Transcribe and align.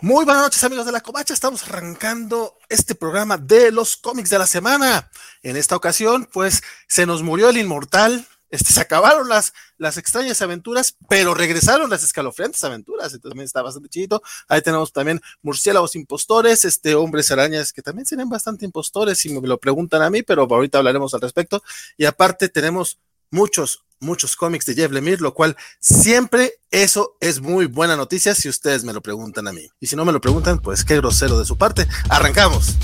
Muy 0.00 0.24
buenas 0.24 0.44
noches 0.44 0.62
amigos 0.62 0.86
de 0.86 0.92
la 0.92 1.00
Covacha, 1.00 1.34
estamos 1.34 1.64
arrancando 1.64 2.56
este 2.68 2.94
programa 2.94 3.36
de 3.36 3.72
los 3.72 3.96
cómics 3.96 4.30
de 4.30 4.38
la 4.38 4.46
semana. 4.46 5.10
En 5.42 5.56
esta 5.56 5.74
ocasión, 5.74 6.28
pues 6.32 6.62
se 6.86 7.04
nos 7.04 7.24
murió 7.24 7.48
el 7.48 7.56
inmortal, 7.56 8.24
este, 8.48 8.72
se 8.72 8.80
acabaron 8.80 9.28
las, 9.28 9.54
las 9.76 9.96
extrañas 9.96 10.40
aventuras, 10.40 10.96
pero 11.08 11.34
regresaron 11.34 11.90
las 11.90 12.04
escalofriantes 12.04 12.62
aventuras, 12.62 13.06
entonces 13.06 13.30
también 13.30 13.46
está 13.46 13.60
bastante 13.60 13.88
chido. 13.88 14.22
Ahí 14.46 14.62
tenemos 14.62 14.92
también 14.92 15.20
murciélagos 15.42 15.96
impostores, 15.96 16.64
este, 16.64 16.94
hombres 16.94 17.32
arañas 17.32 17.72
que 17.72 17.82
también 17.82 18.06
serían 18.06 18.28
bastante 18.28 18.64
impostores, 18.64 19.18
si 19.18 19.30
me 19.30 19.48
lo 19.48 19.58
preguntan 19.58 20.02
a 20.02 20.10
mí, 20.10 20.22
pero 20.22 20.42
ahorita 20.48 20.78
hablaremos 20.78 21.12
al 21.14 21.22
respecto. 21.22 21.64
Y 21.96 22.04
aparte 22.04 22.48
tenemos 22.48 23.00
muchos, 23.32 23.82
muchos 24.00 24.36
cómics 24.36 24.66
de 24.66 24.74
Jeff 24.74 24.92
Lemire, 24.92 25.20
lo 25.20 25.34
cual 25.34 25.56
siempre 25.80 26.54
eso 26.70 27.16
es 27.20 27.40
muy 27.40 27.66
buena 27.66 27.96
noticia 27.96 28.34
si 28.34 28.48
ustedes 28.48 28.84
me 28.84 28.92
lo 28.92 29.02
preguntan 29.02 29.48
a 29.48 29.52
mí. 29.52 29.68
Y 29.80 29.86
si 29.86 29.96
no 29.96 30.04
me 30.04 30.12
lo 30.12 30.20
preguntan, 30.20 30.58
pues 30.58 30.84
qué 30.84 30.96
grosero 30.96 31.38
de 31.38 31.44
su 31.44 31.56
parte. 31.56 31.86
Arrancamos. 32.08 32.76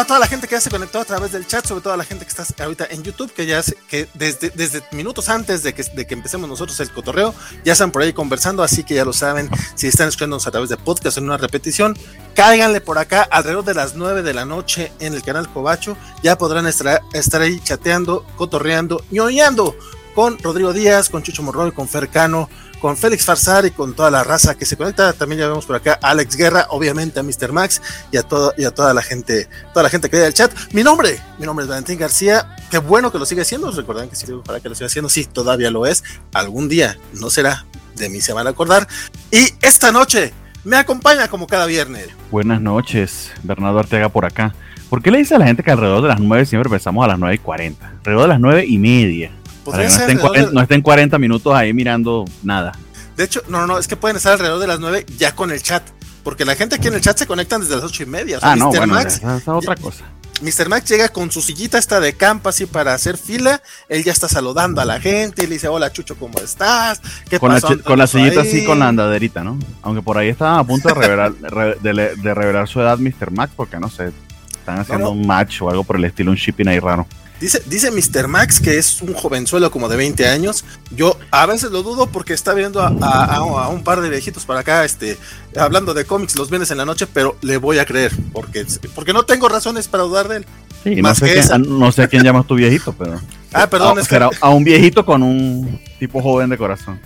A 0.00 0.06
toda 0.06 0.18
la 0.18 0.26
gente 0.26 0.48
que 0.48 0.54
ya 0.54 0.60
se 0.60 0.70
conectó 0.70 1.00
a 1.00 1.04
través 1.04 1.32
del 1.32 1.46
chat, 1.46 1.66
sobre 1.66 1.82
todo 1.82 1.92
a 1.92 1.96
la 1.96 2.04
gente 2.04 2.24
que 2.24 2.30
está 2.30 2.64
ahorita 2.64 2.86
en 2.90 3.02
YouTube, 3.02 3.32
que 3.32 3.46
ya 3.46 3.62
que 3.88 4.08
desde, 4.14 4.50
desde 4.50 4.82
minutos 4.92 5.28
antes 5.28 5.62
de 5.62 5.74
que, 5.74 5.82
de 5.82 6.06
que 6.06 6.14
empecemos 6.14 6.48
nosotros 6.48 6.78
el 6.80 6.90
cotorreo, 6.90 7.34
ya 7.64 7.74
están 7.74 7.92
por 7.92 8.02
ahí 8.02 8.12
conversando, 8.12 8.62
así 8.62 8.82
que 8.82 8.94
ya 8.94 9.04
lo 9.04 9.12
saben, 9.12 9.50
si 9.74 9.88
están 9.88 10.08
escuchándonos 10.08 10.46
a 10.46 10.50
través 10.50 10.70
de 10.70 10.76
podcast 10.76 11.18
en 11.18 11.24
una 11.24 11.36
repetición, 11.36 11.98
cáiganle 12.34 12.80
por 12.80 12.98
acá 12.98 13.22
alrededor 13.22 13.64
de 13.64 13.74
las 13.74 13.94
9 13.94 14.22
de 14.22 14.32
la 14.32 14.44
noche 14.44 14.92
en 15.00 15.14
el 15.14 15.22
canal 15.22 15.52
Cobacho, 15.52 15.96
ya 16.22 16.38
podrán 16.38 16.66
estar, 16.66 17.02
estar 17.12 17.42
ahí 17.42 17.60
chateando, 17.60 18.24
cotorreando, 18.36 19.04
ñoñando 19.10 19.76
con 20.14 20.38
Rodrigo 20.38 20.72
Díaz, 20.72 21.08
con 21.08 21.22
Chucho 21.22 21.42
Morroy, 21.42 21.72
con 21.72 21.88
Fercano, 21.88 22.48
con 22.80 22.96
Félix 22.96 23.24
Farsar 23.24 23.66
y 23.66 23.70
con 23.70 23.94
toda 23.94 24.10
la 24.10 24.24
raza 24.24 24.56
que 24.56 24.64
se 24.64 24.76
conecta. 24.76 25.12
También 25.12 25.40
ya 25.40 25.48
vemos 25.48 25.66
por 25.66 25.76
acá 25.76 25.98
a 26.02 26.10
Alex 26.10 26.36
Guerra, 26.36 26.66
obviamente 26.70 27.20
a 27.20 27.22
Mr. 27.22 27.52
Max 27.52 27.80
y 28.10 28.16
a, 28.16 28.22
todo, 28.22 28.52
y 28.56 28.64
a 28.64 28.72
toda 28.72 28.92
la 28.94 29.02
gente, 29.02 29.48
toda 29.72 29.84
la 29.84 29.90
gente 29.90 30.10
que 30.10 30.16
ve 30.16 30.26
el 30.26 30.34
chat. 30.34 30.52
Mi 30.72 30.82
nombre, 30.82 31.20
mi 31.38 31.46
nombre 31.46 31.64
es 31.64 31.68
Valentín 31.68 31.98
García. 31.98 32.56
Qué 32.70 32.78
bueno 32.78 33.12
que 33.12 33.18
lo 33.18 33.26
sigue 33.26 33.42
haciendo. 33.42 33.70
Recuerden 33.70 34.08
que 34.08 34.16
si 34.16 34.26
para 34.44 34.60
que 34.60 34.68
lo 34.68 34.74
siga 34.74 34.86
haciendo, 34.86 35.08
sí, 35.08 35.26
todavía 35.26 35.70
lo 35.70 35.86
es. 35.86 36.02
Algún 36.32 36.68
día, 36.68 36.98
no 37.12 37.30
será, 37.30 37.66
de 37.96 38.08
mí 38.08 38.20
se 38.20 38.32
van 38.32 38.46
a 38.46 38.50
acordar. 38.50 38.88
Y 39.30 39.54
esta 39.60 39.92
noche 39.92 40.32
me 40.64 40.76
acompaña 40.76 41.28
como 41.28 41.46
cada 41.46 41.66
viernes. 41.66 42.08
Buenas 42.30 42.60
noches, 42.60 43.30
Bernardo 43.42 43.78
Arteaga 43.78 44.08
por 44.08 44.24
acá. 44.24 44.54
¿Por 44.88 45.02
qué 45.02 45.10
le 45.10 45.18
dice 45.18 45.36
a 45.36 45.38
la 45.38 45.46
gente 45.46 45.62
que 45.62 45.70
alrededor 45.70 46.02
de 46.02 46.08
las 46.08 46.18
9 46.18 46.44
siempre 46.46 46.68
empezamos 46.68 47.04
a 47.04 47.08
las 47.08 47.18
9 47.18 47.36
y 47.36 47.38
40? 47.38 47.88
Alrededor 47.98 48.22
de 48.22 48.28
las 48.28 48.40
9 48.40 48.64
y 48.66 48.78
media. 48.78 49.30
Para 49.70 49.84
que 49.84 49.88
no, 49.88 49.96
estén, 49.96 50.46
de... 50.46 50.52
no 50.52 50.60
estén 50.60 50.82
40 50.82 51.18
minutos 51.18 51.54
ahí 51.54 51.72
mirando 51.72 52.24
nada. 52.42 52.72
De 53.16 53.24
hecho, 53.24 53.42
no, 53.48 53.66
no, 53.66 53.78
es 53.78 53.86
que 53.86 53.96
pueden 53.96 54.16
estar 54.16 54.32
alrededor 54.32 54.58
de 54.60 54.66
las 54.66 54.80
9 54.80 55.06
ya 55.18 55.34
con 55.34 55.50
el 55.50 55.62
chat. 55.62 55.82
Porque 56.22 56.44
la 56.44 56.54
gente 56.54 56.76
aquí 56.76 56.88
en 56.88 56.94
el 56.94 57.00
chat 57.00 57.18
se 57.18 57.26
conectan 57.26 57.60
desde 57.60 57.76
las 57.76 57.84
ocho 57.84 58.02
y 58.02 58.06
media. 58.06 58.38
O 58.38 58.40
sea, 58.40 58.52
ah, 58.52 58.56
no, 58.56 58.70
Mr. 58.70 58.78
bueno, 58.78 58.94
Max, 58.94 59.20
es 59.22 59.48
otra 59.48 59.76
cosa. 59.76 60.04
Mr. 60.42 60.68
Max 60.68 60.88
llega 60.88 61.08
con 61.10 61.30
su 61.30 61.42
sillita 61.42 61.78
esta 61.78 62.00
de 62.00 62.14
campo 62.14 62.48
así 62.48 62.66
para 62.66 62.94
hacer 62.94 63.18
fila. 63.18 63.60
Él 63.88 64.04
ya 64.04 64.12
está 64.12 64.28
saludando 64.28 64.80
a 64.80 64.84
la 64.84 65.00
gente 65.00 65.44
y 65.44 65.46
le 65.46 65.54
dice, 65.54 65.68
hola 65.68 65.92
Chucho, 65.92 66.16
¿cómo 66.16 66.38
estás? 66.38 67.00
¿Qué 67.28 67.38
con, 67.38 67.50
pasó? 67.50 67.74
La, 67.74 67.82
con 67.82 67.98
la 67.98 68.06
sillita 68.06 68.40
ahí? 68.40 68.48
así 68.48 68.64
con 68.64 68.78
la 68.78 68.88
andaderita, 68.88 69.44
¿no? 69.44 69.58
Aunque 69.82 70.02
por 70.02 70.16
ahí 70.16 70.28
estaban 70.28 70.58
a 70.58 70.64
punto 70.64 70.88
de 70.88 70.94
revelar, 70.94 71.32
de, 71.82 72.16
de, 72.16 72.34
revelar 72.34 72.68
su 72.68 72.80
edad 72.80 72.98
Mr. 72.98 73.30
Max, 73.32 73.52
porque 73.54 73.78
no 73.78 73.90
sé, 73.90 74.12
están 74.52 74.78
haciendo 74.78 75.08
no, 75.08 75.14
no. 75.14 75.20
un 75.20 75.26
match 75.26 75.60
o 75.62 75.68
algo 75.68 75.84
por 75.84 75.96
el 75.96 76.04
estilo, 76.04 76.30
un 76.30 76.36
shipping 76.36 76.68
ahí 76.68 76.78
raro. 76.78 77.06
Dice, 77.40 77.62
dice 77.64 77.90
Mr. 77.90 78.28
Max 78.28 78.60
que 78.60 78.76
es 78.76 79.00
un 79.00 79.14
jovenzuelo 79.14 79.70
como 79.70 79.88
de 79.88 79.96
20 79.96 80.28
años. 80.28 80.64
Yo 80.94 81.16
a 81.30 81.46
veces 81.46 81.70
lo 81.70 81.82
dudo 81.82 82.06
porque 82.06 82.34
está 82.34 82.52
viendo 82.52 82.82
a, 82.82 82.88
a, 83.00 83.36
a, 83.36 83.68
un 83.68 83.82
par 83.82 84.02
de 84.02 84.10
viejitos 84.10 84.44
para 84.44 84.60
acá, 84.60 84.84
este, 84.84 85.16
hablando 85.56 85.94
de 85.94 86.04
cómics 86.04 86.36
los 86.36 86.50
viernes 86.50 86.70
en 86.70 86.76
la 86.76 86.84
noche, 86.84 87.06
pero 87.06 87.38
le 87.40 87.56
voy 87.56 87.78
a 87.78 87.86
creer, 87.86 88.12
porque, 88.32 88.66
porque 88.94 89.14
no 89.14 89.24
tengo 89.24 89.48
razones 89.48 89.88
para 89.88 90.02
dudar 90.02 90.28
de 90.28 90.36
él. 90.38 90.46
Sí, 90.84 91.02
no, 91.02 91.14
sé 91.14 91.42
no 91.58 91.92
sé 91.92 92.02
a 92.02 92.08
quién 92.08 92.22
llamas 92.22 92.46
tu 92.46 92.54
viejito, 92.54 92.92
pero. 92.92 93.20
Ah, 93.52 93.68
perdón. 93.68 93.98
A, 93.98 94.00
es 94.00 94.06
que... 94.06 94.16
a 94.16 94.50
un 94.50 94.62
viejito 94.62 95.04
con 95.04 95.24
un 95.24 95.80
tipo 95.98 96.22
joven 96.22 96.50
de 96.50 96.56
corazón. 96.56 97.00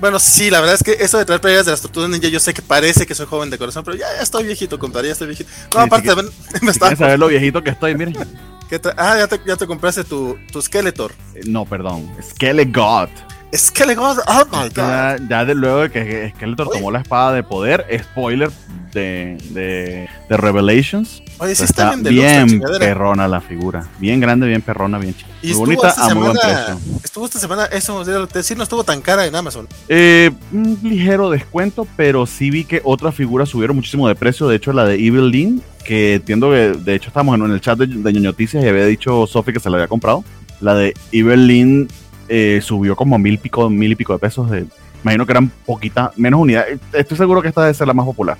Bueno, 0.00 0.18
sí, 0.18 0.50
la 0.50 0.58
verdad 0.58 0.74
es 0.74 0.82
que 0.82 1.04
eso 1.04 1.18
de 1.18 1.24
traer 1.24 1.40
playeras 1.40 1.66
de 1.66 1.70
las 1.70 1.80
tortugas 1.82 2.10
ninja, 2.10 2.26
yo 2.26 2.40
sé 2.40 2.52
que 2.52 2.62
parece 2.62 3.06
que 3.06 3.14
soy 3.14 3.26
joven 3.26 3.48
de 3.48 3.58
corazón, 3.58 3.84
pero 3.84 3.96
ya, 3.96 4.06
ya 4.16 4.22
estoy 4.22 4.44
viejito, 4.44 4.76
compadre, 4.76 5.08
ya 5.08 5.12
estoy 5.12 5.28
viejito. 5.28 5.48
No, 5.72 5.80
sí, 5.82 5.86
aparte, 5.86 6.10
sí, 6.10 6.16
me, 6.54 6.60
me 6.62 6.70
estaba. 6.72 6.96
saber 6.96 7.16
lo 7.16 7.28
viejito 7.28 7.62
que 7.62 7.70
estoy, 7.70 7.94
miren. 7.94 8.16
ah, 8.96 9.16
ya 9.18 9.26
te, 9.26 9.40
ya 9.46 9.56
te, 9.56 9.66
compraste 9.66 10.04
tu, 10.04 10.38
tu 10.52 10.62
Skeletor. 10.62 11.12
No, 11.46 11.64
perdón. 11.64 12.10
Skelegot. 12.22 13.10
Skeletor, 13.52 14.16
oh 14.26 14.44
my 14.50 14.68
god. 14.68 14.76
Ya, 14.76 15.16
ya 15.28 15.44
de 15.44 15.54
luego 15.54 15.80
de 15.82 15.90
que 15.90 16.32
Skeletor 16.36 16.68
Oye. 16.68 16.78
tomó 16.78 16.90
la 16.90 17.00
espada 17.00 17.32
de 17.32 17.42
poder, 17.42 17.86
spoiler 18.02 18.50
de, 18.92 19.38
de, 19.50 20.08
de 20.28 20.36
Revelations. 20.36 21.22
Oye, 21.38 21.54
sí 21.54 21.64
está, 21.64 21.94
está 21.94 22.08
bien, 22.10 22.46
bien 22.46 22.62
perrona 22.78 23.26
la 23.26 23.40
figura. 23.40 23.86
Bien 23.98 24.20
grande, 24.20 24.46
bien 24.46 24.62
perrona, 24.62 24.98
bien 24.98 25.14
chica. 25.14 25.30
Y 25.42 25.48
muy 25.48 25.56
bonita 25.56 25.88
esta 25.88 26.06
a 26.06 26.14
muy 26.14 26.24
buen 26.24 26.36
precio. 26.36 26.78
Estuvo 27.02 27.24
esta 27.26 27.38
semana, 27.38 27.64
eso 27.66 28.04
decir, 28.04 28.56
no 28.56 28.62
estuvo 28.62 28.84
tan 28.84 29.00
cara 29.00 29.26
en 29.26 29.34
Amazon. 29.34 29.68
Eh, 29.88 30.30
un 30.52 30.78
ligero 30.82 31.30
descuento, 31.30 31.86
pero 31.96 32.26
sí 32.26 32.50
vi 32.50 32.64
que 32.64 32.80
otras 32.84 33.14
figuras 33.14 33.48
subieron 33.48 33.76
muchísimo 33.76 34.06
de 34.06 34.14
precio. 34.14 34.46
De 34.46 34.56
hecho, 34.56 34.72
la 34.72 34.84
de 34.84 34.94
Evil 34.94 35.28
Lynn, 35.28 35.62
que 35.84 36.14
entiendo 36.14 36.50
que 36.50 36.72
de 36.72 36.94
hecho 36.94 37.08
estamos 37.08 37.34
en 37.38 37.50
el 37.50 37.60
chat 37.60 37.78
de, 37.78 37.86
de 37.86 38.20
Noticias 38.20 38.64
y 38.64 38.68
había 38.68 38.86
dicho 38.86 39.26
Sophie 39.26 39.54
que 39.54 39.60
se 39.60 39.70
la 39.70 39.76
había 39.76 39.88
comprado. 39.88 40.24
La 40.60 40.74
de 40.74 40.94
Evil 41.10 41.46
Lynn 41.46 41.88
eh, 42.28 42.60
subió 42.62 42.96
como 42.96 43.18
mil 43.18 43.38
pico, 43.38 43.68
mil 43.68 43.92
y 43.92 43.96
pico 43.96 44.12
de 44.12 44.18
pesos. 44.20 44.50
De, 44.50 44.66
imagino 45.02 45.26
que 45.26 45.32
eran 45.32 45.50
poquitas, 45.66 46.16
menos 46.16 46.40
unidades. 46.40 46.78
Estoy 46.92 47.16
seguro 47.16 47.42
que 47.42 47.48
esta 47.48 47.62
debe 47.62 47.74
ser 47.74 47.86
la 47.86 47.92
más 47.92 48.06
popular. 48.06 48.38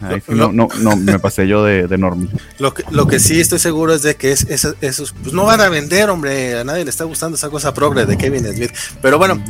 Ahí 0.00 0.22
no, 0.28 0.52
no, 0.52 0.68
no, 0.78 0.96
me 0.96 1.18
pasé 1.18 1.48
yo 1.48 1.64
de, 1.64 1.88
de 1.88 1.94
enorme. 1.94 2.28
Lo 2.58 2.72
que, 2.72 2.84
lo 2.90 3.06
que 3.06 3.18
sí 3.18 3.40
estoy 3.40 3.58
seguro 3.58 3.94
es 3.94 4.02
de 4.02 4.14
que 4.14 4.30
es, 4.30 4.42
es, 4.48 4.68
esos 4.80 5.12
pues 5.12 5.32
no 5.32 5.44
van 5.44 5.60
a 5.60 5.68
vender, 5.68 6.08
hombre. 6.10 6.58
A 6.58 6.64
nadie 6.64 6.84
le 6.84 6.90
está 6.90 7.04
gustando 7.04 7.36
esa 7.36 7.50
cosa 7.50 7.74
progre 7.74 8.06
de 8.06 8.16
Kevin 8.16 8.46
Smith. 8.54 8.70
Pero 9.02 9.18
bueno, 9.18 9.42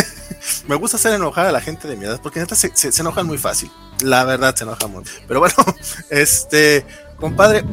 me 0.68 0.76
gusta 0.76 0.96
hacer 0.96 1.14
enojar 1.14 1.46
a 1.46 1.52
la 1.52 1.60
gente 1.60 1.86
de 1.86 1.96
mi 1.96 2.06
edad 2.06 2.20
porque 2.22 2.40
neta 2.40 2.54
se, 2.54 2.74
se, 2.74 2.92
se, 2.92 3.02
enojan 3.02 3.26
muy 3.26 3.38
fácil. 3.38 3.70
La 4.02 4.24
verdad 4.24 4.54
se 4.56 4.64
enojan 4.64 4.90
muy. 4.90 5.04
Pero 5.28 5.40
bueno, 5.40 5.54
este, 6.10 6.86
compadre, 7.18 7.64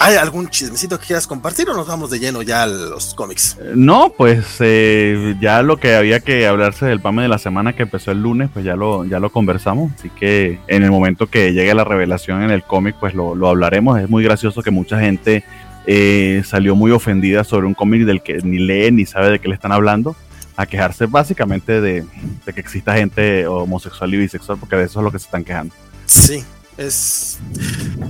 ¿Hay 0.00 0.14
algún 0.14 0.48
chismecito 0.48 0.96
que 1.00 1.06
quieras 1.06 1.26
compartir 1.26 1.68
o 1.68 1.74
nos 1.74 1.88
vamos 1.88 2.08
de 2.10 2.20
lleno 2.20 2.42
ya 2.42 2.62
a 2.62 2.66
los 2.68 3.14
cómics? 3.14 3.58
No, 3.74 4.12
pues 4.16 4.46
eh, 4.60 5.34
ya 5.40 5.60
lo 5.62 5.76
que 5.76 5.96
había 5.96 6.20
que 6.20 6.46
hablarse 6.46 6.86
del 6.86 7.00
PAME 7.00 7.22
de 7.22 7.28
la 7.28 7.38
semana 7.38 7.74
que 7.74 7.82
empezó 7.82 8.12
el 8.12 8.22
lunes, 8.22 8.48
pues 8.52 8.64
ya 8.64 8.76
lo, 8.76 9.04
ya 9.04 9.18
lo 9.18 9.30
conversamos. 9.30 9.92
Así 9.98 10.08
que 10.08 10.60
en 10.68 10.84
el 10.84 10.92
momento 10.92 11.26
que 11.26 11.52
llegue 11.52 11.74
la 11.74 11.82
revelación 11.82 12.44
en 12.44 12.52
el 12.52 12.62
cómic, 12.62 12.94
pues 13.00 13.12
lo, 13.12 13.34
lo, 13.34 13.48
hablaremos. 13.48 13.98
Es 13.98 14.08
muy 14.08 14.22
gracioso 14.22 14.62
que 14.62 14.70
mucha 14.70 15.00
gente 15.00 15.42
eh, 15.84 16.44
salió 16.46 16.76
muy 16.76 16.92
ofendida 16.92 17.42
sobre 17.42 17.66
un 17.66 17.74
cómic 17.74 18.04
del 18.04 18.22
que 18.22 18.38
ni 18.44 18.58
lee 18.58 18.92
ni 18.92 19.04
sabe 19.04 19.32
de 19.32 19.38
qué 19.40 19.48
le 19.48 19.54
están 19.54 19.72
hablando. 19.72 20.14
A 20.54 20.66
quejarse 20.66 21.06
básicamente 21.06 21.80
de, 21.80 22.04
de 22.46 22.52
que 22.52 22.60
exista 22.60 22.94
gente 22.94 23.48
homosexual 23.48 24.14
y 24.14 24.18
bisexual, 24.18 24.58
porque 24.58 24.76
de 24.76 24.84
eso 24.84 25.00
es 25.00 25.04
lo 25.04 25.10
que 25.10 25.18
se 25.18 25.24
están 25.24 25.42
quejando. 25.42 25.74
Sí, 26.06 26.44
es 26.78 27.38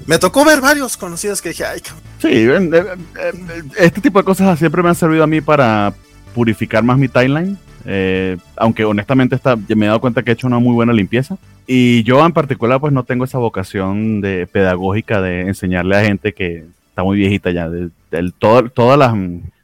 me 0.06 0.18
tocó 0.18 0.44
ver 0.44 0.60
varios 0.60 0.96
conocidos 0.96 1.42
que 1.42 1.48
dije 1.48 1.64
ay 1.64 1.80
sí 2.20 2.28
eh, 2.28 2.70
eh, 2.72 3.62
este 3.78 4.00
tipo 4.00 4.18
de 4.18 4.24
cosas 4.24 4.58
siempre 4.58 4.82
me 4.82 4.90
han 4.90 4.94
servido 4.94 5.24
a 5.24 5.26
mí 5.26 5.40
para 5.40 5.92
purificar 6.34 6.84
más 6.84 6.98
mi 6.98 7.08
timeline 7.08 7.58
eh, 7.90 8.37
aunque 8.56 8.84
honestamente 8.84 9.34
está, 9.34 9.56
me 9.56 9.87
he 9.87 9.88
dado 9.88 10.00
cuenta 10.00 10.22
que 10.22 10.31
he 10.31 10.34
hecho 10.34 10.46
una 10.46 10.58
muy 10.58 10.75
buena 10.75 10.93
limpieza. 10.93 11.38
Y 11.66 12.02
yo 12.02 12.25
en 12.25 12.32
particular 12.32 12.81
pues 12.81 12.93
no 12.93 13.04
tengo 13.04 13.25
esa 13.25 13.38
vocación 13.38 14.20
de 14.20 14.46
pedagógica 14.46 15.22
de 15.22 15.43
enseñarle 15.43 15.96
a 15.96 16.04
gente 16.04 16.34
que 16.34 16.64
está 16.90 17.02
muy 17.02 17.16
viejita 17.16 17.50
ya 17.50 17.70
de, 17.70 17.88
de, 18.10 18.32
todo, 18.38 18.69
todas 18.69 18.98
las 18.98 19.14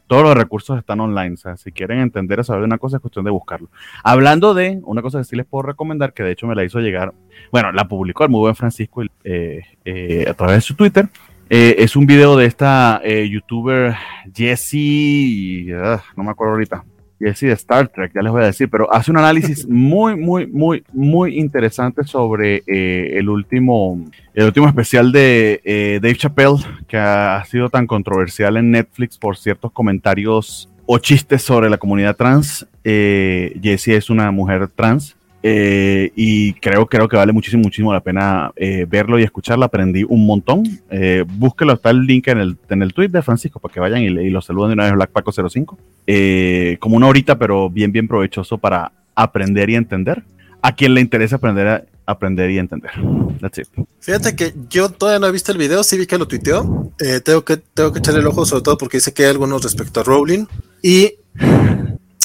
todos 0.06 0.23
los 0.23 0.35
recursos 0.35 0.79
están 0.79 1.01
online. 1.01 1.35
O 1.35 1.37
sea, 1.37 1.56
si 1.56 1.73
quieren 1.73 2.01
entender 2.01 2.41
o 2.41 2.45
saber 2.45 2.62
de 2.62 2.67
una 2.67 2.79
cosa, 2.79 2.97
es 2.97 3.01
cuestión 3.01 3.25
de 3.25 3.31
buscarlo. 3.31 3.69
Hablando 4.03 4.55
de 4.55 4.81
una 4.85 5.03
cosa 5.03 5.19
que 5.19 5.25
sí 5.25 5.37
les 5.37 5.47
puedo 5.47 5.62
recomendar, 5.62 6.12
que 6.12 6.23
de 6.23 6.33
hecho 6.33 6.47
me 6.47 6.55
la 6.55 6.65
hizo 6.65 6.81
llegar, 6.81 7.12
bueno, 7.51 7.73
la 7.73 7.89
publicó 7.89 8.25
el 8.25 8.31
muy 8.31 8.41
buen 8.41 8.55
Francisco 8.55 9.03
eh, 9.25 9.62
eh, 9.85 10.27
a 10.29 10.35
través 10.35 10.56
de 10.56 10.61
su 10.61 10.75
Twitter. 10.75 11.09
Eh, 11.51 11.77
es 11.79 11.95
un 11.95 12.06
video 12.06 12.37
de 12.37 12.47
esta 12.47 13.03
eh, 13.05 13.29
youtuber 13.29 13.95
Jessie, 14.35 15.75
uh, 15.75 15.99
no 16.17 16.25
me 16.25 16.31
acuerdo 16.31 16.55
ahorita, 16.55 16.85
Jessie 17.25 17.49
de 17.49 17.55
Star 17.55 17.88
Trek, 17.88 18.12
ya 18.15 18.21
les 18.21 18.31
voy 18.31 18.43
a 18.43 18.47
decir, 18.47 18.69
pero 18.69 18.93
hace 18.93 19.11
un 19.11 19.17
análisis 19.17 19.67
muy, 19.69 20.15
muy, 20.15 20.47
muy, 20.47 20.85
muy 20.93 21.38
interesante 21.38 22.05
sobre 22.05 22.62
eh, 22.67 23.19
el 23.19 23.29
último, 23.29 24.05
el 24.35 24.44
último 24.47 24.69
especial 24.69 25.11
de 25.11 25.61
eh, 25.65 25.99
Dave 26.03 26.17
Chappelle, 26.17 26.62
que 26.87 26.99
ha 26.99 27.43
sido 27.47 27.71
tan 27.71 27.87
controversial 27.87 28.56
en 28.59 28.71
Netflix 28.71 29.17
por 29.17 29.37
ciertos 29.38 29.73
comentarios 29.73 30.69
o 30.87 30.99
chistes 30.99 31.43
sobre 31.43 31.71
la 31.71 31.79
comunidad 31.79 32.15
trans. 32.15 32.67
Eh, 32.85 33.59
Jessie 33.62 33.97
es 33.97 34.11
una 34.11 34.31
mujer 34.31 34.69
trans 34.69 35.17
eh, 35.46 36.11
y 36.17 36.55
creo, 36.55 36.87
creo 36.87 37.06
que 37.06 37.19
vale 37.19 37.31
muchísimo, 37.31 37.64
muchísimo 37.64 37.93
la 37.93 38.00
pena 38.00 38.50
eh, 38.56 38.87
verlo 38.88 39.19
y 39.19 39.25
escucharlo. 39.25 39.67
Aprendí 39.67 40.02
un 40.02 40.25
montón. 40.25 40.62
Eh, 40.88 41.23
búsquelo, 41.29 41.75
está 41.75 41.91
el 41.91 42.06
link 42.06 42.29
en 42.29 42.38
el, 42.38 42.56
en 42.70 42.81
el 42.81 42.94
tweet 42.94 43.11
de 43.11 43.20
Francisco 43.20 43.61
para 43.61 43.75
que 43.75 43.79
vayan 43.79 44.00
y, 44.00 44.06
y 44.06 44.31
lo 44.31 44.41
saluden 44.41 44.70
de 44.70 44.73
una 44.73 44.85
vez 44.85 44.94
Black 44.94 45.11
Paco 45.11 45.32
05. 45.32 45.79
Eh, 46.06 46.79
como 46.81 46.96
una 46.96 47.08
horita, 47.08 47.38
pero 47.38 47.69
bien, 47.69 47.93
bien 47.93 48.08
provechoso 48.08 48.56
para 48.56 48.93
aprender 49.14 49.69
y 49.69 49.75
entender. 49.75 50.25
A 50.62 50.75
quien 50.75 50.94
le 50.94 51.02
interesa 51.02 51.37
aprender, 51.37 51.69
a, 51.69 51.85
aprender 52.06 52.50
y 52.50 52.58
entender. 52.58 52.93
That's 53.38 53.58
it. 53.58 53.69
Fíjate 54.00 54.35
que 54.35 54.55
yo 54.70 54.88
todavía 54.88 55.19
no 55.19 55.26
he 55.26 55.32
visto 55.32 55.52
el 55.52 55.58
video, 55.58 55.85
sí 55.85 55.99
vi 55.99 56.06
que 56.06 56.17
lo 56.17 56.26
tuiteó. 56.26 56.91
Eh, 56.99 57.20
tengo, 57.20 57.44
que, 57.44 57.58
tengo 57.58 57.93
que 57.93 57.99
echarle 57.99 58.20
el 58.20 58.26
ojo, 58.26 58.46
sobre 58.46 58.62
todo 58.62 58.79
porque 58.79 58.96
dice 58.96 59.12
que 59.12 59.25
hay 59.25 59.31
algunos 59.32 59.62
respecto 59.62 60.00
a 60.00 60.05
Rowling. 60.05 60.46
Y 60.82 61.17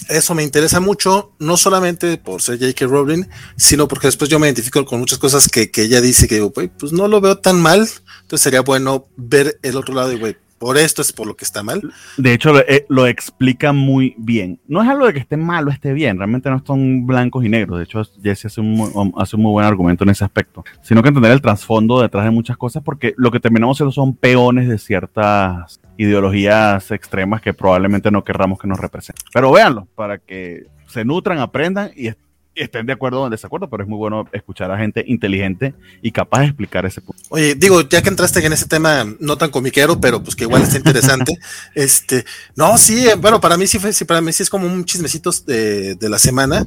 eso 0.09 0.35
me 0.35 0.44
interesa 0.44 0.79
mucho, 0.79 1.31
no 1.39 1.56
solamente 1.57 2.17
por 2.17 2.41
ser 2.41 2.59
J.K. 2.59 2.85
Rowling, 2.88 3.23
sino 3.56 3.88
porque 3.88 4.07
después 4.07 4.29
yo 4.29 4.39
me 4.39 4.47
identifico 4.47 4.83
con 4.85 5.00
muchas 5.00 5.19
cosas 5.19 5.47
que, 5.47 5.71
que 5.71 5.83
ella 5.83 6.01
dice 6.01 6.27
que 6.27 6.35
digo, 6.35 6.50
"Güey, 6.50 6.67
pues 6.67 6.91
no 6.91 7.07
lo 7.07 7.21
veo 7.21 7.38
tan 7.38 7.61
mal. 7.61 7.88
Entonces 8.21 8.41
sería 8.41 8.61
bueno 8.61 9.06
ver 9.17 9.59
el 9.63 9.75
otro 9.77 9.94
lado 9.94 10.11
y, 10.11 10.17
güey, 10.19 10.35
por 10.57 10.77
esto 10.77 11.01
es 11.01 11.13
por 11.13 11.25
lo 11.25 11.38
que 11.38 11.45
está 11.45 11.63
mal. 11.63 11.81
De 12.17 12.33
hecho, 12.33 12.51
lo, 12.51 12.59
eh, 12.59 12.85
explica 13.09 13.71
muy 13.71 14.13
bien. 14.17 14.59
No 14.67 14.83
es 14.83 14.89
algo 14.89 15.06
de 15.07 15.13
que 15.13 15.19
esté 15.19 15.38
mal 15.38 15.65
o 15.67 15.71
esté 15.71 15.94
bien, 15.94 16.17
realmente 16.17 16.50
no 16.50 16.61
son 16.67 17.07
blancos 17.07 17.45
y 17.45 17.50
negros. 17.50 17.77
De 17.79 17.85
hecho, 17.85 18.01
Jesse 18.21 18.45
hace 18.47 18.59
un, 18.59 18.73
mu- 18.73 19.13
hace 19.17 19.38
un 19.38 19.44
muy 19.44 19.51
buen 19.53 19.65
argumento 19.65 20.03
en 20.03 20.09
ese 20.09 20.25
aspecto. 20.25 20.65
Sino 20.83 21.01
que 21.01 21.07
entender 21.07 21.31
el 21.31 21.41
trasfondo 21.41 22.01
detrás 22.01 22.25
de 22.25 22.31
muchas 22.31 22.57
cosas, 22.57 22.83
porque 22.83 23.13
lo 23.15 23.31
que 23.31 23.39
terminamos 23.39 23.77
siendo 23.77 23.94
son 23.94 24.13
peones 24.15 24.67
de 24.67 24.77
ciertas 24.77 25.79
ideologías 26.04 26.92
extremas 26.92 27.42
que 27.42 27.54
probablemente 27.54 28.10
no 28.12 28.24
querramos 28.24 28.60
que 28.60 28.68
nos 28.68 28.80
representen. 28.80 29.25
Pero 29.34 29.51
véanlo, 29.51 29.88
para 29.96 30.18
que 30.18 30.66
se 30.88 31.06
nutran, 31.06 31.40
aprendan 31.40 31.92
y, 31.96 32.07
est- 32.07 32.19
y 32.56 32.62
estén 32.63 32.86
de 32.86 32.94
acuerdo 32.94 33.22
o 33.22 33.25
en 33.25 33.31
desacuerdo, 33.31 33.69
pero 33.69 33.84
es 33.84 33.90
muy 33.90 33.98
bueno 33.98 34.28
escuchar 34.31 34.72
a 34.72 34.78
gente 34.78 35.04
inteligente 35.07 35.74
y 36.01 36.12
capaz 36.12 36.40
de 36.40 36.46
explicar 36.48 36.86
ese 36.86 37.01
punto. 37.01 37.22
Oye, 37.30 37.54
digo, 37.56 37.88
ya 37.88 38.01
que 38.01 38.10
entraste 38.10 38.44
en 38.46 38.54
ese 38.54 38.66
tema 38.66 39.06
no 39.19 39.38
tan 39.38 39.51
comiquero, 39.51 40.00
pero 40.00 40.24
pues 40.24 40.36
que 40.36 40.46
igual 40.46 40.63
está 40.63 40.78
interesante. 40.78 41.38
este, 41.75 42.25
no, 42.56 42.78
sí, 42.78 43.07
eh, 43.07 43.16
bueno, 43.16 43.40
para 43.40 43.57
mí 43.57 43.68
sí 43.68 43.78
fue, 43.78 43.94
sí, 43.94 44.06
para 44.06 44.22
mí 44.22 44.31
sí 44.34 44.44
es 44.44 44.50
como 44.50 44.66
un 44.68 44.86
chismecito 44.86 45.31
de, 45.45 45.95
de 45.95 46.10
la 46.10 46.18
semana. 46.19 46.66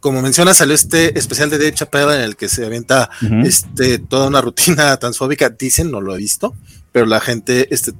Como 0.00 0.22
menciona, 0.22 0.54
salió 0.54 0.74
este 0.76 1.18
especial 1.18 1.50
de 1.50 1.58
Dave 1.58 1.72
Chappelle 1.74 2.14
en 2.14 2.20
el 2.20 2.36
que 2.36 2.48
se 2.48 2.64
avienta 2.64 3.10
Ujú. 3.20 3.40
este, 3.40 3.98
toda 3.98 4.28
una 4.28 4.40
rutina 4.40 4.96
transfóbica, 4.96 5.48
dicen, 5.48 5.90
no 5.90 6.00
lo 6.00 6.14
he 6.14 6.18
visto, 6.18 6.54
pero 6.98 7.06
la 7.06 7.20
gente, 7.20 7.72
este, 7.72 7.92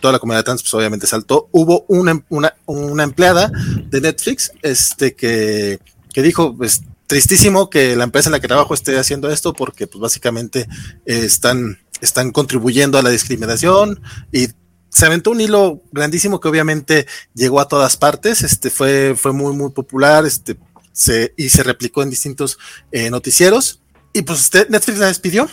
toda 0.00 0.10
la 0.10 0.18
comunidad 0.18 0.42
trans, 0.42 0.62
pues 0.62 0.74
obviamente 0.74 1.06
saltó. 1.06 1.48
Hubo 1.52 1.84
una, 1.86 2.20
una, 2.30 2.52
una 2.66 3.04
empleada 3.04 3.52
de 3.88 4.00
Netflix, 4.00 4.50
este, 4.62 5.14
que, 5.14 5.78
que 6.12 6.20
dijo, 6.20 6.56
pues, 6.56 6.82
tristísimo 7.06 7.70
que 7.70 7.94
la 7.94 8.02
empresa 8.02 8.28
en 8.28 8.32
la 8.32 8.40
que 8.40 8.48
trabajo 8.48 8.74
esté 8.74 8.98
haciendo 8.98 9.30
esto, 9.30 9.52
porque, 9.52 9.86
pues, 9.86 10.00
básicamente 10.00 10.66
eh, 11.06 11.20
están, 11.22 11.78
están 12.00 12.32
contribuyendo 12.32 12.98
a 12.98 13.02
la 13.02 13.10
discriminación 13.10 14.02
y 14.32 14.48
se 14.88 15.06
aventó 15.06 15.30
un 15.30 15.40
hilo 15.40 15.80
grandísimo 15.92 16.40
que 16.40 16.48
obviamente 16.48 17.06
llegó 17.32 17.60
a 17.60 17.68
todas 17.68 17.96
partes, 17.96 18.42
este, 18.42 18.68
fue, 18.70 19.14
fue 19.16 19.32
muy, 19.32 19.54
muy 19.54 19.70
popular, 19.70 20.26
este, 20.26 20.56
se, 20.90 21.34
y 21.36 21.50
se 21.50 21.62
replicó 21.62 22.02
en 22.02 22.10
distintos 22.10 22.58
eh, 22.90 23.10
noticieros. 23.10 23.80
Y 24.12 24.22
pues 24.22 24.50
Netflix 24.68 24.98
la 24.98 25.06
despidió. 25.06 25.48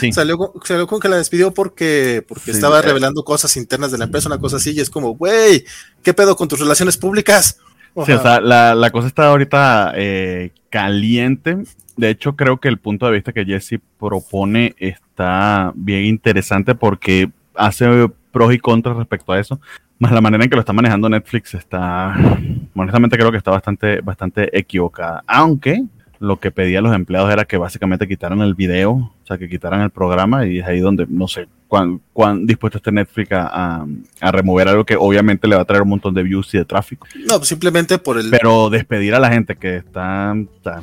Sí. 0.00 0.12
salió, 0.12 0.38
con, 0.38 0.50
salió 0.64 0.86
con 0.86 1.00
que 1.00 1.08
la 1.08 1.16
despidió 1.16 1.52
porque, 1.52 2.24
porque 2.26 2.44
Sí, 2.44 2.50
estaba 2.52 2.78
eh. 2.80 2.82
revelando 2.82 3.22
cosas 3.24 3.56
internas 3.56 3.92
de 3.92 3.98
la 3.98 4.04
empresa, 4.04 4.28
una 4.28 4.38
cosa 4.38 4.56
así, 4.56 4.72
y 4.72 4.80
es 4.80 4.90
como, 4.90 5.14
güey, 5.14 5.64
¿qué 6.02 6.14
pedo 6.14 6.36
con 6.36 6.48
tus 6.48 6.60
relaciones 6.60 6.96
públicas? 6.96 7.58
Sí, 8.06 8.12
o 8.12 8.22
sea, 8.22 8.40
la, 8.40 8.74
la 8.74 8.90
cosa 8.90 9.06
está 9.06 9.28
ahorita 9.28 9.92
eh, 9.96 10.50
caliente. 10.70 11.58
De 11.96 12.08
hecho, 12.08 12.36
creo 12.36 12.58
que 12.58 12.68
el 12.68 12.78
punto 12.78 13.04
de 13.06 13.12
vista 13.12 13.32
que 13.32 13.44
Jesse 13.44 13.78
propone 13.98 14.74
está 14.78 15.72
bien 15.74 16.06
interesante 16.06 16.74
porque 16.74 17.30
hace 17.54 18.08
pros 18.32 18.54
y 18.54 18.58
contras 18.58 18.96
respecto 18.96 19.32
a 19.32 19.38
eso. 19.38 19.60
Más 19.98 20.10
la 20.10 20.22
manera 20.22 20.42
en 20.42 20.50
que 20.50 20.56
lo 20.56 20.60
está 20.60 20.72
manejando 20.72 21.08
Netflix 21.08 21.54
está, 21.54 22.16
honestamente 22.74 23.16
creo 23.16 23.30
que 23.30 23.36
está 23.36 23.50
bastante, 23.50 24.00
bastante 24.00 24.58
equivocada. 24.58 25.22
Aunque 25.26 25.84
lo 26.22 26.38
que 26.38 26.50
pedían 26.50 26.84
los 26.84 26.94
empleados 26.94 27.32
era 27.32 27.44
que 27.44 27.56
básicamente 27.56 28.06
quitaran 28.08 28.40
el 28.40 28.54
video, 28.54 28.92
o 28.92 29.26
sea, 29.26 29.36
que 29.38 29.48
quitaran 29.48 29.80
el 29.82 29.90
programa 29.90 30.46
y 30.46 30.60
es 30.60 30.66
ahí 30.66 30.80
donde 30.80 31.04
no 31.08 31.26
sé 31.28 31.48
cuán, 31.68 32.00
cuán 32.12 32.46
dispuesto 32.46 32.78
esté 32.78 32.92
Netflix 32.92 33.32
a, 33.32 33.46
a- 33.82 33.86
a 34.20 34.30
remover 34.32 34.68
algo 34.68 34.84
que 34.84 34.96
obviamente 34.96 35.48
le 35.48 35.56
va 35.56 35.62
a 35.62 35.64
traer 35.64 35.82
un 35.82 35.88
montón 35.88 36.14
de 36.14 36.22
views 36.22 36.54
y 36.54 36.58
de 36.58 36.64
tráfico. 36.64 37.06
No, 37.28 37.42
simplemente 37.42 37.98
por 37.98 38.18
el, 38.18 38.30
Pero 38.30 38.70
despedir 38.70 39.14
a 39.14 39.20
la 39.20 39.30
gente 39.32 39.56
que 39.56 39.76
está. 39.76 40.34
está- 40.56 40.82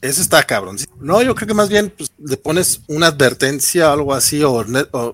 Eso 0.00 0.22
está 0.22 0.44
cabrón. 0.44 0.76
No, 1.00 1.22
yo 1.22 1.34
creo 1.34 1.48
que 1.48 1.54
más 1.54 1.68
bien 1.68 1.92
pues, 1.96 2.12
le 2.18 2.36
pones 2.36 2.82
una 2.86 3.08
advertencia 3.08 3.90
o 3.90 3.92
algo 3.92 4.14
así, 4.14 4.44
o, 4.44 4.64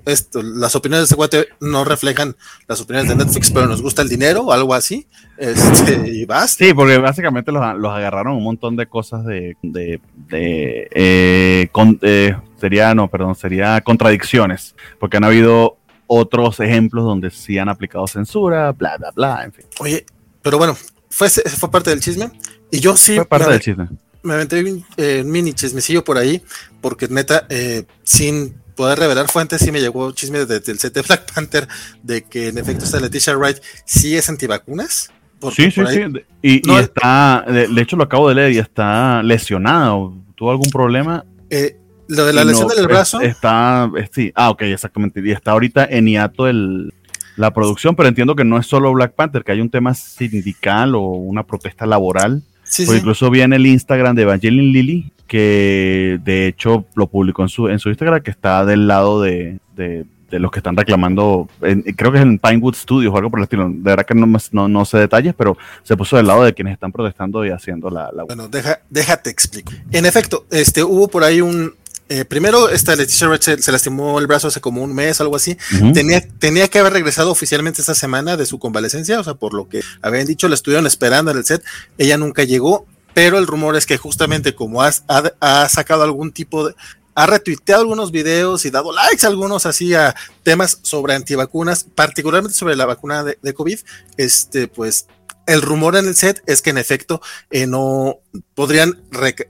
esto, 0.05 0.43
las 0.43 0.77
opiniones 0.77 1.03
de 1.03 1.05
este 1.05 1.15
guate 1.15 1.49
no 1.61 1.85
reflejan 1.85 2.37
las 2.69 2.83
opiniones 2.83 3.09
de 3.09 3.17
Netflix, 3.17 3.51
pero 3.51 3.67
nos 3.67 3.81
gusta 3.81 4.03
el 4.03 4.11
dinero 4.11 4.43
o 4.43 4.53
algo 4.53 4.75
así. 4.75 5.07
Este, 5.39 6.07
y 6.09 6.27
basta. 6.27 6.63
Sí, 6.67 6.75
porque 6.75 6.99
básicamente 6.99 7.51
los, 7.51 7.63
los 7.79 7.93
agarraron 7.93 8.37
un 8.37 8.45
montón 8.45 8.77
de 8.77 8.87
cosas 8.87 9.25
de. 9.25 9.57
de, 9.63 10.01
de, 10.29 10.89
eh, 10.93 11.69
con- 11.73 11.99
eh, 12.03 12.37
sería, 12.61 12.95
no, 12.95 13.09
perdón, 13.09 13.35
sería 13.35 13.81
contradicciones. 13.81 14.75
Porque 15.01 15.17
han 15.17 15.25
habido 15.25 15.79
otros 16.07 16.61
ejemplos 16.61 17.05
donde 17.05 17.31
sí 17.31 17.57
han 17.57 17.71
aplicado 17.71 18.07
censura, 18.07 18.73
bla, 18.73 18.99
bla, 18.99 19.11
bla, 19.13 19.45
en 19.45 19.53
fin. 19.55 19.65
Oye, 19.81 20.05
pero 20.43 20.59
bueno, 20.59 20.77
fue, 21.09 21.31
fue 21.31 21.71
parte 21.71 21.89
del 21.89 22.01
chisme. 22.01 22.31
Y 22.71 22.81
yo 22.81 22.97
sí 22.97 23.17
Fue 23.17 23.25
parte 23.25 23.51
del 23.51 23.61
chisme. 23.61 23.89
Me 24.25 24.35
aventé 24.35 24.61
un 24.65 24.85
eh, 24.97 25.23
mini 25.25 25.53
chismecillo 25.53 26.03
por 26.05 26.19
ahí, 26.19 26.43
porque 26.81 27.07
neta, 27.09 27.47
eh, 27.49 27.85
sin 28.03 28.55
poder 28.75 28.99
revelar 28.99 29.29
fuentes, 29.29 29.61
sí 29.63 29.71
me 29.71 29.81
llegó 29.81 30.11
chisme 30.13 30.45
desde 30.45 30.73
el 30.73 30.79
set 30.81 30.93
de 30.95 31.03
Black 31.03 31.33
Panther 31.33 31.69
de 32.03 32.25
que 32.25 32.49
en 32.49 32.59
efecto 32.59 32.85
esta 32.85 32.99
Leticia 32.99 33.37
Wright 33.37 33.59
sí 33.85 34.17
es 34.17 34.29
antivacunas. 34.29 35.11
Sí, 35.55 35.71
sí, 35.71 35.81
ahí- 35.83 35.97
sí. 36.13 36.21
Y, 36.43 36.71
y 36.73 36.75
está. 36.77 37.45
De, 37.47 37.81
hecho, 37.83 37.97
lo 37.97 38.05
acabo 38.05 38.29
de 38.31 38.35
leer 38.35 38.53
y 38.53 38.59
está 38.59 39.23
lesionado. 39.23 40.15
¿Tuvo 40.35 40.51
algún 40.51 40.71
problema? 40.71 41.25
eh, 41.51 41.77
lo 42.09 42.27
de 42.27 42.33
la 42.35 42.45
lesión 42.45 42.69
no, 42.69 42.75
del 42.75 42.85
es- 42.85 42.89
brazo. 42.89 43.21
Está, 43.21 43.91
es- 43.97 44.11
sí, 44.13 44.33
ah, 44.35 44.51
ok, 44.51 44.63
exactamente. 44.63 45.21
Y 45.25 45.31
está 45.31 45.53
ahorita 45.53 45.85
en 45.85 46.07
hiato 46.07 46.49
el, 46.49 46.93
la 47.37 47.53
producción, 47.53 47.95
pero 47.95 48.09
entiendo 48.09 48.35
que 48.35 48.45
no 48.45 48.59
es 48.59 48.67
solo 48.67 48.93
Black 48.93 49.15
Panther, 49.15 49.45
que 49.45 49.53
hay 49.53 49.61
un 49.61 49.71
tema 49.71 49.95
sindical 49.95 50.95
o 50.95 51.01
una 51.03 51.45
protesta 51.47 51.87
laboral. 51.87 52.43
Sí, 52.75 52.97
incluso 52.97 53.31
vi 53.31 53.43
en 53.43 53.53
el 53.53 53.67
Instagram 53.67 54.17
de 54.17 54.23
Evangeline 54.23 54.73
Lilly, 54.73 55.13
que 55.27 56.19
de 56.25 56.47
hecho 56.49 56.85
lo 56.95 57.07
publicó 57.07 57.43
en 57.43 57.49
su, 57.49 57.69
en 57.69 57.79
su 57.79 57.89
Instagram, 57.89 58.23
que 58.23 58.31
está 58.31 58.65
del 58.65 58.87
lado 58.87 59.21
de, 59.23 59.59
de- 59.77 60.05
de 60.31 60.39
los 60.41 60.51
que 60.51 60.59
están 60.59 60.77
reclamando, 60.77 61.49
en- 61.63 61.83
creo 61.83 62.11
que 62.11 62.19
es 62.19 62.25
en 62.25 62.39
Pinewood 62.41 62.75
Studios 62.75 63.13
o 63.15 63.17
algo 63.17 63.31
por 63.31 63.39
el 63.39 63.45
estilo. 63.45 63.69
De 63.69 63.79
verdad 63.83 64.05
que 64.05 64.15
no, 64.17 64.27
no, 64.51 64.69
no 64.69 64.85
sé 64.85 64.99
detalles, 64.99 65.33
pero 65.37 65.57
se 65.85 65.97
puso 65.97 66.17
del 66.17 66.27
lado 66.27 66.43
de 66.43 66.53
quienes 66.53 66.73
están 66.73 66.91
protestando 66.91 67.45
y 67.47 67.51
haciendo 67.51 67.89
la... 67.89 68.11
la- 68.13 68.25
Bueno, 68.25 68.49
deja, 68.49 68.81
déjate 68.91 69.31
explico. 69.31 69.73
En 69.93 70.07
efecto, 70.07 70.45
este 70.51 70.83
hubo 70.83 71.07
por 71.07 71.23
ahí 71.23 71.41
un. 71.41 71.75
Eh, 72.09 72.25
primero, 72.25 72.69
esta 72.69 72.95
Leticia 72.97 73.27
Wright 73.29 73.43
se, 73.43 73.63
se 73.63 73.73
lastimó 73.73 74.19
el 74.19 74.27
brazo 74.27 74.49
hace 74.49 74.61
como 74.61 74.83
un 74.83 74.95
mes, 74.95 75.21
algo 75.21 75.37
así. 75.37 75.57
Tenía, 75.93 76.27
tenía 76.39 76.69
que 76.69 76.79
haber 76.79 76.93
regresado 76.93 77.31
oficialmente 77.31 77.81
esta 77.81 77.95
semana 77.95 78.37
de 78.37 78.47
su 78.47 78.59
convalecencia, 78.59 79.19
o 79.21 79.25
sea, 79.25 79.35
por 79.35 79.55
lo 79.55 79.69
que 79.69 79.83
habían 80.03 80.27
dicho, 80.27 80.49
la 80.49 80.55
estuvieron 80.55 80.87
esperando 80.87 81.31
en 81.31 81.39
el 81.39 81.45
set. 81.45 81.63
Ella 81.99 82.17
nunca 82.19 82.45
llegó, 82.45 82.87
pero 83.15 83.39
el 83.39 83.47
rumor 83.47 83.77
es 83.77 83.87
que 83.87 83.97
justamente 83.97 84.55
como 84.55 84.83
has- 84.83 85.05
ha, 85.09 85.33
ha 85.41 85.69
sacado 85.69 86.03
algún 86.03 86.33
tipo 86.33 86.69
de. 86.69 86.75
Ha 87.17 87.27
retuiteado 87.27 87.83
algunos 87.83 88.11
videos 88.11 88.65
y 88.65 88.71
dado 88.71 88.93
likes 88.93 89.25
a 89.25 89.29
algunos 89.29 89.67
así 89.67 89.95
a 89.95 90.17
temas 90.43 90.81
sobre 90.83 91.15
antivacunas, 91.15 91.87
particularmente 91.95 92.57
sobre 92.59 92.75
la 92.75 92.87
vacuna 92.87 93.23
de, 93.23 93.39
de 93.41 93.55
COVID. 93.55 93.79
Este, 94.17 94.67
pues 94.67 95.07
el 95.47 95.63
rumor 95.63 95.97
en 95.97 96.07
el 96.07 96.17
set 96.17 96.43
es 96.47 96.63
que 96.63 96.71
en 96.71 96.79
efecto 96.79 97.21
eh, 97.51 97.67
no 97.67 98.21
podrían, 98.55 99.03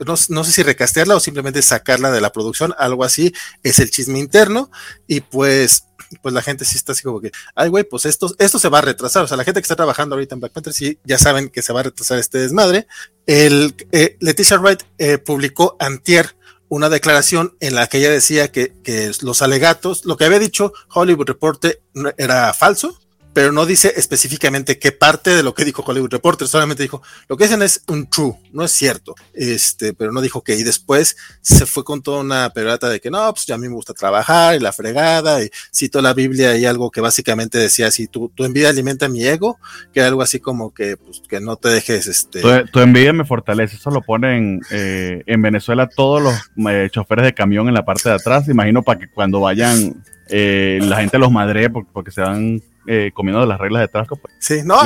no, 0.05 0.15
sé 0.17 0.51
si 0.51 0.63
recastearla 0.63 1.15
o 1.15 1.19
simplemente 1.19 1.61
sacarla 1.61 2.11
de 2.11 2.21
la 2.21 2.31
producción, 2.31 2.73
algo 2.77 3.03
así, 3.03 3.33
es 3.63 3.79
el 3.79 3.89
chisme 3.89 4.19
interno. 4.19 4.69
Y 5.07 5.21
pues, 5.21 5.85
pues 6.21 6.33
la 6.33 6.41
gente 6.41 6.65
sí 6.65 6.77
está 6.77 6.91
así 6.91 7.03
como 7.03 7.21
que, 7.21 7.31
ay 7.55 7.69
güey, 7.69 7.83
pues 7.83 8.05
esto, 8.05 8.33
esto 8.39 8.59
se 8.59 8.69
va 8.69 8.79
a 8.79 8.81
retrasar, 8.81 9.23
o 9.23 9.27
sea, 9.27 9.37
la 9.37 9.43
gente 9.43 9.61
que 9.61 9.65
está 9.65 9.75
trabajando 9.75 10.15
ahorita 10.15 10.35
en 10.35 10.41
Black 10.41 10.53
Panther 10.53 10.73
sí 10.73 10.99
ya 11.03 11.17
saben 11.17 11.49
que 11.49 11.61
se 11.61 11.73
va 11.73 11.81
a 11.81 11.83
retrasar 11.83 12.19
este 12.19 12.39
desmadre. 12.39 12.87
El, 13.25 13.75
eh, 13.91 14.17
Leticia 14.19 14.57
Wright 14.57 14.83
eh, 14.97 15.17
publicó 15.17 15.75
antier 15.79 16.35
una 16.67 16.89
declaración 16.89 17.55
en 17.59 17.75
la 17.75 17.87
que 17.87 17.99
ella 17.99 18.09
decía 18.09 18.51
que, 18.51 18.73
que 18.83 19.11
los 19.21 19.41
alegatos, 19.41 20.03
lo 20.05 20.17
que 20.17 20.25
había 20.25 20.39
dicho 20.39 20.73
Hollywood 20.93 21.27
Reporter 21.27 21.81
era 22.17 22.53
falso, 22.53 22.99
pero 23.35 23.51
no 23.51 23.65
dice 23.65 23.91
específicamente 23.97 24.79
qué 24.79 24.93
parte 24.93 25.35
de 25.35 25.43
lo 25.43 25.53
que 25.53 25.65
dijo 25.65 25.83
Hollywood 25.85 26.09
Reporter, 26.09 26.47
solamente 26.47 26.83
dijo, 26.83 27.01
lo 27.27 27.35
que 27.35 27.43
dicen 27.43 27.61
es 27.63 27.83
un 27.89 28.09
true, 28.09 28.33
no 28.53 28.63
es 28.63 28.71
cierto, 28.71 29.13
este, 29.33 29.93
pero 29.93 30.13
no 30.13 30.21
dijo 30.21 30.41
que, 30.41 30.55
y 30.55 30.63
después 30.63 31.17
se 31.41 31.65
fue 31.65 31.83
con 31.83 32.01
toda 32.01 32.21
una 32.21 32.49
perorata 32.51 32.87
de 32.87 33.01
que 33.01 33.11
no, 33.11 33.33
pues 33.33 33.45
ya 33.45 33.55
a 33.55 33.57
mí 33.57 33.67
me 33.67 33.73
gusta 33.73 33.93
trabajar 33.93 34.55
y 34.55 34.59
la 34.59 34.71
fregada, 34.71 35.43
y 35.43 35.49
citó 35.69 36.01
la 36.01 36.13
Biblia 36.13 36.55
y 36.55 36.65
algo 36.65 36.89
que 36.91 37.01
básicamente 37.01 37.57
decía 37.57 37.87
así, 37.87 38.07
tu, 38.07 38.29
tu 38.29 38.45
envidia 38.45 38.69
alimenta 38.69 39.09
mi 39.09 39.25
ego, 39.25 39.59
que 39.93 39.99
algo 39.99 40.21
así 40.21 40.39
como 40.39 40.73
que, 40.73 40.95
pues, 40.95 41.21
que 41.27 41.41
no 41.41 41.57
te 41.57 41.67
dejes, 41.67 42.07
este... 42.07 42.41
Tu, 42.71 42.79
envidia 42.79 43.11
me 43.11 43.25
fortalece, 43.25 43.75
eso 43.75 43.91
lo 43.91 44.01
ponen 44.01 44.61
eh, 44.71 45.23
en 45.25 45.41
Venezuela 45.41 45.89
todos 45.89 46.21
los 46.21 46.71
eh, 46.71 46.87
choferes 46.89 47.25
de 47.25 47.33
camión 47.33 47.67
en 47.67 47.73
la 47.73 47.83
parte 47.83 48.07
de 48.07 48.15
atrás, 48.15 48.47
imagino 48.47 48.81
para 48.81 48.97
que 49.01 49.09
cuando 49.09 49.41
vayan 49.41 50.05
eh, 50.29 50.79
la 50.81 50.97
gente 50.97 51.17
los 51.17 51.31
madre 51.31 51.69
porque, 51.69 52.11
se 52.11 52.21
van 52.21 52.61
eh, 52.87 53.11
comiendo 53.13 53.41
de 53.41 53.47
las 53.47 53.59
reglas 53.59 53.81
de 53.81 53.87
tráfico. 53.87 54.15
Pues, 54.17 54.33
sí, 54.39 54.61
no, 54.63 54.79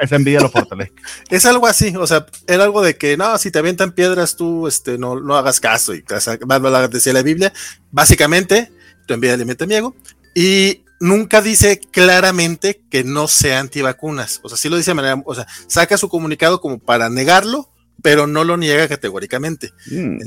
esa 0.00 0.16
envidia 0.16 0.40
lo 0.40 0.50
fortalezca. 0.50 1.02
es 1.30 1.46
algo 1.46 1.66
así, 1.66 1.94
o 1.96 2.06
sea, 2.06 2.26
era 2.46 2.64
algo 2.64 2.82
de 2.82 2.96
que 2.96 3.16
no, 3.16 3.36
si 3.38 3.50
te 3.50 3.58
avientan 3.58 3.92
piedras 3.92 4.36
tú 4.36 4.66
este, 4.66 4.98
no, 4.98 5.20
no 5.20 5.36
hagas 5.36 5.60
caso. 5.60 5.94
Y 5.94 6.04
decía 6.90 7.12
la 7.12 7.22
Biblia, 7.22 7.52
básicamente, 7.90 8.70
tu 9.06 9.14
envidia 9.14 9.34
alimenta 9.34 9.66
mi 9.66 9.74
ego. 9.74 9.94
Y 10.34 10.84
nunca 11.00 11.40
dice 11.40 11.80
claramente 11.80 12.82
que 12.90 13.02
no 13.02 13.26
sea 13.26 13.58
antivacunas. 13.58 14.40
O 14.42 14.48
sea, 14.48 14.58
sí 14.58 14.68
lo 14.68 14.76
dice 14.76 14.92
de 14.92 14.94
manera, 14.94 15.22
o 15.24 15.34
sea, 15.34 15.46
saca 15.66 15.96
su 15.96 16.08
comunicado 16.08 16.60
como 16.60 16.78
para 16.78 17.08
negarlo, 17.08 17.70
pero 18.02 18.26
no 18.26 18.44
lo 18.44 18.56
niega 18.56 18.88
categóricamente. 18.88 19.72
Mm. 19.90 20.18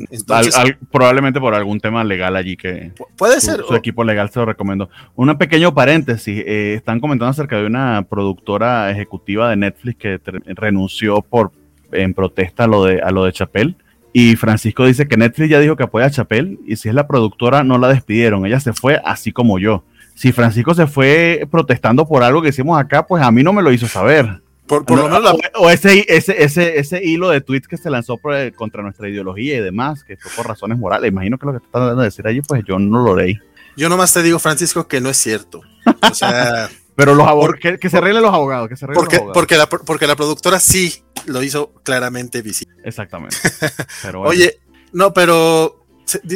probablemente 0.92 1.39
por 1.39 1.56
algún 1.56 1.80
tema 1.80 2.03
legal 2.03 2.36
allí 2.36 2.58
que 2.58 2.92
puede 3.18 3.39
ser. 3.42 3.62
Su 3.68 3.75
equipo 3.75 4.03
legal 4.03 4.30
se 4.30 4.39
lo 4.39 4.46
recomendó. 4.46 4.89
Un 5.15 5.36
pequeño 5.38 5.74
paréntesis, 5.74 6.44
eh, 6.46 6.75
están 6.75 7.00
comentando 7.00 7.32
acerca 7.32 7.58
de 7.58 7.65
una 7.65 8.06
productora 8.10 8.92
ejecutiva 8.92 9.50
de 9.50 9.56
Netflix 9.56 9.98
que 9.98 10.22
renunció 10.56 11.22
por 11.22 11.51
en 11.92 12.13
protesta 12.13 12.63
a 12.63 12.68
lo 12.68 12.86
de 12.86 13.01
a 13.01 13.12
lo 13.12 13.25
de 13.25 13.34
Chapel. 13.34 13.75
Y 14.13 14.36
Francisco 14.36 14.86
dice 14.86 15.08
que 15.08 15.18
Netflix 15.18 15.50
ya 15.50 15.60
dijo 15.60 15.75
que 15.75 15.84
apoya 15.84 16.06
a 16.06 16.12
Chapel 16.12 16.60
y 16.68 16.75
si 16.75 16.88
es 16.88 16.96
la 16.96 17.08
productora 17.08 17.63
no 17.63 17.80
la 17.80 17.88
despidieron, 17.88 18.46
ella 18.46 18.60
se 18.60 18.74
fue 18.74 19.01
así 19.03 19.32
como 19.32 19.58
yo. 19.58 19.84
Si 20.13 20.32
Francisco 20.32 20.75
se 20.75 20.86
fue 20.86 21.48
protestando 21.50 22.08
por 22.08 22.22
algo 22.22 22.42
que 22.42 22.50
hicimos 22.50 22.80
acá, 22.80 23.08
pues 23.08 23.24
a 23.24 23.32
mí 23.32 23.42
no 23.42 23.51
me 23.53 23.63
lo 23.63 23.72
hizo 23.72 23.88
saber. 23.88 24.44
Por, 24.67 24.89
lo 24.89 25.10
menos 25.10 25.36
o, 25.55 25.70
ese, 25.70 26.05
ese, 26.08 26.41
ese, 26.41 26.79
ese, 26.79 27.03
hilo 27.03 27.29
de 27.29 27.41
tweets 27.41 27.67
que 27.67 27.77
se 27.77 27.89
lanzó 27.89 28.20
contra 28.55 28.82
nuestra 28.82 29.10
ideología 29.10 29.58
y 29.58 29.62
demás, 29.62 30.03
que 30.03 30.15
fue 30.15 30.32
por 30.36 30.48
razones 30.48 30.77
morales. 30.77 31.12
Imagino 31.12 31.38
que 31.38 31.46
lo 31.46 31.53
que 31.53 31.60
te 31.60 31.65
están 31.65 31.98
de 31.98 32.03
decir 32.03 32.25
allí, 32.25 32.41
pues 32.41 32.63
yo 32.65 32.79
no 32.79 33.03
lo 33.03 33.15
leí. 33.15 33.38
Yo 33.75 33.89
nomás 33.89 34.13
te 34.13 34.24
digo, 34.24 34.39
Francisco, 34.39 34.88
que 34.88 35.01
no 35.01 35.10
es 35.10 35.17
cierto. 35.17 35.62
O 36.10 36.13
sea. 36.13 36.70
Pero 36.96 37.15
los 37.15 37.27
abogados, 37.27 37.55
que, 37.79 37.89
se 37.89 37.98
arreglen 37.98 38.22
los 38.22 38.34
abogados, 38.34 38.70
que 38.70 38.75
se 38.75 38.86
porque, 38.86 39.00
los 39.01 39.13
abogados. 39.15 39.34
Porque 39.34 39.58
la, 39.58 39.67
porque 39.67 40.08
la 40.08 40.15
productora 40.15 40.60
sí 40.60 41.03
lo 41.25 41.41
hizo 41.41 41.74
claramente 41.84 42.43
visible. 42.43 42.75
Exactamente. 42.84 43.36
Oye, 44.15 44.60
no, 44.91 45.12
pero 45.12 45.88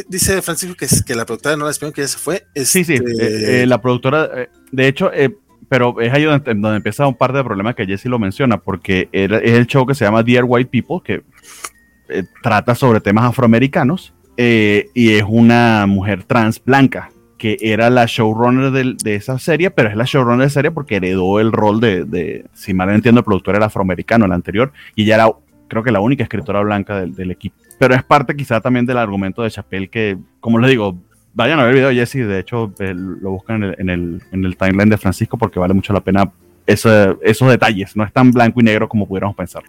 dice 0.07 0.41
Francisco 0.41 0.75
que, 0.75 0.87
que 1.05 1.15
la 1.15 1.25
productora 1.25 1.55
no 1.55 1.65
la 1.65 1.71
espionó, 1.71 1.93
que 1.93 2.01
ya 2.01 2.07
se 2.07 2.17
fue. 2.17 2.47
Sí, 2.55 2.83
sí, 2.83 2.95
este, 2.95 3.05
eh, 3.05 3.63
eh, 3.63 3.65
la 3.67 3.79
productora, 3.81 4.29
eh, 4.33 4.49
de 4.71 4.87
hecho, 4.87 5.11
pero 5.69 5.99
es 5.99 6.13
ahí 6.13 6.23
donde, 6.23 6.75
empieza 6.75 7.07
un 7.07 7.15
par 7.15 7.33
de 7.33 7.43
problemas 7.43 7.75
que 7.75 7.85
Jesse 7.85 8.05
lo 8.05 8.19
menciona, 8.19 8.57
porque 8.57 9.09
es 9.11 9.31
el 9.31 9.67
show 9.67 9.85
que 9.85 9.95
se 9.95 10.05
llama 10.05 10.23
Dear 10.23 10.45
White 10.47 10.69
People, 10.71 10.99
que 11.03 11.23
eh, 12.09 12.23
trata 12.41 12.75
sobre 12.75 13.01
temas 13.01 13.25
afroamericanos, 13.25 14.13
eh, 14.37 14.89
y 14.93 15.13
es 15.13 15.23
una 15.27 15.85
mujer 15.87 16.23
trans 16.23 16.63
blanca, 16.63 17.11
que 17.37 17.57
era 17.61 17.89
la 17.89 18.05
showrunner 18.05 18.95
de, 18.95 19.15
esa 19.15 19.37
serie, 19.39 19.69
pero 19.69 19.89
es 19.89 19.95
la 19.95 20.05
showrunner 20.05 20.39
de 20.39 20.45
la 20.45 20.49
serie 20.49 20.71
porque 20.71 20.95
heredó 20.95 21.39
el 21.39 21.51
rol 21.51 21.79
de, 21.79 22.45
si 22.53 22.73
mal 22.73 22.89
entiendo, 22.89 23.19
el 23.19 23.25
productor 23.25 23.55
era 23.55 23.65
afroamericano, 23.65 24.25
el 24.25 24.31
anterior, 24.31 24.71
y 24.95 25.03
ella 25.03 25.15
era, 25.15 25.29
creo 25.67 25.83
que 25.83 25.91
la 25.91 25.99
única 25.99 26.23
escritora 26.23 26.61
blanca 26.61 26.99
del, 26.99 27.13
del 27.13 27.31
equipo. 27.31 27.57
Pero 27.77 27.93
es 27.93 28.03
parte 28.03 28.35
quizá 28.35 28.59
también 28.61 28.85
del 28.85 28.97
argumento 28.97 29.43
de 29.43 29.51
Chappelle 29.51 29.89
que, 29.89 30.17
como 30.39 30.57
les 30.59 30.71
digo, 30.71 30.97
vayan 31.37 31.59
a 31.59 31.63
ver 31.63 31.69
el 31.69 31.75
video 31.75 31.89
de 31.89 31.95
Jesse, 31.95 32.27
de 32.27 32.39
hecho 32.39 32.73
lo 32.79 33.29
buscan 33.29 33.63
en 33.63 33.89
el, 33.89 34.23
en, 34.31 34.43
el, 34.43 34.57
timeline 34.57 34.89
de 34.89 34.97
Francisco 34.97 35.37
porque 35.37 35.59
vale 35.59 35.75
mucho 35.75 35.93
la 35.93 36.01
pena 36.01 36.31
esos 36.65 37.47
detalles, 37.47 37.95
no 37.95 38.03
es 38.03 38.11
tan 38.11 38.31
blanco 38.31 38.59
y 38.59 38.63
negro 38.63 38.89
como 38.89 39.07
pudiéramos 39.07 39.37
pensar. 39.37 39.63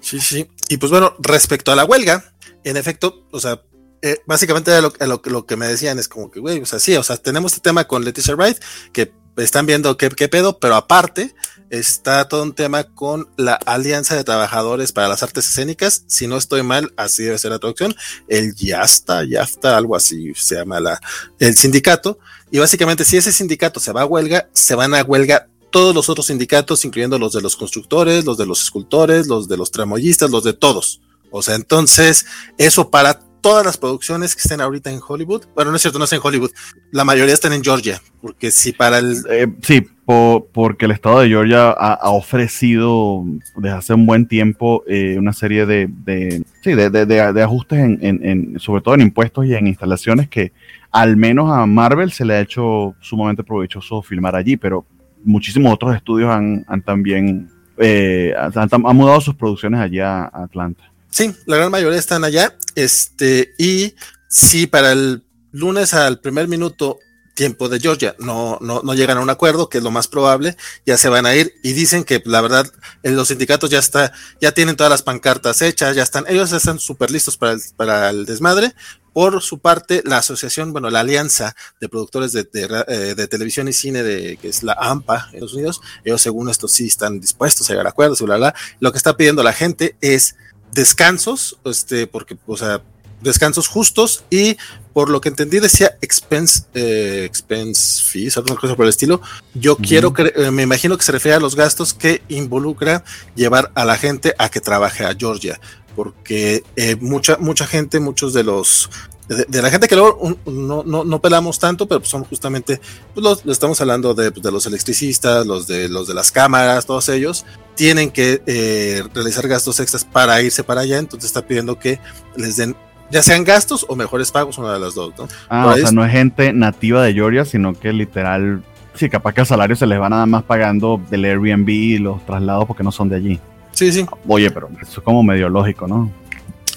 Sí, 0.00 0.20
sí. 0.20 0.46
Y 0.70 0.78
pues 0.78 0.90
bueno, 0.90 1.14
respecto 1.18 1.72
a 1.72 1.76
la 1.76 1.84
huelga, 1.84 2.24
en 2.64 2.76
efecto, 2.76 3.26
o 3.32 3.40
sea, 3.40 3.60
eh, 4.00 4.18
básicamente 4.26 4.70
lo, 4.80 4.92
lo, 5.06 5.20
lo, 5.22 5.44
que 5.44 5.56
me 5.56 5.66
decían 5.66 5.98
es 5.98 6.08
como 6.08 6.30
que, 6.30 6.38
güey, 6.40 6.60
o 6.60 6.66
sea, 6.66 6.78
sí, 6.78 6.96
o 6.96 7.02
sea, 7.02 7.16
tenemos 7.16 7.52
este 7.52 7.68
tema 7.68 7.84
con 7.84 8.04
Leticia 8.04 8.36
Wright, 8.36 8.58
que 8.92 9.12
están 9.36 9.66
viendo 9.66 9.96
qué 9.96 10.28
pedo, 10.28 10.58
pero 10.60 10.76
aparte, 10.76 11.34
está 11.70 12.28
todo 12.28 12.42
un 12.42 12.54
tema 12.54 12.84
con 12.84 13.28
la 13.36 13.54
Alianza 13.54 14.16
de 14.16 14.24
Trabajadores 14.24 14.92
para 14.92 15.08
las 15.08 15.22
Artes 15.22 15.46
Escénicas. 15.46 16.04
Si 16.06 16.26
no 16.26 16.36
estoy 16.36 16.62
mal, 16.62 16.92
así 16.96 17.24
debe 17.24 17.38
ser 17.38 17.50
la 17.50 17.58
traducción. 17.58 17.94
El 18.28 18.54
YASTA, 18.54 19.24
YAFTA, 19.24 19.76
algo 19.76 19.96
así 19.96 20.32
se 20.34 20.56
llama 20.56 20.80
la, 20.80 21.00
el 21.38 21.56
sindicato. 21.56 22.18
Y 22.50 22.58
básicamente, 22.58 23.04
si 23.04 23.16
ese 23.16 23.32
sindicato 23.32 23.80
se 23.80 23.92
va 23.92 24.02
a 24.02 24.06
huelga, 24.06 24.48
se 24.52 24.74
van 24.74 24.94
a 24.94 25.02
huelga 25.02 25.48
todos 25.70 25.94
los 25.94 26.08
otros 26.08 26.26
sindicatos, 26.26 26.84
incluyendo 26.84 27.18
los 27.18 27.32
de 27.32 27.42
los 27.42 27.56
constructores, 27.56 28.24
los 28.24 28.38
de 28.38 28.46
los 28.46 28.62
escultores, 28.62 29.26
los 29.26 29.48
de 29.48 29.56
los 29.56 29.70
tramoyistas, 29.70 30.30
los 30.30 30.44
de 30.44 30.54
todos. 30.54 31.00
O 31.30 31.42
sea, 31.42 31.56
entonces, 31.56 32.26
eso 32.56 32.90
para 32.90 33.20
todas 33.40 33.64
las 33.64 33.76
producciones 33.76 34.34
que 34.34 34.42
estén 34.42 34.60
ahorita 34.60 34.90
en 34.90 35.00
Hollywood, 35.06 35.46
bueno, 35.54 35.70
no 35.70 35.76
es 35.76 35.82
cierto, 35.82 35.98
no 35.98 36.04
es 36.04 36.12
en 36.12 36.20
Hollywood, 36.22 36.50
la 36.90 37.04
mayoría 37.04 37.34
están 37.34 37.52
en 37.52 37.62
Georgia, 37.62 38.00
porque 38.20 38.50
si 38.50 38.72
para 38.72 38.98
el... 38.98 39.16
Eh, 39.30 39.46
sí, 39.62 39.86
porque 40.04 40.86
el 40.86 40.92
estado 40.92 41.20
de 41.20 41.28
Georgia 41.28 41.70
ha, 41.70 42.10
ofrecido 42.10 43.24
desde 43.56 43.76
hace 43.76 43.94
un 43.94 44.06
buen 44.06 44.26
tiempo 44.26 44.82
eh, 44.86 45.16
una 45.18 45.34
serie 45.34 45.66
de, 45.66 45.86
de, 45.86 46.42
sí, 46.62 46.72
de, 46.74 46.88
de, 46.88 47.42
ajustes, 47.42 47.78
en, 47.78 47.98
en, 48.02 48.58
sobre 48.58 48.80
todo 48.80 48.94
en 48.94 49.02
impuestos 49.02 49.44
y 49.44 49.54
en 49.54 49.66
instalaciones 49.66 50.28
que 50.28 50.52
al 50.90 51.16
menos 51.16 51.52
a 51.52 51.66
Marvel 51.66 52.10
se 52.10 52.24
le 52.24 52.34
ha 52.34 52.40
hecho 52.40 52.94
sumamente 53.00 53.44
provechoso 53.44 54.00
filmar 54.00 54.34
allí, 54.34 54.56
pero 54.56 54.86
muchísimos 55.24 55.74
otros 55.74 55.94
estudios 55.94 56.30
han, 56.30 56.64
también 56.84 57.50
eh, 57.76 58.32
han, 58.36 58.96
mudado 58.96 59.20
sus 59.20 59.34
producciones 59.34 59.80
allí 59.80 60.00
a 60.00 60.24
Atlanta. 60.24 60.84
Sí, 61.10 61.34
la 61.46 61.56
gran 61.56 61.70
mayoría 61.70 61.98
están 61.98 62.24
allá. 62.24 62.56
Este, 62.74 63.54
y 63.58 63.94
si 64.28 64.66
para 64.66 64.92
el 64.92 65.24
lunes 65.52 65.94
al 65.94 66.20
primer 66.20 66.48
minuto 66.48 66.98
tiempo 67.38 67.68
de 67.68 67.78
Georgia 67.78 68.16
no, 68.18 68.58
no, 68.60 68.82
no 68.82 68.94
llegan 68.94 69.16
a 69.16 69.20
un 69.20 69.30
acuerdo, 69.30 69.68
que 69.68 69.78
es 69.78 69.84
lo 69.84 69.92
más 69.92 70.08
probable, 70.08 70.56
ya 70.84 70.98
se 70.98 71.08
van 71.08 71.24
a 71.24 71.36
ir 71.36 71.54
y 71.62 71.72
dicen 71.72 72.02
que 72.02 72.20
la 72.24 72.40
verdad 72.40 72.66
los 73.04 73.28
sindicatos 73.28 73.70
ya 73.70 73.78
está, 73.78 74.12
ya 74.40 74.50
tienen 74.50 74.74
todas 74.74 74.90
las 74.90 75.02
pancartas 75.02 75.62
hechas, 75.62 75.94
ya 75.94 76.02
están, 76.02 76.24
ellos 76.26 76.50
están 76.52 76.80
súper 76.80 77.12
listos 77.12 77.36
para 77.36 77.52
el, 77.52 77.60
para 77.76 78.10
el 78.10 78.26
desmadre. 78.26 78.74
Por 79.12 79.40
su 79.40 79.60
parte, 79.60 80.02
la 80.04 80.18
asociación, 80.18 80.72
bueno, 80.72 80.90
la 80.90 81.00
alianza 81.00 81.54
de 81.80 81.88
productores 81.88 82.32
de, 82.32 82.42
de, 82.44 82.84
eh, 82.88 83.26
televisión 83.28 83.66
y 83.68 83.72
cine 83.72 84.02
de, 84.02 84.36
que 84.36 84.48
es 84.48 84.62
la 84.62 84.74
AMPA 84.74 85.28
en 85.30 85.34
Estados 85.36 85.54
Unidos, 85.54 85.80
ellos 86.04 86.20
según 86.22 86.48
esto 86.48 86.68
sí 86.68 86.86
están 86.86 87.18
dispuestos 87.20 87.68
a 87.68 87.72
llegar 87.72 87.86
a 87.86 87.90
acuerdos, 87.90 88.20
bla, 88.20 88.36
bla. 88.36 88.54
Lo 88.80 88.92
que 88.92 88.98
está 88.98 89.16
pidiendo 89.16 89.42
la 89.42 89.52
gente 89.52 89.96
es 90.00 90.36
descansos, 90.72 91.58
este, 91.64 92.06
porque, 92.06 92.36
o 92.46 92.56
sea, 92.56 92.82
descansos 93.20 93.68
justos 93.68 94.24
y 94.30 94.56
por 94.92 95.10
lo 95.10 95.20
que 95.20 95.28
entendí 95.28 95.58
decía 95.58 95.96
expense, 96.00 96.64
eh, 96.74 97.24
expense 97.24 98.02
fees, 98.02 98.36
alguna 98.36 98.56
cosa 98.56 98.76
por 98.76 98.84
el 98.84 98.90
estilo. 98.90 99.20
Yo 99.54 99.76
quiero 99.76 100.12
que, 100.12 100.32
eh, 100.34 100.50
me 100.50 100.62
imagino 100.62 100.96
que 100.96 101.04
se 101.04 101.12
refiere 101.12 101.36
a 101.36 101.40
los 101.40 101.56
gastos 101.56 101.94
que 101.94 102.22
involucra 102.28 103.04
llevar 103.34 103.70
a 103.74 103.84
la 103.84 103.96
gente 103.96 104.34
a 104.38 104.48
que 104.48 104.60
trabaje 104.60 105.04
a 105.04 105.14
Georgia, 105.16 105.60
porque 105.94 106.64
eh, 106.76 106.96
mucha, 107.00 107.36
mucha 107.38 107.66
gente, 107.66 108.00
muchos 108.00 108.32
de 108.32 108.44
los 108.44 108.90
de, 109.28 109.62
la 109.62 109.70
gente 109.70 109.88
que 109.88 109.96
luego 109.96 110.36
no, 110.46 110.82
no, 110.84 111.04
no, 111.04 111.20
pelamos 111.20 111.58
tanto, 111.58 111.86
pero 111.86 112.00
pues 112.00 112.10
son 112.10 112.24
justamente, 112.24 112.80
pues 113.14 113.22
los, 113.24 113.46
estamos 113.46 113.80
hablando 113.80 114.14
de, 114.14 114.30
pues, 114.30 114.42
de, 114.42 114.50
los 114.50 114.66
electricistas, 114.66 115.46
los 115.46 115.66
de, 115.66 115.88
los 115.88 116.08
de 116.08 116.14
las 116.14 116.32
cámaras, 116.32 116.86
todos 116.86 117.08
ellos, 117.10 117.44
tienen 117.74 118.10
que 118.10 118.42
eh, 118.46 119.04
realizar 119.14 119.46
gastos 119.46 119.80
extras 119.80 120.04
para 120.04 120.40
irse 120.42 120.64
para 120.64 120.80
allá, 120.80 120.98
entonces 120.98 121.28
está 121.28 121.46
pidiendo 121.46 121.78
que 121.78 122.00
les 122.36 122.56
den 122.56 122.74
ya 123.10 123.22
sean 123.22 123.44
gastos 123.44 123.86
o 123.88 123.96
mejores 123.96 124.30
pagos, 124.30 124.58
una 124.58 124.74
de 124.74 124.80
las 124.80 124.94
dos, 124.94 125.14
¿no? 125.18 125.28
Ah, 125.48 125.66
o 125.66 125.76
sea, 125.76 125.92
no 125.92 126.04
es 126.04 126.12
gente 126.12 126.52
nativa 126.52 127.02
de 127.02 127.14
Georgia, 127.14 127.44
sino 127.44 127.72
que 127.72 127.92
literal, 127.92 128.62
sí, 128.94 129.08
capaz 129.08 129.32
que 129.32 129.40
el 129.40 129.46
salario 129.46 129.76
se 129.76 129.86
les 129.86 129.98
va 129.98 130.10
nada 130.10 130.26
más 130.26 130.42
pagando 130.42 131.00
del 131.08 131.24
Airbnb 131.24 131.68
y 131.68 131.98
los 131.98 132.24
traslados 132.26 132.66
porque 132.66 132.82
no 132.82 132.92
son 132.92 133.08
de 133.08 133.16
allí. 133.16 133.40
Sí, 133.72 133.92
sí. 133.92 134.04
Oye, 134.26 134.50
pero 134.50 134.68
eso 134.82 135.00
es 135.00 135.04
como 135.04 135.22
medio 135.22 135.48
lógico, 135.48 135.86
¿no? 135.86 136.10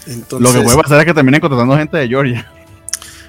Lo 0.07 0.53
que 0.53 0.61
puede 0.61 0.77
pasar 0.77 0.99
es 0.99 1.05
que 1.05 1.13
terminen 1.13 1.41
contratando 1.41 1.77
gente 1.77 1.97
de 1.97 2.07
Georgia. 2.07 2.51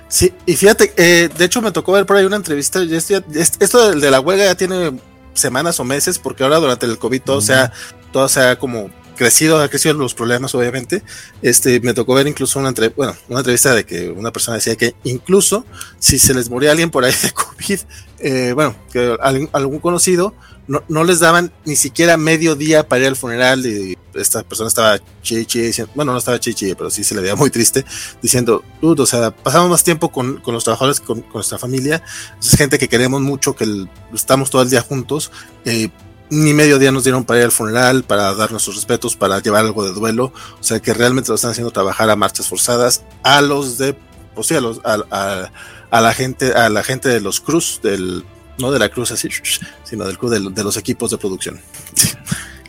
Sí, 0.09 0.33
y 0.45 0.57
fíjate, 0.57 0.93
eh, 0.97 1.31
de 1.37 1.45
hecho 1.45 1.63
me 1.63 1.73
tocó 1.73 1.93
ver 1.93 2.05
por 2.05 2.17
ahí 2.17 2.25
una 2.25 2.37
entrevista. 2.37 2.83
Esto 2.83 3.95
de 3.95 4.11
la 4.11 4.21
huelga 4.21 4.45
ya 4.45 4.55
tiene 4.55 4.93
semanas 5.35 5.81
o 5.81 5.85
meses, 5.85 6.19
porque 6.19 6.45
ahora 6.45 6.59
durante 6.59 6.87
el 6.87 6.99
COVID 6.99 7.23
todo, 7.23 7.41
se, 7.41 7.55
ha, 7.55 7.73
todo 8.13 8.29
se 8.29 8.41
ha 8.41 8.59
como 8.59 8.91
crecido, 9.17 9.61
ha 9.61 9.69
crecido 9.69 9.95
los 9.95 10.15
problemas, 10.15 10.55
obviamente. 10.55 11.03
Este, 11.41 11.81
me 11.81 11.95
tocó 11.95 12.15
ver 12.15 12.27
incluso 12.27 12.59
una, 12.59 12.73
bueno, 12.97 13.15
una 13.29 13.41
entrevista 13.41 13.75
de 13.75 13.85
que 13.85 14.11
una 14.11 14.33
persona 14.33 14.57
decía 14.57 14.77
que 14.77 14.95
incluso 15.05 15.65
si 15.99 16.19
se 16.19 16.35
les 16.35 16.51
moría 16.51 16.73
alguien 16.73 16.91
por 16.91 17.05
ahí 17.05 17.15
de 17.23 17.31
COVID, 17.33 17.81
eh, 18.19 18.53
bueno, 18.55 18.77
que 18.93 19.17
algún, 19.21 19.79
conocido, 19.79 20.35
no, 20.67 20.83
no 20.89 21.05
les 21.05 21.21
daban 21.21 21.53
ni 21.65 21.77
siquiera 21.77 22.17
medio 22.17 22.55
día 22.55 22.89
para 22.89 23.03
ir 23.03 23.09
al 23.09 23.17
funeral 23.17 23.67
y 23.67 23.97
esta 24.15 24.43
persona 24.43 24.69
estaba 24.69 24.99
chichi, 25.23 25.71
bueno, 25.95 26.13
no 26.13 26.19
estaba 26.19 26.39
chichi, 26.39 26.75
pero 26.75 26.91
sí 26.91 27.03
se 27.05 27.15
le 27.15 27.23
veía 27.23 27.35
muy 27.37 27.51
triste, 27.51 27.85
diciendo, 28.21 28.63
o 28.81 29.07
sea, 29.07 29.31
pasamos 29.31 29.71
más 29.71 29.85
tiempo 29.85 30.11
con, 30.11 30.39
con 30.39 30.55
los 30.55 30.65
trabajadores 30.65 31.01
que 31.01 31.07
con, 31.07 31.25
nuestra 31.33 31.59
familia, 31.59 32.03
es 32.41 32.57
gente 32.57 32.79
que 32.79 32.89
queremos 32.89 33.21
mucho, 33.21 33.57
que 33.57 33.87
estamos 34.15 34.51
todo 34.51 34.63
el 34.63 34.71
día 34.71 34.83
juntos, 34.83 35.33
eh, 35.65 35.89
ni 36.31 36.55
medio 36.55 36.79
día 36.79 36.93
nos 36.93 37.05
dieron 37.05 37.25
para 37.25 37.41
ir 37.41 37.45
al 37.47 37.53
funeral, 37.53 38.05
para 38.05 38.35
dar 38.35 38.51
nuestros 38.51 38.77
respetos, 38.77 39.17
para 39.17 39.41
llevar 39.41 39.65
algo 39.65 39.85
de 39.85 39.93
duelo, 39.93 40.33
o 40.61 40.63
sea 40.63 40.81
que 40.81 40.95
realmente 40.95 41.29
lo 41.29 41.35
están 41.35 41.51
haciendo 41.51 41.73
trabajar 41.73 42.09
a 42.11 42.17
marchas 42.17 42.49
forzadas, 42.49 43.03
a 43.23 43.41
los 43.41 43.79
de, 43.79 43.97
pues 44.35 44.47
sí, 44.47 44.55
a, 44.55 44.61
los, 44.61 44.81
a, 44.85 45.51
a, 45.91 46.01
la 46.01 46.15
gente, 46.15 46.53
a 46.53 46.69
la 46.69 46.83
gente 46.83 47.09
de 47.09 47.21
los 47.21 47.41
Cruz, 47.41 47.81
del, 47.83 48.25
no 48.63 48.73
de 48.73 48.79
la 48.79 48.89
Cruz 48.89 49.13
así, 49.13 49.29
sino 49.85 50.07
del 50.07 50.17
Cruz 50.17 50.31
de, 50.31 50.41
de 50.41 50.65
los 50.65 50.79
equipos 50.79 51.11
de 51.11 51.19
producción. 51.19 51.61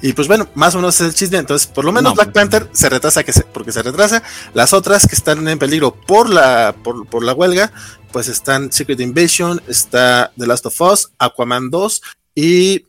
Y 0.03 0.11
pues 0.11 0.27
bueno, 0.27 0.49
más 0.53 0.75
o 0.75 0.79
menos 0.79 0.99
es 0.99 1.07
el 1.07 1.13
chisme. 1.13 1.37
Entonces, 1.37 1.65
por 1.65 1.85
lo 1.85 1.93
menos 1.93 2.13
Black 2.13 2.33
pues, 2.33 2.49
Panther 2.49 2.67
se 2.73 2.89
retrasa 2.89 3.23
que 3.23 3.31
se, 3.31 3.43
porque 3.43 3.71
se 3.71 3.81
retrasa. 3.81 4.21
Las 4.53 4.73
otras 4.73 5.07
que 5.07 5.15
están 5.15 5.47
en 5.47 5.57
peligro 5.57 5.95
por 5.95 6.29
la, 6.29 6.75
por, 6.83 7.07
por 7.07 7.23
la 7.23 7.33
huelga, 7.33 7.71
pues 8.11 8.27
están 8.27 8.69
Secret 8.73 8.99
Invasion, 8.99 9.61
está 9.69 10.33
The 10.37 10.45
Last 10.45 10.65
of 10.65 10.81
Us, 10.81 11.13
Aquaman 11.19 11.69
2 11.69 12.01
y, 12.35 12.85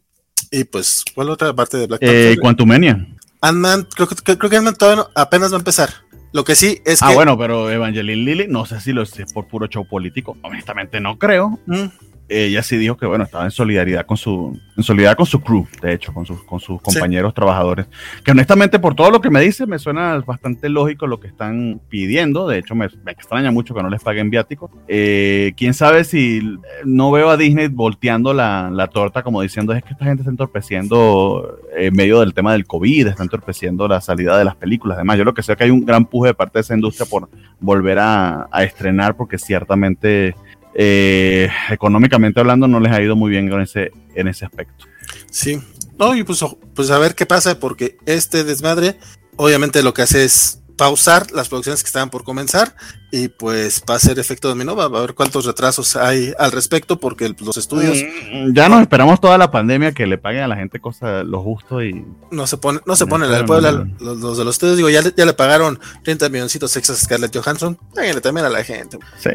y 0.51 0.65
pues, 0.65 1.05
¿cuál 1.15 1.31
otra 1.31 1.55
parte 1.55 1.77
de 1.77 1.87
Black 1.87 2.01
Panther? 2.01 2.33
Eh, 2.33 2.37
Quantumania. 2.41 3.07
Ant-Man, 3.41 3.87
creo, 3.95 4.09
creo, 4.09 4.37
creo 4.37 4.51
que 4.51 4.57
Ant-Man 4.57 4.75
todavía 4.75 5.07
apenas 5.15 5.53
va 5.53 5.57
a 5.57 5.61
empezar. 5.61 5.91
Lo 6.33 6.43
que 6.43 6.57
sí 6.57 6.83
es 6.85 7.01
ah, 7.01 7.07
que. 7.07 7.13
Ah, 7.13 7.15
bueno, 7.15 7.39
pero 7.39 7.71
Evangeline 7.71 8.25
Lilly, 8.25 8.47
no 8.49 8.67
sé 8.67 8.81
si 8.81 8.93
lo 8.93 9.03
es 9.03 9.15
por 9.33 9.47
puro 9.47 9.69
show 9.69 9.87
político. 9.87 10.37
Honestamente, 10.43 10.99
no 10.99 11.17
creo. 11.17 11.61
Mm 11.67 11.87
ella 12.29 12.63
sí 12.63 12.77
dijo 12.77 12.97
que 12.97 13.07
bueno, 13.07 13.25
estaba 13.25 13.45
en 13.45 13.51
solidaridad 13.51 14.07
con 14.07 14.17
su, 14.17 14.59
en 14.77 14.83
solidaridad 14.83 15.17
con 15.17 15.27
su 15.27 15.41
crew, 15.41 15.67
de 15.83 15.93
hecho, 15.93 16.13
con 16.13 16.25
sus, 16.25 16.43
con 16.45 16.59
sus 16.59 16.81
compañeros 16.81 17.35
trabajadores. 17.35 17.87
Que 18.25 18.31
honestamente, 18.31 18.79
por 18.79 18.95
todo 18.95 19.11
lo 19.11 19.21
que 19.21 19.31
me 19.31 19.41
dice, 19.41 19.67
me 19.67 19.79
suena 19.79 20.19
bastante 20.27 20.69
lógico 20.69 21.07
lo 21.07 21.21
que 21.21 21.29
están 21.29 21.81
pidiendo. 21.89 22.49
De 22.49 22.59
hecho, 22.59 22.75
me, 22.75 22.87
extraña 23.07 23.51
mucho 23.51 23.75
que 23.75 23.83
no 23.83 23.91
les 23.91 24.03
paguen 24.03 24.31
viáticos. 24.31 24.71
Eh, 24.89 25.53
quién 25.57 25.75
sabe 25.75 26.05
si 26.05 26.59
no 26.85 27.11
veo 27.11 27.31
a 27.31 27.37
Disney 27.37 27.69
volteando 27.69 28.33
la, 28.33 28.71
la, 28.73 28.89
torta 28.89 29.23
como 29.23 29.43
diciendo 29.43 29.73
es 29.73 29.83
que 29.83 29.93
esta 29.93 30.05
gente 30.05 30.23
está 30.23 30.31
entorpeciendo 30.31 31.59
en 31.77 31.95
medio 31.95 32.21
del 32.21 32.33
tema 32.33 32.53
del 32.53 32.67
COVID, 32.67 33.09
está 33.09 33.23
entorpeciendo 33.23 33.87
la 33.89 34.01
salida 34.01 34.39
de 34.39 34.45
las 34.45 34.57
películas. 34.57 34.97
Además, 34.97 35.19
yo 35.19 35.25
lo 35.25 35.35
que 35.35 35.43
sé 35.43 35.53
es 35.53 35.59
que 35.59 35.65
hay 35.65 35.71
un 35.71 35.85
gran 35.85 36.05
puje 36.07 36.29
de 36.29 36.35
parte 36.35 36.59
de 36.59 36.63
esa 36.63 36.75
industria 36.75 37.07
por 37.07 37.29
volver 37.61 37.99
a, 37.99 38.49
a 38.51 38.63
estrenar, 38.63 39.17
porque 39.17 39.39
ciertamente 39.39 40.35
eh, 40.75 41.49
económicamente 41.71 42.41
hablando 42.41 42.67
no 42.67 42.81
les 42.81 42.93
ha 42.93 43.01
ido 43.01 43.17
muy 43.17 43.31
bien 43.31 43.53
en 43.53 43.61
ese, 43.61 43.93
en 44.15 44.29
ese 44.29 44.45
aspecto. 44.45 44.87
Sí, 45.31 45.61
no, 45.99 46.15
y 46.15 46.25
pues, 46.25 46.45
pues 46.75 46.91
a 46.91 46.99
ver 46.99 47.15
qué 47.15 47.27
pasa, 47.27 47.59
porque 47.61 47.97
este 48.07 48.45
desmadre, 48.45 48.97
obviamente 49.37 49.83
lo 49.83 49.95
que 49.95 50.03
hace 50.03 50.25
es 50.25 50.61
pausar 50.77 51.31
las 51.33 51.49
producciones 51.49 51.83
que 51.83 51.87
estaban 51.87 52.11
por 52.11 52.25
comenzar 52.25 52.75
y 53.11 53.29
pues 53.29 53.85
va 53.89 53.95
a 53.95 53.99
ser 54.01 54.19
efecto 54.19 54.49
dominó, 54.49 54.75
va 54.75 54.85
a 54.85 55.01
ver 55.01 55.15
cuántos 55.15 55.45
retrasos 55.45 55.95
hay 55.95 56.33
al 56.37 56.51
respecto 56.51 56.99
porque 56.99 57.33
los 57.39 57.57
estudios 57.57 57.97
mm, 58.33 58.53
ya 58.55 58.69
nos 58.69 58.81
esperamos 58.81 59.21
toda 59.21 59.39
la 59.39 59.53
pandemia 59.53 59.93
que 59.93 60.07
le 60.07 60.19
paguen 60.19 60.43
a 60.43 60.49
la 60.49 60.57
gente 60.57 60.81
cosas 60.81 61.25
lo 61.25 61.41
justo 61.41 61.83
y 61.83 62.05
no 62.33 62.47
se 62.47 62.57
pone 62.57 62.81
no 62.87 62.97
se 62.97 63.07
pone 63.07 63.27
el 63.27 63.45
pueblo 63.45 63.87
los, 64.01 64.37
de 64.37 64.45
los 64.45 64.55
estudios. 64.57 64.77
Digo 64.77 64.91
ya, 64.91 65.03
ya 65.17 65.25
le 65.25 65.33
pagaron 65.33 65.79
30 66.03 66.29
milloncitos 66.29 66.77
extras 66.77 67.01
a 67.01 67.05
Scarlett 67.05 67.37
Johansson. 67.37 67.79
Páguenle 67.95 68.21
también 68.21 68.47
a 68.47 68.51
la 68.51 68.65
gente. 68.65 68.99
Sí. 69.19 69.31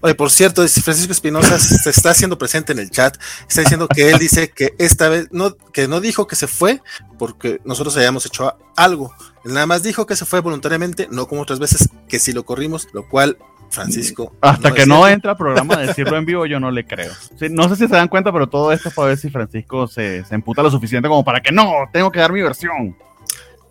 Oye, 0.00 0.14
por 0.14 0.30
cierto, 0.30 0.66
Francisco 0.66 1.12
Espinosa 1.12 1.58
se 1.58 1.90
está 1.90 2.10
haciendo 2.10 2.38
presente 2.38 2.72
en 2.72 2.78
el 2.78 2.90
chat, 2.90 3.16
está 3.48 3.60
diciendo 3.60 3.86
que 3.86 4.10
él 4.10 4.18
dice 4.18 4.50
que 4.50 4.74
esta 4.78 5.08
vez 5.08 5.28
no, 5.30 5.56
que 5.72 5.88
no 5.88 6.00
dijo 6.00 6.26
que 6.26 6.36
se 6.36 6.46
fue 6.46 6.80
porque 7.18 7.60
nosotros 7.64 7.96
hayamos 7.96 8.26
hecho 8.26 8.56
algo, 8.76 9.14
nada 9.44 9.66
más 9.66 9.82
dijo 9.82 10.06
que 10.06 10.16
se 10.16 10.24
fue 10.24 10.40
voluntariamente, 10.40 11.08
no 11.10 11.26
como 11.26 11.42
otras 11.42 11.58
veces 11.58 11.88
que 12.08 12.18
si 12.18 12.32
lo 12.32 12.44
corrimos, 12.44 12.88
lo 12.92 13.08
cual 13.08 13.36
Francisco. 13.70 14.32
Hasta 14.40 14.72
que 14.72 14.86
no 14.86 15.08
entra 15.08 15.36
programa 15.36 15.76
de 15.76 15.86
decirlo 15.88 16.16
en 16.16 16.26
vivo, 16.26 16.46
yo 16.46 16.60
no 16.60 16.70
le 16.70 16.86
creo. 16.86 17.12
no 17.50 17.68
sé 17.68 17.76
si 17.76 17.88
se 17.88 17.96
dan 17.96 18.08
cuenta, 18.08 18.32
pero 18.32 18.48
todo 18.48 18.72
esto 18.72 18.88
es 18.88 18.94
para 18.94 19.08
ver 19.08 19.18
si 19.18 19.30
Francisco 19.30 19.86
se, 19.86 20.24
se 20.24 20.34
emputa 20.34 20.62
lo 20.62 20.70
suficiente 20.70 21.08
como 21.08 21.24
para 21.24 21.40
que 21.40 21.52
no, 21.52 21.70
tengo 21.92 22.10
que 22.10 22.20
dar 22.20 22.32
mi 22.32 22.42
versión. 22.42 22.96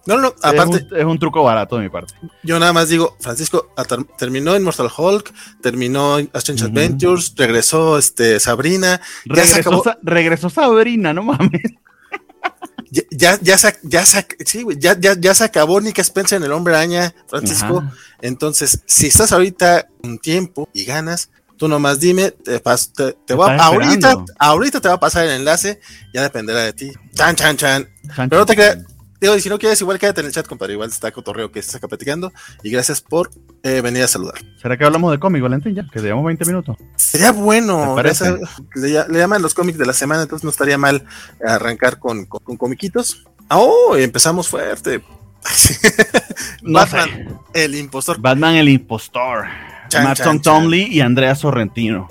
No, 0.05 0.17
no, 0.17 0.33
aparte. 0.41 0.87
Es 0.97 1.05
un, 1.05 1.19
truco 1.19 1.43
barato 1.43 1.77
de 1.77 1.83
mi 1.83 1.89
parte. 1.89 2.15
Yo 2.43 2.59
nada 2.59 2.73
más 2.73 2.89
digo, 2.89 3.15
Francisco 3.19 3.71
terminó 4.17 4.55
en 4.55 4.63
Mortal 4.63 4.89
Hulk, 4.95 5.31
terminó 5.61 6.17
en 6.17 6.29
Strange 6.33 6.65
Adventures, 6.65 7.33
regresó 7.37 7.99
este, 7.99 8.39
Sabrina. 8.39 8.99
Regresó, 9.25 9.83
regresó 10.01 10.49
Sabrina, 10.49 11.13
no 11.13 11.23
mames. 11.23 11.61
Ya, 12.93 13.03
ya, 13.09 13.39
ya, 13.41 13.57
se, 13.57 13.73
ya, 13.83 14.05
sí, 14.05 14.65
ya, 14.77 14.99
ya, 14.99 15.15
ya, 15.17 15.33
se 15.33 15.45
acabó 15.45 15.79
Nick 15.79 15.99
Spencer 15.99 16.37
en 16.37 16.43
El 16.43 16.51
Hombre 16.51 16.75
Araña, 16.75 17.15
Francisco. 17.27 17.83
Entonces, 18.21 18.81
si 18.85 19.07
estás 19.07 19.31
ahorita 19.31 19.87
un 20.03 20.19
tiempo 20.19 20.67
y 20.73 20.83
ganas, 20.83 21.29
tú 21.55 21.69
nomás 21.69 22.01
dime, 22.01 22.31
te, 22.31 22.59
te, 22.59 23.13
te 23.25 23.33
voy 23.33 23.49
a, 23.49 23.55
ahorita, 23.55 24.25
ahorita 24.37 24.81
te 24.81 24.89
va 24.89 24.95
a 24.95 24.99
pasar 24.99 25.23
el 25.23 25.31
enlace, 25.31 25.79
ya 26.13 26.21
dependerá 26.21 26.63
de 26.63 26.73
ti. 26.73 26.91
Chan, 27.15 27.35
chan, 27.37 27.55
chan. 27.55 27.89
Pero 28.15 28.39
no 28.41 28.45
te 28.45 28.55
creas 28.55 28.79
Digo, 29.21 29.35
y 29.35 29.41
si 29.41 29.49
no 29.49 29.59
quieres, 29.59 29.79
igual 29.79 29.99
quédate 29.99 30.21
en 30.21 30.27
el 30.27 30.33
chat, 30.33 30.47
compadre. 30.47 30.73
Igual 30.73 30.89
está 30.89 31.11
cotorreo 31.11 31.51
que 31.51 31.61
se 31.61 31.77
está 31.77 31.87
platicando. 31.87 32.33
Y 32.63 32.71
gracias 32.71 33.01
por 33.01 33.29
eh, 33.61 33.79
venir 33.81 34.01
a 34.01 34.07
saludar. 34.07 34.35
¿Será 34.59 34.77
que 34.77 34.83
hablamos 34.83 35.11
de 35.11 35.19
cómic, 35.19 35.43
Valentín? 35.43 35.75
Ya, 35.75 35.85
que 35.93 35.99
llevamos 35.99 36.25
20 36.25 36.43
minutos. 36.45 36.75
Sería 36.95 37.31
bueno. 37.31 37.95
le, 38.75 39.19
llaman 39.19 39.43
los 39.43 39.53
cómics 39.53 39.77
de 39.77 39.85
la 39.85 39.93
semana, 39.93 40.23
entonces 40.23 40.43
no 40.43 40.49
estaría 40.49 40.79
mal 40.79 41.05
arrancar 41.45 41.99
con, 41.99 42.25
con, 42.25 42.57
comiquitos. 42.57 43.23
Oh, 43.51 43.95
empezamos 43.95 44.47
fuerte. 44.47 45.03
Batman, 46.63 47.39
el 47.53 47.75
impostor. 47.75 48.19
Batman, 48.19 48.55
el 48.55 48.69
impostor. 48.69 49.45
Matt 49.93 50.21
Tomley 50.41 50.87
y 50.91 51.01
Andrea 51.01 51.35
Sorrentino. 51.35 52.09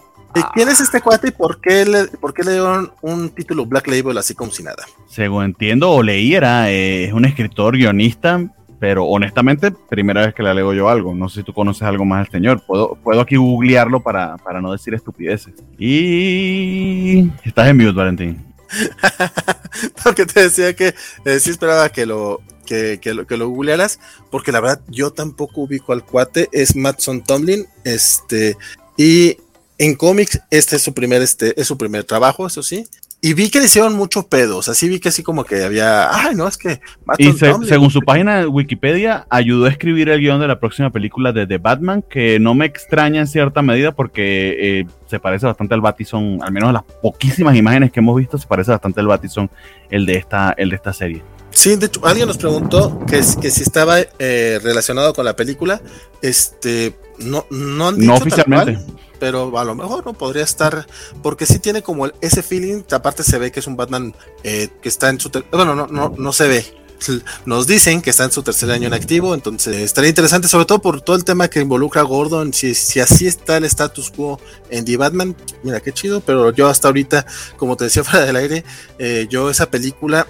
¿Quién 0.55 0.69
es 0.69 0.81
este 0.81 1.01
cuate 1.01 1.29
y 1.29 1.31
por 1.33 1.61
qué, 1.61 1.85
le, 1.85 2.05
por 2.07 2.33
qué 2.33 2.43
le 2.45 2.53
dieron 2.53 2.93
un 3.03 3.31
título 3.31 3.66
Black 3.66 3.88
Label 3.88 4.16
así 4.19 4.35
como 4.35 4.51
si 4.51 4.62
nada? 4.62 4.85
Según 5.09 5.45
entiendo 5.45 5.90
o 5.90 6.03
leí, 6.03 6.35
era 6.35 6.71
eh, 6.71 7.11
un 7.12 7.25
escritor, 7.25 7.77
guionista, 7.77 8.40
pero 8.79 9.05
honestamente, 9.05 9.71
primera 9.71 10.23
vez 10.23 10.35
que 10.35 10.43
le 10.43 10.55
leo 10.55 10.73
yo 10.73 10.88
algo. 10.88 11.14
No 11.14 11.29
sé 11.29 11.40
si 11.40 11.43
tú 11.45 11.53
conoces 11.53 11.83
algo 11.83 12.05
más 12.05 12.25
del 12.25 12.33
señor. 12.33 12.62
Puedo, 12.66 12.95
puedo 13.03 13.21
aquí 13.21 13.37
googlearlo 13.37 14.01
para, 14.01 14.37
para 14.38 14.61
no 14.61 14.73
decir 14.73 14.95
estupideces. 14.95 15.55
Y 15.79 17.29
estás 17.45 17.69
en 17.69 17.77
mute, 17.77 17.93
Valentín. 17.93 18.47
porque 20.05 20.27
te 20.27 20.43
decía 20.43 20.75
que 20.75 20.95
eh, 21.25 21.40
sí 21.40 21.51
esperaba 21.51 21.88
que 21.90 22.07
lo, 22.07 22.40
que, 22.64 22.99
que, 23.03 23.14
lo, 23.14 23.27
que 23.27 23.37
lo 23.37 23.49
googlearas, 23.49 24.01
porque 24.31 24.53
la 24.53 24.61
verdad 24.61 24.81
yo 24.88 25.12
tampoco 25.12 25.62
ubico 25.62 25.93
al 25.93 26.05
cuate, 26.05 26.49
es 26.53 26.77
Matson 26.77 27.23
Tomlin, 27.23 27.66
este, 27.85 28.57
y 28.97 29.37
en 29.81 29.95
cómics, 29.95 30.43
este 30.51 30.77
es 30.77 30.83
su 30.83 30.93
primer, 30.93 31.23
este, 31.23 31.59
es 31.59 31.66
su 31.66 31.79
primer 31.79 32.05
trabajo, 32.05 32.47
eso 32.47 32.62
sí. 32.62 32.87
Y 33.23 33.33
vi 33.33 33.49
que 33.49 33.61
le 33.61 33.64
hicieron 33.64 33.95
mucho 33.95 34.27
pedo, 34.27 34.59
o 34.59 34.62
sea, 34.62 34.75
sí 34.75 34.90
vi 34.90 35.01
que 35.01 35.09
así 35.09 35.23
como 35.23 35.45
que 35.45 35.64
había, 35.64 36.11
ay, 36.14 36.35
no, 36.35 36.47
es 36.47 36.59
que... 36.59 36.81
y 37.16 37.33
según 37.33 37.90
su 37.90 38.01
página 38.03 38.40
de 38.40 38.47
Wikipedia, 38.47 39.27
ayudó 39.31 39.64
a 39.64 39.71
escribir 39.71 40.11
el 40.11 40.21
guion 40.21 40.38
de 40.38 40.49
la 40.49 40.61
próxima 40.61 40.90
película 40.90 41.33
de 41.33 41.47
The 41.47 41.57
Batman, 41.57 42.03
que 42.03 42.38
no 42.38 42.55
me 42.55 42.66
extraña 42.66 43.21
en 43.21 43.27
cierta 43.27 43.62
medida 43.62 43.93
porque 43.93 44.81
eh, 44.81 44.87
se 45.09 45.19
parece 45.19 45.47
bastante 45.47 45.73
al 45.73 45.81
Batison, 45.81 46.40
al 46.43 46.53
menos 46.53 46.75
las 46.75 46.83
poquísimas 47.01 47.57
imágenes 47.57 47.90
que 47.90 48.01
hemos 48.01 48.16
visto, 48.16 48.37
se 48.37 48.47
parece 48.47 48.73
bastante 48.73 49.01
al 49.01 49.07
Batison, 49.07 49.51
el 49.90 50.05
de 50.05 50.16
esta, 50.16 50.53
el 50.59 50.69
de 50.69 50.77
esta 50.77 50.93
serie. 50.93 51.23
Sí, 51.53 51.77
de 51.77 51.87
hecho, 51.87 52.07
alguien 52.07 52.27
nos 52.27 52.37
preguntó 52.37 53.01
que, 53.07 53.23
que 53.40 53.51
si 53.51 53.62
estaba 53.62 53.97
eh, 54.19 54.61
relacionado 54.62 55.14
con 55.14 55.25
la 55.25 55.35
película, 55.35 55.81
este, 56.21 56.95
no, 57.19 57.47
no 57.51 57.88
han 57.88 57.97
dicho 57.97 58.07
No 58.07 58.16
oficialmente 58.16 58.79
pero 59.21 59.57
a 59.57 59.65
lo 59.65 59.77
mejor 59.77 60.05
no 60.05 60.15
podría 60.15 60.43
estar, 60.43 60.87
porque 61.23 61.47
sí 61.47 61.61
tiene 61.61 61.83
como 61.83 62.09
ese 62.21 62.43
feeling, 62.43 62.83
aparte 62.91 63.23
se 63.23 63.39
ve 63.39 63.53
que 63.53 63.61
es 63.61 63.67
un 63.69 63.77
Batman 63.77 64.15
eh, 64.43 64.69
que 64.83 64.89
está 64.89 65.11
en 65.11 65.21
su, 65.21 65.31
bueno, 65.53 65.77
no, 65.77 65.87
no, 65.87 66.13
no 66.17 66.33
se 66.33 66.49
ve, 66.49 66.81
nos 67.45 67.67
dicen 67.67 68.03
que 68.03 68.11
está 68.11 68.25
en 68.25 68.33
su 68.33 68.43
tercer 68.43 68.71
año 68.71 68.89
en 68.89 68.95
activo, 68.95 69.35
entonces 69.35 69.77
estaría 69.77 70.11
interesante, 70.11 70.49
sobre 70.49 70.65
todo 70.65 70.81
por 70.81 71.01
todo 71.03 71.17
el 71.17 71.25
tema 71.25 71.49
que 71.49 71.61
involucra 71.61 72.01
a 72.01 72.05
Gordon, 72.05 72.53
si, 72.53 72.75
si 72.75 72.99
así 72.99 73.27
está 73.27 73.59
el 73.59 73.65
status 73.65 74.11
quo 74.11 74.41
en 74.71 74.85
The 74.85 74.97
Batman, 74.97 75.37
mira 75.63 75.81
qué 75.81 75.93
chido, 75.93 76.21
pero 76.21 76.51
yo 76.53 76.69
hasta 76.69 76.89
ahorita, 76.89 77.27
como 77.57 77.77
te 77.77 77.85
decía 77.85 78.03
fuera 78.05 78.25
del 78.25 78.37
aire, 78.37 78.65
eh, 78.99 79.27
yo 79.29 79.51
esa 79.51 79.71
película, 79.71 80.27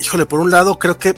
híjole, 0.00 0.26
por 0.26 0.40
un 0.40 0.50
lado 0.50 0.78
creo 0.78 0.98
que 0.98 1.14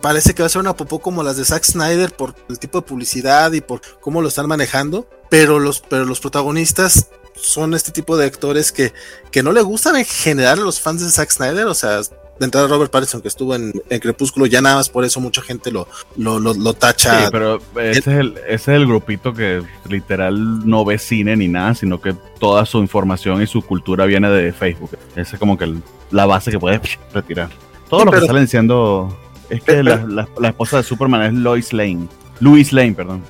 parece 0.00 0.34
que 0.34 0.42
va 0.42 0.46
a 0.46 0.50
ser 0.50 0.60
una 0.60 0.76
popó 0.76 1.00
como 1.00 1.22
las 1.22 1.36
de 1.36 1.44
Zack 1.44 1.64
Snyder 1.64 2.12
por 2.14 2.34
el 2.48 2.58
tipo 2.58 2.80
de 2.80 2.86
publicidad 2.86 3.52
y 3.52 3.60
por 3.60 3.80
cómo 4.00 4.22
lo 4.22 4.28
están 4.28 4.46
manejando, 4.46 5.08
pero 5.32 5.58
los, 5.58 5.80
pero 5.80 6.04
los 6.04 6.20
protagonistas 6.20 7.08
son 7.34 7.72
este 7.72 7.90
tipo 7.90 8.18
de 8.18 8.26
actores 8.26 8.70
que, 8.70 8.92
que 9.30 9.42
no 9.42 9.52
le 9.52 9.62
gustan 9.62 9.96
en 9.96 10.04
general 10.04 10.58
a 10.58 10.62
los 10.62 10.78
fans 10.78 11.00
de 11.00 11.10
Zack 11.10 11.30
Snyder, 11.30 11.64
o 11.68 11.72
sea, 11.72 12.00
de 12.02 12.44
entrada 12.44 12.68
Robert 12.68 12.90
Pattinson 12.90 13.22
que 13.22 13.28
estuvo 13.28 13.54
en, 13.54 13.72
Crepúsculo, 13.88 14.44
ya 14.44 14.60
nada 14.60 14.76
más 14.76 14.90
por 14.90 15.06
eso 15.06 15.20
mucha 15.20 15.40
gente 15.40 15.72
lo, 15.72 15.88
lo, 16.18 16.38
lo, 16.38 16.74
tacha. 16.74 17.18
Sí, 17.18 17.28
pero 17.32 17.62
ese 17.76 17.98
es, 17.98 18.06
el, 18.08 18.34
ese 18.46 18.52
es 18.52 18.68
el 18.68 18.86
grupito 18.86 19.32
que 19.32 19.62
literal 19.88 20.68
no 20.68 20.84
ve 20.84 20.98
cine 20.98 21.34
ni 21.34 21.48
nada, 21.48 21.74
sino 21.76 21.98
que 21.98 22.14
toda 22.38 22.66
su 22.66 22.80
información 22.80 23.40
y 23.40 23.46
su 23.46 23.62
cultura 23.62 24.04
viene 24.04 24.28
de 24.28 24.52
Facebook. 24.52 24.98
Esa 25.16 25.36
es 25.36 25.38
como 25.40 25.56
que 25.56 25.74
la 26.10 26.26
base 26.26 26.50
que 26.50 26.58
puedes 26.58 26.82
retirar. 27.14 27.48
Todo 27.88 28.04
lo 28.04 28.12
que 28.12 28.20
salen 28.20 28.44
diciendo 28.44 29.18
es 29.48 29.62
que 29.62 29.82
la, 29.82 30.28
la, 30.38 30.48
esposa 30.50 30.76
de 30.76 30.82
Superman 30.82 31.22
es 31.22 31.32
Lois 31.32 31.72
Lane. 31.72 32.06
Louis 32.38 32.70
Lane, 32.70 32.92
perdón. 32.92 33.22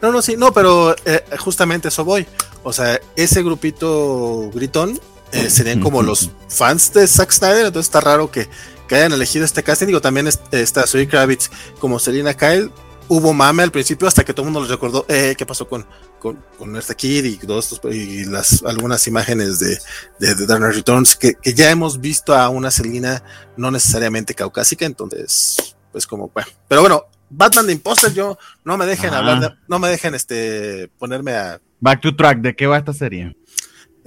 No, 0.00 0.12
no, 0.12 0.22
sí, 0.22 0.36
no, 0.36 0.52
pero 0.52 0.94
eh, 1.04 1.24
justamente 1.38 1.88
eso 1.88 2.04
voy. 2.04 2.26
O 2.62 2.72
sea, 2.72 3.00
ese 3.16 3.42
grupito 3.42 4.50
gritón 4.54 5.00
eh, 5.32 5.50
serían 5.50 5.80
como 5.80 6.02
los 6.02 6.30
fans 6.48 6.92
de 6.92 7.06
Zack 7.06 7.32
Snyder, 7.32 7.66
entonces 7.66 7.88
está 7.88 8.00
raro 8.00 8.30
que, 8.30 8.48
hayan 8.90 9.12
elegido 9.12 9.44
este 9.44 9.62
casting. 9.62 9.86
Digo, 9.86 10.00
también 10.00 10.26
está 10.26 10.86
Zoe 10.86 11.06
Kravitz 11.06 11.50
como 11.78 11.98
Selina 11.98 12.34
Kyle. 12.34 12.70
Hubo 13.08 13.32
mame 13.32 13.62
al 13.62 13.70
principio 13.70 14.06
hasta 14.06 14.24
que 14.24 14.34
todo 14.34 14.42
el 14.42 14.52
mundo 14.52 14.60
les 14.60 14.70
recordó 14.70 15.06
eh, 15.08 15.34
qué 15.36 15.46
pasó 15.46 15.66
con, 15.66 15.86
con, 16.18 16.42
con 16.58 16.78
Kid 16.96 17.24
y, 17.24 17.36
todos 17.38 17.80
y 17.90 18.24
las, 18.24 18.62
algunas 18.64 19.06
imágenes 19.06 19.58
de, 19.58 19.78
de, 20.18 20.46
Dark 20.46 20.60
Knight 20.60 20.74
Returns 20.74 21.16
que, 21.16 21.34
que, 21.34 21.54
ya 21.54 21.70
hemos 21.70 22.00
visto 22.00 22.34
a 22.34 22.50
una 22.50 22.70
Selina 22.70 23.22
no 23.56 23.70
necesariamente 23.70 24.34
caucásica, 24.34 24.84
entonces, 24.84 25.74
pues 25.90 26.06
como, 26.06 26.30
bueno. 26.34 26.50
Pero 26.68 26.82
bueno, 26.82 27.06
Batman 27.30 27.66
de 27.66 27.72
Imposter, 27.74 28.12
yo 28.12 28.38
no 28.64 28.76
me 28.76 28.86
dejen 28.86 29.12
hablar, 29.12 29.58
no 29.68 29.78
me 29.78 29.88
dejen 29.88 30.14
este 30.14 30.90
ponerme 30.98 31.32
a. 31.32 31.60
Back 31.80 32.00
to 32.00 32.16
track, 32.16 32.40
¿de 32.40 32.56
qué 32.56 32.66
va 32.66 32.78
esta 32.78 32.92
serie? 32.92 33.36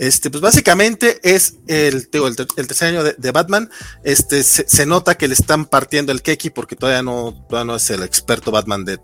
Este, 0.01 0.31
pues 0.31 0.41
básicamente 0.41 1.19
es 1.23 1.57
el, 1.67 2.09
el, 2.11 2.35
tercer 2.67 2.87
año 2.87 3.03
de, 3.03 3.31
Batman. 3.31 3.69
Este, 4.03 4.41
se, 4.41 4.85
nota 4.87 5.15
que 5.15 5.27
le 5.27 5.35
están 5.35 5.65
partiendo 5.65 6.11
el 6.11 6.23
keki 6.23 6.49
porque 6.49 6.75
todavía 6.75 7.03
no, 7.03 7.45
todavía 7.47 7.73
no 7.73 7.75
es 7.75 7.87
el 7.91 8.01
experto 8.01 8.49
Batman 8.49 8.83
de, 8.83 8.97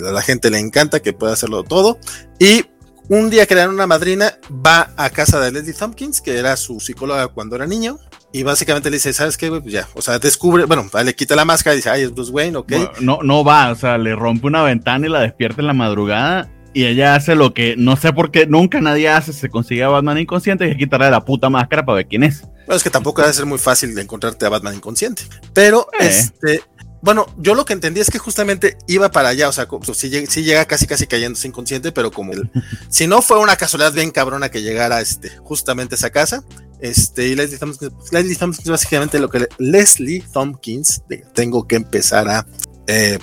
la 0.00 0.22
gente 0.22 0.50
le 0.50 0.58
encanta 0.58 1.00
que 1.00 1.12
puede 1.12 1.34
hacerlo 1.34 1.64
todo. 1.64 1.98
Y 2.38 2.64
un 3.10 3.28
día 3.28 3.46
dan 3.46 3.68
una 3.68 3.86
madrina, 3.86 4.38
va 4.50 4.94
a 4.96 5.10
casa 5.10 5.38
de 5.38 5.52
Leslie 5.52 5.74
Tompkins, 5.74 6.22
que 6.22 6.38
era 6.38 6.56
su 6.56 6.80
psicóloga 6.80 7.28
cuando 7.28 7.56
era 7.56 7.66
niño, 7.66 7.98
y 8.32 8.42
básicamente 8.42 8.90
le 8.90 8.96
dice, 8.96 9.12
¿sabes 9.12 9.36
qué, 9.36 9.50
Pues 9.50 9.64
ya, 9.64 9.88
o 9.94 10.02
sea, 10.02 10.18
descubre, 10.18 10.64
bueno, 10.64 10.88
le 11.04 11.14
quita 11.14 11.34
la 11.34 11.44
máscara 11.44 11.74
y 11.74 11.78
dice, 11.78 11.90
ay, 11.90 12.02
es 12.02 12.14
Bruce 12.14 12.30
Wayne, 12.30 12.58
ok. 12.58 12.72
no, 13.00 13.20
no 13.22 13.44
va, 13.44 13.70
o 13.70 13.74
sea, 13.74 13.98
le 13.98 14.14
rompe 14.14 14.46
una 14.46 14.62
ventana 14.62 15.06
y 15.06 15.10
la 15.10 15.20
despierta 15.20 15.60
en 15.60 15.66
la 15.66 15.72
madrugada 15.72 16.50
y 16.74 16.84
ella 16.84 17.14
hace 17.14 17.34
lo 17.34 17.54
que 17.54 17.74
no 17.76 17.96
sé 17.96 18.12
por 18.12 18.30
qué 18.30 18.46
nunca 18.46 18.80
nadie 18.80 19.08
hace, 19.08 19.32
se 19.32 19.48
consigue 19.48 19.82
a 19.82 19.88
Batman 19.88 20.18
inconsciente 20.18 20.66
y 20.68 20.70
es 20.70 20.76
quitarle 20.76 21.10
la 21.10 21.24
puta 21.24 21.48
máscara 21.48 21.84
para 21.84 21.96
ver 21.96 22.06
quién 22.06 22.22
es. 22.22 22.42
Bueno, 22.42 22.76
es 22.76 22.82
que 22.82 22.90
tampoco 22.90 23.22
debe 23.22 23.32
ser 23.32 23.46
muy 23.46 23.58
fácil 23.58 23.94
de 23.94 24.02
encontrarte 24.02 24.44
a 24.44 24.50
Batman 24.50 24.74
inconsciente. 24.74 25.22
Pero, 25.54 25.88
eh. 25.98 26.06
este, 26.06 26.62
bueno, 27.00 27.26
yo 27.38 27.54
lo 27.54 27.64
que 27.64 27.72
entendí 27.72 28.00
es 28.00 28.10
que 28.10 28.18
justamente 28.18 28.76
iba 28.86 29.10
para 29.10 29.30
allá, 29.30 29.48
o 29.48 29.52
sea, 29.52 29.66
si, 29.94 30.08
llega 30.42 30.64
casi 30.66 30.86
casi 30.86 31.06
cayéndose 31.06 31.48
inconsciente, 31.48 31.90
pero 31.90 32.10
como 32.10 32.32
si 32.90 33.06
no 33.06 33.22
fue 33.22 33.38
una 33.38 33.56
casualidad 33.56 33.92
bien 33.92 34.10
cabrona 34.10 34.50
que 34.50 34.62
llegara 34.62 35.00
este, 35.00 35.30
justamente 35.38 35.94
a 35.94 35.96
esa 35.96 36.10
casa, 36.10 36.44
este, 36.80 37.28
y 37.28 37.34
Leslie 37.34 37.58
Thompkins, 37.58 37.92
Leslie 38.12 38.36
Thompkins 38.36 38.68
básicamente 38.68 39.18
lo 39.18 39.28
que 39.28 39.48
Leslie 39.58 40.24
Tompkins, 40.32 41.02
tengo 41.34 41.66
que 41.66 41.76
empezar 41.76 42.28
a 42.28 42.46
eh, 42.86 43.18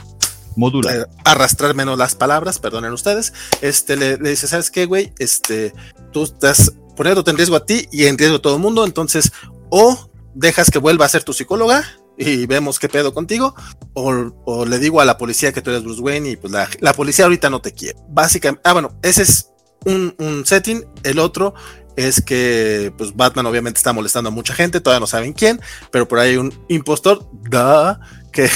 Modular. 0.55 0.95
Eh, 0.95 1.05
arrastrar 1.23 1.75
menos 1.75 1.97
las 1.97 2.15
palabras, 2.15 2.59
perdonen 2.59 2.93
ustedes. 2.93 3.33
Este 3.61 3.97
le, 3.97 4.17
dice, 4.17 4.47
¿sabes 4.47 4.71
qué, 4.71 4.85
güey? 4.85 5.13
Este, 5.19 5.73
tú 6.11 6.23
estás 6.23 6.73
poniéndote 6.95 7.31
en 7.31 7.37
riesgo 7.37 7.55
a 7.55 7.65
ti 7.65 7.87
y 7.91 8.05
en 8.05 8.17
riesgo 8.17 8.37
a 8.37 8.41
todo 8.41 8.55
el 8.55 8.61
mundo, 8.61 8.85
entonces 8.85 9.31
o 9.69 10.09
dejas 10.33 10.71
que 10.71 10.79
vuelva 10.79 11.05
a 11.05 11.09
ser 11.09 11.23
tu 11.23 11.33
psicóloga 11.33 11.83
y 12.17 12.45
vemos 12.45 12.79
qué 12.79 12.87
pedo 12.87 13.13
contigo, 13.13 13.53
o, 13.93 14.65
le 14.65 14.79
digo 14.79 15.01
a 15.01 15.05
la 15.05 15.17
policía 15.17 15.51
que 15.51 15.61
tú 15.61 15.71
eres 15.71 15.83
Bruce 15.83 16.01
Wayne 16.01 16.29
y 16.31 16.35
pues 16.37 16.53
la, 16.53 16.93
policía 16.93 17.25
ahorita 17.25 17.49
no 17.49 17.61
te 17.61 17.73
quiere. 17.73 17.99
Básicamente, 18.09 18.61
ah, 18.63 18.71
bueno, 18.71 18.97
ese 19.01 19.23
es 19.23 19.49
un, 19.85 20.15
un, 20.19 20.45
setting, 20.45 20.85
el 21.03 21.19
otro 21.19 21.53
es 21.95 22.21
que 22.21 22.93
pues 22.97 23.15
Batman 23.15 23.45
obviamente 23.45 23.77
está 23.77 23.93
molestando 23.93 24.29
a 24.29 24.31
mucha 24.31 24.53
gente, 24.53 24.81
todavía 24.81 24.99
no 24.99 25.07
saben 25.07 25.33
quién, 25.33 25.61
pero 25.91 26.07
por 26.07 26.19
ahí 26.19 26.31
hay 26.31 26.37
un 26.37 26.53
impostor, 26.67 27.27
da 27.49 27.99
que, 28.31 28.49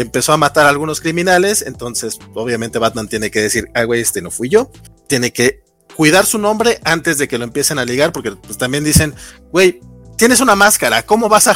empezó 0.00 0.32
a 0.32 0.36
matar 0.36 0.66
a 0.66 0.70
algunos 0.70 1.00
criminales, 1.00 1.62
entonces 1.62 2.18
obviamente 2.34 2.78
Batman 2.78 3.08
tiene 3.08 3.30
que 3.30 3.40
decir, 3.40 3.70
ah, 3.74 3.84
güey, 3.84 4.00
este 4.00 4.22
no 4.22 4.30
fui 4.30 4.48
yo, 4.48 4.70
tiene 5.08 5.32
que 5.32 5.62
cuidar 5.96 6.24
su 6.24 6.38
nombre 6.38 6.80
antes 6.84 7.18
de 7.18 7.28
que 7.28 7.38
lo 7.38 7.44
empiecen 7.44 7.78
a 7.78 7.84
ligar, 7.84 8.12
porque 8.12 8.32
pues 8.32 8.56
también 8.56 8.84
dicen, 8.84 9.14
güey, 9.52 9.80
tienes 10.16 10.40
una 10.40 10.54
máscara, 10.54 11.04
¿cómo 11.04 11.28
vas 11.28 11.48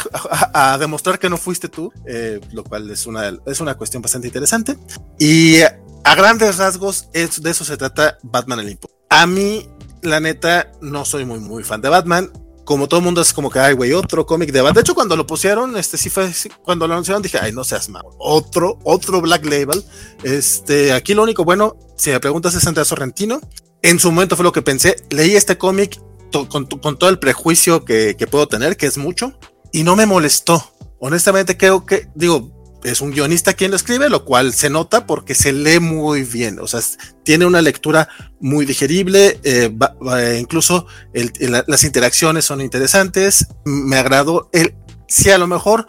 a, 0.53 0.77
demostrar 0.77 1.19
que 1.19 1.29
no 1.29 1.37
fuiste 1.37 1.69
tú? 1.69 1.91
Eh, 2.05 2.39
lo 2.51 2.63
cual 2.63 2.89
es 2.89 3.07
una, 3.07 3.31
es 3.45 3.59
una 3.59 3.75
cuestión 3.75 4.01
bastante 4.01 4.27
interesante. 4.27 4.77
Y 5.19 5.61
a 5.61 6.15
grandes 6.15 6.57
rasgos, 6.57 7.07
es, 7.13 7.41
de 7.41 7.51
eso 7.51 7.65
se 7.65 7.77
trata 7.77 8.17
Batman 8.23 8.59
el 8.59 8.69
Impo. 8.69 8.89
A 9.09 9.25
mí, 9.25 9.67
la 10.05 10.19
neta, 10.19 10.71
no 10.81 11.05
soy 11.05 11.25
muy, 11.25 11.39
muy 11.39 11.63
fan 11.63 11.81
de 11.81 11.89
Batman 11.89 12.31
como 12.65 12.87
todo 12.87 12.99
el 12.99 13.03
mundo 13.05 13.21
es 13.21 13.31
como 13.31 13.49
que, 13.49 13.59
ay, 13.59 13.73
güey, 13.73 13.93
otro 13.93 14.25
cómic 14.25 14.51
de 14.51 14.59
Batman. 14.59 14.73
De 14.73 14.81
hecho, 14.81 14.95
cuando 14.95 15.15
lo 15.15 15.25
pusieron, 15.25 15.77
este 15.77 15.97
sí 15.97 16.09
fue, 16.09 16.31
cuando 16.63 16.87
lo 16.87 16.95
anunciaron, 16.95 17.21
dije, 17.21 17.37
ay, 17.39 17.53
no 17.53 17.63
seas 17.63 17.87
malo. 17.89 18.09
Otro, 18.17 18.79
otro 18.83 19.21
Black 19.21 19.45
Label. 19.45 19.83
Este, 20.23 20.91
aquí 20.91 21.13
lo 21.13 21.23
único 21.23 21.45
bueno, 21.45 21.77
si 21.95 22.09
me 22.09 22.19
preguntas, 22.19 22.55
es 22.55 22.65
Andrea 22.65 22.83
Sorrentino. 22.83 23.39
En 23.83 23.99
su 23.99 24.11
momento 24.11 24.35
fue 24.35 24.43
lo 24.43 24.51
que 24.51 24.63
pensé. 24.63 24.95
Leí 25.11 25.35
este 25.35 25.57
cómic 25.57 26.01
con, 26.49 26.67
todo 26.67 27.09
el 27.09 27.19
prejuicio 27.19 27.85
que, 27.85 28.15
que 28.17 28.27
puedo 28.27 28.47
tener, 28.47 28.75
que 28.75 28.87
es 28.87 28.97
mucho, 28.97 29.37
y 29.71 29.83
no 29.83 29.95
me 29.95 30.07
molestó. 30.07 30.71
Honestamente, 30.99 31.55
creo 31.55 31.85
que, 31.85 32.07
digo, 32.15 32.51
es 32.85 33.01
un 33.01 33.11
guionista 33.11 33.53
quien 33.53 33.71
lo 33.71 33.77
escribe, 33.77 34.09
lo 34.09 34.25
cual 34.25 34.53
se 34.53 34.69
nota 34.69 35.05
porque 35.05 35.35
se 35.35 35.51
lee 35.51 35.79
muy 35.79 36.23
bien, 36.23 36.59
o 36.59 36.67
sea, 36.67 36.81
tiene 37.23 37.45
una 37.45 37.61
lectura 37.61 38.07
muy 38.39 38.65
digerible, 38.65 39.39
eh, 39.43 39.71
incluso 40.39 40.87
las 41.67 41.83
interacciones 41.83 42.45
son 42.45 42.61
interesantes, 42.61 43.47
me 43.65 43.97
agradó 43.97 44.49
el, 44.53 44.75
si 45.07 45.31
a 45.31 45.37
lo 45.37 45.47
mejor 45.47 45.87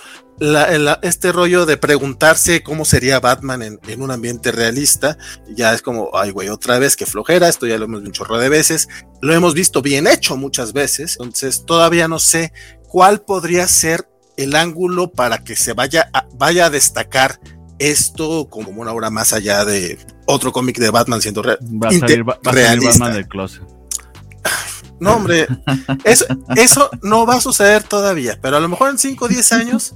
este 1.02 1.32
rollo 1.32 1.64
de 1.64 1.78
preguntarse 1.78 2.62
cómo 2.62 2.84
sería 2.84 3.20
Batman 3.20 3.62
en, 3.62 4.02
un 4.02 4.10
ambiente 4.10 4.52
realista, 4.52 5.16
ya 5.48 5.72
es 5.72 5.80
como, 5.80 6.10
ay 6.14 6.30
güey, 6.30 6.48
otra 6.48 6.78
vez 6.78 6.96
que 6.96 7.06
flojera, 7.06 7.48
esto 7.48 7.66
ya 7.66 7.78
lo 7.78 7.86
hemos 7.86 8.02
visto 8.02 8.08
un 8.08 8.12
chorro 8.12 8.38
de 8.38 8.48
veces, 8.48 8.88
lo 9.22 9.34
hemos 9.34 9.54
visto 9.54 9.80
bien 9.80 10.06
hecho 10.06 10.36
muchas 10.36 10.72
veces, 10.72 11.16
entonces 11.18 11.64
todavía 11.64 12.06
no 12.08 12.18
sé 12.18 12.52
cuál 12.88 13.22
podría 13.22 13.66
ser 13.66 14.08
el 14.36 14.54
ángulo 14.54 15.10
para 15.10 15.38
que 15.38 15.56
se 15.56 15.72
vaya 15.72 16.08
a, 16.12 16.26
vaya 16.34 16.66
a 16.66 16.70
destacar 16.70 17.40
esto 17.78 18.48
como 18.48 18.70
una 18.70 18.92
obra 18.92 19.10
más 19.10 19.32
allá 19.32 19.64
de 19.64 19.98
otro 20.26 20.52
cómic 20.52 20.78
de 20.78 20.90
Batman 20.90 21.20
siendo 21.20 21.42
real 21.42 21.58
va 21.62 21.88
a 21.88 21.92
salir, 21.92 22.24
Batman 22.24 23.12
del 23.12 23.28
closet. 23.28 23.62
No, 24.98 25.16
hombre, 25.16 25.46
eso, 26.04 26.24
eso 26.56 26.88
no 27.02 27.26
va 27.26 27.34
a 27.34 27.40
suceder 27.40 27.82
todavía, 27.82 28.38
pero 28.40 28.56
a 28.56 28.60
lo 28.60 28.68
mejor 28.68 28.88
en 28.88 28.96
5 28.96 29.26
o 29.26 29.28
10 29.28 29.52
años 29.52 29.92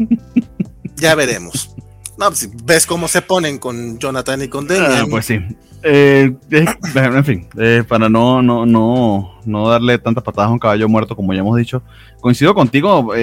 ya 0.96 1.14
veremos. 1.14 1.74
No, 2.18 2.26
pues, 2.26 2.50
ves 2.64 2.84
cómo 2.84 3.08
se 3.08 3.22
ponen 3.22 3.58
con 3.58 3.98
Jonathan 3.98 4.42
y 4.42 4.48
con 4.48 4.66
Damian. 4.66 4.92
Ah, 4.92 5.06
pues 5.08 5.24
sí. 5.24 5.40
Eh, 5.82 6.30
eh, 6.50 6.66
en 6.94 7.24
fin, 7.24 7.48
eh, 7.56 7.82
para 7.88 8.10
no, 8.10 8.42
no, 8.42 8.66
no, 8.66 9.40
no 9.46 9.68
darle 9.70 9.98
tantas 9.98 10.22
patadas 10.22 10.50
a 10.50 10.52
un 10.52 10.58
caballo 10.58 10.86
muerto, 10.86 11.16
como 11.16 11.32
ya 11.32 11.40
hemos 11.40 11.56
dicho, 11.56 11.82
coincido 12.20 12.54
contigo. 12.54 13.14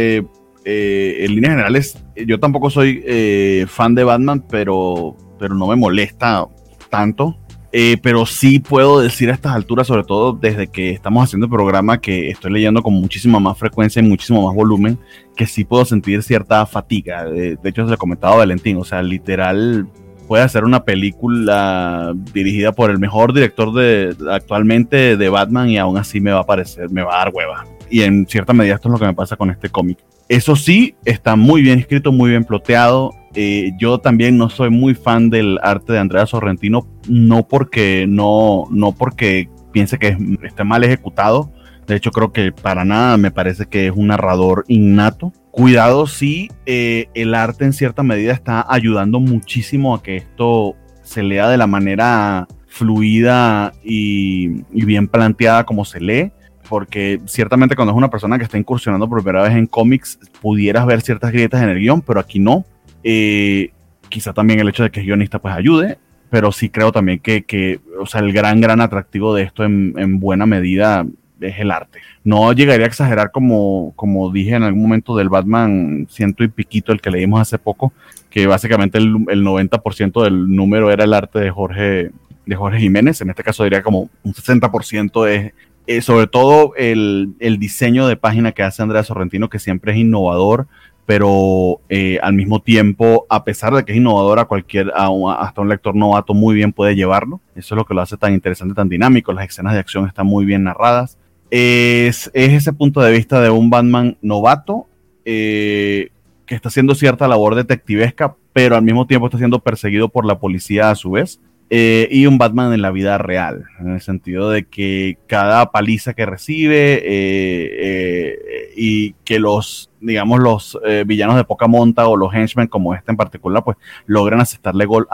Eh, 0.69 1.23
en 1.23 1.33
líneas 1.33 1.51
generales, 1.51 1.97
yo 2.13 2.41
tampoco 2.41 2.69
soy 2.69 3.01
eh, 3.05 3.65
fan 3.69 3.95
de 3.95 4.03
Batman, 4.03 4.43
pero, 4.49 5.15
pero 5.39 5.55
no 5.55 5.67
me 5.67 5.77
molesta 5.77 6.45
tanto. 6.89 7.37
Eh, 7.71 7.97
pero 8.03 8.25
sí 8.25 8.59
puedo 8.59 8.99
decir 8.99 9.29
a 9.29 9.33
estas 9.33 9.55
alturas, 9.55 9.87
sobre 9.87 10.03
todo 10.03 10.33
desde 10.33 10.67
que 10.67 10.89
estamos 10.89 11.23
haciendo 11.23 11.45
el 11.45 11.51
programa, 11.51 12.01
que 12.01 12.29
estoy 12.29 12.51
leyendo 12.51 12.83
con 12.83 12.93
muchísima 12.95 13.39
más 13.39 13.57
frecuencia 13.57 14.01
y 14.01 14.05
muchísimo 14.05 14.45
más 14.45 14.53
volumen, 14.53 14.99
que 15.37 15.45
sí 15.45 15.63
puedo 15.63 15.85
sentir 15.85 16.21
cierta 16.21 16.65
fatiga. 16.65 17.23
De, 17.23 17.57
hecho, 17.63 17.83
se 17.83 17.89
lo 17.89 17.93
he 17.93 17.97
comentado 17.97 18.33
a 18.33 18.37
Valentín, 18.37 18.75
o 18.75 18.83
sea, 18.83 19.01
literal 19.01 19.87
puede 20.27 20.43
hacer 20.43 20.65
una 20.65 20.83
película 20.83 22.13
dirigida 22.33 22.73
por 22.73 22.91
el 22.91 22.99
mejor 22.99 23.33
director 23.33 23.73
de 23.73 24.17
actualmente 24.29 25.15
de 25.15 25.29
Batman 25.29 25.69
y 25.69 25.77
aún 25.77 25.97
así 25.97 26.19
me 26.19 26.31
va 26.31 26.39
a 26.41 26.45
parecer, 26.45 26.89
me 26.89 27.03
va 27.03 27.15
a 27.15 27.19
dar 27.19 27.31
hueva. 27.33 27.65
Y 27.89 28.01
en 28.01 28.27
cierta 28.27 28.51
medida 28.51 28.75
esto 28.75 28.89
es 28.89 28.93
lo 28.93 28.99
que 28.99 29.05
me 29.05 29.13
pasa 29.13 29.37
con 29.37 29.49
este 29.49 29.69
cómic. 29.69 29.99
Eso 30.29 30.57
sí, 30.57 30.95
está 31.05 31.35
muy 31.37 31.61
bien 31.61 31.79
escrito, 31.79 32.11
muy 32.11 32.31
bien 32.31 32.43
ploteado. 32.43 33.11
Eh, 33.33 33.71
yo 33.77 33.99
también 33.99 34.37
no 34.37 34.49
soy 34.49 34.69
muy 34.69 34.93
fan 34.93 35.29
del 35.29 35.57
arte 35.61 35.93
de 35.93 35.99
Andrea 35.99 36.25
Sorrentino, 36.25 36.87
no 37.07 37.47
porque 37.47 38.05
no, 38.07 38.65
no 38.71 38.91
porque 38.91 39.49
piense 39.71 39.97
que 39.97 40.17
esté 40.43 40.63
mal 40.63 40.83
ejecutado. 40.83 41.51
De 41.85 41.95
hecho, 41.95 42.11
creo 42.11 42.33
que 42.33 42.51
para 42.51 42.83
nada 42.83 43.15
me 43.15 43.31
parece 43.31 43.67
que 43.67 43.87
es 43.87 43.93
un 43.95 44.07
narrador 44.07 44.65
innato. 44.67 45.31
Cuidado 45.51 46.07
si 46.07 46.49
eh, 46.65 47.07
el 47.13 47.33
arte 47.33 47.63
en 47.63 47.71
cierta 47.71 48.03
medida 48.03 48.33
está 48.33 48.65
ayudando 48.67 49.21
muchísimo 49.21 49.95
a 49.95 50.03
que 50.03 50.17
esto 50.17 50.75
se 51.03 51.23
lea 51.23 51.47
de 51.47 51.57
la 51.57 51.67
manera 51.67 52.47
fluida 52.67 53.71
y 53.81 54.61
bien 54.71 55.07
planteada 55.07 55.65
como 55.65 55.85
se 55.85 56.01
lee 56.01 56.31
porque 56.69 57.19
ciertamente 57.25 57.75
cuando 57.75 57.93
es 57.93 57.97
una 57.97 58.09
persona 58.09 58.37
que 58.37 58.43
está 58.43 58.57
incursionando 58.57 59.07
por 59.07 59.23
primera 59.23 59.43
vez 59.43 59.53
en 59.53 59.67
cómics, 59.67 60.19
pudieras 60.41 60.85
ver 60.85 61.01
ciertas 61.01 61.31
grietas 61.31 61.61
en 61.61 61.69
el 61.69 61.79
guion, 61.79 62.01
pero 62.01 62.19
aquí 62.19 62.39
no. 62.39 62.65
Eh, 63.03 63.71
quizá 64.09 64.33
también 64.33 64.59
el 64.59 64.69
hecho 64.69 64.83
de 64.83 64.89
que 64.89 64.99
es 64.99 65.05
guionista 65.05 65.39
pues 65.39 65.53
ayude, 65.53 65.97
pero 66.29 66.51
sí 66.51 66.69
creo 66.69 66.91
también 66.91 67.19
que, 67.19 67.43
que 67.43 67.79
o 67.99 68.05
sea, 68.05 68.21
el 68.21 68.33
gran, 68.33 68.61
gran 68.61 68.81
atractivo 68.81 69.33
de 69.33 69.43
esto 69.43 69.63
en, 69.63 69.93
en, 69.97 70.19
buena 70.19 70.45
medida 70.45 71.05
es 71.39 71.59
el 71.59 71.71
arte. 71.71 71.99
No 72.23 72.51
llegaría 72.53 72.85
a 72.85 72.89
exagerar 72.89 73.31
como, 73.31 73.93
como 73.95 74.31
dije 74.31 74.55
en 74.55 74.63
algún 74.63 74.81
momento 74.81 75.15
del 75.15 75.29
Batman 75.29 76.07
ciento 76.09 76.43
y 76.43 76.47
piquito, 76.47 76.91
el 76.91 77.01
que 77.01 77.11
leímos 77.11 77.41
hace 77.41 77.57
poco, 77.57 77.93
que 78.29 78.47
básicamente 78.47 78.97
el, 78.97 79.25
el 79.29 79.43
90% 79.43 80.23
del 80.23 80.53
número 80.53 80.91
era 80.91 81.03
el 81.03 81.13
arte 81.13 81.39
de 81.39 81.51
Jorge, 81.51 82.11
de 82.45 82.55
Jorge 82.55 82.79
Jiménez, 82.79 83.21
en 83.21 83.29
este 83.29 83.43
caso 83.43 83.63
diría 83.63 83.83
como 83.83 84.09
un 84.23 84.33
60% 84.33 85.27
es 85.27 85.53
eh, 85.87 86.01
sobre 86.01 86.27
todo 86.27 86.73
el, 86.75 87.33
el, 87.39 87.57
diseño 87.57 88.07
de 88.07 88.17
página 88.17 88.51
que 88.51 88.63
hace 88.63 88.83
Andrea 88.83 89.03
Sorrentino, 89.03 89.49
que 89.49 89.59
siempre 89.59 89.93
es 89.93 89.97
innovador, 89.97 90.67
pero 91.07 91.79
eh, 91.87 92.19
al 92.21 92.33
mismo 92.33 92.61
tiempo, 92.61 93.25
a 93.29 93.45
pesar 93.45 93.73
de 93.73 93.85
que 93.85 93.93
es 93.93 93.97
innovadora, 93.97 94.43
cualquier, 94.43 94.91
hasta 94.93 95.61
un 95.61 95.69
lector 95.69 95.95
novato 95.95 96.33
muy 96.33 96.53
bien 96.53 96.73
puede 96.73 96.95
llevarlo. 96.95 97.39
Eso 97.55 97.73
es 97.73 97.77
lo 97.77 97.85
que 97.85 97.93
lo 97.93 98.01
hace 98.01 98.17
tan 98.17 98.33
interesante, 98.33 98.75
tan 98.75 98.89
dinámico. 98.89 99.31
Las 99.31 99.45
escenas 99.45 99.71
de 99.73 99.79
acción 99.79 100.05
están 100.05 100.27
muy 100.27 100.43
bien 100.43 100.65
narradas. 100.65 101.17
Es, 101.49 102.29
es 102.33 102.51
ese 102.51 102.73
punto 102.73 102.99
de 102.99 103.13
vista 103.13 103.39
de 103.39 103.49
un 103.49 103.69
Batman 103.69 104.17
novato 104.21 104.87
eh, 105.23 106.09
que 106.45 106.55
está 106.55 106.67
haciendo 106.67 106.93
cierta 106.93 107.29
labor 107.29 107.55
detectivesca, 107.55 108.35
pero 108.51 108.75
al 108.75 108.81
mismo 108.81 109.07
tiempo 109.07 109.27
está 109.27 109.37
siendo 109.37 109.59
perseguido 109.59 110.09
por 110.09 110.25
la 110.25 110.39
policía 110.39 110.89
a 110.89 110.95
su 110.95 111.11
vez. 111.11 111.39
Eh, 111.69 112.07
y 112.09 112.25
un 112.27 112.37
Batman 112.37 112.71
en 112.71 112.81
la 112.81 112.91
vida 112.91 113.17
real, 113.17 113.65
en 113.81 113.89
el 113.89 113.99
sentido 113.99 114.49
de 114.49 114.63
que 114.63 115.17
cada 115.27 115.69
paliza 115.69 116.13
que 116.13 116.25
recibe 116.25 116.93
eh, 116.93 117.69
eh, 117.79 118.73
y 118.77 119.13
que 119.25 119.37
los, 119.37 119.91
digamos, 119.99 120.39
los 120.39 120.79
villanos 121.05 121.35
de 121.35 121.43
poca 121.43 121.67
monta 121.67 122.07
o 122.07 122.15
los 122.15 122.33
henchmen 122.33 122.67
como 122.67 122.95
este 122.95 123.11
en 123.11 123.17
particular, 123.17 123.65
pues 123.65 123.75
logran 124.05 124.39
asestarle, 124.39 124.85
gol 124.85 125.07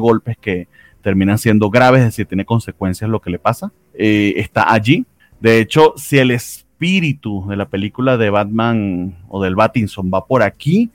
golpes 0.00 0.36
que 0.40 0.66
terminan 1.00 1.38
siendo 1.38 1.70
graves, 1.70 2.00
es 2.00 2.06
decir, 2.06 2.26
tiene 2.26 2.44
consecuencias 2.44 3.08
lo 3.08 3.20
que 3.20 3.30
le 3.30 3.38
pasa. 3.38 3.70
está 3.94 4.72
allí. 4.72 5.06
De 5.38 5.60
hecho, 5.60 5.94
si 5.96 6.18
el 6.18 6.32
espíritu 6.32 7.46
de 7.48 7.56
la 7.56 7.68
película 7.68 8.16
de 8.16 8.30
Batman 8.30 9.16
o 9.28 9.40
del 9.40 9.54
Batinson 9.54 10.10
va 10.12 10.26
por 10.26 10.42
aquí, 10.42 10.90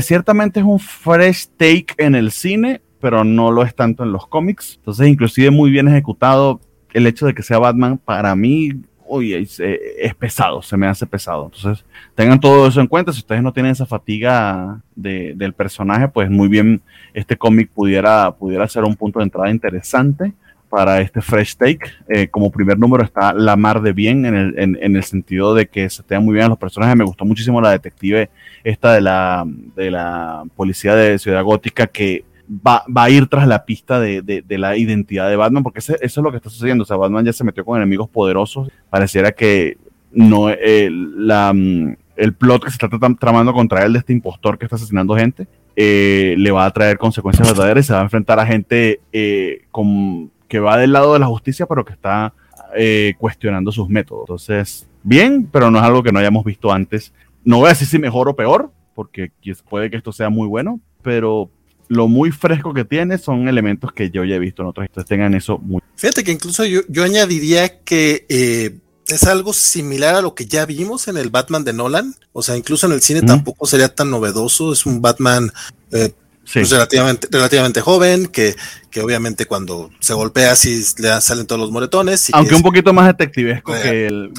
ciertamente 0.00 0.58
es 0.58 0.66
un 0.66 0.80
fresh 0.80 1.46
take 1.56 1.94
en 1.98 2.16
el 2.16 2.32
cine, 2.32 2.80
pero 3.02 3.24
no 3.24 3.50
lo 3.50 3.64
es 3.64 3.74
tanto 3.74 4.04
en 4.04 4.12
los 4.12 4.28
cómics. 4.28 4.76
Entonces, 4.78 5.08
inclusive 5.08 5.50
muy 5.50 5.72
bien 5.72 5.88
ejecutado. 5.88 6.60
El 6.92 7.08
hecho 7.08 7.26
de 7.26 7.34
que 7.34 7.42
sea 7.42 7.58
Batman, 7.58 7.98
para 7.98 8.36
mí, 8.36 8.70
uy, 9.08 9.34
es, 9.34 9.58
es, 9.58 10.14
pesado, 10.14 10.62
se 10.62 10.76
me 10.76 10.86
hace 10.86 11.04
pesado. 11.04 11.46
Entonces, 11.46 11.84
tengan 12.14 12.38
todo 12.38 12.68
eso 12.68 12.80
en 12.80 12.86
cuenta. 12.86 13.12
Si 13.12 13.18
ustedes 13.18 13.42
no 13.42 13.52
tienen 13.52 13.72
esa 13.72 13.86
fatiga 13.86 14.80
de, 14.94 15.34
del 15.34 15.52
personaje, 15.52 16.06
pues 16.06 16.30
muy 16.30 16.46
bien 16.46 16.80
este 17.12 17.36
cómic 17.36 17.70
pudiera, 17.70 18.30
pudiera 18.30 18.68
ser 18.68 18.84
un 18.84 18.94
punto 18.94 19.18
de 19.18 19.24
entrada 19.24 19.50
interesante 19.50 20.32
para 20.70 21.00
este 21.00 21.20
Fresh 21.20 21.56
Take. 21.56 21.90
Eh, 22.08 22.28
como 22.28 22.52
primer 22.52 22.78
número 22.78 23.02
está 23.02 23.32
La 23.32 23.56
Mar 23.56 23.82
de 23.82 23.92
Bien, 23.92 24.24
en 24.24 24.34
el, 24.36 24.54
en, 24.56 24.96
el 24.96 25.02
sentido 25.02 25.56
de 25.56 25.66
que 25.66 25.90
se 25.90 26.04
tengan 26.04 26.24
muy 26.24 26.34
bien 26.34 26.48
los 26.48 26.56
personajes. 26.56 26.96
Me 26.96 27.04
gustó 27.04 27.24
muchísimo 27.24 27.60
la 27.60 27.72
detective 27.72 28.30
esta 28.62 28.92
de 28.92 29.00
la, 29.00 29.44
de 29.74 29.90
la 29.90 30.44
policía 30.54 30.94
de 30.94 31.18
Ciudad 31.18 31.42
Gótica 31.42 31.88
que 31.88 32.24
va, 32.66 32.84
va, 32.94 33.04
a 33.04 33.10
ir 33.10 33.26
tras 33.26 33.46
la 33.46 33.64
pista 33.64 34.00
de, 34.00 34.22
de, 34.22 34.58
la 34.58 34.76
identidad 34.76 35.28
de 35.28 35.36
Batman, 35.36 35.62
porque 35.62 35.78
eso 35.78 35.96
es 36.00 36.16
lo 36.16 36.30
que 36.30 36.36
está 36.36 36.50
sucediendo. 36.50 36.82
O 36.82 36.86
sea, 36.86 36.96
Batman 36.96 37.24
ya 37.24 37.32
se 37.32 37.44
metió 37.44 37.64
con 37.64 37.76
enemigos 37.76 38.08
poderosos. 38.08 38.68
Pareciera 38.90 39.32
que 39.32 39.78
no 40.12 40.50
eh, 40.50 40.90
la, 40.90 41.52
mm, 41.52 41.96
el 42.16 42.34
plot 42.34 42.64
que 42.64 42.70
se 42.70 42.78
está 42.84 42.88
tramando 43.18 43.52
contra 43.52 43.84
él 43.84 43.94
de 43.94 44.00
este 44.00 44.12
impostor 44.12 44.58
que 44.58 44.66
está 44.66 44.76
asesinando 44.76 45.16
gente 45.16 45.46
eh, 45.74 46.34
le 46.36 46.50
va 46.50 46.66
a 46.66 46.70
traer 46.70 46.98
consecuencias 46.98 47.48
verdaderas 47.48 47.84
y 47.84 47.86
se 47.86 47.92
va 47.94 48.00
a 48.00 48.04
enfrentar 48.04 48.38
a 48.38 48.46
gente 48.46 49.00
eh, 49.12 49.62
con, 49.70 50.30
que 50.48 50.60
va 50.60 50.76
del 50.76 50.92
lado 50.92 51.14
de 51.14 51.18
la 51.18 51.26
justicia, 51.26 51.66
pero 51.66 51.84
que 51.84 51.94
está 51.94 52.34
eh, 52.76 53.14
cuestionando 53.18 53.72
sus 53.72 53.88
métodos. 53.88 54.24
Entonces, 54.24 54.88
bien, 55.02 55.48
pero 55.50 55.70
no 55.70 55.78
es 55.78 55.84
algo 55.84 56.02
que 56.02 56.12
no 56.12 56.18
hayamos 56.18 56.44
visto 56.44 56.70
antes. 56.72 57.14
No 57.42 57.58
voy 57.58 57.66
a 57.66 57.70
decir 57.70 57.88
si 57.88 57.98
mejor 57.98 58.28
o 58.28 58.36
peor, 58.36 58.70
porque 58.94 59.32
puede 59.68 59.90
que 59.90 59.96
esto 59.96 60.12
sea 60.12 60.28
muy 60.28 60.46
bueno, 60.46 60.78
pero 61.02 61.48
lo 61.92 62.08
muy 62.08 62.30
fresco 62.30 62.72
que 62.72 62.84
tiene 62.84 63.18
son 63.18 63.48
elementos 63.48 63.92
que 63.92 64.10
yo 64.10 64.24
ya 64.24 64.36
he 64.36 64.38
visto 64.38 64.62
en 64.62 64.68
otros. 64.68 64.86
Entonces 64.86 65.08
tengan 65.08 65.34
eso 65.34 65.58
muy. 65.58 65.82
Fíjate 65.96 66.24
que 66.24 66.32
incluso 66.32 66.64
yo, 66.64 66.80
yo 66.88 67.04
añadiría 67.04 67.80
que 67.80 68.24
eh, 68.28 68.78
es 69.06 69.24
algo 69.24 69.52
similar 69.52 70.14
a 70.14 70.22
lo 70.22 70.34
que 70.34 70.46
ya 70.46 70.64
vimos 70.64 71.08
en 71.08 71.18
el 71.18 71.28
Batman 71.28 71.64
de 71.64 71.74
Nolan. 71.74 72.14
O 72.32 72.42
sea, 72.42 72.56
incluso 72.56 72.86
en 72.86 72.92
el 72.92 73.02
cine 73.02 73.22
mm. 73.22 73.26
tampoco 73.26 73.66
sería 73.66 73.94
tan 73.94 74.10
novedoso. 74.10 74.72
Es 74.72 74.86
un 74.86 75.02
Batman 75.02 75.52
eh, 75.90 76.14
sí. 76.44 76.60
pues 76.60 76.70
relativamente, 76.70 77.28
relativamente 77.30 77.80
joven, 77.82 78.26
que, 78.26 78.56
que 78.90 79.00
obviamente 79.02 79.44
cuando 79.44 79.90
se 80.00 80.14
golpea 80.14 80.52
así 80.52 80.82
le 80.96 81.20
salen 81.20 81.46
todos 81.46 81.60
los 81.60 81.70
moretones. 81.70 82.30
Y 82.30 82.32
Aunque 82.34 82.54
un 82.54 82.62
poquito 82.62 82.94
más 82.94 83.06
detectivesco 83.08 83.76
eh, 83.76 83.82
que 83.82 84.06
el... 84.06 84.32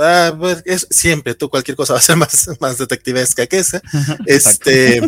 Ah, 0.00 0.34
pues, 0.38 0.62
es, 0.66 0.86
siempre, 0.90 1.34
tú 1.34 1.48
cualquier 1.48 1.76
cosa 1.76 1.94
va 1.94 1.98
a 1.98 2.02
ser 2.02 2.16
más, 2.16 2.48
más 2.60 2.78
detectivesca 2.78 3.46
que 3.46 3.58
esa. 3.58 3.82
este, 4.26 5.02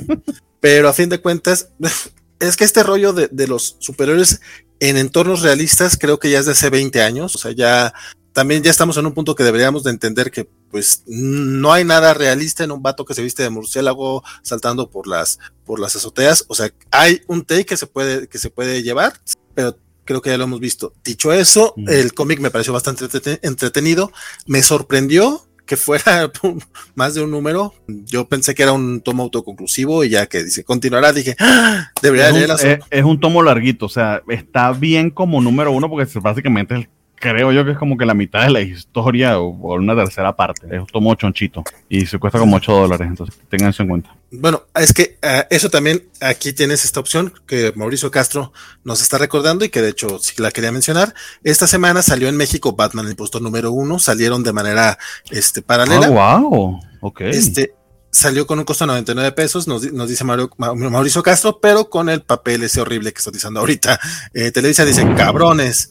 pero 0.60 0.88
a 0.88 0.92
fin 0.92 1.08
de 1.08 1.20
cuentas, 1.20 1.68
es 2.40 2.56
que 2.56 2.64
este 2.64 2.82
rollo 2.82 3.12
de, 3.12 3.28
de, 3.30 3.48
los 3.48 3.76
superiores 3.78 4.40
en 4.80 4.96
entornos 4.96 5.42
realistas 5.42 5.96
creo 5.96 6.18
que 6.18 6.30
ya 6.30 6.38
es 6.38 6.46
de 6.46 6.52
hace 6.52 6.70
20 6.70 7.02
años, 7.02 7.34
o 7.34 7.38
sea, 7.38 7.52
ya 7.52 7.92
también 8.32 8.62
ya 8.62 8.70
estamos 8.70 8.96
en 8.96 9.06
un 9.06 9.14
punto 9.14 9.34
que 9.34 9.42
deberíamos 9.42 9.82
de 9.82 9.90
entender 9.90 10.30
que 10.30 10.48
pues 10.70 11.02
no 11.06 11.72
hay 11.72 11.84
nada 11.84 12.14
realista 12.14 12.62
en 12.62 12.70
un 12.70 12.82
vato 12.82 13.04
que 13.04 13.14
se 13.14 13.22
viste 13.22 13.42
de 13.42 13.50
murciélago 13.50 14.22
saltando 14.42 14.90
por 14.90 15.08
las 15.08 15.40
por 15.64 15.80
las 15.80 15.96
azoteas, 15.96 16.44
o 16.46 16.54
sea, 16.54 16.72
hay 16.90 17.22
un 17.26 17.44
take 17.44 17.66
que 17.66 17.76
se 17.76 17.86
puede 17.86 18.28
que 18.28 18.38
se 18.38 18.50
puede 18.50 18.82
llevar, 18.82 19.14
pero 19.54 19.76
creo 20.04 20.22
que 20.22 20.30
ya 20.30 20.38
lo 20.38 20.44
hemos 20.44 20.60
visto. 20.60 20.94
Dicho 21.04 21.32
eso, 21.32 21.74
mm. 21.76 21.88
el 21.88 22.14
cómic 22.14 22.40
me 22.40 22.50
pareció 22.50 22.72
bastante 22.72 23.06
entretenido, 23.42 24.12
me 24.46 24.62
sorprendió 24.62 25.47
que 25.68 25.76
fuera 25.76 26.32
más 26.96 27.14
de 27.14 27.22
un 27.22 27.30
número. 27.30 27.74
Yo 27.86 28.26
pensé 28.26 28.54
que 28.54 28.64
era 28.64 28.72
un 28.72 29.00
tomo 29.02 29.24
autoconclusivo 29.24 30.02
y 30.02 30.08
ya 30.08 30.26
que 30.26 30.42
dice 30.42 30.64
continuará, 30.64 31.12
dije, 31.12 31.36
¡Ah! 31.38 31.92
debería 32.02 32.30
es 32.30 32.34
un, 32.34 32.66
es, 32.66 32.78
es, 32.90 33.04
un 33.04 33.20
tomo 33.20 33.42
larguito, 33.42 33.86
o 33.86 33.90
sea, 33.90 34.22
está 34.28 34.72
bien 34.72 35.10
como 35.10 35.40
número 35.40 35.70
uno 35.70 35.88
porque 35.88 36.08
básicamente 36.20 36.74
es 36.74 36.80
el 36.80 36.88
creo 37.20 37.52
yo 37.52 37.64
que 37.64 37.72
es 37.72 37.78
como 37.78 37.96
que 37.96 38.06
la 38.06 38.14
mitad 38.14 38.42
de 38.44 38.50
la 38.50 38.60
historia 38.60 39.38
o, 39.38 39.48
o 39.48 39.74
una 39.74 39.94
tercera 39.94 40.34
parte. 40.34 40.66
Es 40.70 40.80
un 40.80 40.86
tomo 40.86 41.14
chonchito 41.14 41.64
y 41.88 42.06
se 42.06 42.18
cuesta 42.18 42.38
como 42.38 42.56
8 42.56 42.72
dólares, 42.72 43.08
entonces 43.08 43.36
tengan 43.48 43.70
eso 43.70 43.82
en 43.82 43.88
cuenta. 43.88 44.14
Bueno, 44.30 44.64
es 44.74 44.92
que 44.92 45.18
uh, 45.22 45.46
eso 45.48 45.70
también, 45.70 46.06
aquí 46.20 46.52
tienes 46.52 46.84
esta 46.84 47.00
opción 47.00 47.32
que 47.46 47.72
Mauricio 47.74 48.10
Castro 48.10 48.52
nos 48.84 49.00
está 49.00 49.16
recordando 49.16 49.64
y 49.64 49.70
que 49.70 49.80
de 49.80 49.88
hecho 49.88 50.18
sí 50.18 50.34
la 50.38 50.50
quería 50.50 50.70
mencionar. 50.70 51.14
Esta 51.42 51.66
semana 51.66 52.02
salió 52.02 52.28
en 52.28 52.36
México 52.36 52.72
Batman 52.72 53.06
el 53.06 53.12
impostor 53.12 53.40
número 53.40 53.72
uno, 53.72 53.98
salieron 53.98 54.42
de 54.42 54.52
manera 54.52 54.98
este, 55.30 55.62
paralela. 55.62 56.10
Wow, 56.10 56.80
ok. 57.00 57.20
Este, 57.22 57.74
salió 58.10 58.46
con 58.46 58.58
un 58.58 58.66
costo 58.66 58.84
de 58.84 58.88
99 58.88 59.32
pesos, 59.32 59.66
nos, 59.66 59.90
nos 59.92 60.08
dice 60.08 60.24
Mario, 60.24 60.50
Mauricio 60.58 61.22
Castro, 61.22 61.58
pero 61.58 61.88
con 61.88 62.10
el 62.10 62.20
papel 62.20 62.62
ese 62.64 62.82
horrible 62.82 63.12
que 63.12 63.18
está 63.18 63.30
utilizando 63.30 63.60
ahorita. 63.60 63.98
Eh, 64.34 64.50
Televisa 64.50 64.84
dice, 64.84 65.06
cabrones. 65.16 65.90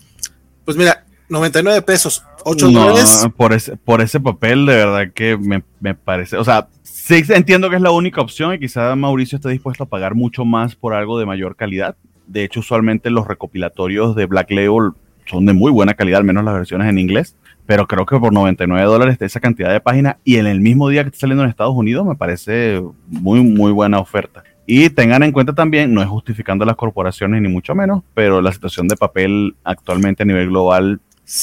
Pues 0.63 0.77
mira, 0.77 1.06
99 1.29 1.81
pesos, 1.81 2.23
8 2.45 2.71
no, 2.71 2.79
dólares. 2.79 3.27
Por 3.35 3.53
ese, 3.53 3.77
por 3.77 4.01
ese 4.01 4.19
papel, 4.19 4.65
de 4.65 4.75
verdad 4.75 5.11
que 5.13 5.37
me, 5.37 5.63
me, 5.79 5.93
parece, 5.93 6.37
o 6.37 6.43
sea, 6.43 6.67
sí 6.83 7.23
entiendo 7.29 7.69
que 7.69 7.75
es 7.75 7.81
la 7.81 7.91
única 7.91 8.21
opción 8.21 8.53
y 8.53 8.59
quizá 8.59 8.95
Mauricio 8.95 9.37
esté 9.37 9.49
dispuesto 9.49 9.83
a 9.83 9.87
pagar 9.87 10.15
mucho 10.15 10.45
más 10.45 10.75
por 10.75 10.93
algo 10.93 11.19
de 11.19 11.25
mayor 11.25 11.55
calidad. 11.55 11.95
De 12.27 12.43
hecho, 12.43 12.59
usualmente 12.59 13.09
los 13.09 13.27
recopilatorios 13.27 14.15
de 14.15 14.25
Black 14.25 14.51
Label 14.51 14.91
son 15.25 15.45
de 15.45 15.53
muy 15.53 15.71
buena 15.71 15.93
calidad, 15.93 16.19
al 16.19 16.25
menos 16.25 16.43
las 16.43 16.53
versiones 16.53 16.87
en 16.87 16.99
inglés. 16.99 17.35
Pero 17.65 17.85
creo 17.85 18.05
que 18.05 18.17
por 18.17 18.31
99 18.31 18.85
dólares 18.85 19.19
de 19.19 19.25
esa 19.25 19.41
cantidad 19.41 19.71
de 19.71 19.81
páginas 19.81 20.15
y 20.23 20.37
en 20.37 20.47
el 20.47 20.61
mismo 20.61 20.87
día 20.87 21.03
que 21.03 21.09
está 21.09 21.19
saliendo 21.19 21.43
en 21.43 21.49
Estados 21.49 21.75
Unidos 21.75 22.05
me 22.05 22.15
parece 22.15 22.81
muy, 23.07 23.41
muy 23.41 23.73
buena 23.73 23.99
oferta. 23.99 24.43
Y 24.65 24.89
tengan 24.89 25.23
en 25.23 25.31
cuenta 25.31 25.53
también, 25.53 25.93
no 25.93 26.01
es 26.01 26.07
justificando 26.07 26.63
a 26.63 26.67
las 26.67 26.75
corporaciones 26.75 27.41
ni 27.41 27.47
mucho 27.47 27.75
menos, 27.75 28.03
pero 28.13 28.41
la 28.41 28.51
situación 28.51 28.87
de 28.87 28.97
papel 28.97 29.55
actualmente 29.63 30.23
a 30.23 30.25
nivel 30.25 30.49
global 30.49 30.99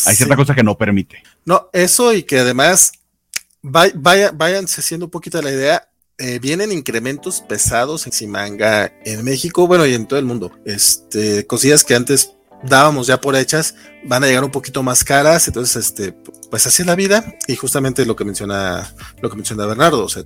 hay 0.06 0.16
ciertas 0.16 0.36
sí. 0.36 0.42
cosas 0.42 0.56
que 0.56 0.62
no 0.62 0.76
permite. 0.76 1.22
No, 1.44 1.68
eso 1.72 2.12
y 2.12 2.22
que 2.22 2.38
además 2.38 2.92
vaya, 3.62 4.30
váyanse 4.32 4.80
haciendo 4.80 5.06
un 5.06 5.10
poquito 5.10 5.40
la 5.42 5.50
idea. 5.50 5.88
Eh, 6.16 6.38
vienen 6.38 6.70
incrementos 6.70 7.40
pesados 7.40 8.06
en 8.06 8.12
Simanga 8.12 8.92
en 9.04 9.24
México, 9.24 9.66
bueno, 9.66 9.84
y 9.84 9.94
en 9.94 10.06
todo 10.06 10.18
el 10.18 10.24
mundo. 10.24 10.52
Este, 10.64 11.44
cosillas 11.46 11.82
que 11.82 11.94
antes 11.94 12.34
dábamos 12.62 13.06
ya 13.06 13.20
por 13.20 13.36
hechas, 13.36 13.74
van 14.04 14.22
a 14.24 14.26
llegar 14.26 14.44
un 14.44 14.50
poquito 14.50 14.82
más 14.82 15.04
caras, 15.04 15.46
entonces, 15.48 15.76
este, 15.86 16.12
pues 16.50 16.66
así 16.66 16.82
es 16.82 16.86
la 16.86 16.94
vida, 16.94 17.34
y 17.46 17.56
justamente 17.56 18.06
lo 18.06 18.16
que 18.16 18.24
menciona, 18.24 18.94
lo 19.20 19.28
que 19.28 19.36
menciona 19.36 19.66
Bernardo, 19.66 20.04
o 20.04 20.08
sea, 20.08 20.24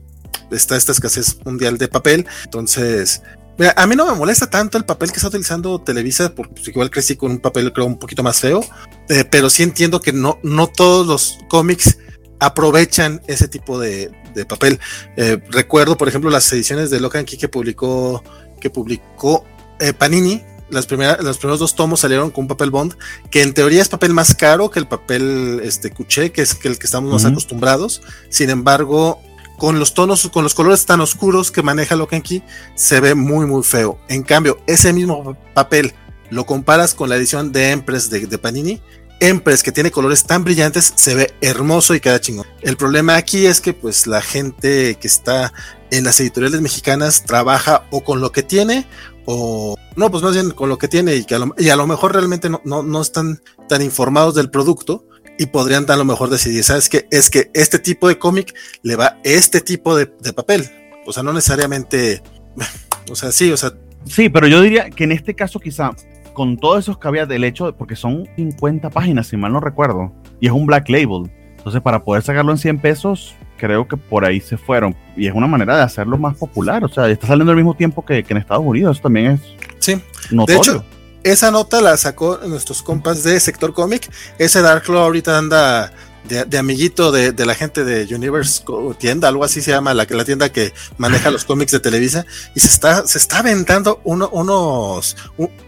está 0.51 0.77
esta 0.77 0.93
escasez 0.93 1.39
mundial 1.45 1.79
de 1.79 1.89
papel, 1.89 2.27
entonces, 2.45 3.23
Mira, 3.59 3.75
a 3.77 3.87
mí 3.89 3.97
no 3.97 4.07
me 4.07 4.15
molesta 4.15 4.49
tanto 4.49 4.79
el 4.79 4.85
papel 4.85 5.11
que 5.11 5.17
está 5.17 5.29
utilizando 5.29 5.81
Televisa, 5.81 6.33
porque 6.33 6.55
pues, 6.55 6.69
igual 6.69 6.91
crecí 6.91 7.17
con 7.17 7.33
un 7.33 7.39
papel 7.41 7.73
creo 7.73 7.87
un 7.87 7.99
poquito 7.99 8.23
más 8.23 8.39
feo, 8.39 8.65
eh, 9.09 9.25
pero 9.25 9.51
sí 9.51 9.65
entiendo 9.65 10.01
que 10.01 10.13
no, 10.13 10.39
no 10.45 10.69
todos 10.69 11.07
los 11.07 11.39
cómics 11.49 11.99
aprovechan 12.39 13.21
ese 13.27 13.49
tipo 13.49 13.81
de, 13.81 14.13
de 14.35 14.45
papel. 14.47 14.79
Eh, 15.17 15.43
recuerdo, 15.51 15.97
por 15.97 16.09
ejemplo, 16.09 16.31
las 16.31 16.51
ediciones 16.53 16.91
de 16.91 17.01
Locan 17.01 17.25
Key 17.25 17.39
que 17.39 17.49
publicó, 17.49 18.23
que 18.61 18.71
publicó 18.71 19.45
eh, 19.81 19.93
Panini. 19.93 20.43
Las 20.71 20.85
primeras, 20.85 21.25
los 21.25 21.39
primeros 21.39 21.61
dos 21.61 21.75
tomos 21.75 22.01
salieron 22.01 22.31
con 22.31 22.45
un 22.45 22.49
papel 22.49 22.71
bond, 22.71 22.95
que 23.31 23.41
en 23.41 23.55
teoría 23.55 23.81
es 23.81 23.89
papel 23.89 24.13
más 24.13 24.35
caro 24.35 24.71
que 24.71 24.79
el 24.79 24.87
papel 24.87 25.63
este, 25.65 25.91
cuché, 25.91 26.31
que 26.31 26.43
es 26.43 26.59
el 26.63 26.79
que 26.79 26.85
estamos 26.85 27.11
más 27.11 27.25
acostumbrados. 27.25 28.03
Sin 28.29 28.51
embargo, 28.51 29.23
con 29.59 29.79
los 29.79 29.93
tonos, 29.93 30.31
con 30.33 30.45
los 30.45 30.55
colores 30.55 30.87
tan 30.87 31.01
oscuros 31.01 31.51
que 31.51 31.63
maneja 31.63 31.97
Locan 31.97 32.23
Key, 32.23 32.43
se 32.75 33.01
ve 33.01 33.15
muy, 33.15 33.45
muy 33.45 33.63
feo. 33.63 33.99
En 34.09 34.23
cambio, 34.23 34.59
ese 34.67 34.93
mismo 34.93 35.37
papel 35.53 35.93
lo 36.31 36.47
comparas 36.47 36.95
con 36.95 37.09
la 37.09 37.17
edición 37.17 37.53
de 37.53 37.73
Empress 37.73 38.09
de, 38.09 38.39
Panini 38.39 38.81
Empress 39.21 39.63
que 39.65 39.73
tiene 39.73 39.91
colores 39.91 40.25
tan 40.25 40.45
brillantes 40.45 40.93
se 40.95 41.15
ve 41.15 41.35
hermoso 41.41 41.95
y 41.95 42.01
queda 42.01 42.21
chingón. 42.21 42.47
El 42.63 42.77
problema 42.77 43.17
aquí 43.17 43.47
es 43.47 43.61
que 43.61 43.73
pues 43.73 44.07
la 44.07 44.23
gente 44.23 44.95
que 44.95 45.09
está 45.09 45.53
en 45.91 46.05
las 46.05 46.21
editoriales 46.21 46.61
mexicanas 46.61 47.25
trabaja 47.25 47.85
o 47.91 48.05
con 48.05 48.21
lo 48.21 48.31
que 48.31 48.45
tiene 48.45 48.87
o 49.25 49.77
no, 49.97 50.11
pues 50.13 50.23
más 50.23 50.35
bien 50.35 50.53
con 50.53 50.69
lo 50.69 50.79
que 50.79 50.87
tiene 50.87 51.17
y 51.17 51.25
que 51.25 51.35
a 51.35 51.41
lo, 51.41 51.55
y 51.59 51.71
a 51.71 51.77
lo 51.77 51.89
mejor 51.89 52.13
realmente 52.13 52.49
no, 52.49 52.63
no, 52.65 52.85
no, 52.85 53.03
están 53.03 53.43
tan 53.69 53.83
informados 53.83 54.37
del 54.37 54.51
producto 54.51 55.08
y 55.39 55.47
podrían 55.47 55.89
a 55.91 55.97
lo 55.97 56.05
mejor 56.05 56.29
decidir, 56.31 56.65
¿sabes 56.65 56.89
qué? 56.89 57.07
Es 57.11 57.31
que 57.31 57.51
este 57.55 57.79
tipo 57.79 58.09
de 58.09 58.19
cómic 58.19 58.55
le 58.83 58.97
va 58.97 59.19
este 59.23 59.61
tipo 59.61 59.97
de, 59.97 60.13
de 60.21 60.33
papel. 60.33 60.69
O 61.07 61.13
sea, 61.13 61.23
no 61.23 61.33
necesariamente, 61.33 62.23
o 63.11 63.15
sea, 63.15 63.33
sí, 63.33 63.51
o 63.51 63.57
sea. 63.57 63.73
Sí, 64.05 64.29
pero 64.29 64.47
yo 64.47 64.61
diría 64.61 64.91
que 64.91 65.05
en 65.05 65.13
este 65.13 65.35
caso 65.35 65.61
quizá 65.61 65.91
con 66.33 66.57
todos 66.57 66.81
esos 66.81 66.99
caveats 66.99 67.29
del 67.29 67.45
hecho, 67.45 67.75
porque 67.77 67.97
son 67.97 68.29
50 68.37 68.91
páginas, 68.91 69.27
si 69.27 69.37
mal 69.37 69.53
no 69.53 69.61
recuerdo, 69.61 70.13
y 70.41 70.47
es 70.47 70.53
un 70.53 70.67
black 70.67 70.89
label. 70.89 71.31
Entonces, 71.57 71.83
para 71.83 72.05
poder 72.05 72.23
sacarlo 72.23 72.53
en 72.53 72.59
100 72.59 72.79
pesos, 72.79 73.35
creo 73.57 73.89
que 73.89 73.97
por 73.97 74.25
ahí 74.25 74.41
se 74.41 74.57
fueron. 74.57 74.97
Y 75.17 75.27
es 75.27 75.35
una 75.35 75.47
manera 75.47 75.77
de 75.77 75.83
hacerlo 75.83 76.17
más 76.17 76.37
popular. 76.37 76.85
O 76.85 76.89
sea, 76.89 77.09
está 77.09 77.27
saliendo 77.27 77.51
al 77.51 77.57
mismo 77.57 77.75
tiempo 77.75 78.05
que, 78.05 78.23
que 78.23 78.33
en 78.33 78.39
Estados 78.39 78.65
Unidos. 78.65 78.97
Eso 78.97 79.03
también 79.03 79.33
es 79.33 79.41
sí. 79.81 80.01
notorio. 80.31 80.63
De 80.63 80.79
hecho, 80.79 80.85
esa 81.25 81.51
nota 81.51 81.81
la 81.81 81.97
sacó 81.97 82.39
nuestros 82.47 82.83
compas 82.83 83.23
de 83.23 83.39
Sector 83.41 83.75
Comic. 83.75 84.11
Ese 84.39 84.63
Dark 84.63 84.85
Claw 84.85 85.03
ahorita 85.03 85.37
anda 85.37 85.93
de, 86.29 86.59
amiguito 86.59 87.11
de, 87.11 87.33
de, 87.33 87.47
la 87.47 87.55
gente 87.55 87.85
de 87.85 88.15
Universe 88.15 88.63
tienda, 88.99 89.29
algo 89.29 89.45
así 89.45 89.63
se 89.63 89.71
llama, 89.71 89.95
la, 89.95 90.07
la 90.09 90.25
tienda 90.25 90.51
que 90.51 90.73
maneja 90.99 91.31
los 91.31 91.45
cómics 91.45 91.73
de 91.73 91.81
Televisa, 91.81 92.27
y 92.55 92.61
se 92.61 92.69
está, 92.69 93.07
se 93.07 93.19
está 93.19 93.39
aventando 93.39 94.01
uno, 94.05 94.29
unos, 94.31 95.17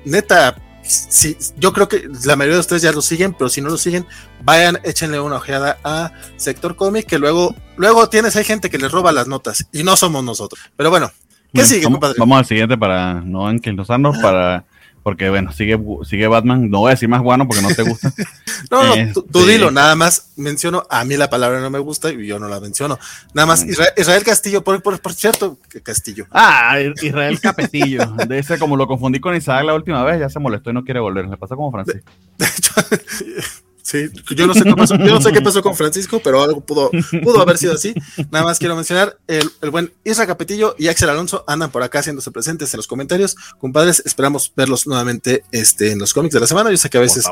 neta, 0.05 0.57
sí, 0.83 1.37
yo 1.57 1.73
creo 1.73 1.89
que 1.89 2.09
la 2.25 2.37
mayoría 2.37 2.57
de 2.57 2.61
ustedes 2.61 2.83
ya 2.83 2.93
lo 2.93 3.03
siguen, 3.03 3.33
pero 3.33 3.49
si 3.49 3.61
no 3.61 3.71
lo 3.71 3.79
siguen, 3.79 4.07
vayan, 4.43 4.79
échenle 4.85 5.21
una 5.21 5.37
ojeada 5.37 5.79
a 5.83 6.13
Sector 6.37 6.77
Comic, 6.77 7.07
que 7.07 7.19
luego, 7.19 7.55
luego 7.77 8.09
tienes, 8.09 8.37
hay 8.37 8.45
gente 8.45 8.71
que 8.71 8.79
les 8.79 8.93
roba 8.93 9.13
las 9.13 9.29
notas, 9.29 9.67
y 9.73 9.83
no 9.83 9.97
somos 9.97 10.23
nosotros. 10.25 10.61
Pero 10.77 10.91
bueno, 10.91 11.11
¿qué 11.55 11.65
sigue, 11.65 11.85
vamos, 11.85 11.97
compadre? 11.97 12.17
Vamos 12.19 12.39
al 12.39 12.47
siguiente 12.47 12.77
para 12.77 13.15
no 13.15 13.47
anquilosarnos, 13.47 14.19
para 14.19 14.65
porque 15.03 15.31
bueno, 15.31 15.53
sigue, 15.53 15.79
sigue 16.05 16.27
Batman. 16.27 16.71
No 16.71 16.81
voy 16.81 16.89
a 16.89 16.95
decir 16.95 17.09
más 17.09 17.23
bueno 17.23 17.47
porque 17.47 17.63
no 17.63 17.75
te 17.75 17.83
gusta. 17.83 18.13
no, 18.71 18.85
no, 18.85 19.13
tú, 19.13 19.41
este, 19.41 19.53
dilo, 19.53 19.71
nada 19.71 19.95
más 19.95 20.33
menciono, 20.37 20.87
a 20.91 21.05
mí 21.05 21.17
la 21.17 21.31
palabra 21.31 21.61
no 21.61 21.71
me 21.71 21.79
gusta 21.79 22.13
y 22.13 22.27
yo 22.27 22.39
no 22.39 22.49
la 22.49 22.61
menciono. 22.61 22.99
Nada 23.33 23.47
más, 23.47 23.65
mm. 23.65 23.71
Israel, 23.97 24.25
Castillo, 24.25 24.63
por, 24.63 24.83
por, 24.83 25.01
por, 25.01 25.15
cierto, 25.15 25.59
Castillo. 25.83 26.27
Ah, 26.31 26.79
Israel 27.03 27.41
Capetillo. 27.41 28.07
de 28.27 28.39
ese, 28.39 28.59
como 28.59 28.77
lo 28.77 28.87
confundí 28.87 29.21
con 29.21 29.35
Isaac 29.35 29.65
la 29.65 29.75
última 29.75 30.05
vez, 30.05 30.21
ya 30.21 30.29
se 30.29 30.39
molestó 30.39 30.71
y 30.71 30.75
no 30.75 30.85
quiere 30.85 31.01
volver. 31.01 31.27
Le 31.27 31.37
pasa 31.37 31.57
como 31.57 31.73
Francisco. 31.73 32.11
De, 32.37 32.47
de 32.47 32.53
hecho, 32.53 32.73
Sí, 33.91 34.09
yo 34.37 34.47
no 34.47 34.55
sé 34.55 34.63
qué 34.63 34.73
pasó, 34.77 34.97
yo 34.97 35.15
no 35.15 35.21
sé 35.21 35.33
qué 35.33 35.41
pasó 35.41 35.63
con 35.63 35.75
Francisco, 35.75 36.21
pero 36.23 36.45
algo 36.45 36.61
pudo, 36.61 36.93
pudo 37.25 37.41
haber 37.41 37.59
sido 37.59 37.73
así. 37.73 37.93
Nada 38.31 38.45
más 38.45 38.61
quiero 38.61 38.77
mencionar, 38.77 39.19
el, 39.27 39.51
el, 39.63 39.71
buen 39.71 39.93
Isra 40.05 40.29
Capetillo 40.29 40.77
y 40.79 40.87
Axel 40.87 41.11
Alonso 41.11 41.43
andan 41.49 41.73
por 41.73 41.83
acá 41.83 41.99
haciéndose 41.99 42.31
presentes 42.31 42.73
en 42.73 42.79
los 42.79 42.87
comentarios. 42.87 43.35
Compadres, 43.59 44.01
esperamos 44.07 44.53
verlos 44.55 44.87
nuevamente 44.87 45.43
este, 45.51 45.91
en 45.91 45.99
los 45.99 46.15
cómics 46.15 46.35
de 46.35 46.39
la 46.39 46.47
semana. 46.47 46.71
Yo 46.71 46.77
sé 46.77 46.89
que 46.89 46.99
a 46.99 47.01
veces 47.01 47.25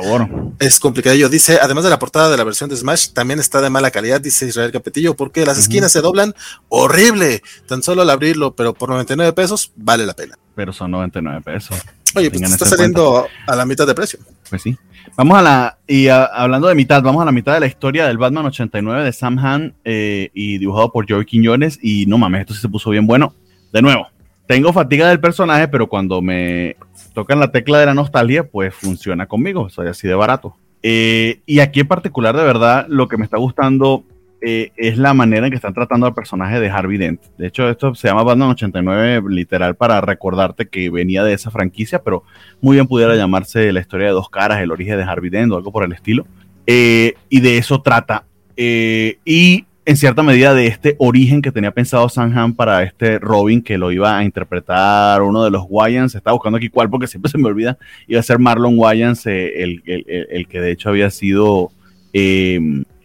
es 0.58 0.80
complicadillo. 0.80 1.28
Dice, 1.28 1.60
además 1.62 1.84
de 1.84 1.90
la 1.90 2.00
portada 2.00 2.28
de 2.28 2.36
la 2.36 2.42
versión 2.42 2.68
de 2.68 2.76
Smash, 2.76 3.10
también 3.10 3.38
está 3.38 3.60
de 3.60 3.70
mala 3.70 3.92
calidad, 3.92 4.20
dice 4.20 4.48
Israel 4.48 4.72
Capetillo, 4.72 5.14
porque 5.14 5.46
las 5.46 5.58
esquinas 5.58 5.92
se 5.92 6.00
doblan 6.00 6.34
horrible. 6.70 7.40
Tan 7.68 7.84
solo 7.84 8.02
al 8.02 8.10
abrirlo, 8.10 8.56
pero 8.56 8.74
por 8.74 8.88
99 8.88 9.32
pesos, 9.32 9.70
vale 9.76 10.06
la 10.06 10.14
pena. 10.14 10.36
Pero 10.56 10.72
son 10.72 10.90
99 10.90 11.40
pesos. 11.40 11.78
Oye, 12.16 12.32
pues 12.32 12.50
está 12.50 12.66
saliendo 12.66 13.28
a 13.46 13.54
la 13.54 13.64
mitad 13.64 13.86
de 13.86 13.94
precio. 13.94 14.18
Pues 14.50 14.62
sí. 14.62 14.76
Vamos 15.18 15.36
a 15.36 15.42
la, 15.42 15.78
y 15.88 16.06
hablando 16.06 16.68
de 16.68 16.76
mitad, 16.76 17.02
vamos 17.02 17.20
a 17.20 17.24
la 17.24 17.32
mitad 17.32 17.52
de 17.52 17.58
la 17.58 17.66
historia 17.66 18.06
del 18.06 18.18
Batman 18.18 18.46
89 18.46 19.02
de 19.02 19.12
Sam 19.12 19.36
Han 19.40 19.74
eh, 19.84 20.30
y 20.32 20.58
dibujado 20.58 20.92
por 20.92 21.10
Joey 21.10 21.24
Quiñones. 21.24 21.80
Y 21.82 22.06
no 22.06 22.18
mames, 22.18 22.42
esto 22.42 22.54
sí 22.54 22.60
se 22.60 22.68
puso 22.68 22.90
bien 22.90 23.04
bueno. 23.04 23.34
De 23.72 23.82
nuevo, 23.82 24.06
tengo 24.46 24.72
fatiga 24.72 25.08
del 25.08 25.18
personaje, 25.18 25.66
pero 25.66 25.88
cuando 25.88 26.22
me 26.22 26.76
tocan 27.14 27.40
la 27.40 27.50
tecla 27.50 27.80
de 27.80 27.86
la 27.86 27.94
nostalgia, 27.94 28.48
pues 28.48 28.72
funciona 28.72 29.26
conmigo. 29.26 29.68
Soy 29.70 29.88
así 29.88 30.06
de 30.06 30.14
barato. 30.14 30.54
Eh, 30.84 31.40
y 31.46 31.58
aquí 31.58 31.80
en 31.80 31.88
particular, 31.88 32.36
de 32.36 32.44
verdad, 32.44 32.86
lo 32.88 33.08
que 33.08 33.16
me 33.16 33.24
está 33.24 33.38
gustando 33.38 34.04
eh, 34.40 34.70
es 34.76 34.98
la 34.98 35.14
manera 35.14 35.46
en 35.46 35.50
que 35.50 35.56
están 35.56 35.74
tratando 35.74 36.06
al 36.06 36.14
personaje 36.14 36.60
de 36.60 36.70
Harvey 36.70 36.96
Dent. 36.96 37.20
De 37.36 37.48
hecho, 37.48 37.68
esto 37.68 37.94
se 37.94 38.06
llama 38.06 38.22
Batman 38.22 38.50
89 38.50 39.22
literal 39.30 39.74
para 39.74 40.00
recordarte 40.00 40.68
que 40.68 40.90
venía 40.90 41.24
de 41.24 41.32
esa 41.32 41.50
franquicia, 41.50 42.02
pero 42.02 42.22
muy 42.60 42.76
bien 42.76 42.86
pudiera 42.86 43.16
llamarse 43.16 43.72
la 43.72 43.80
historia 43.80 44.06
de 44.06 44.12
dos 44.12 44.30
caras, 44.30 44.60
el 44.60 44.70
origen 44.70 44.96
de 44.96 45.02
Harvey 45.02 45.30
Dent 45.30 45.50
o 45.52 45.56
algo 45.56 45.72
por 45.72 45.84
el 45.84 45.92
estilo. 45.92 46.24
Eh, 46.66 47.14
y 47.28 47.40
de 47.40 47.58
eso 47.58 47.82
trata. 47.82 48.26
Eh, 48.56 49.18
y 49.24 49.64
en 49.84 49.96
cierta 49.96 50.22
medida 50.22 50.54
de 50.54 50.66
este 50.66 50.94
origen 50.98 51.42
que 51.42 51.50
tenía 51.50 51.72
pensado 51.72 52.08
Sanham 52.08 52.54
para 52.54 52.82
este 52.84 53.18
Robin 53.18 53.62
que 53.62 53.78
lo 53.78 53.90
iba 53.90 54.18
a 54.18 54.22
interpretar 54.22 55.22
uno 55.22 55.42
de 55.42 55.50
los 55.50 55.64
Wyans. 55.68 56.14
Estaba 56.14 56.34
buscando 56.34 56.58
aquí 56.58 56.68
cuál 56.68 56.88
porque 56.90 57.08
siempre 57.08 57.28
se 57.32 57.38
me 57.38 57.48
olvida. 57.48 57.76
Iba 58.06 58.20
a 58.20 58.22
ser 58.22 58.38
Marlon 58.38 58.74
Wyans, 58.78 59.26
el, 59.26 59.82
el, 59.84 60.04
el 60.30 60.46
que 60.46 60.60
de 60.60 60.70
hecho 60.70 60.90
había 60.90 61.10
sido 61.10 61.72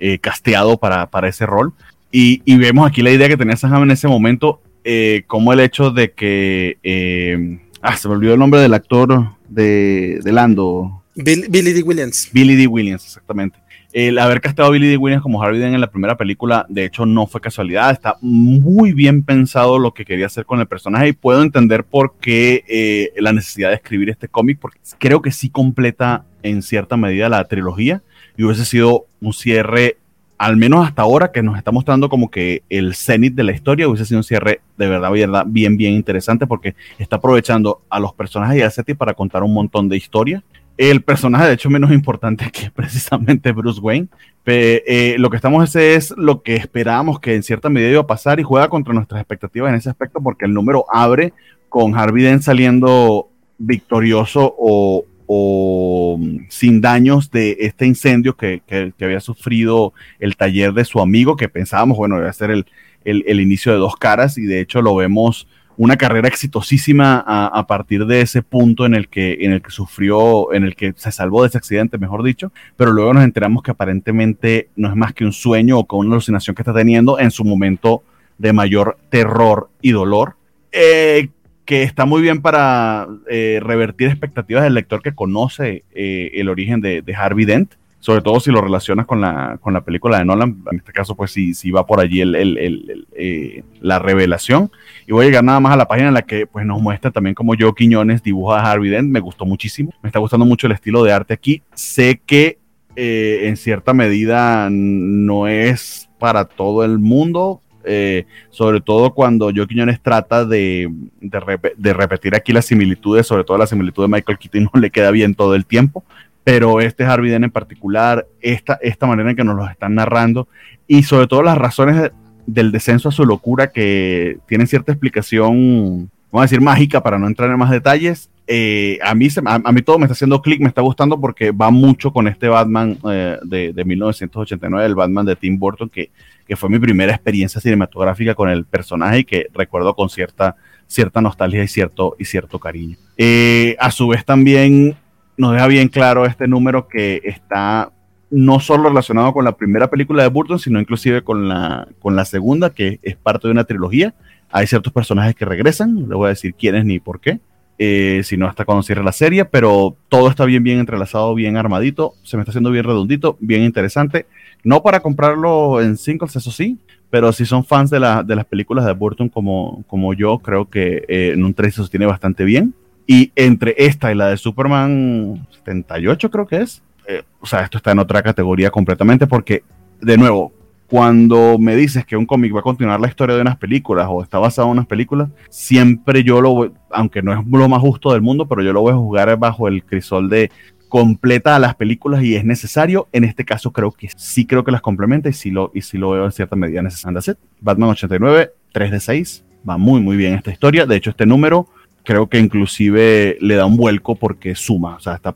eh, 0.05 0.19
casteado 0.19 0.75
para, 0.77 1.09
para, 1.09 1.29
ese 1.29 1.45
rol. 1.45 1.71
Y, 2.11 2.41
y, 2.43 2.57
vemos 2.57 2.85
aquí 2.85 3.01
la 3.01 3.09
idea 3.09 3.29
que 3.29 3.37
tenía 3.37 3.55
Sam 3.55 3.83
en 3.83 3.91
ese 3.91 4.09
momento, 4.09 4.61
eh, 4.83 5.23
como 5.27 5.53
el 5.53 5.61
hecho 5.61 5.91
de 5.91 6.11
que... 6.11 6.77
Eh, 6.83 7.59
ah, 7.81 7.95
se 7.95 8.09
me 8.09 8.15
olvidó 8.15 8.33
el 8.33 8.39
nombre 8.39 8.59
del 8.59 8.73
actor 8.73 9.29
de, 9.47 10.19
de 10.21 10.31
Lando. 10.33 11.01
Billy 11.15 11.71
D. 11.71 11.83
Williams. 11.83 12.29
Billy 12.33 12.55
D. 12.55 12.67
Williams, 12.67 13.05
exactamente. 13.05 13.57
El 13.93 14.19
haber 14.19 14.41
casteado 14.41 14.71
a 14.71 14.73
Billy 14.73 14.89
D. 14.89 14.97
Williams 14.97 15.23
como 15.23 15.41
Harvey 15.41 15.61
Dent 15.61 15.73
en 15.73 15.79
la 15.79 15.89
primera 15.89 16.17
película, 16.17 16.65
de 16.67 16.83
hecho, 16.83 17.05
no 17.05 17.25
fue 17.25 17.39
casualidad. 17.39 17.91
Está 17.91 18.17
muy 18.19 18.91
bien 18.91 19.23
pensado 19.23 19.79
lo 19.79 19.93
que 19.93 20.03
quería 20.03 20.25
hacer 20.25 20.45
con 20.45 20.59
el 20.59 20.67
personaje 20.67 21.07
y 21.07 21.13
puedo 21.13 21.41
entender 21.41 21.85
por 21.85 22.15
qué 22.19 22.65
eh, 22.67 23.13
la 23.21 23.31
necesidad 23.31 23.69
de 23.69 23.75
escribir 23.75 24.09
este 24.09 24.27
cómic, 24.27 24.59
porque 24.59 24.79
creo 24.99 25.21
que 25.21 25.31
sí 25.31 25.49
completa 25.49 26.25
en 26.41 26.61
cierta 26.61 26.97
medida 26.97 27.29
la 27.29 27.47
trilogía 27.47 28.01
y 28.37 28.43
hubiese 28.43 28.65
sido 28.65 29.05
un 29.21 29.33
cierre, 29.33 29.97
al 30.37 30.57
menos 30.57 30.85
hasta 30.85 31.01
ahora, 31.03 31.31
que 31.31 31.43
nos 31.43 31.57
está 31.57 31.71
mostrando 31.71 32.09
como 32.09 32.29
que 32.29 32.63
el 32.69 32.95
cenit 32.95 33.35
de 33.35 33.43
la 33.43 33.51
historia, 33.51 33.87
hubiese 33.87 34.05
sido 34.05 34.19
un 34.19 34.23
cierre 34.23 34.61
de 34.77 34.87
verdad, 34.87 35.11
verdad 35.11 35.45
bien, 35.47 35.77
bien 35.77 35.93
interesante 35.93 36.47
porque 36.47 36.75
está 36.97 37.17
aprovechando 37.17 37.81
a 37.89 37.99
los 37.99 38.13
personajes 38.13 38.57
de 38.57 38.63
Aceti 38.63 38.93
para 38.93 39.13
contar 39.13 39.43
un 39.43 39.53
montón 39.53 39.89
de 39.89 39.97
historias. 39.97 40.43
El 40.75 41.01
personaje, 41.01 41.45
de 41.45 41.53
hecho, 41.53 41.69
menos 41.69 41.91
importante 41.91 42.49
que 42.51 42.71
precisamente 42.71 43.51
Bruce 43.51 43.79
Wayne. 43.79 44.07
Eh, 44.45 45.15
lo 45.19 45.29
que 45.29 45.37
estamos 45.37 45.63
ese 45.63 45.95
es 45.95 46.13
lo 46.17 46.41
que 46.41 46.55
esperábamos 46.55 47.19
que 47.19 47.33
en 47.33 47.43
cierta 47.43 47.69
medida 47.69 47.91
iba 47.91 48.01
a 48.01 48.07
pasar 48.07 48.39
y 48.39 48.43
juega 48.43 48.67
contra 48.67 48.93
nuestras 48.93 49.21
expectativas 49.21 49.69
en 49.69 49.75
ese 49.75 49.89
aspecto 49.89 50.19
porque 50.21 50.45
el 50.45 50.53
número 50.53 50.85
abre 50.91 51.31
con 51.69 51.95
Harvey 51.95 52.23
Dent 52.23 52.41
saliendo 52.41 53.29
victorioso 53.57 54.53
o, 54.57 55.05
o 55.27 56.19
sin 56.49 56.81
daños 56.81 57.31
de 57.31 57.57
este 57.59 57.85
incendio 57.85 58.35
que, 58.35 58.61
había 59.01 59.19
sufrido 59.19 59.93
el 60.19 60.35
taller 60.35 60.73
de 60.73 60.85
su 60.85 60.99
amigo, 60.99 61.35
que 61.35 61.49
pensábamos, 61.49 61.97
bueno, 61.97 62.17
iba 62.17 62.29
a 62.29 62.33
ser 62.33 62.51
el, 62.51 62.65
el, 63.03 63.39
inicio 63.39 63.71
de 63.71 63.77
dos 63.77 63.95
caras 63.95 64.37
y 64.37 64.43
de 64.43 64.61
hecho 64.61 64.81
lo 64.81 64.95
vemos 64.95 65.47
una 65.75 65.97
carrera 65.97 66.27
exitosísima 66.27 67.23
a, 67.25 67.65
partir 67.65 68.05
de 68.05 68.21
ese 68.21 68.43
punto 68.43 68.85
en 68.85 68.93
el 68.93 69.09
que 69.09 69.37
en 69.41 69.53
el 69.53 69.61
que 69.61 69.71
sufrió, 69.71 70.53
en 70.53 70.63
el 70.63 70.75
que 70.75 70.93
se 70.95 71.11
salvó 71.11 71.41
de 71.41 71.47
ese 71.47 71.57
accidente, 71.57 71.97
mejor 71.97 72.21
dicho, 72.23 72.51
pero 72.77 72.91
luego 72.91 73.13
nos 73.13 73.23
enteramos 73.23 73.63
que 73.63 73.71
aparentemente 73.71 74.69
no 74.75 74.89
es 74.89 74.95
más 74.95 75.13
que 75.13 75.25
un 75.25 75.33
sueño 75.33 75.79
o 75.79 75.87
que 75.87 75.95
una 75.95 76.11
alucinación 76.11 76.55
que 76.55 76.61
está 76.61 76.73
teniendo 76.73 77.19
en 77.19 77.31
su 77.31 77.43
momento 77.43 78.03
de 78.37 78.53
mayor 78.53 78.97
terror 79.09 79.69
y 79.81 79.91
dolor. 79.91 80.35
Eh, 80.71 81.29
que 81.65 81.83
está 81.83 82.05
muy 82.05 82.21
bien 82.21 82.41
para 82.41 83.07
eh, 83.29 83.59
revertir 83.61 84.09
expectativas 84.09 84.63
del 84.63 84.73
lector 84.73 85.01
que 85.01 85.15
conoce 85.15 85.83
eh, 85.93 86.31
el 86.33 86.49
origen 86.49 86.81
de, 86.81 87.03
Harvey 87.15 87.45
Dent. 87.45 87.73
sobre 87.99 88.21
todo 88.21 88.39
si 88.41 88.51
lo 88.51 88.59
relacionas 88.59 89.05
con 89.05 89.21
la, 89.21 89.57
con 89.61 89.73
la 89.73 89.81
película 89.81 90.17
de 90.17 90.25
Nolan, 90.25 90.61
en 90.71 90.77
este 90.77 90.91
caso 90.91 91.15
pues 91.15 91.31
sí, 91.31 91.53
sí 91.53 91.71
va 91.71 91.85
por 91.85 92.01
allí 92.01 92.21
eh, 92.21 93.63
la 93.79 93.99
revelación. 93.99 94.71
Y 95.07 95.13
voy 95.13 95.25
a 95.25 95.27
llegar 95.29 95.43
nada 95.43 95.59
más 95.59 95.73
a 95.73 95.77
la 95.77 95.87
página 95.87 96.09
en 96.09 96.13
la 96.13 96.23
que 96.23 96.45
pues 96.45 96.65
nos 96.65 96.81
muestra 96.81 97.11
también 97.11 97.33
como 97.33 97.53
Joe 97.57 97.73
Quiñones 97.75 98.21
dibuja 98.21 98.59
a 98.59 98.71
Harvey 98.71 98.89
Dent, 98.89 99.09
me 99.09 99.21
gustó 99.21 99.45
muchísimo, 99.45 99.93
me 100.01 100.09
está 100.09 100.19
gustando 100.19 100.45
mucho 100.45 100.67
el 100.67 100.73
estilo 100.73 101.03
de 101.03 101.13
arte 101.13 101.33
aquí, 101.33 101.61
sé 101.73 102.21
que 102.25 102.59
en 102.95 103.57
cierta 103.57 103.91
medida 103.91 104.67
no 104.69 105.47
es 105.47 106.07
para 106.19 106.45
todo 106.45 106.85
el 106.85 106.99
mundo, 106.99 107.62
eh, 107.85 108.25
sobre 108.49 108.81
todo 108.81 109.13
cuando 109.13 109.51
Joe 109.55 109.67
Quiñones 109.67 110.01
trata 110.01 110.45
de, 110.45 110.91
de, 111.21 111.93
repetir 111.93 112.35
aquí 112.35 112.53
las 112.53 112.65
similitudes, 112.65 113.27
sobre 113.27 113.43
todo 113.43 113.57
la 113.57 113.67
similitud 113.67 114.03
de 114.03 114.09
Michael 114.09 114.37
Keaton 114.37 114.69
no 114.73 114.79
le 114.79 114.89
queda 114.89 115.11
bien 115.11 115.35
todo 115.35 115.55
el 115.55 115.65
tiempo, 115.65 116.03
pero 116.43 116.81
este 116.81 117.05
Harvey 117.05 117.31
Dent 117.31 117.45
en 117.45 117.51
particular, 117.51 118.27
esta, 118.41 118.79
esta 118.81 119.07
manera 119.07 119.29
en 119.29 119.35
que 119.35 119.43
nos 119.43 119.55
lo 119.55 119.67
están 119.67 119.95
narrando 119.95 120.47
y 120.87 121.03
sobre 121.03 121.27
todo 121.27 121.43
las 121.43 121.57
razones 121.57 122.11
del 122.45 122.71
descenso 122.71 123.09
a 123.09 123.13
su 123.13 123.25
locura 123.25 123.71
que 123.71 124.39
tienen 124.47 124.67
cierta 124.67 124.91
explicación, 124.91 126.09
vamos 126.31 126.41
a 126.41 126.45
decir 126.45 126.61
mágica 126.61 127.01
para 127.01 127.17
no 127.17 127.27
entrar 127.27 127.49
en 127.49 127.57
más 127.57 127.71
detalles. 127.71 128.29
Eh, 128.45 128.99
a, 129.01 129.15
mí 129.15 129.29
a, 129.45 129.71
mí 129.71 129.81
todo 129.81 129.97
me 129.97 130.05
está 130.05 130.13
haciendo 130.13 130.41
clic, 130.41 130.59
me 130.59 130.67
está 130.67 130.81
gustando 130.81 131.19
porque 131.19 131.51
va 131.51 131.71
mucho 131.71 132.11
con 132.11 132.27
este 132.27 132.49
Batman 132.49 132.97
eh, 133.09 133.37
de, 133.43 133.71
de, 133.71 133.85
1989, 133.85 134.85
el 134.85 134.95
Batman 134.95 135.25
de 135.25 135.35
Tim 135.35 135.57
Burton, 135.57 135.89
que, 135.89 136.11
que 136.47 136.55
fue 136.55 136.69
mi 136.69 136.79
primera 136.79 137.13
experiencia 137.13 137.61
cinematográfica 137.61 138.35
con 138.35 138.49
el 138.49 138.65
personaje 138.65 139.19
y 139.19 139.23
que 139.23 139.47
recuerdo 139.53 139.95
con 139.95 140.09
cierta, 140.09 140.55
cierta 140.87 141.21
nostalgia 141.21 141.63
y 141.63 141.67
cierto, 141.67 142.15
y 142.19 142.25
cierto 142.25 142.59
cariño. 142.59 142.97
Eh, 143.17 143.75
a 143.79 143.91
su 143.91 144.07
vez 144.09 144.25
también 144.25 144.95
nos 145.37 145.53
deja 145.53 145.67
bien 145.67 145.87
claro 145.87 146.25
este 146.25 146.47
número 146.47 146.87
que 146.87 147.21
está 147.23 147.91
no 148.29 148.59
solo 148.59 148.89
relacionado 148.89 149.31
con 149.31 149.45
la 149.45 149.55
primera 149.55 149.89
película 149.89 150.23
de 150.23 150.29
Burton, 150.29 150.59
sino 150.59 150.79
inclusive 150.79 151.21
con 151.21 151.47
la, 151.47 151.87
con 151.99 152.15
la 152.15 152.25
segunda, 152.25 152.71
que 152.71 152.99
es 153.03 153.15
parte 153.15 153.47
de 153.47 153.51
una 153.51 153.63
trilogía. 153.63 154.13
Hay 154.49 154.67
ciertos 154.67 154.91
personajes 154.91 155.35
que 155.35 155.45
regresan, 155.45 156.09
le 156.09 156.15
voy 156.15 156.25
a 156.25 156.29
decir 156.29 156.55
quiénes 156.55 156.83
ni 156.83 156.99
por 156.99 157.19
qué, 157.19 157.39
eh, 157.79 158.21
sino 158.23 158.47
hasta 158.47 158.65
cuando 158.65 158.83
cierre 158.83 159.03
la 159.03 159.11
serie, 159.11 159.45
pero 159.45 159.95
todo 160.09 160.29
está 160.29 160.45
bien, 160.45 160.63
bien 160.63 160.79
entrelazado, 160.79 161.33
bien 161.35 161.57
armadito, 161.57 162.13
se 162.23 162.37
me 162.37 162.41
está 162.41 162.51
haciendo 162.51 162.71
bien 162.71 162.83
redondito, 162.83 163.37
bien 163.39 163.63
interesante. 163.63 164.25
No 164.63 164.81
para 164.81 165.01
comprarlo 165.01 165.81
en 165.81 165.97
singles, 165.97 166.35
eso 166.35 166.51
sí, 166.51 166.77
pero 167.09 167.31
si 167.31 167.45
son 167.45 167.63
fans 167.65 167.89
de, 167.89 167.99
de 167.99 168.35
las 168.35 168.45
películas 168.45 168.85
de 168.85 168.93
Burton 168.93 169.29
como, 169.29 169.83
como 169.87 170.13
yo, 170.13 170.39
creo 170.39 170.69
que 170.69 171.03
eh, 171.07 171.31
en 171.33 171.43
un 171.43 171.53
3 171.53 171.73
se 171.73 171.81
sostiene 171.81 172.05
bastante 172.05 172.43
bien. 172.43 172.73
Y 173.05 173.31
entre 173.35 173.75
esta 173.77 174.11
y 174.11 174.15
la 174.15 174.29
de 174.29 174.37
Superman 174.37 175.45
78 175.51 176.31
creo 176.31 176.47
que 176.47 176.61
es, 176.61 176.81
eh, 177.07 177.23
o 177.41 177.45
sea, 177.45 177.61
esto 177.61 177.77
está 177.77 177.91
en 177.91 177.99
otra 177.99 178.23
categoría 178.23 178.71
completamente 178.71 179.27
porque, 179.27 179.63
de 180.01 180.17
nuevo, 180.17 180.53
cuando 180.93 181.57
me 181.57 181.75
dices 181.75 182.05
que 182.05 182.15
un 182.15 182.27
cómic 182.27 182.53
va 182.55 182.59
a 182.59 182.61
continuar 182.61 183.01
la 183.01 183.07
historia 183.07 183.35
de 183.35 183.41
unas 183.41 183.57
películas 183.57 184.05
o 184.07 184.21
está 184.21 184.37
basado 184.37 184.67
en 184.67 184.73
unas 184.73 184.85
películas, 184.85 185.27
siempre 185.49 186.23
yo 186.23 186.39
lo, 186.39 186.71
aunque 186.91 187.23
no 187.23 187.33
es 187.33 187.39
lo 187.49 187.67
más 187.67 187.81
justo 187.81 188.13
del 188.13 188.21
mundo, 188.21 188.47
pero 188.47 188.61
yo 188.61 188.73
lo 188.73 188.81
voy 188.81 188.93
a 188.93 188.97
jugar 188.97 189.35
bajo 189.39 189.67
el 189.67 189.83
crisol 189.83 190.29
de 190.29 190.51
completa 190.89 191.55
a 191.55 191.59
las 191.59 191.73
películas 191.73 192.21
y 192.21 192.35
es 192.35 192.45
necesario. 192.45 193.07
En 193.11 193.23
este 193.23 193.43
caso 193.43 193.71
creo 193.71 193.91
que 193.91 194.09
sí 194.15 194.45
creo 194.45 194.63
que 194.63 194.71
las 194.71 194.81
complementa 194.81 195.29
y 195.29 195.33
sí 195.33 195.49
lo, 195.49 195.71
y 195.73 195.81
sí 195.81 195.97
lo 195.97 196.11
veo 196.11 196.25
en 196.25 196.31
cierta 196.31 196.55
medida 196.55 196.83
necesario. 196.83 197.19
Batman 197.59 197.89
89, 197.89 198.51
3 198.71 198.91
de 198.91 198.99
6, 198.99 199.45
va 199.67 199.79
muy 199.79 199.99
muy 199.99 200.15
bien 200.15 200.35
esta 200.35 200.51
historia. 200.51 200.85
De 200.85 200.95
hecho, 200.95 201.09
este 201.09 201.25
número 201.25 201.69
creo 202.03 202.29
que 202.29 202.37
inclusive 202.37 203.39
le 203.41 203.55
da 203.55 203.65
un 203.65 203.77
vuelco 203.77 204.13
porque 204.13 204.53
suma, 204.53 204.97
o 204.97 204.99
sea, 204.99 205.15
está, 205.15 205.33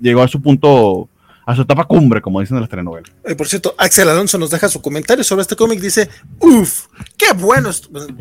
llegó 0.00 0.22
a 0.22 0.26
su 0.26 0.42
punto, 0.42 1.08
a 1.50 1.56
su 1.56 1.62
etapa 1.62 1.84
cumbre, 1.84 2.20
como 2.20 2.40
dicen 2.40 2.56
en 2.56 2.62
las 2.62 2.70
telenovelas. 2.70 3.10
Eh, 3.24 3.34
por 3.34 3.48
cierto, 3.48 3.74
Axel 3.76 4.08
Alonso 4.08 4.38
nos 4.38 4.50
deja 4.50 4.68
su 4.68 4.80
comentario 4.80 5.24
sobre 5.24 5.42
este 5.42 5.56
cómic, 5.56 5.80
dice, 5.80 6.08
uff, 6.38 6.86
qué 7.16 7.32
bueno, 7.36 7.70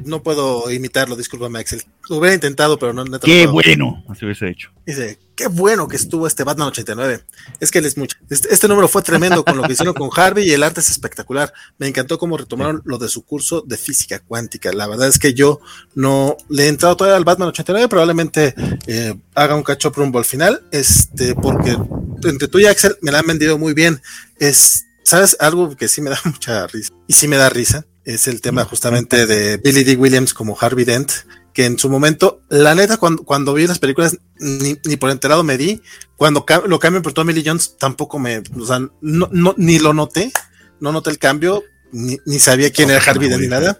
no 0.05 0.23
puedo 0.23 0.71
imitarlo, 0.71 1.15
discúlpame 1.15 1.59
Axel, 1.59 1.83
lo 2.09 2.17
hubiera 2.17 2.33
intentado, 2.33 2.79
pero 2.79 2.91
no. 2.91 3.05
qué 3.19 3.45
bueno, 3.45 4.03
así 4.09 4.25
hubiese 4.25 4.49
hecho. 4.49 4.71
Dice, 4.85 5.19
qué 5.35 5.47
bueno 5.47 5.87
que 5.87 5.95
estuvo 5.95 6.25
este 6.25 6.43
Batman 6.43 6.69
89. 6.69 7.23
Es 7.59 7.69
que 7.69 7.79
él 7.79 7.85
es 7.85 7.97
mucho. 7.97 8.17
Este, 8.29 8.51
este, 8.51 8.67
número 8.67 8.87
fue 8.87 9.03
tremendo 9.03 9.45
con 9.45 9.55
lo 9.55 9.63
que 9.63 9.73
hicieron 9.73 9.93
con 9.93 10.09
Harvey 10.13 10.45
y 10.45 10.51
el 10.51 10.63
arte 10.63 10.79
es 10.79 10.89
espectacular. 10.89 11.53
Me 11.77 11.87
encantó 11.87 12.17
cómo 12.17 12.35
retomaron 12.35 12.81
lo 12.85 12.97
de 12.97 13.07
su 13.07 13.23
curso 13.23 13.61
de 13.61 13.77
física 13.77 14.19
cuántica. 14.19 14.73
La 14.73 14.87
verdad 14.87 15.07
es 15.07 15.19
que 15.19 15.33
yo 15.33 15.61
no 15.93 16.35
le 16.49 16.65
he 16.65 16.67
entrado 16.67 16.97
todavía 16.97 17.15
al 17.15 17.23
Batman 17.23 17.49
89, 17.49 17.87
probablemente 17.87 18.55
eh, 18.87 19.15
haga 19.35 19.55
un 19.55 19.63
catch 19.63 19.85
rumbo 19.85 20.17
al 20.17 20.25
final, 20.25 20.63
este, 20.71 21.35
porque 21.35 21.77
entre 22.23 22.47
tú 22.47 22.59
y 22.59 22.65
Axel 22.65 22.97
me 23.01 23.11
la 23.11 23.19
han 23.19 23.27
vendido 23.27 23.57
muy 23.57 23.73
bien. 23.73 24.01
Es, 24.39 24.85
¿sabes? 25.03 25.37
Algo 25.39 25.75
que 25.75 25.87
sí 25.87 26.01
me 26.01 26.09
da 26.09 26.19
mucha 26.25 26.67
risa. 26.67 26.93
Y 27.07 27.13
sí 27.13 27.27
me 27.27 27.37
da 27.37 27.49
risa. 27.49 27.85
Es 28.05 28.27
el 28.27 28.41
tema 28.41 28.65
justamente 28.65 29.27
de 29.27 29.57
Billy 29.57 29.83
D. 29.83 29.95
Williams 29.95 30.33
como 30.33 30.57
Harvey 30.59 30.85
Dent 30.85 31.11
que 31.53 31.65
en 31.65 31.77
su 31.77 31.89
momento, 31.89 32.41
la 32.49 32.75
neta, 32.75 32.97
cuando, 32.97 33.23
cuando 33.23 33.53
vi 33.53 33.67
las 33.67 33.79
películas, 33.79 34.17
ni, 34.39 34.75
por 34.97 35.09
enterado 35.09 35.43
me 35.43 35.57
di. 35.57 35.81
Cuando 36.15 36.45
lo 36.67 36.79
cambian 36.79 37.03
por 37.03 37.13
Tommy 37.13 37.33
Lee 37.33 37.43
Jones, 37.45 37.77
tampoco 37.77 38.19
me, 38.19 38.41
o 38.57 38.65
sea, 38.65 38.79
no, 39.01 39.29
no, 39.31 39.55
ni 39.57 39.79
lo 39.79 39.93
noté, 39.93 40.31
no 40.79 40.91
noté 40.91 41.09
el 41.09 41.17
cambio, 41.17 41.63
ni, 41.91 42.17
ni 42.25 42.39
sabía 42.39 42.71
quién 42.71 42.89
era 42.89 43.01
Harvey 43.05 43.29
ni 43.29 43.47
nada. 43.47 43.79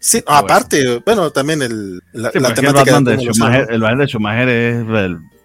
Sí, 0.00 0.22
aparte, 0.26 1.02
bueno, 1.04 1.30
también 1.30 1.62
el, 1.62 2.00
la, 2.12 2.30
temática. 2.30 2.68
El 2.68 2.74
Batman, 2.74 3.04
de 3.04 3.16
Schumacher, 3.18 3.66
el 3.70 3.80
Batman 3.80 3.98
de 3.98 4.06
Schumacher 4.06 4.48
es 4.48 4.86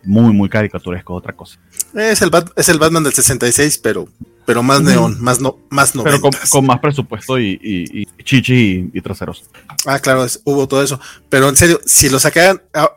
muy, 0.07 0.33
muy 0.33 0.49
caricaturesco, 0.49 1.13
otra 1.13 1.33
cosa. 1.33 1.59
Es 1.93 2.21
el, 2.21 2.31
es 2.55 2.69
el 2.69 2.79
Batman 2.79 3.03
del 3.03 3.13
66, 3.13 3.77
pero 3.79 4.07
pero 4.45 4.63
más 4.63 4.81
neón, 4.81 5.21
más 5.21 5.41
no, 5.41 5.57
más 5.69 5.93
no. 5.93 6.03
Pero 6.03 6.21
con, 6.21 6.65
más 6.65 6.79
presupuesto 6.79 7.37
y, 7.37 7.59
y, 7.61 8.05
chichi 8.23 8.89
y, 8.93 9.01
traseros. 9.01 9.43
Ah, 9.85 9.99
claro, 9.99 10.25
hubo 10.45 10.65
todo 10.69 10.81
eso. 10.81 11.01
Pero 11.27 11.49
en 11.49 11.57
serio, 11.57 11.81
si 11.85 12.09
lo 12.09 12.17
sacaran, 12.17 12.61
ah, 12.73 12.93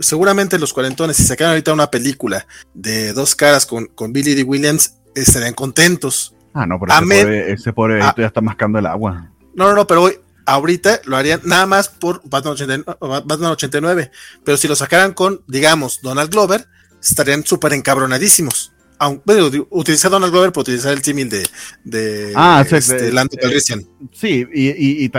seguramente 0.00 0.58
los 0.58 0.72
cuarentones, 0.72 1.16
si 1.16 1.22
sacaran 1.22 1.52
ahorita 1.52 1.72
una 1.72 1.92
película 1.92 2.44
de 2.74 3.12
dos 3.12 3.36
caras 3.36 3.66
con, 3.66 3.86
con 3.86 4.12
Billy 4.12 4.34
D. 4.34 4.42
Williams, 4.42 4.96
estarían 5.14 5.54
contentos. 5.54 6.34
Ah, 6.54 6.66
no, 6.66 6.80
pero 6.80 6.92
ese 6.92 7.22
pobre, 7.22 7.52
ese 7.52 7.72
pobre 7.72 8.00
ya 8.00 8.26
está 8.26 8.40
mascando 8.40 8.80
el 8.80 8.86
agua. 8.86 9.30
No, 9.54 9.68
no, 9.68 9.74
no, 9.74 9.86
pero 9.86 10.10
ahorita 10.50 11.00
lo 11.04 11.16
harían 11.16 11.40
nada 11.44 11.66
más 11.66 11.88
por 11.88 12.22
Batman 12.24 12.54
89. 13.52 14.10
Pero 14.44 14.56
si 14.56 14.68
lo 14.68 14.76
sacaran 14.76 15.12
con, 15.12 15.42
digamos, 15.46 16.00
Donald 16.02 16.30
Glover, 16.30 16.66
estarían 17.00 17.44
súper 17.44 17.72
encabronadísimos 17.72 18.72
bueno, 19.24 19.66
utilizar 19.70 20.10
Donald 20.10 20.32
Glover 20.32 20.52
para 20.52 20.62
utilizar 20.62 20.92
el 20.92 21.02
símil 21.02 21.28
de, 21.30 21.46
de 21.84 22.32
ah, 22.36 22.64
este, 22.70 23.10
Lando 23.12 23.36
Calrissian. 23.40 23.84
Sí, 24.12 24.46
y, 24.52 24.68
y, 24.68 25.04
y, 25.06 25.10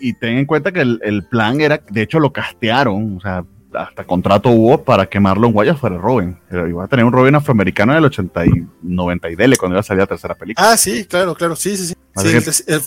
y, 0.00 0.12
ten 0.14 0.38
en 0.38 0.46
cuenta 0.46 0.72
que 0.72 0.80
el, 0.80 0.98
el, 1.02 1.24
plan 1.24 1.60
era, 1.60 1.82
de 1.90 2.02
hecho 2.02 2.20
lo 2.20 2.32
castearon, 2.32 3.18
o 3.18 3.20
sea, 3.20 3.44
hasta 3.74 4.04
contrato 4.04 4.50
hubo 4.50 4.82
para 4.82 5.06
quemarlo 5.06 5.46
en 5.46 5.52
Guayas 5.52 5.78
fuera 5.78 5.98
Robin. 5.98 6.38
Iba 6.50 6.84
a 6.84 6.88
tener 6.88 7.04
un 7.04 7.12
Robin 7.12 7.34
afroamericano 7.34 7.94
del 7.94 8.04
80 8.04 8.46
y 8.46 8.50
90 8.82 9.30
y 9.30 9.36
dele 9.36 9.56
cuando 9.56 9.74
iba 9.74 9.80
a 9.80 9.84
salir 9.84 10.00
la 10.00 10.06
tercera 10.06 10.34
película. 10.34 10.70
Ah, 10.70 10.76
sí, 10.76 11.04
claro, 11.04 11.34
claro, 11.34 11.54
sí, 11.56 11.76
sí, 11.76 11.86
sí. 11.86 11.94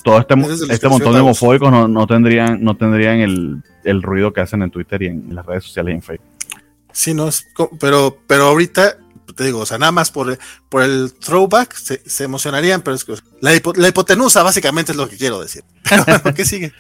todo 0.03 0.19
este, 0.19 0.73
este 0.73 0.89
montón 0.89 1.13
de 1.13 1.19
homofóbicos 1.19 1.71
no, 1.71 1.87
no, 1.87 2.07
tendrían, 2.07 2.63
no 2.63 2.75
tendrían 2.75 3.19
el, 3.19 3.63
el, 3.83 4.01
ruido 4.01 4.33
que 4.33 4.41
hacen 4.41 4.61
en 4.63 4.71
Twitter 4.71 5.03
y 5.03 5.07
en, 5.07 5.35
las 5.35 5.45
redes 5.45 5.63
sociales 5.65 5.93
y 5.93 5.95
en 5.95 6.01
Facebook. 6.01 6.27
Sí, 6.91 7.13
no, 7.13 7.27
es, 7.27 7.47
pero, 7.79 8.17
pero 8.27 8.45
ahorita 8.47 8.97
te 9.35 9.45
digo, 9.45 9.59
o 9.59 9.65
sea, 9.65 9.77
nada 9.77 9.91
más 9.91 10.11
por, 10.11 10.37
por 10.69 10.83
el 10.83 11.13
throwback 11.13 11.73
se, 11.73 12.01
se 12.05 12.23
emocionarían, 12.23 12.81
pero 12.81 12.95
es 12.95 13.05
que 13.05 13.13
la, 13.39 13.55
hipotenusa 13.55 14.43
básicamente 14.43 14.91
es 14.91 14.97
lo 14.97 15.07
que 15.07 15.17
quiero 15.17 15.41
decir. 15.41 15.63
¿Qué 16.35 16.45
sigue? 16.45 16.73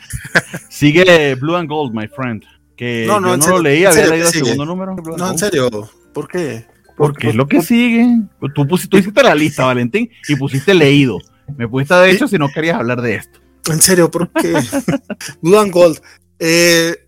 sigue 0.69 1.35
Blue 1.35 1.55
and 1.55 1.69
Gold, 1.69 1.93
my 1.93 2.07
friend. 2.07 2.43
Que 2.81 3.05
no, 3.05 3.19
no, 3.19 3.37
yo 3.37 3.37
no 3.37 3.47
lo 3.47 3.59
leí, 3.61 3.85
había 3.85 4.07
leído 4.07 4.25
el 4.25 4.33
segundo 4.33 4.65
número. 4.65 4.95
No, 5.15 5.29
en 5.29 5.37
serio, 5.37 5.69
¿por 6.15 6.27
qué? 6.27 6.65
Porque 6.97 7.29
es 7.29 7.35
lo 7.35 7.47
que 7.47 7.61
sigue. 7.61 8.07
Tú, 8.55 8.67
pusiste, 8.67 8.89
tú 8.89 8.97
hiciste 8.97 9.21
la 9.21 9.35
lista, 9.35 9.65
Valentín, 9.65 10.09
y 10.27 10.35
pusiste 10.35 10.73
leído. 10.73 11.19
Me 11.55 11.67
pusiste 11.67 11.93
de 11.93 12.09
hecho 12.09 12.27
si 12.27 12.39
no 12.39 12.49
querías 12.49 12.79
hablar 12.79 13.03
de 13.03 13.17
esto. 13.17 13.39
En 13.69 13.79
serio, 13.79 14.09
¿por 14.09 14.31
qué? 14.31 14.55
Blue 15.43 15.59
and 15.59 15.71
Gold. 15.71 16.01
Eh, 16.39 17.07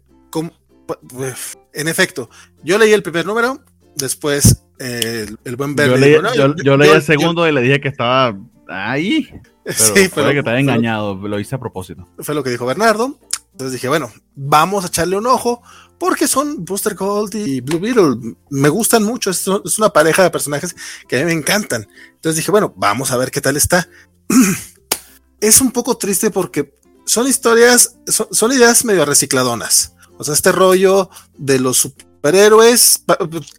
en 1.74 1.88
efecto, 1.88 2.30
yo 2.64 2.78
leí 2.78 2.94
el 2.94 3.02
primer 3.02 3.26
número, 3.26 3.60
después 3.96 4.64
el, 4.78 5.56
buen 5.56 5.76
verde. 5.76 6.22
Yo, 6.64 6.78
leí, 6.78 6.92
el 6.92 7.02
segundo 7.02 7.50
y 7.50 7.52
le 7.52 7.62
dije 7.62 7.82
que 7.82 7.88
estaba 7.88 8.38
ahí. 8.68 9.28
sí, 9.66 10.08
pero, 10.14 10.30
que 10.34 10.44
te 10.44 10.50
había 10.52 10.62
engañado, 10.62 11.16
lo 11.16 11.40
hice 11.40 11.56
a 11.56 11.60
propósito. 11.60 12.08
Fue 12.20 12.36
lo 12.36 12.44
que 12.44 12.52
dijo 12.52 12.68
Bernardo. 12.68 13.18
Entonces 13.54 13.74
dije, 13.74 13.88
bueno, 13.88 14.12
vamos 14.36 14.84
a 14.84 14.88
echarle 14.88 15.16
un 15.16 15.28
ojo 15.28 15.62
porque 16.00 16.28
son 16.28 16.66
Booster 16.66 16.96
Gold 16.96 17.36
y 17.36 17.62
Blue 17.62 17.80
Beetle. 17.80 18.36
Me 18.50 18.68
gustan 18.68 19.04
mucho, 19.04 19.30
es, 19.30 19.48
una 19.48 19.90
pareja 19.90 20.24
de 20.24 20.32
personajes 20.32 20.76
que 21.08 21.16
a 21.16 21.20
mí 21.20 21.26
me 21.26 21.34
encantan. 21.34 21.88
Entonces 22.16 22.38
dije, 22.38 22.52
bueno, 22.52 22.74
vamos 22.76 23.12
a 23.12 23.18
ver 23.18 23.32
qué 23.32 23.42
tal 23.42 23.56
está. 23.56 23.88
es 25.40 25.62
un 25.62 25.72
poco 25.72 25.98
triste 25.98 26.32
porque 26.32 26.74
son 27.06 27.28
historias, 27.28 27.96
son 28.08 28.52
ideas 28.52 28.86
medio 28.86 29.06
recicladonas. 29.06 29.94
O 30.18 30.24
sea, 30.24 30.34
este 30.34 30.52
rollo 30.52 31.10
de 31.38 31.60
los 31.60 31.78
superhéroes 31.78 33.04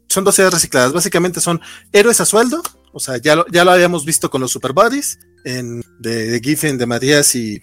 son 0.09 0.25
dos 0.25 0.39
ideas 0.39 0.53
recicladas. 0.53 0.93
Básicamente 0.93 1.41
son 1.41 1.61
héroes 1.93 2.21
a 2.21 2.27
sueldo 2.27 2.63
O 2.93 3.01
sea, 3.01 3.17
ya 3.19 3.37
lo, 3.37 3.47
ya 3.47 3.65
lo 3.65 3.71
habíamos 3.71 4.05
visto 4.05 4.29
con 4.29 4.41
los 4.41 4.51
Super 4.51 4.73
Buddies 4.73 5.19
en, 5.45 5.85
de, 6.01 6.31
de 6.31 6.41
Giffen, 6.41 6.79
de 6.79 6.87
Matías 6.87 7.35
y, 7.37 7.63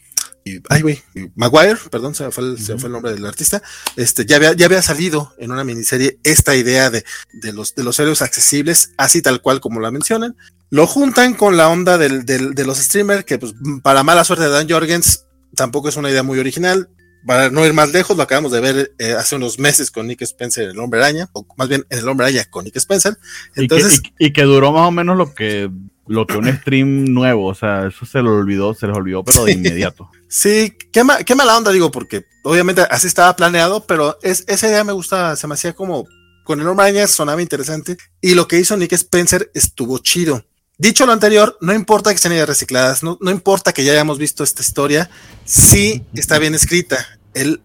ay, 0.69 0.81
güey, 0.81 1.01
Maguire, 1.35 1.77
perdón, 1.89 2.15
se 2.15 2.25
me, 2.25 2.31
fue 2.31 2.43
el, 2.43 2.59
se 2.59 2.77
fue 2.77 2.87
el 2.87 2.93
nombre 2.93 3.13
del 3.13 3.25
artista. 3.25 3.61
Este, 3.95 4.25
ya 4.25 4.37
había, 4.37 4.53
ya 4.53 4.65
había 4.65 4.81
salido 4.81 5.33
en 5.37 5.51
una 5.51 5.63
miniserie 5.63 6.19
esta 6.23 6.55
idea 6.55 6.89
de, 6.89 7.03
de 7.33 7.53
los, 7.53 7.75
de 7.75 7.83
los 7.83 7.99
héroes 7.99 8.21
accesibles, 8.21 8.93
así 8.97 9.21
tal 9.21 9.41
cual 9.41 9.59
como 9.61 9.79
la 9.79 9.91
mencionan. 9.91 10.35
Lo 10.69 10.87
juntan 10.87 11.33
con 11.33 11.57
la 11.57 11.69
onda 11.69 11.97
del, 11.97 12.25
del, 12.25 12.53
de 12.53 12.65
los 12.65 12.77
streamers, 12.77 13.25
que 13.25 13.37
pues, 13.37 13.53
para 13.83 14.03
mala 14.03 14.23
suerte 14.23 14.45
de 14.45 14.51
Dan 14.51 14.69
Jorgens, 14.69 15.25
tampoco 15.55 15.89
es 15.89 15.97
una 15.97 16.09
idea 16.09 16.23
muy 16.23 16.39
original 16.39 16.89
para 17.25 17.49
no 17.49 17.65
ir 17.65 17.73
más 17.73 17.91
lejos, 17.91 18.17
lo 18.17 18.23
acabamos 18.23 18.51
de 18.51 18.59
ver 18.59 18.93
eh, 18.97 19.13
hace 19.13 19.35
unos 19.35 19.59
meses 19.59 19.91
con 19.91 20.07
Nick 20.07 20.21
Spencer 20.21 20.65
en 20.65 20.69
el 20.71 20.79
Hombre 20.79 21.01
Araña, 21.01 21.29
o 21.33 21.45
más 21.55 21.69
bien 21.69 21.85
en 21.89 21.99
el 21.99 22.07
Hombre 22.07 22.27
Araña 22.27 22.45
con 22.45 22.65
Nick 22.65 22.77
Spencer. 22.77 23.17
Entonces, 23.55 23.99
y, 23.99 24.01
que, 24.01 24.09
y, 24.17 24.25
y 24.27 24.33
que 24.33 24.43
duró 24.43 24.71
más 24.71 24.87
o 24.87 24.91
menos 24.91 25.17
lo 25.17 25.33
que, 25.33 25.69
lo 26.07 26.25
que 26.25 26.37
un 26.37 26.47
stream 26.61 27.05
nuevo, 27.05 27.47
o 27.47 27.55
sea, 27.55 27.87
eso 27.87 28.05
se 28.05 28.21
lo 28.21 28.33
olvidó, 28.33 28.73
se 28.73 28.87
les 28.87 28.95
olvidó, 28.95 29.23
pero 29.23 29.45
de 29.45 29.53
inmediato. 29.53 30.09
Sí, 30.31 30.77
qué, 30.93 31.03
ma 31.03 31.17
qué 31.25 31.35
mala 31.35 31.57
onda, 31.57 31.73
digo, 31.73 31.91
porque 31.91 32.25
obviamente 32.43 32.83
así 32.89 33.05
estaba 33.05 33.35
planeado, 33.35 33.85
pero 33.85 34.17
es, 34.21 34.45
esa 34.47 34.69
idea 34.69 34.85
me 34.85 34.93
gusta, 34.93 35.35
se 35.35 35.45
me 35.45 35.55
hacía 35.55 35.73
como, 35.73 36.07
con 36.45 36.61
el 36.61 36.69
Araña 36.69 37.05
sonaba 37.07 37.41
interesante, 37.41 37.97
y 38.21 38.33
lo 38.33 38.47
que 38.47 38.57
hizo 38.57 38.77
Nick 38.77 38.93
Spencer 38.93 39.51
estuvo 39.53 39.97
chido. 39.97 40.45
Dicho 40.77 41.05
lo 41.05 41.11
anterior, 41.11 41.57
no 41.59 41.73
importa 41.73 42.11
que 42.11 42.15
estén 42.15 42.31
ideas 42.31 42.47
recicladas, 42.47 43.03
no, 43.03 43.17
no, 43.19 43.29
importa 43.29 43.73
que 43.73 43.83
ya 43.83 43.91
hayamos 43.91 44.19
visto 44.19 44.45
esta 44.45 44.61
historia, 44.61 45.09
sí 45.43 46.05
está 46.13 46.39
bien 46.39 46.55
escrita. 46.55 47.05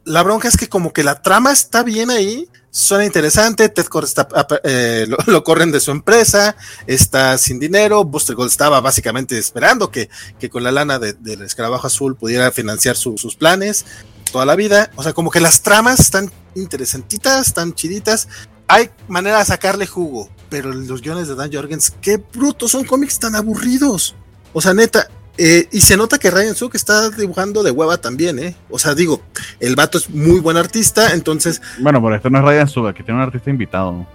La 0.04 0.24
bronca 0.24 0.48
es 0.48 0.56
que 0.56 0.68
como 0.68 0.92
que 0.92 1.04
la 1.04 1.22
trama 1.22 1.52
está 1.52 1.84
bien 1.84 2.10
ahí, 2.10 2.48
suena 2.76 3.06
interesante, 3.06 3.70
Ted 3.70 3.86
Cord 3.86 4.04
está, 4.04 4.28
eh, 4.62 5.06
lo, 5.26 5.44
corren 5.44 5.72
de 5.72 5.80
su 5.80 5.90
empresa, 5.92 6.56
está 6.86 7.38
sin 7.38 7.58
dinero, 7.58 8.04
Buster 8.04 8.36
Gold 8.36 8.50
estaba 8.50 8.82
básicamente 8.82 9.38
esperando 9.38 9.90
que, 9.90 10.10
que 10.38 10.50
con 10.50 10.62
la 10.62 10.70
lana 10.70 10.98
del 10.98 11.16
de, 11.22 11.46
escarabajo 11.46 11.86
azul 11.86 12.16
pudiera 12.16 12.52
financiar 12.52 12.94
su, 12.96 13.16
sus 13.16 13.34
planes 13.34 13.86
toda 14.30 14.44
la 14.44 14.56
vida, 14.56 14.90
o 14.96 15.02
sea, 15.02 15.14
como 15.14 15.30
que 15.30 15.40
las 15.40 15.62
tramas 15.62 16.00
están 16.00 16.30
interesantitas, 16.54 17.46
están 17.46 17.74
chiditas, 17.74 18.28
hay 18.68 18.90
manera 19.08 19.38
de 19.38 19.46
sacarle 19.46 19.86
jugo, 19.86 20.28
pero 20.50 20.70
los 20.70 21.00
guiones 21.00 21.28
de 21.28 21.34
Dan 21.34 21.50
Jorgens, 21.50 21.94
qué 22.02 22.18
brutos, 22.18 22.72
son 22.72 22.84
cómics 22.84 23.18
tan 23.18 23.36
aburridos. 23.36 24.16
O 24.52 24.60
sea, 24.60 24.74
neta, 24.74 25.08
eh, 25.38 25.68
y 25.70 25.80
se 25.80 25.96
nota 25.96 26.18
que 26.18 26.30
Ryan 26.30 26.54
Suk 26.54 26.74
está 26.74 27.10
dibujando 27.10 27.62
de 27.62 27.70
hueva 27.70 27.96
también, 27.98 28.38
¿eh? 28.38 28.54
O 28.70 28.78
sea, 28.78 28.94
digo, 28.94 29.20
el 29.60 29.76
vato 29.76 29.98
es 29.98 30.08
muy 30.10 30.40
buen 30.40 30.56
artista, 30.56 31.12
entonces. 31.12 31.60
Bueno, 31.78 32.02
pero 32.02 32.16
esto 32.16 32.30
no 32.30 32.38
es 32.38 32.44
Ryan 32.44 32.68
Suk, 32.68 32.86
aquí 32.86 33.02
tiene 33.02 33.20
un 33.20 33.26
artista 33.26 33.50
invitado. 33.50 34.06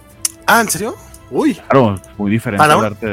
Ah, 0.46 0.60
¿en 0.60 0.68
serio? 0.70 0.94
Uy. 1.30 1.54
Claro, 1.54 2.00
muy 2.18 2.30
diferente 2.30 2.58
para 2.58 2.74
el 2.78 2.84
arte. 2.84 3.06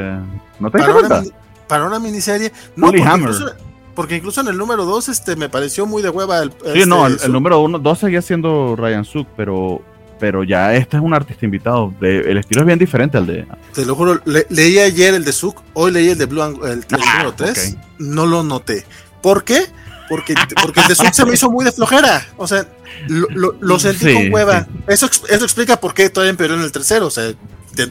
¿No 0.58 0.70
te 0.70 0.78
para 0.78 0.94
una, 0.94 1.22
para 1.66 1.86
una 1.86 1.98
miniserie. 1.98 2.52
No, 2.76 2.88
Holy 2.88 2.98
porque 2.98 3.10
Hammer. 3.12 3.30
incluso, 3.30 3.54
porque 3.94 4.16
incluso 4.16 4.40
en 4.42 4.48
el 4.48 4.58
número 4.58 4.84
2 4.84 5.08
este, 5.08 5.36
me 5.36 5.48
pareció 5.48 5.86
muy 5.86 6.02
de 6.02 6.10
hueva. 6.10 6.40
El, 6.40 6.50
Sí, 6.50 6.56
este, 6.66 6.86
no, 6.86 7.06
el, 7.06 7.14
el 7.14 7.18
Suk. 7.20 7.30
número 7.30 7.60
uno, 7.60 7.78
dos 7.78 7.98
seguía 7.98 8.20
siendo 8.22 8.76
Ryan 8.76 9.04
Suk, 9.04 9.26
pero, 9.36 9.80
pero 10.20 10.44
ya 10.44 10.74
este 10.74 10.98
es 10.98 11.02
un 11.02 11.14
artista 11.14 11.44
invitado. 11.44 11.92
De- 12.00 12.20
el 12.30 12.36
estilo 12.38 12.60
es 12.60 12.66
bien 12.66 12.78
diferente 12.78 13.16
al 13.18 13.26
de. 13.26 13.46
Te 13.74 13.84
lo 13.86 13.94
juro, 13.96 14.20
le- 14.26 14.46
leí 14.50 14.78
ayer 14.78 15.14
el 15.14 15.24
de 15.24 15.32
Suk, 15.32 15.60
hoy 15.72 15.90
leí 15.90 16.10
el 16.10 16.18
de 16.18 16.26
Blue, 16.26 16.42
and- 16.42 16.64
el, 16.64 16.84
Ah, 16.92 17.12
número 17.14 17.32
3. 17.34 17.76
ok. 17.78 17.84
No 17.98 18.26
lo 18.26 18.42
noté. 18.44 18.84
¿Por 19.22 19.42
qué? 19.44 19.64
Porque, 20.08 20.34
porque 20.60 20.80
el 20.80 20.88
de 20.88 20.94
Suk 20.94 21.12
se 21.12 21.24
me 21.24 21.34
hizo 21.34 21.50
muy 21.50 21.64
de 21.64 21.72
flojera. 21.72 22.26
O 22.36 22.46
sea, 22.46 22.66
lo, 23.08 23.26
lo, 23.30 23.54
lo 23.60 23.78
sentí 23.78 24.06
Sí, 24.06 24.14
con 24.14 24.32
hueva. 24.32 24.64
sí. 24.64 24.70
Eso, 24.88 25.06
eso 25.28 25.44
explica 25.44 25.78
por 25.78 25.94
qué 25.94 26.10
todavía 26.10 26.30
empeoró 26.30 26.54
en 26.54 26.62
el 26.62 26.72
tercero. 26.72 27.06
O 27.06 27.10
sea, 27.10 27.32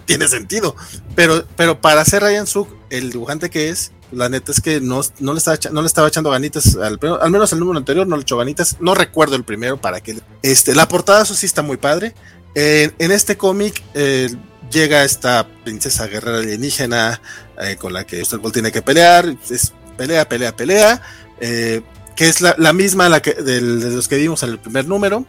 tiene 0.06 0.28
sentido. 0.28 0.76
Pero, 1.16 1.44
pero 1.56 1.82
para 1.82 2.04
ser 2.06 2.24
Ryan 2.24 2.48
Suk, 2.48 2.70
el 2.90 3.12
dibujante 3.12 3.50
que 3.50 3.70
es, 3.70 3.92
la 4.12 4.28
neta 4.30 4.52
es 4.52 4.60
que 4.62 4.82
no, 4.82 5.02
no, 5.20 5.34
le, 5.34 5.38
estaba 5.38 5.58
no 5.72 5.82
le 5.82 5.88
estaba 5.88 6.08
echando 6.08 6.32
ganitas. 6.32 6.76
Al, 6.76 7.00
al 7.22 7.32
menos 7.32 7.54
el 7.54 7.60
número 7.60 7.78
anterior 7.78 8.08
no 8.08 8.16
le 8.16 8.24
echó 8.24 8.38
ganitas. 8.38 8.78
No 8.80 8.96
recuerdo 8.96 9.36
el 9.36 9.44
primero 9.44 9.78
para 9.80 10.02
que. 10.02 10.20
Este, 10.42 10.74
la 10.76 10.88
portada, 10.88 11.22
eso 11.24 11.36
sí 11.36 11.46
está 11.46 11.62
muy 11.62 11.78
padre. 11.78 12.16
En, 12.56 13.12
este 13.12 13.38
cómic 13.38 13.84
eh, 13.94 14.30
llega 14.72 15.04
esta 15.04 15.48
princesa 15.64 16.08
guerrera 16.08 16.40
alienígena 16.40 17.22
eh, 17.62 17.76
con 17.80 17.94
la 17.94 18.06
que 18.06 18.24
Gold 18.24 18.54
tiene 18.54 18.72
que 18.72 18.82
pelear. 18.82 19.36
Es 19.50 19.74
pelea, 19.98 20.28
pelea, 20.28 20.56
pelea. 20.56 21.02
eh, 21.40 21.82
que 22.16 22.28
es 22.28 22.42
la, 22.42 22.74
misma 22.74 23.08
la 23.08 23.22
que, 23.22 23.34
del- 23.34 23.80
de 23.80 23.92
los 23.92 24.08
que 24.10 24.18
vimos 24.18 24.44
en 24.44 24.50
el 24.50 24.60
primer 24.60 24.86
número. 24.88 25.26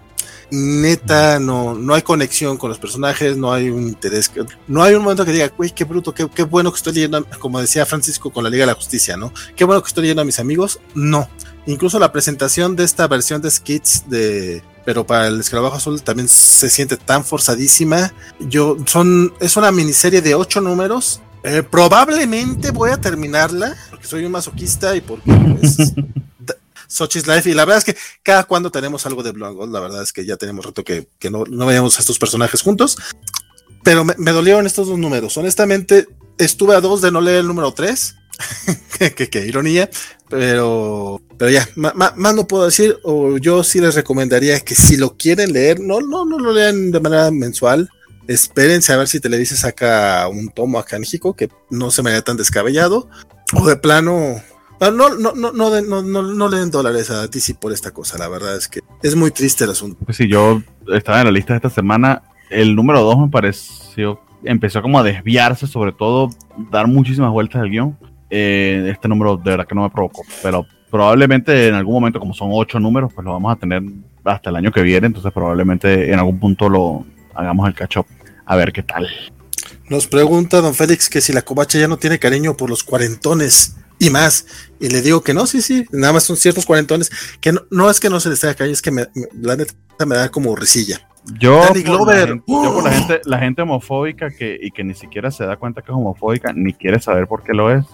Neta, 0.51 1.39
no, 1.39 1.75
no 1.75 1.95
hay 1.95 2.03
conexión 2.03 2.57
con 2.57 2.71
los 2.71 2.79
personajes, 2.79 3.37
no 3.37 3.53
hay 3.53 3.71
un 3.71 3.87
interés, 3.87 4.31
no 4.67 4.83
hay 4.83 4.95
un 4.95 5.03
momento 5.03 5.25
que 5.25 5.33
diga, 5.33 5.53
güey, 5.57 5.71
qué 5.71 5.85
bruto, 5.85 6.13
qué, 6.13 6.29
qué 6.29 6.43
bueno 6.43 6.73
que 6.73 6.77
estoy 6.77 6.95
leyendo, 6.95 7.25
como 7.39 7.61
decía 7.61 7.87
Francisco 7.87 8.31
con 8.31 8.45
la 8.45 8.51
Liga 8.51 8.63
de 8.63 8.73
la 8.73 8.75
Justicia, 8.75 9.17
¿no? 9.17 9.33
Qué 9.55 9.65
bueno 9.65 9.83
que 9.83 9.89
estoy 9.89 10.03
leyendo 10.03 10.23
a 10.23 10.25
mis 10.25 10.41
amigos. 10.41 10.81
No. 10.95 11.29
Incluso 11.67 11.99
la 11.99 12.11
presentación 12.11 12.75
de 12.75 12.85
esta 12.85 13.07
versión 13.07 13.43
de 13.43 13.51
skits 13.51 14.09
de, 14.09 14.63
pero 14.85 15.07
para 15.07 15.29
el 15.29 15.41
escarabajo 15.41 15.77
azul 15.77 16.03
también 16.03 16.29
se 16.29 16.71
siente 16.71 16.97
tan 16.97 17.25
forzadísima. 17.25 18.13
Yo, 18.41 18.77
son, 18.87 19.33
es 19.41 19.57
una 19.57 19.71
miniserie 19.71 20.23
de 20.23 20.35
ocho 20.35 20.61
números. 20.61 21.21
Eh, 21.43 21.63
probablemente 21.63 22.71
voy 22.71 22.91
a 22.91 23.01
terminarla, 23.01 23.77
porque 23.91 24.07
soy 24.07 24.25
un 24.25 24.33
masoquista 24.33 24.95
y 24.97 25.01
porque 25.01 25.31
es 25.63 25.93
Sochi's 26.91 27.27
Life. 27.27 27.49
Y 27.49 27.55
la 27.55 27.65
verdad 27.65 27.79
es 27.79 27.85
que 27.85 27.97
cada 28.23 28.45
cuando 28.45 28.71
tenemos 28.71 29.07
algo 29.07 29.23
de 29.23 29.33
Blue 29.33 29.47
and 29.47 29.57
Gold, 29.57 29.73
la 29.73 29.81
verdad 29.81 30.03
es 30.03 30.13
que 30.13 30.27
ya 30.27 30.37
tenemos 30.37 30.65
rato 30.67 30.85
que, 30.85 31.09
que 31.19 31.31
no, 31.31 31.45
no 31.49 31.67
veíamos 31.67 31.97
a 31.97 32.01
estos 32.01 32.19
personajes 32.19 32.61
juntos. 32.63 32.97
Pero 33.83 34.05
me, 34.05 34.15
me 34.19 34.33
dolieron 34.33 34.67
estos 34.67 34.89
dos 34.89 34.99
números. 34.99 35.37
Honestamente, 35.37 36.07
estuve 36.37 36.75
a 36.75 36.81
dos 36.81 37.01
de 37.01 37.11
no 37.11 37.21
leer 37.21 37.41
el 37.41 37.47
número 37.47 37.73
3. 37.73 38.15
que, 38.99 39.15
que, 39.15 39.31
que 39.31 39.47
ironía. 39.47 39.89
Pero, 40.29 41.21
pero 41.39 41.51
ya, 41.51 41.69
ma- 41.77 41.93
ma- 41.95 42.13
más 42.17 42.35
no 42.35 42.47
puedo 42.47 42.65
decir. 42.67 42.99
O 43.05 43.37
yo 43.39 43.65
sí 43.65 43.81
les 43.81 43.95
recomendaría 43.95 44.61
que 44.61 44.75
si 44.75 44.97
lo 44.97 45.17
quieren 45.17 45.53
leer, 45.53 45.81
no, 45.81 46.01
no, 46.01 46.25
no 46.25 46.39
lo 46.39 46.53
lean 46.53 46.91
de 46.91 47.01
manera 47.01 47.31
mensual. 47.31 47.89
Espérense 48.29 48.93
a 48.93 48.97
ver 48.97 49.09
si 49.09 49.19
Televisa 49.19 49.57
saca 49.57 50.29
un 50.29 50.51
tomo 50.51 50.79
acá 50.79 50.97
en 50.97 51.01
México, 51.01 51.35
que 51.35 51.49
no 51.71 51.91
se 51.91 52.03
me 52.03 52.11
vea 52.13 52.23
tan 52.23 52.37
descabellado. 52.37 53.09
O 53.55 53.67
de 53.67 53.77
plano, 53.77 54.41
no, 54.81 54.91
no, 54.91 55.33
no, 55.33 55.53
no, 55.53 55.53
no, 55.53 55.83
no, 55.83 56.03
no, 56.03 56.23
no 56.23 56.49
le 56.49 56.59
den 56.59 56.71
dólares 56.71 57.11
a 57.11 57.27
DC 57.27 57.55
por 57.55 57.73
esta 57.73 57.91
cosa. 57.91 58.17
La 58.17 58.29
verdad 58.29 58.57
es 58.57 58.67
que 58.67 58.81
es 59.03 59.15
muy 59.15 59.31
triste 59.31 59.65
el 59.65 59.71
asunto. 59.71 59.99
Pues 60.05 60.17
sí, 60.17 60.27
yo 60.27 60.63
estaba 60.93 61.21
en 61.21 61.27
la 61.27 61.33
lista 61.33 61.53
de 61.53 61.59
esta 61.59 61.71
semana. 61.71 62.23
El 62.49 62.75
número 62.75 63.03
2 63.03 63.19
me 63.19 63.29
pareció. 63.29 64.21
Empezó 64.43 64.81
como 64.81 64.99
a 64.99 65.03
desviarse, 65.03 65.67
sobre 65.67 65.93
todo 65.93 66.31
dar 66.71 66.87
muchísimas 66.87 67.31
vueltas 67.31 67.61
al 67.61 67.69
guion. 67.69 67.99
Eh, 68.31 68.89
este 68.91 69.07
número 69.07 69.37
de 69.37 69.51
verdad 69.51 69.67
que 69.67 69.75
no 69.75 69.83
me 69.83 69.91
provocó. 69.91 70.23
Pero 70.43 70.65
probablemente 70.91 71.69
en 71.69 71.75
algún 71.75 71.95
momento, 71.95 72.19
como 72.19 72.33
son 72.33 72.49
ocho 72.53 72.81
números, 72.81 73.13
pues 73.13 73.23
lo 73.23 73.33
vamos 73.33 73.53
a 73.53 73.57
tener 73.57 73.83
hasta 74.25 74.49
el 74.49 74.57
año 74.57 74.73
que 74.73 74.81
viene. 74.81 75.09
Entonces 75.09 75.31
probablemente 75.31 76.11
en 76.11 76.19
algún 76.19 76.41
punto 76.41 76.71
lo 76.71 77.05
hagamos 77.35 77.69
el 77.69 77.75
catch 77.75 77.99
up. 77.99 78.07
A 78.47 78.57
ver 78.57 78.73
qué 78.73 78.83
tal. 78.83 79.07
Nos 79.91 80.07
pregunta 80.07 80.61
don 80.61 80.75
Félix 80.75 81.11
que 81.11 81.21
si 81.21 81.33
la 81.33 81.43
covacha 81.43 81.79
ya 81.79 81.89
no 81.89 81.99
tiene 81.99 82.19
cariño 82.19 82.57
por 82.57 82.71
los 82.71 82.83
cuarentones 82.83 83.77
y 84.01 84.11
más. 84.11 84.47
Y 84.81 84.89
le 84.89 85.01
digo 85.03 85.23
que 85.23 85.33
no, 85.35 85.47
sí, 85.47 85.63
sí, 85.63 85.87
nada 85.93 86.15
más 86.15 86.25
son 86.25 86.37
ciertos 86.37 86.67
cuarentones. 86.67 87.11
Que 87.41 87.53
no, 87.53 87.61
no 87.71 87.89
es 87.89 88.01
que 88.01 88.11
no 88.11 88.19
se 88.19 88.31
les 88.31 88.41
tenga 88.41 88.55
cariño, 88.55 88.73
es 88.73 88.83
que 88.83 88.91
me, 88.91 89.07
me- 89.15 89.29
la 89.41 89.55
neta 89.55 89.75
me 90.05 90.17
da 90.17 90.29
como 90.31 90.57
risilla. 90.57 91.07
Yo, 91.39 91.61
Danny 91.61 91.83
por 91.83 91.97
Glover. 91.99 92.17
la 92.17 92.27
gente, 92.29 92.45
yo 92.49 92.75
por 92.75 92.83
la 92.85 92.91
gente, 92.93 93.21
la 93.27 93.39
gente 93.39 93.63
homofóbica 93.63 94.31
que, 94.31 94.59
y 94.61 94.71
que 94.73 94.83
ni 94.83 94.95
siquiera 94.95 95.31
se 95.31 95.45
da 95.45 95.57
cuenta 95.57 95.83
que 95.83 95.93
es 95.93 95.97
homofóbica, 95.97 96.53
ni 96.55 96.73
quiere 96.73 96.99
saber 97.01 97.27
por 97.29 97.43
qué 97.45 97.53
lo 97.53 97.71
es. 97.73 97.85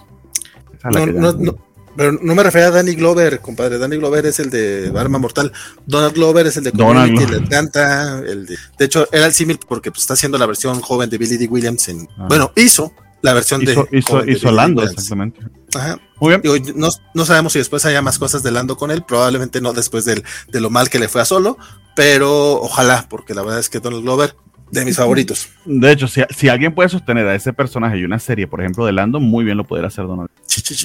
Esa 0.79 0.89
No, 0.89 1.05
no, 1.05 1.33
no, 1.33 1.57
pero 1.97 2.11
no 2.13 2.35
me 2.35 2.43
refería 2.43 2.67
a 2.67 2.71
Danny 2.71 2.93
Glover, 2.95 3.39
compadre. 3.41 3.77
Danny 3.79 3.97
Glover 3.97 4.25
es 4.27 4.39
el 4.39 4.49
de 4.49 4.93
Arma 4.95 5.17
Mortal. 5.19 5.51
Donald 5.85 6.13
Glover 6.13 6.47
es 6.47 6.55
el 6.57 6.63
de 6.65 6.71
Donald 6.71 7.09
Community, 7.09 7.25
Glover. 7.25 7.39
de 7.49 7.55
Atlanta. 7.57 8.19
El 8.19 8.45
de, 8.45 8.57
de 8.77 8.85
hecho, 8.85 9.07
era 9.11 9.25
el 9.25 9.33
símil 9.33 9.59
porque 9.67 9.91
pues, 9.91 10.01
está 10.03 10.13
haciendo 10.13 10.37
la 10.37 10.45
versión 10.45 10.79
joven 10.79 11.09
de 11.09 11.17
Billy 11.17 11.35
D. 11.37 11.47
Williams. 11.47 11.89
En, 11.89 12.07
Ah. 12.17 12.27
Bueno, 12.29 12.51
hizo 12.55 12.93
la 13.23 13.33
versión 13.33 13.61
hizo, 13.63 13.87
de. 13.91 13.97
hizo, 13.97 14.25
hizo. 14.25 14.51
Lando, 14.51 14.83
exactamente. 14.83 15.39
Ajá. 15.75 15.99
Muy 16.19 16.29
bien. 16.29 16.41
Digo, 16.41 16.55
no, 16.75 16.89
no 17.13 17.25
sabemos 17.25 17.53
si 17.53 17.59
después 17.59 17.85
haya 17.85 18.01
más 18.01 18.17
cosas 18.19 18.41
de 18.43 18.51
Lando 18.51 18.77
con 18.77 18.89
él, 18.91 19.03
probablemente 19.03 19.61
no 19.61 19.73
después 19.73 20.05
del, 20.05 20.23
de 20.49 20.61
lo 20.61 20.69
mal 20.69 20.89
que 20.89 20.99
le 20.99 21.07
fue 21.07 21.21
a 21.21 21.25
solo, 21.25 21.57
pero 21.95 22.53
ojalá, 22.61 23.05
porque 23.09 23.33
la 23.33 23.41
verdad 23.43 23.59
es 23.59 23.69
que 23.69 23.79
Donald 23.79 24.03
Glover, 24.03 24.35
de 24.71 24.83
mis 24.85 24.97
favoritos. 24.97 25.47
De 25.65 25.91
hecho, 25.91 26.07
si, 26.07 26.21
si 26.35 26.49
alguien 26.49 26.75
puede 26.75 26.89
sostener 26.89 27.25
a 27.27 27.35
ese 27.35 27.53
personaje 27.53 27.97
y 27.99 28.03
una 28.03 28.19
serie, 28.19 28.47
por 28.47 28.59
ejemplo, 28.61 28.85
de 28.85 28.91
Lando, 28.91 29.19
muy 29.19 29.45
bien 29.45 29.57
lo 29.57 29.63
pudiera 29.65 29.87
hacer 29.87 30.05
Donald. 30.05 30.29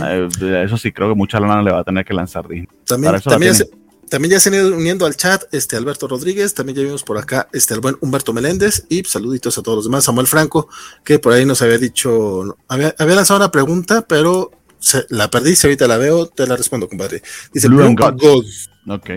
Eh, 0.04 0.28
eso 0.64 0.76
sí, 0.76 0.92
creo 0.92 1.08
que 1.08 1.14
mucha 1.16 1.40
lana 1.40 1.62
le 1.62 1.72
va 1.72 1.80
a 1.80 1.84
tener 1.84 2.04
que 2.04 2.14
lanzar 2.14 2.46
Disney. 2.46 2.68
También, 2.86 3.12
la 3.14 3.20
también, 3.20 3.54
se- 3.56 3.70
también 4.08 4.32
ya 4.32 4.40
se 4.40 4.50
han 4.50 4.54
ido 4.56 4.68
uniendo 4.76 5.06
al 5.06 5.16
chat 5.16 5.42
este 5.52 5.76
Alberto 5.76 6.06
Rodríguez, 6.06 6.54
también 6.54 6.76
ya 6.76 6.84
vimos 6.84 7.02
por 7.02 7.18
acá 7.18 7.48
este 7.52 7.74
el 7.74 7.80
buen 7.80 7.96
Humberto 8.00 8.32
Meléndez 8.32 8.84
y 8.88 9.02
saluditos 9.04 9.56
a 9.58 9.62
todos 9.62 9.76
los 9.76 9.84
demás. 9.86 10.04
Samuel 10.04 10.26
Franco, 10.26 10.68
que 11.02 11.18
por 11.18 11.32
ahí 11.32 11.44
nos 11.44 11.60
había 11.62 11.78
dicho, 11.78 12.56
había, 12.68 12.94
había 12.98 13.16
lanzado 13.16 13.38
una 13.40 13.50
pregunta, 13.50 14.02
pero 14.06 14.50
se- 14.82 15.06
la 15.08 15.30
perdí, 15.30 15.56
si 15.56 15.66
ahorita 15.66 15.86
la 15.88 15.96
veo, 15.96 16.26
te 16.26 16.46
la 16.46 16.56
respondo, 16.56 16.88
compadre. 16.88 17.22
Dice 17.54 17.68
Blue 17.68 17.78
Gold. 17.94 18.20
Gold. 18.20 18.46
Ok, 18.88 19.10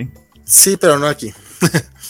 Sí, 0.45 0.77
pero 0.79 0.97
no 0.99 1.07
aquí. 1.07 1.33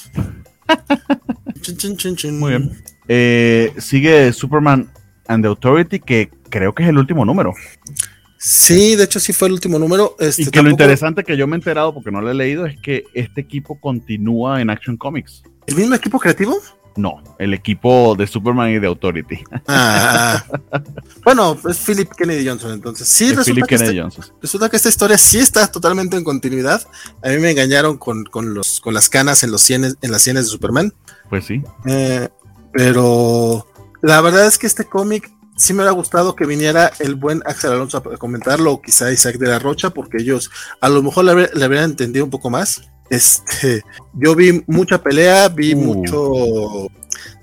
Chin, 1.61 1.77
chin, 1.77 1.97
chin, 1.97 2.15
chin. 2.15 2.39
muy 2.39 2.51
bien. 2.51 2.83
Eh, 3.07 3.73
sigue 3.77 4.31
Superman 4.33 4.91
and 5.27 5.43
the 5.43 5.47
Authority, 5.47 5.99
que 5.99 6.29
creo 6.49 6.73
que 6.73 6.83
es 6.83 6.89
el 6.89 6.97
último 6.97 7.25
número. 7.25 7.53
Sí, 8.37 8.95
de 8.95 9.05
hecho 9.05 9.19
sí 9.19 9.33
fue 9.33 9.47
el 9.47 9.53
último 9.53 9.79
número. 9.79 10.15
Este, 10.19 10.43
y 10.43 10.45
que 10.47 10.61
lo 10.61 10.69
interesante 10.69 11.23
que 11.23 11.37
yo 11.37 11.47
me 11.47 11.55
he 11.55 11.59
enterado, 11.59 11.93
porque 11.93 12.11
no 12.11 12.21
lo 12.21 12.29
he 12.29 12.33
leído, 12.35 12.65
es 12.65 12.79
que 12.79 13.05
este 13.13 13.41
equipo 13.41 13.79
continúa 13.79 14.61
en 14.61 14.69
Action 14.69 14.97
Comics. 14.97 15.43
¿El 15.65 15.75
mismo 15.75 15.95
equipo 15.95 16.19
creativo? 16.19 16.59
No, 16.97 17.21
el 17.39 17.53
equipo 17.53 18.15
de 18.17 18.25
Superman 18.25 18.71
y 18.71 18.79
de 18.79 18.87
Authority. 18.87 19.43
Ah, 19.67 20.43
bueno, 21.25 21.57
es 21.69 21.77
Philip 21.79 22.09
Kennedy 22.11 22.47
Johnson, 22.47 22.71
entonces. 22.71 23.07
Sí, 23.07 23.33
resulta 23.33 23.67
que, 23.67 23.75
este 23.75 24.03
resulta 24.41 24.69
que, 24.69 24.77
esta 24.77 24.89
historia 24.89 25.17
sí 25.17 25.39
está 25.39 25.67
totalmente 25.67 26.15
en 26.15 26.23
continuidad. 26.23 26.81
A 27.21 27.29
mí 27.29 27.37
me 27.39 27.51
engañaron 27.51 27.97
con, 27.97 28.25
los, 28.53 28.79
con 28.79 28.93
las 28.93 29.09
canas 29.09 29.43
en, 29.43 29.51
los 29.51 29.61
cienes, 29.61 29.97
en 30.01 30.11
las 30.11 30.21
sienes 30.21 30.45
de 30.45 30.51
Superman. 30.51 30.93
Pues 31.29 31.45
sí. 31.45 31.61
Eh, 31.85 32.29
pero 32.71 33.67
la 34.01 34.21
verdad 34.21 34.45
es 34.45 34.57
que 34.57 34.67
este 34.67 34.85
cómic 34.85 35.29
sí 35.57 35.73
me 35.73 35.79
hubiera 35.79 35.91
gustado 35.91 36.35
que 36.35 36.45
viniera 36.45 36.91
el 36.99 37.15
buen 37.15 37.41
Axel 37.45 37.71
Alonso 37.71 37.97
a 37.97 38.17
comentarlo, 38.17 38.73
o 38.73 38.81
quizá 38.81 39.11
Isaac 39.11 39.37
de 39.37 39.47
la 39.47 39.59
Rocha, 39.59 39.89
porque 39.89 40.17
ellos 40.19 40.49
a 40.79 40.87
lo 40.87 41.03
mejor 41.03 41.25
le, 41.25 41.49
le 41.53 41.65
habrían 41.65 41.85
entendido 41.85 42.23
un 42.23 42.31
poco 42.31 42.49
más. 42.49 42.89
Este, 43.09 43.83
yo 44.13 44.35
vi 44.35 44.63
mucha 44.67 45.01
pelea, 45.01 45.49
vi 45.49 45.73
uh. 45.73 45.77
mucho. 45.77 46.89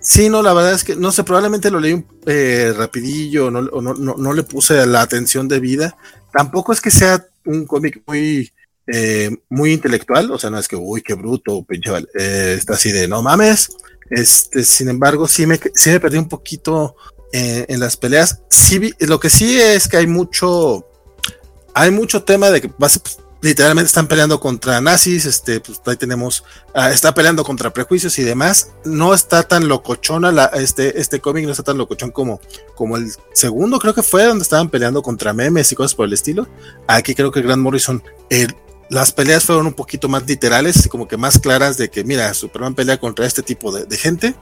Sí, 0.00 0.28
no, 0.28 0.42
la 0.42 0.52
verdad 0.52 0.72
es 0.72 0.82
que 0.82 0.96
no 0.96 1.12
sé, 1.12 1.22
probablemente 1.22 1.70
lo 1.70 1.78
leí 1.78 2.04
eh, 2.26 2.74
rapidillo, 2.76 3.50
no, 3.50 3.62
no, 3.62 3.94
no, 3.94 4.32
le 4.32 4.42
puse 4.42 4.84
la 4.84 5.00
atención 5.02 5.46
debida. 5.46 5.96
Tampoco 6.32 6.72
es 6.72 6.80
que 6.80 6.90
sea 6.90 7.24
un 7.44 7.66
cómic 7.66 8.02
muy, 8.06 8.52
eh, 8.88 9.30
muy 9.48 9.72
intelectual, 9.72 10.30
o 10.32 10.38
sea, 10.38 10.50
no 10.50 10.58
es 10.58 10.66
que, 10.66 10.74
uy, 10.74 11.02
qué 11.02 11.14
bruto, 11.14 11.62
pinche, 11.62 11.92
eh, 12.18 12.56
está 12.58 12.74
así 12.74 12.90
de 12.90 13.06
no 13.06 13.22
mames. 13.22 13.76
Este, 14.10 14.64
sin 14.64 14.88
embargo, 14.88 15.28
sí 15.28 15.46
me, 15.46 15.60
sí 15.74 15.90
me 15.90 16.00
perdí 16.00 16.18
un 16.18 16.28
poquito 16.28 16.96
en 17.32 17.80
las 17.80 17.96
peleas. 17.96 18.42
Sí, 18.50 18.92
lo 18.98 19.18
que 19.18 19.30
sí 19.30 19.58
es 19.58 19.88
que 19.88 19.96
hay 19.96 20.06
mucho, 20.06 20.86
hay 21.72 21.90
mucho 21.90 22.24
tema 22.24 22.50
de 22.50 22.60
que 22.60 22.68
literalmente 23.42 23.88
están 23.88 24.06
peleando 24.06 24.40
contra 24.40 24.80
nazis, 24.80 25.26
este, 25.26 25.60
pues 25.60 25.80
ahí 25.84 25.96
tenemos, 25.96 26.44
ah, 26.74 26.90
está 26.90 27.12
peleando 27.12 27.44
contra 27.44 27.72
prejuicios 27.72 28.18
y 28.18 28.22
demás. 28.22 28.70
No 28.84 29.12
está 29.12 29.42
tan 29.42 29.68
locochona, 29.68 30.30
la, 30.30 30.46
este, 30.46 30.98
este 31.00 31.20
cómic 31.20 31.44
no 31.44 31.50
está 31.50 31.64
tan 31.64 31.76
locochón 31.76 32.12
como, 32.12 32.40
como 32.76 32.96
el 32.96 33.12
segundo, 33.34 33.78
creo 33.80 33.94
que 33.94 34.02
fue 34.02 34.24
donde 34.24 34.44
estaban 34.44 34.70
peleando 34.70 35.02
contra 35.02 35.32
memes 35.32 35.70
y 35.72 35.74
cosas 35.74 35.94
por 35.94 36.06
el 36.06 36.12
estilo. 36.12 36.48
Aquí 36.86 37.14
creo 37.14 37.32
que 37.32 37.42
Grant 37.42 37.60
Morrison, 37.62 38.02
las 38.88 39.10
peleas 39.10 39.44
fueron 39.44 39.66
un 39.66 39.74
poquito 39.74 40.08
más 40.08 40.24
literales, 40.24 40.88
como 40.88 41.08
que 41.08 41.16
más 41.16 41.38
claras 41.40 41.76
de 41.76 41.90
que, 41.90 42.04
mira, 42.04 42.32
Superman 42.34 42.76
pelea 42.76 43.00
contra 43.00 43.26
este 43.26 43.42
tipo 43.42 43.72
de 43.72 43.96
gente. 43.96 44.36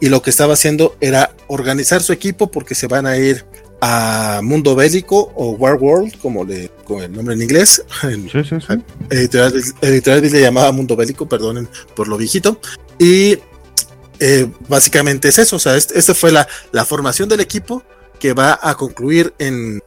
Y 0.00 0.10
lo 0.10 0.22
que 0.22 0.30
estaba 0.30 0.52
haciendo 0.52 0.96
era 1.00 1.34
organizar 1.48 2.04
su 2.04 2.12
equipo 2.12 2.52
porque 2.52 2.76
se 2.76 2.86
van 2.86 3.04
a 3.04 3.16
ir 3.16 3.44
a 3.80 4.40
Mundo 4.42 4.74
Bélico 4.74 5.32
o 5.34 5.50
War 5.50 5.76
World, 5.76 6.18
como 6.20 6.44
le, 6.44 6.70
con 6.84 7.02
el 7.02 7.12
nombre 7.12 7.34
en 7.34 7.42
inglés. 7.42 7.82
Sí, 8.00 8.44
sí, 8.44 8.56
sí. 8.60 8.74
Editorial, 9.10 9.62
editorial 9.80 10.22
le 10.22 10.40
llamaba 10.40 10.72
Mundo 10.72 10.96
Bélico, 10.96 11.28
perdonen 11.28 11.68
por 11.94 12.08
lo 12.08 12.16
viejito. 12.16 12.60
Y 12.98 13.38
eh, 14.20 14.50
básicamente 14.68 15.28
es 15.28 15.38
eso, 15.38 15.56
o 15.56 15.58
sea, 15.58 15.76
esta 15.76 15.94
este 15.94 16.14
fue 16.14 16.32
la, 16.32 16.48
la 16.72 16.84
formación 16.84 17.28
del 17.28 17.40
equipo 17.40 17.84
que 18.18 18.32
va 18.32 18.58
a 18.60 18.74
concluir 18.76 19.32
en 19.38 19.80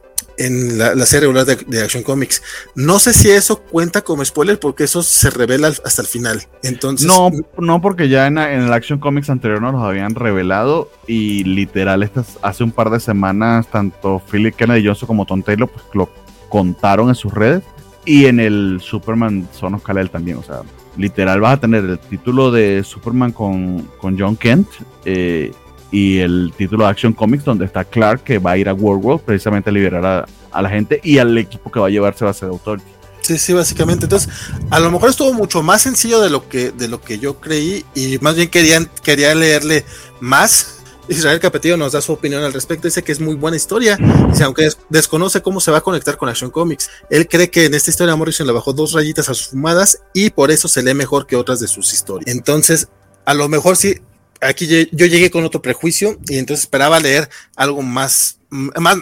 en 0.44 0.78
la, 0.78 1.06
serie 1.06 1.28
regular 1.28 1.46
de, 1.46 1.82
Action 1.82 2.02
Comics. 2.02 2.42
No 2.74 2.98
sé 2.98 3.12
si 3.12 3.30
eso 3.30 3.60
cuenta 3.62 4.02
como 4.02 4.24
spoiler 4.24 4.58
porque 4.58 4.84
eso 4.84 5.02
se 5.02 5.30
revela 5.30 5.68
hasta 5.68 6.02
el 6.02 6.08
final. 6.08 6.42
Entonces, 6.62 7.06
no, 7.06 7.30
no 7.58 7.80
porque 7.80 8.08
ya 8.08 8.26
en, 8.26 8.38
el 8.38 8.72
Action 8.72 8.98
Comics 8.98 9.30
anterior 9.30 9.62
nos 9.62 9.74
los 9.74 9.82
habían 9.82 10.14
revelado 10.14 10.90
y 11.06 11.44
literal 11.44 12.02
estas 12.02 12.38
hace 12.42 12.64
un 12.64 12.72
par 12.72 12.90
de 12.90 13.00
semanas 13.00 13.68
tanto 13.68 14.20
Philip 14.30 14.54
Kennedy 14.54 14.86
Johnson 14.86 15.06
como 15.06 15.26
Tom 15.26 15.42
Taylor 15.42 15.68
pues, 15.68 15.84
lo 15.94 16.08
contaron 16.48 17.08
en 17.08 17.14
sus 17.14 17.32
redes 17.32 17.62
y 18.04 18.26
en 18.26 18.40
el 18.40 18.80
Superman 18.80 19.48
Son 19.52 19.74
of 19.74 19.82
kal 19.82 20.10
también, 20.10 20.38
o 20.38 20.42
sea, 20.42 20.62
literal 20.96 21.40
vas 21.40 21.54
a 21.54 21.60
tener 21.60 21.84
el 21.84 21.98
título 21.98 22.50
de 22.50 22.82
Superman 22.84 23.32
con, 23.32 23.88
con 23.98 24.18
John 24.18 24.36
Kent 24.36 24.68
eh, 25.04 25.52
y 25.92 26.18
el 26.18 26.52
título 26.56 26.84
de 26.84 26.90
Action 26.90 27.12
Comics 27.12 27.44
donde 27.44 27.66
está 27.66 27.84
Clark 27.84 28.24
que 28.24 28.38
va 28.38 28.52
a 28.52 28.56
ir 28.56 28.68
a 28.68 28.74
World 28.74 29.04
World 29.04 29.22
precisamente 29.22 29.70
a 29.70 29.72
liberar 29.72 30.26
a, 30.50 30.62
la 30.62 30.68
gente 30.68 31.00
y 31.04 31.18
al 31.18 31.36
equipo 31.38 31.70
que 31.70 31.78
va 31.78 31.86
a 31.86 31.90
llevarse 31.90 32.24
va 32.24 32.32
a 32.32 32.34
ser 32.34 32.48
Authority. 32.48 32.88
Sí, 33.20 33.38
sí, 33.38 33.52
básicamente. 33.52 34.06
Entonces, 34.06 34.28
a 34.70 34.80
lo 34.80 34.90
mejor 34.90 35.10
estuvo 35.10 35.32
mucho 35.32 35.62
más 35.62 35.82
sencillo 35.82 36.20
de 36.20 36.28
lo 36.28 36.48
que, 36.48 36.72
de 36.72 36.88
lo 36.88 37.00
que 37.00 37.20
yo 37.20 37.40
creí 37.40 37.84
y 37.94 38.18
más 38.20 38.34
bien 38.34 38.48
querían, 38.48 38.90
quería 39.04 39.34
leerle 39.34 39.84
más. 40.18 40.78
Israel 41.08 41.40
Capetillo 41.40 41.76
nos 41.76 41.92
da 41.92 42.00
su 42.00 42.12
opinión 42.12 42.42
al 42.42 42.52
respecto. 42.52 42.88
Dice 42.88 43.02
que 43.04 43.12
es 43.12 43.20
muy 43.20 43.34
buena 43.34 43.56
historia. 43.56 43.96
Dice, 44.28 44.44
aunque 44.44 44.68
desconoce 44.88 45.40
cómo 45.40 45.60
se 45.60 45.70
va 45.70 45.78
a 45.78 45.82
conectar 45.82 46.16
con 46.16 46.28
Action 46.28 46.50
Comics. 46.50 46.90
Él 47.10 47.28
cree 47.28 47.48
que 47.48 47.66
en 47.66 47.74
esta 47.74 47.90
historia 47.90 48.16
Morrison 48.16 48.46
le 48.46 48.52
bajó 48.52 48.72
dos 48.72 48.92
rayitas 48.92 49.28
a 49.28 49.34
sus 49.34 49.48
fumadas 49.48 50.00
y 50.14 50.30
por 50.30 50.50
eso 50.50 50.66
se 50.66 50.82
lee 50.82 50.94
mejor 50.94 51.26
que 51.26 51.36
otras 51.36 51.60
de 51.60 51.68
sus 51.68 51.92
historias. 51.92 52.34
Entonces, 52.34 52.88
a 53.24 53.34
lo 53.34 53.48
mejor 53.48 53.76
sí 53.76 54.00
aquí 54.42 54.66
yo, 54.66 55.06
llegué 55.06 55.30
con 55.30 55.44
otro 55.44 55.62
prejuicio 55.62 56.18
y 56.28 56.38
entonces 56.38 56.64
esperaba 56.64 57.00
leer 57.00 57.28
algo 57.56 57.82
más, 57.82 58.38
más, 58.50 58.98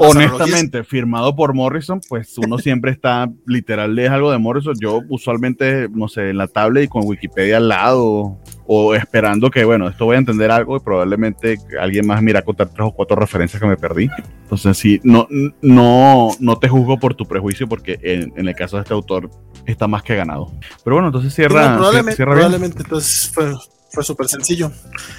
Honestamente, 0.00 0.82
firmado 0.82 1.36
por 1.36 1.54
Morrison, 1.54 2.00
pues 2.08 2.36
uno 2.38 2.58
siempre 2.58 2.90
está, 2.90 3.30
literal, 3.46 3.94
lees 3.94 4.10
algo 4.10 4.32
de 4.32 4.38
Morrison. 4.38 4.74
Yo 4.80 5.00
usualmente, 5.08 5.88
no 5.90 6.08
sé, 6.08 6.30
en 6.30 6.38
la 6.38 6.48
tablet 6.48 6.84
y 6.84 6.88
con 6.88 7.06
Wikipedia 7.06 7.58
al 7.58 7.68
lado 7.68 8.36
o 8.66 8.94
esperando 8.94 9.50
que, 9.50 9.64
bueno, 9.64 9.88
esto 9.88 10.06
voy 10.06 10.16
a 10.16 10.18
entender 10.18 10.50
algo 10.50 10.76
y 10.76 10.80
probablemente 10.80 11.58
alguien 11.78 12.06
más 12.06 12.22
mira 12.22 12.42
contar 12.42 12.68
tres 12.68 12.88
o 12.88 12.92
cuatro 12.92 13.14
referencias 13.14 13.60
que 13.60 13.68
me 13.68 13.76
perdí. 13.76 14.08
Entonces, 14.42 14.76
sí, 14.76 15.00
no, 15.04 15.28
no, 15.60 16.30
no 16.40 16.58
te 16.58 16.68
juzgo 16.68 16.98
por 16.98 17.14
tu 17.14 17.26
prejuicio 17.26 17.68
porque 17.68 17.98
en, 18.02 18.48
el 18.48 18.54
caso 18.56 18.76
de 18.76 18.82
este 18.82 18.94
autor 18.94 19.30
está 19.66 19.86
más 19.86 20.02
que 20.02 20.16
ganado. 20.16 20.50
Pero 20.82 20.96
bueno, 20.96 21.08
entonces 21.08 21.34
cierra. 21.34 21.76
probablemente, 21.76 22.24
probablemente 22.24 22.82
entonces 22.82 23.30
fue, 23.32 23.52
fue 23.94 24.04
súper 24.04 24.28
sencillo. 24.28 24.72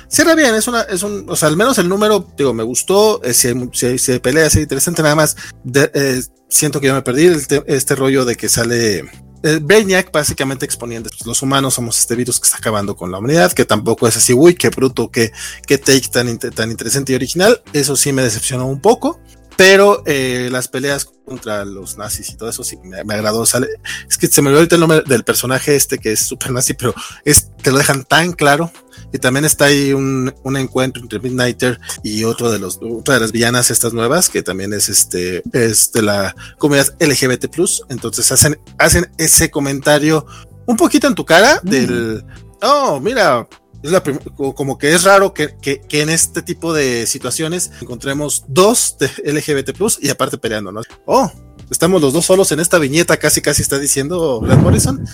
Cierra 0.07 0.35
bien, 0.35 0.53
es 0.53 0.67
una, 0.67 0.81
es 0.81 1.03
un, 1.03 1.25
o 1.29 1.35
sea, 1.35 1.49
al 1.49 1.57
menos 1.57 1.77
el 1.77 1.89
número, 1.89 2.27
digo, 2.37 2.53
me 2.53 2.63
gustó, 2.63 3.23
eh, 3.23 3.33
si, 3.33 3.53
si, 3.97 4.19
pelea, 4.19 4.47
es 4.47 4.55
interesante, 4.55 5.01
nada 5.01 5.15
más, 5.15 5.35
eh, 5.73 6.21
siento 6.49 6.79
que 6.79 6.87
yo 6.87 6.93
me 6.93 7.01
perdí 7.01 7.31
este 7.67 7.95
rollo 7.95 8.25
de 8.25 8.35
que 8.35 8.49
sale 8.49 9.05
eh, 9.47 10.05
básicamente 10.11 10.65
exponiendo, 10.65 11.09
pues, 11.09 11.25
los 11.25 11.41
humanos 11.43 11.75
somos 11.75 11.99
este 11.99 12.15
virus 12.15 12.39
que 12.39 12.45
está 12.45 12.57
acabando 12.57 12.95
con 12.95 13.11
la 13.11 13.19
humanidad, 13.19 13.53
que 13.53 13.63
tampoco 13.63 14.07
es 14.07 14.17
así, 14.17 14.33
uy, 14.33 14.55
qué 14.55 14.69
bruto, 14.69 15.11
qué, 15.11 15.31
qué 15.67 15.77
take 15.77 16.09
tan, 16.11 16.39
tan 16.39 16.71
interesante 16.71 17.13
y 17.13 17.15
original, 17.15 17.61
eso 17.71 17.95
sí 17.95 18.11
me 18.11 18.23
decepcionó 18.23 18.65
un 18.65 18.81
poco, 18.81 19.19
pero 19.57 20.03
eh, 20.05 20.49
las 20.51 20.67
peleas 20.67 21.05
contra 21.25 21.65
los 21.65 21.97
nazis 21.97 22.29
y 22.29 22.35
todo 22.35 22.49
eso 22.49 22.63
sí 22.63 22.77
me, 22.83 22.99
agradó. 22.99 23.45
Sale, 23.45 23.67
es 24.07 24.17
que 24.17 24.27
se 24.27 24.41
me 24.41 24.49
olvidó 24.49 24.59
ahorita 24.59 24.75
el 24.75 24.81
nombre 24.81 25.03
del 25.05 25.23
personaje 25.23 25.75
este 25.75 25.97
que 25.97 26.11
es 26.11 26.19
super 26.19 26.51
nazi, 26.51 26.73
pero 26.73 26.93
es, 27.23 27.51
te 27.61 27.71
lo 27.71 27.77
dejan 27.77 28.03
tan 28.03 28.33
claro. 28.33 28.71
Y 29.13 29.19
también 29.19 29.45
está 29.45 29.65
ahí 29.65 29.93
un, 29.93 30.33
un 30.43 30.57
encuentro 30.57 31.01
entre 31.01 31.19
Midnighter 31.19 31.79
y 32.03 32.23
otro 32.25 32.51
de 32.51 32.59
los, 32.59 32.79
otra 32.81 33.15
de 33.15 33.21
las 33.21 33.31
villanas 33.31 33.71
estas 33.71 33.93
nuevas, 33.93 34.29
que 34.29 34.43
también 34.43 34.73
es 34.73 34.89
este, 34.89 35.41
es 35.53 35.91
de 35.93 36.01
la 36.01 36.35
comunidad 36.57 36.93
LGBT. 36.99 37.45
Entonces 37.89 38.31
hacen, 38.31 38.59
hacen 38.77 39.09
ese 39.17 39.49
comentario 39.49 40.25
un 40.65 40.75
poquito 40.75 41.07
en 41.07 41.15
tu 41.15 41.23
cara 41.23 41.61
mm. 41.63 41.69
del 41.69 42.25
oh, 42.61 42.99
mira, 42.99 43.47
es 43.85 43.91
la 43.91 44.03
como 44.35 44.77
que 44.77 44.93
es 44.93 45.03
raro 45.03 45.33
que, 45.33 45.55
en 45.89 46.09
este 46.09 46.41
tipo 46.41 46.73
de 46.73 47.05
situaciones 47.07 47.71
encontremos 47.81 48.45
dos 48.47 48.97
de 48.99 49.07
LGBT 49.33 49.75
y 50.01 50.09
aparte 50.09 50.37
peleando, 50.37 50.71
¿no? 50.71 50.81
Oh, 51.05 51.31
estamos 51.69 52.01
los 52.01 52.13
dos 52.13 52.25
solos 52.25 52.51
en 52.51 52.59
esta 52.59 52.79
viñeta, 52.79 53.17
casi 53.17 53.41
casi 53.41 53.61
está 53.61 53.77
diciendo 53.77 54.41
Grant 54.41 54.61
Morrison. 54.61 55.05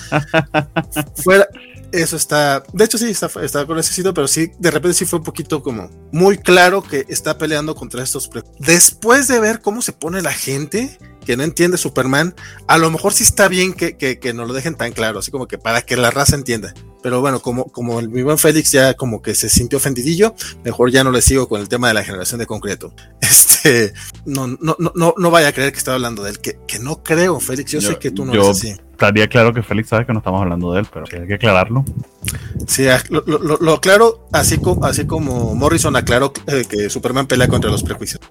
Fuera, 1.23 1.47
eso 1.91 2.15
está, 2.15 2.63
de 2.71 2.85
hecho 2.85 2.97
sí, 2.97 3.09
está, 3.09 3.29
está 3.41 3.65
con 3.65 3.75
necesito, 3.75 4.13
pero 4.13 4.27
sí, 4.27 4.51
de 4.59 4.71
repente 4.71 4.97
sí 4.97 5.05
fue 5.05 5.19
un 5.19 5.25
poquito 5.25 5.61
como 5.61 5.89
muy 6.11 6.37
claro 6.37 6.81
que 6.81 7.05
está 7.09 7.37
peleando 7.37 7.75
contra 7.75 8.03
estos. 8.03 8.29
Después 8.59 9.27
de 9.27 9.39
ver 9.39 9.61
cómo 9.61 9.81
se 9.81 9.91
pone 9.91 10.21
la 10.21 10.33
gente, 10.33 10.97
que 11.25 11.35
no 11.35 11.43
entiende 11.43 11.77
Superman, 11.77 12.35
a 12.67 12.77
lo 12.77 12.89
mejor 12.89 13.13
sí 13.13 13.23
está 13.23 13.47
bien 13.47 13.73
que, 13.73 13.97
que, 13.97 14.19
que 14.19 14.33
nos 14.33 14.47
lo 14.47 14.53
dejen 14.53 14.75
tan 14.75 14.93
claro, 14.93 15.19
así 15.19 15.31
como 15.31 15.47
que 15.47 15.57
para 15.57 15.81
que 15.81 15.97
la 15.97 16.11
raza 16.11 16.35
entienda. 16.35 16.73
Pero 17.01 17.21
bueno, 17.21 17.39
como, 17.41 17.65
como 17.65 17.99
el 17.99 18.09
mi 18.09 18.21
buen 18.21 18.37
Félix 18.37 18.71
ya 18.71 18.93
como 18.93 19.21
que 19.21 19.35
se 19.35 19.49
sintió 19.49 19.77
ofendidillo, 19.77 20.35
mejor 20.63 20.91
ya 20.91 21.03
no 21.03 21.11
le 21.11 21.21
sigo 21.21 21.47
con 21.47 21.61
el 21.61 21.69
tema 21.69 21.87
de 21.87 21.95
la 21.95 22.03
generación 22.03 22.39
de 22.39 22.45
concreto. 22.45 22.93
Este, 23.61 23.93
no, 24.25 24.47
no, 24.47 24.75
no, 24.95 25.13
no 25.15 25.31
vaya 25.31 25.49
a 25.49 25.51
creer 25.51 25.71
que 25.71 25.77
estaba 25.77 25.95
hablando 25.95 26.23
de 26.23 26.31
él, 26.31 26.39
que, 26.39 26.57
que 26.67 26.79
no 26.79 27.03
creo, 27.03 27.39
Félix, 27.39 27.71
yo, 27.71 27.79
sé 27.79 27.97
que 27.97 28.09
tú 28.09 28.25
no 28.25 28.33
yo 28.33 28.49
así. 28.49 28.73
Estaría 29.01 29.27
claro 29.27 29.53
que 29.53 29.61
Félix 29.61 29.89
sabe 29.89 30.05
que 30.05 30.13
no 30.13 30.19
estamos 30.19 30.41
hablando 30.41 30.73
de 30.73 30.81
él, 30.81 30.87
pero 30.91 31.05
hay 31.11 31.27
que 31.27 31.33
aclararlo. 31.35 31.85
Sí, 32.67 32.87
ah, 32.87 33.01
lo, 33.09 33.21
lo, 33.25 33.57
lo 33.57 33.73
aclaro 33.73 34.27
así 34.31 34.57
como, 34.59 34.85
así 34.85 35.05
como 35.05 35.55
Morrison 35.55 35.95
aclaró 35.95 36.33
eh, 36.47 36.65
que 36.69 36.89
Superman 36.89 37.27
pelea 37.27 37.47
contra 37.47 37.69
los 37.69 37.83
prejuicios. 37.83 38.21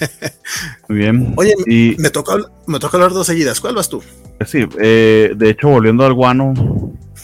Muy 0.88 0.98
bien. 0.98 1.34
Oye, 1.36 1.54
y... 1.66 1.96
me, 1.98 2.10
toca, 2.10 2.36
me 2.66 2.78
toca 2.78 2.96
hablar 2.96 3.12
dos 3.12 3.26
seguidas. 3.26 3.60
¿Cuál 3.60 3.74
vas 3.74 3.88
tú? 3.88 4.02
Sí, 4.46 4.66
eh, 4.78 5.32
de 5.34 5.50
hecho, 5.50 5.68
volviendo 5.68 6.04
al 6.04 6.12
guano, 6.12 6.52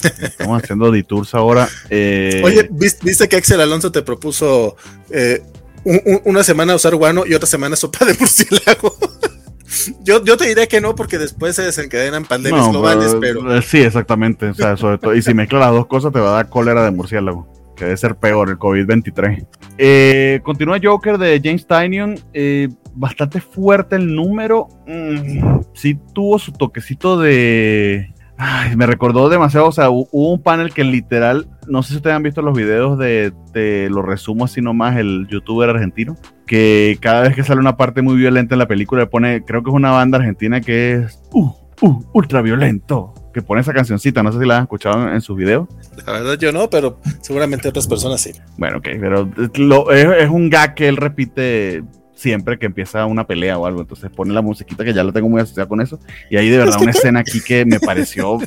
estamos 0.09 0.63
haciendo 0.63 0.91
detours 0.91 1.35
ahora. 1.35 1.69
Eh... 1.91 2.43
Oye, 2.45 2.69
¿viste 2.71 3.29
que 3.29 3.37
Axel 3.37 3.61
Alonso 3.61 3.93
te 3.93 4.03
propuso 4.03 4.77
eh, 5.11 5.43
una 6.25 6.45
semana 6.45 6.75
usar 6.75 6.95
guano 6.95 7.25
y 7.27 7.35
otra 7.35 7.47
semana 7.47 7.77
sopa 7.77 8.05
de 8.05 8.15
murciélago. 8.21 8.97
Yo, 10.03 10.23
yo 10.23 10.37
te 10.37 10.47
diré 10.47 10.69
que 10.69 10.81
no, 10.81 10.95
porque 10.95 11.19
después 11.19 11.57
se 11.57 11.63
desencadenan 11.63 12.25
pandemias 12.25 12.69
globales, 12.69 13.17
pero, 13.21 13.57
eh, 13.57 13.63
Sí, 13.63 13.79
exactamente. 13.79 14.51
O 14.51 14.55
sea, 14.55 14.77
sobre 14.77 14.99
todo, 14.99 15.15
y 15.15 15.23
si 15.23 15.33
mezclas 15.33 15.63
las 15.63 15.73
dos 15.73 15.87
cosas, 15.87 16.13
te 16.13 16.21
va 16.21 16.31
a 16.31 16.35
dar 16.35 16.49
cólera 16.49 16.85
de 16.85 16.91
murciélago. 16.91 17.49
Que 17.75 17.87
debe 17.87 17.97
ser 17.97 18.17
peor, 18.17 18.51
el 18.51 18.59
COVID-23. 18.59 19.47
Eh, 19.79 20.41
continúa 20.45 20.79
Joker 20.81 21.17
de 21.17 21.41
James 21.43 21.67
Tynion. 21.67 22.19
Bastante 22.95 23.41
fuerte 23.41 23.97
el 23.97 24.15
número. 24.15 24.69
Mm, 24.87 25.61
sí 25.73 25.99
tuvo 26.13 26.39
su 26.39 26.53
toquecito 26.53 27.19
de 27.19 28.13
Ay, 28.45 28.75
me 28.75 28.87
recordó 28.87 29.29
demasiado, 29.29 29.69
o 29.69 29.73
sea, 29.73 29.89
hubo 29.89 30.09
un 30.11 30.43
panel 30.43 30.75
que 30.75 30.83
literal, 30.83 31.49
no 31.69 31.85
sé 31.85 31.91
si 31.91 31.97
ustedes 31.99 32.17
han 32.17 32.25
visto 32.25 32.43
los 32.43 32.57
videos 32.57 32.99
de, 32.99 33.33
de 33.53 33.89
lo 33.89 34.03
resumo 34.03 34.47
así 34.47 34.61
nomás, 34.61 34.97
el 34.97 35.29
youtuber 35.31 35.71
argentino, 35.71 36.17
que 36.45 36.99
cada 37.01 37.21
vez 37.21 37.37
que 37.37 37.45
sale 37.45 37.61
una 37.61 37.77
parte 37.77 38.03
muy 38.03 38.17
violenta 38.17 38.57
en 38.57 38.59
la 38.59 38.67
película 38.67 39.03
le 39.03 39.07
pone, 39.07 39.45
creo 39.45 39.63
que 39.63 39.71
es 39.71 39.77
una 39.77 39.93
banda 39.93 40.19
argentina 40.19 40.61
que 40.61 40.95
es 40.95 41.23
uh, 41.31 41.53
uh, 41.83 42.05
ultra 42.15 42.43
violento, 42.43 43.15
que 43.33 43.43
pone 43.43 43.61
esa 43.61 43.73
cancioncita, 43.73 44.25
no 44.25 44.33
sé 44.33 44.41
si 44.41 44.45
la 44.45 44.57
han 44.57 44.63
escuchado 44.65 45.09
en, 45.09 45.21
sus 45.21 45.37
videos. 45.37 45.69
La 46.05 46.15
verdad 46.15 46.37
yo 46.37 46.51
no, 46.51 46.69
pero 46.69 46.99
seguramente 47.21 47.69
otras 47.69 47.87
personas 47.87 48.21
sí. 48.21 48.33
Bueno, 48.59 48.79
ok, 48.79 48.89
pero 48.99 49.31
es, 49.39 50.07
es 50.19 50.31
un 50.31 50.51
gag 50.51 50.75
que 50.75 50.89
él 50.89 50.97
repite 50.97 51.85
siempre 52.23 52.59
que 52.59 52.67
empieza 52.67 53.05
una 53.05 53.27
pelea 53.27 53.59
o 53.59 53.67
algo. 53.67 53.81
Entonces 53.81 54.11
pone 54.11 54.33
la 54.33 54.41
musiquita 54.41 54.85
que 54.85 54.95
ya 54.95 55.03
la 55.03 55.13
tengo 55.13 55.29
muy 55.29 55.41
asociada 55.41 55.69
con 55.69 55.81
eso. 55.81 55.99
Y 56.31 56.37
ahí 56.37 56.49
de 56.49 56.59
verdad 56.59 56.81
una 56.81 56.93
escena 56.93 57.21
aquí 57.21 57.41
que 57.41 57.65
me 57.65 57.81
pareció, 57.81 58.39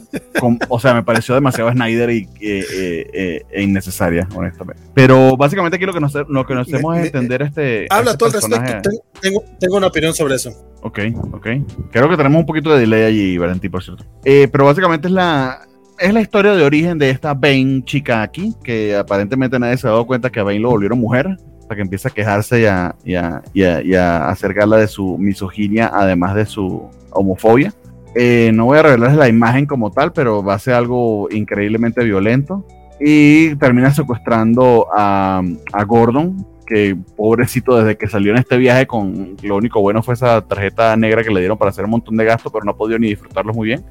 o 0.69 0.80
sea, 0.80 0.93
me 0.93 1.03
pareció 1.03 1.36
demasiado 1.36 1.71
Snyder 1.71 2.09
y 2.09 2.28
eh, 2.39 3.07
eh, 3.13 3.41
e 3.51 3.61
innecesaria, 3.61 4.28
honestamente. 4.34 4.82
Pero 4.93 5.36
básicamente 5.36 5.76
aquí 5.76 5.86
lo 5.86 5.93
que 5.93 5.99
nos, 5.99 6.13
lo 6.13 6.45
que 6.45 6.55
nos 6.55 6.67
hacemos 6.67 6.97
es 6.97 7.05
entender 7.07 7.41
este. 7.41 7.88
Habla 7.89 8.11
este 8.11 8.17
todo 8.17 8.30
al 8.30 8.51
respecto. 8.51 8.89
Tengo, 9.21 9.43
tengo, 9.59 9.78
una 9.78 9.88
opinión 9.88 10.13
sobre 10.13 10.36
eso. 10.36 10.51
Ok, 10.82 10.99
ok. 11.34 11.47
Creo 11.91 12.09
que 12.09 12.17
tenemos 12.17 12.39
un 12.39 12.45
poquito 12.45 12.73
de 12.73 12.80
delay 12.80 13.03
allí, 13.03 13.38
Valentín, 13.38 13.71
por 13.71 13.84
cierto. 13.84 14.05
Eh, 14.23 14.47
pero 14.51 14.65
básicamente 14.65 15.07
es 15.07 15.13
la, 15.13 15.61
es 15.99 16.13
la 16.13 16.21
historia 16.21 16.53
de 16.53 16.63
origen 16.63 16.97
de 16.97 17.09
esta 17.09 17.34
Bane 17.34 17.84
chica 17.86 18.21
aquí, 18.21 18.53
que 18.63 18.95
aparentemente 18.95 19.59
nadie 19.59 19.78
se 19.78 19.88
ha 19.88 19.91
dado 19.91 20.05
cuenta 20.07 20.32
que 20.32 20.39
a 20.39 20.43
Bane 20.43 20.59
lo 20.59 20.69
volvieron 20.69 20.99
mujer 20.99 21.38
para 21.68 21.78
que 21.78 21.82
empiece 21.82 22.07
a 22.07 22.11
quejarse 22.11 22.61
y 22.61 22.66
a, 22.66 22.95
y, 23.03 23.16
a, 23.16 23.41
y, 23.53 23.93
a, 23.95 24.30
acercarla 24.30 24.78
de 24.78 24.88
su 24.88 25.18
misoginia, 25.18 25.91
además 25.93 26.36
de 26.36 26.45
su 26.45 26.89
homofobia. 27.11 27.74
Eh, 28.16 28.51
no 28.53 28.66
voy 28.66 28.78
a 28.78 28.84
revelarles 28.84 29.18
la 29.18 29.28
imagen 29.28 29.66
como 29.66 29.91
tal, 29.91 30.13
pero 30.13 30.43
va 30.43 30.53
a 30.53 30.59
ser 30.59 30.76
algo 30.76 31.28
increíblemente 31.32 32.03
violento. 32.03 32.66
Y 32.99 33.55
termina 33.55 33.91
secuestrando 33.91 34.88
a, 34.95 35.41
a 35.74 35.84
Gordon, 35.84 36.45
que 36.66 36.95
pobrecito 37.16 37.78
desde 37.78 37.97
que 37.97 38.07
salió 38.07 38.32
en 38.32 38.38
este 38.38 38.57
viaje 38.57 38.88
con 38.88 39.36
lo 39.43 39.55
único 39.55 39.82
bueno 39.82 40.01
fue 40.01 40.16
esa 40.16 40.41
tarjeta 40.41 40.95
negra 40.97 41.24
que 41.24 41.30
le 41.30 41.39
dieron 41.39 41.57
para 41.57 41.70
hacer 41.70 41.86
un 41.86 41.91
montón 41.91 42.18
de 42.18 42.26
gastos, 42.26 42.51
pero 42.51 42.63
no 42.66 42.72
ha 42.72 42.78
podido 42.78 42.97
ni 42.97 43.09
disfrutarlo 43.09 43.53
muy 43.53 43.68
bien. 43.68 43.86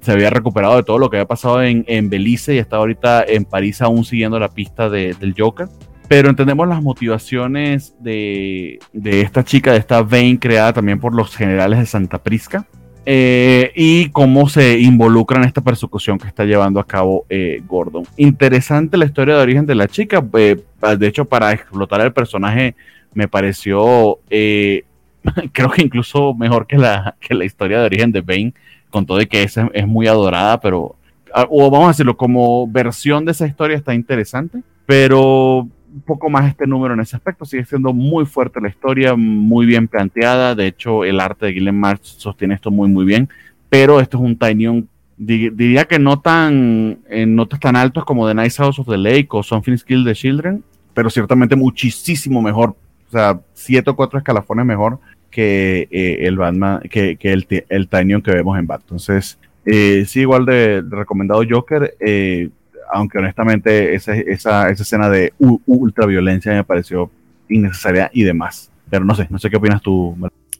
se 0.00 0.12
había 0.12 0.30
recuperado 0.30 0.76
de 0.76 0.82
todo 0.82 0.98
lo 0.98 1.10
que 1.10 1.18
había 1.18 1.26
pasado 1.26 1.62
en, 1.62 1.84
en 1.88 2.08
Belice 2.08 2.54
y 2.54 2.58
está 2.58 2.76
ahorita 2.76 3.24
en 3.24 3.44
París 3.44 3.82
aún 3.82 4.04
siguiendo 4.04 4.38
la 4.38 4.48
pista 4.48 4.88
de, 4.88 5.14
del 5.14 5.34
Joker 5.36 5.68
pero 6.10 6.28
entendemos 6.28 6.66
las 6.66 6.82
motivaciones 6.82 7.94
de, 8.00 8.80
esta 8.92 9.44
chica, 9.44 9.70
de 9.70 9.78
esta 9.78 10.02
Vane 10.02 10.40
creada 10.40 10.72
también 10.72 10.98
por 10.98 11.14
los 11.14 11.36
generales 11.36 11.78
de 11.78 11.86
Santa 11.86 12.20
Prisca, 12.20 12.66
eh, 13.06 13.70
y 13.76 14.08
cómo 14.08 14.48
se 14.48 14.80
involucra 14.80 15.38
en 15.38 15.44
esta 15.44 15.60
persecución 15.60 16.18
que 16.18 16.26
está 16.26 16.44
llevando 16.44 16.80
a 16.80 16.84
cabo 16.84 17.26
eh, 17.30 17.62
Gordon. 17.64 18.02
Interesante 18.16 18.96
la 18.96 19.04
historia 19.04 19.36
de 19.36 19.42
origen 19.42 19.66
de 19.66 19.76
la 19.76 19.86
chica, 19.86 20.20
eh, 20.32 20.60
de 20.98 21.06
hecho 21.06 21.26
para 21.26 21.52
explotar 21.52 22.00
el 22.00 22.12
personaje 22.12 22.74
me 23.14 23.28
pareció, 23.28 24.18
creo 24.28 25.70
que 25.70 25.82
incluso 25.82 26.34
mejor 26.34 26.66
que 26.66 26.76
la, 26.76 27.14
que 27.20 27.34
la 27.34 27.44
historia 27.44 27.78
de 27.78 27.86
origen 27.86 28.10
de 28.10 28.22
Vane, 28.22 28.54
con 28.90 29.06
todo 29.06 29.18
de 29.18 29.28
que 29.28 29.44
es, 29.44 29.56
es 29.72 29.86
muy 29.86 30.08
adorada, 30.08 30.60
pero, 30.60 30.96
ah, 31.32 31.46
o 31.48 31.70
vamos 31.70 31.86
a 31.86 31.90
decirlo, 31.90 32.16
como 32.16 32.66
versión 32.66 33.24
de 33.24 33.30
esa 33.30 33.46
historia 33.46 33.76
está 33.76 33.94
interesante, 33.94 34.58
pero 34.86 35.68
un 35.92 36.02
poco 36.02 36.30
más 36.30 36.48
este 36.48 36.66
número 36.66 36.94
en 36.94 37.00
ese 37.00 37.16
aspecto. 37.16 37.44
Sigue 37.44 37.64
siendo 37.64 37.92
muy 37.92 38.26
fuerte 38.26 38.60
la 38.60 38.68
historia, 38.68 39.14
muy 39.16 39.66
bien 39.66 39.88
planteada. 39.88 40.54
De 40.54 40.66
hecho, 40.66 41.04
el 41.04 41.20
arte 41.20 41.46
de 41.46 41.52
Gillen 41.52 41.78
March 41.78 42.02
sostiene 42.02 42.54
esto 42.54 42.70
muy, 42.70 42.88
muy 42.88 43.04
bien. 43.04 43.28
Pero 43.68 44.00
esto 44.00 44.18
es 44.18 44.24
un 44.24 44.36
Tiny 44.36 44.84
diría 45.20 45.84
que 45.84 45.98
no 45.98 46.20
tan, 46.20 47.00
en 47.08 47.36
notas 47.36 47.60
tan 47.60 47.76
altos 47.76 48.06
como 48.06 48.26
The 48.26 48.34
Nice 48.34 48.56
House 48.56 48.78
of 48.78 48.88
the 48.88 48.96
Lake 48.96 49.28
o 49.30 49.42
Something's 49.42 49.84
Kill 49.84 50.02
the 50.04 50.14
Children, 50.14 50.64
pero 50.94 51.10
ciertamente 51.10 51.56
muchísimo 51.56 52.40
mejor. 52.40 52.70
O 53.08 53.10
sea, 53.10 53.38
siete 53.52 53.90
o 53.90 53.96
cuatro 53.96 54.18
escalafones 54.18 54.64
mejor 54.64 54.98
que 55.30 55.88
eh, 55.90 56.26
el 56.26 56.36
Batman, 56.36 56.80
que, 56.90 57.16
que 57.16 57.32
el, 57.32 57.46
el 57.68 57.88
que 58.22 58.30
vemos 58.32 58.58
en 58.58 58.66
Bat. 58.66 58.80
Entonces, 58.82 59.38
eh, 59.66 60.04
sí, 60.06 60.20
igual 60.20 60.46
de, 60.46 60.82
recomendado 60.88 61.42
Joker. 61.48 61.94
Eh, 62.00 62.48
aunque 62.92 63.18
honestamente 63.18 63.94
esa, 63.94 64.14
esa, 64.14 64.70
esa 64.70 64.82
escena 64.82 65.08
de 65.08 65.32
ultraviolencia 65.38 66.52
me 66.52 66.64
pareció 66.64 67.10
innecesaria 67.48 68.10
y 68.12 68.22
demás. 68.22 68.70
Pero 68.88 69.04
no 69.04 69.14
sé, 69.14 69.26
no 69.30 69.38
sé 69.38 69.50
qué 69.50 69.56
opinas 69.56 69.82
tú. 69.82 70.16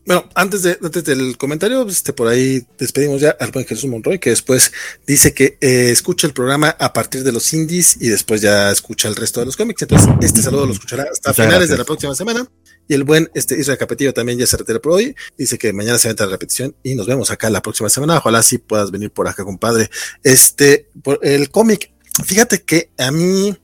Bueno, 0.07 0.29
antes, 0.35 0.63
de, 0.63 0.79
antes 0.83 1.05
del 1.05 1.37
comentario, 1.37 1.87
este, 1.87 2.13
por 2.13 2.27
ahí 2.29 2.67
despedimos 2.79 3.21
ya 3.21 3.37
al 3.39 3.51
buen 3.51 3.67
Jesús 3.67 3.89
Monroy, 3.89 4.19
que 4.19 4.31
después 4.31 4.73
dice 5.07 5.35
que 5.35 5.59
eh, 5.61 5.91
escucha 5.91 6.27
el 6.27 6.33
programa 6.33 6.75
a 6.79 6.93
partir 6.93 7.23
de 7.23 7.33
los 7.33 7.53
indies 7.53 7.97
y 8.01 8.09
después 8.09 8.41
ya 8.41 8.71
escucha 8.71 9.09
el 9.09 9.17
resto 9.17 9.41
de 9.41 9.47
los 9.47 9.57
cómics. 9.57 9.83
Entonces, 9.83 10.09
este 10.23 10.43
saludo 10.43 10.67
lo 10.67 10.73
escuchará 10.73 11.05
hasta 11.11 11.35
finales 11.35 11.69
de 11.69 11.77
la 11.77 11.85
próxima 11.85 12.15
semana. 12.15 12.47
Y 12.89 12.95
el 12.95 13.05
buen 13.05 13.31
este, 13.35 13.61
Israel 13.61 13.79
Capetillo 13.79 14.13
también 14.13 14.39
ya 14.39 14.47
se 14.47 14.57
retira 14.57 14.81
por 14.81 14.93
hoy. 14.95 15.15
Dice 15.39 15.59
que 15.59 15.73
mañana 15.73 15.97
se 15.99 16.09
entra 16.09 16.27
la 16.27 16.33
repetición 16.33 16.75
y 16.83 16.97
nos 16.97 17.07
vemos 17.07 17.31
acá 17.31 17.49
la 17.51 17.63
próxima 17.63 17.89
semana. 17.89 18.17
Ojalá 18.17 18.43
sí 18.43 18.59
puedas 18.59 18.91
venir 18.91 19.13
por 19.13 19.29
acá, 19.29 19.45
compadre. 19.45 19.91
Este, 20.25 20.89
por 21.05 21.21
el 21.23 21.51
cómic 21.51 21.93
Fíjate 22.25 22.63
que 22.63 22.91
a 22.99 23.11
mí 23.11 23.57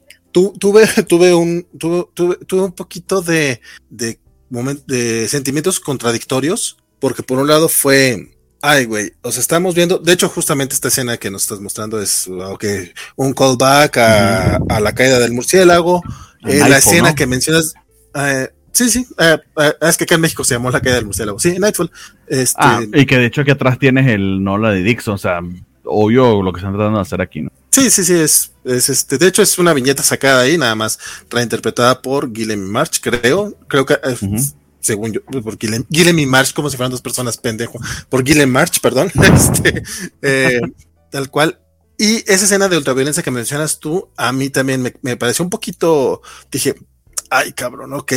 tuve, 0.58 0.86
tuve, 1.08 1.34
un, 1.34 1.66
tuve, 1.78 2.06
tuve, 2.46 2.62
un 2.62 2.72
poquito 2.72 3.22
de, 3.22 3.60
de, 3.90 4.18
de 4.86 5.28
sentimientos 5.28 5.80
contradictorios, 5.80 6.78
porque 6.98 7.22
por 7.22 7.38
un 7.38 7.48
lado 7.48 7.68
fue, 7.68 8.36
ay, 8.62 8.84
güey, 8.84 9.12
o 9.22 9.32
sea, 9.32 9.40
estamos 9.40 9.74
viendo, 9.74 9.98
de 9.98 10.12
hecho, 10.12 10.28
justamente 10.28 10.74
esta 10.74 10.88
escena 10.88 11.16
que 11.16 11.30
nos 11.30 11.42
estás 11.42 11.60
mostrando 11.60 12.00
es, 12.00 12.28
okay, 12.28 12.92
un 13.16 13.32
callback 13.32 13.96
a, 13.98 14.56
a 14.56 14.80
la 14.80 14.94
caída 14.94 15.18
del 15.18 15.32
murciélago, 15.32 16.02
eh, 16.44 16.58
la 16.58 16.78
escena 16.78 17.14
que 17.14 17.26
mencionas, 17.26 17.74
eh, 18.14 18.50
Sí, 18.76 18.90
sí, 18.90 19.06
eh, 19.16 19.38
es 19.80 19.96
que 19.96 20.04
acá 20.04 20.16
en 20.16 20.20
México 20.20 20.44
se 20.44 20.54
llamó 20.54 20.70
la 20.70 20.82
caída 20.82 20.96
del 20.96 21.06
murciélago. 21.06 21.38
Sí, 21.38 21.58
Nightfall. 21.58 21.90
Este... 22.26 22.58
Ah, 22.58 22.82
y 22.92 23.06
que 23.06 23.16
de 23.16 23.24
hecho 23.24 23.40
aquí 23.40 23.50
atrás 23.50 23.78
tienes 23.78 24.06
el 24.06 24.44
Nola 24.44 24.68
de 24.68 24.82
Dixon, 24.82 25.14
o 25.14 25.18
sea, 25.18 25.40
obvio 25.84 26.42
lo 26.42 26.52
que 26.52 26.58
están 26.58 26.74
tratando 26.74 26.98
de 26.98 27.02
hacer 27.02 27.22
aquí, 27.22 27.40
¿no? 27.40 27.50
Sí, 27.76 27.90
sí, 27.90 28.04
sí, 28.04 28.14
es, 28.14 28.52
es 28.64 28.88
este, 28.88 29.18
de 29.18 29.26
hecho 29.26 29.42
es 29.42 29.58
una 29.58 29.74
viñeta 29.74 30.02
sacada 30.02 30.40
ahí, 30.40 30.56
nada 30.56 30.74
más 30.74 30.98
reinterpretada 31.28 32.00
por 32.00 32.32
Guilherme 32.32 32.64
March, 32.64 33.00
creo, 33.02 33.54
creo 33.68 33.84
que 33.84 33.98
según 34.80 35.12
yo, 35.12 35.20
por 35.26 35.58
Guilherme, 35.58 36.24
March, 36.24 36.54
como 36.54 36.70
si 36.70 36.78
fueran 36.78 36.90
dos 36.90 37.02
personas 37.02 37.36
pendejo, 37.36 37.78
por 38.08 38.24
Guilherme 38.24 38.54
March, 38.54 38.80
perdón, 38.80 39.12
este, 39.34 39.82
eh, 40.22 40.58
tal 41.10 41.30
cual. 41.30 41.60
Y 41.98 42.24
esa 42.32 42.46
escena 42.46 42.68
de 42.68 42.78
ultraviolencia 42.78 43.22
que 43.22 43.30
mencionas 43.30 43.78
tú, 43.78 44.08
a 44.16 44.32
mí 44.32 44.48
también 44.48 44.80
me, 44.80 44.94
me 45.02 45.18
pareció 45.18 45.44
un 45.44 45.50
poquito, 45.50 46.22
dije, 46.50 46.76
ay 47.28 47.52
cabrón, 47.52 47.92
ok, 47.92 48.12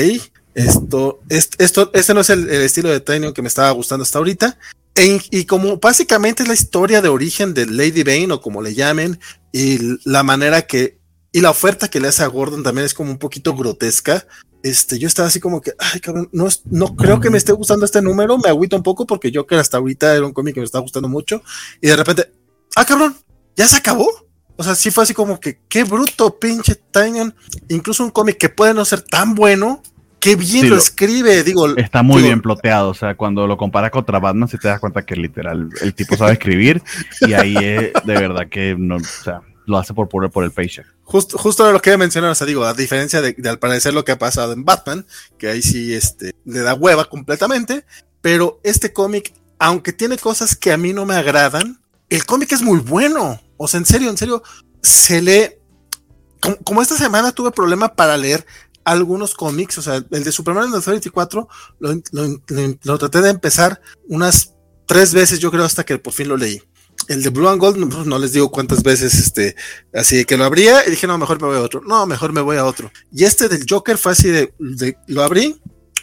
esto, 0.56 1.20
esto, 1.30 1.92
este 1.94 2.14
no 2.14 2.22
es 2.22 2.30
el, 2.30 2.50
estilo 2.50 2.90
de 2.90 3.00
Tiny 3.00 3.34
que 3.34 3.42
me 3.42 3.48
estaba 3.48 3.72
gustando 3.72 4.04
hasta 4.04 4.18
ahorita. 4.18 4.58
E 4.96 5.20
y 5.32 5.46
como 5.46 5.78
básicamente 5.78 6.44
es 6.44 6.50
la 6.50 6.56
historia 6.56 7.02
de 7.02 7.10
origen 7.10 7.54
de 7.54 7.66
Lady 7.66 8.04
Bane 8.04 8.34
o 8.34 8.42
como 8.42 8.62
le 8.62 8.74
llamen, 8.74 9.20
y 9.52 9.80
la 10.04 10.24
manera 10.24 10.64
que, 10.64 11.00
y 11.32 11.42
la 11.42 11.52
oferta 11.52 11.90
que 11.90 12.00
le 12.00 12.08
hace 12.08 12.24
a 12.24 12.28
Gordon 12.28 12.64
también 12.64 12.86
es 12.86 12.94
como 12.94 13.12
un 13.12 13.20
poquito 13.20 13.56
grotesca. 13.56 14.26
Este, 14.62 15.00
yo 15.00 15.08
estaba 15.08 15.30
así 15.30 15.40
como 15.40 15.62
que, 15.62 15.74
ay, 15.80 16.02
cabrón, 16.02 16.30
no, 16.34 16.48
no 16.66 16.96
creo 16.96 17.22
que 17.22 17.30
me 17.30 17.38
esté 17.38 17.54
gustando 17.54 17.86
este 17.86 18.02
número, 18.02 18.38
me 18.38 18.50
agüito 18.50 18.76
un 18.76 18.84
poco 18.84 19.06
porque 19.06 19.32
yo 19.32 19.48
que 19.48 19.56
hasta 19.56 19.78
ahorita 19.78 20.14
era 20.14 20.26
un 20.26 20.34
cómic 20.34 20.56
que 20.56 20.60
me 20.60 20.66
estaba 20.66 20.82
gustando 20.82 21.08
mucho, 21.08 21.42
y 21.82 21.88
de 21.88 21.96
repente, 21.96 22.34
ah, 22.76 22.86
cabrón, 22.86 23.16
ya 23.56 23.68
se 23.68 23.78
acabó. 23.78 24.10
O 24.58 24.64
sea, 24.64 24.76
sí 24.76 24.92
fue 24.92 25.06
así 25.06 25.14
como 25.14 25.40
que, 25.40 25.62
qué 25.70 25.86
bruto, 25.86 26.38
pinche 26.38 26.76
Tanyan. 26.76 27.34
Incluso 27.70 28.04
un 28.04 28.10
cómic 28.10 28.38
que 28.38 28.50
puede 28.50 28.74
no 28.74 28.84
ser 28.84 29.02
tan 29.02 29.34
bueno, 29.34 29.82
Qué 30.20 30.36
bien 30.36 30.70
lo, 30.70 30.76
escribe, 30.76 31.44
digo. 31.44 31.78
Está 31.78 32.04
muy 32.04 32.22
bien 32.22 32.42
ploteado, 32.42 32.90
o 32.90 32.94
sea, 32.94 33.16
cuando 33.16 33.48
lo 33.48 33.58
comparas 33.58 33.92
contra 33.92 34.20
Batman, 34.20 34.50
si 34.50 34.58
te 34.58 34.68
das 34.68 34.80
cuenta 34.80 35.06
que 35.06 35.16
literal 35.16 35.70
el 35.82 35.94
tipo 35.94 36.18
sabe 36.18 36.34
escribir 36.34 36.82
y 37.22 37.34
ahí 37.34 37.56
es 37.58 37.94
de 38.06 38.14
verdad 38.14 38.48
que 38.50 38.76
no, 38.78 38.98
o 38.98 39.00
sea, 39.00 39.42
lo 39.66 39.78
hace 39.78 39.94
por 39.94 40.10
por, 40.10 40.30
por 40.30 40.44
el 40.44 40.52
paycheck. 40.52 40.86
Justo, 41.04 41.38
justo 41.38 41.72
lo 41.72 41.82
que 41.82 41.96
mencionar, 41.98 42.32
o 42.32 42.36
sea, 42.36 42.46
digo, 42.46 42.66
a 42.66 42.74
diferencia 42.74 43.22
de, 43.22 43.36
al 43.50 43.60
parecer 43.60 43.94
lo 43.94 44.04
que 44.06 44.12
ha 44.12 44.20
pasado 44.20 44.54
en 44.54 44.66
Batman, 44.66 45.06
que 45.38 45.48
ahí 45.48 45.62
sí 45.62 45.94
este, 45.94 46.34
le 46.46 46.60
da 46.60 46.74
hueva 46.74 47.06
completamente, 47.06 47.86
pero 48.22 48.60
este 48.64 48.94
cómic, 48.94 49.34
aunque 49.58 49.94
tiene 49.94 50.18
cosas 50.18 50.56
que 50.56 50.72
a 50.72 50.78
mí 50.78 50.94
no 50.94 51.06
me 51.06 51.16
agradan, 51.16 51.80
el 52.10 52.26
cómic 52.26 52.52
es 52.52 52.62
muy 52.62 52.80
bueno. 52.80 53.42
O 53.58 53.68
sea, 53.68 53.80
en 53.80 53.86
serio, 53.86 54.10
en 54.10 54.18
serio, 54.18 54.44
se 54.82 55.22
lee. 55.22 55.56
como 56.64 56.82
esta 56.82 56.96
semana 56.96 57.32
tuve 57.32 57.52
problema 57.52 57.96
para 57.96 58.18
leer 58.18 58.46
algunos 58.92 59.34
cómics, 59.34 59.78
o 59.78 59.82
sea, 59.82 59.96
el 59.96 60.24
de 60.24 60.32
Superman 60.32 60.70
en 60.70 60.76
el 60.76 60.82
24 60.82 61.48
lo, 61.80 61.94
lo, 62.12 62.42
lo, 62.84 62.98
traté 62.98 63.22
de 63.22 63.30
empezar 63.30 63.82
unas 64.08 64.54
tres 64.86 65.14
veces, 65.14 65.40
yo 65.40 65.52
creo, 65.52 65.64
hasta 65.64 65.86
que 65.86 65.98
por 65.98 66.14
fin 66.14 66.28
lo 66.28 66.38
leí. 66.38 66.62
El 67.08 67.24
de 67.24 67.30
Blue 67.30 67.48
and 67.48 67.60
Gold, 67.60 67.78
no, 68.06 68.20
les 68.20 68.34
digo 68.34 68.52
cuántas 68.52 68.84
veces, 68.84 69.16
este, 69.16 69.56
así 69.94 70.26
que 70.26 70.38
lo 70.38 70.44
abría 70.44 70.86
y 70.86 70.92
dije, 70.92 71.08
no, 71.08 71.18
mejor 71.18 71.42
me 71.42 71.48
voy 71.48 71.58
a 71.58 71.62
otro. 71.62 71.82
No, 71.82 72.06
mejor 72.06 72.34
me 72.34 72.42
voy 72.42 72.58
a 72.58 72.66
otro. 72.66 72.92
Y 73.12 73.24
este 73.24 73.48
del 73.48 73.66
Joker 73.68 73.98
fue 73.98 74.12
así 74.12 74.30
de, 74.30 74.54
lo 75.08 75.24
abrí, 75.24 75.60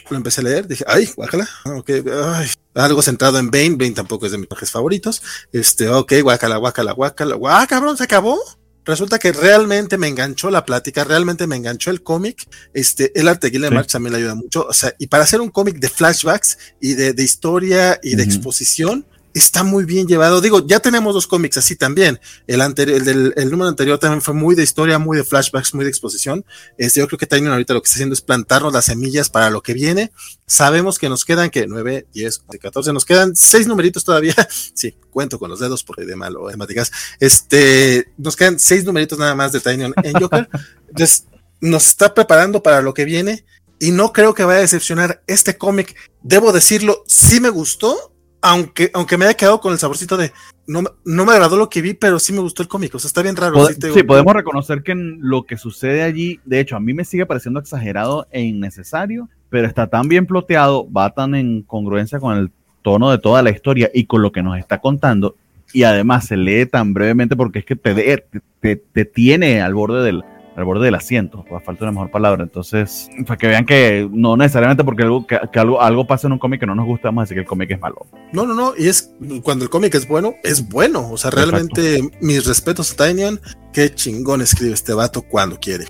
lo 0.09 0.17
empecé 0.17 0.41
a 0.41 0.45
leer, 0.45 0.67
dije, 0.67 0.83
ay, 0.87 1.09
guácala, 1.15 1.47
ok, 1.65 1.89
ay, 2.35 2.49
algo 2.73 3.01
centrado 3.01 3.37
en 3.37 3.51
Bane, 3.51 3.75
Bane 3.77 3.91
tampoco 3.91 4.25
es 4.25 4.31
de 4.31 4.37
mis 4.37 4.47
personajes 4.47 4.71
favoritos, 4.71 5.21
este, 5.51 5.89
ok, 5.89 6.13
guácala, 6.23 6.57
guácala, 6.57 6.93
guácala, 6.93 7.35
guá, 7.35 7.67
cabrón, 7.67 7.97
se 7.97 8.05
acabó. 8.05 8.39
Resulta 8.87 9.19
que 9.19 9.33
realmente 9.33 9.97
me 9.97 10.07
enganchó 10.07 10.49
la 10.49 10.65
plática, 10.65 11.03
realmente 11.03 11.45
me 11.45 11.57
enganchó 11.57 11.91
el 11.91 12.01
cómic. 12.01 12.47
Este, 12.73 13.11
el 13.19 13.27
arte 13.27 13.49
de 13.49 13.69
Marx 13.69 13.91
también 13.91 14.13
le 14.13 14.19
ayuda 14.19 14.35
mucho. 14.35 14.65
O 14.65 14.73
sea, 14.73 14.93
y 14.97 15.07
para 15.07 15.25
hacer 15.25 15.41
un 15.41 15.49
cómic 15.49 15.77
de 15.79 15.89
flashbacks 15.89 16.57
y 16.79 16.93
de, 16.93 17.11
de 17.11 17.23
historia 17.23 17.99
y 18.01 18.15
de 18.15 18.23
exposición, 18.23 19.05
está 19.37 19.63
muy 19.63 19.85
bien 19.85 20.07
llevado. 20.07 20.41
Digo, 20.41 20.65
ya 20.65 20.79
tenemos 20.79 21.13
dos 21.13 21.27
cómics 21.27 21.57
así 21.57 21.75
también. 21.75 22.19
El 22.47 22.61
anterior, 22.61 22.97
el 22.97 23.05
del 23.05 23.33
el 23.35 23.51
número 23.51 23.69
anterior 23.69 23.99
también 23.99 24.21
fue 24.21 24.33
muy 24.33 24.55
de 24.55 24.63
historia, 24.63 24.99
muy 24.99 25.17
de 25.17 25.23
flashbacks, 25.23 25.73
muy 25.73 25.83
de 25.83 25.89
exposición. 25.89 26.45
Este, 26.77 26.99
yo 26.99 27.07
creo 27.07 27.19
que 27.19 27.25
Tynion 27.27 27.51
ahorita 27.51 27.73
lo 27.73 27.81
que 27.81 27.87
está 27.87 27.95
haciendo 27.95 28.13
es 28.13 28.21
plantarnos 28.21 28.73
las 28.73 28.85
semillas 28.85 29.29
para 29.29 29.49
lo 29.49 29.61
que 29.61 29.73
viene. 29.73 30.11
Sabemos 30.45 30.97
que 30.99 31.09
nos 31.09 31.25
quedan 31.25 31.49
que 31.49 31.67
9, 31.67 32.07
10, 32.13 32.43
14, 32.61 32.93
nos 32.93 33.05
quedan 33.05 33.35
seis 33.35 33.67
numeritos 33.67 34.03
todavía. 34.03 34.35
sí, 34.73 34.95
cuento 35.11 35.39
con 35.39 35.49
los 35.49 35.59
dedos 35.59 35.83
porque 35.83 36.05
de 36.05 36.15
malo, 36.15 36.43
matemáticas. 36.43 36.91
Este, 37.19 38.11
nos 38.17 38.35
quedan 38.35 38.59
seis 38.59 38.85
numeritos 38.85 39.19
nada 39.19 39.35
más 39.35 39.51
de 39.51 39.59
Tynion 39.59 39.93
en 40.03 40.13
Joker. 40.13 40.49
Entonces, 40.89 41.25
nos 41.59 41.87
está 41.87 42.13
preparando 42.13 42.61
para 42.61 42.81
lo 42.81 42.93
que 42.93 43.05
viene 43.05 43.45
y 43.79 43.91
no 43.91 44.11
creo 44.13 44.33
que 44.33 44.43
vaya 44.43 44.59
a 44.59 44.61
decepcionar 44.61 45.23
este 45.27 45.57
cómic. 45.57 45.95
Debo 46.23 46.51
decirlo, 46.51 47.03
sí 47.07 47.39
me 47.39 47.49
gustó, 47.49 48.13
aunque, 48.47 48.89
aunque 48.93 49.17
me 49.17 49.25
haya 49.25 49.33
quedado 49.35 49.59
con 49.59 49.73
el 49.73 49.79
saborcito 49.79 50.17
de 50.17 50.31
no, 50.67 50.83
no 51.05 51.25
me 51.25 51.31
agradó 51.31 51.57
lo 51.57 51.69
que 51.69 51.81
vi, 51.81 51.93
pero 51.93 52.19
sí 52.19 52.33
me 52.33 52.39
gustó 52.39 52.61
el 52.61 52.67
cómic. 52.67 52.93
O 52.93 52.99
sea, 52.99 53.07
está 53.07 53.21
bien 53.21 53.35
raro. 53.35 53.65
sí, 53.67 54.03
podemos 54.03 54.33
reconocer 54.33 54.83
que 54.83 54.93
lo 54.95 55.43
que 55.43 55.57
sucede 55.57 56.03
allí, 56.03 56.39
de 56.45 56.59
hecho, 56.59 56.75
a 56.75 56.79
mí 56.79 56.93
me 56.93 57.05
sigue 57.05 57.25
pareciendo 57.25 57.59
exagerado 57.59 58.27
e 58.31 58.41
innecesario, 58.41 59.29
pero 59.49 59.67
está 59.67 59.87
tan 59.87 60.07
bien 60.07 60.25
ploteado, 60.25 60.91
va 60.91 61.13
tan 61.13 61.35
en 61.35 61.61
congruencia 61.61 62.19
con 62.19 62.37
el 62.37 62.51
tono 62.81 63.11
de 63.11 63.17
toda 63.17 63.41
la 63.41 63.49
historia 63.49 63.89
y 63.93 64.05
con 64.05 64.21
lo 64.21 64.31
que 64.31 64.43
nos 64.43 64.57
está 64.57 64.79
contando. 64.79 65.35
Y 65.73 65.83
además 65.83 66.25
se 66.25 66.37
lee 66.37 66.65
tan 66.65 66.93
brevemente 66.93 67.35
porque 67.35 67.59
es 67.59 67.65
que 67.65 67.75
te, 67.75 68.25
te, 68.59 68.75
te 68.75 69.05
tiene 69.05 69.61
al 69.61 69.73
borde 69.73 70.03
del, 70.03 70.23
al 70.57 70.65
borde 70.65 70.85
del 70.85 70.95
asiento, 70.95 71.45
a 71.55 71.59
falta 71.59 71.85
una 71.85 71.91
mejor 71.91 72.09
palabra. 72.09 72.43
Entonces, 72.43 73.09
para 73.27 73.37
que 73.37 73.45
vean 73.45 73.65
que 73.65 74.09
no 74.11 74.35
necesariamente 74.35 74.83
porque 74.83 75.03
algo, 75.03 75.27
que, 75.27 75.37
algo, 75.53 75.79
algo 75.79 76.07
pasa 76.07 76.25
en 76.25 76.33
un 76.33 76.39
cómic 76.39 76.59
que 76.59 76.65
no 76.65 76.73
nos 76.73 76.87
gusta, 76.87 77.09
vamos 77.09 77.21
a 77.21 77.23
decir 77.25 77.35
que 77.35 77.41
el 77.41 77.47
cómic 77.47 77.69
es 77.69 77.79
malo. 77.79 78.07
No, 78.33 78.47
no, 78.47 78.55
no, 78.55 78.73
y 78.75 78.87
es 78.87 79.13
cuando 79.43 79.65
el 79.65 79.69
cómic 79.69 79.93
es 79.93 80.07
bueno, 80.07 80.33
es 80.43 80.67
bueno. 80.67 81.11
O 81.11 81.17
sea, 81.17 81.29
realmente 81.29 82.01
mis 82.21 82.43
respetos 82.47 82.91
a 82.91 82.95
Tynion, 82.95 83.39
qué 83.71 83.93
chingón 83.93 84.41
escribe 84.41 84.73
este 84.73 84.93
vato 84.93 85.21
cuando 85.21 85.59
quiere. 85.59 85.85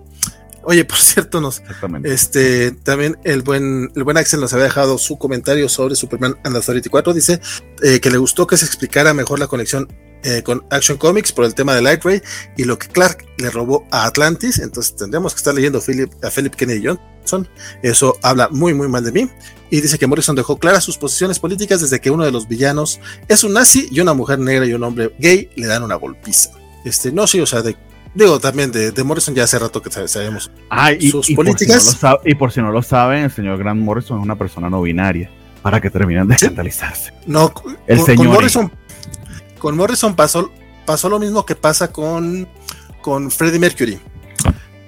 Oye, 0.64 0.84
por 0.84 0.98
cierto, 0.98 1.40
nos, 1.40 1.64
este, 2.04 2.72
también 2.72 3.18
el 3.24 3.44
buen, 3.44 3.90
el 3.96 4.04
buen 4.04 4.18
Axel 4.18 4.42
nos 4.42 4.52
había 4.52 4.66
dejado 4.66 4.98
su 4.98 5.18
comentario 5.18 5.70
sobre 5.70 5.96
Superman 5.96 6.36
and 6.44 6.58
Authority 6.58 6.90
4. 6.90 7.14
Dice 7.14 7.40
eh, 7.84 8.02
que 8.02 8.12
le 8.12 8.18
gustó 8.18 8.46
que 8.46 8.58
se 8.58 8.66
explicara 8.66 9.14
mejor 9.14 9.40
la 9.40 9.48
conexión 9.48 9.88
eh, 10.24 10.42
con 10.44 10.66
Action 10.70 10.98
Comics 10.98 11.32
por 11.32 11.46
el 11.46 11.54
tema 11.54 11.76
de 11.76 11.82
Light 11.82 12.04
Ray 12.04 12.22
y 12.56 12.64
lo 12.64 12.78
que 12.78 12.88
Clark 12.88 13.26
le 13.38 13.50
robó 13.50 13.86
a 13.92 14.06
Atlantis. 14.06 14.60
Entonces 14.60 14.96
tendríamos 14.96 15.34
que 15.34 15.38
estar 15.38 15.54
leyendo 15.54 15.80
a 15.80 15.82
Philip, 15.82 16.12
a 16.24 16.30
Philip 16.30 16.56
Kennedy 16.56 16.86
Johnson. 16.86 17.48
Eso 17.84 18.18
habla 18.24 18.50
muy, 18.50 18.74
muy 18.74 18.88
mal 18.88 19.04
de 19.04 19.12
mí. 19.12 19.30
Y 19.70 19.82
dice 19.82 19.98
que 19.98 20.08
Morrison 20.08 20.36
dejó 20.36 20.58
claras 20.58 20.84
sus 20.84 20.98
posiciones 20.98 21.40
políticas 21.40 21.82
desde 21.82 22.00
que 22.00 22.10
uno 22.10 22.24
de 22.24 22.32
los 22.32 22.48
villanos 22.48 23.00
es 23.28 23.44
un 23.44 23.54
nazi 23.54 23.88
y 23.92 24.00
una 24.00 24.14
mujer 24.14 24.40
negra 24.40 24.66
y 24.66 24.74
un 24.74 24.84
hombre 24.84 25.14
gay 25.20 25.50
le 25.56 25.68
dan 25.68 25.84
una 25.84 25.96
golpiza. 25.96 26.52
Este, 26.86 27.12
no, 27.12 27.28
sí, 27.28 27.40
o 27.40 27.46
sea, 27.46 27.62
de 27.62 27.76
Digo, 28.18 28.40
también 28.40 28.72
de, 28.72 28.92
de, 28.92 29.04
Morrison 29.04 29.36
ya 29.36 29.44
hace 29.44 29.60
rato 29.60 29.80
que 29.80 29.92
sabemos 29.92 30.50
sus 31.12 31.30
políticas. 31.36 32.00
y 32.26 32.34
por 32.34 32.52
si 32.52 32.62
no 32.62 32.72
lo 32.72 32.82
saben, 32.82 33.26
el 33.26 33.32
señor 33.32 33.60
Grant 33.60 33.80
Morrison 33.80 34.18
es 34.18 34.24
una 34.24 34.36
persona 34.36 34.72
no 34.72 34.82
binaria. 34.82 35.30
Para 35.62 35.82
que 35.82 35.90
terminen 35.90 36.28
de 36.28 36.36
escandalizarse. 36.36 37.14
No, 37.26 37.54
el 37.88 37.98
con, 37.98 38.06
señor. 38.06 38.28
Morrison, 38.28 38.72
con 39.58 39.76
Morrison 39.76 40.16
pasó, 40.16 40.52
pasó 40.86 41.10
lo 41.10 41.20
mismo 41.20 41.46
que 41.46 41.56
pasa 41.56 41.92
con, 41.92 42.48
con 43.02 43.32
Freddie 43.32 43.60
Mercury. 43.60 44.00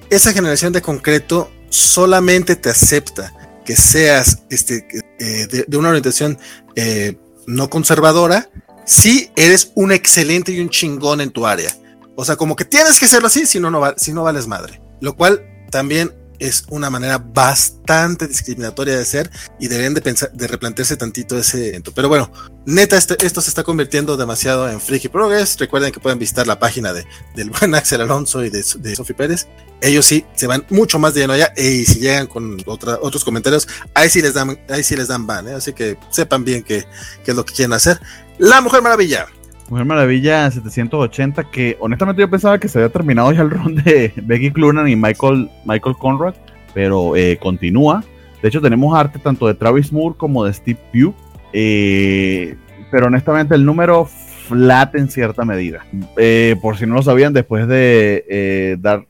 Esa 0.09 0.33
generación 0.33 0.73
de 0.73 0.81
concreto 0.81 1.51
solamente 1.69 2.55
te 2.55 2.69
acepta 2.69 3.33
que 3.65 3.75
seas 3.75 4.43
este, 4.49 4.87
eh, 5.19 5.65
de, 5.67 5.77
una 5.77 5.89
orientación 5.89 6.39
eh, 6.75 7.17
no 7.45 7.69
conservadora 7.69 8.49
si 8.85 9.31
eres 9.35 9.71
un 9.75 9.91
excelente 9.91 10.51
y 10.51 10.59
un 10.59 10.69
chingón 10.69 11.21
en 11.21 11.29
tu 11.29 11.45
área. 11.45 11.71
O 12.15 12.25
sea, 12.25 12.35
como 12.35 12.55
que 12.55 12.65
tienes 12.65 12.99
que 12.99 13.07
serlo 13.07 13.27
así, 13.27 13.45
si 13.45 13.59
no, 13.59 13.69
no, 13.69 13.93
si 13.97 14.11
no 14.11 14.23
vales 14.23 14.47
madre. 14.47 14.81
Lo 14.99 15.15
cual 15.15 15.41
también 15.69 16.13
es 16.39 16.65
una 16.69 16.89
manera 16.89 17.17
bastante 17.17 18.27
discriminatoria 18.27 18.97
de 18.97 19.05
ser 19.05 19.29
y 19.59 19.67
deberían 19.67 19.93
de 19.93 20.01
pensar, 20.01 20.31
de 20.31 20.47
replantearse 20.47 20.97
tantito 20.97 21.37
ese 21.37 21.69
evento. 21.69 21.91
Pero 21.93 22.09
bueno, 22.09 22.31
neta, 22.65 22.97
esto, 22.97 23.15
esto 23.19 23.41
se 23.41 23.49
está 23.49 23.63
convirtiendo 23.63 24.17
demasiado 24.17 24.69
en 24.69 24.79
Freaky 24.79 25.09
Progress. 25.09 25.57
Recuerden 25.59 25.91
que 25.91 25.99
pueden 25.99 26.19
visitar 26.19 26.47
la 26.47 26.59
página 26.59 26.93
de, 26.93 27.05
del 27.35 27.49
buen 27.49 27.75
Axel 27.75 28.01
Alonso 28.01 28.43
y 28.43 28.49
de, 28.49 28.63
de 28.79 28.95
Sophie 28.95 29.15
Pérez. 29.15 29.47
Ellos 29.81 30.05
sí 30.05 30.25
se 30.35 30.47
van 30.47 30.65
mucho 30.69 30.99
más 30.99 31.13
de 31.13 31.21
lleno 31.21 31.33
allá 31.33 31.53
y 31.55 31.85
si 31.85 31.99
llegan 31.99 32.27
con 32.27 32.57
otra, 32.65 32.99
otros 33.01 33.23
comentarios, 33.23 33.67
ahí 33.93 34.09
sí 34.09 34.21
les 34.21 34.33
dan, 34.33 34.59
ahí 34.69 34.83
sí 34.83 34.95
les 34.95 35.07
dan 35.07 35.25
ban, 35.25 35.47
¿eh? 35.47 35.53
así 35.53 35.73
que 35.73 35.97
sepan 36.09 36.43
bien 36.43 36.63
qué, 36.63 36.85
qué 37.23 37.31
es 37.31 37.37
lo 37.37 37.45
que 37.45 37.53
quieren 37.53 37.73
hacer. 37.73 37.99
La 38.37 38.61
Mujer 38.61 38.81
Maravilla. 38.81 39.27
Mujer 39.69 39.85
Maravilla 39.85 40.49
780, 40.49 41.43
que 41.45 41.77
honestamente 41.79 42.21
yo 42.21 42.29
pensaba 42.29 42.57
que 42.57 42.67
se 42.67 42.79
había 42.79 42.89
terminado 42.89 43.31
ya 43.31 43.41
el 43.41 43.51
ron 43.51 43.75
de 43.75 44.11
Becky 44.15 44.51
Clunan 44.51 44.87
y 44.87 44.95
Michael, 44.95 45.49
Michael 45.65 45.95
Conrad, 45.97 46.33
pero 46.73 47.15
eh, 47.15 47.37
continúa. 47.39 48.03
De 48.41 48.47
hecho, 48.47 48.61
tenemos 48.61 48.97
arte 48.97 49.19
tanto 49.19 49.47
de 49.47 49.53
Travis 49.53 49.93
Moore 49.93 50.15
como 50.17 50.43
de 50.43 50.53
Steve 50.53 50.79
Pugh, 50.91 51.13
eh, 51.53 52.55
pero 52.89 53.07
honestamente 53.07 53.53
el 53.53 53.65
número 53.65 54.05
flat 54.05 54.95
en 54.95 55.09
cierta 55.09 55.45
medida. 55.45 55.85
Eh, 56.17 56.55
por 56.61 56.77
si 56.77 56.87
no 56.87 56.95
lo 56.95 57.03
sabían, 57.03 57.33
después 57.33 57.67
de 57.67 58.77
Dark, 58.81 59.07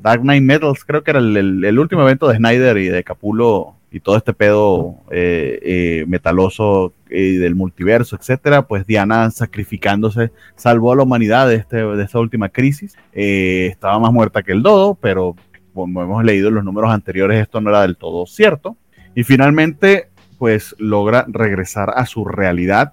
Dark 0.00 0.22
Knight 0.22 0.42
Metals, 0.42 0.84
creo 0.84 1.02
que 1.02 1.10
era 1.10 1.20
el, 1.20 1.78
último 1.78 2.02
evento 2.02 2.28
de 2.28 2.36
Snyder 2.36 2.78
y 2.78 2.88
de 2.88 3.04
Capulo 3.04 3.74
y 3.90 4.00
todo 4.00 4.16
este 4.16 4.34
pedo 4.34 4.96
eh, 5.10 5.58
eh, 5.62 6.04
metaloso 6.06 6.92
eh, 7.08 7.38
del 7.38 7.54
multiverso, 7.54 8.16
etcétera, 8.16 8.66
pues 8.66 8.86
Diana 8.86 9.30
sacrificándose 9.30 10.30
salvó 10.56 10.92
a 10.92 10.96
la 10.96 11.04
humanidad 11.04 11.48
de, 11.48 11.56
este, 11.56 11.76
de 11.78 12.02
esta 12.02 12.18
última 12.18 12.50
crisis. 12.50 12.96
estaba 13.12 13.98
más 13.98 14.12
muerta 14.12 14.42
que 14.42 14.52
el 14.52 14.62
dodo, 14.62 14.94
pero 14.94 15.36
como 15.72 16.02
hemos 16.02 16.24
leído 16.24 16.48
en 16.48 16.56
los 16.56 16.64
números 16.64 16.90
anteriores, 16.90 17.40
esto 17.40 17.60
no 17.60 17.70
era 17.70 17.82
del 17.82 17.96
todo 17.96 18.26
cierto. 18.26 18.76
Y 19.14 19.24
finalmente, 19.24 20.08
pues 20.38 20.74
logra 20.78 21.24
regresar 21.28 21.92
a 21.96 22.04
su 22.04 22.24
realidad. 22.24 22.92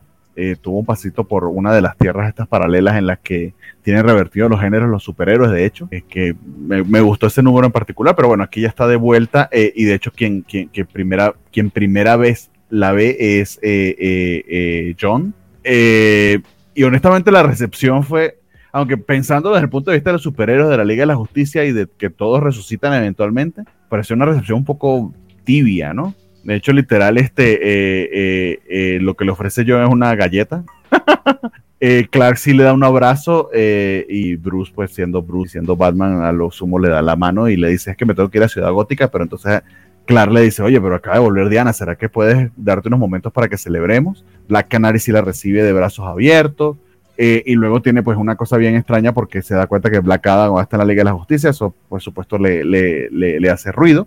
Tuvo 0.61 0.79
un 0.79 0.85
pasito 0.85 1.23
por 1.23 1.45
una 1.45 1.73
de 1.73 1.81
las 1.81 1.97
tierras 1.97 2.27
estas 2.27 2.47
paralelas 2.47 2.97
en 2.97 3.07
las 3.07 3.19
que 3.19 3.53
tienen 3.85 4.03
revertido 4.03 4.49
los 4.49 4.59
géneros 4.59 4.89
los 4.89 5.03
superhéroes, 5.03 5.51
de 5.51 5.63
hecho, 5.63 5.87
es 5.91 6.03
que 6.03 6.35
me, 6.57 7.01
gustó 7.01 7.27
ese 7.27 7.43
número 7.43 7.67
en 7.67 7.71
particular, 7.71 8.15
pero 8.15 8.27
bueno, 8.27 8.43
aquí 8.43 8.61
ya 8.61 8.67
está 8.67 8.87
de 8.87 8.95
vuelta 8.95 9.47
eh, 9.51 9.71
y 9.75 9.85
de 9.85 9.93
hecho 9.93 10.11
quien, 10.11 10.41
quien, 10.41 10.69
primera, 10.91 11.35
quien 11.51 11.69
primera 11.69 12.17
vez 12.17 12.49
la 12.71 12.93
ve 12.93 13.15
es 13.19 13.59
eh, 13.61 13.95
eh, 13.99 14.95
John. 14.99 15.35
y 15.63 16.83
honestamente 16.83 17.31
la 17.31 17.43
recepción 17.43 18.03
fue, 18.03 18.39
aunque 18.71 18.97
pensando 18.97 19.51
desde 19.51 19.65
el 19.65 19.69
punto 19.69 19.91
de 19.91 19.97
vista 19.97 20.09
de 20.09 20.13
los 20.13 20.23
superhéroes 20.23 20.69
de 20.69 20.77
la 20.77 20.83
Liga 20.83 21.03
de 21.03 21.07
la 21.07 21.15
Justicia 21.15 21.63
y 21.63 21.71
de 21.71 21.87
que 21.95 22.09
todos 22.09 22.41
resucitan 22.41 22.91
eventualmente, 22.93 23.65
pareció 23.87 24.15
una 24.15 24.25
recepción 24.25 24.57
un 24.57 24.65
poco 24.65 25.13
tibia, 25.43 25.93
¿no? 25.93 26.15
De 26.45 26.55
hecho, 26.55 26.71
literal, 26.71 27.17
este, 27.17 28.59
lo 29.01 29.15
que 29.15 29.25
le 29.25 29.31
ofrece 29.31 29.65
John 29.67 29.83
es 29.83 29.89
una 29.89 30.15
galleta. 30.15 30.63
Eh, 31.81 32.07
Clark 32.09 32.37
sí 32.37 32.53
le 32.53 32.63
da 32.63 32.73
un 32.73 32.83
abrazo 32.83 33.49
eh, 33.53 34.05
y 34.09 34.37
Bruce, 34.37 34.71
pues 34.73 34.91
siendo 34.91 35.21
Bruce, 35.21 35.51
siendo 35.51 35.75
Batman, 35.75 36.23
a 36.23 36.31
lo 36.31 36.49
sumo 36.49 36.79
le 36.79 36.89
da 36.89 37.01
la 37.01 37.15
mano 37.15 37.49
y 37.49 37.57
le 37.57 37.67
dice, 37.69 37.91
es 37.91 37.97
que 37.97 38.05
me 38.05 38.15
tengo 38.15 38.29
que 38.29 38.37
ir 38.37 38.43
a 38.43 38.49
Ciudad 38.49 38.71
Gótica, 38.71 39.09
pero 39.09 39.23
entonces 39.23 39.61
Clark 40.05 40.31
le 40.31 40.41
dice, 40.41 40.63
oye, 40.63 40.79
pero 40.79 40.95
acaba 40.95 41.17
de 41.17 41.21
volver 41.21 41.49
Diana, 41.49 41.73
¿será 41.73 41.95
que 41.95 42.07
puedes 42.07 42.49
darte 42.55 42.87
unos 42.87 42.99
momentos 42.99 43.33
para 43.33 43.49
que 43.49 43.57
celebremos? 43.57 44.23
Black 44.47 44.69
Canary 44.69 44.99
sí 44.99 45.11
la 45.11 45.21
recibe 45.21 45.63
de 45.63 45.73
brazos 45.73 46.07
abiertos. 46.07 46.77
Eh, 47.17 47.43
y 47.45 47.53
luego 47.53 47.81
tiene 47.81 48.03
pues 48.03 48.17
una 48.17 48.35
cosa 48.35 48.57
bien 48.57 48.75
extraña 48.75 49.13
porque 49.13 49.41
se 49.41 49.55
da 49.55 49.67
cuenta 49.67 49.89
que 49.89 49.99
Black 49.99 50.27
Adam 50.27 50.55
va 50.55 50.59
a 50.59 50.63
estar 50.63 50.81
en 50.81 50.87
la 50.87 50.91
Liga 50.91 50.99
de 50.99 51.11
la 51.11 51.13
Justicia, 51.13 51.49
eso 51.49 51.73
por 51.87 52.01
supuesto 52.01 52.37
le, 52.37 52.65
le, 52.65 53.09
le 53.09 53.49
hace 53.49 53.71
ruido. 53.71 54.05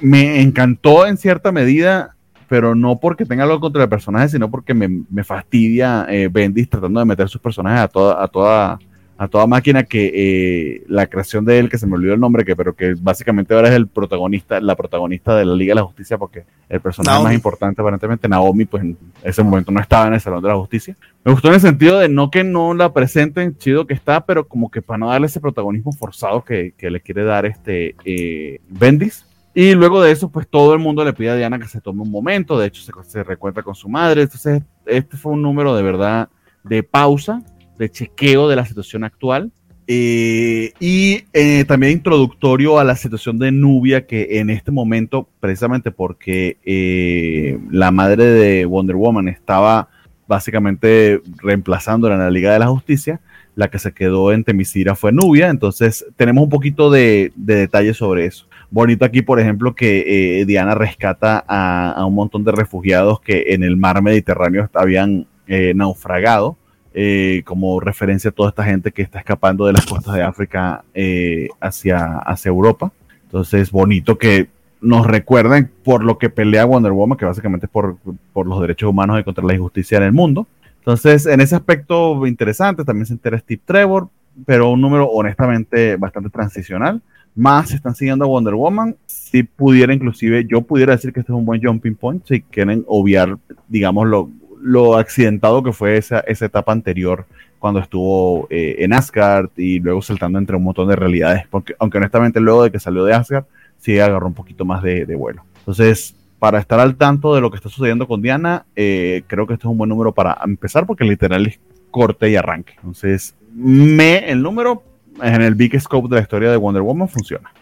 Me 0.00 0.40
encantó 0.42 1.06
en 1.06 1.16
cierta 1.16 1.52
medida 1.52 2.16
pero 2.48 2.74
no 2.74 2.98
porque 2.98 3.24
tenga 3.24 3.44
algo 3.44 3.60
contra 3.60 3.82
el 3.82 3.88
personaje, 3.88 4.28
sino 4.28 4.50
porque 4.50 4.74
me, 4.74 4.88
me 5.10 5.24
fastidia 5.24 6.06
eh, 6.08 6.28
Bendis 6.30 6.68
tratando 6.68 7.00
de 7.00 7.06
meter 7.06 7.28
sus 7.28 7.40
personajes 7.40 7.80
a 7.80 7.88
toda, 7.88 8.22
a 8.22 8.28
toda, 8.28 8.78
a 9.18 9.28
toda 9.28 9.46
máquina 9.46 9.82
que 9.82 10.12
eh, 10.14 10.84
la 10.88 11.08
creación 11.08 11.44
de 11.44 11.58
él, 11.58 11.68
que 11.68 11.78
se 11.78 11.86
me 11.86 11.94
olvidó 11.94 12.14
el 12.14 12.20
nombre, 12.20 12.44
que 12.44 12.54
pero 12.54 12.74
que 12.74 12.94
básicamente 13.00 13.52
ahora 13.52 13.68
es 13.68 13.74
el 13.74 13.88
protagonista, 13.88 14.60
la 14.60 14.76
protagonista 14.76 15.36
de 15.36 15.44
la 15.44 15.54
Liga 15.54 15.72
de 15.72 15.80
la 15.80 15.86
Justicia, 15.86 16.18
porque 16.18 16.44
el 16.68 16.80
personaje 16.80 17.22
más 17.22 17.34
importante 17.34 17.80
aparentemente, 17.80 18.28
Naomi, 18.28 18.64
pues 18.64 18.84
en 18.84 18.96
ese 19.24 19.42
momento 19.42 19.72
no 19.72 19.80
estaba 19.80 20.06
en 20.06 20.14
el 20.14 20.20
Salón 20.20 20.42
de 20.42 20.48
la 20.48 20.56
Justicia. 20.56 20.96
Me 21.24 21.32
gustó 21.32 21.48
en 21.48 21.54
el 21.54 21.60
sentido 21.60 21.98
de 21.98 22.08
no 22.08 22.30
que 22.30 22.44
no 22.44 22.74
la 22.74 22.92
presenten, 22.92 23.56
chido 23.56 23.86
que 23.86 23.94
está, 23.94 24.24
pero 24.24 24.46
como 24.46 24.70
que 24.70 24.82
para 24.82 24.98
no 24.98 25.08
darle 25.08 25.26
ese 25.26 25.40
protagonismo 25.40 25.92
forzado 25.92 26.44
que, 26.44 26.74
le 26.78 27.00
quiere 27.00 27.24
dar 27.24 27.44
este 27.44 27.96
eh, 28.04 28.60
Bendis. 28.68 29.25
Y 29.56 29.74
luego 29.74 30.02
de 30.02 30.12
eso, 30.12 30.30
pues 30.30 30.46
todo 30.46 30.74
el 30.74 30.78
mundo 30.78 31.02
le 31.02 31.14
pide 31.14 31.30
a 31.30 31.34
Diana 31.34 31.58
que 31.58 31.66
se 31.66 31.80
tome 31.80 32.02
un 32.02 32.10
momento, 32.10 32.58
de 32.58 32.66
hecho 32.66 32.82
se, 32.82 32.92
se 33.10 33.24
recuerda 33.24 33.62
con 33.62 33.74
su 33.74 33.88
madre, 33.88 34.22
entonces 34.22 34.62
este 34.84 35.16
fue 35.16 35.32
un 35.32 35.40
número 35.40 35.74
de 35.74 35.82
verdad 35.82 36.28
de 36.62 36.82
pausa 36.82 37.42
de 37.78 37.90
chequeo 37.90 38.48
de 38.48 38.56
la 38.56 38.66
situación 38.66 39.04
actual. 39.04 39.50
Eh, 39.88 40.72
y 40.80 41.24
eh, 41.32 41.64
también 41.64 41.92
introductorio 41.92 42.78
a 42.78 42.84
la 42.84 42.96
situación 42.96 43.38
de 43.38 43.52
Nubia, 43.52 44.06
que 44.06 44.40
en 44.40 44.50
este 44.50 44.72
momento, 44.72 45.28
precisamente 45.38 45.92
porque 45.92 46.58
eh, 46.64 47.58
la 47.70 47.92
madre 47.92 48.24
de 48.24 48.64
Wonder 48.66 48.96
Woman 48.96 49.28
estaba 49.28 49.88
básicamente 50.26 51.22
reemplazándola 51.36 52.16
en 52.16 52.20
la 52.20 52.30
Liga 52.30 52.52
de 52.52 52.58
la 52.58 52.66
Justicia, 52.66 53.20
la 53.54 53.70
que 53.70 53.78
se 53.78 53.92
quedó 53.92 54.32
en 54.32 54.42
Temisira 54.42 54.96
fue 54.96 55.12
Nubia, 55.12 55.48
entonces 55.48 56.04
tenemos 56.16 56.44
un 56.44 56.50
poquito 56.50 56.90
de, 56.90 57.32
detalles 57.36 57.96
sobre 57.96 58.26
eso. 58.26 58.48
Bonito 58.70 59.04
aquí, 59.04 59.22
por 59.22 59.40
ejemplo, 59.40 59.74
que 59.74 60.44
Diana 60.46 60.74
rescata 60.74 61.44
a, 61.46 62.04
un 62.04 62.14
montón 62.14 62.44
de 62.44 62.52
refugiados 62.52 63.20
que 63.20 63.46
en 63.48 63.62
el 63.62 63.76
mar 63.76 64.02
Mediterráneo 64.02 64.68
habían 64.74 65.26
naufragado 65.74 66.56
eh, 66.98 67.42
como 67.44 67.78
referencia 67.78 68.30
a 68.30 68.32
toda 68.32 68.48
esta 68.48 68.64
gente 68.64 68.90
que 68.90 69.02
está 69.02 69.18
escapando 69.18 69.66
de 69.66 69.74
las 69.74 69.84
costas 69.84 70.14
de 70.14 70.22
África 70.22 70.82
eh, 70.94 71.46
hacia, 71.60 72.20
hacia 72.20 72.48
Europa. 72.48 72.90
Entonces, 73.24 73.70
bonito 73.70 74.16
que 74.16 74.48
nos 74.80 75.06
recuerden 75.06 75.70
por 75.84 76.02
lo 76.02 76.16
que 76.16 76.30
pelea 76.30 76.64
Wonder 76.64 76.92
Woman, 76.92 77.18
que 77.18 77.26
básicamente 77.26 77.66
es 77.66 77.70
por, 77.70 77.98
por 78.32 78.46
los 78.46 78.62
derechos 78.62 78.88
humanos 78.88 79.20
y 79.20 79.24
contra 79.24 79.44
la 79.44 79.52
injusticia 79.52 79.98
en 79.98 80.04
el 80.04 80.12
mundo. 80.12 80.46
Entonces, 80.78 81.26
en 81.26 81.42
ese 81.42 81.54
aspecto 81.54 82.26
interesante, 82.26 82.82
también 82.82 83.04
se 83.04 83.12
entera 83.12 83.38
Steve 83.40 83.60
Trevor, 83.62 84.08
pero 84.46 84.70
un 84.70 84.80
número 84.80 85.06
honestamente 85.10 85.96
bastante 85.96 86.30
transicional. 86.30 87.02
Más 87.36 87.72
están 87.72 87.94
siguiendo 87.94 88.24
a 88.24 88.28
Wonder 88.28 88.54
Woman. 88.54 88.96
Si 89.06 89.42
pudiera, 89.42 89.92
inclusive, 89.92 90.46
yo 90.48 90.62
pudiera 90.62 90.96
decir 90.96 91.12
que 91.12 91.20
este 91.20 91.32
es 91.32 91.36
un 91.36 91.44
buen 91.44 91.62
jumping 91.62 91.94
point, 91.94 92.24
si 92.26 92.40
quieren 92.40 92.84
obviar, 92.88 93.36
digamos, 93.68 94.08
lo, 94.08 94.30
lo 94.62 94.96
accidentado 94.96 95.62
que 95.62 95.72
fue 95.72 95.96
esa, 95.96 96.20
esa 96.20 96.46
etapa 96.46 96.72
anterior 96.72 97.26
cuando 97.58 97.80
estuvo 97.80 98.46
eh, 98.50 98.76
en 98.78 98.92
Asgard 98.92 99.50
y 99.56 99.80
luego 99.80 100.02
saltando 100.02 100.38
entre 100.38 100.56
un 100.56 100.64
montón 100.64 100.88
de 100.88 100.96
realidades, 100.96 101.44
porque 101.50 101.74
aunque 101.78 101.98
honestamente 101.98 102.40
luego 102.40 102.64
de 102.64 102.70
que 102.70 102.78
salió 102.78 103.04
de 103.04 103.14
Asgard, 103.14 103.44
sí 103.78 103.98
agarró 103.98 104.26
un 104.26 104.34
poquito 104.34 104.64
más 104.64 104.82
de, 104.82 105.04
vuelo. 105.16 105.44
Entonces, 105.58 106.14
para 106.38 106.58
estar 106.58 106.80
al 106.80 106.96
tanto 106.96 107.34
de 107.34 107.40
lo 107.40 107.50
que 107.50 107.56
está 107.56 107.68
sucediendo 107.68 108.06
con 108.06 108.22
Diana, 108.22 108.66
eh, 108.76 109.22
creo 109.26 109.46
que 109.46 109.54
este 109.54 109.66
es 109.66 109.70
un 109.70 109.78
buen 109.78 109.88
número 109.88 110.12
para 110.12 110.38
empezar, 110.44 110.86
porque 110.86 111.04
literal 111.04 111.46
es 111.46 111.58
corte 111.90 112.30
y 112.30 112.36
arranque. 112.36 112.74
Entonces, 112.76 113.34
me, 113.54 114.30
el 114.30 114.42
número 114.42 114.82
en 115.22 115.42
el 115.42 115.54
big 115.54 115.80
scope 115.80 116.08
de 116.08 116.16
la 116.16 116.22
historia 116.22 116.50
de 116.50 116.56
Wonder 116.56 116.82
Woman 116.82 117.08
funciona. 117.08 117.52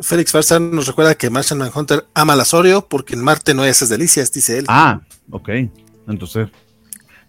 Félix 0.00 0.32
Farsa 0.32 0.58
nos 0.58 0.86
recuerda 0.86 1.14
que 1.14 1.30
Martian 1.30 1.58
Manhunter 1.58 2.04
ama 2.14 2.34
la 2.34 2.44
Sorio 2.44 2.86
porque 2.88 3.14
en 3.14 3.22
Marte 3.22 3.54
no 3.54 3.62
hay 3.62 3.70
esas 3.70 3.88
delicias, 3.88 4.32
dice 4.32 4.58
él. 4.58 4.64
Ah, 4.68 5.00
ok. 5.30 5.48
Entonces, 6.08 6.48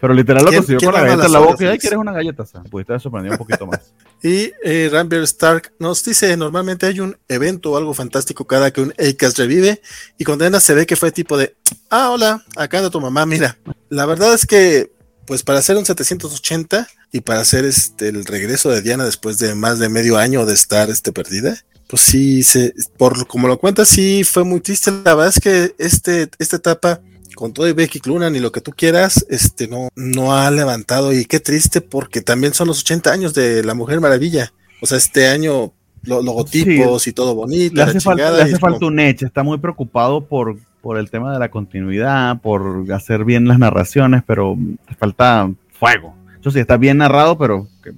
pero 0.00 0.12
literal 0.12 0.44
lo 0.44 0.52
consiguió 0.52 0.78
con 0.80 0.94
la 0.94 1.02
galleta 1.02 1.26
en 1.26 1.32
la 1.32 1.38
boca. 1.38 1.74
Y 1.74 1.78
quieres 1.78 1.98
una 1.98 2.12
galleta, 2.12 2.42
o 2.42 2.46
sea, 2.46 2.62
pudiste 2.64 2.92
haber 2.92 3.00
sorprendido 3.00 3.34
un 3.34 3.38
poquito 3.38 3.66
más. 3.66 3.92
y 4.22 4.52
eh, 4.62 4.88
Rambier 4.92 5.22
Stark 5.22 5.72
nos 5.78 6.04
dice: 6.04 6.36
normalmente 6.36 6.86
hay 6.86 7.00
un 7.00 7.16
evento 7.28 7.72
o 7.72 7.76
algo 7.76 7.94
fantástico 7.94 8.46
cada 8.46 8.70
que 8.70 8.82
un 8.82 8.92
ACAS 8.98 9.36
revive. 9.38 9.80
Y 10.18 10.24
con 10.24 10.38
Diana 10.38 10.60
se 10.60 10.74
ve 10.74 10.86
que 10.86 10.96
fue 10.96 11.12
tipo 11.12 11.36
de: 11.38 11.56
Ah, 11.88 12.10
hola, 12.10 12.44
acá 12.56 12.78
anda 12.78 12.90
tu 12.90 13.00
mamá, 13.00 13.24
mira. 13.24 13.56
La 13.88 14.04
verdad 14.04 14.34
es 14.34 14.46
que, 14.46 14.92
pues 15.26 15.42
para 15.42 15.58
hacer 15.58 15.76
un 15.76 15.84
780 15.84 16.88
y 17.12 17.20
para 17.20 17.40
hacer 17.40 17.64
este 17.64 18.08
el 18.08 18.24
regreso 18.24 18.70
de 18.70 18.82
Diana 18.82 19.04
después 19.04 19.38
de 19.38 19.54
más 19.54 19.78
de 19.78 19.88
medio 19.88 20.18
año 20.18 20.46
de 20.46 20.54
estar 20.54 20.90
este, 20.90 21.12
perdida, 21.12 21.56
pues 21.88 22.02
sí, 22.02 22.42
se, 22.42 22.74
por 22.96 23.26
como 23.26 23.48
lo 23.48 23.58
cuentas, 23.58 23.88
sí 23.88 24.24
fue 24.24 24.44
muy 24.44 24.60
triste. 24.60 24.90
La 25.04 25.14
verdad 25.14 25.32
es 25.36 25.40
que 25.40 25.74
este, 25.78 26.28
esta 26.38 26.56
etapa 26.56 27.00
con 27.34 27.52
todo 27.52 27.68
y 27.68 27.72
Becky 27.72 28.00
Clunan 28.00 28.34
y 28.34 28.40
lo 28.40 28.50
que 28.50 28.62
tú 28.62 28.72
quieras, 28.72 29.26
este 29.28 29.68
no, 29.68 29.90
no 29.94 30.34
ha 30.34 30.50
levantado 30.50 31.12
y 31.12 31.26
qué 31.26 31.38
triste 31.38 31.80
porque 31.82 32.22
también 32.22 32.54
son 32.54 32.68
los 32.68 32.80
80 32.80 33.12
años 33.12 33.34
de 33.34 33.62
la 33.62 33.74
Mujer 33.74 34.00
Maravilla. 34.00 34.52
O 34.80 34.86
sea, 34.86 34.98
este 34.98 35.28
año 35.28 35.72
los 36.06 36.24
logotipos 36.24 37.06
y 37.06 37.12
todo 37.12 37.34
bonito. 37.34 37.74
Le 37.74 37.82
hace, 37.82 38.00
falta, 38.00 38.86
un 38.86 38.98
hecho, 38.98 39.26
está 39.26 39.42
muy 39.42 39.58
preocupado 39.58 40.24
por, 40.24 40.56
por 40.80 40.98
el 40.98 41.10
tema 41.10 41.32
de 41.32 41.38
la 41.38 41.50
continuidad, 41.50 42.40
por 42.40 42.84
hacer 42.92 43.24
bien 43.24 43.48
las 43.48 43.58
narraciones, 43.58 44.22
pero 44.26 44.56
falta 44.98 45.50
fuego. 45.78 46.14
Eso 46.40 46.50
sí, 46.50 46.60
está 46.60 46.76
bien 46.76 46.98
narrado, 46.98 47.36
pero 47.36 47.68
que, 47.82 47.92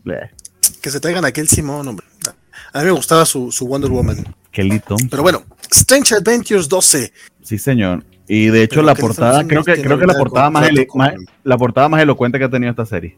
que 0.80 0.90
se 0.90 1.00
traigan 1.00 1.24
aquel 1.24 1.48
Simón, 1.48 1.86
hombre. 1.88 2.06
A 2.72 2.80
mí 2.80 2.86
me 2.86 2.92
gustaba 2.92 3.24
su, 3.24 3.52
su 3.52 3.66
Wonder 3.66 3.90
Woman. 3.90 4.24
Kelito. 4.50 4.96
Pero 5.10 5.22
bueno, 5.22 5.44
Strange 5.70 6.16
Adventures 6.16 6.68
12. 6.68 7.12
Sí, 7.42 7.58
señor. 7.58 8.04
Y 8.26 8.48
de 8.48 8.62
hecho 8.62 8.82
la 8.82 8.94
portada, 8.94 9.46
creo 9.46 9.64
que, 9.64 9.80
creo 9.80 9.98
que 9.98 10.06
la 10.06 10.14
portada 10.14 10.50
más, 10.50 10.68
la 11.44 11.56
portada 11.56 11.88
más 11.88 12.02
elocuente 12.02 12.38
que 12.38 12.44
ha 12.44 12.50
tenido 12.50 12.70
esta 12.70 12.84
serie. 12.84 13.16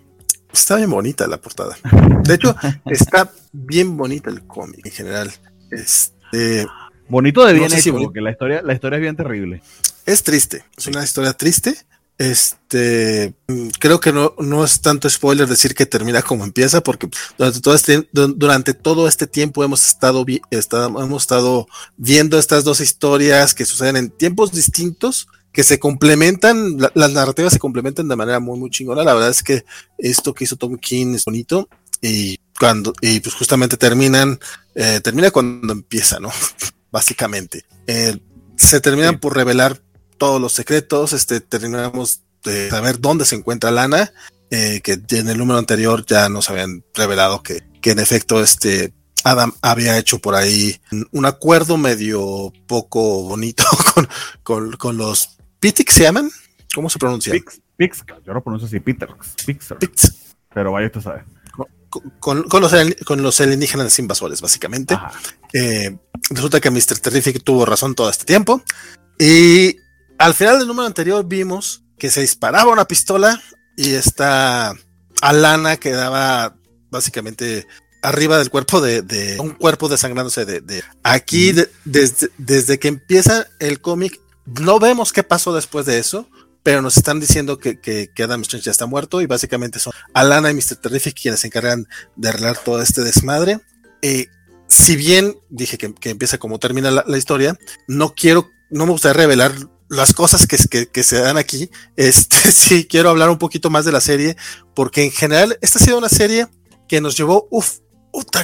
Está 0.53 0.77
bien 0.77 0.91
bonita 0.91 1.27
la 1.27 1.37
portada. 1.37 1.77
De 2.23 2.35
hecho, 2.35 2.55
está 2.87 3.31
bien 3.53 3.97
bonita 3.97 4.31
el 4.31 4.43
cómic 4.43 4.87
en 4.87 4.93
general. 4.93 5.31
Este, 5.71 6.67
Bonito 7.11 7.45
de 7.45 7.53
bien 7.53 7.73
hecho, 7.73 7.93
porque 7.93 8.23
la 8.23 8.31
historia, 8.31 8.63
la 8.63 8.73
historia 8.73 8.97
es 8.97 9.03
bien 9.03 9.17
terrible. 9.17 9.63
Es 10.07 10.23
triste, 10.23 10.65
es 10.79 10.87
una 10.87 11.05
historia 11.05 11.35
triste, 11.35 11.77
este, 12.21 13.33
creo 13.79 13.99
que 13.99 14.13
no, 14.13 14.35
no 14.39 14.63
es 14.63 14.83
tanto 14.83 15.09
spoiler 15.09 15.49
decir 15.49 15.75
que 15.75 15.87
termina 15.87 16.21
como 16.21 16.45
empieza, 16.45 16.83
porque 16.83 17.09
durante 17.39 17.61
todo 17.63 17.75
este, 17.75 18.07
durante 18.13 18.75
todo 18.75 19.09
este 19.09 19.27
tiempo 19.27 19.65
hemos 19.65 19.87
estado, 19.87 20.27
hemos 20.51 21.23
estado 21.23 21.67
viendo 21.97 22.39
estas 22.39 22.63
dos 22.63 22.81
historias 22.81 23.55
que 23.55 23.65
suceden 23.65 23.97
en 23.97 24.11
tiempos 24.11 24.53
distintos, 24.53 25.29
que 25.51 25.65
se 25.65 25.79
complementan, 25.79 26.77
las 26.93 27.13
narrativas 27.13 27.55
se 27.55 27.59
complementan 27.59 28.07
de 28.07 28.17
manera 28.17 28.39
muy, 28.39 28.59
muy 28.59 28.69
chingona. 28.69 29.03
La 29.03 29.15
verdad 29.15 29.31
es 29.31 29.43
que 29.43 29.65
esto 29.97 30.35
que 30.35 30.45
hizo 30.45 30.57
Tom 30.57 30.77
King 30.77 31.15
es 31.15 31.25
bonito 31.25 31.71
y 32.03 32.39
cuando, 32.59 32.93
y 33.01 33.21
pues 33.21 33.35
justamente 33.35 33.79
terminan, 33.79 34.39
eh, 34.75 35.01
termina 35.03 35.31
cuando 35.31 35.73
empieza, 35.73 36.21
¿no? 36.21 36.31
Básicamente. 36.91 37.65
Eh, 37.87 38.19
se 38.57 38.81
terminan 38.81 39.19
por 39.19 39.37
revelar 39.37 39.81
todos 40.19 40.41
los 40.41 40.53
secretos, 40.53 41.13
este, 41.13 41.41
terminamos 41.41 42.23
de 42.45 42.69
saber 42.71 43.01
dónde 43.01 43.25
se 43.25 43.37
encuentra 43.37 43.71
Lana, 43.71 44.13
eh, 44.51 44.81
que 44.83 45.01
en 45.11 45.29
el 45.29 45.39
número 45.39 45.59
anterior 45.59 46.05
ya 46.05 46.29
nos 46.29 46.51
habían 46.51 46.85
revelado 46.95 47.43
que, 47.43 47.63
que 47.81 47.93
en 47.93 48.01
efecto 48.01 48.43
este 48.43 48.93
Adam 49.25 49.53
había 49.63 49.99
hecho 49.99 50.19
por 50.19 50.35
ahí 50.35 50.81
un 51.13 51.27
acuerdo 51.27 51.77
medio 51.77 52.53
poco 52.67 53.23
bonito 53.25 53.65
con, 54.43 54.73
con, 54.73 54.97
los 54.97 55.39
Pitix, 55.59 55.95
¿se 55.95 56.03
llaman? 56.05 56.31
¿Cómo 56.75 56.89
se 56.89 56.99
pronuncia? 56.99 57.33
Pix, 57.77 58.05
yo 58.25 58.33
lo 58.33 58.43
pronuncio 58.43 58.67
así, 58.67 58.81
Peter. 58.81 59.09
Pero 60.53 60.73
vaya, 60.73 60.91
tú 60.91 61.01
sabes. 61.01 61.25
Con, 62.21 62.45
con, 62.45 62.63
los, 62.63 62.73
con 63.05 63.23
los 63.23 63.41
alienígenas 63.41 63.99
invasores, 63.99 64.41
básicamente. 64.41 64.97
Eh, 65.53 65.97
resulta 66.31 66.61
que 66.61 66.71
Mr. 66.71 66.99
Terrific 66.99 67.43
tuvo 67.43 67.67
razón 67.67 67.95
todo 67.95 68.09
este 68.09 68.25
tiempo. 68.25 68.63
Y 69.19 69.77
al 70.19 70.35
final 70.35 70.59
del 70.59 70.69
número 70.69 70.87
anterior 70.87 71.25
vimos 71.27 71.83
que 71.99 72.11
se 72.11 72.21
disparaba 72.21 72.73
una 72.73 72.87
pistola 72.87 73.41
y 73.77 73.95
esta 73.95 74.75
Alana 75.21 75.77
quedaba 75.77 76.57
básicamente 76.91 77.67
arriba 78.03 78.39
del 78.39 78.51
cuerpo 78.51 78.81
de, 78.81 79.37
un 79.41 79.51
cuerpo 79.51 79.89
desangrándose 79.89 80.45
de, 80.45 80.83
aquí 81.03 81.53
desde, 81.85 82.31
desde 82.39 82.79
que 82.79 82.89
empieza 82.89 83.47
el 83.59 83.81
cómic 83.81 84.19
no 84.47 84.79
vemos 84.79 85.13
qué 85.13 85.23
pasó 85.23 85.55
después 85.55 85.87
de 85.87 85.99
eso 85.99 86.29
pero 86.63 86.83
nos 86.83 86.97
están 86.97 87.21
diciendo 87.21 87.59
que, 87.59 87.81
que, 87.81 88.11
Adam 88.23 88.43
Strange 88.43 88.67
ya 88.67 88.71
está 88.71 88.87
muerto 88.87 89.21
y 89.23 89.27
básicamente 89.27 89.79
son 89.79 89.93
Alana 90.13 90.51
y 90.51 90.55
Mr. 90.55 90.77
Terrific 90.77 91.21
quienes 91.21 91.41
se 91.41 91.47
encargan 91.47 91.87
de 92.17 92.29
arreglar 92.29 92.59
todo 92.59 92.83
este 92.83 93.03
desmadre. 93.03 93.61
Eh, 94.03 94.29
si 94.67 94.97
bien 94.97 95.37
dije 95.49 95.79
que, 95.79 96.11
empieza 96.11 96.39
como 96.39 96.59
termina 96.59 96.91
la, 96.91 97.19
historia, 97.19 97.59
no 97.89 98.15
quiero, 98.15 98.49
no 98.71 98.87
me 98.87 98.93
gustaría 98.93 99.23
revelar 99.23 99.53
las 99.89 100.15
cosas 100.15 100.47
que, 100.47 100.87
que, 100.87 101.03
se 101.03 101.21
dan 101.21 101.37
aquí, 101.37 101.71
este, 101.97 102.53
sí, 102.53 102.87
quiero 102.87 103.11
hablar 103.11 103.31
un 103.31 103.39
poquito 103.39 103.71
más 103.71 103.85
de 103.85 103.93
la 103.93 104.01
serie, 104.01 104.37
porque 104.75 105.05
en 105.05 105.11
general, 105.11 105.59
esta 105.61 105.79
ha 105.79 105.83
sido 105.83 105.99
una 105.99 106.09
serie 106.09 106.47
que 106.89 107.01
nos 107.01 107.17
llevó, 107.17 107.49
uff, 107.51 107.79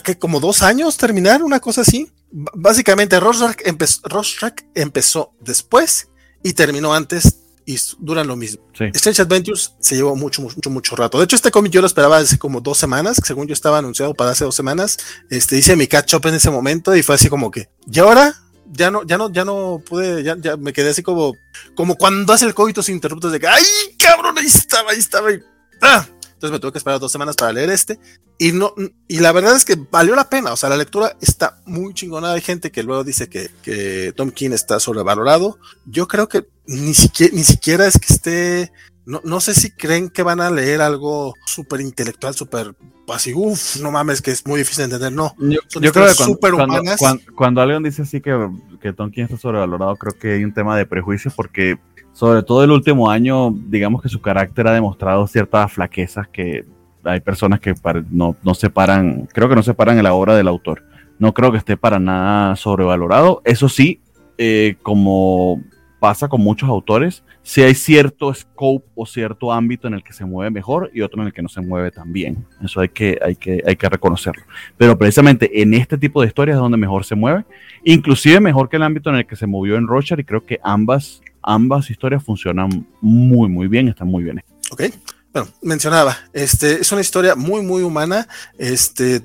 que 0.04 0.18
como 0.18 0.40
dos 0.40 0.62
años 0.62 0.96
terminar, 0.96 1.42
una 1.42 1.60
cosa 1.60 1.82
así. 1.82 2.10
básicamente, 2.30 3.20
Rorschach 3.20 3.56
empezó, 3.64 4.00
empezó 4.74 5.32
después 5.40 6.08
y 6.42 6.52
terminó 6.52 6.94
antes 6.94 7.45
y 7.66 7.76
duran 7.98 8.28
lo 8.28 8.36
mismo. 8.36 8.62
Strange 8.94 9.22
Adventures 9.22 9.74
se 9.80 9.96
llevó 9.96 10.14
mucho, 10.14 10.40
mucho, 10.40 10.70
mucho 10.70 10.94
rato. 10.94 11.18
De 11.18 11.24
hecho, 11.24 11.34
este 11.34 11.50
cómic 11.50 11.72
yo 11.72 11.80
lo 11.80 11.88
esperaba 11.88 12.18
hace 12.18 12.38
como 12.38 12.60
dos 12.60 12.78
semanas, 12.78 13.20
según 13.24 13.48
yo 13.48 13.52
estaba 13.52 13.78
anunciado 13.78 14.14
para 14.14 14.30
hace 14.30 14.44
dos 14.44 14.54
semanas. 14.54 14.96
Este, 15.28 15.58
hice 15.58 15.74
mi 15.74 15.88
catch 15.88 16.14
up 16.14 16.26
en 16.26 16.34
ese 16.34 16.48
momento 16.50 16.94
y 16.94 17.02
fue 17.02 17.16
así 17.16 17.28
como 17.28 17.50
que, 17.50 17.68
¿y 17.90 17.98
ahora? 17.98 18.34
Ya 18.72 18.90
no, 18.90 19.04
ya 19.04 19.18
no, 19.18 19.32
ya 19.32 19.44
no 19.44 19.82
pude, 19.84 20.22
ya, 20.22 20.36
ya 20.38 20.56
me 20.56 20.72
quedé 20.72 20.90
así 20.90 21.02
como, 21.02 21.34
como 21.74 21.96
cuando 21.96 22.32
hace 22.32 22.46
el 22.46 22.54
coito 22.54 22.82
sin 22.82 22.96
interruptos 22.96 23.32
de 23.32 23.40
que, 23.40 23.48
¡ay, 23.48 23.64
cabrón! 23.98 24.38
Ahí 24.38 24.46
estaba, 24.46 24.92
ahí 24.92 24.98
estaba. 24.98 25.32
Y, 25.32 25.40
¡ah! 25.82 26.06
Entonces 26.36 26.52
me 26.52 26.60
tuve 26.60 26.72
que 26.72 26.78
esperar 26.78 27.00
dos 27.00 27.10
semanas 27.10 27.34
para 27.34 27.50
leer 27.50 27.70
este. 27.70 27.98
Y 28.38 28.52
no, 28.52 28.74
y 29.08 29.20
la 29.20 29.32
verdad 29.32 29.56
es 29.56 29.64
que 29.64 29.74
valió 29.90 30.14
la 30.14 30.28
pena. 30.28 30.52
O 30.52 30.56
sea, 30.56 30.68
la 30.68 30.76
lectura 30.76 31.16
está 31.22 31.62
muy 31.64 31.94
chingona. 31.94 32.32
Hay 32.32 32.42
gente 32.42 32.70
que 32.70 32.82
luego 32.82 33.04
dice 33.04 33.30
que, 33.30 33.50
que 33.62 34.12
Tom 34.14 34.30
King 34.30 34.50
está 34.50 34.78
sobrevalorado. 34.78 35.58
Yo 35.86 36.06
creo 36.06 36.28
que 36.28 36.46
ni 36.66 36.92
siquiera, 36.92 37.34
ni 37.34 37.42
siquiera 37.42 37.86
es 37.86 37.98
que 37.98 38.12
esté. 38.12 38.72
No, 39.06 39.22
no 39.24 39.40
sé 39.40 39.54
si 39.54 39.70
creen 39.70 40.10
que 40.10 40.22
van 40.22 40.42
a 40.42 40.50
leer 40.50 40.82
algo 40.82 41.32
súper 41.46 41.80
intelectual, 41.80 42.34
súper 42.34 42.74
así, 43.14 43.32
uff, 43.34 43.76
no 43.76 43.90
mames, 43.90 44.20
que 44.20 44.32
es 44.32 44.46
muy 44.46 44.58
difícil 44.58 44.88
de 44.88 44.96
entender. 44.96 45.12
No, 45.12 45.34
yo, 45.38 45.60
creo 45.92 46.06
que 46.08 46.14
cuando, 46.38 46.96
cuando, 46.98 47.22
cuando, 47.34 47.60
alguien 47.62 47.82
dice 47.82 48.02
así 48.02 48.20
que, 48.20 48.50
que 48.80 48.92
Tom 48.92 49.10
King 49.10 49.24
está 49.24 49.36
sobrevalorado, 49.36 49.96
creo 49.96 50.12
que 50.18 50.32
hay 50.34 50.44
un 50.44 50.52
tema 50.52 50.76
de 50.76 50.86
prejuicio 50.86 51.30
porque 51.34 51.78
sobre 52.16 52.42
todo 52.42 52.64
el 52.64 52.70
último 52.70 53.10
año, 53.10 53.50
digamos 53.50 54.00
que 54.00 54.08
su 54.08 54.22
carácter 54.22 54.66
ha 54.66 54.72
demostrado 54.72 55.26
ciertas 55.26 55.70
flaquezas 55.70 56.26
que 56.26 56.64
hay 57.04 57.20
personas 57.20 57.60
que 57.60 57.74
no, 58.10 58.34
no 58.42 58.54
separan, 58.54 59.28
creo 59.34 59.50
que 59.50 59.54
no 59.54 59.62
separan 59.62 60.02
la 60.02 60.14
obra 60.14 60.34
del 60.34 60.48
autor. 60.48 60.82
No 61.18 61.34
creo 61.34 61.52
que 61.52 61.58
esté 61.58 61.76
para 61.76 61.98
nada 61.98 62.56
sobrevalorado. 62.56 63.42
Eso 63.44 63.68
sí, 63.68 64.00
eh, 64.38 64.76
como 64.82 65.62
pasa 66.00 66.26
con 66.26 66.40
muchos 66.40 66.70
autores, 66.70 67.22
si 67.42 67.60
hay 67.60 67.74
cierto 67.74 68.32
scope 68.32 68.86
o 68.94 69.04
cierto 69.04 69.52
ámbito 69.52 69.86
en 69.86 69.92
el 69.92 70.02
que 70.02 70.14
se 70.14 70.24
mueve 70.24 70.50
mejor 70.50 70.90
y 70.94 71.02
otro 71.02 71.20
en 71.20 71.26
el 71.26 71.34
que 71.34 71.42
no 71.42 71.50
se 71.50 71.60
mueve 71.60 71.90
tan 71.90 72.14
bien. 72.14 72.46
Eso 72.64 72.80
hay 72.80 72.88
que, 72.88 73.18
hay 73.22 73.36
que, 73.36 73.62
hay 73.66 73.76
que 73.76 73.90
reconocerlo. 73.90 74.42
Pero 74.78 74.96
precisamente 74.96 75.60
en 75.60 75.74
este 75.74 75.98
tipo 75.98 76.22
de 76.22 76.28
historias 76.28 76.54
es 76.54 76.62
donde 76.62 76.78
mejor 76.78 77.04
se 77.04 77.14
mueve, 77.14 77.44
inclusive 77.84 78.40
mejor 78.40 78.70
que 78.70 78.76
el 78.76 78.84
ámbito 78.84 79.10
en 79.10 79.16
el 79.16 79.26
que 79.26 79.36
se 79.36 79.46
movió 79.46 79.76
en 79.76 79.86
Rocher 79.86 80.18
y 80.18 80.24
creo 80.24 80.46
que 80.46 80.58
ambas 80.62 81.20
ambas 81.46 81.88
historias 81.88 82.22
funcionan 82.22 82.86
muy, 83.00 83.48
muy 83.48 83.68
bien, 83.68 83.88
están 83.88 84.08
muy 84.08 84.24
bien. 84.24 84.42
Ok. 84.70 84.82
Bueno, 85.32 85.50
mencionaba, 85.62 86.16
este 86.32 86.80
es 86.80 86.92
una 86.92 87.02
historia 87.02 87.34
muy, 87.34 87.62
muy 87.62 87.82
humana, 87.82 88.26
este, 88.56 89.22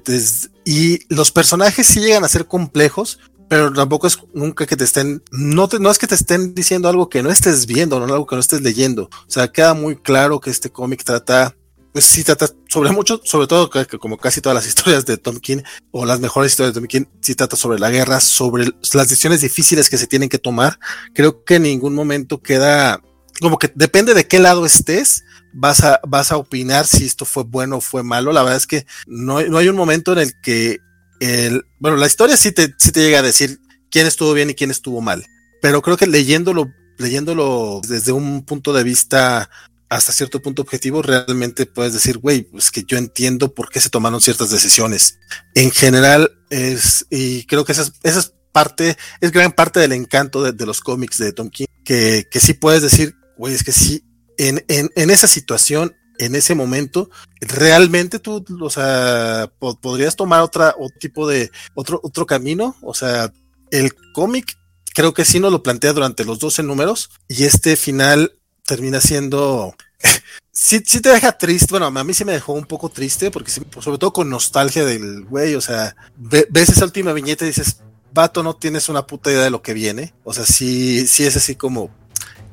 y 0.65 0.99
los 1.13 1.31
personajes 1.31 1.87
sí 1.87 2.01
llegan 2.01 2.25
a 2.25 2.27
ser 2.27 2.47
complejos, 2.47 3.19
pero 3.47 3.71
tampoco 3.71 4.07
es 4.07 4.17
nunca 4.33 4.65
que 4.65 4.75
te 4.75 4.83
estén, 4.83 5.23
no, 5.31 5.69
no 5.79 5.89
es 5.89 5.97
que 5.97 6.07
te 6.07 6.15
estén 6.15 6.53
diciendo 6.53 6.89
algo 6.89 7.07
que 7.07 7.23
no 7.23 7.29
estés 7.29 7.65
viendo, 7.65 7.99
no 7.99 8.13
algo 8.13 8.25
que 8.25 8.35
no 8.35 8.41
estés 8.41 8.61
leyendo. 8.61 9.03
O 9.03 9.29
sea, 9.31 9.49
queda 9.49 9.73
muy 9.73 9.95
claro 9.95 10.41
que 10.41 10.49
este 10.49 10.69
cómic 10.69 11.03
trata 11.03 11.55
pues 11.93 12.05
sí 12.05 12.23
trata 12.23 12.47
sobre 12.67 12.91
mucho, 12.91 13.21
sobre 13.23 13.47
todo 13.47 13.69
como 13.99 14.17
casi 14.17 14.41
todas 14.41 14.55
las 14.55 14.67
historias 14.67 15.05
de 15.05 15.17
Tom 15.17 15.37
King 15.37 15.61
o 15.91 16.05
las 16.05 16.19
mejores 16.19 16.51
historias 16.51 16.73
de 16.73 16.79
Tom 16.79 16.87
King, 16.87 17.05
sí 17.21 17.35
trata 17.35 17.55
sobre 17.55 17.79
la 17.79 17.89
guerra, 17.89 18.19
sobre 18.19 18.65
las 18.93 19.09
decisiones 19.09 19.41
difíciles 19.41 19.89
que 19.89 19.97
se 19.97 20.07
tienen 20.07 20.29
que 20.29 20.37
tomar. 20.37 20.79
Creo 21.13 21.43
que 21.43 21.55
en 21.55 21.63
ningún 21.63 21.93
momento 21.93 22.41
queda 22.41 23.01
como 23.39 23.57
que 23.57 23.71
depende 23.75 24.13
de 24.13 24.27
qué 24.27 24.39
lado 24.39 24.65
estés, 24.65 25.23
vas 25.53 25.83
a, 25.83 25.99
vas 26.07 26.31
a 26.31 26.37
opinar 26.37 26.85
si 26.85 27.05
esto 27.05 27.25
fue 27.25 27.43
bueno 27.43 27.77
o 27.77 27.81
fue 27.81 28.03
malo. 28.03 28.31
La 28.31 28.43
verdad 28.43 28.57
es 28.57 28.67
que 28.67 28.85
no, 29.07 29.41
no 29.41 29.57
hay 29.57 29.67
un 29.67 29.75
momento 29.75 30.13
en 30.13 30.19
el 30.19 30.33
que 30.41 30.79
el, 31.19 31.65
bueno, 31.79 31.97
la 31.97 32.07
historia 32.07 32.37
sí 32.37 32.51
te, 32.51 32.73
sí 32.77 32.91
te 32.91 33.01
llega 33.01 33.19
a 33.19 33.23
decir 33.23 33.59
quién 33.89 34.07
estuvo 34.07 34.33
bien 34.33 34.49
y 34.49 34.55
quién 34.55 34.71
estuvo 34.71 35.01
mal, 35.01 35.25
pero 35.61 35.81
creo 35.81 35.97
que 35.97 36.07
leyéndolo, 36.07 36.71
leyéndolo 36.97 37.81
desde 37.87 38.11
un 38.11 38.43
punto 38.45 38.73
de 38.73 38.83
vista 38.83 39.49
hasta 39.91 40.13
cierto 40.13 40.41
punto 40.41 40.61
objetivo, 40.61 41.01
realmente 41.01 41.65
puedes 41.65 41.91
decir, 41.91 42.17
güey, 42.17 42.43
pues 42.43 42.71
que 42.71 42.85
yo 42.85 42.97
entiendo 42.97 43.53
por 43.53 43.69
qué 43.69 43.81
se 43.81 43.89
tomaron 43.89 44.21
ciertas 44.21 44.49
decisiones. 44.49 45.19
En 45.53 45.69
general, 45.69 46.31
es, 46.49 47.05
y 47.09 47.45
creo 47.45 47.65
que 47.65 47.73
esa 47.73 47.81
es, 47.81 47.91
esa 48.03 48.19
es 48.19 48.33
parte, 48.53 48.95
es 49.19 49.31
gran 49.33 49.51
parte 49.51 49.81
del 49.81 49.91
encanto 49.91 50.49
de, 50.49 50.65
los 50.65 50.79
cómics 50.79 51.17
de 51.17 51.33
Tom 51.33 51.49
King, 51.49 51.65
que, 51.83 52.25
que 52.31 52.39
sí 52.39 52.53
puedes 52.53 52.81
decir, 52.81 53.15
güey, 53.37 53.53
es 53.53 53.65
que 53.65 53.73
sí, 53.73 54.05
en, 54.37 54.63
en, 54.69 54.89
en 54.95 55.09
esa 55.09 55.27
situación, 55.27 55.93
en 56.19 56.35
ese 56.35 56.55
momento, 56.55 57.09
realmente 57.41 58.19
tú, 58.19 58.45
o 58.61 58.69
sea, 58.69 59.51
podrías 59.81 60.15
tomar 60.15 60.39
otra, 60.39 60.73
otro 60.79 60.97
tipo 61.01 61.27
de, 61.27 61.51
otro, 61.73 61.99
otro 62.01 62.25
camino, 62.25 62.77
o 62.81 62.93
sea, 62.93 63.33
el 63.71 63.93
cómic 64.13 64.57
creo 64.93 65.13
que 65.13 65.25
sí 65.25 65.41
nos 65.41 65.51
lo 65.51 65.63
plantea 65.63 65.91
durante 65.91 66.23
los 66.23 66.39
12 66.39 66.63
números 66.63 67.09
y 67.27 67.43
este 67.43 67.75
final 67.75 68.37
termina 68.71 69.01
siendo... 69.01 69.75
sí, 70.53 70.81
sí 70.85 71.01
te 71.01 71.09
deja 71.09 71.37
triste, 71.37 71.67
bueno, 71.71 71.87
a 71.87 72.03
mí 72.05 72.13
sí 72.13 72.23
me 72.23 72.31
dejó 72.31 72.53
un 72.53 72.63
poco 72.63 72.87
triste, 72.87 73.29
porque 73.29 73.51
sobre 73.51 73.97
todo 73.97 74.13
con 74.13 74.29
nostalgia 74.29 74.85
del 74.85 75.25
güey, 75.25 75.55
o 75.55 75.61
sea, 75.61 75.93
ves 76.15 76.69
esa 76.69 76.85
última 76.85 77.11
viñeta 77.11 77.43
y 77.43 77.49
dices, 77.49 77.81
vato, 78.13 78.43
no 78.43 78.55
tienes 78.55 78.87
una 78.87 79.05
puta 79.05 79.29
idea 79.29 79.43
de 79.43 79.49
lo 79.49 79.61
que 79.61 79.73
viene, 79.73 80.13
o 80.23 80.33
sea, 80.33 80.45
sí, 80.45 81.05
sí 81.05 81.25
es 81.25 81.35
así 81.35 81.55
como 81.55 81.89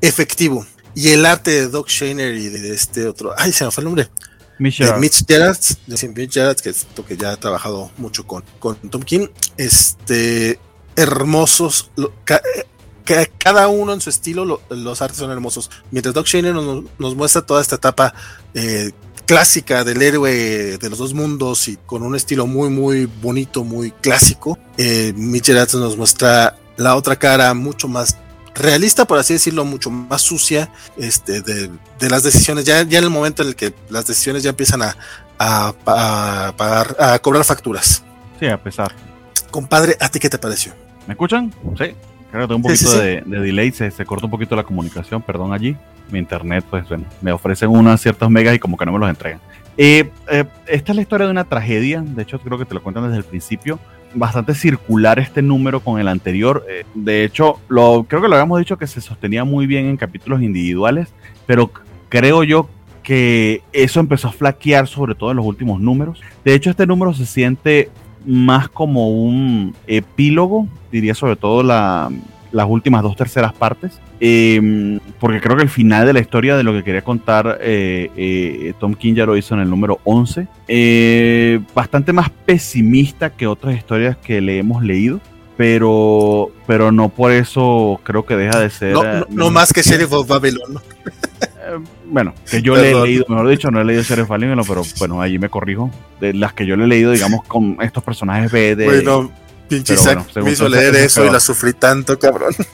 efectivo. 0.01 0.67
Y 0.97 1.11
el 1.11 1.25
arte 1.25 1.53
de 1.53 1.69
Doc 1.69 1.89
Shaner 1.89 2.35
y 2.35 2.49
de 2.49 2.75
este 2.75 3.07
otro, 3.07 3.33
ay, 3.37 3.53
se 3.53 3.65
me 3.65 3.71
fue 3.71 3.83
el 3.83 3.85
nombre. 3.85 4.11
Mitch 4.59 4.79
Gerard. 4.79 4.99
Mitch 4.99 5.25
Gerard, 6.35 6.57
que 6.57 6.71
es 6.71 6.85
que 7.07 7.17
ya 7.17 7.31
ha 7.31 7.37
trabajado 7.37 7.93
mucho 7.97 8.27
con, 8.27 8.43
con 8.59 8.75
Tom 8.91 9.03
King, 9.03 9.29
este, 9.57 10.59
hermosos, 10.97 11.93
cada 13.39 13.69
uno 13.69 13.93
en 13.93 14.01
su 14.01 14.11
estilo, 14.11 14.61
los 14.69 15.03
artes 15.03 15.19
son 15.19 15.31
hermosos. 15.31 15.71
Mientras 15.91 16.15
Doc 16.15 16.27
Shaner 16.27 16.55
nos, 16.55 17.15
muestra 17.15 17.43
toda 17.43 17.61
esta 17.61 17.77
etapa 17.77 18.15
eh, 18.55 18.93
clásica 19.27 19.85
del 19.85 20.01
héroe 20.03 20.79
de 20.79 20.91
los 20.91 20.99
dos 20.99 21.15
mundos 21.15 21.69
y 21.69 21.77
con 21.77 22.03
un 22.03 22.15
estilo 22.15 22.47
muy, 22.47 22.71
muy 22.71 23.07
bonito, 23.07 23.65
muy 23.65 23.91
clásico, 23.91 24.59
eh, 24.77 25.13
nos 25.17 25.97
muestra 25.97 26.57
la 26.77 26.97
otra 26.97 27.17
cara 27.17 27.53
mucho 27.55 27.89
más 27.89 28.17
realista, 28.55 29.05
por 29.05 29.19
así 29.19 29.35
decirlo, 29.35 29.65
mucho 29.65 29.91
más 29.91 30.23
sucia 30.23 30.71
este, 30.97 31.43
de, 31.43 31.71
las 32.09 32.23
decisiones, 32.23 32.65
ya, 32.65 32.83
ya 32.83 32.99
en 32.99 33.05
el 33.05 33.11
momento 33.11 33.43
en 33.43 33.49
el 33.49 33.57
que 33.57 33.75
las 33.89 34.07
decisiones 34.07 34.43
ya 34.43 34.51
empiezan 34.51 34.83
a, 34.83 34.97
a, 35.39 36.55
a 36.99 37.19
cobrar 37.21 37.45
facturas. 37.45 38.03
Sí, 38.41 38.47
a 38.47 38.63
pesar. 38.63 38.95
Compadre, 39.51 39.97
¿a 40.01 40.09
ti 40.09 40.19
qué 40.19 40.29
te 40.29 40.39
pareció? 40.39 40.73
¿Me 41.07 41.15
escuchan? 41.15 41.53
Sí. 41.77 41.95
Creo 42.31 42.43
que 42.43 42.49
tengo 42.49 42.57
un 42.57 42.63
poquito 42.63 42.99
De, 42.99 43.23
delay, 43.23 43.71
se, 43.73 43.91
se 43.91 44.05
corta 44.05 44.27
un 44.27 44.31
poquito 44.31 44.55
la 44.55 44.65
comunicación, 44.65 45.23
perdón 45.23 45.53
allí. 45.53 45.77
Mi 46.11 46.19
internet, 46.19 46.65
pues 46.69 46.89
bueno, 46.89 47.05
me 47.21 47.33
ofrecen 47.33 47.71
unas 47.71 48.01
ciertas 48.01 48.31
megas 48.31 48.55
y 48.55 48.59
como 48.59 48.77
que 48.77 48.87
no 48.87 48.93
me 48.93 48.99
los 48.99 49.09
entregan. 49.09 49.41
Eh, 49.81 50.11
eh, 50.29 50.45
esta 50.67 50.93
es 50.93 50.97
la 50.97 51.03
historia 51.03 51.27
de 51.27 51.31
una 51.31 51.45
tragedia, 51.45 52.03
de 52.05 52.23
hecho 52.23 52.41
creo 52.41 52.59
que 52.59 52.65
te 52.65 52.75
lo 52.75 52.83
cuentan 52.83 53.05
desde 53.05 53.19
el 53.19 53.25
principio. 53.25 53.79
Bastante 54.13 54.55
circular 54.55 55.19
este 55.21 55.41
número 55.41 55.81
con 55.81 56.01
el 56.01 56.09
anterior. 56.09 56.67
Eh, 56.69 56.85
de 56.95 57.25
hecho, 57.25 57.61
lo, 57.69 58.05
creo 58.09 58.21
que 58.21 58.29
lo 58.29 58.35
habíamos 58.35 58.59
dicho 58.59 58.77
que 58.77 58.87
se 58.87 59.01
sostenía 59.01 59.45
muy 59.45 59.67
bien 59.67 59.87
en 59.87 59.97
capítulos 59.97 60.43
individuales, 60.43 61.13
pero 61.47 61.71
creo 62.09 62.43
yo 62.43 62.69
que 63.05 63.63
eso 63.73 64.01
empezó 64.01 64.29
a 64.29 64.33
flaquear 64.33 64.89
sobre 64.89 65.15
todo 65.15 65.31
en 65.31 65.37
los 65.37 65.47
últimos 65.47 65.81
números. 65.81 66.21
De 66.45 66.55
hecho, 66.55 66.71
este 66.71 66.87
número 66.87 67.15
se 67.15 67.25
siente 67.25 67.91
más 68.29 68.69
como 68.69 69.09
un 69.09 69.75
epílogo, 69.87 70.69
diría 70.93 71.15
sobre 71.15 71.37
todo 71.37 71.63
la, 71.63 72.11
las 72.53 72.67
últimas 72.69 73.03
dos 73.03 73.17
terceras 73.17 73.55
partes, 73.55 73.99
em, 74.21 75.01
porque 75.19 75.41
creo 75.41 75.57
que 75.57 75.63
el 75.63 75.69
final 75.69 76.07
de 76.07 76.13
la 76.13 76.21
historia 76.21 76.57
de 76.57 76.63
lo 76.63 76.73
que 76.73 76.85
quería 76.85 77.03
contar 77.03 77.59
eh, 77.63 78.11
eh, 78.17 78.75
Tom 78.79 78.95
King 78.95 79.15
ya 79.15 79.27
lo 79.27 79.37
hizo 79.37 79.55
en 79.55 79.61
el 79.61 79.71
número 79.71 79.99
11, 80.05 80.47
eh, 80.69 81.61
bastante 81.75 82.13
más 82.13 82.31
pesimista 82.31 83.31
que 83.31 83.47
otras 83.47 83.77
historias 83.77 84.17
que 84.19 84.41
le 84.41 84.59
hemos 84.59 84.83
leído. 84.83 85.21
Pero, 85.59 86.53
pero 86.67 86.93
no 86.93 87.11
por 87.11 87.33
eso 87.33 88.01
creo 88.05 88.25
que 88.25 88.37
deja 88.37 88.61
de 88.61 88.71
ser. 88.71 88.95
No, 89.29 89.51
más 89.51 89.73
que 89.73 89.83
Sheriff 89.83 90.13
of 90.13 90.27
Babylon. 90.27 90.81
bueno, 92.07 92.33
que 92.51 92.63
yo 92.63 92.77
le 92.77 92.93
he 92.93 92.95
leído, 92.95 93.27
mejor 93.29 93.49
dicho, 93.49 93.71
no 93.71 93.81
he 93.81 93.85
leído 93.85 94.03
Sheriff 94.03 94.29
Babylon, 94.29 94.63
pero 94.67 94.83
bueno, 94.99 95.21
allí 95.21 95.39
me 95.39 95.51
corrijo. 95.51 95.91
De 96.21 96.33
las 96.33 96.55
que 96.55 96.65
yo 96.65 96.77
le 96.77 96.85
he 96.85 96.87
leído, 96.87 97.11
digamos, 97.11 97.45
con 97.45 97.77
estos 97.83 98.03
personajes 98.05 98.51
B 98.51 98.77
de. 98.77 98.85
Bueno, 98.87 99.33
pinche 99.69 99.97
me 100.43 100.53
hizo 100.53 100.69
leer 100.69 100.95
eso 100.95 101.27
y 101.27 101.31
la 101.31 101.41
sufrí 101.41 101.75
tanto, 101.75 102.19
cabrón. 102.19 102.55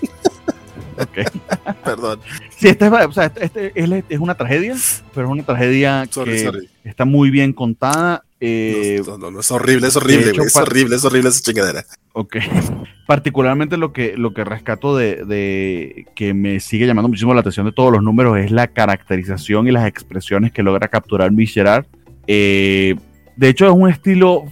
Perdón. 1.84 2.20
Sí, 2.56 2.68
este, 2.68 2.88
o 2.88 3.12
sea, 3.12 3.32
este, 3.36 3.72
este 3.74 4.04
es 4.08 4.20
una 4.20 4.34
tragedia, 4.34 4.76
pero 5.14 5.26
es 5.26 5.32
una 5.32 5.42
tragedia 5.42 6.06
que 6.06 6.68
está 6.84 7.04
muy 7.04 7.30
bien 7.30 7.52
contada. 7.52 8.24
Eh, 8.40 9.02
no, 9.06 9.18
no, 9.18 9.30
no, 9.30 9.40
es 9.40 9.50
horrible, 9.50 9.88
es 9.88 9.96
horrible, 9.96 10.30
es 10.30 10.56
horrible, 10.56 10.96
es 10.96 11.04
horrible 11.04 11.30
esa 11.30 11.40
chingadera. 11.40 11.84
Ok. 12.14 12.36
Particularmente 13.06 13.76
lo 13.76 13.92
que, 13.92 14.16
lo 14.16 14.32
que 14.32 14.44
rescato 14.44 14.96
de, 14.96 15.24
de, 15.26 16.06
que 16.14 16.32
me 16.32 16.60
sigue 16.60 16.86
llamando 16.86 17.08
muchísimo 17.08 17.34
la 17.34 17.40
atención 17.40 17.66
de 17.66 17.72
todos 17.72 17.92
los 17.92 18.02
números 18.02 18.38
es 18.38 18.50
la 18.50 18.68
caracterización 18.68 19.66
y 19.66 19.72
las 19.72 19.86
expresiones 19.86 20.52
que 20.52 20.62
logra 20.62 20.88
capturar 20.88 21.32
Miss 21.32 21.52
Gerard. 21.52 21.86
Eh, 22.28 22.94
de 23.36 23.48
hecho, 23.48 23.66
es 23.66 23.72
un 23.72 23.90
estilo, 23.90 24.44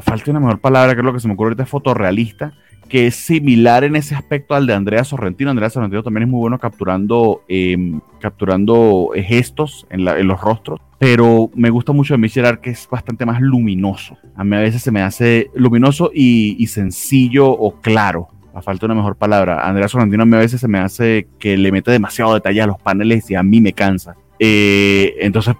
falta 0.00 0.30
una 0.30 0.40
mejor 0.40 0.60
palabra, 0.60 0.94
que 0.94 1.00
es 1.00 1.04
lo 1.04 1.12
que 1.12 1.20
se 1.20 1.28
me 1.28 1.34
ocurre 1.34 1.48
ahorita, 1.48 1.64
es 1.64 1.68
fotorrealista, 1.68 2.54
que 2.90 3.06
es 3.06 3.14
similar 3.14 3.84
en 3.84 3.96
ese 3.96 4.14
aspecto 4.14 4.54
al 4.54 4.66
de 4.66 4.74
Andrea 4.74 5.04
Sorrentino. 5.04 5.50
Andrea 5.50 5.70
Sorrentino 5.70 6.02
también 6.02 6.24
es 6.24 6.28
muy 6.28 6.40
bueno 6.40 6.58
capturando, 6.58 7.42
em, 7.48 8.00
capturando 8.18 9.12
eh, 9.14 9.22
gestos 9.22 9.86
en, 9.88 10.04
los 10.04 10.40
rostros, 10.40 10.80
pero 10.98 11.50
me 11.54 11.70
gusta 11.70 11.92
mucho 11.92 12.14
de 12.14 12.18
Michel 12.18 12.58
que 12.60 12.70
es 12.70 12.88
bastante 12.90 13.24
más 13.24 13.40
luminoso. 13.40 14.18
A 14.34 14.42
mí 14.42 14.56
a 14.56 14.60
veces 14.60 14.82
se 14.82 14.90
me 14.90 15.00
hace 15.00 15.50
luminoso 15.54 16.10
y, 16.12 16.66
sencillo 16.66 17.48
o 17.48 17.80
claro. 17.80 18.28
A 18.52 18.60
falta 18.60 18.86
una 18.86 18.96
mejor 18.96 19.16
palabra. 19.16 19.66
Andrea 19.66 19.86
Sorrentino 19.86 20.24
a 20.24 20.26
mí 20.26 20.34
a 20.34 20.40
veces 20.40 20.60
se 20.60 20.66
me 20.66 20.80
hace 20.80 21.28
que 21.38 21.56
le 21.56 21.70
mete 21.70 21.92
demasiado 21.92 22.34
detalle 22.34 22.60
a 22.60 22.66
los 22.66 22.82
paneles 22.82 23.30
y 23.30 23.36
a 23.36 23.44
mí 23.44 23.60
me 23.60 23.72
cansa. 23.72 24.16
Eh, 24.40 25.14
entonces, 25.20 25.54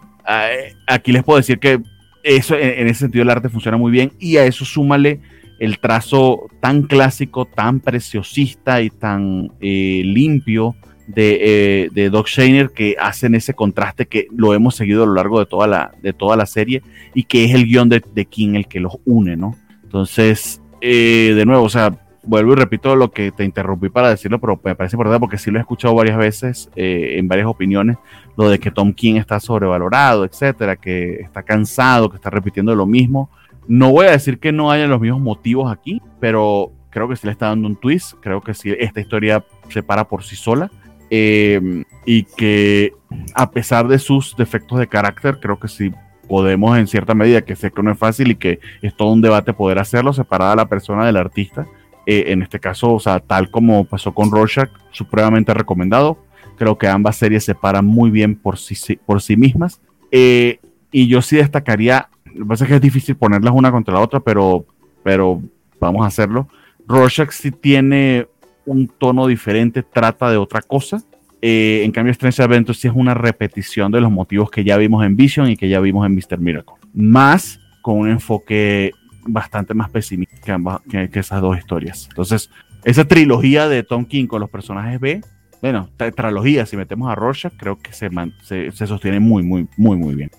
aquí 0.88 1.12
les 1.12 1.22
puedo 1.22 1.36
decir 1.36 1.60
que 1.60 1.80
eso 2.22 2.56
en, 2.56 2.88
ese 2.88 3.00
sentido 3.00 3.22
el 3.22 3.30
arte 3.30 3.48
funciona 3.48 3.76
muy 3.76 3.92
bien 3.92 4.12
y 4.18 4.36
a 4.36 4.44
eso 4.44 4.64
súmale 4.64 5.20
el 5.60 5.78
trazo 5.78 6.48
tan 6.60 6.82
clásico, 6.82 7.44
tan 7.44 7.80
preciosista 7.80 8.80
y 8.80 8.88
tan 8.88 9.52
eh, 9.60 10.02
limpio 10.04 10.74
de, 11.06 11.38
eh, 11.42 11.88
de, 11.92 12.08
Doc 12.08 12.28
Shainer 12.28 12.70
que 12.70 12.96
hacen 12.98 13.34
ese 13.34 13.52
contraste 13.52 14.06
que 14.06 14.26
lo 14.34 14.54
hemos 14.54 14.74
seguido 14.74 15.02
a 15.02 15.06
lo 15.06 15.12
largo 15.12 15.38
de 15.38 15.44
toda 15.44 15.66
la, 15.66 15.92
de 16.02 16.14
toda 16.14 16.36
la 16.36 16.46
serie 16.46 16.82
y 17.14 17.24
que 17.24 17.44
es 17.44 17.54
el 17.54 17.66
guion 17.66 17.90
de, 17.90 18.02
de 18.14 18.24
King 18.24 18.54
el 18.54 18.68
que 18.68 18.80
los 18.80 18.96
une, 19.04 19.36
¿no? 19.36 19.54
Entonces, 19.82 20.62
eh, 20.80 21.34
de 21.36 21.44
nuevo, 21.44 21.64
o 21.64 21.68
sea, 21.68 21.94
vuelvo 22.22 22.52
y 22.52 22.56
repito 22.56 22.96
lo 22.96 23.10
que 23.10 23.30
te 23.30 23.44
interrumpí 23.44 23.90
para 23.90 24.08
decirlo, 24.08 24.40
pero 24.40 24.58
me 24.64 24.74
parece 24.74 24.96
importante 24.96 25.20
porque 25.20 25.36
sí 25.36 25.50
lo 25.50 25.58
he 25.58 25.60
escuchado 25.60 25.94
varias 25.94 26.16
veces 26.16 26.70
en 26.74 27.28
varias 27.28 27.48
opiniones, 27.48 27.98
lo 28.38 28.48
de 28.48 28.58
que 28.58 28.70
Tom 28.70 28.94
King 28.94 29.16
está 29.16 29.40
sobrevalorado, 29.40 30.24
etcétera, 30.24 30.76
que 30.76 31.16
está 31.16 31.42
cansado, 31.42 32.08
que 32.08 32.16
está 32.16 32.30
repitiendo 32.30 32.74
lo 32.74 32.86
mismo. 32.86 33.28
No 33.68 33.90
voy 33.92 34.06
a 34.06 34.12
decir 34.12 34.38
que 34.38 34.52
no 34.52 34.70
haya 34.70 34.86
los 34.86 35.00
mismos 35.00 35.20
motivos 35.20 35.72
aquí, 35.72 36.02
pero 36.18 36.72
creo 36.90 37.08
que 37.08 37.16
sí 37.16 37.26
le 37.26 37.32
está 37.32 37.46
dando 37.46 37.68
un 37.68 37.76
twist. 37.76 38.14
Creo 38.20 38.40
que 38.40 38.54
sí, 38.54 38.74
esta 38.78 39.00
historia 39.00 39.44
se 39.68 39.82
para 39.82 40.08
por 40.08 40.22
sí 40.22 40.36
sola. 40.36 40.70
Em, 41.10 41.84
y 42.06 42.22
que 42.22 42.92
a 43.34 43.50
pesar 43.50 43.88
de 43.88 43.98
sus 43.98 44.36
defectos 44.36 44.78
de 44.78 44.86
carácter, 44.86 45.38
creo 45.40 45.58
que 45.58 45.66
sí 45.66 45.92
podemos 46.28 46.78
en 46.78 46.86
cierta 46.86 47.14
medida, 47.14 47.42
que 47.42 47.56
sé 47.56 47.72
que 47.72 47.82
no 47.82 47.90
es 47.90 47.98
fácil 47.98 48.30
y 48.30 48.36
que 48.36 48.60
es 48.82 48.96
todo 48.96 49.12
un 49.12 49.20
debate 49.20 49.52
poder 49.52 49.80
hacerlo, 49.80 50.12
separar 50.12 50.52
a 50.52 50.56
la 50.56 50.68
persona 50.68 51.04
del 51.04 51.16
artista. 51.16 51.66
Eh, 52.06 52.26
en 52.28 52.42
este 52.42 52.60
caso, 52.60 52.94
o 52.94 53.00
sea, 53.00 53.18
tal 53.18 53.50
como 53.50 53.84
pasó 53.84 54.14
con 54.14 54.30
Rorschach, 54.30 54.70
supremamente 54.92 55.52
recomendado. 55.52 56.18
Creo 56.56 56.78
que 56.78 56.86
ambas 56.86 57.16
series 57.16 57.44
se 57.44 57.54
paran 57.54 57.86
muy 57.86 58.10
bien 58.10 58.36
por 58.36 58.58
sí, 58.58 58.96
por 59.04 59.20
sí 59.20 59.36
mismas. 59.36 59.80
Eh, 60.12 60.60
y 60.92 61.08
yo 61.08 61.22
sí 61.22 61.36
destacaría 61.36 62.08
lo 62.34 62.44
que 62.44 62.48
pasa 62.48 62.64
es 62.64 62.68
que 62.68 62.76
es 62.76 62.80
difícil 62.80 63.16
ponerlas 63.16 63.54
una 63.54 63.70
contra 63.70 63.94
la 63.94 64.00
otra, 64.00 64.20
pero, 64.20 64.64
pero 65.02 65.42
vamos 65.80 66.04
a 66.04 66.06
hacerlo. 66.06 66.48
Rorschach 66.86 67.30
sí 67.30 67.50
tiene 67.50 68.26
un 68.66 68.88
tono 68.88 69.26
diferente, 69.26 69.82
trata 69.82 70.30
de 70.30 70.36
otra 70.36 70.62
cosa. 70.62 71.02
Eh, 71.42 71.82
en 71.84 71.92
cambio, 71.92 72.10
Strange 72.12 72.42
Adventures 72.42 72.78
sí 72.78 72.88
es 72.88 72.94
una 72.94 73.14
repetición 73.14 73.90
de 73.92 74.00
los 74.00 74.10
motivos 74.10 74.50
que 74.50 74.64
ya 74.64 74.76
vimos 74.76 75.04
en 75.04 75.16
Vision 75.16 75.48
y 75.48 75.56
que 75.56 75.68
ya 75.68 75.80
vimos 75.80 76.06
en 76.06 76.14
Mr. 76.14 76.38
Miracle. 76.38 76.74
Más 76.92 77.60
con 77.82 77.98
un 77.98 78.10
enfoque 78.10 78.92
bastante 79.26 79.74
más 79.74 79.90
pesimista 79.90 80.58
que, 80.88 81.08
esas 81.18 81.40
dos 81.40 81.56
historias. 81.56 82.06
Entonces, 82.10 82.50
esa 82.84 83.06
trilogía 83.06 83.68
de 83.68 83.82
Tom 83.82 84.04
King 84.04 84.26
con 84.26 84.40
los 84.40 84.50
personajes 84.50 85.00
B, 85.00 85.22
bueno, 85.62 85.90
trilogía, 86.16 86.66
si 86.66 86.76
metemos 86.76 87.10
a 87.10 87.14
Rorschach, 87.14 87.52
creo 87.56 87.78
que 87.78 87.92
se, 87.92 88.10
se, 88.42 88.72
se 88.72 88.86
sostiene 88.86 89.20
muy, 89.20 89.42
muy, 89.42 89.68
muy, 89.76 89.96
muy 89.96 90.14
bien. 90.14 90.30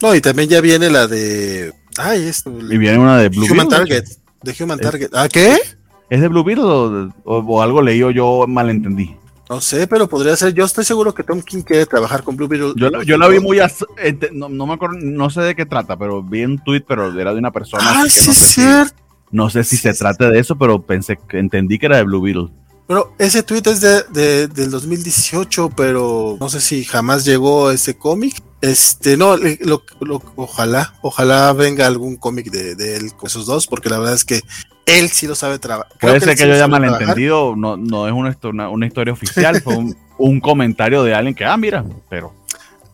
No, 0.00 0.14
y 0.14 0.20
también 0.20 0.48
ya 0.48 0.60
viene 0.60 0.90
la 0.90 1.06
de. 1.06 1.72
Ay, 1.96 2.26
esto. 2.26 2.50
Y 2.50 2.78
viene 2.78 2.98
una 2.98 3.18
de 3.18 3.28
Blue 3.28 3.46
Human 3.50 3.68
Target. 3.68 4.04
De 4.42 4.54
Human 4.62 4.78
Target. 4.78 5.10
¿Ah, 5.12 5.28
qué? 5.28 5.58
¿Es 6.08 6.20
de 6.20 6.28
Blue 6.28 6.44
Beetle 6.44 7.12
o, 7.24 7.62
algo 7.62 7.82
leí 7.82 8.02
o 8.02 8.10
yo 8.10 8.46
malentendí? 8.46 9.16
No 9.50 9.60
sé, 9.60 9.86
pero 9.86 10.08
podría 10.08 10.36
ser. 10.36 10.54
Yo 10.54 10.64
estoy 10.64 10.84
seguro 10.84 11.12
que 11.14 11.24
Tom 11.24 11.42
King 11.42 11.62
quiere 11.62 11.86
trabajar 11.86 12.22
con 12.22 12.36
Blue 12.36 12.48
Beetle. 12.48 12.74
Yo, 12.76 13.18
la 13.18 13.28
vi 13.28 13.40
muy. 13.40 13.58
no, 14.32 14.48
no, 14.48 14.66
me 14.66 14.74
acuerdo, 14.74 14.96
no 15.00 15.30
sé 15.30 15.40
de 15.40 15.56
qué 15.56 15.66
trata, 15.66 15.96
pero 15.98 16.22
vi 16.22 16.44
un 16.44 16.58
tweet, 16.58 16.84
pero 16.86 17.18
era 17.18 17.32
de 17.32 17.38
una 17.38 17.50
persona. 17.50 17.82
Ah, 17.84 18.04
sí, 18.08 18.30
es 18.30 18.36
cierto. 18.36 18.94
no 19.30 19.50
sé 19.50 19.64
si 19.64 19.76
se 19.76 19.92
trata 19.94 20.30
de 20.30 20.38
eso, 20.38 20.56
pero 20.56 20.80
pensé 20.82 21.18
que 21.28 21.38
entendí 21.38 21.78
que 21.78 21.86
era 21.86 21.96
de 21.96 22.04
Blue 22.04 22.22
Beetle. 22.22 22.48
Bueno, 22.86 23.08
ese 23.18 23.42
tweet 23.42 23.62
es 23.66 23.82
de, 23.82 24.48
del 24.48 24.70
2018, 24.70 25.70
pero 25.76 26.38
no 26.40 26.48
sé 26.48 26.58
si 26.58 26.84
jamás 26.84 27.26
llegó 27.26 27.70
ese 27.70 27.98
cómic. 27.98 28.42
Este, 28.60 29.16
no, 29.16 29.36
ojalá, 30.36 30.94
ojalá 31.02 31.52
venga 31.52 31.86
algún 31.86 32.16
cómic 32.16 32.50
de, 32.50 32.96
él 32.96 33.12
con 33.14 33.28
esos 33.28 33.46
dos, 33.46 33.66
porque 33.66 33.88
la 33.88 33.98
verdad 33.98 34.14
es 34.14 34.24
que 34.24 34.42
él 34.86 35.10
sí 35.10 35.26
lo 35.26 35.34
sabe 35.34 35.58
trabajar. 35.58 35.92
Puede 36.00 36.20
ser 36.20 36.36
que, 36.36 36.46
yo 36.46 36.54
haya 36.54 36.66
malentendido, 36.66 37.54
no, 37.56 37.76
no 37.76 38.08
es 38.08 38.12
una, 38.42 38.68
una, 38.68 38.86
historia 38.86 39.12
oficial, 39.12 39.60
fue 39.62 39.76
un, 40.18 40.40
comentario 40.40 41.04
de 41.04 41.14
alguien 41.14 41.34
que, 41.34 41.44
ah, 41.44 41.56
mira, 41.56 41.84
pero 42.10 42.34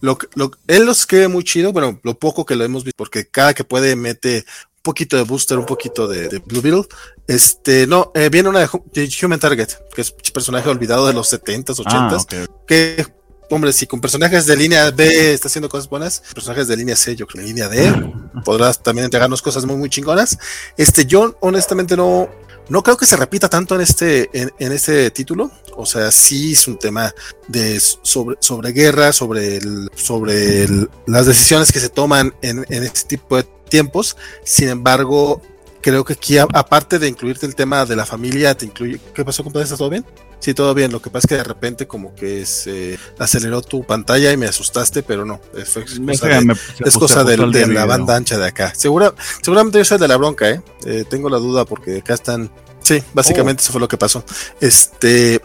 lo, 0.00 0.18
lo, 0.34 0.50
él 0.66 0.84
los 0.84 1.00
escribe 1.00 1.28
muy 1.28 1.44
chido, 1.44 1.72
bueno, 1.72 1.98
lo 2.02 2.18
poco 2.18 2.44
que 2.44 2.56
lo 2.56 2.64
hemos 2.64 2.84
visto, 2.84 2.96
porque 2.98 3.26
cada 3.26 3.54
que 3.54 3.64
puede 3.64 3.96
mete 3.96 4.44
poquito 4.84 5.16
de 5.16 5.22
Booster, 5.22 5.58
un 5.58 5.64
poquito 5.64 6.06
de, 6.06 6.28
Blue 6.44 6.60
Beetle. 6.60 6.84
Este, 7.26 7.86
no, 7.86 8.12
eh, 8.14 8.28
viene 8.28 8.50
una 8.50 8.60
de, 8.60 9.10
Human 9.22 9.40
Target, 9.40 9.68
que 9.94 10.02
es 10.02 10.10
un 10.10 10.32
personaje 10.32 10.68
olvidado 10.68 11.06
de 11.06 11.14
los 11.14 11.32
70s, 11.32 11.82
80s, 11.82 12.26
ah, 12.30 12.54
que, 12.68 13.06
hombre, 13.50 13.72
si 13.72 13.86
con 13.86 14.00
personajes 14.00 14.46
de 14.46 14.56
línea 14.56 14.90
B 14.90 15.32
está 15.32 15.48
haciendo 15.48 15.68
cosas 15.68 15.88
buenas, 15.88 16.22
personajes 16.34 16.68
de 16.68 16.76
línea 16.76 16.96
C, 16.96 17.16
yo 17.16 17.26
creo, 17.26 17.42
en 17.42 17.48
línea 17.48 17.68
D, 17.68 17.92
podrás 18.44 18.82
también 18.82 19.04
entregarnos 19.04 19.42
cosas 19.42 19.64
muy, 19.64 19.76
muy 19.76 19.88
chingonas. 19.88 20.38
Este, 20.76 21.06
yo 21.06 21.36
honestamente 21.40 21.96
no, 21.96 22.28
no 22.68 22.82
creo 22.82 22.96
que 22.96 23.06
se 23.06 23.16
repita 23.16 23.48
tanto 23.48 23.74
en 23.74 23.82
este, 23.82 24.30
en, 24.32 24.72
este 24.72 25.10
título. 25.10 25.50
O 25.76 25.84
sea, 25.84 26.10
sí 26.10 26.52
es 26.52 26.66
un 26.66 26.78
tema 26.78 27.14
de 27.48 27.80
sobre, 27.80 28.36
sobre 28.40 28.72
guerra, 28.72 29.12
sobre 29.12 29.56
el, 29.56 29.90
sobre 29.94 30.66
las 31.06 31.26
decisiones 31.26 31.72
que 31.72 31.80
se 31.80 31.88
toman 31.88 32.34
en, 32.42 32.64
en 32.68 32.82
este 32.82 33.16
tipo 33.16 33.36
de 33.36 33.44
tiempos. 33.68 34.16
Sin 34.44 34.68
embargo, 34.68 35.42
creo 35.84 36.02
que 36.02 36.14
aquí, 36.14 36.38
aparte 36.38 36.98
de 36.98 37.08
incluirte 37.08 37.44
el 37.44 37.54
tema 37.54 37.84
de 37.84 37.94
la 37.94 38.06
familia, 38.06 38.56
te 38.56 38.64
incluye. 38.64 38.98
¿Qué 39.14 39.22
pasó, 39.22 39.44
compadre? 39.44 39.64
¿Estás 39.64 39.76
todo 39.76 39.90
bien? 39.90 40.02
Sí, 40.40 40.54
todo 40.54 40.72
bien. 40.72 40.90
Lo 40.90 41.02
que 41.02 41.10
pasa 41.10 41.26
es 41.26 41.28
que 41.28 41.34
de 41.36 41.44
repente, 41.44 41.86
como 41.86 42.14
que 42.14 42.46
se 42.46 42.98
aceleró 43.18 43.60
tu 43.60 43.84
pantalla 43.84 44.32
y 44.32 44.38
me 44.38 44.46
asustaste, 44.46 45.02
pero 45.02 45.26
no. 45.26 45.42
Es, 45.54 45.74
cosa, 46.94 47.22
de, 47.22 47.36
la 47.66 47.84
banda 47.84 48.16
ancha 48.16 48.38
de 48.38 48.46
acá. 48.46 48.72
Segura, 48.74 49.12
seguramente 49.42 49.76
yo 49.76 49.84
soy 49.84 49.98
de 49.98 50.08
la 50.08 50.16
bronca, 50.16 50.48
¿eh? 50.48 50.62
¿eh? 50.86 51.04
Tengo 51.08 51.28
la 51.28 51.36
duda 51.36 51.66
porque 51.66 51.98
acá 51.98 52.14
están. 52.14 52.50
Sí, 52.80 53.02
básicamente 53.12 53.60
oh. 53.60 53.64
eso 53.64 53.72
fue 53.72 53.80
lo 53.82 53.88
que 53.88 53.98
pasó. 53.98 54.24
Este. 54.62 55.42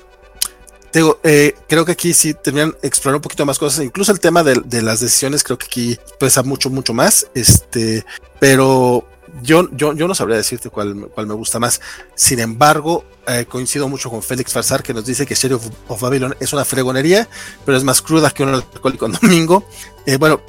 Eh, 0.93 1.53
creo 1.67 1.83
que 1.83 1.91
aquí 1.91 2.13
sí 2.13 2.33
tendrían 2.33 2.75
explorar 2.81 3.17
un 3.17 3.21
poquito 3.21 3.45
más 3.45 3.59
cosas, 3.59 3.83
incluso 3.83 4.13
el 4.13 4.21
tema 4.21 4.41
de, 4.41 4.61
de, 4.65 4.81
las 4.81 5.01
decisiones, 5.01 5.43
creo 5.43 5.57
que 5.57 5.65
aquí 5.65 5.99
pesa 6.17 6.43
mucho, 6.43 6.69
mucho 6.69 6.93
más. 6.93 7.27
Este, 7.35 8.05
pero 8.39 9.05
yo, 9.41 9.69
yo, 9.71 9.93
yo 9.93 10.07
no 10.07 10.15
sabría 10.15 10.37
decirte 10.37 10.69
cuál, 10.69 11.09
cuál 11.13 11.27
me 11.27 11.33
gusta 11.33 11.59
más. 11.59 11.81
Sin 12.15 12.39
embargo, 12.39 13.05
eh, 13.27 13.45
coincido 13.47 13.87
mucho 13.87 14.09
con 14.09 14.23
Félix 14.23 14.53
Farsar, 14.53 14.83
que 14.83 14.93
nos 14.93 15.05
dice 15.05 15.25
que 15.25 15.35
Sheriff 15.35 15.61
of 15.87 16.01
Babylon 16.01 16.35
es 16.39 16.53
una 16.53 16.65
fregonería, 16.65 17.27
pero 17.65 17.77
es 17.77 17.83
más 17.83 18.01
cruda 18.01 18.31
que 18.31 18.43
un 18.43 18.49
alcohólico 18.49 19.05
en 19.05 19.13
domingo. 19.13 19.63
Eh, 20.05 20.17
bueno, 20.17 20.41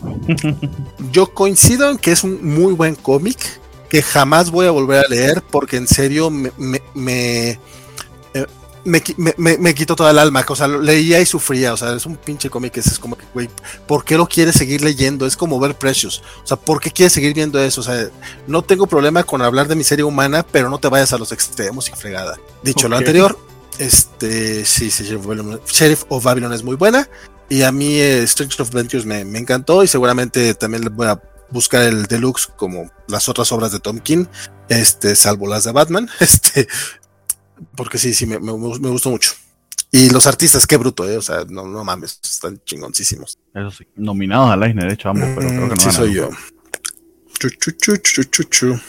yo 1.12 1.32
coincido 1.32 1.90
en 1.90 1.98
que 1.98 2.12
es 2.12 2.24
un 2.24 2.44
muy 2.46 2.72
buen 2.74 2.94
cómic 2.94 3.38
que 3.88 4.02
jamás 4.02 4.50
voy 4.50 4.66
a 4.66 4.70
volver 4.70 5.04
a 5.04 5.08
leer 5.08 5.42
porque 5.50 5.76
en 5.76 5.88
serio 5.88 6.30
me, 6.30 6.52
me 6.56 6.80
me, 6.94 7.58
me, 8.84 9.02
me, 9.36 9.74
quitó 9.74 9.94
toda 9.94 10.10
el 10.10 10.18
alma, 10.18 10.44
o 10.48 10.56
sea, 10.56 10.66
leía 10.68 11.20
y 11.20 11.26
sufría, 11.26 11.74
o 11.74 11.76
sea, 11.76 11.94
es 11.94 12.06
un 12.06 12.16
pinche 12.16 12.48
cómic 12.48 12.72
que 12.72 12.80
es 12.80 12.98
como 12.98 13.16
que, 13.16 13.24
güey, 13.34 13.48
¿por 13.86 14.04
qué 14.04 14.16
lo 14.16 14.26
quieres 14.26 14.54
seguir 14.54 14.82
leyendo? 14.82 15.26
Es 15.26 15.36
como 15.36 15.60
ver 15.60 15.76
Precious, 15.76 16.22
o 16.42 16.46
sea, 16.46 16.56
¿por 16.56 16.80
qué 16.80 16.90
quieres 16.90 17.12
seguir 17.12 17.34
viendo 17.34 17.60
eso? 17.62 17.80
O 17.80 17.84
sea, 17.84 18.08
no 18.46 18.62
tengo 18.62 18.86
problema 18.86 19.22
con 19.24 19.42
hablar 19.42 19.68
de 19.68 19.76
miseria 19.76 20.06
humana, 20.06 20.44
pero 20.50 20.70
no 20.70 20.78
te 20.78 20.88
vayas 20.88 21.12
a 21.12 21.18
los 21.18 21.32
extremos 21.32 21.88
y 21.88 21.92
fregada. 21.92 22.38
Dicho 22.62 22.88
lo 22.88 22.96
anterior, 22.96 23.38
este, 23.78 24.64
sí, 24.64 24.90
sí, 24.90 25.04
Sheriff 25.04 26.04
of 26.08 26.24
Babylon 26.24 26.52
es 26.52 26.62
muy 26.62 26.76
buena, 26.76 27.08
y 27.48 27.62
a 27.62 27.72
mí 27.72 27.96
eh, 27.96 28.22
Strange 28.22 28.62
of 28.62 28.68
Adventures 28.70 29.04
me, 29.04 29.24
me 29.24 29.38
encantó, 29.38 29.82
y 29.84 29.88
seguramente 29.88 30.54
también 30.54 30.88
voy 30.94 31.06
a 31.06 31.20
buscar 31.50 31.82
el 31.82 32.06
deluxe 32.06 32.48
como 32.56 32.90
las 33.08 33.28
otras 33.28 33.50
obras 33.52 33.72
de 33.72 33.80
Tom 33.80 33.98
King, 33.98 34.26
este, 34.68 35.16
salvo 35.16 35.48
las 35.48 35.64
de 35.64 35.72
Batman, 35.72 36.08
este, 36.20 36.68
porque 37.76 37.98
sí, 37.98 38.14
sí, 38.14 38.26
me, 38.26 38.38
me, 38.38 38.52
gustó 38.52 39.10
mucho. 39.10 39.32
Y 39.92 40.10
los 40.10 40.26
artistas, 40.26 40.66
qué 40.66 40.76
bruto, 40.76 41.08
¿eh? 41.08 41.16
O 41.16 41.22
sea, 41.22 41.44
no, 41.48 41.66
no 41.66 41.82
mames, 41.84 42.20
están 42.22 42.60
chingoncísimos. 42.64 43.38
Eso 43.54 43.70
sí, 43.70 43.86
nominados 43.96 44.50
a 44.50 44.56
la 44.56 44.68
de 44.68 44.92
hecho, 44.92 45.08
ambos, 45.08 45.28
pero 45.34 45.48
creo 45.48 45.68
que 45.68 45.74
no. 45.74 45.74
Mm, 45.74 45.80
sí, 45.80 45.90
soy 45.90 46.14
yo. 46.14 46.28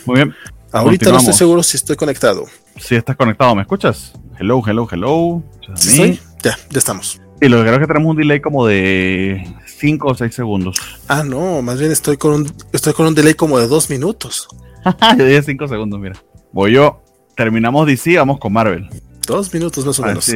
Muy 0.05 0.15
bien. 0.15 0.35
Ahorita 0.71 1.11
no 1.11 1.17
estoy 1.17 1.33
seguro 1.33 1.63
si 1.63 1.77
estoy 1.77 1.95
conectado. 1.95 2.45
Sí, 2.79 2.95
estás 2.95 3.15
conectado, 3.15 3.55
¿me 3.55 3.61
escuchas? 3.61 4.13
Hello, 4.39 4.61
hello, 4.65 4.87
hello. 4.89 5.43
¿Sí 5.75 6.19
Ya, 6.43 6.57
ya 6.69 6.79
estamos. 6.79 7.19
Y 7.41 7.49
lo 7.49 7.57
que 7.57 7.63
creo 7.63 7.79
que 7.79 7.87
tenemos 7.87 8.11
un 8.11 8.17
delay 8.17 8.39
como 8.39 8.67
de 8.67 9.43
5 9.65 10.07
o 10.07 10.15
6 10.15 10.33
segundos. 10.33 10.77
Ah, 11.07 11.23
no, 11.23 11.61
más 11.61 11.79
bien 11.79 11.91
estoy 11.91 12.17
con 12.17 12.33
un, 12.33 12.53
estoy 12.71 12.93
con 12.93 13.07
un 13.07 13.15
delay 13.15 13.33
como 13.33 13.59
de 13.59 13.67
2 13.67 13.89
minutos. 13.89 14.47
yo 15.17 15.25
dije 15.25 15.41
5 15.41 15.67
segundos, 15.67 15.99
mira. 15.99 16.23
Voy 16.51 16.73
yo. 16.73 17.01
Terminamos 17.41 17.87
DC, 17.87 18.17
vamos 18.17 18.37
con 18.37 18.53
Marvel. 18.53 18.87
Dos 19.25 19.51
minutos 19.51 19.83
más 19.83 19.99
o 19.99 20.03
menos. 20.03 20.31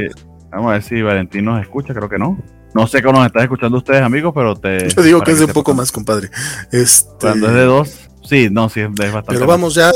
vamos 0.52 0.70
a 0.70 0.74
ver 0.74 0.82
si 0.82 1.04
Valentín 1.04 1.46
nos 1.46 1.62
escucha, 1.62 1.94
creo 1.94 2.10
que 2.10 2.18
no. 2.18 2.36
No 2.74 2.88
sé 2.88 3.04
cómo 3.04 3.20
nos 3.20 3.28
estás 3.28 3.44
escuchando 3.44 3.78
ustedes, 3.78 4.02
amigos, 4.02 4.34
pero 4.34 4.56
te. 4.56 4.90
Yo 4.96 5.04
digo 5.04 5.22
que 5.22 5.32
es 5.32 5.38
de 5.38 5.46
un 5.46 5.54
poco 5.54 5.76
más, 5.76 5.92
compadre. 5.92 6.32
Este... 6.72 7.08
Cuando 7.22 7.48
es 7.48 7.54
de 7.54 7.64
dos, 7.64 8.10
sí, 8.24 8.50
no, 8.52 8.70
sí, 8.70 8.80
es 8.80 8.90
bastante. 8.90 9.34
Pero 9.34 9.46
vamos 9.46 9.76
ya, 9.76 9.92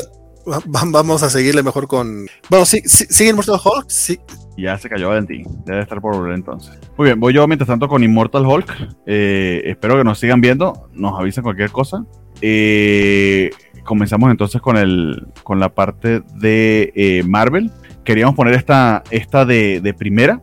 vamos 0.68 1.23
a 1.23 1.31
seguirle 1.31 1.64
mejor 1.64 1.88
con. 1.88 2.27
Bueno, 2.48 2.64
sí, 2.65 2.84
sí 2.86 3.07
¿sigue 3.10 3.31
Immortal 3.31 3.60
Hulk? 3.64 3.90
Sí. 3.90 4.19
Ya 4.56 4.77
se 4.77 4.88
cayó 4.88 5.10
Valentín. 5.10 5.48
Debe 5.65 5.81
estar 5.81 5.99
por 6.02 6.15
volver 6.15 6.34
entonces. 6.34 6.77
Muy 6.95 7.06
bien, 7.06 7.19
voy 7.19 7.34
yo 7.34 7.48
mientras 7.48 7.68
tanto 7.68 7.88
con 7.88 8.03
Immortal 8.03 8.45
Hulk. 8.45 8.98
Eh, 9.07 9.64
espero 9.65 9.98
que 9.98 10.03
nos 10.03 10.19
sigan 10.19 10.41
viendo. 10.41 10.90
Nos 10.94 11.19
avisen 11.19 11.44
cualquier 11.44 11.72
cosa. 11.72 12.06
Eh, 12.40 13.49
comenzamos 13.90 14.30
entonces 14.30 14.61
con, 14.61 14.78
el, 14.78 15.26
con 15.41 15.60
la 15.60 15.70
parte 15.70 16.22
de 16.36 16.94
eh, 16.95 17.24
Marvel. 17.28 17.72
Queríamos 18.06 18.36
poner 18.36 18.53
esta, 18.53 19.03
esta 19.10 19.44
de, 19.44 19.82
de 19.82 19.94
primera. 19.95 20.40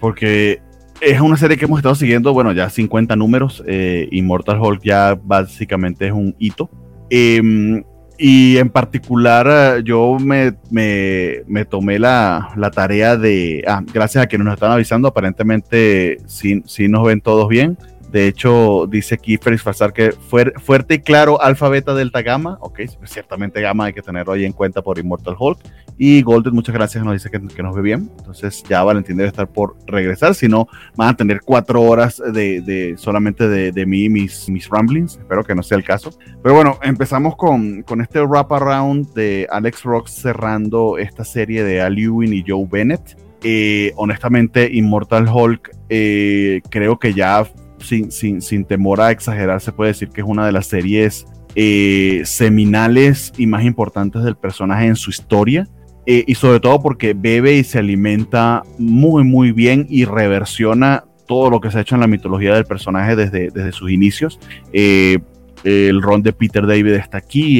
porque 0.00 0.60
es 1.00 1.20
una 1.20 1.36
serie 1.36 1.56
que 1.56 1.66
hemos 1.66 1.78
estado 1.78 1.94
siguiendo, 1.94 2.32
bueno, 2.32 2.52
ya 2.52 2.68
50 2.68 3.14
números. 3.14 3.62
Immortal 4.10 4.60
Hulk 4.60 4.82
ya 4.82 5.18
básicamente 5.22 6.08
es 6.08 6.12
un 6.12 6.34
hito. 6.40 6.68
Em, 7.08 7.84
y 8.22 8.58
en 8.58 8.68
particular, 8.68 9.46
eh, 9.48 9.82
yo 9.82 10.18
me, 10.20 10.52
me, 10.70 11.64
tomé 11.64 11.98
la, 11.98 12.50
la, 12.54 12.70
tarea 12.70 13.16
de, 13.16 13.64
ah, 13.66 13.82
gracias 13.94 14.22
a 14.22 14.28
que 14.28 14.36
nos 14.36 14.52
están 14.52 14.72
avisando, 14.72 15.08
aparentemente 15.08 16.18
sí, 16.26 16.62
sí 16.66 16.86
nos 16.86 17.06
ven 17.06 17.22
todos 17.22 17.48
bien. 17.48 17.78
De 18.10 18.26
hecho, 18.26 18.86
dice 18.88 19.14
aquí 19.14 19.36
Félix 19.36 19.62
Fazar 19.62 19.92
que 19.92 20.12
fuerte 20.12 20.94
y 20.94 20.98
claro, 20.98 21.40
alfa, 21.40 21.68
beta, 21.68 21.94
delta, 21.94 22.22
gamma. 22.22 22.58
Ok, 22.60 22.80
ciertamente 23.04 23.60
gamma 23.60 23.84
hay 23.84 23.92
que 23.92 24.02
tenerlo 24.02 24.32
ahí 24.32 24.44
en 24.44 24.52
cuenta 24.52 24.82
por 24.82 24.98
Immortal 24.98 25.36
Hulk. 25.38 25.58
Y 25.96 26.22
Golden, 26.22 26.54
muchas 26.54 26.74
gracias, 26.74 27.04
nos 27.04 27.12
dice 27.12 27.30
que, 27.30 27.62
nos 27.62 27.76
ve 27.76 27.82
bien. 27.82 28.10
Entonces 28.18 28.64
ya 28.68 28.82
Valentín 28.82 29.16
debe 29.16 29.28
estar 29.28 29.46
por 29.46 29.76
regresar. 29.86 30.34
Si 30.34 30.48
no, 30.48 30.66
van 30.96 31.10
a 31.10 31.16
tener 31.16 31.40
cuatro 31.44 31.82
horas 31.82 32.20
de, 32.32 32.94
solamente 32.96 33.48
de, 33.48 33.86
mí 33.86 34.04
y 34.04 34.08
mis, 34.08 34.48
mis 34.48 34.68
ramblings. 34.68 35.18
Espero 35.18 35.44
que 35.44 35.54
no 35.54 35.62
sea 35.62 35.78
el 35.78 35.84
caso. 35.84 36.10
Pero 36.42 36.54
bueno, 36.54 36.78
empezamos 36.82 37.36
con, 37.36 37.82
con 37.82 38.00
este 38.00 38.20
wrap 38.24 38.50
around 38.52 39.12
de 39.12 39.46
Alex 39.50 39.84
Rox 39.84 40.10
cerrando 40.10 40.98
esta 40.98 41.22
serie 41.22 41.62
de 41.62 41.80
Al 41.80 41.98
Ewing 41.98 42.32
y 42.32 42.44
Joe 42.44 42.66
Bennett. 42.68 43.16
Eh, 43.42 43.92
honestamente, 43.96 44.68
Immortal 44.72 45.28
Hulk 45.28 45.70
eh, 45.88 46.60
creo 46.70 46.98
que 46.98 47.14
ya 47.14 47.44
sin, 47.82 48.64
temor 48.64 49.00
a 49.00 49.10
exagerar, 49.10 49.60
se 49.60 49.72
puede 49.72 49.90
decir 49.90 50.08
que 50.10 50.20
es 50.20 50.26
una 50.26 50.46
de 50.46 50.52
las 50.52 50.66
series 50.66 51.26
eh, 51.54 52.22
seminales 52.24 53.32
y 53.36 53.46
más 53.46 53.64
importantes 53.64 54.22
del 54.22 54.36
personaje 54.36 54.86
en 54.86 54.96
su 54.96 55.10
historia. 55.10 55.68
Eh, 56.06 56.24
y 56.26 56.34
sobre 56.34 56.60
todo 56.60 56.80
porque 56.80 57.14
bebe 57.14 57.56
y 57.56 57.64
se 57.64 57.78
alimenta 57.78 58.62
muy, 58.78 59.22
muy 59.22 59.52
bien 59.52 59.86
y 59.88 60.04
reversiona 60.06 61.04
todo 61.28 61.50
lo 61.50 61.60
que 61.60 61.70
se 61.70 61.78
ha 61.78 61.80
hecho 61.82 61.94
en 61.94 62.00
la 62.00 62.06
mitología 62.06 62.54
del 62.54 62.64
personaje 62.64 63.14
desde, 63.14 63.50
desde 63.50 63.72
sus 63.72 63.90
inicios. 63.90 64.40
Eh, 64.72 65.18
el 65.62 66.00
rol 66.00 66.22
de 66.22 66.32
Peter 66.32 66.66
David 66.66 66.94
está 66.94 67.18
aquí, 67.18 67.58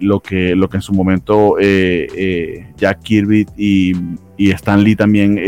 lo, 0.00 0.18
que, 0.20 0.56
lo 0.56 0.68
que 0.68 0.76
en 0.78 0.82
su 0.82 0.92
momento 0.92 1.56
Jack 2.76 3.00
Kirby 3.02 3.46
y, 3.56 3.92
y 4.36 4.50
Stan 4.50 4.82
Lee 4.82 4.96
también 4.96 5.38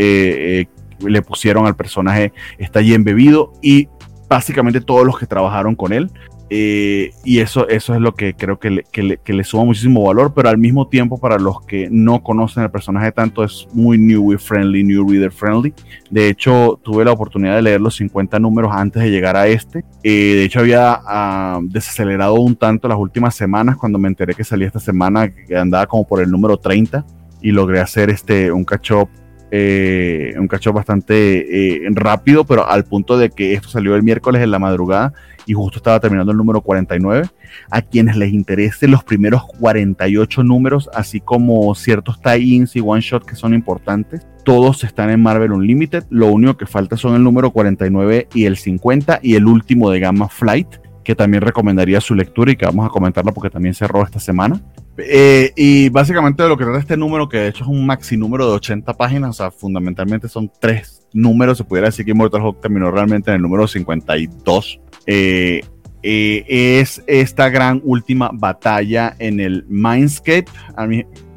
le 1.05 1.21
pusieron 1.21 1.65
al 1.65 1.75
personaje 1.75 2.33
está 2.57 2.79
allí 2.79 2.93
embebido 2.93 3.53
y 3.61 3.87
básicamente 4.27 4.81
todos 4.81 5.05
los 5.05 5.19
que 5.19 5.27
trabajaron 5.27 5.75
con 5.75 5.93
él. 5.93 6.09
Eh, 6.53 7.13
y 7.23 7.39
eso, 7.39 7.69
eso 7.69 7.93
es 7.93 8.01
lo 8.01 8.13
que 8.13 8.33
creo 8.33 8.59
que 8.59 8.69
le, 8.69 8.83
que, 8.91 9.33
le, 9.33 9.43
suma 9.45 9.63
muchísimo 9.63 10.03
valor, 10.03 10.33
pero 10.33 10.49
al 10.49 10.57
mismo 10.57 10.85
tiempo 10.85 11.17
para 11.17 11.39
los 11.39 11.61
que 11.61 11.87
no 11.89 12.21
conocen 12.21 12.63
el 12.63 12.69
personaje 12.69 13.13
tanto 13.13 13.45
es 13.45 13.69
muy 13.71 13.97
new 13.97 14.37
friendly, 14.37 14.83
new 14.83 15.09
reader 15.09 15.31
friendly. 15.31 15.73
De 16.09 16.27
hecho, 16.27 16.77
tuve 16.83 17.05
la 17.05 17.13
oportunidad 17.13 17.55
de 17.55 17.61
leer 17.61 17.79
los 17.79 17.95
50 17.95 18.37
números 18.39 18.69
antes 18.73 19.01
de 19.01 19.09
llegar 19.09 19.37
a 19.37 19.47
este. 19.47 19.85
Eh, 20.03 20.33
de 20.35 20.43
hecho, 20.43 20.59
había 20.59 20.99
uh, 20.99 21.63
desacelerado 21.69 22.33
un 22.33 22.57
tanto 22.57 22.89
las 22.89 22.97
últimas 22.97 23.33
semanas 23.33 23.77
cuando 23.77 23.97
me 23.97 24.09
enteré 24.09 24.33
que 24.33 24.43
salía 24.43 24.67
esta 24.67 24.81
semana, 24.81 25.29
que 25.33 25.55
andaba 25.55 25.87
como 25.87 26.05
por 26.05 26.21
el 26.21 26.29
número 26.29 26.57
30 26.57 27.05
y 27.41 27.51
logré 27.51 27.79
hacer 27.79 28.09
este, 28.09 28.51
un 28.51 28.65
catch 28.65 28.91
up 28.91 29.09
eh, 29.51 30.33
un 30.37 30.47
cacho 30.47 30.71
bastante 30.71 31.83
eh, 31.83 31.87
rápido, 31.91 32.45
pero 32.45 32.67
al 32.67 32.85
punto 32.85 33.17
de 33.17 33.29
que 33.29 33.53
esto 33.53 33.67
salió 33.67 33.95
el 33.95 34.03
miércoles 34.03 34.41
en 34.41 34.49
la 34.49 34.59
madrugada 34.59 35.13
y 35.45 35.53
justo 35.53 35.77
estaba 35.77 35.99
terminando 35.99 36.31
el 36.31 36.37
número 36.37 36.61
49. 36.61 37.27
A 37.69 37.81
quienes 37.81 38.15
les 38.15 38.31
interesen 38.31 38.91
los 38.91 39.03
primeros 39.03 39.43
48 39.59 40.43
números, 40.43 40.89
así 40.93 41.19
como 41.19 41.75
ciertos 41.75 42.21
tie-ins 42.21 42.75
y 42.75 42.79
one-shot 42.79 43.25
que 43.25 43.35
son 43.35 43.53
importantes, 43.53 44.25
todos 44.45 44.83
están 44.83 45.09
en 45.09 45.21
Marvel 45.21 45.51
Unlimited. 45.51 46.05
Lo 46.09 46.27
único 46.27 46.55
que 46.55 46.65
falta 46.65 46.95
son 46.95 47.15
el 47.15 47.23
número 47.23 47.51
49 47.51 48.29
y 48.33 48.45
el 48.45 48.57
50 48.57 49.19
y 49.21 49.35
el 49.35 49.45
último 49.45 49.89
de 49.89 49.99
Gamma 49.99 50.29
Flight, 50.29 50.67
que 51.03 51.15
también 51.15 51.41
recomendaría 51.41 52.01
su 52.01 52.15
lectura 52.15 52.51
y 52.51 52.55
que 52.55 52.65
vamos 52.65 52.85
a 52.85 52.89
comentarlo 52.89 53.33
porque 53.33 53.49
también 53.49 53.73
cerró 53.73 54.03
esta 54.03 54.19
semana. 54.19 54.61
Eh, 54.97 55.51
y 55.55 55.89
básicamente 55.89 56.43
de 56.43 56.49
lo 56.49 56.57
que 56.57 56.65
trata 56.65 56.79
este 56.79 56.97
número, 56.97 57.27
que 57.27 57.37
de 57.37 57.47
hecho 57.47 57.63
es 57.63 57.69
un 57.69 57.85
maxi 57.85 58.17
número 58.17 58.47
de 58.47 58.55
80 58.55 58.93
páginas, 58.93 59.29
o 59.31 59.33
sea, 59.33 59.51
fundamentalmente 59.51 60.27
son 60.27 60.51
tres 60.59 61.07
números, 61.13 61.57
se 61.57 61.63
pudiera 61.63 61.87
decir 61.87 62.05
que 62.05 62.11
Immortal 62.11 62.41
Hulk 62.41 62.61
terminó 62.61 62.91
realmente 62.91 63.31
en 63.31 63.37
el 63.37 63.41
número 63.41 63.67
52. 63.67 64.79
Eh, 65.07 65.61
eh, 66.03 66.79
es 66.79 67.03
esta 67.07 67.49
gran 67.49 67.81
última 67.83 68.31
batalla 68.33 69.15
en 69.19 69.39
el 69.39 69.65
Mindscape 69.69 70.45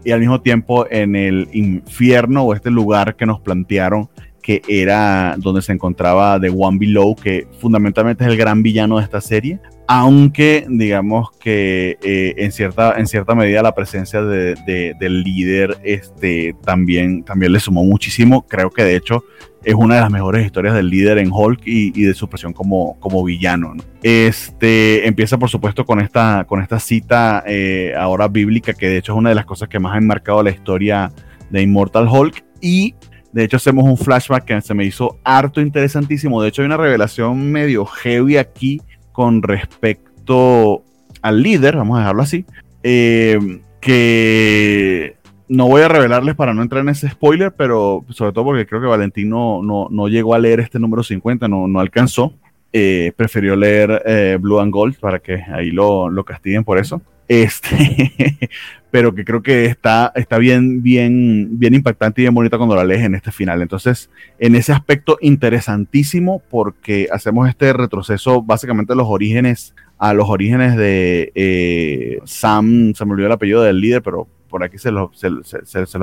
y 0.04 0.10
al 0.10 0.20
mismo 0.20 0.40
tiempo 0.40 0.86
en 0.90 1.16
el 1.16 1.48
infierno 1.52 2.44
o 2.44 2.54
este 2.54 2.70
lugar 2.70 3.16
que 3.16 3.26
nos 3.26 3.40
plantearon 3.40 4.08
que 4.44 4.60
era 4.68 5.36
donde 5.38 5.62
se 5.62 5.72
encontraba 5.72 6.38
The 6.38 6.50
One 6.50 6.76
Below, 6.78 7.16
que 7.16 7.46
fundamentalmente 7.60 8.24
es 8.24 8.30
el 8.30 8.36
gran 8.36 8.62
villano 8.62 8.98
de 8.98 9.04
esta 9.04 9.22
serie, 9.22 9.58
aunque 9.88 10.66
digamos 10.68 11.30
que 11.40 11.96
eh, 12.02 12.34
en, 12.36 12.52
cierta, 12.52 12.98
en 12.98 13.06
cierta 13.06 13.34
medida 13.34 13.62
la 13.62 13.74
presencia 13.74 14.20
de, 14.20 14.54
del 15.00 15.22
líder 15.22 15.78
este, 15.82 16.54
también, 16.62 17.24
también 17.24 17.52
le 17.52 17.58
sumó 17.58 17.84
muchísimo. 17.84 18.46
Creo 18.46 18.68
que 18.68 18.84
de 18.84 18.96
hecho 18.96 19.24
es 19.62 19.72
una 19.72 19.94
de 19.94 20.02
las 20.02 20.10
mejores 20.10 20.44
historias 20.44 20.74
del 20.74 20.90
líder 20.90 21.16
en 21.16 21.32
Hulk 21.32 21.62
y, 21.64 22.02
de 22.02 22.12
su 22.12 22.28
presión 22.28 22.52
como, 22.52 23.00
como 23.00 23.24
villano. 23.24 23.72
Este, 24.02 25.08
empieza 25.08 25.38
por 25.38 25.48
supuesto 25.48 25.86
con 25.86 26.00
esta, 26.00 26.44
con 26.46 26.60
esta 26.60 26.78
cita 26.78 27.42
eh, 27.46 27.94
ahora 27.96 28.28
bíblica 28.28 28.74
que 28.74 28.90
de 28.90 28.98
hecho 28.98 29.12
es 29.12 29.18
una 29.18 29.30
de 29.30 29.36
las 29.36 29.46
cosas 29.46 29.70
que 29.70 29.78
más 29.78 29.94
ha 29.94 29.98
enmarcado 29.98 30.42
la 30.42 30.50
historia 30.50 31.10
de 31.48 31.62
Immortal 31.62 32.06
Hulk 32.06 32.44
y 32.60 32.94
de 33.34 33.42
hecho, 33.42 33.56
hacemos 33.56 33.84
un 33.84 33.96
flashback 33.96 34.44
que 34.44 34.60
se 34.60 34.74
me 34.74 34.84
hizo 34.84 35.18
harto 35.24 35.60
interesantísimo. 35.60 36.40
De 36.40 36.50
hecho, 36.50 36.62
hay 36.62 36.66
una 36.66 36.76
revelación 36.76 37.50
medio 37.50 37.84
heavy 37.84 38.36
aquí 38.36 38.80
con 39.10 39.42
respecto 39.42 40.84
al 41.20 41.42
líder, 41.42 41.76
vamos 41.76 41.96
a 41.96 42.02
dejarlo 42.02 42.22
así, 42.22 42.44
eh, 42.84 43.60
que 43.80 45.16
no 45.48 45.66
voy 45.66 45.82
a 45.82 45.88
revelarles 45.88 46.36
para 46.36 46.54
no 46.54 46.62
entrar 46.62 46.82
en 46.82 46.90
ese 46.90 47.08
spoiler, 47.08 47.50
pero 47.50 48.04
sobre 48.10 48.30
todo 48.30 48.44
porque 48.44 48.66
creo 48.66 48.80
que 48.80 48.86
Valentín 48.86 49.30
no, 49.30 49.62
no, 49.62 50.08
llegó 50.08 50.34
a 50.34 50.38
leer 50.38 50.60
este 50.60 50.78
número 50.78 51.02
50, 51.02 51.48
no, 51.48 51.66
no 51.66 51.80
alcanzó. 51.80 52.34
Eh, 52.72 53.12
prefirió 53.16 53.56
leer 53.56 54.00
eh, 54.06 54.38
Blue 54.40 54.60
and 54.60 54.72
Gold 54.72 54.96
para 55.00 55.18
que 55.18 55.42
ahí 55.52 55.72
lo, 55.72 56.08
lo 56.08 56.24
castiguen 56.24 56.62
por 56.62 56.78
eso. 56.78 57.02
Este, 57.28 58.38
pero 58.90 59.14
que 59.14 59.24
creo 59.24 59.42
que 59.42 59.66
está, 59.66 60.12
está 60.14 60.38
bien, 60.38 60.82
bien, 60.82 61.58
bien 61.58 61.74
impactante 61.74 62.20
y 62.20 62.24
bien 62.24 62.34
bonita 62.34 62.58
cuando 62.58 62.76
la 62.76 62.84
lees 62.84 63.02
en 63.02 63.14
este 63.14 63.32
final. 63.32 63.62
Entonces, 63.62 64.10
en 64.38 64.54
ese 64.54 64.72
aspecto 64.72 65.18
interesantísimo, 65.20 66.42
porque 66.50 67.08
hacemos 67.10 67.48
este 67.48 67.72
retroceso 67.72 68.42
básicamente 68.42 68.92
a 68.92 68.96
los 68.96 69.08
orígenes, 69.08 69.74
a 69.98 70.14
los 70.14 70.28
orígenes 70.28 70.76
de 70.76 71.32
eh, 71.34 72.18
Sam, 72.24 72.94
se 72.94 73.04
me 73.04 73.12
olvidó 73.12 73.26
el 73.26 73.32
apellido 73.32 73.62
del 73.62 73.80
líder, 73.80 74.02
pero 74.02 74.28
por 74.48 74.62
aquí 74.62 74.78
se, 74.78 74.92
los 74.92 75.10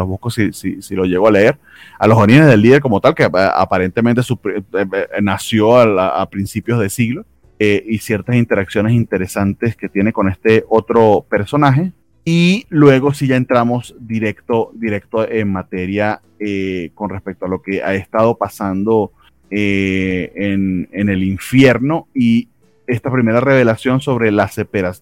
busco 0.05 0.29
si, 0.29 0.51
si, 0.51 0.95
lo 0.95 1.05
llego 1.05 1.29
a 1.29 1.31
leer, 1.31 1.57
a 1.97 2.07
los 2.07 2.17
orígenes 2.17 2.49
del 2.49 2.61
líder 2.61 2.81
como 2.81 2.99
tal, 2.99 3.15
que 3.15 3.23
aparentemente 3.23 4.19
eh, 4.19 4.63
eh, 4.73 5.07
nació 5.21 5.77
a 5.77 6.29
principios 6.29 6.77
de 6.81 6.89
siglo 6.89 7.25
eh, 7.63 7.85
y 7.87 7.99
ciertas 7.99 8.37
interacciones 8.37 8.93
interesantes 8.93 9.75
que 9.75 9.87
tiene 9.87 10.11
con 10.11 10.27
este 10.27 10.65
otro 10.67 11.27
personaje. 11.29 11.91
Y 12.25 12.65
luego 12.69 13.13
si 13.13 13.27
ya 13.27 13.35
entramos 13.35 13.95
directo, 13.99 14.71
directo 14.73 15.29
en 15.29 15.51
materia 15.51 16.21
eh, 16.39 16.89
con 16.95 17.11
respecto 17.11 17.45
a 17.45 17.49
lo 17.49 17.61
que 17.61 17.83
ha 17.83 17.93
estado 17.93 18.35
pasando 18.35 19.11
eh, 19.51 20.31
en, 20.33 20.87
el 20.91 21.21
infierno 21.21 22.07
y 22.15 22.47
esta 22.87 23.11
primera 23.11 23.41
revelación 23.41 24.01
sobre 24.01 24.31
la, 24.31 24.49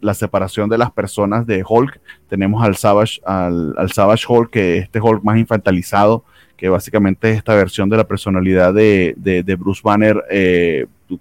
la, 0.02 0.14
separación 0.14 0.70
de 0.70 0.80
las 0.80 0.92
personas 0.92 1.48
de 1.48 1.64
Hulk. 1.66 2.02
Tenemos 2.28 2.62
al 2.62 2.76
Savage, 2.76 3.22
al, 3.26 3.90
Savage 3.94 4.26
Hulk, 4.28 4.50
que 4.50 4.80
es 4.80 4.84
este 4.84 5.00
Hulk 5.00 5.24
más 5.24 5.38
infantalizado, 5.38 6.26
que 6.58 6.68
básicamente 6.68 7.32
es 7.32 7.38
esta 7.38 7.56
versión 7.56 7.88
de 7.88 7.96
la 7.96 8.04
personalidad 8.04 8.74
de, 8.74 9.14
de, 9.16 9.56
Bruce 9.56 9.80
Banner 9.82 10.26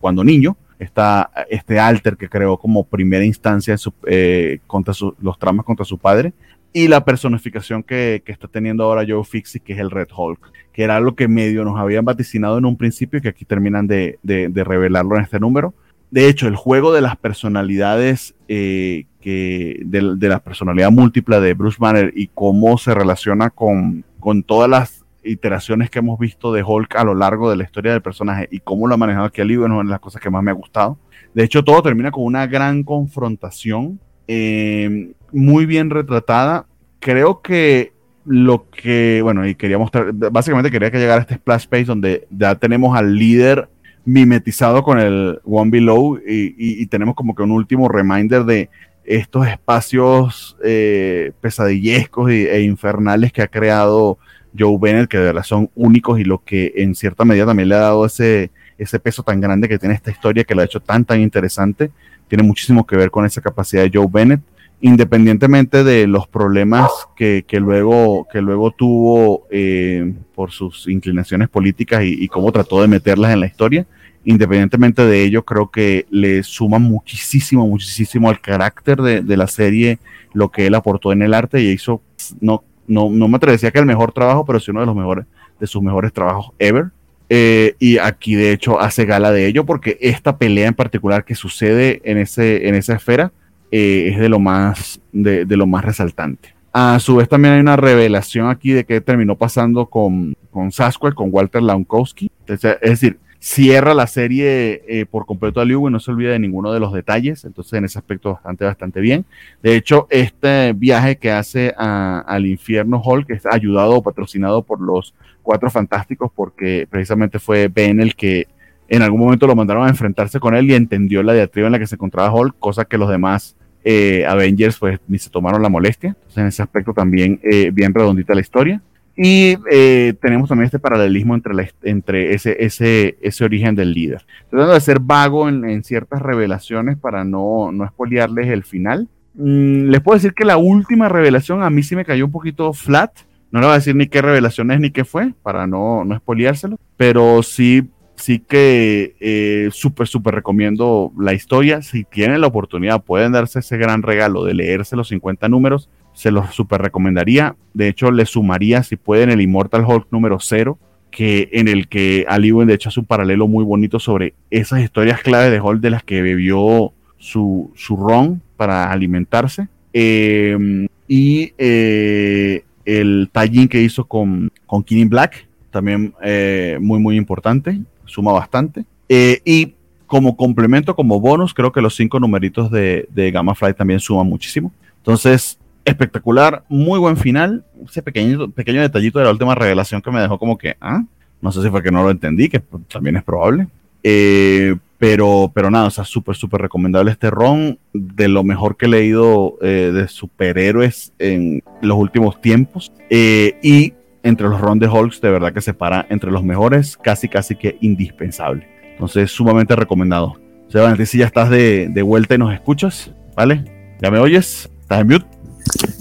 cuando 0.00 0.24
niño 0.24 0.56
este 0.78 1.80
alter 1.80 2.16
que 2.16 2.28
creó 2.28 2.56
como 2.56 2.84
primera 2.84 3.24
instancia 3.24 3.76
eh, 4.06 4.60
contra 4.66 4.94
los 5.20 5.38
tramas 5.38 5.64
contra 5.64 5.84
su 5.84 5.98
padre. 5.98 6.32
y 6.72 6.86
la 6.86 7.04
personificación 7.04 7.82
que, 7.82 8.22
que, 8.24 8.30
está 8.30 8.46
teniendo 8.46 8.84
ahora 8.84 9.04
Joe 9.08 9.24
Fixie, 9.24 9.60
que 9.60 9.72
es 9.72 9.78
el 9.78 9.90
Red 9.90 10.08
Hulk, 10.14 10.52
que 10.72 10.82
era 10.84 11.00
lo 11.00 11.14
que 11.14 11.26
medio 11.26 11.64
nos 11.64 11.78
habían 11.78 12.04
vaticinado 12.04 12.58
en 12.58 12.66
un 12.66 12.76
principio 12.76 13.18
y 13.18 13.22
que 13.22 13.28
aquí 13.28 13.44
terminan 13.44 13.86
de, 13.86 14.18
de, 14.22 14.48
de 14.48 14.64
revelarlo 14.64 15.16
en 15.16 15.22
este 15.22 15.40
número. 15.40 15.74
De 16.10 16.28
hecho, 16.28 16.46
el 16.46 16.56
juego 16.56 16.92
de 16.92 17.00
las 17.00 17.16
personalidades, 17.16 18.34
eh, 18.48 19.06
que, 19.20 19.80
de, 19.84 20.14
de, 20.16 20.28
la 20.28 20.38
personalidad 20.38 20.90
múltiple 20.90 21.40
de 21.40 21.54
Bruce 21.54 21.78
Banner 21.80 22.12
y 22.14 22.28
cómo 22.28 22.78
se 22.78 22.94
relaciona 22.94 23.50
con, 23.50 24.04
con 24.20 24.42
todas 24.42 24.70
las 24.70 25.04
iteraciones 25.22 25.90
que 25.90 25.98
hemos 25.98 26.18
visto 26.18 26.52
de 26.52 26.62
Hulk 26.62 26.96
a 26.96 27.04
lo 27.04 27.14
largo 27.14 27.50
de 27.50 27.56
la 27.56 27.64
historia 27.64 27.92
del 27.92 28.02
personaje 28.02 28.48
y 28.50 28.60
cómo 28.60 28.86
lo 28.86 28.94
ha 28.94 28.98
manejado 28.98 29.26
aquí 29.26 29.42
libro 29.44 29.66
es 29.66 29.72
una 29.72 29.82
de 29.82 29.90
las 29.90 30.00
cosas 30.00 30.22
que 30.22 30.30
más 30.30 30.42
me 30.42 30.50
ha 30.50 30.54
gustado. 30.54 30.98
De 31.34 31.44
hecho, 31.44 31.62
todo 31.62 31.82
termina 31.82 32.10
con 32.10 32.24
una 32.24 32.46
gran 32.46 32.82
confrontación 32.82 34.00
eh, 34.26 35.12
muy 35.32 35.66
bien 35.66 35.90
retratada. 35.90 36.66
Creo 37.00 37.40
que 37.42 37.92
lo 38.24 38.68
que, 38.70 39.20
bueno, 39.22 39.46
y 39.46 39.54
quería 39.54 39.78
mostrar, 39.78 40.12
básicamente 40.12 40.70
quería 40.70 40.90
que 40.90 40.98
llegara 40.98 41.20
a 41.20 41.22
este 41.22 41.36
splash 41.36 41.62
space 41.62 41.84
donde 41.84 42.26
ya 42.30 42.54
tenemos 42.54 42.96
al 42.96 43.14
líder 43.14 43.68
mimetizado 44.04 44.82
con 44.82 44.98
el 44.98 45.40
One 45.44 45.70
Below 45.70 46.20
y, 46.26 46.86
tenemos 46.86 47.14
como 47.14 47.34
que 47.34 47.42
un 47.42 47.50
último 47.50 47.88
reminder 47.88 48.44
de 48.44 48.70
estos 49.04 49.46
espacios 49.46 50.56
eh, 50.62 51.32
pesadillescos 51.40 52.30
e 52.30 52.62
infernales 52.62 53.32
que 53.32 53.42
ha 53.42 53.48
creado 53.48 54.18
Joe 54.58 54.78
Bennett, 54.80 55.08
que 55.08 55.18
de 55.18 55.24
verdad 55.24 55.42
son 55.42 55.70
únicos 55.74 56.18
y 56.18 56.24
lo 56.24 56.42
que 56.44 56.72
en 56.76 56.94
cierta 56.94 57.24
medida 57.24 57.46
también 57.46 57.68
le 57.68 57.74
ha 57.74 57.80
dado 57.80 58.06
ese, 58.06 58.50
ese 58.76 58.98
peso 58.98 59.22
tan 59.22 59.40
grande 59.40 59.68
que 59.68 59.78
tiene 59.78 59.94
esta 59.94 60.10
historia, 60.10 60.44
que 60.44 60.54
lo 60.54 60.62
ha 60.62 60.64
hecho 60.64 60.80
tan, 60.80 61.04
tan 61.04 61.20
interesante, 61.20 61.90
tiene 62.28 62.44
muchísimo 62.44 62.86
que 62.86 62.96
ver 62.96 63.10
con 63.10 63.24
esa 63.24 63.40
capacidad 63.40 63.82
de 63.82 63.90
Joe 63.92 64.06
Bennett, 64.10 64.40
independientemente 64.80 65.82
de 65.82 66.06
los 66.06 66.28
problemas 66.28 66.90
que, 67.16 67.44
que 67.46 67.58
luego, 67.58 68.26
que 68.32 68.40
luego 68.40 68.70
tuvo 68.70 69.46
eh, 69.50 70.14
por 70.34 70.52
sus 70.52 70.86
inclinaciones 70.88 71.48
políticas 71.48 72.04
y, 72.04 72.24
y, 72.24 72.28
cómo 72.28 72.52
trató 72.52 72.80
de 72.80 72.88
meterlas 72.88 73.32
en 73.32 73.40
la 73.40 73.46
historia. 73.46 73.86
Independientemente 74.24 75.04
de 75.04 75.24
ello, 75.24 75.44
creo 75.44 75.70
que 75.70 76.06
le 76.10 76.42
suma 76.42 76.78
muchísimo, 76.78 77.66
muchísimo 77.66 78.28
al 78.28 78.40
carácter 78.40 79.00
de, 79.00 79.22
de 79.22 79.36
la 79.36 79.46
serie 79.46 79.98
lo 80.32 80.50
que 80.50 80.66
él 80.66 80.74
aportó 80.74 81.12
en 81.12 81.22
el 81.22 81.34
arte 81.34 81.60
y 81.60 81.70
hizo, 81.70 82.02
no, 82.40 82.62
no, 82.88 83.08
no 83.10 83.28
me 83.28 83.36
atrevería 83.36 83.70
que 83.70 83.78
el 83.78 83.86
mejor 83.86 84.12
trabajo, 84.12 84.44
pero 84.44 84.58
sí 84.58 84.70
uno 84.70 84.80
de 84.80 84.86
los 84.86 84.96
mejores, 84.96 85.26
de 85.60 85.66
sus 85.66 85.82
mejores 85.82 86.12
trabajos 86.12 86.50
ever. 86.58 86.86
Eh, 87.30 87.76
y 87.78 87.98
aquí 87.98 88.34
de 88.34 88.52
hecho 88.52 88.80
hace 88.80 89.04
gala 89.04 89.30
de 89.30 89.46
ello 89.46 89.66
porque 89.66 89.98
esta 90.00 90.38
pelea 90.38 90.68
en 90.68 90.74
particular 90.74 91.24
que 91.24 91.34
sucede 91.34 92.00
en, 92.04 92.16
ese, 92.16 92.68
en 92.68 92.74
esa 92.74 92.94
esfera 92.94 93.32
eh, 93.70 94.08
es 94.12 94.18
de 94.18 94.30
lo, 94.30 94.38
más, 94.38 95.00
de, 95.12 95.44
lo 95.44 95.66
más 95.66 95.84
resaltante. 95.84 96.54
A 96.72 96.98
su 97.00 97.16
vez 97.16 97.28
también 97.28 97.54
hay 97.54 97.60
una 97.60 97.76
revelación 97.76 98.48
aquí 98.48 98.70
de 98.72 98.84
qué 98.84 99.00
terminó 99.00 99.36
pasando 99.36 99.86
con, 99.86 100.34
con 100.50 100.72
Sasquatch, 100.72 101.14
con 101.14 101.28
Walter 101.30 101.62
Lankowski. 101.62 102.30
Es 102.46 102.60
decir, 102.80 103.18
cierra 103.40 103.94
la 103.94 104.06
serie 104.06 104.82
eh, 104.88 105.06
por 105.06 105.24
completo 105.24 105.60
a 105.60 105.64
Liu 105.64 105.88
y 105.88 105.92
no 105.92 106.00
se 106.00 106.10
olvida 106.10 106.32
de 106.32 106.38
ninguno 106.38 106.72
de 106.72 106.80
los 106.80 106.92
detalles, 106.92 107.44
entonces 107.44 107.72
en 107.74 107.84
ese 107.84 107.98
aspecto 107.98 108.34
bastante, 108.34 108.64
bastante 108.64 109.00
bien. 109.00 109.24
De 109.62 109.76
hecho, 109.76 110.06
este 110.10 110.72
viaje 110.72 111.16
que 111.16 111.30
hace 111.30 111.72
al 111.76 112.46
infierno 112.46 113.00
Hulk 113.04 113.30
es 113.30 113.46
ayudado 113.46 113.96
o 113.96 114.02
patrocinado 114.02 114.62
por 114.62 114.80
los 114.80 115.14
Cuatro 115.42 115.70
Fantásticos 115.70 116.30
porque 116.34 116.86
precisamente 116.90 117.38
fue 117.38 117.68
Ben 117.68 118.00
el 118.00 118.14
que 118.14 118.48
en 118.88 119.02
algún 119.02 119.20
momento 119.20 119.46
lo 119.46 119.54
mandaron 119.54 119.86
a 119.86 119.88
enfrentarse 119.88 120.40
con 120.40 120.54
él 120.54 120.70
y 120.70 120.74
entendió 120.74 121.22
la 121.22 121.32
diatriba 121.32 121.68
en 121.68 121.72
la 121.72 121.78
que 121.78 121.86
se 121.86 121.94
encontraba 121.94 122.32
Hulk, 122.32 122.56
cosa 122.58 122.84
que 122.84 122.98
los 122.98 123.08
demás 123.08 123.56
eh, 123.84 124.26
Avengers 124.26 124.78
pues 124.78 124.98
ni 125.08 125.18
se 125.18 125.30
tomaron 125.30 125.62
la 125.62 125.68
molestia. 125.68 126.10
Entonces 126.10 126.38
en 126.38 126.46
ese 126.48 126.62
aspecto 126.62 126.92
también 126.92 127.40
eh, 127.42 127.70
bien 127.72 127.94
redondita 127.94 128.34
la 128.34 128.40
historia. 128.40 128.82
Y 129.20 129.58
eh, 129.68 130.14
tenemos 130.22 130.48
también 130.48 130.66
este 130.66 130.78
paralelismo 130.78 131.34
entre, 131.34 131.52
la, 131.52 131.68
entre 131.82 132.34
ese, 132.34 132.56
ese, 132.64 133.18
ese 133.20 133.44
origen 133.44 133.74
del 133.74 133.92
líder. 133.92 134.24
Tratando 134.48 134.74
de 134.74 134.80
ser 134.80 135.00
vago 135.00 135.48
en, 135.48 135.68
en 135.68 135.82
ciertas 135.82 136.22
revelaciones 136.22 136.96
para 136.96 137.24
no, 137.24 137.72
no 137.72 137.84
espolearles 137.84 138.46
el 138.46 138.62
final. 138.62 139.08
Mm, 139.34 139.88
les 139.88 140.00
puedo 140.02 140.14
decir 140.14 140.34
que 140.34 140.44
la 140.44 140.56
última 140.56 141.08
revelación 141.08 141.64
a 141.64 141.70
mí 141.70 141.82
sí 141.82 141.96
me 141.96 142.04
cayó 142.04 142.26
un 142.26 142.30
poquito 142.30 142.72
flat. 142.72 143.10
No 143.50 143.58
le 143.58 143.66
voy 143.66 143.72
a 143.72 143.78
decir 143.78 143.96
ni 143.96 144.06
qué 144.06 144.22
revelación 144.22 144.70
es 144.70 144.78
ni 144.78 144.92
qué 144.92 145.04
fue, 145.04 145.34
para 145.42 145.66
no, 145.66 146.04
no 146.04 146.14
espoleárselo. 146.14 146.78
Pero 146.96 147.42
sí, 147.42 147.88
sí 148.14 148.38
que 148.38 149.16
eh, 149.18 149.68
súper, 149.72 150.06
súper 150.06 150.36
recomiendo 150.36 151.12
la 151.18 151.32
historia. 151.32 151.82
Si 151.82 152.04
tienen 152.04 152.40
la 152.40 152.46
oportunidad, 152.46 153.02
pueden 153.02 153.32
darse 153.32 153.58
ese 153.58 153.78
gran 153.78 154.02
regalo 154.02 154.44
de 154.44 154.54
leerse 154.54 154.94
los 154.94 155.08
50 155.08 155.48
números 155.48 155.88
se 156.18 156.32
los 156.32 156.52
super 156.52 156.82
recomendaría. 156.82 157.54
De 157.74 157.86
hecho, 157.86 158.10
le 158.10 158.26
sumaría, 158.26 158.82
si 158.82 158.96
pueden, 158.96 159.30
el 159.30 159.40
Immortal 159.40 159.84
Hulk 159.86 160.08
número 160.10 160.40
0, 160.40 160.76
que 161.12 161.48
en 161.52 161.68
el 161.68 161.86
que 161.86 162.26
Ali 162.28 162.50
de 162.50 162.74
hecho 162.74 162.88
hace 162.88 162.98
un 162.98 163.06
paralelo 163.06 163.46
muy 163.46 163.62
bonito 163.64 164.00
sobre 164.00 164.34
esas 164.50 164.80
historias 164.80 165.20
clave 165.22 165.48
de 165.48 165.60
Hulk 165.60 165.80
de 165.80 165.90
las 165.90 166.02
que 166.02 166.20
bebió 166.20 166.92
su, 167.18 167.70
su 167.76 167.96
ron 167.96 168.42
para 168.56 168.90
alimentarse. 168.90 169.68
Eh, 169.92 170.88
y 171.06 171.52
eh, 171.56 172.64
el 172.84 173.30
tallín 173.30 173.68
que 173.68 173.80
hizo 173.80 174.04
con, 174.04 174.50
con 174.66 174.84
Black, 175.08 175.46
también 175.70 176.14
eh, 176.20 176.78
muy, 176.80 176.98
muy 176.98 177.16
importante, 177.16 177.78
suma 178.06 178.32
bastante. 178.32 178.84
Eh, 179.08 179.40
y 179.44 179.74
como 180.08 180.36
complemento, 180.36 180.96
como 180.96 181.20
bonus, 181.20 181.54
creo 181.54 181.70
que 181.70 181.80
los 181.80 181.94
cinco 181.94 182.18
numeritos 182.18 182.72
de, 182.72 183.06
de 183.12 183.30
Gamma 183.30 183.54
Fly 183.54 183.74
también 183.74 184.00
suman 184.00 184.26
muchísimo. 184.26 184.72
Entonces, 184.96 185.60
espectacular, 185.88 186.64
muy 186.68 186.98
buen 186.98 187.16
final. 187.16 187.64
Ese 187.88 188.02
pequeño, 188.02 188.50
pequeño 188.50 188.80
detallito 188.80 189.18
de 189.18 189.24
la 189.24 189.30
última 189.30 189.54
revelación 189.54 190.02
que 190.02 190.10
me 190.10 190.20
dejó 190.20 190.38
como 190.38 190.58
que, 190.58 190.76
ah, 190.80 191.04
no 191.40 191.52
sé 191.52 191.62
si 191.62 191.70
fue 191.70 191.82
que 191.82 191.90
no 191.90 192.02
lo 192.02 192.10
entendí, 192.10 192.48
que 192.48 192.60
también 192.90 193.16
es 193.16 193.24
probable. 193.24 193.68
Eh, 194.02 194.76
pero, 194.98 195.50
pero 195.54 195.70
nada, 195.70 195.86
o 195.86 195.90
sea, 195.90 196.04
súper, 196.04 196.34
súper 196.34 196.60
recomendable 196.60 197.12
este 197.12 197.30
ron, 197.30 197.78
de 197.92 198.28
lo 198.28 198.42
mejor 198.42 198.76
que 198.76 198.86
he 198.86 198.88
leído 198.88 199.56
eh, 199.62 199.92
de 199.94 200.08
superhéroes 200.08 201.12
en 201.18 201.62
los 201.80 201.96
últimos 201.96 202.40
tiempos. 202.40 202.92
Eh, 203.08 203.56
y 203.62 203.94
entre 204.24 204.48
los 204.48 204.60
ron 204.60 204.80
de 204.80 204.88
Hulks, 204.88 205.20
de 205.20 205.30
verdad 205.30 205.52
que 205.52 205.60
se 205.60 205.72
para 205.72 206.06
entre 206.10 206.32
los 206.32 206.42
mejores, 206.42 206.96
casi, 206.96 207.28
casi 207.28 207.54
que 207.54 207.78
indispensable. 207.80 208.66
Entonces, 208.92 209.30
sumamente 209.30 209.76
recomendado. 209.76 210.34
Sebastián, 210.68 211.06
si 211.06 211.18
ya 211.18 211.26
estás 211.26 211.48
de, 211.48 211.88
de 211.88 212.02
vuelta 212.02 212.34
y 212.34 212.38
nos 212.38 212.52
escuchas, 212.52 213.12
¿vale? 213.36 213.64
¿Ya 214.02 214.10
me 214.10 214.18
oyes? 214.18 214.68
¿Estás 214.80 215.00
en 215.00 215.06
mute? 215.06 215.37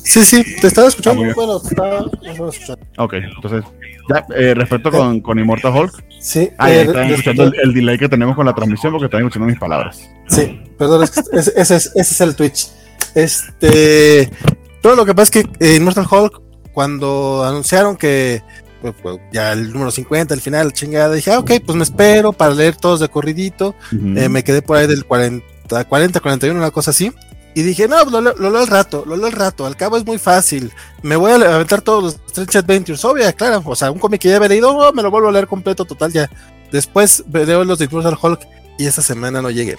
Sí, 0.03 0.23
sí, 0.23 0.44
te 0.61 0.68
estaba 0.68 0.88
escuchando. 0.88 1.23
Ah, 1.23 1.34
bueno, 1.35 1.60
te 1.60 1.68
estaba, 1.69 2.06
escuchando. 2.49 2.85
Ok, 2.98 3.14
entonces, 3.14 3.64
ya, 4.10 4.26
eh, 4.35 4.53
respecto 4.53 4.89
con, 4.89 5.19
con, 5.22 5.38
Immortal 5.38 5.76
Hulk. 5.76 6.03
Sí, 6.19 6.49
ah, 6.57 6.72
eh, 6.72 6.84
están 6.84 7.10
escuchando 7.10 7.44
el, 7.44 7.56
el, 7.60 7.73
delay 7.73 7.98
que 7.98 8.10
tenemos 8.10 8.35
con 8.35 8.45
la 8.45 8.53
transmisión 8.53 8.94
porque 8.94 9.06
están 9.06 9.22
escuchando 9.22 9.48
mis 9.48 9.60
palabras. 9.60 10.10
Sí, 10.27 10.61
perdón, 10.77 11.03
es 11.03 11.18
ese, 11.18 11.52
ese, 11.56 11.76
es, 11.76 11.91
ese, 11.95 11.99
es, 11.99 12.22
el 12.22 12.35
Twitch. 12.35 12.69
Este. 13.15 14.31
Todo 14.81 14.95
lo 14.95 15.06
que 15.06 15.14
pasa 15.14 15.23
es 15.23 15.31
que 15.31 15.49
eh, 15.60 15.76
Immortal 15.76 16.07
Hulk, 16.10 16.41
cuando 16.72 17.44
anunciaron 17.44 17.98
que 17.98 18.41
pues, 18.81 18.94
pues, 19.02 19.18
ya 19.34 19.53
el 19.53 19.73
número 19.73 19.91
50, 19.91 20.34
el 20.34 20.41
final, 20.41 20.72
chingada, 20.73 21.14
dije, 21.14 21.31
ah, 21.31 21.39
ok, 21.39 21.52
pues 21.65 21.76
me 21.76 21.84
espero 21.84 22.31
para 22.31 22.53
leer 22.53 22.76
todos 22.76 22.99
de 22.99 23.10
corridito. 23.10 23.76
Uh 23.91 23.95
-huh. 23.95 24.22
eh, 24.22 24.30
me 24.30 24.44
quedé 24.44 24.61
por 24.61 24.77
ahí 24.77 24.88
del 24.88 25.06
40, 25.06 25.84
40, 25.85 26.19
41, 26.19 26.57
una 26.57 26.72
cosa 26.72 26.91
así. 26.91 27.11
Y 27.53 27.64
dije, 27.64 27.88
no, 27.88 28.03
lo, 28.06 28.22
lo, 28.22 28.36
lo 28.36 28.52
leo 28.52 28.61
al 28.61 28.68
rato, 28.68 29.03
lo 29.07 29.15
leo 29.15 29.26
al 29.26 29.32
rato, 29.32 29.65
al 29.65 29.76
cabo 29.76 29.98
es 29.98 30.06
muy 30.06 30.19
fácil. 30.19 30.72
Me 31.02 31.15
voy 31.15 31.32
a 31.32 31.36
aventar 31.56 31.82
todos 31.82 32.03
los 32.03 32.14
Strange 32.28 32.60
Adventures, 32.60 33.03
obvio, 33.03 33.34
claro. 33.36 33.64
O 33.65 33.76
sea, 33.76 33.90
un 33.90 33.99
cómic 33.99 34.22
que 34.22 34.30
ya 34.30 34.36
había 34.36 34.49
leído, 34.49 34.76
oh, 34.76 34.94
me 34.94 35.02
lo 35.02 35.10
vuelvo 35.10 35.30
a 35.30 35.32
leer 35.32 35.48
completo, 35.48 35.86
total, 35.86 36.11
ya. 36.11 36.30
Después 36.72 37.24
leo 37.32 37.64
los 37.64 37.80
de 37.80 37.86
Immortal 37.86 38.18
Hulk 38.22 38.41
y 38.78 38.86
esta 38.86 39.02
semana 39.02 39.41
no 39.41 39.49
llegué. 39.49 39.78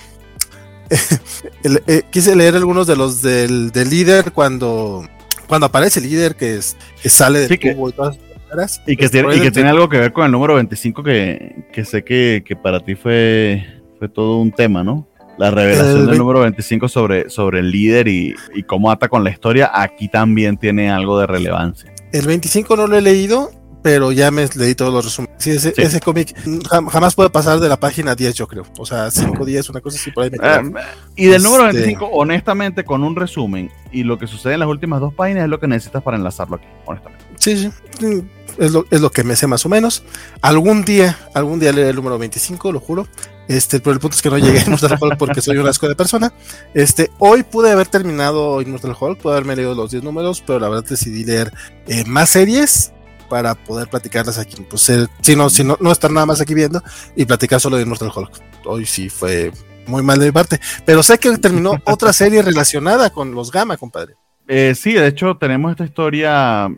eh, 1.87 2.03
quise 2.11 2.35
leer 2.35 2.57
algunos 2.57 2.87
de 2.87 2.97
los 2.97 3.23
del, 3.23 3.71
del, 3.71 3.91
líder 3.91 4.33
cuando, 4.33 5.07
cuando 5.47 5.67
aparece 5.67 6.01
el 6.01 6.09
líder 6.09 6.35
que, 6.35 6.57
es, 6.57 6.77
que 7.03 7.11
sale 7.11 7.41
del 7.41 7.49
sí, 7.49 7.59
y 7.61 7.93
todas 7.93 8.19
las 8.55 8.81
Y 8.87 8.97
que, 8.97 9.09
tiene, 9.09 9.37
y 9.37 9.41
que 9.41 9.51
tiene 9.51 9.69
algo 9.69 9.89
que 9.89 9.99
ver 9.99 10.13
con 10.13 10.25
el 10.25 10.33
número 10.33 10.55
25 10.55 11.03
que, 11.03 11.67
que 11.73 11.85
sé 11.85 12.05
que, 12.05 12.43
que 12.45 12.57
para 12.57 12.81
ti 12.81 12.95
fue, 12.95 13.67
fue 13.99 14.09
todo 14.09 14.39
un 14.39 14.51
tema, 14.51 14.83
¿no? 14.83 15.08
La 15.39 15.51
revelación 15.51 16.07
del 16.07 16.19
número 16.19 16.41
25 16.41 16.89
sobre, 16.89 17.31
sobre 17.31 17.61
el 17.61 17.71
líder 17.71 18.09
y, 18.09 18.35
y, 18.55 18.63
cómo 18.65 18.91
ata 18.91 19.09
con 19.09 19.25
la 19.25 19.31
historia, 19.31 19.71
aquí 19.73 20.09
también 20.09 20.57
tiene 20.57 20.91
algo 20.91 21.19
de 21.19 21.27
relevancia. 21.27 21.93
El 22.13 22.27
25 22.27 22.77
no 22.77 22.87
lo 22.87 22.97
he 22.97 23.03
leído, 23.03 23.51
pero 23.83 24.13
ya 24.13 24.31
me 24.31 24.49
leí 24.57 24.75
todos 24.75 24.93
los 24.93 25.05
resúmenes. 25.05 25.37
Sí, 25.39 25.51
ese, 25.51 25.73
sí. 25.75 25.83
ese 25.83 26.01
cómic 26.01 26.35
jamás 26.69 27.15
puede 27.15 27.31
pasar 27.31 27.61
de 27.61 27.69
la 27.69 27.79
página 27.79 28.15
10, 28.15 28.35
yo 28.35 28.47
creo. 28.49 28.65
O 28.79 28.85
sea, 28.85 29.11
5, 29.11 29.45
10, 29.45 29.71
una 29.71 29.81
cosa 29.81 29.97
así 29.99 30.11
por 30.11 30.25
ahí. 30.25 30.31
Me 30.31 30.39
uh, 30.39 30.75
y 31.17 31.27
del 31.27 31.37
este... 31.37 31.49
número 31.49 31.65
25, 31.73 32.07
honestamente, 32.07 32.85
con 32.85 33.05
un 33.05 33.15
resumen 33.15 33.71
y 33.93 34.03
lo 34.03 34.19
que 34.19 34.27
sucede 34.27 34.55
en 34.55 34.61
las 34.61 34.69
últimas 34.69 35.01
dos 35.01 35.15
páginas 35.15 35.45
es 35.45 35.51
lo 35.51 35.61
que 35.61 35.69
necesitas 35.69 36.03
para 36.03 36.17
enlazarlo 36.17 36.57
aquí, 36.57 36.67
honestamente. 36.87 37.25
Sí, 37.39 37.57
sí. 37.57 38.23
Es 38.59 38.73
lo, 38.73 38.87
es 38.91 39.01
lo 39.01 39.11
que 39.11 39.25
me 39.25 39.37
sé 39.37 39.47
más 39.47 39.65
o 39.65 39.69
menos. 39.69 40.03
Algún 40.43 40.85
día, 40.85 41.19
algún 41.35 41.61
día 41.61 41.73
leeré 41.73 41.91
el 41.91 41.97
número 41.97 42.19
25, 42.19 42.73
lo 42.73 42.81
juro. 42.81 43.07
Este, 43.49 43.81
pero 43.81 43.95
el 43.95 44.01
punto 44.01 44.15
es 44.15 44.23
que 44.23 44.29
no 44.29 44.37
llegué 44.37 44.59
a 44.59 44.65
Immortal 44.65 44.99
Hulk 45.01 45.17
porque 45.17 45.41
soy 45.41 45.57
un 45.57 45.67
asco 45.67 45.89
de 45.89 45.95
persona. 45.95 46.33
Este, 46.75 47.11
hoy 47.19 47.45
pude 47.45 47.71
haber 47.71 47.87
terminado 47.87 48.61
Immortal 48.61 48.95
Hulk, 48.99 49.21
pude 49.21 49.33
haberme 49.33 49.57
leído 49.57 49.75
los 49.75 49.91
10 49.91 50.03
números, 50.03 50.43
pero 50.47 50.61
la 50.61 50.69
verdad 50.69 50.85
decidí 50.89 51.25
leer 51.25 51.53
eh, 51.87 52.05
más 52.07 52.31
series 52.31 52.93
para 53.31 53.55
poder 53.55 53.89
platicarlas 53.89 54.39
aquí. 54.39 54.63
Pues, 54.69 54.89
eh, 54.91 55.07
si 55.23 55.35
no, 55.35 55.49
si 55.49 55.65
no, 55.65 55.79
no 55.81 55.91
estar 55.91 56.11
nada 56.11 56.27
más 56.27 56.41
aquí 56.41 56.55
viendo 56.55 56.83
y 57.17 57.25
platicar 57.25 57.61
solo 57.61 57.77
de 57.77 57.85
Immortal 57.85 58.13
Hulk. 58.15 58.33
Hoy 58.67 58.85
sí 58.85 59.09
fue 59.09 59.51
muy 59.87 60.03
mal 60.03 60.19
de 60.19 60.27
mi 60.27 60.33
parte, 60.33 60.61
pero 60.85 61.03
sé 61.03 61.19
que 61.19 61.37
terminó 61.39 61.73
otra 61.85 62.13
serie 62.13 62.43
relacionada 62.43 63.11
con 63.11 63.35
los 63.35 63.51
Gamma, 63.51 63.79
compadre. 63.79 64.15
Eh, 64.47 64.75
sí, 64.75 64.93
de 64.93 65.07
hecho 65.07 65.37
tenemos 65.37 65.71
esta 65.71 65.85
historia, 65.85 66.69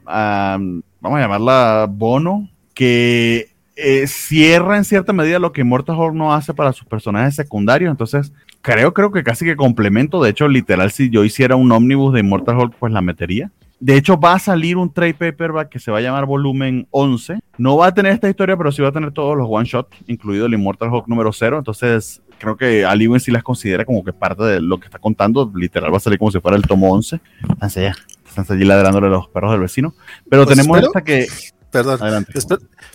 vamos 1.01 1.19
a 1.19 1.23
llamarla 1.23 1.89
Bono, 1.91 2.49
que 2.75 3.49
eh, 3.77 4.07
cierra 4.07 4.77
en 4.77 4.85
cierta 4.85 5.13
medida 5.13 5.39
lo 5.39 5.53
que 5.53 5.63
Immortal 5.63 5.97
Hulk 5.97 6.15
no 6.15 6.35
hace 6.35 6.53
para 6.55 6.73
sus 6.73 6.87
personajes 6.87 7.35
secundarios. 7.35 7.91
Entonces, 7.91 8.33
creo, 8.63 8.93
creo 8.93 9.11
que 9.11 9.23
casi 9.23 9.45
que 9.45 9.57
complemento. 9.57 10.23
De 10.23 10.31
hecho, 10.31 10.49
literal, 10.49 10.91
si 10.91 11.11
yo 11.11 11.25
hiciera 11.25 11.57
un 11.57 11.73
ómnibus 11.73 12.13
de 12.13 12.21
Immortal 12.21 12.59
Hulk, 12.59 12.75
pues 12.79 12.93
la 12.93 13.01
metería. 13.01 13.51
De 13.81 13.97
hecho, 13.97 14.21
va 14.21 14.35
a 14.35 14.39
salir 14.39 14.77
un 14.77 14.93
trade 14.93 15.15
paperback 15.15 15.71
que 15.71 15.79
se 15.79 15.91
va 15.91 15.99
a 15.99 16.03
llamar 16.03 16.27
Volumen 16.27 16.87
11. 16.91 17.39
No 17.57 17.79
va 17.79 17.87
a 17.87 17.95
tener 17.95 18.13
esta 18.13 18.29
historia, 18.29 18.55
pero 18.55 18.71
sí 18.71 18.83
va 18.83 18.89
a 18.89 18.93
tener 18.93 19.11
todos 19.13 19.37
los 19.39 19.47
one 19.49 19.65
shot, 19.65 19.89
incluido 20.07 20.45
el 20.45 20.53
Immortal 20.53 20.93
Hulk 20.93 21.09
número 21.09 21.33
0. 21.33 21.57
Entonces, 21.59 22.21
creo 22.39 22.59
que 22.59 22.85
Ali 22.85 23.09
sí 23.21 23.31
las 23.31 23.43
considera 23.43 23.87
como 23.87 24.05
que 24.05 24.13
parte 24.13 24.43
de 24.43 24.61
lo 24.61 24.79
que 24.79 24.87
está 24.87 24.99
contando. 24.99 25.51
Literal, 25.55 25.91
va 25.91 25.97
a 25.97 26.01
salir 26.01 26.19
como 26.19 26.31
si 26.31 26.41
fuera 26.41 26.59
el 26.59 26.65
tomo 26.65 26.93
11. 26.93 27.21
Están 27.41 27.71
allá. 27.75 27.95
Están 28.37 28.47
allí 28.57 28.65
ladrándole 28.65 29.07
a 29.09 29.11
los 29.11 29.29
perros 29.29 29.53
del 29.53 29.61
vecino. 29.61 29.95
Pero 30.29 30.45
Pues 30.45 30.57
tenemos 30.57 30.77
espero. 30.79 30.89
esta 30.91 31.03
que. 31.05 31.27
Perdón. 31.71 32.03
Adelante. 32.03 32.33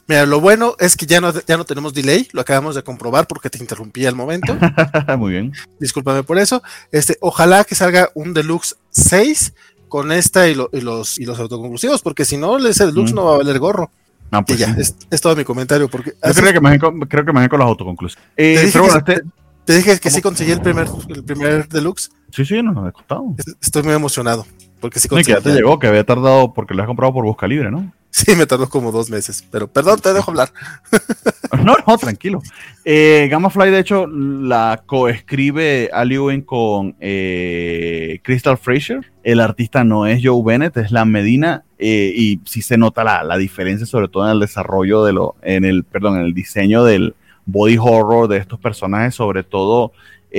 Mira, 0.07 0.25
lo 0.25 0.41
bueno 0.41 0.75
es 0.79 0.97
que 0.97 1.05
ya 1.05 1.21
no, 1.21 1.31
ya 1.47 1.55
no 1.55 1.63
tenemos 1.63 1.93
delay, 1.93 2.27
lo 2.33 2.41
acabamos 2.41 2.75
de 2.75 2.83
comprobar 2.83 3.25
porque 3.25 3.49
te 3.49 3.57
interrumpí 3.57 4.05
al 4.05 4.15
momento. 4.15 4.53
Muy 5.17 5.31
bien. 5.31 5.53
Discúlpame 5.79 6.23
por 6.23 6.37
eso. 6.39 6.61
Este, 6.91 7.17
ojalá 7.21 7.63
que 7.63 7.73
salga 7.75 8.09
un 8.15 8.33
deluxe 8.33 8.75
6 8.89 9.53
con 9.87 10.11
esta 10.11 10.49
y, 10.49 10.55
lo- 10.55 10.69
y 10.73 10.81
los, 10.81 11.17
y 11.17 11.23
los 11.25 11.39
autoconclusivos, 11.39 12.01
porque 12.01 12.25
si 12.25 12.35
no, 12.37 12.57
ese 12.67 12.85
deluxe 12.87 13.13
Mm. 13.13 13.15
no 13.15 13.25
va 13.25 13.35
a 13.35 13.37
valer 13.37 13.59
gorro. 13.59 13.89
Y 14.31 14.43
pues 14.43 14.59
ya, 14.59 14.73
sí. 14.75 14.81
es, 14.81 14.95
es 15.09 15.21
todo 15.21 15.35
mi 15.37 15.45
comentario. 15.45 15.87
Porque 15.87 16.11
Yo 16.25 16.33
creo 16.33 16.51
que, 16.61 16.79
con, 16.79 16.99
creo 17.01 17.25
que 17.25 17.31
con 17.49 17.59
los 17.59 17.67
autoconclusivos. 17.69 18.21
Eh, 18.35 18.55
Te 18.55 18.61
dije 18.65 18.71
pero 18.73 18.83
que 18.85 18.89
bueno, 18.91 19.05
sí- 19.05 19.11
este. 19.13 19.29
te 19.63 19.75
dije 19.77 19.93
que 19.99 20.09
¿Cómo? 20.09 20.15
sí 20.15 20.21
conseguí 20.21 20.51
el 20.51 20.61
primer, 20.61 20.87
el 21.07 21.23
primer 21.23 21.69
deluxe. 21.69 22.09
Sí, 22.31 22.43
sí, 22.43 22.61
nos 22.61 22.75
ha 22.85 22.91
costado. 22.91 23.23
Es- 23.37 23.55
Estoy 23.61 23.83
muy 23.83 23.93
emocionado. 23.93 24.45
Porque 24.79 24.99
sí 24.99 25.07
No, 25.09 25.17
que 25.17 25.23
ya 25.23 25.41
te 25.41 25.51
llegó, 25.53 25.79
que 25.79 25.87
había 25.87 26.03
tardado 26.03 26.53
porque 26.53 26.73
lo 26.73 26.81
has 26.83 26.87
comprado 26.87 27.13
por 27.13 27.25
busca 27.25 27.47
libre, 27.47 27.71
¿no? 27.71 27.91
Sí, 28.09 28.33
me 28.35 28.45
tardó 28.45 28.69
como 28.69 28.91
dos 28.93 29.09
meses. 29.09 29.43
Pero 29.51 29.67
perdón, 29.67 29.99
te 29.99 30.13
dejo 30.13 30.31
hablar. 30.31 30.49
No, 31.63 31.75
no, 31.87 31.97
tranquilo. 31.97 32.41
Eh, 32.83 33.27
Gamma 33.31 33.49
Fly, 33.49 33.69
de 33.71 33.79
hecho, 33.79 34.07
la 34.07 34.83
coescribe 34.85 35.89
Ali 35.93 36.15
Ewing 36.15 36.41
con 36.41 36.95
eh, 36.99 38.19
Crystal 38.23 38.57
Fraser. 38.57 39.11
El 39.23 39.39
artista 39.39 39.83
no 39.85 40.05
es 40.05 40.19
Joe 40.23 40.41
Bennett, 40.43 40.75
es 40.77 40.91
la 40.91 41.05
Medina. 41.05 41.63
eh, 41.77 42.11
y 42.13 42.41
sí 42.45 42.61
se 42.61 42.77
nota 42.77 43.03
la, 43.05 43.23
la 43.23 43.37
diferencia, 43.37 43.85
sobre 43.87 44.09
todo 44.09 44.25
en 44.25 44.31
el 44.31 44.39
desarrollo 44.41 45.05
de 45.05 45.13
lo, 45.13 45.35
en 45.43 45.63
el, 45.65 45.83
perdón, 45.85 46.17
en 46.17 46.23
el 46.23 46.33
diseño 46.33 46.83
del 46.83 47.15
body 47.45 47.77
horror 47.79 48.27
de 48.27 48.37
estos 48.37 48.59
personajes, 48.59 49.15
sobre 49.15 49.43
todo 49.43 49.93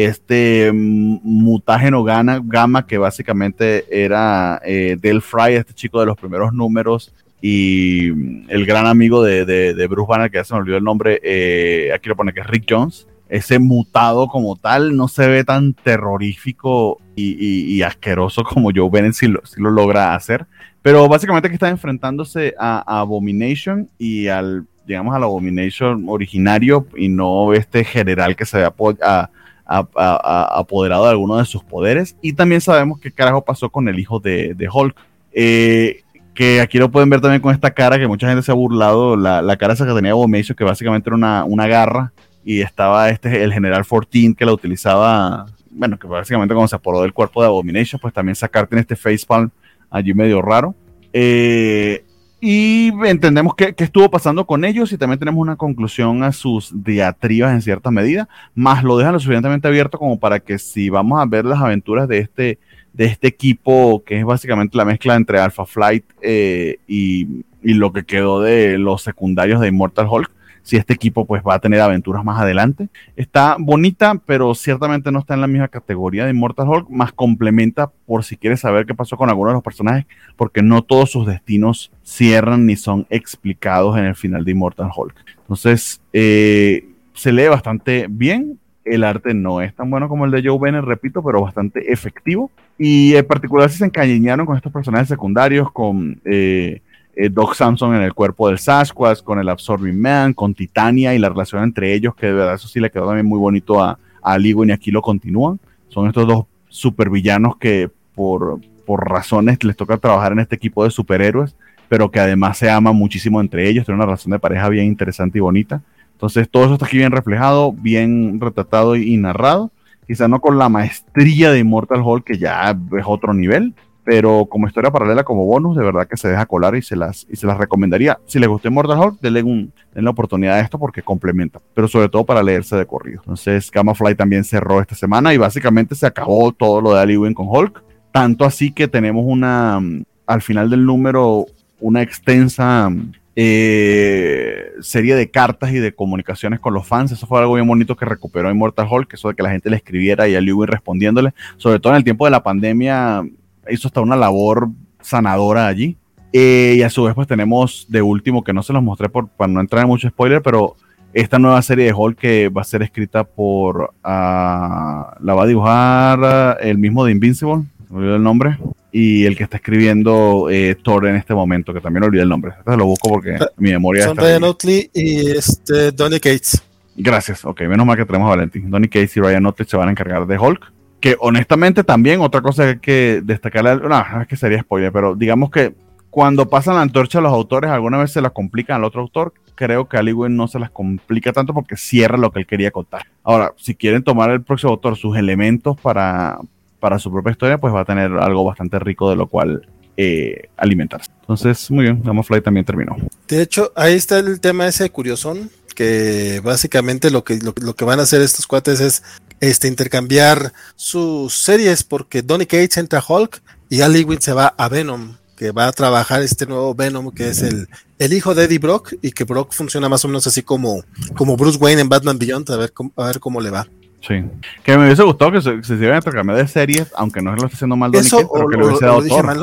este 0.04 0.70
mutágeno 0.74 2.04
gana, 2.04 2.40
gamma 2.44 2.86
que 2.86 2.98
básicamente 2.98 3.86
era 3.90 4.60
eh, 4.64 4.96
Del 5.00 5.22
Fry, 5.22 5.54
este 5.54 5.72
chico 5.72 6.00
de 6.00 6.06
los 6.06 6.16
primeros 6.18 6.52
números, 6.52 7.12
y 7.40 8.08
el 8.50 8.66
gran 8.66 8.86
amigo 8.86 9.22
de, 9.22 9.44
de, 9.46 9.72
de 9.74 9.86
Bruce 9.86 10.08
Banner, 10.08 10.30
que 10.30 10.36
ya 10.38 10.44
se 10.44 10.52
me 10.54 10.60
olvidó 10.60 10.76
el 10.76 10.84
nombre, 10.84 11.20
eh, 11.22 11.90
aquí 11.94 12.08
lo 12.08 12.16
pone 12.16 12.32
que 12.34 12.40
es 12.40 12.46
Rick 12.46 12.64
Jones. 12.68 13.06
Ese 13.28 13.58
mutado 13.58 14.28
como 14.28 14.56
tal 14.56 14.96
no 14.96 15.08
se 15.08 15.26
ve 15.26 15.44
tan 15.44 15.72
terrorífico 15.74 16.98
y, 17.16 17.32
y- 17.38 17.74
y 17.74 17.82
asqueroso 17.82 18.44
como 18.44 18.70
Joe 18.74 18.88
Bennett 18.90 19.14
si 19.14 19.26
lo, 19.28 19.40
sí 19.44 19.60
lo 19.60 19.70
logra 19.70 20.14
hacer. 20.14 20.46
Pero 20.82 21.08
básicamente 21.08 21.48
que 21.48 21.54
está 21.54 21.68
enfrentándose 21.68 22.54
a, 22.58 22.78
a 22.86 23.00
Abomination 23.00 23.88
y 23.98 24.28
al, 24.28 24.66
digamos, 24.86 25.14
al 25.14 25.24
Abomination 25.24 26.04
originario 26.08 26.86
y 26.96 27.08
no 27.08 27.52
este 27.54 27.82
general 27.84 28.36
que 28.36 28.44
se 28.44 28.58
ve 28.58 28.66
apo- 28.66 28.96
a- 29.02 29.30
apoderado 29.66 31.04
de 31.04 31.10
alguno 31.10 31.36
de 31.36 31.44
sus 31.44 31.64
poderes. 31.64 32.16
Y 32.22 32.32
también 32.34 32.60
sabemos 32.60 33.00
qué 33.00 33.10
carajo 33.10 33.44
pasó 33.44 33.70
con 33.70 33.88
el 33.88 33.98
hijo 33.98 34.20
de, 34.20 34.54
de 34.54 34.68
Hulk. 34.72 34.96
Eh, 35.32 36.02
que 36.34 36.60
aquí 36.60 36.78
lo 36.78 36.90
pueden 36.90 37.10
ver 37.10 37.20
también 37.20 37.40
con 37.40 37.52
esta 37.52 37.72
cara 37.72 37.98
que 37.98 38.06
mucha 38.06 38.28
gente 38.28 38.42
se 38.42 38.52
ha 38.52 38.54
burlado, 38.54 39.16
la, 39.16 39.40
la 39.42 39.56
cara 39.56 39.72
esa 39.72 39.86
que 39.86 39.94
tenía 39.94 40.12
Abomination, 40.12 40.54
que 40.54 40.64
básicamente 40.64 41.08
era 41.08 41.16
una, 41.16 41.44
una 41.44 41.66
garra, 41.66 42.12
y 42.44 42.60
estaba 42.60 43.08
este, 43.08 43.42
el 43.42 43.52
general 43.52 43.84
14 43.84 44.34
que 44.36 44.44
la 44.44 44.52
utilizaba, 44.52 45.46
bueno, 45.70 45.98
que 45.98 46.06
básicamente 46.06 46.54
cuando 46.54 46.68
se 46.68 46.76
aporó 46.76 47.02
del 47.02 47.12
cuerpo 47.12 47.40
de 47.40 47.48
Abomination, 47.48 48.00
pues 48.00 48.14
también 48.14 48.36
sacarte 48.36 48.76
en 48.76 48.80
este 48.80 48.94
facepalm 48.94 49.50
allí 49.90 50.14
medio 50.14 50.40
raro. 50.40 50.74
Eh, 51.12 52.04
y 52.40 52.92
entendemos 53.06 53.54
qué, 53.54 53.74
estuvo 53.76 54.10
pasando 54.10 54.46
con 54.46 54.64
ellos 54.64 54.92
y 54.92 54.98
también 54.98 55.18
tenemos 55.18 55.40
una 55.40 55.56
conclusión 55.56 56.22
a 56.22 56.32
sus 56.32 56.72
diatribas 56.84 57.52
en 57.52 57.62
cierta 57.62 57.90
medida, 57.90 58.28
más 58.54 58.84
lo 58.84 58.98
dejan 58.98 59.14
lo 59.14 59.20
suficientemente 59.20 59.68
abierto 59.68 59.98
como 59.98 60.18
para 60.18 60.40
que 60.40 60.58
si 60.58 60.90
vamos 60.90 61.20
a 61.20 61.26
ver 61.26 61.44
las 61.44 61.60
aventuras 61.60 62.08
de 62.08 62.18
este, 62.18 62.58
de 62.92 63.06
este 63.06 63.28
equipo, 63.28 64.02
que 64.04 64.18
es 64.18 64.24
básicamente 64.24 64.76
la 64.76 64.84
mezcla 64.84 65.14
entre 65.14 65.40
Alpha 65.40 65.64
Flight 65.64 66.04
eh, 66.20 66.78
y, 66.86 67.44
y 67.62 67.74
lo 67.74 67.92
que 67.92 68.04
quedó 68.04 68.40
de 68.42 68.76
los 68.78 69.02
secundarios 69.02 69.60
de 69.60 69.68
Immortal 69.68 70.06
Hulk, 70.08 70.30
si 70.66 70.76
este 70.76 70.94
equipo 70.94 71.24
pues 71.26 71.44
va 71.46 71.54
a 71.54 71.58
tener 71.60 71.80
aventuras 71.80 72.24
más 72.24 72.40
adelante. 72.40 72.88
Está 73.14 73.56
bonita, 73.56 74.20
pero 74.26 74.52
ciertamente 74.52 75.12
no 75.12 75.20
está 75.20 75.34
en 75.34 75.40
la 75.40 75.46
misma 75.46 75.68
categoría 75.68 76.24
de 76.24 76.32
Immortal 76.32 76.68
Hulk, 76.68 76.90
más 76.90 77.12
complementa 77.12 77.92
por 78.04 78.24
si 78.24 78.36
quieres 78.36 78.60
saber 78.60 78.84
qué 78.84 78.92
pasó 78.92 79.16
con 79.16 79.30
algunos 79.30 79.52
de 79.52 79.54
los 79.58 79.62
personajes, 79.62 80.06
porque 80.34 80.62
no 80.62 80.82
todos 80.82 81.12
sus 81.12 81.24
destinos 81.24 81.92
cierran 82.02 82.66
ni 82.66 82.74
son 82.74 83.06
explicados 83.10 83.96
en 83.96 84.06
el 84.06 84.16
final 84.16 84.44
de 84.44 84.50
Immortal 84.50 84.90
Hulk. 84.92 85.14
Entonces, 85.42 86.00
eh, 86.12 86.88
se 87.14 87.30
lee 87.32 87.46
bastante 87.46 88.08
bien. 88.10 88.58
El 88.84 89.04
arte 89.04 89.34
no 89.34 89.60
es 89.60 89.72
tan 89.72 89.88
bueno 89.88 90.08
como 90.08 90.24
el 90.24 90.32
de 90.32 90.42
Joe 90.48 90.58
Bennett, 90.60 90.84
repito, 90.84 91.22
pero 91.22 91.42
bastante 91.42 91.92
efectivo. 91.92 92.50
Y 92.76 93.14
en 93.14 93.24
particular 93.24 93.70
si 93.70 93.78
se 93.78 93.84
encariñaron 93.84 94.46
con 94.46 94.56
estos 94.56 94.72
personajes 94.72 95.06
secundarios, 95.06 95.70
con 95.70 96.20
eh, 96.24 96.82
eh, 97.16 97.30
Doc 97.30 97.54
Samson 97.54 97.94
en 97.94 98.02
el 98.02 98.12
cuerpo 98.12 98.48
del 98.48 98.58
Sasquatch, 98.58 99.22
con 99.22 99.38
el 99.38 99.48
Absorbing 99.48 99.98
Man, 99.98 100.34
con 100.34 100.54
Titania 100.54 101.14
y 101.14 101.18
la 101.18 101.30
relación 101.30 101.62
entre 101.62 101.94
ellos, 101.94 102.14
que 102.14 102.26
de 102.26 102.34
verdad 102.34 102.54
eso 102.54 102.68
sí 102.68 102.78
le 102.78 102.90
quedó 102.90 103.06
también 103.06 103.26
muy 103.26 103.38
bonito 103.38 103.82
a, 103.82 103.98
a 104.22 104.36
Wynn 104.36 104.68
y 104.68 104.72
aquí 104.72 104.90
lo 104.90 105.00
continúan. 105.00 105.58
Son 105.88 106.06
estos 106.06 106.26
dos 106.26 106.44
supervillanos 106.68 107.56
que 107.56 107.90
por, 108.14 108.60
por 108.84 109.08
razones 109.08 109.64
les 109.64 109.76
toca 109.76 109.96
trabajar 109.96 110.32
en 110.32 110.40
este 110.40 110.56
equipo 110.56 110.84
de 110.84 110.90
superhéroes, 110.90 111.56
pero 111.88 112.10
que 112.10 112.20
además 112.20 112.58
se 112.58 112.68
aman 112.68 112.94
muchísimo 112.94 113.40
entre 113.40 113.68
ellos, 113.68 113.86
tienen 113.86 113.98
una 114.00 114.06
relación 114.06 114.32
de 114.32 114.38
pareja 114.38 114.68
bien 114.68 114.84
interesante 114.84 115.38
y 115.38 115.40
bonita. 115.40 115.82
Entonces 116.12 116.48
todo 116.50 116.64
eso 116.64 116.74
está 116.74 116.86
aquí 116.86 116.98
bien 116.98 117.12
reflejado, 117.12 117.72
bien 117.72 118.40
retratado 118.40 118.94
y, 118.96 119.14
y 119.14 119.16
narrado. 119.16 119.70
Quizá 120.06 120.28
no 120.28 120.40
con 120.40 120.58
la 120.58 120.68
maestría 120.68 121.50
de 121.50 121.58
Immortal 121.60 122.00
Hulk, 122.00 122.24
que 122.24 122.38
ya 122.38 122.70
es 122.70 123.04
otro 123.06 123.34
nivel, 123.34 123.74
pero 124.06 124.46
como 124.46 124.68
historia 124.68 124.92
paralela, 124.92 125.24
como 125.24 125.44
bonus, 125.46 125.76
de 125.76 125.82
verdad 125.82 126.06
que 126.06 126.16
se 126.16 126.28
deja 126.28 126.46
colar 126.46 126.76
y 126.76 126.82
se 126.82 126.94
las, 126.94 127.26
y 127.28 127.34
se 127.34 127.44
las 127.44 127.58
recomendaría. 127.58 128.20
Si 128.26 128.38
les 128.38 128.48
gustó 128.48 128.68
Immortal 128.68 129.00
Hulk, 129.00 129.20
denle, 129.20 129.42
un, 129.42 129.72
denle 129.92 130.04
la 130.04 130.10
oportunidad 130.10 130.54
de 130.54 130.62
esto 130.62 130.78
porque 130.78 131.02
complementa, 131.02 131.60
pero 131.74 131.88
sobre 131.88 132.08
todo 132.08 132.24
para 132.24 132.40
leerse 132.40 132.76
de 132.76 132.86
corrido. 132.86 133.18
Entonces, 133.24 133.68
Gamma 133.68 133.96
Fly 133.96 134.14
también 134.14 134.44
cerró 134.44 134.80
esta 134.80 134.94
semana 134.94 135.34
y 135.34 135.38
básicamente 135.38 135.96
se 135.96 136.06
acabó 136.06 136.52
todo 136.52 136.80
lo 136.80 136.94
de 136.94 137.00
Ali 137.00 137.16
Wynn 137.16 137.34
con 137.34 137.48
Hulk. 137.48 137.82
Tanto 138.12 138.44
así 138.44 138.70
que 138.70 138.86
tenemos 138.86 139.24
una, 139.26 139.80
mm, 139.80 140.04
al 140.28 140.40
final 140.40 140.70
del 140.70 140.86
número, 140.86 141.46
una 141.80 142.00
extensa 142.00 142.88
mm, 142.88 143.12
eh, 143.34 144.70
serie 144.82 145.16
de 145.16 145.32
cartas 145.32 145.72
y 145.72 145.80
de 145.80 145.92
comunicaciones 145.92 146.60
con 146.60 146.74
los 146.74 146.86
fans. 146.86 147.10
Eso 147.10 147.26
fue 147.26 147.40
algo 147.40 147.54
bien 147.54 147.66
bonito 147.66 147.96
que 147.96 148.04
recuperó 148.04 148.52
Immortal 148.52 148.86
Hulk, 148.88 149.14
eso 149.14 149.30
de 149.30 149.34
que 149.34 149.42
la 149.42 149.50
gente 149.50 149.68
le 149.68 149.76
escribiera 149.76 150.28
y 150.28 150.36
a 150.36 150.40
Lewin 150.40 150.68
respondiéndole. 150.68 151.34
Sobre 151.56 151.80
todo 151.80 151.92
en 151.92 151.96
el 151.96 152.04
tiempo 152.04 152.24
de 152.24 152.30
la 152.30 152.44
pandemia, 152.44 153.24
hizo 153.70 153.88
hasta 153.88 154.00
una 154.00 154.16
labor 154.16 154.68
sanadora 155.00 155.66
allí. 155.66 155.96
Eh, 156.32 156.74
y 156.78 156.82
a 156.82 156.90
su 156.90 157.04
vez, 157.04 157.14
pues 157.14 157.28
tenemos 157.28 157.86
de 157.88 158.02
último, 158.02 158.44
que 158.44 158.52
no 158.52 158.62
se 158.62 158.72
los 158.72 158.82
mostré 158.82 159.08
por, 159.08 159.28
para 159.28 159.52
no 159.52 159.60
entrar 159.60 159.82
en 159.82 159.88
mucho 159.88 160.08
spoiler, 160.08 160.42
pero 160.42 160.76
esta 161.14 161.38
nueva 161.38 161.62
serie 161.62 161.86
de 161.86 161.94
Hulk 161.94 162.18
que 162.18 162.48
va 162.50 162.60
a 162.60 162.64
ser 162.64 162.82
escrita 162.82 163.24
por. 163.24 163.94
ah, 164.04 165.16
la 165.20 165.34
va 165.34 165.44
a 165.44 165.46
dibujar 165.46 166.20
ah, 166.22 166.56
el 166.60 166.76
mismo 166.76 167.04
de 167.04 167.12
Invincible, 167.12 167.64
me 167.88 167.98
olvidé 167.98 168.16
el 168.16 168.22
nombre. 168.22 168.58
Y 168.92 169.24
el 169.24 169.36
que 169.36 169.44
está 169.44 169.58
escribiendo 169.58 170.48
eh, 170.50 170.74
Thor 170.82 171.06
en 171.06 171.16
este 171.16 171.34
momento, 171.34 171.74
que 171.74 171.80
también 171.80 172.04
olvidé 172.04 172.22
el 172.22 172.28
nombre. 172.28 172.52
Este 172.58 172.76
lo 172.76 172.86
busco 172.86 173.08
porque 173.10 173.38
mi 173.56 173.70
memoria 173.70 174.04
Son. 174.04 174.16
Ryan 174.16 174.44
Otley 174.44 174.90
y 174.92 175.30
este, 175.30 175.92
Donny 175.92 176.18
Cates. 176.18 176.62
Gracias, 176.96 177.44
ok, 177.44 177.62
menos 177.62 177.86
mal 177.86 177.96
que 177.96 178.06
tenemos 178.06 178.26
a 178.26 178.30
Valentín. 178.30 178.70
Donny 178.70 178.88
Case 178.88 179.18
y 179.18 179.22
Ryan 179.22 179.46
Otley 179.46 179.68
se 179.68 179.76
van 179.76 179.88
a 179.88 179.90
encargar 179.90 180.26
de 180.26 180.38
Hulk. 180.38 180.72
Que 181.00 181.16
honestamente 181.20 181.84
también, 181.84 182.20
otra 182.20 182.40
cosa 182.40 182.76
que 182.76 183.20
destacar, 183.24 183.82
no, 183.82 184.20
es 184.22 184.28
que 184.28 184.36
sería 184.36 184.60
spoiler, 184.60 184.92
pero 184.92 185.14
digamos 185.14 185.50
que 185.50 185.74
cuando 186.10 186.48
pasan 186.48 186.76
la 186.76 186.80
antorcha 186.80 187.18
a 187.18 187.22
los 187.22 187.32
autores, 187.32 187.70
alguna 187.70 187.98
vez 187.98 188.10
se 188.10 188.22
la 188.22 188.30
complican 188.30 188.76
al 188.76 188.84
otro 188.84 189.02
autor. 189.02 189.34
creo 189.54 189.86
que 189.86 189.98
Aliwin 189.98 190.34
no 190.34 190.48
se 190.48 190.58
las 190.58 190.70
complica 190.70 191.32
tanto 191.32 191.52
porque 191.52 191.76
cierra 191.76 192.16
lo 192.16 192.30
que 192.30 192.38
él 192.40 192.46
quería 192.46 192.70
contar. 192.70 193.02
Ahora, 193.22 193.52
si 193.58 193.74
quieren 193.74 194.02
tomar 194.02 194.30
el 194.30 194.42
próximo 194.42 194.72
autor 194.72 194.96
sus 194.96 195.16
elementos 195.16 195.78
para, 195.78 196.38
para 196.80 196.98
su 196.98 197.12
propia 197.12 197.32
historia, 197.32 197.58
pues 197.58 197.74
va 197.74 197.80
a 197.80 197.84
tener 197.84 198.12
algo 198.12 198.44
bastante 198.44 198.78
rico 198.78 199.10
de 199.10 199.16
lo 199.16 199.26
cual 199.26 199.68
eh, 199.98 200.48
alimentarse. 200.56 201.10
Entonces, 201.20 201.70
muy 201.70 201.84
bien, 201.84 202.02
Fly 202.24 202.40
también 202.40 202.64
terminó. 202.64 202.96
De 203.28 203.42
hecho, 203.42 203.72
ahí 203.74 203.94
está 203.94 204.18
el 204.18 204.40
tema 204.40 204.66
ese 204.66 204.90
curiosón, 204.90 205.50
que 205.74 206.40
básicamente 206.44 207.10
lo 207.10 207.24
que, 207.24 207.38
lo, 207.38 207.74
que 207.74 207.84
van 207.84 208.00
a 208.00 208.02
hacer 208.02 208.20
estos 208.20 208.46
cuates 208.46 208.80
es 208.80 209.02
este, 209.40 209.68
intercambiar 209.68 210.52
sus 210.74 211.34
series, 211.34 211.84
porque 211.84 212.22
Donny 212.22 212.46
Cates 212.46 212.76
entra 212.76 213.00
a 213.00 213.04
Hulk 213.06 213.42
y 213.68 213.80
Ali 213.80 214.06
se 214.20 214.32
va 214.32 214.54
a 214.56 214.68
Venom, 214.68 215.16
que 215.36 215.50
va 215.50 215.66
a 215.66 215.72
trabajar 215.72 216.22
este 216.22 216.46
nuevo 216.46 216.74
Venom, 216.74 217.10
que 217.10 217.28
es 217.28 217.42
el, 217.42 217.68
el 217.98 218.12
hijo 218.12 218.34
de 218.34 218.44
Eddie 218.44 218.58
Brock, 218.58 218.94
y 219.02 219.12
que 219.12 219.24
Brock 219.24 219.52
funciona 219.52 219.88
más 219.88 220.04
o 220.04 220.08
menos 220.08 220.26
así 220.26 220.42
como, 220.42 220.82
como 221.16 221.36
Bruce 221.36 221.58
Wayne 221.58 221.82
en 221.82 221.88
Batman 221.88 222.18
Beyond, 222.18 222.50
a 222.50 222.56
ver, 222.56 222.72
a 222.96 223.06
ver 223.06 223.20
cómo 223.20 223.40
le 223.40 223.50
va. 223.50 223.66
Sí. 224.00 224.24
Que 224.62 224.76
me 224.76 224.86
hubiese 224.86 225.02
gustado 225.02 225.32
que 225.32 225.42
se, 225.42 225.62
se 225.62 225.74
hicieran 225.74 225.96
intercambiar 225.96 226.38
de 226.38 226.48
series, 226.48 226.92
aunque 226.94 227.20
no 227.20 227.34
lo 227.34 227.44
esté 227.44 227.56
haciendo 227.56 227.76
mal 227.76 227.90
Donny 227.90 228.08
Cates, 228.08 228.28
pero 228.32 228.48
que 228.48 228.56
le 228.56 228.66
hubiese 228.66 228.86
dado 228.86 229.02
Thor. 229.04 229.36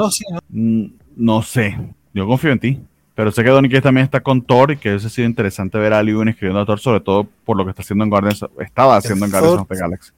Mm, 0.49 0.85
¿no? 1.17 1.41
sé, 1.41 1.77
yo 2.13 2.25
confío 2.27 2.51
en 2.51 2.59
ti. 2.59 2.81
Pero 3.15 3.31
sé 3.31 3.43
que 3.43 3.49
Donny 3.49 3.69
Cates 3.69 3.83
también 3.83 4.05
está 4.05 4.21
con 4.21 4.41
Thor 4.41 4.71
y 4.71 4.77
que 4.77 4.89
hubiese 4.89 5.09
sido 5.09 5.27
interesante 5.27 5.77
ver 5.77 5.93
a 5.93 5.99
Ali 5.99 6.13
escribiendo 6.29 6.61
a 6.61 6.65
Thor, 6.65 6.79
sobre 6.79 6.99
todo 6.99 7.27
por 7.45 7.57
lo 7.57 7.63
que 7.63 7.69
está 7.69 7.83
haciendo 7.83 8.03
en 8.03 8.09
Guardians, 8.09 8.43
estaba 8.59 8.97
haciendo 8.97 9.25
en 9.25 9.31
Guardians 9.31 9.61
of 9.61 9.67
the 9.67 9.75
Galaxy. 9.75 10.11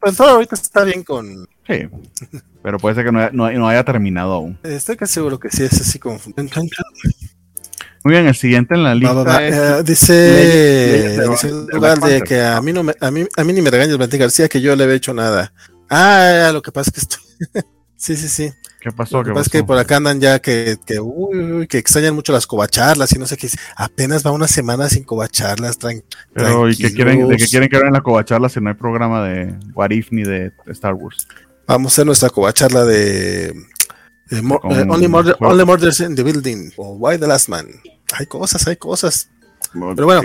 Pues 0.00 0.16
Thor 0.16 0.30
ahorita 0.30 0.56
está 0.56 0.84
bien 0.84 1.04
con. 1.04 1.48
Sí, 1.66 1.88
pero 2.62 2.78
puede 2.78 2.96
ser 2.96 3.04
que 3.04 3.12
no, 3.12 3.30
no, 3.30 3.68
haya 3.68 3.84
terminado 3.84 4.34
aún. 4.34 4.58
Estoy 4.62 4.96
casi 4.96 5.14
seguro 5.14 5.38
que 5.38 5.50
sí, 5.50 5.64
es 5.64 5.80
así 5.80 5.98
como. 5.98 6.18
Muy 8.04 8.12
bien, 8.12 8.26
el 8.26 8.36
siguiente 8.36 8.74
en 8.74 8.84
la 8.84 8.94
lista. 8.94 9.38
Eh, 9.40 9.82
dice, 9.84 10.12
de, 10.12 12.22
que 12.24 12.40
a 12.40 12.60
mí, 12.60 12.72
no 12.72 12.84
me, 12.84 12.94
a, 13.00 13.10
mí, 13.10 13.26
a 13.36 13.44
mí 13.44 13.52
ni 13.52 13.62
me 13.62 13.70
regañas, 13.70 13.96
Valentín 13.96 14.20
García, 14.20 14.48
que 14.48 14.60
yo 14.60 14.76
le 14.76 14.84
había 14.84 14.96
hecho 14.96 15.12
nada. 15.12 15.52
Ah, 15.88 16.50
lo 16.52 16.62
que 16.62 16.70
pasa 16.70 16.90
es 16.90 16.94
que 16.94 17.00
estoy. 17.00 17.64
sí, 17.96 18.16
sí, 18.16 18.28
sí. 18.28 18.52
¿Qué 18.86 18.92
pasó? 18.92 19.18
Lo 19.18 19.24
que 19.24 19.30
pasa 19.32 19.42
es 19.42 19.48
que 19.48 19.64
por 19.64 19.76
acá 19.78 19.96
andan 19.96 20.20
ya 20.20 20.38
que, 20.38 20.76
que, 20.86 21.00
uy, 21.00 21.66
que 21.66 21.76
extrañan 21.76 22.14
mucho 22.14 22.32
las 22.32 22.46
covacharlas 22.46 23.12
y 23.12 23.18
no 23.18 23.26
sé 23.26 23.36
qué. 23.36 23.48
Apenas 23.74 24.24
va 24.24 24.30
una 24.30 24.46
semana 24.46 24.88
sin 24.88 25.02
covacharlas. 25.02 25.76
Tran 25.76 26.04
Pero, 26.32 26.70
¿y 26.70 26.76
qué 26.76 26.92
quieren, 26.92 27.26
de 27.26 27.36
qué 27.36 27.46
quieren 27.46 27.68
que 27.68 27.80
vean 27.80 27.92
la 27.92 28.00
covacharla 28.00 28.48
si 28.48 28.60
no 28.60 28.68
hay 28.68 28.76
programa 28.76 29.24
de 29.24 29.58
What 29.74 29.90
If 29.90 30.12
ni 30.12 30.22
de 30.22 30.52
Star 30.68 30.94
Wars? 30.94 31.26
Vamos 31.66 31.90
a 31.90 31.94
hacer 31.94 32.06
nuestra 32.06 32.30
covacharla 32.30 32.84
de, 32.84 33.48
de 34.30 34.38
eh, 34.38 34.86
only, 34.88 35.08
Murders 35.08 35.98
in 35.98 36.14
the 36.14 36.22
Building 36.22 36.70
o 36.76 36.92
Why 36.92 37.18
the 37.18 37.26
Last 37.26 37.48
Man. 37.48 37.66
Hay 38.16 38.26
cosas, 38.26 38.68
hay 38.68 38.76
cosas. 38.76 39.32
Pero 39.72 40.06
bueno. 40.06 40.22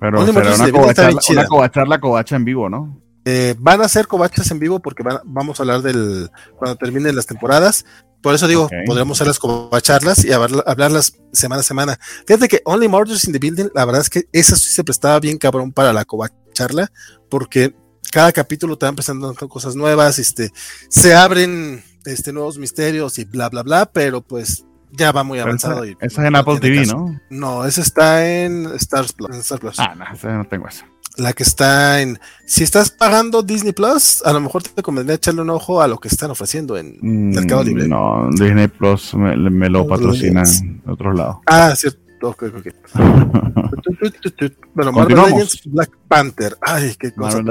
Pero 0.00 0.26
será 0.32 0.54
una 0.54 0.70
covacharla, 0.70 1.20
una 1.28 1.46
covacharla 1.46 2.00
covacha 2.00 2.36
en 2.36 2.44
vivo, 2.46 2.70
¿no? 2.70 3.02
Eh, 3.28 3.56
van 3.58 3.82
a 3.82 3.88
ser 3.88 4.06
covachas 4.06 4.52
en 4.52 4.60
vivo 4.60 4.78
porque 4.78 5.02
vamos 5.24 5.58
a 5.58 5.64
hablar 5.64 5.82
del 5.82 6.30
cuando 6.56 6.76
terminen 6.76 7.16
las 7.16 7.26
temporadas. 7.26 7.84
Por 8.22 8.36
eso 8.36 8.46
digo, 8.46 8.68
podremos 8.86 9.16
hacer 9.16 9.26
las 9.26 9.40
covacharlas 9.40 10.24
y 10.24 10.30
hablarlas 10.32 11.18
semana 11.32 11.60
a 11.60 11.64
semana. 11.64 11.98
Fíjate 12.24 12.46
que 12.46 12.62
Only 12.64 12.86
Murders 12.86 13.24
in 13.24 13.32
the 13.32 13.40
Building, 13.40 13.70
la 13.74 13.84
verdad 13.84 14.02
es 14.02 14.10
que 14.10 14.28
esa 14.32 14.54
sí 14.54 14.72
se 14.72 14.84
prestaba 14.84 15.18
bien 15.18 15.38
cabrón 15.38 15.72
para 15.72 15.92
la 15.92 16.04
covacharla, 16.04 16.92
porque 17.28 17.74
cada 18.12 18.30
capítulo 18.30 18.78
te 18.78 18.86
van 18.86 18.94
presentando 18.94 19.34
cosas 19.48 19.74
nuevas, 19.74 20.20
este, 20.20 20.52
se 20.88 21.14
abren 21.16 21.82
este, 22.04 22.32
nuevos 22.32 22.58
misterios 22.58 23.18
y 23.18 23.24
bla, 23.24 23.48
bla, 23.48 23.64
bla, 23.64 23.86
pero 23.86 24.22
pues 24.22 24.64
ya 24.92 25.10
va 25.10 25.24
muy 25.24 25.40
avanzado. 25.40 25.82
Esa, 25.82 25.92
y, 26.00 26.06
es 26.06 26.16
en 26.16 26.36
Apple 26.36 26.60
TV, 26.60 26.86
¿no? 26.86 27.20
No, 27.30 27.64
esa 27.64 27.80
está 27.80 28.24
en 28.28 28.66
Star 28.76 29.04
Plus. 29.16 29.78
Ah, 29.78 29.96
no, 29.96 30.38
no 30.38 30.44
tengo 30.44 30.68
eso 30.68 30.84
la 31.16 31.32
que 31.32 31.42
está 31.42 32.00
en. 32.00 32.18
Si 32.44 32.62
estás 32.62 32.90
pagando 32.90 33.42
Disney 33.42 33.72
Plus, 33.72 34.22
a 34.24 34.32
lo 34.32 34.40
mejor 34.40 34.62
te 34.62 34.82
convendría 34.82 35.16
echarle 35.16 35.42
un 35.42 35.50
ojo 35.50 35.80
a 35.80 35.88
lo 35.88 35.98
que 35.98 36.08
están 36.08 36.30
ofreciendo 36.30 36.76
en 36.76 36.98
mm, 37.00 37.34
Mercado 37.34 37.64
Libre. 37.64 37.88
No, 37.88 38.28
Disney 38.30 38.68
Plus 38.68 39.14
me, 39.14 39.68
lo 39.68 39.86
patrocina 39.86 40.42
en 40.42 40.82
otros 40.86 41.16
lados. 41.16 41.36
Ah, 41.46 41.74
cierto. 41.76 42.05
Bueno, 44.74 44.92
Marvel 44.92 45.16
Legends 45.16 45.62
Black 45.64 45.90
Panther. 46.08 46.56
Ay, 46.60 46.94
qué 46.98 47.12
cosa. 47.12 47.42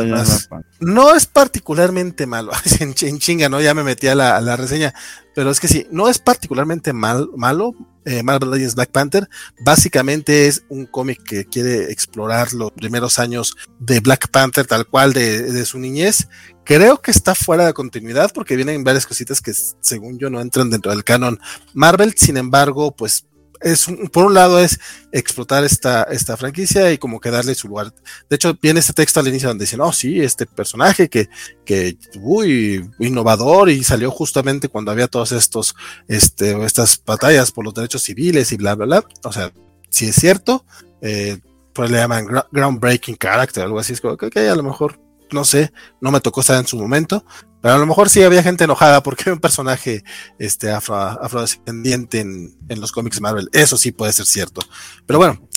No 0.80 1.16
es 1.16 1.26
particularmente 1.26 2.26
malo. 2.28 2.52
en, 2.80 2.94
chinga, 2.94 3.50
¿no? 3.50 3.62
Ya 3.62 3.74
me 3.74 3.84
metí 3.84 4.08
a 4.08 4.16
la, 4.16 4.38
a 4.38 4.42
la 4.42 4.56
reseña. 4.56 4.94
Pero 5.34 5.50
es 5.50 5.60
que 5.60 5.68
sí, 5.68 5.88
no 5.92 6.08
es 6.08 6.20
particularmente 6.20 6.94
mal, 6.94 7.30
malo. 7.36 7.74
Eh, 8.06 8.22
Marvel 8.22 8.52
Legends 8.52 8.76
Black 8.76 8.92
Panther 8.92 9.28
básicamente 9.62 10.48
es 10.48 10.64
un 10.70 10.86
cómic 10.86 11.24
que 11.24 11.46
quiere 11.46 11.92
explorar 11.92 12.54
los 12.54 12.72
primeros 12.72 13.18
años 13.18 13.58
de 13.80 14.00
Black 14.00 14.30
Panther 14.30 14.68
tal 14.68 14.86
cual 14.86 15.12
de, 15.12 15.42
de, 15.42 15.66
su 15.66 15.80
niñez. 15.80 16.28
Creo 16.64 17.02
que 17.02 17.10
está 17.10 17.34
fuera 17.34 17.66
de 17.66 17.74
continuidad 17.74 18.32
porque 18.32 18.56
vienen 18.56 18.84
varias 18.84 19.08
cositas 19.08 19.42
que 19.42 19.54
según 19.82 20.20
yo 20.20 20.30
no 20.30 20.40
entran 20.40 20.70
dentro 20.70 20.92
del 20.92 21.04
canon 21.04 21.40
Marvel. 21.74 22.14
Sin 22.16 22.38
embargo, 22.38 22.96
pues 22.96 23.26
es 23.66 23.88
por 24.12 24.28
un 24.28 24.36
lado 24.36 24.60
es 24.60 24.80
explotar 25.12 25.64
esta, 25.64 26.04
esta 26.04 26.38
franquicia 26.38 26.92
y 26.92 27.00
como 27.00 27.20
que 27.20 27.32
darle 27.32 27.56
su 27.56 27.68
lugar. 27.68 27.92
De 28.30 28.36
hecho, 28.36 28.56
viene 28.62 28.80
este 28.80 28.94
texto 28.94 29.20
al 29.20 29.28
inicio 29.28 29.50
donde 29.50 29.64
dicen, 29.64 29.82
oh, 29.82 29.92
sí, 29.92 30.22
este 30.22 30.46
personaje 30.46 31.10
que, 31.10 31.30
que, 31.66 31.98
uy, 32.22 32.88
innovador 33.00 33.70
y 33.70 33.84
salió 33.84 34.12
justamente 34.12 34.70
cuando 34.70 34.92
había 34.92 35.08
todas 35.08 35.32
estos, 35.32 35.76
este, 36.08 36.64
estas 36.64 37.02
batallas 37.04 37.52
por 37.52 37.66
los 37.66 37.74
derechos 37.74 38.04
civiles 38.04 38.52
y 38.52 38.58
bla, 38.58 38.76
bla, 38.76 38.86
bla. 38.86 39.04
O 39.24 39.34
sea, 39.34 39.52
si 39.90 40.06
es 40.06 40.16
cierto, 40.16 40.64
eh, 41.02 41.40
pues 41.74 41.90
le 41.90 41.98
llaman 41.98 42.28
groundbreaking 42.52 43.16
character, 43.16 43.64
algo 43.64 43.80
así. 43.80 43.94
Es 43.94 44.02
como 44.02 44.16
que 44.16 44.48
a 44.48 44.56
lo 44.56 44.62
mejor 44.64 45.00
no 45.32 45.44
sé, 45.44 45.72
no 46.02 46.12
me 46.12 46.22
tocó 46.22 46.42
estar 46.42 46.60
en 46.60 46.68
su 46.68 46.78
momento, 46.78 47.26
pero 47.66 47.78
a 47.78 47.80
lo 47.80 47.88
mejor 47.88 48.12
sí 48.12 48.22
había 48.22 48.44
gente 48.44 48.66
enojada 48.66 49.02
porque 49.02 49.24
hay 49.26 49.32
un 49.34 49.40
personaje 49.40 50.04
este, 50.38 50.70
afro, 50.70 50.98
afrodescendiente 50.98 52.20
en, 52.20 52.56
en, 52.70 52.80
los 52.80 52.92
cómics 52.92 53.20
Marvel. 53.20 53.50
Eso 53.54 53.76
sí 53.76 53.92
puede 53.92 54.14
ser 54.14 54.28
cierto. 54.28 54.62
Pero 55.08 55.18
bueno, 55.18 55.50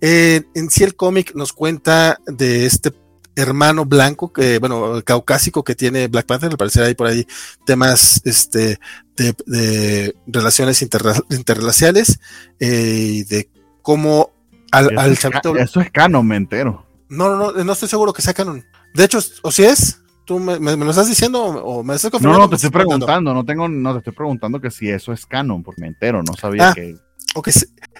eh, 0.00 0.42
en 0.56 0.70
sí 0.70 0.82
el 0.82 0.96
cómic 0.96 1.36
nos 1.36 1.52
cuenta 1.52 2.18
de 2.26 2.66
este 2.66 2.92
hermano 3.36 3.84
blanco, 3.84 4.32
que, 4.32 4.58
bueno, 4.58 5.02
caucásico 5.04 5.62
que 5.62 5.76
tiene 5.76 6.08
Black 6.08 6.26
Panther, 6.26 6.50
al 6.50 6.58
parecer 6.58 6.82
hay 6.82 6.96
por 6.96 7.06
ahí 7.06 7.28
temas 7.64 8.20
este, 8.24 8.80
de, 9.14 10.16
relaciones 10.26 10.82
interraciales 10.82 12.18
eh, 12.58 13.06
y 13.08 13.22
de 13.22 13.48
cómo 13.82 14.32
al, 14.72 14.98
al 14.98 15.16
chavito. 15.16 15.56
Eso 15.56 15.80
es 15.80 15.92
canon, 15.92 16.26
me 16.26 16.34
entero. 16.34 16.84
No, 17.08 17.28
no, 17.36 17.52
no, 17.52 17.64
no 17.64 17.72
estoy 17.72 17.88
seguro 17.88 18.12
que 18.12 18.20
sea 18.20 18.34
canon. 18.34 18.66
De 18.94 19.04
hecho, 19.04 19.20
¿o 19.42 19.52
si 19.52 19.62
es? 19.62 20.01
¿Tú 20.24 20.38
me, 20.38 20.58
lo 20.58 20.90
estás 20.90 21.08
diciendo 21.08 21.42
o 21.42 21.82
me 21.82 21.94
estás 21.94 22.10
confirmando? 22.10 22.38
No, 22.38 22.44
no, 22.44 22.50
te 22.50 22.56
estoy 22.56 22.70
preguntando, 22.70 23.34
no 23.34 23.44
tengo, 23.44 23.68
no 23.68 23.92
te 23.92 23.98
estoy 23.98 24.12
preguntando 24.12 24.60
que 24.60 24.70
si 24.70 24.88
eso 24.88 25.12
es 25.12 25.26
canon, 25.26 25.62
porque 25.62 25.80
me 25.80 25.88
entero, 25.88 26.22
no 26.22 26.34
sabía 26.34 26.70
ah, 26.70 26.74
que. 26.74 26.96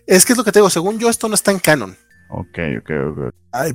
es 0.07 0.24
que 0.24 0.32
es 0.32 0.36
lo 0.36 0.44
que 0.44 0.53
te 0.53 0.61
digo, 0.61 0.70
según 0.70 0.99
yo, 0.99 1.09
esto 1.09 1.28
no 1.28 1.35
está 1.35 1.51
en 1.51 1.59
canon. 1.59 1.97
Ok, 2.31 2.59
ok, 2.81 2.90
ok. 3.11 3.35
Ay, 3.51 3.73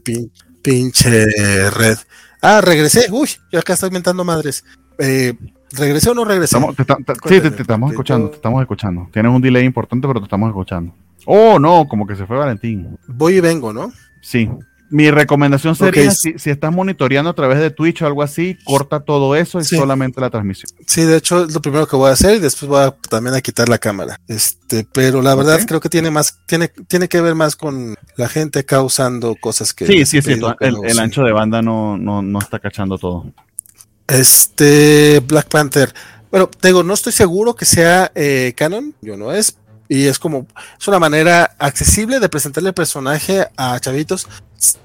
pinche 0.61 1.69
red. 1.69 1.97
Ah, 2.41 2.61
regresé. 2.61 3.11
Uy, 3.11 3.29
yo 3.51 3.59
acá 3.59 3.73
estoy 3.73 3.87
inventando 3.87 4.23
madres. 4.23 4.63
Eh, 4.97 5.33
¿Regresé 5.71 6.09
o 6.09 6.13
no 6.13 6.23
regresé? 6.23 6.57
sí, 6.57 7.41
te, 7.41 7.47
estamos 7.61 7.91
escuchando, 7.91 8.29
te 8.29 8.37
estamos 8.37 8.61
escuchando. 8.61 9.09
Tienes 9.11 9.31
un 9.31 9.41
delay 9.41 9.65
importante, 9.65 10.07
pero 10.07 10.21
te 10.21 10.25
estamos 10.25 10.49
escuchando. 10.49 10.93
Oh, 11.25 11.59
no, 11.59 11.87
como 11.87 12.07
que 12.07 12.15
se 12.15 12.25
fue 12.25 12.37
Valentín. 12.37 12.97
Voy 13.07 13.35
y 13.35 13.39
vengo, 13.41 13.73
¿no? 13.73 13.91
Sí. 14.21 14.49
Mi 14.89 15.11
recomendación 15.11 15.75
sería, 15.75 16.11
si, 16.11 16.33
estás 16.45 16.71
monitoreando 16.71 17.29
a 17.29 17.33
través 17.33 17.59
de 17.59 17.71
Twitch 17.71 18.01
o 18.01 18.07
algo 18.07 18.23
así, 18.23 18.57
corta 18.63 19.01
todo 19.01 19.35
eso 19.35 19.59
y 19.59 19.65
solamente 19.65 20.21
la 20.21 20.29
transmisión. 20.29 20.71
Sí, 20.85 21.01
de 21.01 21.17
hecho 21.17 21.43
es 21.43 21.53
lo 21.53 21.61
primero 21.61 21.87
que 21.87 21.95
voy 21.95 22.09
a 22.09 22.13
hacer 22.13 22.35
y 22.35 22.39
después 22.39 22.69
voy 22.69 22.83
a, 22.83 22.91
también 23.09 23.35
a 23.35 23.41
quitar 23.41 23.67
la 23.67 23.77
cámara. 23.77 24.19
Este, 24.27 24.87
pero 24.93 25.21
la 25.21 25.35
verdad 25.35 25.59
creo 25.67 25.81
que 25.81 25.89
tiene 25.89 26.09
más, 26.09 26.39
tiene, 26.45 26.69
tiene 26.87 27.09
que 27.09 27.19
ver 27.19 27.35
más 27.35 27.55
con 27.55 27.95
la 28.15 28.29
gente 28.29 28.63
causando 28.65 29.35
cosas 29.35 29.73
que. 29.73 29.85
Sí, 29.87 30.05
sí, 30.05 30.21
sí. 30.21 30.39
El, 30.59 30.99
ancho 30.99 31.23
de 31.23 31.31
banda 31.31 31.61
no, 31.61 31.97
no, 31.97 32.21
no 32.21 32.39
está 32.39 32.59
cachando 32.59 32.97
todo. 32.97 33.25
Este, 34.07 35.21
Black 35.27 35.49
Panther. 35.49 35.93
Bueno, 36.31 36.49
tengo, 36.59 36.83
no 36.83 36.93
estoy 36.93 37.13
seguro 37.13 37.55
que 37.55 37.65
sea 37.65 38.11
eh, 38.15 38.53
canon, 38.55 38.93
yo 39.01 39.15
no 39.15 39.31
es, 39.31 39.57
y 39.89 40.05
es 40.05 40.19
como, 40.19 40.47
es 40.79 40.87
una 40.87 40.99
manera 40.99 41.55
accesible 41.57 42.19
de 42.19 42.29
presentarle 42.29 42.69
el 42.69 42.75
personaje 42.75 43.47
a 43.55 43.79
chavitos. 43.79 44.27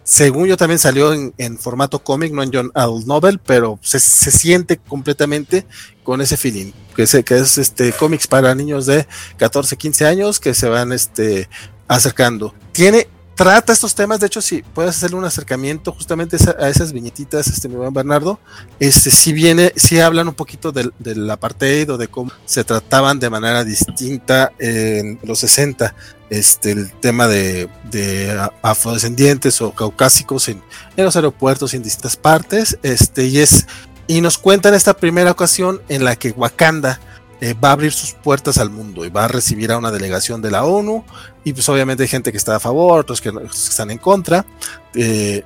Según 0.05 0.47
yo 0.49 0.57
también 0.57 0.79
salió 0.79 1.13
en, 1.15 1.59
formato 1.59 1.99
cómic, 1.99 2.33
no 2.33 2.43
en 2.43 2.51
John 2.53 2.71
Adult 2.75 3.07
Novel, 3.07 3.39
pero 3.39 3.79
se, 3.83 3.99
siente 3.99 4.77
completamente 4.77 5.67
con 6.05 6.21
ese 6.21 6.37
feeling, 6.37 6.73
que 6.95 7.05
es, 7.05 7.17
que 7.25 7.39
es 7.39 7.57
este 7.57 7.93
cómics 7.93 8.27
para 8.27 8.55
niños 8.55 8.85
de 8.87 9.07
14, 9.39 9.77
15 9.77 10.07
años 10.07 10.41
que 10.41 10.53
se 10.53 10.69
van 10.69 10.93
este, 10.93 11.49
acercando. 11.89 12.55
Tiene 12.73 13.09
trata 13.35 13.73
estos 13.73 13.95
temas. 13.95 14.21
De 14.21 14.27
hecho, 14.27 14.41
si 14.41 14.63
puedes 14.63 14.97
hacerle 14.97 15.17
un 15.17 15.25
acercamiento 15.25 15.93
justamente 15.93 16.37
a 16.59 16.69
esas 16.69 16.93
viñetitas, 16.93 17.47
este 17.47 17.69
mi 17.69 17.77
buen 17.77 17.93
Bernardo, 17.93 18.39
este 18.79 19.11
sí 19.11 19.33
viene, 19.33 19.73
sí 19.77 20.01
hablan 20.01 20.29
un 20.29 20.35
poquito 20.35 20.73
del, 20.73 20.93
del 20.99 21.29
apartheid 21.31 21.93
o 21.93 21.99
de 21.99 22.09
cómo 22.09 22.31
se 22.45 22.65
trataban 22.65 23.19
de 23.19 23.31
manera 23.31 23.65
distinta 23.65 24.53
en 24.59 25.19
los 25.23 25.41
60. 25.41 25.95
Este, 26.31 26.73
el 26.73 26.91
tema 26.93 27.29
de, 27.29 27.69
de 27.91 28.49
afrodescendientes 28.63 29.61
o 29.61 29.73
caucásicos 29.73 30.49
en, 30.49 30.63
en, 30.97 31.05
los 31.05 31.15
aeropuertos 31.15 31.75
en 31.75 31.83
distintas 31.83 32.17
partes. 32.17 32.79
Este, 32.83 33.27
y 33.27 33.39
es, 33.39 33.67
y 34.07 34.23
nos 34.23 34.39
cuentan 34.39 34.73
esta 34.73 34.95
primera 34.95 35.31
ocasión 35.31 35.83
en 35.91 36.05
la 36.05 36.17
que 36.17 36.31
Wakanda 36.31 37.01
eh, 37.43 37.55
va 37.55 37.71
a 37.71 37.73
abrir 37.73 37.91
sus 37.91 38.13
puertas 38.13 38.57
al 38.59 38.71
mundo 38.71 39.05
y 39.05 39.11
va 39.11 39.25
a 39.25 39.29
recibir 39.29 39.73
a 39.73 39.77
una 39.77 39.91
delegación 39.91 40.41
de 40.41 40.53
la 40.53 40.65
ONU 40.65 41.05
y 41.43 41.53
pues 41.53 41.69
obviamente 41.69 42.05
hay 42.05 42.09
gente 42.09 42.31
que 42.31 42.39
está 42.39 42.55
a 42.55 42.61
favor, 42.61 43.01
otros 43.01 43.21
que, 43.21 43.33
están 43.53 43.91
en 43.91 43.99
contra. 43.99 44.47
Eh, 44.95 45.43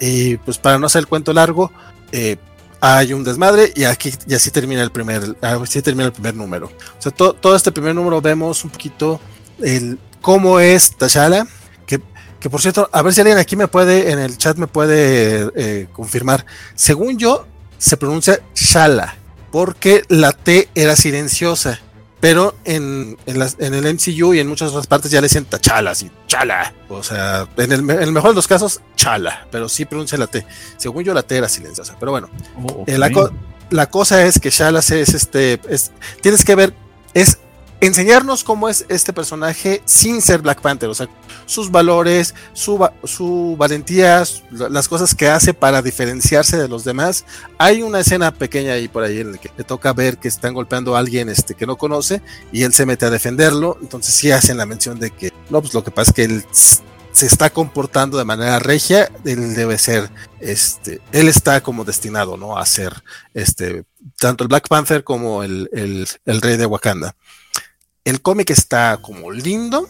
y 0.00 0.38
pues 0.38 0.58
para 0.58 0.76
no 0.80 0.86
hacer 0.86 1.02
el 1.02 1.06
cuento 1.06 1.32
largo, 1.32 1.70
eh, 2.10 2.36
hay 2.80 3.12
un 3.12 3.22
desmadre 3.22 3.72
y 3.76 3.84
aquí 3.84 4.12
y 4.26 4.34
así 4.34 4.50
termina 4.50 4.82
el 4.82 4.90
primer, 4.90 5.36
así 5.40 5.80
termina 5.82 6.06
el 6.06 6.12
primer 6.12 6.34
número. 6.34 6.66
O 6.66 7.00
sea, 7.00 7.12
to, 7.12 7.32
todo 7.34 7.54
este 7.54 7.70
primer 7.70 7.94
número 7.94 8.20
vemos 8.20 8.64
un 8.64 8.70
poquito 8.70 9.20
el 9.60 10.00
cómo 10.20 10.58
es 10.58 10.96
T'Challa, 10.96 11.46
que, 11.86 12.00
que 12.40 12.50
por 12.50 12.60
cierto, 12.60 12.90
a 12.90 13.02
ver 13.02 13.14
si 13.14 13.20
alguien 13.20 13.38
aquí 13.38 13.54
me 13.54 13.68
puede, 13.68 14.10
en 14.10 14.18
el 14.18 14.36
chat 14.36 14.56
me 14.56 14.66
puede 14.66 15.86
confirmar. 15.92 16.44
Según 16.74 17.18
yo, 17.18 17.46
se 17.78 17.96
pronuncia 17.96 18.40
Shala 18.52 19.19
porque 19.50 20.04
la 20.08 20.32
T 20.32 20.68
era 20.74 20.96
silenciosa. 20.96 21.80
Pero 22.20 22.54
en, 22.64 23.16
en, 23.24 23.38
las, 23.38 23.56
en, 23.60 23.72
el 23.72 23.94
MCU 23.94 24.34
y 24.34 24.40
en 24.40 24.46
muchas 24.46 24.68
otras 24.70 24.86
partes 24.86 25.10
ya 25.10 25.22
le 25.22 25.28
dicen 25.28 25.46
tachala, 25.46 25.92
así, 25.92 26.10
chala. 26.26 26.74
O 26.90 27.02
sea, 27.02 27.48
en 27.56 27.72
el, 27.72 27.80
en 27.80 28.02
el, 28.02 28.12
mejor 28.12 28.30
de 28.30 28.36
los 28.36 28.46
casos, 28.46 28.82
chala, 28.94 29.46
pero 29.50 29.70
sí 29.70 29.86
pronuncia 29.86 30.18
la 30.18 30.26
T. 30.26 30.44
Según 30.76 31.02
yo, 31.02 31.14
la 31.14 31.22
T 31.22 31.34
era 31.38 31.48
silenciosa. 31.48 31.96
Pero 31.98 32.12
bueno, 32.12 32.28
oh, 32.58 32.82
okay. 32.82 32.94
eh, 32.94 32.98
la, 32.98 33.10
co 33.10 33.30
la, 33.70 33.88
cosa 33.88 34.22
es 34.26 34.38
que 34.38 34.50
Shala 34.50 34.80
es 34.80 34.90
este. 34.90 35.60
Es, 35.66 35.92
tienes 36.20 36.44
que 36.44 36.54
ver, 36.54 36.74
es 37.14 37.38
enseñarnos 37.80 38.44
cómo 38.44 38.68
es 38.68 38.84
este 38.88 39.12
personaje 39.12 39.82
sin 39.84 40.20
ser 40.20 40.42
Black 40.42 40.60
Panther, 40.60 40.88
o 40.88 40.94
sea, 40.94 41.08
sus 41.46 41.70
valores, 41.70 42.34
su, 42.52 42.86
su 43.04 43.56
valentía, 43.58 44.22
las 44.50 44.88
cosas 44.88 45.14
que 45.14 45.28
hace 45.28 45.54
para 45.54 45.82
diferenciarse 45.82 46.58
de 46.58 46.68
los 46.68 46.84
demás. 46.84 47.24
Hay 47.58 47.82
una 47.82 48.00
escena 48.00 48.32
pequeña 48.32 48.74
ahí 48.74 48.88
por 48.88 49.02
ahí 49.02 49.20
en 49.20 49.32
la 49.32 49.38
que 49.38 49.50
le 49.56 49.64
toca 49.64 49.92
ver 49.92 50.18
que 50.18 50.28
están 50.28 50.54
golpeando 50.54 50.94
a 50.94 50.98
alguien 50.98 51.28
este, 51.28 51.54
que 51.54 51.66
no 51.66 51.76
conoce 51.76 52.22
y 52.52 52.62
él 52.62 52.72
se 52.72 52.86
mete 52.86 53.06
a 53.06 53.10
defenderlo, 53.10 53.78
entonces 53.80 54.14
sí 54.14 54.30
hacen 54.30 54.58
la 54.58 54.66
mención 54.66 55.00
de 55.00 55.10
que, 55.10 55.32
no, 55.48 55.60
pues 55.60 55.74
lo 55.74 55.82
que 55.82 55.90
pasa 55.90 56.10
es 56.10 56.14
que 56.14 56.24
él 56.24 56.44
se 56.52 57.26
está 57.26 57.50
comportando 57.50 58.18
de 58.18 58.24
manera 58.24 58.58
regia, 58.60 59.10
él 59.24 59.54
debe 59.54 59.78
ser, 59.78 60.10
este, 60.38 61.00
él 61.12 61.28
está 61.28 61.60
como 61.60 61.84
destinado, 61.84 62.36
¿no? 62.36 62.56
A 62.56 62.64
ser, 62.66 63.02
este, 63.34 63.84
tanto 64.18 64.44
el 64.44 64.48
Black 64.48 64.68
Panther 64.68 65.02
como 65.02 65.42
el, 65.42 65.68
el, 65.72 66.06
el 66.26 66.40
rey 66.40 66.56
de 66.56 66.66
Wakanda 66.66 67.16
el 68.04 68.22
cómic 68.22 68.50
está 68.50 68.98
como 68.98 69.30
lindo, 69.30 69.86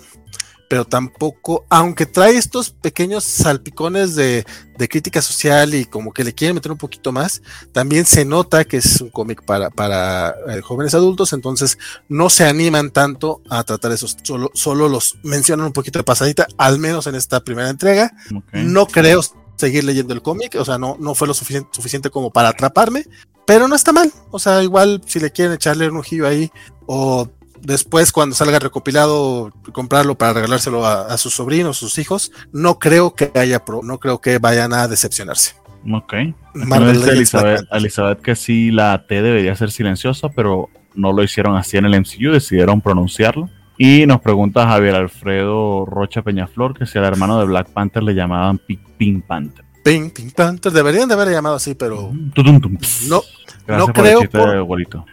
pero 0.70 0.84
tampoco, 0.84 1.64
aunque 1.68 2.06
trae 2.06 2.36
estos 2.36 2.70
pequeños 2.70 3.24
salpicones 3.24 4.14
de, 4.14 4.44
de, 4.78 4.88
crítica 4.88 5.20
social 5.20 5.74
y 5.74 5.84
como 5.84 6.12
que 6.12 6.22
le 6.22 6.32
quieren 6.32 6.54
meter 6.54 6.70
un 6.70 6.78
poquito 6.78 7.10
más, 7.10 7.42
también 7.72 8.06
se 8.06 8.24
nota 8.24 8.64
que 8.64 8.76
es 8.76 9.00
un 9.00 9.10
cómic 9.10 9.42
para, 9.44 9.70
para 9.70 10.32
eh, 10.48 10.60
jóvenes 10.60 10.94
adultos, 10.94 11.32
entonces 11.32 11.76
no 12.08 12.30
se 12.30 12.44
animan 12.44 12.92
tanto 12.92 13.42
a 13.50 13.64
tratar 13.64 13.90
esos, 13.90 14.16
solo, 14.22 14.52
solo 14.54 14.88
los 14.88 15.18
mencionan 15.24 15.66
un 15.66 15.72
poquito 15.72 15.98
de 15.98 16.04
pasadita, 16.04 16.46
al 16.56 16.78
menos 16.78 17.08
en 17.08 17.16
esta 17.16 17.40
primera 17.40 17.68
entrega. 17.68 18.12
Okay. 18.32 18.64
No 18.64 18.86
creo 18.86 19.22
seguir 19.56 19.82
leyendo 19.82 20.14
el 20.14 20.22
cómic, 20.22 20.54
o 20.54 20.64
sea, 20.64 20.78
no, 20.78 20.96
no 21.00 21.16
fue 21.16 21.26
lo 21.26 21.34
suficiente, 21.34 21.68
suficiente 21.72 22.10
como 22.10 22.30
para 22.30 22.50
atraparme, 22.50 23.06
pero 23.44 23.66
no 23.66 23.74
está 23.74 23.92
mal, 23.92 24.12
o 24.30 24.38
sea, 24.38 24.62
igual 24.62 25.02
si 25.04 25.18
le 25.18 25.32
quieren 25.32 25.54
echarle 25.54 25.90
un 25.90 25.96
ojillo 25.96 26.28
ahí 26.28 26.48
o 26.86 27.28
después 27.62 28.12
cuando 28.12 28.34
salga 28.34 28.58
recopilado 28.58 29.52
comprarlo 29.72 30.16
para 30.16 30.34
regalárselo 30.34 30.86
a, 30.86 31.06
a 31.06 31.18
sus 31.18 31.34
sobrinos, 31.34 31.78
sus 31.78 31.98
hijos, 31.98 32.32
no 32.52 32.78
creo 32.78 33.14
que 33.14 33.30
haya 33.34 33.64
pro, 33.64 33.82
no 33.82 33.98
creo 33.98 34.20
que 34.20 34.38
vayan 34.38 34.72
a 34.72 34.88
decepcionarse. 34.88 35.54
Ok. 35.90 36.14
Marvel 36.54 37.02
Elizabeth, 37.08 37.66
Elizabeth 37.72 38.20
que 38.20 38.36
sí 38.36 38.70
la 38.70 39.06
T 39.06 39.22
debería 39.22 39.54
ser 39.56 39.70
silenciosa, 39.70 40.28
pero 40.28 40.68
no 40.94 41.12
lo 41.12 41.22
hicieron 41.22 41.56
así 41.56 41.76
en 41.76 41.86
el 41.86 41.98
MCU, 42.00 42.32
decidieron 42.32 42.80
pronunciarlo. 42.80 43.48
Y 43.78 44.04
nos 44.06 44.20
pregunta 44.20 44.66
Javier 44.66 44.94
Alfredo 44.94 45.86
Rocha 45.86 46.20
Peñaflor 46.20 46.78
que 46.78 46.84
si 46.84 46.98
al 46.98 47.04
hermano 47.04 47.40
de 47.40 47.46
Black 47.46 47.70
Panther 47.70 48.02
le 48.02 48.14
llamaban 48.14 48.58
Pink 48.58 49.24
Panther. 49.24 49.64
Pink, 49.82 50.12
Pink 50.12 50.34
Panther, 50.34 50.70
deberían 50.70 51.08
de 51.08 51.14
haber 51.14 51.30
llamado 51.30 51.56
así, 51.56 51.74
pero 51.74 52.12
tum, 52.34 52.78
no, 53.08 53.22
no 53.66 53.88
creo, 53.88 54.28
por, 54.28 54.66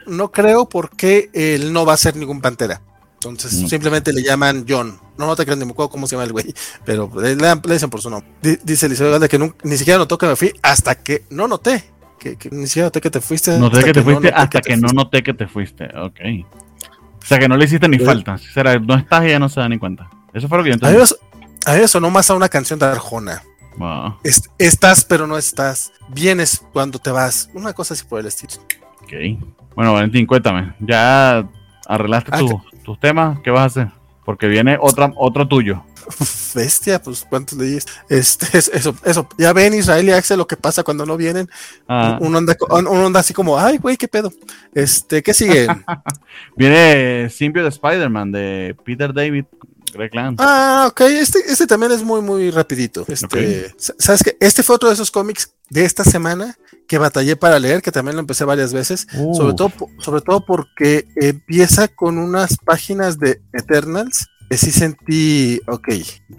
no 0.07 0.32
creo 0.32 0.69
porque 0.69 1.30
él 1.34 1.74
no 1.74 1.86
va 1.86 1.94
a 1.94 1.98
ser 1.98 2.15
ningún 2.15 2.41
pantera. 2.41 2.82
Entonces 3.15 3.53
mm. 3.53 3.68
simplemente 3.68 4.14
le 4.14 4.24
llaman 4.24 4.65
John. 4.68 4.99
No, 5.18 5.26
no 5.26 5.36
te 5.36 5.44
crean 5.45 5.60
ni 5.60 5.65
me 5.65 5.72
acuerdo 5.72 5.90
cómo 5.90 6.07
se 6.07 6.15
llama 6.15 6.26
el 6.26 6.32
güey, 6.32 6.53
pero 6.86 7.11
le, 7.19 7.36
le, 7.36 7.56
dicen 7.68 7.90
por 7.90 8.02
su 8.02 8.10
nombre. 8.10 8.30
D 8.41 8.60
dice 8.64 8.86
Elizabeth 8.86 9.30
que 9.30 9.40
nunca, 9.40 9.56
ni 9.64 9.78
siquiera 9.78 9.98
notó 9.98 10.18
que 10.18 10.28
me 10.28 10.36
fui 10.36 10.53
hasta 10.61 10.95
que 10.95 11.26
no 11.30 11.48
noté. 11.48 11.84
Que, 12.19 12.36
que 12.36 12.49
ni 12.52 12.68
siquiera 12.68 12.88
noté 12.88 13.02
que 13.02 13.10
te 13.10 13.22
fuiste. 13.22 13.57
Noté 13.57 13.80
que, 13.80 13.86
que 13.86 13.94
te 13.94 14.02
fuiste 14.03 14.30
hasta 14.30 14.61
que, 14.61 14.78
no 14.78 14.90
noté 14.90 15.24
que 15.24 15.34
te 15.34 15.48
fuiste. 15.48 15.86
Ok. 15.98 16.19
O 17.22 17.26
sea 17.26 17.40
que 17.40 17.48
no 17.48 17.57
le 17.57 17.65
hiciste 17.65 17.88
ni 17.90 17.99
falta. 17.99 18.38
Sea, 18.38 18.80
no 18.80 18.95
estás 18.95 19.26
y 19.26 19.30
ya 19.30 19.40
no 19.40 19.49
se 19.49 19.60
da 19.60 19.68
ni 19.68 19.78
cuenta. 19.78 20.10
Eso 20.34 20.48
fue 20.48 20.60
lo 20.60 20.64
que 20.64 20.69
yo 20.69 20.74
entendí. 20.76 20.98
A 21.65 21.74
mí 21.74 21.80
me 21.82 21.88
sonó 21.88 22.10
más 22.10 22.30
a 22.30 22.36
una 22.36 22.48
canción 22.48 22.80
de 22.80 22.86
Arjona. 22.86 23.44
Wow. 23.78 24.16
Estás, 24.58 25.06
pero 25.06 25.28
no 25.28 25.38
estás. 25.38 25.91
Vienes 26.10 26.64
cuando 26.74 26.99
te 26.99 27.12
vas. 27.12 27.49
Una 27.54 27.74
cosa 27.74 27.94
así 27.94 28.04
por 28.06 28.20
el 28.20 28.26
estilo. 28.26 28.54
Ok. 29.04 29.14
Bueno, 29.76 29.94
Valentín, 29.94 30.26
cuéntame. 30.26 30.74
¿Ya 30.80 31.48
arreglaste 31.88 32.32
ah, 32.34 32.40
tu, 32.40 32.62
tus 32.84 32.99
temas? 32.99 33.40
¿Qué 33.41 33.52
vas 33.52 33.62
a 33.62 33.66
hacer? 33.66 33.88
Porque 34.26 34.48
viene 34.48 34.78
otra, 34.82 35.14
otro 35.16 35.48
tuyo. 35.48 35.84
Bestia, 36.56 37.02
pues 37.02 37.26
cuántos 37.30 37.58
leíes. 37.58 37.86
Este, 38.10 38.58
eso, 38.58 38.95
eso. 39.04 39.30
Ya 39.38 39.54
ven 39.54 39.74
Israel 39.74 40.08
y 40.08 40.12
Axel 40.12 40.38
lo 40.38 40.48
que 40.48 40.58
pasa 40.58 40.84
cuando 40.84 41.06
no 41.06 41.18
vienen. 41.18 41.49
Ah. 41.88 42.18
Uno, 42.22 42.38
anda, 42.38 42.56
uno 42.70 43.06
anda 43.06 43.20
así 43.20 43.34
como, 43.34 43.60
ay, 43.60 43.78
güey, 43.78 43.98
qué 43.98 44.08
pedo. 44.08 44.32
Este, 44.74 45.22
¿qué 45.22 45.34
sigue? 45.34 45.68
Viene 46.56 47.30
Symbiote 47.30 47.64
de 47.64 47.70
Spider-Man 47.70 48.32
de 48.32 48.76
Peter 48.84 49.14
David 49.14 49.45
Ah, 50.40 50.88
ok, 50.90 51.02
este, 51.02 51.40
este 51.48 51.68
también 51.68 51.92
es 51.92 52.04
muy, 52.04 52.22
muy 52.22 52.52
rapidito. 52.52 53.06
Este, 53.08 53.26
okay. 53.26 53.66
¿Sabes 53.78 54.24
qué? 54.24 54.38
Este 54.40 54.64
fue 54.64 54.76
otro 54.76 54.90
de 54.90 54.96
esos 54.96 55.12
cómics 55.12 55.54
de 55.70 55.86
esta 55.86 56.04
semana 56.04 56.58
que 56.88 56.98
batallé 56.98 57.36
para 57.36 57.60
leer, 57.60 57.82
que 57.82 57.92
también 57.92 58.16
lo 58.16 58.22
empecé 58.22 58.46
varias 58.46 58.74
veces, 58.74 59.08
uh. 59.16 59.36
sobre, 59.36 59.54
todo, 59.54 59.72
sobre 60.00 60.22
todo 60.22 60.46
porque 60.46 61.08
empieza 61.16 61.88
con 61.88 62.18
unas 62.18 62.58
páginas 62.58 63.20
de 63.20 63.42
Eternals 63.54 64.28
que 64.50 64.58
sí 64.58 64.72
sentí, 64.72 65.60
ok, 65.68 65.90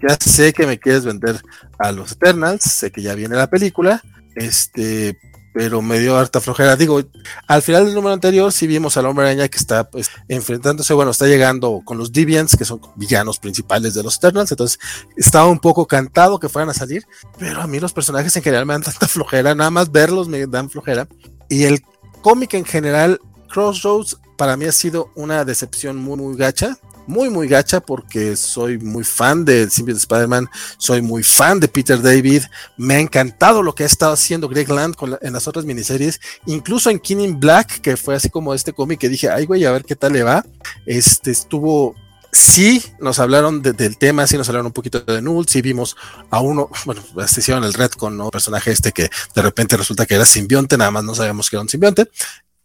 ya 0.01 0.17
sé 0.19 0.51
que 0.53 0.65
me 0.65 0.79
quieres 0.79 1.05
vender 1.05 1.39
a 1.77 1.91
los 1.91 2.13
Eternals, 2.13 2.63
sé 2.63 2.91
que 2.91 3.03
ya 3.03 3.13
viene 3.13 3.35
la 3.35 3.49
película, 3.49 4.01
este, 4.35 5.19
pero 5.59 5.81
me 5.81 5.99
dio 5.99 6.15
harta 6.15 6.39
flojera. 6.39 6.77
Digo, 6.77 7.01
al 7.45 7.61
final 7.61 7.83
del 7.85 7.93
número 7.93 8.13
anterior 8.13 8.49
sí 8.53 8.65
vimos 8.65 8.95
al 8.95 9.05
hombre 9.07 9.25
araña 9.25 9.49
que 9.49 9.57
está 9.57 9.89
pues, 9.89 10.09
enfrentándose, 10.29 10.93
bueno, 10.93 11.11
está 11.11 11.27
llegando 11.27 11.81
con 11.83 11.97
los 11.97 12.13
Deviants, 12.13 12.55
que 12.55 12.63
son 12.63 12.79
villanos 12.95 13.39
principales 13.39 13.93
de 13.93 14.01
los 14.01 14.15
Eternals, 14.15 14.51
entonces 14.51 14.79
estaba 15.17 15.47
un 15.47 15.59
poco 15.59 15.85
cantado 15.85 16.39
que 16.39 16.47
fueran 16.47 16.69
a 16.69 16.73
salir, 16.73 17.03
pero 17.37 17.61
a 17.61 17.67
mí 17.67 17.77
los 17.81 17.91
personajes 17.91 18.33
en 18.37 18.41
general 18.41 18.65
me 18.65 18.71
dan 18.71 18.83
tanta 18.83 19.05
flojera, 19.09 19.53
nada 19.53 19.69
más 19.69 19.91
verlos 19.91 20.29
me 20.29 20.47
dan 20.47 20.69
flojera. 20.69 21.09
Y 21.49 21.65
el 21.65 21.83
cómic 22.21 22.53
en 22.53 22.63
general, 22.63 23.19
Crossroads, 23.49 24.17
para 24.37 24.55
mí 24.55 24.63
ha 24.63 24.71
sido 24.71 25.11
una 25.15 25.43
decepción 25.43 25.97
muy, 25.97 26.15
muy 26.15 26.37
gacha 26.37 26.77
muy, 27.09 27.29
muy 27.29 27.47
gacha 27.47 27.79
porque 27.79 28.35
soy 28.35 28.77
muy 28.77 29.03
fan 29.03 29.43
de 29.43 29.69
Symbiote 29.69 29.99
Spider-Man, 29.99 30.47
soy 30.77 31.01
muy 31.01 31.23
fan 31.23 31.59
de 31.59 31.67
Peter 31.67 31.99
David, 31.99 32.43
me 32.77 32.95
ha 32.95 32.99
encantado 32.99 33.63
lo 33.63 33.73
que 33.73 33.83
ha 33.83 33.87
estado 33.87 34.13
haciendo 34.13 34.47
Greg 34.47 34.69
Land 34.69 34.95
con 34.95 35.17
en 35.19 35.33
las 35.33 35.47
otras 35.47 35.65
miniseries, 35.65 36.21
incluso 36.45 36.91
en 36.91 36.99
King 36.99 37.17
in 37.17 37.39
Black, 37.39 37.81
que 37.81 37.97
fue 37.97 38.15
así 38.15 38.29
como 38.29 38.53
este 38.53 38.73
cómic 38.73 38.99
que 38.99 39.09
dije, 39.09 39.27
ay 39.27 39.47
güey, 39.47 39.65
a 39.65 39.71
ver 39.71 39.83
qué 39.83 39.95
tal 39.95 40.13
le 40.13 40.21
va, 40.21 40.45
este 40.85 41.31
estuvo 41.31 41.95
sí 42.31 42.83
nos 42.99 43.17
hablaron 43.17 43.63
de, 43.63 43.73
del 43.73 43.97
tema, 43.97 44.27
sí 44.27 44.37
nos 44.37 44.47
hablaron 44.47 44.67
un 44.67 44.73
poquito 44.73 44.99
de 44.99 45.19
Null, 45.19 45.47
sí 45.47 45.63
vimos 45.63 45.97
a 46.29 46.41
uno, 46.41 46.69
bueno, 46.85 47.01
se 47.27 47.39
hicieron 47.39 47.63
el 47.63 47.73
red 47.73 47.89
con 47.91 48.17
¿no? 48.17 48.29
personaje 48.29 48.71
este 48.71 48.91
que 48.91 49.09
de 49.33 49.41
repente 49.41 49.77
resulta 49.77 50.05
que 50.05 50.13
era 50.13 50.25
simbionte, 50.25 50.77
nada 50.77 50.91
más 50.91 51.03
no 51.03 51.15
sabíamos 51.15 51.49
que 51.49 51.55
era 51.55 51.63
un 51.63 51.69
simbionte. 51.69 52.07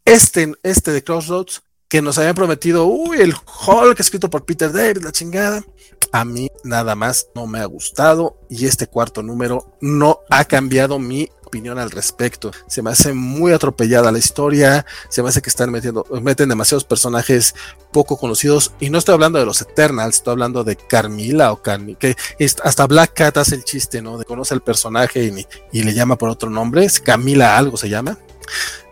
Este, 0.04 0.52
este 0.62 0.92
de 0.92 1.02
Crossroads 1.02 1.62
que 1.88 2.02
nos 2.02 2.18
habían 2.18 2.34
prometido, 2.34 2.86
uy, 2.86 3.18
el 3.20 3.34
Hulk 3.34 4.00
escrito 4.00 4.30
por 4.30 4.44
Peter 4.44 4.72
David, 4.72 5.02
la 5.02 5.12
chingada. 5.12 5.64
a 6.12 6.24
mí 6.24 6.48
nada 6.62 6.94
más 6.94 7.28
no 7.34 7.46
me 7.46 7.58
ha 7.58 7.64
gustado 7.64 8.38
y 8.48 8.66
este 8.66 8.86
cuarto 8.86 9.22
número 9.22 9.76
no 9.80 10.20
ha 10.30 10.44
cambiado 10.44 10.98
mi 10.98 11.28
opinión 11.44 11.78
al 11.78 11.90
respecto. 11.90 12.50
Se 12.66 12.82
me 12.82 12.90
hace 12.90 13.12
muy 13.12 13.52
atropellada 13.52 14.10
la 14.10 14.18
historia, 14.18 14.86
se 15.08 15.22
me 15.22 15.28
hace 15.28 15.42
que 15.42 15.50
están 15.50 15.70
metiendo, 15.70 16.04
meten 16.22 16.48
demasiados 16.48 16.84
personajes 16.84 17.54
poco 17.92 18.16
conocidos 18.16 18.72
y 18.80 18.90
no 18.90 18.98
estoy 18.98 19.14
hablando 19.14 19.38
de 19.38 19.46
los 19.46 19.60
Eternals, 19.60 20.16
estoy 20.16 20.32
hablando 20.32 20.64
de 20.64 20.76
Carmila 20.76 21.52
o 21.52 21.62
Carmi, 21.62 21.94
que 21.96 22.16
hasta 22.62 22.86
Black 22.86 23.14
Cat 23.14 23.36
hace 23.36 23.54
el 23.54 23.64
chiste, 23.64 24.02
¿no? 24.02 24.18
De 24.18 24.24
conoce 24.24 24.54
al 24.54 24.62
personaje 24.62 25.24
y, 25.24 25.46
y 25.72 25.82
le 25.84 25.94
llama 25.94 26.16
por 26.16 26.28
otro 26.28 26.50
nombre, 26.50 26.84
es 26.84 27.00
Camila 27.00 27.56
algo 27.56 27.76
se 27.76 27.88
llama. 27.88 28.18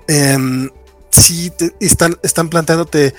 Eh, 0.07 0.69
sí, 1.21 1.53
están, 1.81 2.17
están 2.23 2.49
planteándote 2.49 3.15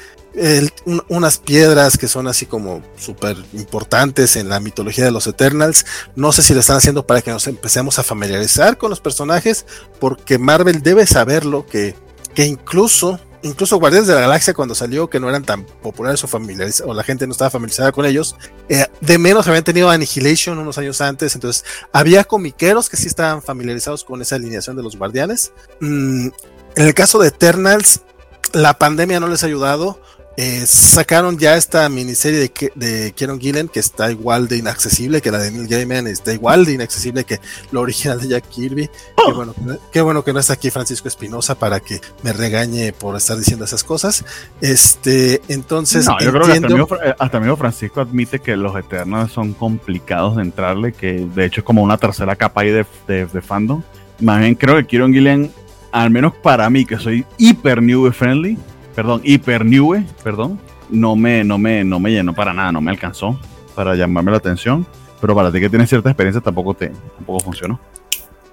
unas 1.09 1.37
piedras 1.37 1.97
que 1.97 2.07
son 2.07 2.27
así 2.27 2.47
como 2.47 2.81
súper 2.97 3.37
importantes 3.53 4.35
en 4.35 4.49
la 4.49 4.59
mitología 4.59 5.05
de 5.05 5.11
los 5.11 5.27
Eternals. 5.27 5.85
No 6.15 6.31
sé 6.31 6.41
si 6.41 6.53
lo 6.53 6.59
están 6.59 6.77
haciendo 6.77 7.05
para 7.05 7.21
que 7.21 7.31
nos 7.31 7.47
empecemos 7.47 7.99
a 7.99 8.03
familiarizar 8.03 8.77
con 8.77 8.89
los 8.89 8.99
personajes, 8.99 9.65
porque 9.99 10.39
Marvel 10.39 10.81
debe 10.81 11.05
saberlo 11.05 11.67
que, 11.67 11.95
que 12.33 12.45
incluso, 12.45 13.19
incluso 13.43 13.77
Guardianes 13.77 14.07
de 14.07 14.15
la 14.15 14.21
Galaxia 14.21 14.55
cuando 14.55 14.73
salió, 14.73 15.07
que 15.07 15.19
no 15.19 15.29
eran 15.29 15.43
tan 15.43 15.65
populares 15.65 16.23
o 16.23 16.27
familiarizados, 16.27 16.89
o 16.89 16.95
la 16.95 17.03
gente 17.03 17.27
no 17.27 17.33
estaba 17.33 17.51
familiarizada 17.51 17.91
con 17.91 18.07
ellos, 18.07 18.35
eh, 18.69 18.87
de 19.01 19.17
menos 19.19 19.47
habían 19.47 19.63
tenido 19.63 19.91
Annihilation 19.91 20.57
unos 20.57 20.79
años 20.79 20.99
antes, 20.99 21.35
entonces 21.35 21.63
había 21.91 22.23
comiqueros 22.23 22.89
que 22.89 22.97
sí 22.97 23.05
estaban 23.05 23.43
familiarizados 23.43 24.03
con 24.03 24.19
esa 24.19 24.35
alineación 24.35 24.75
de 24.75 24.81
los 24.81 24.97
Guardianes. 24.97 25.53
Mm, 25.79 26.29
en 26.75 26.87
el 26.87 26.93
caso 26.93 27.19
de 27.19 27.29
Eternals, 27.29 28.01
la 28.53 28.77
pandemia 28.77 29.19
no 29.19 29.27
les 29.27 29.43
ha 29.43 29.47
ayudado 29.47 29.99
eh, 30.35 30.65
sacaron 30.65 31.37
ya 31.37 31.57
esta 31.57 31.87
miniserie 31.89 32.39
de, 32.39 32.71
de 32.73 33.11
Kieron 33.11 33.39
Gillen 33.39 33.67
que 33.67 33.79
está 33.79 34.09
igual 34.09 34.47
de 34.47 34.57
inaccesible 34.57 35.21
que 35.21 35.29
la 35.29 35.37
de 35.37 35.51
Neil 35.51 35.67
Gaiman, 35.67 36.07
está 36.07 36.33
igual 36.33 36.65
de 36.65 36.73
inaccesible 36.73 37.23
que 37.23 37.39
lo 37.71 37.81
original 37.81 38.19
de 38.19 38.29
Jack 38.29 38.49
Kirby. 38.49 38.87
Qué, 38.87 38.91
oh. 39.23 39.35
bueno, 39.35 39.53
qué, 39.91 40.01
bueno, 40.01 40.23
que 40.23 40.33
no 40.33 40.39
está 40.39 40.53
aquí 40.53 40.71
Francisco 40.71 41.07
Espinosa 41.07 41.53
para 41.59 41.79
que 41.81 42.01
me 42.23 42.33
regañe 42.33 42.93
por 42.93 43.15
estar 43.15 43.37
diciendo 43.37 43.65
esas 43.65 43.83
cosas. 43.83 44.25
Este, 44.59 45.39
entonces. 45.49 46.07
No, 46.07 46.19
yo 46.19 46.31
creo 46.31 46.45
que 46.45 46.53
hasta 46.53 47.05
eh, 47.05 47.15
hasta 47.19 47.55
Francisco 47.55 48.01
admite 48.01 48.39
que 48.39 48.55
los 48.55 48.75
Eternos 48.75 49.31
son 49.31 49.53
complicados 49.53 50.37
de 50.37 50.41
entrarle, 50.41 50.93
que 50.93 51.27
de 51.27 51.45
hecho 51.45 51.61
es 51.61 51.65
como 51.65 51.83
una 51.83 51.97
tercera 51.97 52.35
capa 52.35 52.61
ahí 52.61 52.71
de, 52.71 52.87
de, 53.07 53.27
de 53.27 53.41
fandom. 53.41 53.83
Más 54.19 54.39
bien 54.39 54.55
creo 54.55 54.77
que 54.77 54.85
Kieron 54.85 55.13
Gillen, 55.13 55.51
al 55.93 56.09
menos 56.09 56.33
para 56.43 56.69
mí, 56.69 56.85
que 56.85 56.97
soy 56.99 57.25
hiper 57.37 57.81
new 57.81 58.11
friendly 58.11 58.57
perdón, 58.93 59.21
Hyper 59.23 59.65
New, 59.65 60.05
perdón, 60.23 60.59
no 60.89 61.15
me, 61.15 61.43
no, 61.43 61.57
me, 61.57 61.83
no 61.83 61.99
me 61.99 62.11
llenó 62.11 62.33
para 62.33 62.53
nada, 62.53 62.71
no 62.71 62.81
me 62.81 62.91
alcanzó 62.91 63.39
para 63.75 63.95
llamarme 63.95 64.31
la 64.31 64.37
atención. 64.37 64.85
Pero 65.19 65.35
para 65.35 65.51
ti 65.51 65.59
que 65.59 65.69
tienes 65.69 65.89
cierta 65.89 66.09
experiencia 66.09 66.41
tampoco, 66.41 66.73
te, 66.73 66.89
tampoco 66.89 67.39
funcionó. 67.39 67.79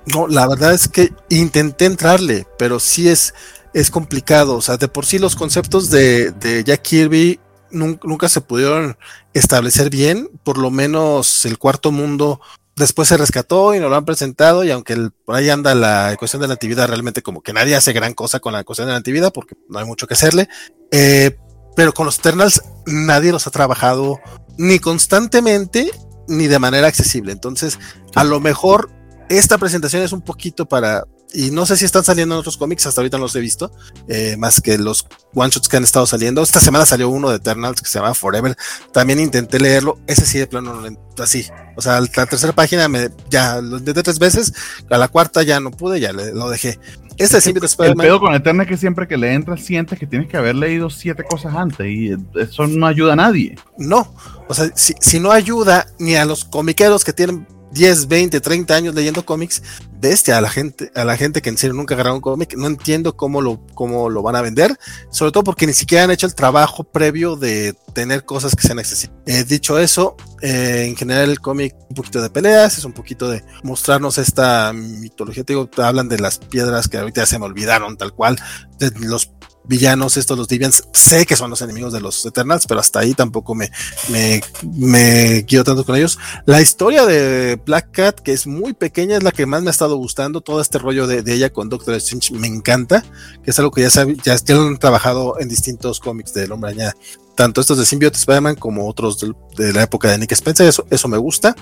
No, 0.07 0.29
la 0.29 0.47
verdad 0.47 0.73
es 0.73 0.89
que 0.89 1.13
intenté 1.29 1.85
entrarle, 1.85 2.47
pero 2.59 2.79
sí 2.79 3.09
es, 3.09 3.35
es 3.75 3.91
complicado. 3.91 4.57
O 4.57 4.63
sea, 4.63 4.77
de 4.77 4.87
por 4.87 5.05
sí 5.05 5.19
los 5.19 5.35
conceptos 5.35 5.91
de, 5.91 6.31
de 6.31 6.63
Jack 6.63 6.83
Kirby 6.83 7.41
nunca, 7.73 8.29
se 8.29 8.41
pudieron 8.41 8.97
establecer 9.35 9.91
bien. 9.91 10.31
Por 10.45 10.59
lo 10.59 10.71
menos 10.71 11.45
el 11.45 11.59
cuarto 11.59 11.91
mundo 11.91 12.41
después 12.81 13.09
se 13.09 13.17
rescató 13.17 13.75
y 13.75 13.79
nos 13.79 13.91
lo 13.91 13.97
han 13.97 14.05
presentado 14.05 14.65
y 14.65 14.71
aunque 14.73 15.11
por 15.25 15.37
ahí 15.37 15.49
anda 15.49 15.75
la 15.75 16.13
ecuación 16.13 16.43
de 16.43 16.49
la 16.49 16.55
natividad, 16.55 16.89
realmente 16.89 17.23
como 17.23 17.43
que 17.43 17.53
nadie 17.53 17.77
hace 17.77 17.93
gran 17.93 18.15
cosa 18.15 18.41
con 18.41 18.53
la 18.53 18.61
ecuación 18.61 18.87
de 18.89 18.95
la 18.95 18.99
natividad 18.99 19.33
porque 19.33 19.55
no 19.69 19.79
hay 19.79 19.85
mucho 19.85 20.09
que 20.09 20.15
hacerle. 20.15 20.49
Eh, 20.91 21.39
pero 21.77 21.93
con 21.93 22.07
los 22.07 22.19
Eternals 22.19 22.63
nadie 22.87 23.31
los 23.31 23.47
ha 23.47 23.51
trabajado 23.51 24.19
ni 24.59 24.81
constantemente 24.81 25.91
ni 26.27 26.49
de 26.49 26.59
manera 26.59 26.89
accesible. 26.89 27.33
Entonces, 27.33 27.79
a 28.15 28.25
lo 28.25 28.41
mejor 28.41 28.91
esta 29.29 29.59
presentación 29.59 30.03
es 30.03 30.13
un 30.13 30.23
poquito 30.23 30.67
para 30.67 31.05
y 31.33 31.51
no 31.51 31.67
sé 31.67 31.77
si 31.77 31.85
están 31.85 32.05
saliendo 32.05 32.35
en 32.35 32.41
otros 32.41 32.57
cómics, 32.57 32.87
hasta 32.87 33.01
ahorita 33.01 33.17
no 33.17 33.25
los 33.25 33.37
he 33.37 33.41
visto, 33.41 33.73
eh, 34.09 34.37
más 34.37 34.61
que 34.61 34.79
los 34.79 35.07
one 35.35 35.51
shots 35.51 35.69
que 35.69 35.77
han 35.77 35.85
estado 35.85 36.07
saliendo. 36.07 36.43
Esta 36.43 36.61
semana 36.61 36.87
salió 36.87 37.09
uno 37.09 37.31
de 37.31 37.37
Eternals 37.37 37.81
que 37.81 37.89
se 37.89 37.99
llama 37.99 38.15
Forever. 38.15 38.57
También 38.93 39.21
intenté 39.21 39.59
leerlo, 39.59 39.99
ese 40.07 40.27
sí 40.27 40.39
de 40.39 40.47
plano 40.47 40.83
así. 41.19 41.47
O 41.77 41.83
sea, 41.83 42.01
la 42.01 42.27
tercera 42.27 42.53
página 42.53 42.89
me 42.89 43.11
ya 43.29 43.61
lo 43.61 43.79
intenté 43.79 44.03
tres 44.03 44.19
veces, 44.19 44.53
a 44.91 44.99
la 44.99 45.09
cuarta 45.09 45.43
ya 45.43 45.61
no 45.61 45.71
pude, 45.71 46.01
ya 46.01 46.13
lo 46.13 46.51
dejé. 46.51 46.79
Este 47.17 47.37
es 47.37 47.47
El 47.79 47.95
pedo 47.97 48.19
con 48.19 48.35
Eterna 48.35 48.63
es 48.63 48.69
que 48.71 48.79
siempre 48.79 49.07
que 49.07 49.19
le 49.19 49.35
entras 49.35 49.61
sientes 49.61 49.99
que 49.99 50.07
tienes 50.07 50.27
que 50.27 50.39
haber 50.39 50.55
leído 50.55 50.89
siete 50.89 51.23
cosas 51.23 51.55
antes 51.55 51.87
y 51.87 52.17
eso 52.35 52.67
no 52.67 52.87
ayuda 52.87 53.13
a 53.13 53.17
nadie. 53.17 53.57
No, 53.77 54.15
o 54.49 54.55
sea, 54.55 54.71
si, 54.75 54.95
si 55.01 55.21
no 55.21 55.31
ayuda 55.31 55.87
ni 55.99 56.17
a 56.17 56.25
los 56.25 56.47
comiqueros 56.47 57.05
que 57.05 57.13
tienen 57.13 57.47
10, 57.73 58.09
20, 58.09 58.41
30 58.41 58.75
años 58.75 58.95
leyendo 58.95 59.25
cómics, 59.25 59.63
bestia 60.01 60.39
a 60.39 60.41
la 60.41 60.51
gente, 60.51 60.91
a 60.95 61.05
la 61.05 61.17
gente 61.17 61.43
que 61.43 61.51
en 61.51 61.59
serio 61.59 61.75
nunca 61.75 61.95
agarraron 61.95 62.17
un 62.17 62.23
cómic, 62.23 62.55
no 62.57 62.67
entiendo 62.67 63.17
cómo 63.17 63.41
lo, 63.41 63.65
cómo 63.75 64.09
lo 64.09 64.23
van 64.23 64.37
a 64.37 64.43
vender, 64.43 64.79
sobre 65.11 65.33
todo 65.33 65.45
porque 65.45 65.67
ni 65.67 65.73
siquiera 65.73 66.05
han 66.05 66.11
hecho 66.11 66.27
el 66.27 66.35
trabajo 66.35 66.85
previo 66.85 67.37
de 67.37 67.75
tener 67.93 68.25
cosas 68.25 68.55
que 68.57 68.67
sean 68.67 68.79
accesibles. 68.79 69.19
Eh, 69.27 69.45
dicho 69.45 69.79
eso, 69.79 70.17
eh, 70.43 70.87
en 70.89 70.97
general 70.97 71.31
el 71.31 71.41
cómic 71.41 71.75
un 71.89 71.95
poquito 71.95 72.23
de 72.23 72.31
peleas, 72.31 72.79
es 72.79 72.85
un 72.85 72.93
poquito 72.93 73.31
de 73.31 73.45
mostrarnos 73.63 74.19
esta 74.19 74.73
mitología, 74.73 75.45
te 75.45 75.53
digo, 75.53 75.69
hablan 75.77 76.09
de 76.09 76.19
las 76.19 76.39
piedras 76.39 76.89
que 76.89 76.99
ahorita 76.99 77.23
ya 77.23 77.27
se 77.27 77.39
me 77.39 77.47
olvidaron 77.47 77.97
tal 77.97 78.13
cual, 78.13 78.41
de 78.79 78.91
los 79.01 79.31
villanos, 79.71 80.17
estos 80.17 80.37
los 80.37 80.49
Deviants, 80.49 80.83
sé 80.93 81.25
que 81.25 81.37
son 81.37 81.49
los 81.49 81.63
enemigos 81.63 81.93
de 81.93 82.01
los 82.01 82.27
Eternals, 82.27 82.67
pero 82.67 82.81
hasta 82.81 82.99
ahí 82.99 83.15
tampoco 83.15 83.55
me, 83.55 83.71
me, 84.09 84.43
me 84.75 85.43
guío 85.43 85.63
tanto 85.63 85.87
con 85.87 85.95
ellos. 85.95 86.19
La 86.45 86.61
historia 86.61 87.07
de 87.07 87.55
Black 87.65 87.93
Cat, 87.93 88.21
que 88.21 88.33
es 88.33 88.49
muy 88.49 88.73
pequeña, 88.73 89.17
es 89.17 89.23
la 89.23 89.31
que 89.31 89.47
más 89.47 89.63
me 89.63 89.69
ha 89.69 89.71
estado 89.71 89.97
gustando. 89.97 90.41
Todo 90.41 90.61
este 90.61 90.79
rollo 90.79 91.07
de, 91.07 91.23
ella 91.33 91.51
con 91.51 91.69
Doctor 91.69 91.95
Strange 91.95 92.35
me 92.35 92.49
encanta, 92.49 93.05
que 93.45 93.53
es 93.53 93.59
algo 93.61 93.71
que 93.71 93.83
ya, 93.83 93.91
sabe, 93.91 94.17
ya, 94.25 94.37
lo 94.49 94.63
han 94.63 94.79
trabajado 94.79 95.39
en 95.39 95.49
distintos 95.49 96.01
cómics 96.01 96.35
del 96.35 96.51
Hombre 96.51 96.73
Araña, 96.73 96.93
tanto 97.37 97.61
estos 97.61 97.79
de 97.79 97.87
Symbiote 97.87 98.19
Spider-Man 98.19 98.57
como 98.57 98.89
otros 98.89 99.25
de, 99.57 99.73
la 99.73 99.85
época 99.85 100.11
de 100.11 100.19
Nick 100.19 100.33
Spencer, 100.33 100.67
eso, 100.67 100.85
eso 100.91 101.07
me 101.07 101.17
gusta. 101.17 101.55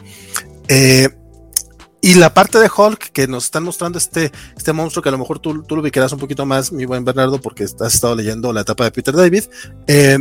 Eh, 0.66 1.10
y 2.08 2.14
la 2.14 2.32
parte 2.32 2.58
de 2.58 2.70
Hulk 2.74 3.12
que 3.12 3.28
nos 3.28 3.44
están 3.44 3.64
mostrando 3.64 3.98
este, 3.98 4.32
este 4.56 4.72
monstruo 4.72 5.02
que 5.02 5.10
a 5.10 5.12
lo 5.12 5.18
mejor 5.18 5.40
tú, 5.40 5.62
tú 5.62 5.76
lo 5.76 5.82
ubicarás 5.82 6.10
un 6.10 6.18
poquito 6.18 6.46
más, 6.46 6.72
mi 6.72 6.86
buen 6.86 7.04
Bernardo, 7.04 7.38
porque 7.38 7.64
has 7.64 7.94
estado 7.94 8.14
leyendo 8.14 8.50
la 8.50 8.62
etapa 8.62 8.84
de 8.84 8.92
Peter 8.92 9.14
David, 9.14 9.44
eh, 9.86 10.18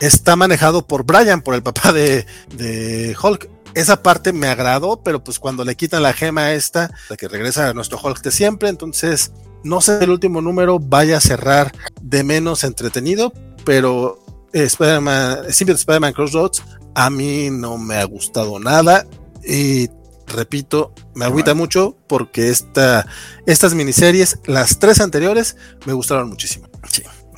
está 0.00 0.36
manejado 0.36 0.86
por 0.86 1.02
Brian, 1.02 1.42
por 1.42 1.56
el 1.56 1.62
papá 1.64 1.92
de, 1.92 2.24
de, 2.54 3.16
Hulk. 3.20 3.50
Esa 3.74 4.00
parte 4.00 4.32
me 4.32 4.46
agradó, 4.46 5.02
pero 5.02 5.24
pues 5.24 5.40
cuando 5.40 5.64
le 5.64 5.74
quitan 5.74 6.04
la 6.04 6.12
gema 6.12 6.52
esta, 6.52 6.92
de 7.10 7.16
que 7.16 7.26
regresa 7.26 7.70
a 7.70 7.74
nuestro 7.74 7.98
Hulk 8.00 8.22
de 8.22 8.30
siempre, 8.30 8.68
entonces 8.68 9.32
no 9.64 9.80
sé 9.80 10.04
el 10.04 10.10
último 10.10 10.40
número 10.40 10.78
vaya 10.78 11.16
a 11.16 11.20
cerrar 11.20 11.72
de 12.00 12.22
menos 12.22 12.62
entretenido, 12.62 13.32
pero 13.64 14.20
Spider-Man, 14.52 15.46
Spider-Man 15.48 16.12
Crossroads 16.12 16.62
a 16.94 17.10
mí 17.10 17.48
no 17.50 17.76
me 17.76 17.96
ha 17.96 18.04
gustado 18.04 18.60
nada 18.60 19.04
y 19.44 19.88
repito, 20.32 20.92
me 21.14 21.24
agüita 21.24 21.54
mucho 21.54 21.96
porque 22.06 22.48
esta, 22.48 23.06
estas 23.46 23.74
miniseries, 23.74 24.38
las 24.46 24.78
tres 24.78 25.00
anteriores, 25.00 25.56
me 25.86 25.92
gustaron 25.92 26.28
muchísimo. 26.28 26.68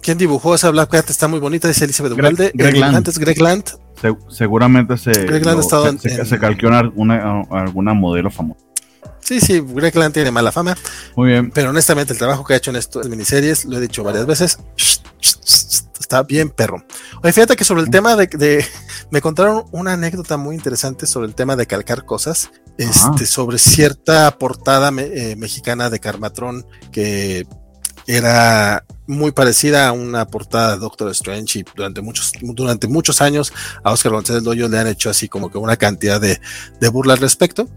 ¿Quién 0.01 0.19
dibujó 0.19 0.55
esa 0.55 0.71
Black 0.71 0.91
Cat? 0.91 1.11
Está 1.11 1.29
muy 1.29 1.41
bonita, 1.41 1.69
dice 1.69 1.85
Elizabeth 1.85 2.13
Greg, 2.13 2.53
Greg, 2.55 2.77
Land. 2.77 3.19
Greg 3.19 3.41
Land. 3.41 3.65
seguramente 4.29 4.99
se, 4.99 5.27
Land 5.27 6.01
se, 6.01 6.39
calqueó 6.39 6.69
una, 6.95 7.43
alguna 7.51 7.95
modelo 7.95 8.31
famosa. 8.31 8.61
Sí, 9.21 9.41
sí, 9.41 9.65
Greg 9.67 9.97
Land 9.97 10.13
tiene 10.13 10.31
mala 10.31 10.53
fama. 10.53 10.77
Muy 11.17 11.31
bien. 11.31 11.51
Pero 11.51 11.71
honestamente, 11.71 12.13
el 12.13 12.19
trabajo 12.19 12.45
que 12.45 12.53
ha 12.53 12.57
hecho 12.59 12.71
en 12.71 12.77
estas 12.77 13.09
miniseries, 13.09 13.65
lo 13.65 13.79
he 13.79 13.81
dicho 13.81 14.05
varias 14.05 14.27
veces, 14.27 14.59
está 15.99 16.23
bien 16.23 16.51
perro. 16.51 16.85
Oye, 17.23 17.33
fíjate 17.33 17.57
que 17.57 17.65
sobre 17.65 17.83
el 17.83 17.91
tema 17.91 18.15
de, 18.15 18.65
me 19.11 19.23
contaron 19.23 19.65
una 19.73 19.95
anécdota 19.95 20.37
muy 20.37 20.55
interesante 20.55 21.07
sobre 21.07 21.29
el 21.29 21.35
tema 21.35 21.57
de 21.57 21.67
calcar 21.67 22.05
cosas, 22.05 22.51
este, 22.79 23.27
sobre 23.27 23.59
cierta 23.59 24.37
portada 24.39 24.91
eh, 24.99 25.37
mexicana 25.37 25.91
de 25.91 26.01
Carmatrón 26.01 26.67
que 26.91 27.47
era 28.07 28.85
muy 29.07 29.33
parecida 29.33 29.89
a 29.89 29.93
una 29.93 30.27
portada 30.27 30.73
de 30.73 30.81
Doctor 30.81 31.11
Strange 31.11 31.61
y 31.61 31.65
durante 31.75 32.03
muchos, 32.03 32.33
durante 32.41 32.87
muchos 32.87 33.21
años 33.21 33.53
a 33.83 33.93
Oscar 33.93 34.13
González 34.13 34.43
le 34.43 34.79
han 34.79 34.87
hecho 34.87 35.09
así 35.09 35.29
como 35.29 35.51
que 35.51 35.59
una 35.59 35.77
cantidad 35.77 36.21
de, 36.21 36.41
de 36.81 36.89
burla 36.89 37.15
al 37.15 37.21
respecto. 37.21 37.69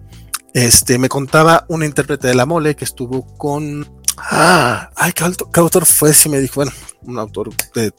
Este, 0.53 0.97
me 0.97 1.09
contaba 1.09 1.65
un 1.67 1.83
intérprete 1.83 2.27
de 2.27 2.35
la 2.35 2.45
mole 2.45 2.75
que 2.75 2.85
estuvo 2.85 3.25
con 3.37 3.85
Ah, 4.17 4.89
ay, 4.95 5.13
¿qué, 5.13 5.23
autor 5.59 5.85
fue? 5.85 6.11
Si 6.13 6.27
me 6.27 6.39
dijo, 6.39 6.55
bueno, 6.55 6.71
un 7.03 7.19
autor 7.19 7.51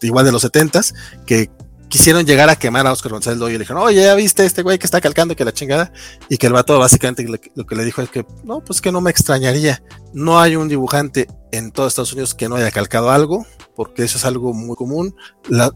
igual 0.03 0.25
de 0.25 0.33
los 0.33 0.43
setentas, 0.43 0.93
que 1.27 1.49
quisieron 1.89 2.27
llegar 2.27 2.49
a 2.51 2.57
quemar 2.57 2.87
a 2.87 2.93
Oscar 2.93 3.13
González 3.13 3.39
Doyle 3.39 3.55
y 3.55 3.59
le 3.59 3.65
dijeron, 3.65 3.83
oye, 3.83 4.03
ya 4.03 4.15
viste 4.15 4.45
este 4.45 4.63
güey 4.63 4.79
que 4.79 4.87
está 4.87 5.01
calcando 5.01 5.35
que 5.35 5.45
la 5.45 5.53
chingada, 5.53 5.93
y 6.29 6.37
que 6.37 6.47
el 6.47 6.53
vato 6.53 6.79
básicamente 6.79 7.27
lo 7.55 7.67
que 7.67 7.77
le 7.77 7.85
dijo 7.85 8.03
es 8.03 8.11
que, 8.11 8.25
no, 8.45 8.61
pues 8.61 8.81
que 8.81 8.93
no 8.93 9.01
me 9.01 9.11
extrañaría, 9.11 9.83
no 10.13 10.41
hay 10.41 10.57
un 10.57 10.69
dibujante 10.69 11.27
en 11.53 11.71
todo 11.73 11.87
Estados 11.87 12.13
Unidos 12.13 12.35
que 12.35 12.49
no 12.49 12.57
haya 12.57 12.71
calcado 12.71 13.11
algo, 13.11 13.47
porque 13.75 14.05
eso 14.05 14.19
es 14.19 14.25
algo 14.25 14.53
muy 14.53 14.77
común. 14.77 15.15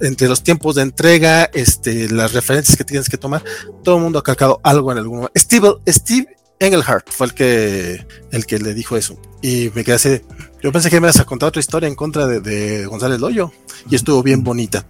entre 0.00 0.28
los 0.28 0.42
tiempos 0.42 0.74
de 0.74 0.82
entrega, 0.82 1.44
este, 1.52 2.08
las 2.10 2.32
referencias 2.32 2.76
que 2.76 2.84
tienes 2.84 3.08
que 3.08 3.16
tomar, 3.16 3.42
todo 3.82 3.96
el 3.96 4.02
mundo 4.02 4.18
ha 4.18 4.22
calcado 4.22 4.60
algo 4.62 4.92
en 4.92 4.98
algún 4.98 5.18
momento. 5.18 5.38
Steve, 5.38 5.74
Steve 5.86 6.36
Engelhardt 6.58 7.10
fue 7.10 7.26
el 7.26 7.34
que, 7.34 8.06
el 8.30 8.46
que 8.46 8.58
le 8.58 8.74
dijo 8.74 8.96
eso. 8.96 9.16
Y 9.40 9.70
me 9.74 9.84
quedé 9.84 9.94
así. 9.94 10.20
Yo 10.62 10.70
pensé 10.70 10.90
que 10.90 11.00
me 11.00 11.06
ibas 11.06 11.18
a 11.18 11.24
contar 11.24 11.48
otra 11.48 11.60
historia 11.60 11.88
en 11.88 11.94
contra 11.94 12.26
de, 12.26 12.86
González 12.86 13.20
Loyo. 13.20 13.50
Y 13.90 13.96
estuvo 13.96 14.22
bien 14.22 14.44
bonita. 14.44 14.84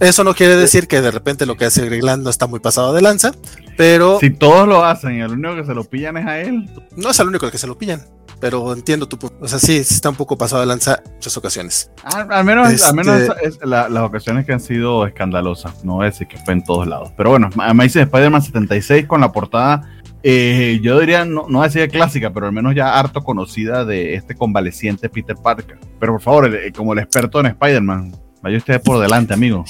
eso 0.00 0.24
no 0.24 0.34
quiere 0.34 0.56
decir 0.56 0.88
que 0.88 1.00
de 1.00 1.10
repente 1.10 1.46
lo 1.46 1.56
que 1.56 1.64
hace 1.64 1.84
Gregland 1.84 2.24
no 2.24 2.30
está 2.30 2.46
muy 2.46 2.60
pasado 2.60 2.92
de 2.92 3.02
lanza. 3.02 3.32
Pero. 3.76 4.18
Si 4.18 4.30
todos 4.30 4.66
lo 4.66 4.84
hacen 4.84 5.16
y 5.16 5.20
el 5.20 5.32
único 5.32 5.56
que 5.56 5.64
se 5.64 5.74
lo 5.74 5.84
pillan 5.84 6.16
es 6.16 6.26
a 6.26 6.40
él. 6.40 6.68
No 6.96 7.10
es 7.10 7.20
el 7.20 7.28
único 7.28 7.50
que 7.50 7.58
se 7.58 7.66
lo 7.66 7.78
pillan 7.78 8.04
pero 8.42 8.72
entiendo 8.72 9.06
tu 9.06 9.16
O 9.40 9.46
sea, 9.46 9.60
sí, 9.60 9.76
está 9.76 10.10
un 10.10 10.16
poco 10.16 10.36
pasado 10.36 10.62
de 10.62 10.66
lanza 10.66 11.00
muchas 11.14 11.36
ocasiones. 11.36 11.92
Al, 12.02 12.44
menos, 12.44 12.82
al 12.82 12.94
menos 12.96 13.20
este 13.20 13.46
es 13.46 13.58
las 13.62 13.88
ocasiones 13.98 14.44
que 14.44 14.52
han 14.52 14.58
sido 14.58 15.06
escandalosas. 15.06 15.84
No 15.84 15.94
voy 15.94 16.06
a 16.06 16.10
decir 16.10 16.26
que 16.26 16.38
fue 16.38 16.54
en 16.54 16.64
todos 16.64 16.88
lados. 16.88 17.12
Pero 17.16 17.30
bueno, 17.30 17.50
Amazing 17.56 18.02
Spider-Man 18.02 18.42
76 18.42 19.06
con 19.06 19.20
la 19.20 19.30
portada 19.30 19.88
eh, 20.22 20.78
yo 20.82 21.00
diría, 21.00 21.24
no, 21.24 21.46
no 21.48 21.62
decía 21.62 21.88
clásica, 21.88 22.32
pero 22.32 22.46
al 22.46 22.52
menos 22.52 22.74
ya 22.74 22.98
harto 22.98 23.22
conocida 23.22 23.84
de 23.84 24.14
este 24.14 24.34
convaleciente 24.34 25.08
Peter 25.08 25.36
Parker. 25.36 25.78
Pero 25.98 26.12
por 26.12 26.22
favor, 26.22 26.50
como 26.76 26.92
el 26.92 27.00
experto 27.00 27.40
en 27.40 27.46
Spider-Man, 27.46 28.14
vaya 28.40 28.58
usted 28.58 28.80
por 28.82 29.00
delante, 29.00 29.34
amigo. 29.34 29.64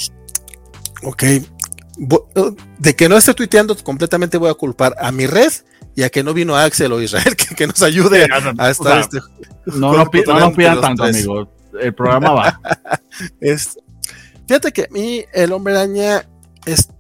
Ok. 1.05 1.23
De 2.79 2.97
que 2.97 3.09
no 3.09 3.17
esté 3.17 3.35
tuiteando 3.35 3.77
completamente 3.77 4.39
voy 4.39 4.51
a 4.51 4.55
culpar 4.55 4.95
a 4.99 5.13
mi 5.13 5.27
red 5.27 5.53
y 5.95 6.03
a 6.03 6.11
que 6.11 6.23
no 6.23 6.33
vino 6.33 6.57
Axel 6.57 6.93
o 6.93 7.03
Israel 7.03 7.37
que, 7.57 7.67
nos 7.67 7.83
ayude 7.83 8.27
a 8.59 8.71
estar 8.71 9.01
este 9.01 9.19
No, 9.67 9.93
nos 9.95 10.09
pidan 10.09 10.81
tanto, 10.81 11.05
amigo. 11.05 11.49
El 11.81 11.95
programa 11.95 12.33
va. 12.33 12.61
fíjate 14.47 14.73
que 14.73 14.83
a 14.83 14.89
mí 14.91 15.25
el 15.33 15.53
hombre 15.53 15.75
araña 15.75 16.27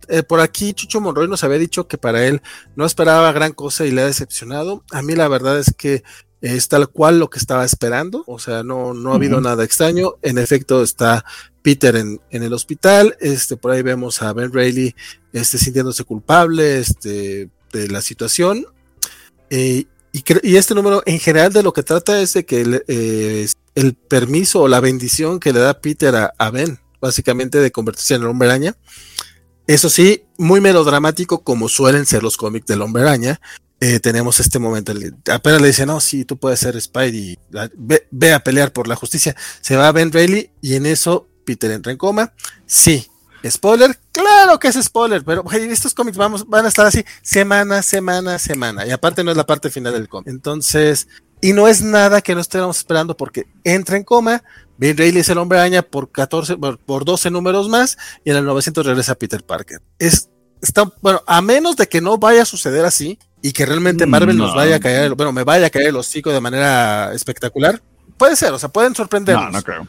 eh, 0.08 0.22
por 0.22 0.40
aquí 0.40 0.72
Chucho 0.74 1.00
Monroy 1.00 1.28
nos 1.28 1.44
había 1.44 1.58
dicho 1.58 1.86
que 1.86 1.98
para 1.98 2.26
él 2.26 2.42
no 2.76 2.84
esperaba 2.84 3.32
gran 3.32 3.52
cosa 3.52 3.86
y 3.86 3.90
le 3.90 4.02
ha 4.02 4.06
decepcionado. 4.06 4.84
A 4.90 5.02
mí 5.02 5.14
la 5.14 5.28
verdad 5.28 5.58
es 5.58 5.72
que 5.76 6.02
es 6.42 6.68
tal 6.68 6.88
cual 6.88 7.20
lo 7.20 7.30
que 7.30 7.38
estaba 7.38 7.64
esperando, 7.64 8.24
o 8.26 8.38
sea, 8.38 8.64
no, 8.64 8.94
no 8.94 9.12
ha 9.12 9.14
habido 9.14 9.40
nada 9.40 9.64
extraño. 9.64 10.14
En 10.22 10.38
efecto, 10.38 10.82
está 10.82 11.24
Peter 11.62 11.94
en, 11.94 12.20
el 12.30 12.52
hospital, 12.52 13.16
este, 13.20 13.56
por 13.56 13.70
ahí 13.70 13.82
vemos 13.82 14.20
a 14.22 14.32
Ben 14.32 14.52
Reilly 14.52 14.94
este, 15.32 15.56
sintiéndose 15.56 16.02
culpable 16.02 16.80
este, 16.80 17.48
de 17.72 17.88
la 17.88 18.02
situación. 18.02 18.66
Eh, 19.50 19.84
y, 20.12 20.56
este 20.56 20.74
número 20.74 21.02
en 21.06 21.20
general 21.20 21.52
de 21.52 21.62
lo 21.62 21.72
que 21.72 21.84
trata 21.84 22.20
es 22.20 22.34
de 22.34 22.44
que 22.44 22.82
eh, 22.88 23.46
el 23.76 23.94
permiso 23.94 24.62
o 24.62 24.68
la 24.68 24.80
bendición 24.80 25.38
que 25.38 25.52
le 25.52 25.60
da 25.60 25.80
Peter 25.80 26.14
a, 26.16 26.34
a 26.38 26.50
Ben, 26.50 26.80
básicamente 27.00 27.58
de 27.58 27.70
convertirse 27.70 28.14
en 28.14 28.22
el 28.22 28.28
hombre 28.28 28.48
araña, 28.48 28.76
eso 29.66 29.88
sí, 29.88 30.24
muy 30.38 30.60
melodramático 30.60 31.42
como 31.42 31.68
suelen 31.68 32.06
ser 32.06 32.22
los 32.22 32.36
cómics 32.36 32.66
del 32.66 32.82
hombre 32.82 33.02
araña. 33.02 33.40
Eh, 33.80 33.98
tenemos 33.98 34.38
este 34.38 34.60
momento, 34.60 34.92
apenas 35.28 35.60
le 35.60 35.66
dice, 35.66 35.86
no, 35.86 36.00
sí, 36.00 36.24
tú 36.24 36.36
puedes 36.36 36.60
ser 36.60 36.80
Spidey, 36.80 37.36
ve, 38.10 38.32
a 38.32 38.44
pelear 38.44 38.72
por 38.72 38.86
la 38.86 38.94
justicia. 38.94 39.34
Se 39.60 39.76
va 39.76 39.88
a 39.88 39.92
Ben 39.92 40.12
Reilly 40.12 40.50
y 40.60 40.74
en 40.74 40.86
eso 40.86 41.26
Peter 41.44 41.70
entra 41.70 41.90
en 41.90 41.98
coma. 41.98 42.32
Sí, 42.64 43.08
spoiler, 43.48 43.98
claro 44.12 44.58
que 44.60 44.68
es 44.68 44.80
spoiler, 44.80 45.24
pero 45.24 45.44
estos 45.50 45.94
cómics 45.94 46.16
vamos, 46.16 46.48
van 46.48 46.64
a 46.64 46.68
estar 46.68 46.86
así 46.86 47.04
semana, 47.22 47.82
semana, 47.82 48.38
semana. 48.38 48.86
Y 48.86 48.92
aparte 48.92 49.24
no 49.24 49.32
es 49.32 49.36
la 49.36 49.46
parte 49.46 49.68
final 49.68 49.94
del 49.94 50.08
cómic. 50.08 50.28
Entonces, 50.28 51.08
y 51.42 51.52
no 51.52 51.68
es 51.68 51.82
nada 51.82 52.22
que 52.22 52.34
no 52.34 52.40
estemos 52.40 52.78
esperando 52.78 53.16
porque 53.16 53.46
entra 53.64 53.96
en 53.96 54.04
coma, 54.04 54.42
Ben 54.78 54.96
Reilly 54.96 55.20
es 55.20 55.28
el 55.28 55.38
hombre 55.38 55.58
araña 55.58 55.82
por 55.82 56.10
14, 56.10 56.56
por 56.56 57.04
12 57.04 57.30
números 57.30 57.68
más 57.68 57.98
y 58.24 58.30
en 58.30 58.36
el 58.36 58.44
900 58.44 58.86
regresa 58.86 59.16
Peter 59.16 59.44
Parker. 59.44 59.82
Es, 59.98 60.30
está, 60.62 60.90
bueno, 61.02 61.22
a 61.26 61.42
menos 61.42 61.76
de 61.76 61.88
que 61.88 62.00
no 62.00 62.16
vaya 62.16 62.42
a 62.42 62.46
suceder 62.46 62.84
así 62.84 63.18
y 63.42 63.52
que 63.52 63.66
realmente 63.66 64.06
Marvel 64.06 64.38
nos 64.38 64.54
vaya 64.54 64.76
a 64.76 64.80
caer, 64.80 65.14
bueno, 65.16 65.32
me 65.32 65.42
vaya 65.42 65.66
a 65.66 65.70
caer 65.70 65.88
el 65.88 65.96
hocico 65.96 66.30
de 66.30 66.40
manera 66.40 67.12
espectacular, 67.12 67.82
puede 68.16 68.36
ser, 68.36 68.52
o 68.52 68.58
sea, 68.58 68.68
pueden 68.68 68.94
sorprendernos. 68.94 69.46
No, 69.46 69.58
no 69.58 69.62
creo. 69.62 69.88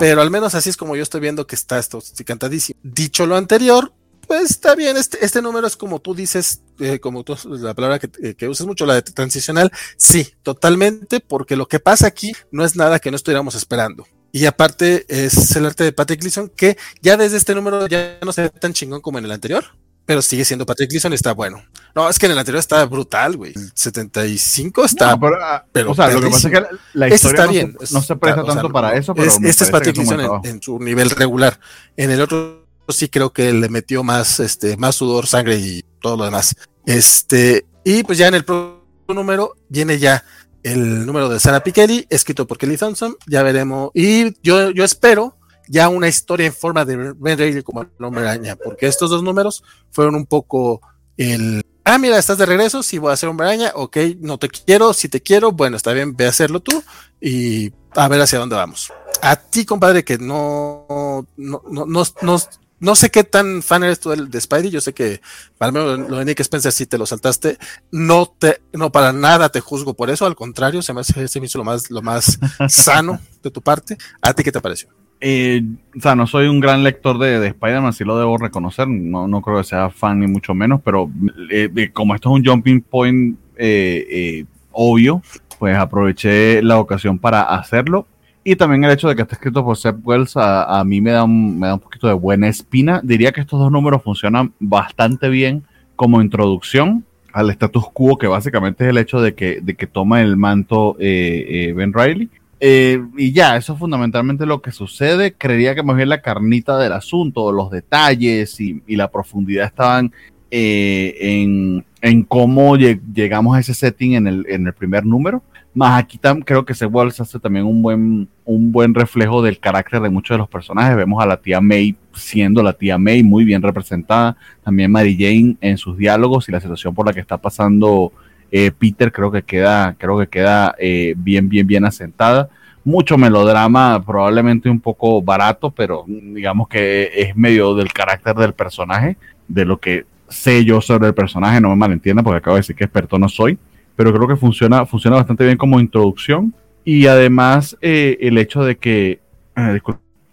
Pero, 0.00 0.20
al 0.20 0.30
menos 0.32 0.56
así 0.56 0.70
es 0.70 0.76
como 0.76 0.96
yo 0.96 1.04
estoy 1.04 1.20
viendo 1.20 1.46
que 1.46 1.54
está 1.54 1.78
esto 1.78 2.02
cantadísimo. 2.26 2.80
Dicho 2.82 3.24
lo 3.26 3.36
anterior, 3.36 3.92
pues 4.26 4.50
está 4.50 4.74
bien, 4.74 4.96
este, 4.96 5.24
este 5.24 5.40
número 5.40 5.68
es 5.68 5.76
como 5.76 6.00
tú 6.00 6.16
dices, 6.16 6.62
eh, 6.80 6.98
como 7.00 7.24
tú, 7.24 7.36
la 7.44 7.74
palabra 7.74 7.98
que, 7.98 8.10
eh, 8.22 8.34
que, 8.34 8.48
usas 8.48 8.66
mucho, 8.66 8.86
la 8.86 8.94
de 8.94 9.02
transicional, 9.02 9.72
sí, 9.96 10.28
totalmente, 10.42 11.20
porque 11.20 11.56
lo 11.56 11.66
que 11.66 11.80
pasa 11.80 12.06
aquí 12.06 12.32
no 12.50 12.64
es 12.64 12.76
nada 12.76 12.98
que 12.98 13.10
no 13.10 13.16
estuviéramos 13.16 13.54
esperando. 13.54 14.06
Y 14.30 14.44
aparte 14.46 15.06
es 15.08 15.56
el 15.56 15.66
arte 15.66 15.84
de 15.84 15.92
Patrick 15.92 16.20
Gleason, 16.20 16.50
que 16.54 16.76
ya 17.00 17.16
desde 17.16 17.38
este 17.38 17.54
número 17.54 17.86
ya 17.86 18.18
no 18.22 18.32
se 18.32 18.42
ve 18.42 18.50
tan 18.50 18.72
chingón 18.72 19.00
como 19.00 19.18
en 19.18 19.24
el 19.24 19.32
anterior, 19.32 19.64
pero 20.04 20.22
sigue 20.22 20.44
siendo 20.44 20.66
Patrick 20.66 20.90
Gleason 20.90 21.12
y 21.12 21.16
está 21.16 21.32
bueno. 21.32 21.62
No, 21.94 22.08
es 22.08 22.18
que 22.18 22.26
en 22.26 22.32
el 22.32 22.38
anterior 22.38 22.60
está 22.60 22.84
brutal, 22.84 23.36
güey. 23.36 23.54
75 23.74 24.84
está. 24.84 25.18
Ah, 25.42 25.64
pero, 25.72 25.92
o 25.92 25.94
sea, 25.94 26.08
lo 26.08 26.20
que 26.20 26.30
pasa 26.30 26.48
es 26.48 26.54
que 26.54 26.66
la, 26.94 27.08
historia 27.08 27.34
está 27.34 27.46
no, 27.46 27.52
bien, 27.52 27.76
se, 27.80 27.94
no 27.94 28.02
se 28.02 28.16
presta 28.16 28.44
tanto 28.44 28.70
para 28.70 28.96
eso, 28.96 29.14
pero. 29.14 29.30
este 29.30 29.64
es 29.64 29.70
Patrick 29.70 29.96
Gleason 29.96 30.40
en, 30.44 30.62
su 30.62 30.78
nivel 30.78 31.10
regular. 31.10 31.58
En 31.96 32.10
el 32.10 32.20
otro 32.20 32.66
sí 32.88 33.08
creo 33.08 33.32
que 33.32 33.52
le 33.52 33.68
metió 33.68 34.02
más, 34.02 34.40
este, 34.40 34.76
más 34.76 34.94
sudor, 34.94 35.26
sangre 35.26 35.56
y 35.56 35.84
todo 36.00 36.16
lo 36.16 36.24
demás. 36.24 36.54
Este, 36.86 37.66
y 37.84 38.02
pues 38.02 38.18
ya 38.18 38.28
en 38.28 38.34
el 38.34 38.44
próximo 38.44 38.82
número 39.08 39.54
viene 39.68 39.98
ya 39.98 40.24
el 40.62 41.06
número 41.06 41.28
de 41.28 41.40
Sarah 41.40 41.62
Pikeli, 41.62 42.06
escrito 42.10 42.46
por 42.46 42.58
Kelly 42.58 42.76
Thompson, 42.76 43.16
ya 43.26 43.42
veremos. 43.42 43.90
Y 43.94 44.34
yo, 44.42 44.70
yo 44.70 44.84
espero 44.84 45.36
ya 45.68 45.88
una 45.88 46.08
historia 46.08 46.46
en 46.46 46.52
forma 46.52 46.84
de 46.84 47.14
Ben 47.16 47.38
Reilly 47.38 47.62
como 47.62 47.82
el 47.82 48.04
hombre 48.04 48.22
araña, 48.22 48.56
porque 48.56 48.86
estos 48.86 49.10
dos 49.10 49.22
números 49.22 49.62
fueron 49.90 50.14
un 50.14 50.26
poco 50.26 50.80
el. 51.16 51.62
Ah, 51.84 51.98
mira, 51.98 52.18
estás 52.18 52.38
de 52.38 52.46
regreso, 52.46 52.82
si 52.82 52.98
voy 52.98 53.10
a 53.10 53.14
hacer 53.14 53.28
hombre 53.28 53.46
araña, 53.46 53.72
ok, 53.74 53.96
no 54.20 54.38
te 54.38 54.48
quiero, 54.48 54.92
si 54.92 55.08
te 55.08 55.22
quiero, 55.22 55.52
bueno, 55.52 55.76
está 55.76 55.92
bien, 55.92 56.14
ve 56.14 56.26
a 56.26 56.30
hacerlo 56.30 56.60
tú 56.60 56.82
y 57.20 57.72
a 57.94 58.08
ver 58.08 58.20
hacia 58.20 58.38
dónde 58.38 58.56
vamos. 58.56 58.92
A 59.22 59.36
ti, 59.36 59.64
compadre, 59.64 60.04
que 60.04 60.18
no, 60.18 61.26
no, 61.36 61.62
no, 61.70 61.86
no, 61.86 62.02
no 62.22 62.38
no 62.80 62.94
sé 62.94 63.10
qué 63.10 63.24
tan 63.24 63.62
fan 63.62 63.82
eres 63.82 64.00
tú 64.00 64.10
de, 64.10 64.40
Spidey. 64.40 64.70
Yo 64.70 64.80
sé 64.80 64.92
que 64.92 65.20
al 65.58 65.72
menos 65.72 65.98
lo 66.08 66.18
de 66.18 66.24
Nick 66.24 66.40
Spencer 66.40 66.72
sí 66.72 66.86
te 66.86 66.98
lo 66.98 67.06
saltaste. 67.06 67.58
No 67.90 68.26
te, 68.26 68.60
no 68.72 68.90
para 68.92 69.12
nada 69.12 69.48
te 69.48 69.60
juzgo 69.60 69.94
por 69.94 70.10
eso. 70.10 70.26
Al 70.26 70.36
contrario, 70.36 70.82
se 70.82 70.92
me 70.92 71.00
hace, 71.00 71.26
se 71.28 71.40
me 71.40 71.46
hizo 71.46 71.58
lo 71.58 71.64
más, 71.64 71.90
lo 71.90 72.02
más 72.02 72.38
sano 72.68 73.20
de 73.42 73.50
tu 73.50 73.60
parte. 73.60 73.96
¿A 74.20 74.32
ti 74.32 74.42
qué 74.42 74.52
te 74.52 74.60
pareció? 74.60 74.88
Eh, 75.20 75.62
o 75.96 76.00
sea, 76.00 76.14
no 76.14 76.28
soy 76.28 76.46
un 76.46 76.60
gran 76.60 76.84
lector 76.84 77.18
de, 77.18 77.40
de 77.40 77.48
Spider-Man, 77.48 77.92
sí 77.92 78.04
lo 78.04 78.18
debo 78.18 78.38
reconocer. 78.38 78.86
No, 78.86 79.26
no 79.26 79.42
creo 79.42 79.58
que 79.58 79.64
sea 79.64 79.90
fan 79.90 80.20
ni 80.20 80.28
mucho 80.28 80.54
menos, 80.54 80.80
pero 80.84 81.10
eh, 81.50 81.90
como 81.92 82.14
esto 82.14 82.28
es 82.30 82.36
un 82.36 82.44
jumping 82.44 82.80
point 82.82 83.38
eh, 83.56 84.44
obvio, 84.70 85.22
pues 85.58 85.76
aproveché 85.76 86.62
la 86.62 86.78
ocasión 86.78 87.18
para 87.18 87.42
hacerlo 87.42 88.06
y 88.50 88.56
también 88.56 88.82
el 88.82 88.90
hecho 88.90 89.08
de 89.08 89.14
que 89.14 89.20
esté 89.20 89.34
escrito 89.34 89.62
por 89.62 89.76
Seth 89.76 89.96
Wells 90.02 90.32
a, 90.34 90.82
mí 90.86 91.02
me 91.02 91.10
da, 91.10 91.24
un, 91.24 91.58
me 91.58 91.66
da 91.66 91.74
un 91.74 91.80
poquito 91.80 92.06
de 92.06 92.14
buena 92.14 92.48
espina. 92.48 93.02
Diría 93.04 93.30
que 93.30 93.42
estos 93.42 93.60
dos 93.60 93.70
números 93.70 94.02
funcionan 94.02 94.54
bastante 94.58 95.28
bien 95.28 95.64
como 95.96 96.22
introducción 96.22 97.04
al 97.34 97.50
status 97.50 97.90
quo, 97.92 98.16
que 98.16 98.26
básicamente 98.26 98.84
es 98.84 98.90
el 98.90 98.96
hecho 98.96 99.20
de 99.20 99.34
que, 99.34 99.60
de 99.60 99.74
que 99.74 99.86
toma 99.86 100.22
el 100.22 100.38
manto 100.38 100.96
eh, 100.98 101.44
eh, 101.46 101.72
Ben 101.74 101.92
Riley. 101.92 102.30
Eh, 102.58 103.02
y 103.18 103.32
ya, 103.32 103.58
eso 103.58 103.74
es 103.74 103.78
fundamentalmente 103.78 104.46
lo 104.46 104.62
que 104.62 104.72
sucede. 104.72 105.34
Creería 105.34 105.74
que 105.74 105.82
más 105.82 105.96
bien 105.96 106.08
la 106.08 106.22
carnita 106.22 106.78
del 106.78 106.94
asunto, 106.94 107.52
los 107.52 107.70
detalles 107.70 108.58
y, 108.62 108.82
la 108.88 109.10
profundidad 109.10 109.66
estaban 109.66 110.10
en, 110.50 111.84
en, 112.00 112.22
cómo 112.22 112.76
llegamos 112.76 113.58
a 113.58 113.60
ese 113.60 113.74
setting 113.74 114.14
en 114.14 114.26
el, 114.26 114.46
en 114.48 114.66
el 114.66 114.72
primer 114.72 115.04
número. 115.04 115.42
Más 115.78 115.96
aquí 115.96 116.18
creo 116.44 116.64
que 116.64 116.74
se 116.74 116.88
hace 117.20 117.38
también 117.38 117.64
un 117.64 117.80
buen, 117.80 118.28
un 118.44 118.72
buen 118.72 118.92
reflejo 118.92 119.42
del 119.42 119.60
carácter 119.60 120.00
de 120.00 120.10
muchos 120.10 120.34
de 120.34 120.38
los 120.38 120.48
personajes. 120.48 120.96
Vemos 120.96 121.22
a 121.22 121.26
la 121.26 121.36
tía 121.36 121.60
May 121.60 121.94
siendo 122.12 122.64
la 122.64 122.72
tía 122.72 122.98
May, 122.98 123.22
muy 123.22 123.44
bien 123.44 123.62
representada. 123.62 124.36
También 124.64 124.90
Mary 124.90 125.16
Jane 125.16 125.56
en 125.60 125.78
sus 125.78 125.96
diálogos 125.96 126.48
y 126.48 126.52
la 126.52 126.58
situación 126.58 126.96
por 126.96 127.06
la 127.06 127.12
que 127.12 127.20
está 127.20 127.38
pasando 127.38 128.12
eh, 128.50 128.72
Peter, 128.76 129.12
creo 129.12 129.30
que 129.30 129.42
queda, 129.42 129.94
creo 129.96 130.18
que 130.18 130.26
queda 130.26 130.74
eh, 130.80 131.14
bien, 131.16 131.48
bien, 131.48 131.64
bien 131.64 131.84
asentada. 131.84 132.48
Mucho 132.82 133.16
melodrama, 133.16 134.02
probablemente 134.04 134.68
un 134.68 134.80
poco 134.80 135.22
barato, 135.22 135.70
pero 135.70 136.04
digamos 136.08 136.66
que 136.66 137.08
es 137.14 137.36
medio 137.36 137.76
del 137.76 137.92
carácter 137.92 138.34
del 138.34 138.52
personaje, 138.52 139.16
de 139.46 139.64
lo 139.64 139.78
que 139.78 140.06
sé 140.26 140.64
yo 140.64 140.80
sobre 140.80 141.06
el 141.06 141.14
personaje, 141.14 141.60
no 141.60 141.68
me 141.68 141.76
malentienda 141.76 142.24
porque 142.24 142.38
acabo 142.38 142.56
de 142.56 142.62
decir 142.62 142.74
que 142.74 142.82
experto 142.82 143.16
no 143.16 143.28
soy 143.28 143.56
pero 143.98 144.14
creo 144.14 144.28
que 144.28 144.36
funciona, 144.36 144.86
funciona 144.86 145.16
bastante 145.16 145.44
bien 145.44 145.56
como 145.56 145.80
introducción. 145.80 146.54
Y 146.84 147.08
además, 147.08 147.76
eh, 147.80 148.16
el 148.20 148.38
hecho 148.38 148.62
de 148.62 148.76
que, 148.76 149.18
eh, 149.56 149.80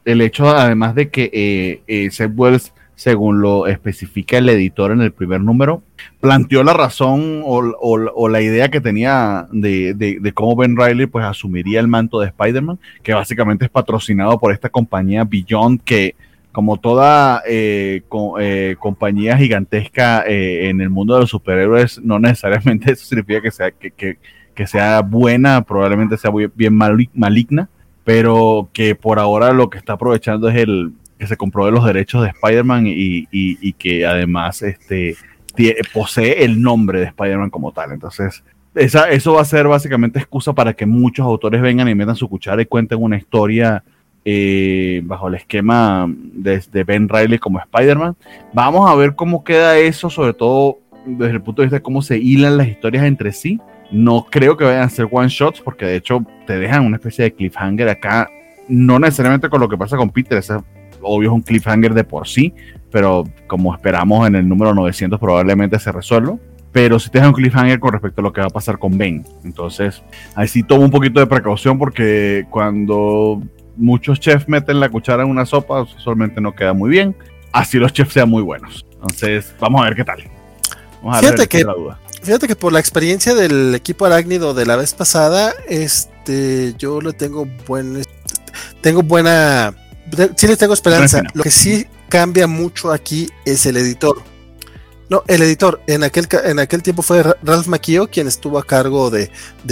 el 0.05 0.21
hecho 0.21 0.47
además 0.47 0.93
de 0.93 1.09
que 1.09 1.81
eh, 1.87 2.09
Seth 2.11 2.33
Wells 2.35 2.73
según 2.93 3.41
lo 3.41 3.65
especifica 3.65 4.37
el 4.37 4.47
editor 4.49 4.91
en 4.91 5.01
el 5.01 5.11
primer 5.11 5.41
número, 5.41 5.81
planteó 6.21 6.63
la 6.63 6.73
razón 6.73 7.41
o, 7.43 8.29
la 8.29 8.41
idea 8.41 8.69
que 8.69 8.81
tenía 8.81 9.47
de, 9.51 10.31
cómo 10.35 10.55
Ben 10.55 10.77
Riley 10.77 11.07
pues 11.07 11.25
asumiría 11.25 11.79
el 11.79 11.87
manto 11.87 12.19
de 12.19 12.27
Spider-Man, 12.27 12.77
que 13.01 13.15
básicamente 13.15 13.65
es 13.65 13.71
patrocinado 13.71 14.37
por 14.37 14.53
esta 14.53 14.69
compañía 14.69 15.23
Beyond, 15.23 15.81
que 15.81 16.13
como 16.55 16.77
toda 16.77 17.43
eh, 17.45 18.03
eh, 18.39 18.75
compañía 18.79 19.35
gigantesca 19.35 20.23
eh, 20.25 20.69
en 20.69 20.79
el 20.79 20.89
mundo 20.89 21.15
de 21.15 21.19
los 21.19 21.29
superhéroes, 21.29 21.99
no 22.03 22.17
necesariamente 22.17 22.93
eso 22.93 23.05
significa 23.05 23.41
que 23.41 23.51
sea, 23.51 23.71
que, 23.71 24.17
sea 24.65 25.01
buena, 25.01 25.63
probablemente 25.63 26.15
sea 26.15 26.31
bien 26.55 26.73
maligna, 27.13 27.67
pero 28.05 28.69
que 28.71 28.95
por 28.95 29.19
ahora 29.19 29.51
lo 29.51 29.69
que 29.69 29.77
está 29.77 29.93
aprovechando 29.93 30.47
es 30.47 30.55
el 30.55 30.93
que 31.19 31.27
se 31.27 31.35
compró 31.35 31.69
los 31.71 31.83
derechos 31.83 32.23
de 32.23 32.29
Spider-Man 32.29 32.85
y, 32.87 33.73
que 33.73 34.05
además 34.05 34.61
este, 34.61 35.17
posee 35.93 36.45
el 36.45 36.61
nombre 36.61 37.01
de 37.01 37.07
Spider-Man 37.07 37.49
como 37.49 37.73
tal. 37.73 37.91
Entonces, 37.91 38.45
esa, 38.75 39.09
eso 39.09 39.33
va 39.33 39.41
a 39.41 39.45
ser 39.45 39.67
básicamente 39.67 40.19
excusa 40.19 40.53
para 40.53 40.71
que 40.71 40.85
muchos 40.85 41.25
autores 41.25 41.61
vengan 41.61 41.89
y 41.89 41.95
metan 41.95 42.15
su 42.15 42.29
cuchara 42.29 42.61
y 42.61 42.65
cuenten 42.65 43.03
una 43.03 43.17
historia 43.17 43.83
eh, 44.27 45.01
bajo 45.05 45.27
el 45.27 45.35
esquema 45.35 46.07
de, 46.09 46.83
Ben 46.83 47.07
Riley 47.07 47.37
como 47.37 47.59
Spider-Man. 47.59 48.15
Vamos 48.53 48.89
a 48.89 48.95
ver 48.95 49.15
cómo 49.15 49.43
queda 49.43 49.77
eso, 49.77 50.09
sobre 50.09 50.33
todo 50.33 50.79
desde 51.05 51.33
el 51.33 51.41
punto 51.43 51.61
de 51.61 51.67
vista 51.67 51.77
de 51.77 51.83
cómo 51.83 52.01
se 52.01 52.17
hilan 52.17 52.57
las 52.57 52.67
historias 52.67 53.05
entre 53.05 53.31
sí. 53.31 53.59
No 53.91 54.25
creo 54.27 54.57
que 54.57 54.65
vayan 54.65 54.81
a 54.81 54.89
ser 54.89 55.07
one 55.11 55.29
shots, 55.29 55.61
porque 55.61 55.85
de 55.85 55.97
hecho 55.97 56.25
te 56.47 56.57
dejan 56.57 56.85
una 56.85 56.97
especie 56.97 57.25
de 57.25 57.33
cliffhanger 57.33 57.87
acá. 57.87 58.27
No 58.67 58.97
necesariamente 58.97 59.47
con 59.47 59.61
lo 59.61 59.69
que 59.69 59.77
pasa 59.77 59.95
con 59.95 60.09
Peter, 60.09 60.39
ese 60.39 60.55
obvio 61.01 61.29
es 61.29 61.35
un 61.35 61.41
cliffhanger 61.43 61.93
de 61.93 62.03
por 62.03 62.27
sí, 62.27 62.51
pero 62.91 63.25
como 63.45 63.75
esperamos 63.75 64.27
en 64.27 64.35
el 64.35 64.49
número 64.49 64.73
900 64.73 65.19
probablemente 65.19 65.77
se 65.77 65.91
resuelva. 65.91 66.35
Pero 66.71 66.99
si 66.99 67.09
te 67.09 67.19
deja 67.19 67.29
un 67.29 67.35
cliffhanger 67.35 67.79
con 67.79 67.93
respecto 67.93 68.19
a 68.21 68.23
lo 68.23 68.33
que 68.33 68.41
va 68.41 68.47
a 68.47 68.49
pasar 68.49 68.79
con 68.79 68.97
Ben. 68.97 69.23
Entonces, 69.45 70.03
ahí 70.33 70.47
sí 70.47 70.63
tomo 70.63 70.83
un 70.83 70.91
poquito 70.91 71.21
de 71.21 71.27
precaución 71.27 71.77
porque 71.77 72.45
cuando 72.49 73.41
muchos 73.77 74.19
chefs 74.19 74.47
meten 74.47 74.79
la 74.79 74.89
cuchara 74.89 75.23
en 75.23 75.29
una 75.29 75.45
sopa, 75.45 75.81
usualmente 75.81 76.41
no 76.41 76.55
queda 76.55 76.73
muy 76.73 76.89
bien. 76.89 77.15
Así 77.51 77.77
los 77.77 77.93
chefs 77.93 78.13
sean 78.13 78.29
muy 78.29 78.43
buenos. 78.43 78.85
Entonces, 78.93 79.53
vamos 79.59 79.81
a 79.81 79.85
ver 79.85 79.95
qué 79.95 80.03
tal. 80.03 80.23
Vamos 81.01 81.17
a 81.17 81.19
fíjate, 81.19 81.47
que, 81.47 81.65
fíjate 82.21 82.47
que 82.47 82.55
por 82.55 82.73
la 82.73 82.79
experiencia 82.79 83.33
del 83.33 83.75
equipo 83.75 84.05
arácnido 84.05 84.53
de 84.53 84.65
la 84.65 84.75
vez 84.75 84.93
pasada, 84.93 85.53
este, 85.69 86.73
yo 86.77 86.99
le 87.01 87.13
tengo 87.13 87.47
buen, 87.65 88.01
tengo 88.81 89.03
buena 89.03 89.73
sí 90.35 90.47
les 90.47 90.57
tengo 90.57 90.73
esperanza. 90.73 91.23
Lo 91.33 91.43
que 91.43 91.51
sí 91.51 91.85
cambia 92.09 92.47
mucho 92.47 92.91
aquí 92.91 93.29
es 93.45 93.65
el 93.65 93.77
editor. 93.77 94.21
No, 95.09 95.23
el 95.27 95.41
editor. 95.43 95.81
En 95.87 96.03
aquel, 96.03 96.27
en 96.43 96.59
aquel 96.59 96.81
tiempo 96.81 97.01
fue 97.01 97.21
Ralph 97.21 97.67
Macchio 97.67 98.09
quien 98.09 98.27
estuvo 98.27 98.57
a 98.57 98.63
cargo 98.63 99.11
de, 99.11 99.29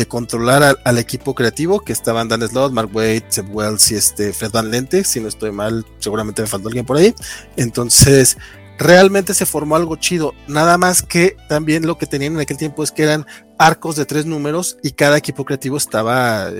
controlar 0.08 0.78
al, 0.84 0.98
equipo 0.98 1.34
creativo, 1.34 1.80
que 1.80 1.92
estaban 1.92 2.28
Dan 2.28 2.48
Slott, 2.48 2.72
Mark 2.72 2.90
Wade, 2.94 3.26
Seb 3.30 3.54
Wells 3.54 3.92
y 3.92 3.96
este 3.96 4.32
Fred 4.34 4.52
Van 4.52 4.70
Lente. 4.70 5.04
Si 5.04 5.20
no 5.20 5.28
estoy 5.28 5.52
mal, 5.52 5.86
seguramente 6.00 6.42
me 6.42 6.48
faltó 6.48 6.68
alguien 6.68 6.86
por 6.86 6.98
ahí. 6.98 7.16
Entonces, 7.58 8.38
realmente 8.78 9.34
se 9.34 9.46
formó 9.46 9.76
algo 9.76 9.96
chido. 9.96 10.34
Nada 10.48 10.78
más 10.78 11.02
que 11.02 11.36
también 11.50 11.88
lo 11.88 11.98
que 11.98 12.06
tenían 12.06 12.34
en 12.34 12.42
aquel 12.42 12.58
tiempo 12.58 12.84
es 12.84 12.92
que 12.92 13.04
eran 13.04 13.26
arcos 13.58 13.96
de 13.96 14.06
tres 14.06 14.26
números 14.26 14.78
y 14.84 14.92
cada 14.92 15.18
equipo 15.18 15.46
creativo 15.46 15.78
estaba 15.78 16.52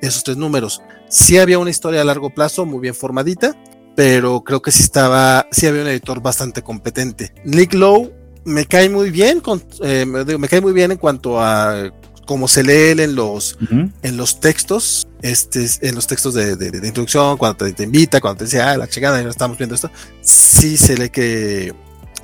esos 0.00 0.24
tres 0.24 0.36
números. 0.36 0.80
Sí 1.08 1.38
había 1.38 1.58
una 1.58 1.70
historia 1.70 2.00
a 2.00 2.04
largo 2.04 2.30
plazo 2.30 2.64
muy 2.64 2.80
bien 2.80 2.94
formadita, 2.94 3.56
pero 3.96 4.44
creo 4.44 4.62
que 4.62 4.70
sí 4.70 4.82
estaba, 4.82 5.48
sí 5.50 5.66
había 5.66 5.82
un 5.82 5.88
editor 5.88 6.20
bastante 6.20 6.62
competente. 6.62 7.32
Nick 7.44 7.74
Lowe 7.74 8.12
me 8.44 8.66
cae 8.66 8.88
muy 8.88 9.10
bien, 9.10 9.40
con, 9.40 9.64
eh, 9.82 10.06
me 10.06 10.48
cae 10.48 10.60
muy 10.60 10.72
bien 10.72 10.92
en 10.92 10.98
cuanto 10.98 11.40
a 11.40 11.90
cómo 12.26 12.46
se 12.46 12.62
lee 12.62 13.02
en 13.02 13.14
los, 13.14 13.56
en 13.70 14.16
los 14.16 14.40
textos, 14.40 15.08
este, 15.22 15.66
en 15.80 15.94
los 15.94 16.06
textos 16.06 16.34
de, 16.34 16.52
introducción, 16.84 17.38
cuando 17.38 17.72
te, 17.72 17.82
invita, 17.82 18.20
cuando 18.20 18.38
te 18.38 18.44
dice, 18.44 18.60
ah, 18.60 18.76
la 18.76 18.86
chingada, 18.86 19.22
ya 19.22 19.28
estamos 19.28 19.56
viendo 19.56 19.74
esto, 19.74 19.90
sí 20.20 20.76
se 20.76 20.96
lee 20.96 21.08
que, 21.08 21.72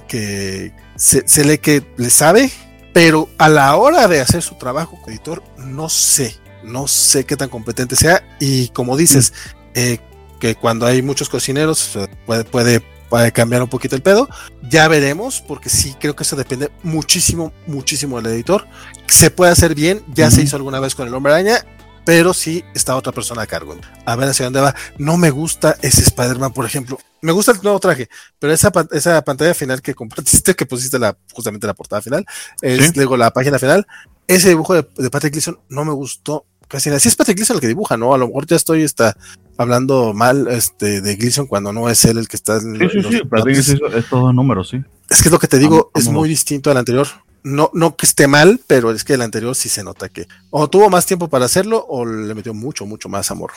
que 0.08 0.72
se, 0.96 1.26
se 1.26 1.44
lee 1.44 1.58
que 1.58 1.86
le 1.96 2.10
sabe, 2.10 2.50
pero 2.92 3.28
a 3.38 3.48
la 3.48 3.74
hora 3.76 4.08
de 4.08 4.20
hacer 4.20 4.42
su 4.42 4.56
trabajo 4.56 4.96
como 4.96 5.08
editor, 5.08 5.42
no 5.56 5.88
sé, 5.88 6.36
no 6.62 6.86
sé 6.86 7.24
qué 7.24 7.36
tan 7.36 7.48
competente 7.48 7.96
sea. 7.96 8.22
Y 8.38 8.68
como 8.68 8.96
dices, 8.96 9.32
mm. 9.32 9.68
eh, 9.74 10.00
que 10.42 10.56
cuando 10.56 10.86
hay 10.86 11.02
muchos 11.02 11.28
cocineros 11.28 11.96
puede, 12.26 12.80
puede, 13.08 13.30
cambiar 13.30 13.62
un 13.62 13.68
poquito 13.68 13.94
el 13.94 14.02
pedo. 14.02 14.28
Ya 14.68 14.88
veremos, 14.88 15.40
porque 15.40 15.68
sí 15.68 15.94
creo 16.00 16.16
que 16.16 16.24
eso 16.24 16.34
depende 16.34 16.72
muchísimo, 16.82 17.52
muchísimo 17.68 18.20
del 18.20 18.32
editor. 18.32 18.66
Se 19.06 19.30
puede 19.30 19.52
hacer 19.52 19.76
bien, 19.76 20.02
ya 20.12 20.32
se 20.32 20.42
hizo 20.42 20.56
alguna 20.56 20.80
vez 20.80 20.96
con 20.96 21.06
el 21.06 21.14
hombre 21.14 21.32
araña 21.32 21.64
pero 22.04 22.34
sí 22.34 22.64
está 22.74 22.96
otra 22.96 23.12
persona 23.12 23.42
a 23.42 23.46
cargo. 23.46 23.76
A 24.04 24.16
ver 24.16 24.28
hacia 24.28 24.46
dónde 24.46 24.60
va. 24.60 24.74
No 24.98 25.16
me 25.16 25.30
gusta 25.30 25.76
ese 25.80 26.02
Spider-Man, 26.02 26.52
por 26.52 26.66
ejemplo. 26.66 26.98
Me 27.20 27.30
gusta 27.30 27.52
el 27.52 27.62
nuevo 27.62 27.78
traje, 27.78 28.08
pero 28.40 28.52
esa, 28.52 28.72
esa 28.90 29.22
pantalla 29.22 29.54
final 29.54 29.80
que 29.80 29.94
compartiste, 30.02 30.56
que 30.56 30.66
pusiste 30.66 30.98
la, 30.98 31.16
justamente 31.32 31.68
la 31.68 31.74
portada 31.74 32.02
final, 32.02 32.26
es 32.60 32.96
luego 32.96 33.16
la 33.16 33.30
página 33.30 33.60
final. 33.60 33.86
Ese 34.26 34.48
dibujo 34.48 34.74
de, 34.74 34.82
Patrick 35.08 35.34
Gleason 35.34 35.60
no 35.68 35.84
me 35.84 35.92
gustó 35.92 36.46
casi 36.66 36.88
nada. 36.88 36.98
Sí 36.98 37.06
es 37.06 37.14
Patrick 37.14 37.36
Gleason 37.36 37.58
el 37.58 37.60
que 37.60 37.68
dibuja, 37.68 37.96
¿no? 37.96 38.12
A 38.12 38.18
lo 38.18 38.26
mejor 38.26 38.46
ya 38.46 38.56
estoy 38.56 38.82
está, 38.82 39.16
hablando 39.56 40.14
mal 40.14 40.48
este, 40.48 41.00
de 41.00 41.16
Gleason 41.16 41.46
cuando 41.46 41.72
no 41.72 41.88
es 41.88 42.04
él 42.04 42.18
el 42.18 42.28
que 42.28 42.36
está 42.36 42.56
en 42.56 42.78
Sí, 42.78 42.88
sí, 42.90 43.02
sí. 43.02 43.22
Gleason 43.30 43.80
es 43.96 44.08
todo 44.08 44.32
número, 44.32 44.64
sí. 44.64 44.82
Es 45.10 45.22
que 45.22 45.28
es 45.28 45.32
lo 45.32 45.38
que 45.38 45.48
te 45.48 45.58
digo, 45.58 45.90
es 45.94 46.08
muy 46.08 46.28
distinto 46.28 46.70
al 46.70 46.76
anterior 46.78 47.06
no, 47.44 47.70
no 47.74 47.96
que 47.96 48.06
esté 48.06 48.26
mal, 48.26 48.60
pero 48.66 48.90
es 48.90 49.04
que 49.04 49.14
el 49.14 49.22
anterior 49.22 49.54
sí 49.54 49.68
se 49.68 49.82
nota 49.82 50.08
que 50.08 50.26
o 50.50 50.68
tuvo 50.68 50.88
más 50.90 51.06
tiempo 51.06 51.28
para 51.28 51.46
hacerlo 51.46 51.84
o 51.88 52.04
le 52.04 52.34
metió 52.34 52.54
mucho, 52.54 52.86
mucho 52.86 53.08
más 53.08 53.30
amor. 53.30 53.52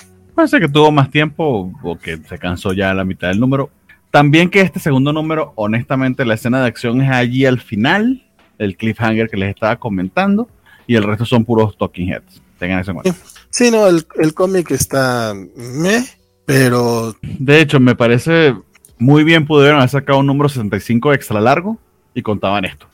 Ser 0.47 0.61
que 0.61 0.67
tuvo 0.67 0.91
más 0.91 1.09
tiempo 1.09 1.71
o 1.81 1.97
que 1.97 2.17
se 2.17 2.37
cansó 2.37 2.73
ya 2.73 2.91
a 2.91 2.93
la 2.93 3.05
mitad 3.05 3.29
del 3.29 3.39
número. 3.39 3.69
También 4.11 4.49
que 4.49 4.61
este 4.61 4.79
segundo 4.79 5.13
número, 5.13 5.53
honestamente, 5.55 6.25
la 6.25 6.33
escena 6.33 6.61
de 6.61 6.67
acción 6.67 7.01
es 7.01 7.11
allí 7.11 7.45
al 7.45 7.59
final, 7.59 8.25
el 8.57 8.75
cliffhanger 8.75 9.29
que 9.29 9.37
les 9.37 9.49
estaba 9.49 9.77
comentando, 9.77 10.49
y 10.87 10.95
el 10.95 11.03
resto 11.03 11.25
son 11.25 11.45
puros 11.45 11.77
talking 11.77 12.09
heads. 12.09 12.41
Tengan 12.59 12.79
eso 12.79 12.91
en 12.91 12.97
cuenta. 12.97 13.19
Sí, 13.49 13.71
no, 13.71 13.87
el, 13.87 14.05
el 14.15 14.33
cómic 14.33 14.71
está 14.71 15.33
me, 15.55 16.05
pero. 16.45 17.15
De 17.21 17.61
hecho, 17.61 17.79
me 17.79 17.95
parece 17.95 18.55
muy 18.97 19.23
bien 19.23 19.45
pudieron 19.45 19.77
haber 19.77 19.89
sacado 19.89 20.19
un 20.19 20.27
número 20.27 20.49
65 20.49 21.13
extra 21.13 21.41
largo 21.41 21.77
y 22.13 22.21
contaban 22.21 22.65
esto 22.65 22.87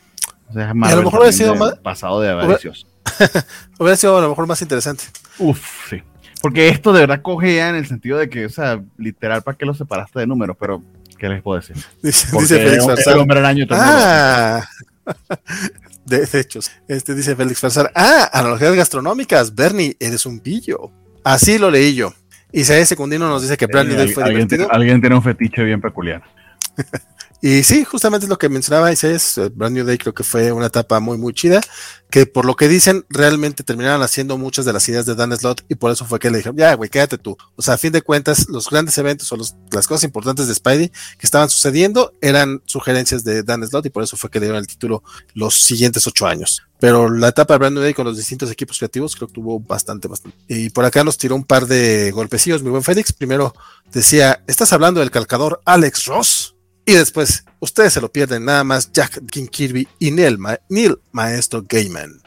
a 0.59 0.95
lo 0.95 1.03
mejor 1.03 1.19
hubiera 1.19 1.31
sido 1.31 1.55
más. 1.55 1.75
Pasado 1.79 2.21
de 2.21 2.29
avaricios. 2.29 2.87
Hubiera, 3.79 3.95
sido 3.95 4.17
a 4.17 4.21
lo 4.21 4.29
mejor 4.29 4.47
más 4.47 4.61
interesante. 4.61 5.05
Uf, 5.37 5.89
sí. 5.89 6.01
Porque 6.41 6.69
esto 6.69 6.91
de 6.93 7.01
verdad 7.01 7.21
coge 7.21 7.55
ya 7.55 7.69
en 7.69 7.75
el 7.75 7.85
sentido 7.85 8.17
de 8.17 8.29
que, 8.29 8.45
o 8.45 8.49
sea, 8.49 8.81
literal, 8.97 9.43
¿para 9.43 9.57
qué 9.57 9.65
lo 9.65 9.73
separaste 9.73 10.19
de 10.19 10.27
números? 10.27 10.57
Pero, 10.59 10.81
¿qué 11.17 11.29
les 11.29 11.41
puedo 11.41 11.59
decir? 11.59 11.75
Dice, 12.01 12.27
Félix 12.27 12.85
Farsar. 12.85 13.17
ah, 13.71 14.63
de, 16.19 16.39
hecho, 16.39 16.59
este 16.87 17.15
dice 17.15 17.35
Félix 17.35 17.59
Farsar. 17.59 17.91
Ah, 17.95 18.29
analogías 18.33 18.75
gastronómicas. 18.75 19.55
Bernie, 19.55 19.95
eres 19.99 20.25
un 20.25 20.39
pillo. 20.39 20.91
Así 21.23 21.57
lo 21.57 21.71
leí 21.71 21.95
yo. 21.95 22.13
Isaías 22.51 22.89
Secundino 22.89 23.29
nos 23.29 23.41
dice 23.41 23.55
que 23.55 23.67
Brandy 23.67 23.95
eh, 23.95 24.07
fue 24.09 24.23
alguien, 24.23 24.47
alguien 24.69 24.99
tiene 24.99 25.15
un 25.15 25.23
fetiche 25.23 25.63
bien 25.63 25.79
peculiar. 25.79 26.21
Y 27.43 27.63
sí, 27.63 27.83
justamente 27.83 28.25
es 28.25 28.29
lo 28.29 28.37
que 28.37 28.49
mencionaba 28.49 28.91
es 28.91 29.03
eh, 29.03 29.49
Brand 29.49 29.75
New 29.75 29.83
Day 29.83 29.97
creo 29.97 30.13
que 30.13 30.23
fue 30.23 30.51
una 30.51 30.67
etapa 30.67 30.99
muy, 30.99 31.17
muy 31.17 31.33
chida, 31.33 31.59
que 32.11 32.27
por 32.27 32.45
lo 32.45 32.55
que 32.55 32.67
dicen, 32.67 33.03
realmente 33.09 33.63
terminaron 33.63 34.03
haciendo 34.03 34.37
muchas 34.37 34.63
de 34.63 34.73
las 34.73 34.87
ideas 34.89 35.07
de 35.07 35.15
Dan 35.15 35.35
Slott 35.35 35.63
y 35.67 35.75
por 35.75 35.91
eso 35.91 36.05
fue 36.05 36.19
que 36.19 36.29
le 36.29 36.37
dijeron, 36.37 36.55
ya, 36.55 36.75
güey, 36.75 36.89
quédate 36.91 37.17
tú. 37.17 37.35
O 37.55 37.61
sea, 37.63 37.75
a 37.75 37.77
fin 37.79 37.91
de 37.91 38.03
cuentas, 38.03 38.47
los 38.47 38.69
grandes 38.69 38.95
eventos 38.99 39.31
o 39.31 39.37
las 39.37 39.87
cosas 39.87 40.03
importantes 40.03 40.47
de 40.47 40.53
Spidey 40.53 40.89
que 40.89 41.25
estaban 41.25 41.49
sucediendo 41.49 42.13
eran 42.21 42.61
sugerencias 42.65 43.23
de 43.23 43.41
Dan 43.41 43.65
Slott 43.67 43.87
y 43.87 43.89
por 43.89 44.03
eso 44.03 44.17
fue 44.17 44.29
que 44.29 44.39
le 44.39 44.45
dieron 44.45 44.59
el 44.59 44.67
título 44.67 45.01
los 45.33 45.55
siguientes 45.55 46.05
ocho 46.05 46.27
años. 46.27 46.61
Pero 46.79 47.09
la 47.09 47.29
etapa 47.29 47.55
de 47.55 47.57
Brand 47.59 47.73
New 47.73 47.83
Day 47.83 47.95
con 47.95 48.05
los 48.05 48.17
distintos 48.17 48.51
equipos 48.51 48.77
creativos 48.77 49.15
creo 49.15 49.27
que 49.27 49.33
tuvo 49.33 49.59
bastante, 49.59 50.07
bastante. 50.07 50.37
Y 50.47 50.69
por 50.69 50.85
acá 50.85 51.03
nos 51.03 51.17
tiró 51.17 51.35
un 51.35 51.43
par 51.43 51.65
de 51.65 52.11
golpecillos, 52.11 52.61
mi 52.61 52.69
buen 52.69 52.83
Félix. 52.83 53.13
Primero 53.13 53.55
decía, 53.91 54.43
¿estás 54.45 54.73
hablando 54.73 54.99
del 54.99 55.09
calcador 55.09 55.61
Alex 55.65 56.05
Ross? 56.05 56.55
Y 56.85 56.93
después, 56.93 57.45
ustedes 57.59 57.93
se 57.93 58.01
lo 58.01 58.11
pierden 58.11 58.45
nada 58.45 58.63
más 58.63 58.91
Jack 58.91 59.25
King 59.27 59.47
Kirby 59.47 59.87
y 59.99 60.11
Neil, 60.11 60.37
Maestro 61.11 61.63
Gaiman. 61.67 62.21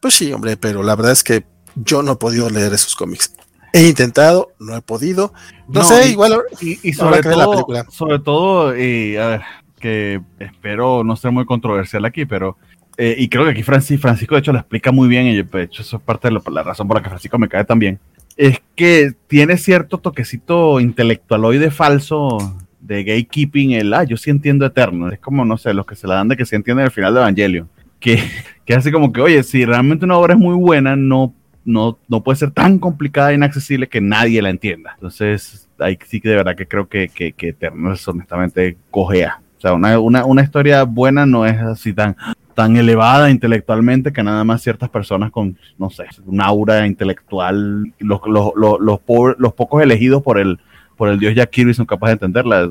Pues 0.00 0.14
sí, 0.14 0.32
hombre, 0.32 0.56
pero 0.56 0.82
la 0.82 0.96
verdad 0.96 1.12
es 1.12 1.24
que 1.24 1.44
yo 1.74 2.02
no 2.02 2.12
he 2.12 2.16
podido 2.16 2.50
leer 2.50 2.72
esos 2.72 2.94
cómics. 2.94 3.34
He 3.72 3.88
intentado, 3.88 4.52
no 4.60 4.76
he 4.76 4.82
podido. 4.82 5.32
No, 5.66 5.82
sé, 5.82 6.10
igual. 6.10 6.40
Y, 6.60 6.92
sobre, 6.92 7.22
todo, 7.22 7.36
la 7.36 7.50
película. 7.50 7.86
sobre 7.90 8.18
todo, 8.20 8.76
y 8.76 9.16
a 9.16 9.26
ver, 9.26 9.42
que 9.80 10.20
espero 10.38 11.02
no 11.02 11.16
ser 11.16 11.32
muy 11.32 11.44
controversial 11.44 12.04
aquí, 12.04 12.24
pero. 12.24 12.56
Eh, 12.96 13.16
y 13.18 13.28
creo 13.28 13.44
que 13.44 13.50
aquí 13.50 13.64
Francisco, 13.64 14.36
de 14.36 14.38
hecho, 14.38 14.52
lo 14.52 14.60
explica 14.60 14.92
muy 14.92 15.08
bien, 15.08 15.26
y 15.26 15.42
de 15.42 15.62
hecho, 15.62 15.82
eso 15.82 15.96
es 15.96 16.02
parte 16.04 16.28
de 16.28 16.40
la, 16.50 16.62
razón 16.62 16.86
por 16.86 16.96
la 16.96 17.02
que 17.02 17.08
Francisco 17.08 17.38
me 17.38 17.48
cae 17.48 17.64
también. 17.64 17.98
Es 18.36 18.62
que 18.76 19.12
tiene 19.26 19.56
cierto 19.56 19.98
toquecito 19.98 20.78
intelectualoide 20.78 21.72
falso 21.72 22.38
de 22.84 23.02
gatekeeping 23.02 23.72
el, 23.72 23.94
ah, 23.94 24.04
yo 24.04 24.16
sí 24.16 24.30
entiendo 24.30 24.66
Eterno. 24.66 25.08
Es 25.08 25.18
como, 25.18 25.44
no 25.44 25.56
sé, 25.56 25.72
los 25.72 25.86
que 25.86 25.96
se 25.96 26.06
la 26.06 26.16
dan 26.16 26.28
de 26.28 26.36
que 26.36 26.44
sí 26.44 26.54
entienden 26.54 26.84
el 26.84 26.90
final 26.90 27.14
de 27.14 27.20
Evangelio. 27.20 27.68
Que, 27.98 28.22
que 28.64 28.74
así 28.74 28.92
como 28.92 29.12
que, 29.12 29.20
oye, 29.20 29.42
si 29.42 29.64
realmente 29.64 30.04
una 30.04 30.18
obra 30.18 30.34
es 30.34 30.40
muy 30.40 30.54
buena, 30.54 30.94
no, 30.94 31.34
no, 31.64 31.98
no 32.08 32.22
puede 32.22 32.36
ser 32.36 32.50
tan 32.50 32.78
complicada 32.78 33.32
e 33.32 33.34
inaccesible 33.34 33.88
que 33.88 34.02
nadie 34.02 34.42
la 34.42 34.50
entienda. 34.50 34.92
Entonces, 34.94 35.68
ahí 35.78 35.98
sí 36.06 36.20
que 36.20 36.28
de 36.28 36.36
verdad 36.36 36.56
que 36.56 36.68
creo 36.68 36.86
que, 36.86 37.08
que, 37.08 37.32
que 37.32 37.48
Eterno 37.48 37.92
es 37.92 38.06
honestamente 38.06 38.76
cojea. 38.90 39.40
O 39.56 39.60
sea, 39.60 39.72
una, 39.72 39.98
una, 39.98 40.26
una 40.26 40.42
historia 40.42 40.82
buena 40.82 41.24
no 41.24 41.46
es 41.46 41.58
así 41.58 41.94
tan, 41.94 42.14
tan 42.54 42.76
elevada 42.76 43.30
intelectualmente 43.30 44.12
que 44.12 44.22
nada 44.22 44.44
más 44.44 44.60
ciertas 44.60 44.90
personas 44.90 45.30
con, 45.30 45.56
no 45.78 45.88
sé, 45.88 46.04
un 46.26 46.42
aura 46.42 46.86
intelectual, 46.86 47.94
los, 47.98 48.20
los, 48.26 48.52
los, 48.54 49.00
los 49.38 49.52
pocos 49.54 49.82
elegidos 49.82 50.22
por 50.22 50.38
el, 50.38 50.58
por 50.96 51.08
el 51.08 51.18
dios 51.18 51.34
Jack 51.34 51.50
Kirby 51.50 51.74
son 51.74 51.86
capaces 51.86 52.18
de 52.18 52.26
entenderla, 52.26 52.68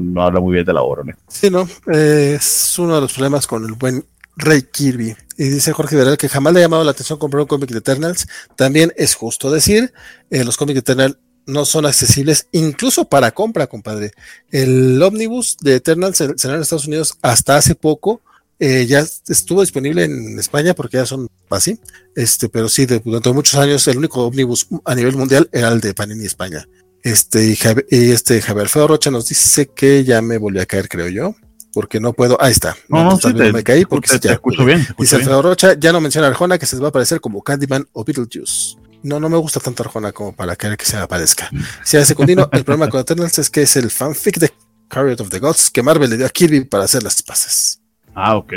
no 0.00 0.22
habla 0.22 0.40
muy 0.40 0.54
bien 0.54 0.64
de 0.64 0.72
la 0.72 0.82
obra. 0.82 1.02
¿no? 1.04 1.12
Sí, 1.28 1.50
no, 1.50 1.68
eh, 1.92 2.36
es 2.38 2.78
uno 2.78 2.96
de 2.96 3.00
los 3.02 3.12
problemas 3.12 3.46
con 3.46 3.64
el 3.64 3.72
buen 3.72 4.04
Rey 4.36 4.62
Kirby. 4.62 5.16
Y 5.36 5.48
dice 5.48 5.72
Jorge 5.72 5.96
Veral 5.96 6.16
que 6.16 6.28
jamás 6.28 6.52
le 6.52 6.60
ha 6.60 6.62
llamado 6.62 6.84
la 6.84 6.92
atención 6.92 7.18
comprar 7.18 7.42
un 7.42 7.48
cómic 7.48 7.70
de 7.70 7.78
Eternals. 7.78 8.26
También 8.56 8.92
es 8.96 9.14
justo 9.14 9.50
decir, 9.50 9.92
eh, 10.30 10.44
los 10.44 10.56
cómics 10.56 10.74
de 10.74 10.80
Eternals 10.80 11.18
no 11.46 11.64
son 11.64 11.84
accesibles 11.84 12.48
incluso 12.52 13.06
para 13.06 13.32
compra, 13.32 13.66
compadre. 13.66 14.12
El 14.50 15.02
ómnibus 15.02 15.56
de 15.60 15.76
Eternals 15.76 16.16
será 16.16 16.54
en 16.54 16.62
Estados 16.62 16.86
Unidos 16.86 17.18
hasta 17.22 17.56
hace 17.56 17.74
poco 17.74 18.22
eh, 18.60 18.86
ya 18.86 19.04
estuvo 19.28 19.62
disponible 19.62 20.04
en 20.04 20.38
España 20.38 20.74
porque 20.74 20.98
ya 20.98 21.06
son 21.06 21.28
así, 21.50 21.80
este, 22.14 22.48
pero 22.48 22.68
sí, 22.68 22.86
de, 22.86 23.00
durante 23.00 23.32
muchos 23.32 23.60
años 23.60 23.86
el 23.88 23.98
único 23.98 24.24
ómnibus 24.24 24.68
a 24.84 24.94
nivel 24.94 25.16
mundial 25.16 25.48
era 25.52 25.68
el 25.68 25.80
de 25.80 25.92
Panini 25.92 26.24
España. 26.24 26.66
Este, 27.04 27.46
y, 27.46 27.54
Javier, 27.54 27.86
y 27.90 28.10
este 28.12 28.40
Javier 28.40 28.68
Feo 28.70 28.88
Rocha 28.88 29.10
nos 29.10 29.28
dice 29.28 29.66
que 29.66 30.04
ya 30.04 30.22
me 30.22 30.38
volví 30.38 30.58
a 30.58 30.64
caer, 30.64 30.88
creo 30.88 31.06
yo, 31.08 31.36
porque 31.74 32.00
no 32.00 32.14
puedo. 32.14 32.42
Ahí 32.42 32.50
está. 32.50 32.76
No, 32.88 33.04
no, 33.04 33.16
sí 33.18 33.32
te, 33.34 33.52
me 33.52 33.62
caí 33.62 33.84
porque 33.84 34.08
te, 34.08 34.14
ya, 34.14 34.20
te 34.20 34.32
escucho 34.32 34.64
bien. 34.64 34.80
escucho 34.80 35.02
Dice. 35.02 35.16
Alfredo 35.16 35.42
Rocha, 35.42 35.74
ya 35.78 35.92
no 35.92 36.00
menciona 36.00 36.28
a 36.28 36.30
Arjona 36.30 36.58
que 36.58 36.64
se 36.64 36.78
va 36.78 36.86
a 36.86 36.88
aparecer 36.88 37.20
como 37.20 37.42
Candyman 37.42 37.86
o 37.92 38.04
Beetlejuice. 38.04 38.78
No, 39.02 39.20
no 39.20 39.28
me 39.28 39.36
gusta 39.36 39.60
tanto 39.60 39.82
Arjona 39.82 40.12
como 40.12 40.34
para 40.34 40.56
querer 40.56 40.78
que 40.78 40.86
se 40.86 40.96
me 40.96 41.02
aparezca. 41.02 41.50
Si 41.84 41.98
a 41.98 42.04
secundino, 42.06 42.48
el 42.52 42.64
problema 42.64 42.88
con 42.88 43.00
Eternals 43.00 43.38
es 43.38 43.50
que 43.50 43.62
es 43.62 43.76
el 43.76 43.90
fanfic 43.90 44.38
de 44.38 44.50
Chariot 44.90 45.20
of 45.20 45.28
the 45.28 45.40
Gods 45.40 45.70
que 45.70 45.82
Marvel 45.82 46.08
le 46.08 46.16
dio 46.16 46.24
a 46.24 46.30
Kirby 46.30 46.64
para 46.64 46.84
hacer 46.84 47.02
las 47.02 47.22
pases. 47.22 47.82
Ah, 48.14 48.34
ok. 48.36 48.54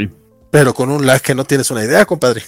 Pero 0.51 0.73
con 0.73 0.89
un 0.89 1.05
lag 1.05 1.21
que 1.21 1.35
no 1.35 1.43
tienes 1.43 1.69
una 1.69 1.83
idea, 1.83 2.05
compadre. 2.05 2.43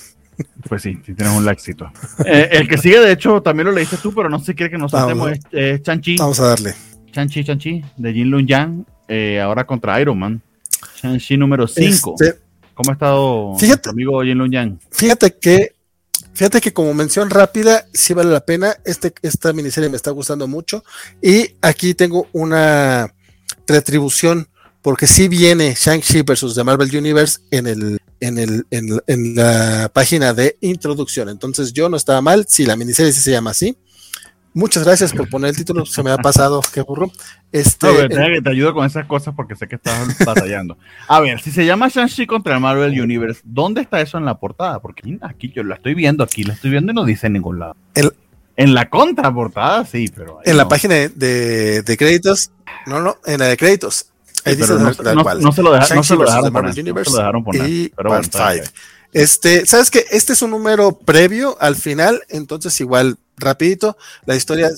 Pues 0.68 0.82
sí, 0.82 0.98
sí 1.06 1.14
tienes 1.14 1.36
un 1.36 1.46
laxito. 1.46 1.92
Eh, 2.26 2.50
el 2.52 2.68
que 2.68 2.78
sigue, 2.78 3.00
de 3.00 3.12
hecho, 3.12 3.42
también 3.42 3.68
lo 3.68 3.72
leíste 3.72 3.98
tú, 3.98 4.14
pero 4.14 4.30
no 4.30 4.40
sé 4.40 4.48
si 4.48 4.56
quiere 4.56 4.72
que 4.72 4.78
nos 4.78 4.92
saltemos. 4.92 5.32
Es, 5.32 5.40
es 5.52 5.82
Chanchi, 5.84 6.18
Vamos 6.18 6.40
a 6.40 6.48
darle. 6.48 6.76
Chanchi, 7.12 7.44
Chanchi, 7.44 7.84
de 7.98 8.14
Jin 8.14 8.30
Lun 8.30 8.46
Yang, 8.48 8.86
eh, 9.08 9.40
ahora 9.42 9.66
contra 9.66 10.00
Iron 10.02 10.20
Man. 10.20 10.42
Chanchi 11.02 11.38
número 11.38 11.68
5. 11.68 12.16
Este, 12.20 12.40
¿Cómo 12.74 12.92
ha 12.92 12.94
estado 12.94 13.56
Fíjate- 13.58 13.90
amigo 13.90 14.22
Jin 14.22 14.38
Lun 14.38 14.52
Yang? 14.52 14.80
fíjate 14.92 15.36
que, 15.36 15.74
fíjate 16.34 16.62
que 16.62 16.72
como 16.74 16.94
mención 16.94 17.30
rápida, 17.30 17.86
sí 17.94 18.14
vale 18.14 18.30
la 18.32 18.42
pena. 18.42 18.76
Este, 18.86 19.14
esta 19.22 19.52
miniserie 19.54 19.90
me 19.90 19.96
está 19.98 20.12
gustando 20.12 20.48
mucho. 20.48 20.84
Y 21.22 21.56
aquí 21.62 21.94
tengo 21.94 22.28
una 22.34 23.14
retribución, 23.68 24.48
porque 24.82 25.08
sí 25.08 25.28
viene 25.28 25.76
Shang-Chi 25.78 26.22
versus 26.24 26.56
The 26.56 26.64
Marvel 26.64 26.96
Universe 26.96 27.40
en 27.52 27.68
el, 27.68 28.00
en 28.20 28.38
el, 28.38 28.66
en, 28.72 29.00
en 29.08 29.36
la 29.36 29.90
página 29.94 30.34
de 30.34 30.58
introducción. 30.62 31.30
Entonces 31.30 31.74
yo 31.74 31.90
no 31.90 31.98
estaba 31.98 32.22
mal, 32.22 32.46
si 32.48 32.66
la 32.66 32.76
miniserie 32.76 33.12
sí 33.12 33.22
se 33.22 33.32
llama 33.32 33.52
así. 33.52 33.78
Muchas 34.52 34.84
gracias 34.84 35.14
por 35.14 35.30
poner 35.30 35.52
el 35.52 35.56
título, 35.56 35.86
se 35.86 36.02
me 36.02 36.10
ha 36.10 36.18
pasado, 36.18 36.60
qué 36.74 36.82
burro. 36.82 37.12
Este, 37.52 37.86
No, 37.88 37.94
pero 37.96 38.10
te, 38.10 38.42
te 38.42 38.50
ayudo 38.50 38.74
con 38.74 38.86
esas 38.86 39.06
cosas 39.06 39.34
porque 39.36 39.56
sé 39.56 39.68
que 39.68 39.76
estás 39.76 40.18
batallando. 40.26 40.76
A 41.08 41.20
ver, 41.20 41.40
si 41.40 41.52
se 41.52 41.66
llama 41.66 41.88
Shang-Chi 41.88 42.26
contra 42.26 42.56
el 42.56 42.60
Marvel 42.60 43.00
Universe, 43.00 43.42
¿dónde 43.44 43.82
está 43.82 44.02
eso 44.02 44.18
en 44.18 44.26
la 44.26 44.40
portada? 44.40 44.80
Porque 44.80 45.18
aquí 45.22 45.52
yo 45.56 45.64
la 45.64 45.76
estoy 45.76 45.94
viendo, 45.94 46.24
aquí 46.24 46.44
la 46.44 46.56
estoy 46.56 46.72
viendo 46.72 46.92
y 46.92 46.96
no 46.96 47.06
dice 47.06 47.28
en 47.28 47.34
ningún 47.34 47.60
lado. 47.60 47.76
El- 47.94 48.12
en 48.58 48.74
la 48.74 48.90
contraportada, 48.90 49.86
sí, 49.86 50.12
pero. 50.14 50.40
en 50.44 50.58
la 50.58 50.64
no. 50.64 50.70
página 50.70 50.96
de, 50.96 51.08
de, 51.10 51.82
de 51.82 51.98
créditos, 51.98 52.52
no, 52.88 53.00
no, 53.00 53.16
en 53.26 53.40
la 53.40 53.46
de 53.46 53.56
créditos. 53.56 54.09
Pero 54.44 54.80
no, 54.80 55.52
se 55.54 55.62
lo, 55.62 55.72
dejaron 55.74 56.54
poner. 56.54 56.76
No 56.86 57.04
se 57.04 57.12
lo 57.12 57.18
dejaron 57.18 57.44
poner. 57.44 57.70
y 57.70 57.90
pero 57.96 58.10
bueno, 58.10 58.28
Part 58.32 58.56
five. 58.58 58.70
Este, 59.12 59.66
¿sabes 59.66 59.90
qué? 59.90 60.06
Este 60.12 60.34
es 60.34 60.42
un 60.42 60.52
número 60.52 60.98
previo 61.00 61.58
al 61.60 61.76
final, 61.76 62.22
entonces 62.30 62.80
igual, 62.80 63.18
rapidito, 63.38 63.98
la 64.26 64.36
historia, 64.36 64.70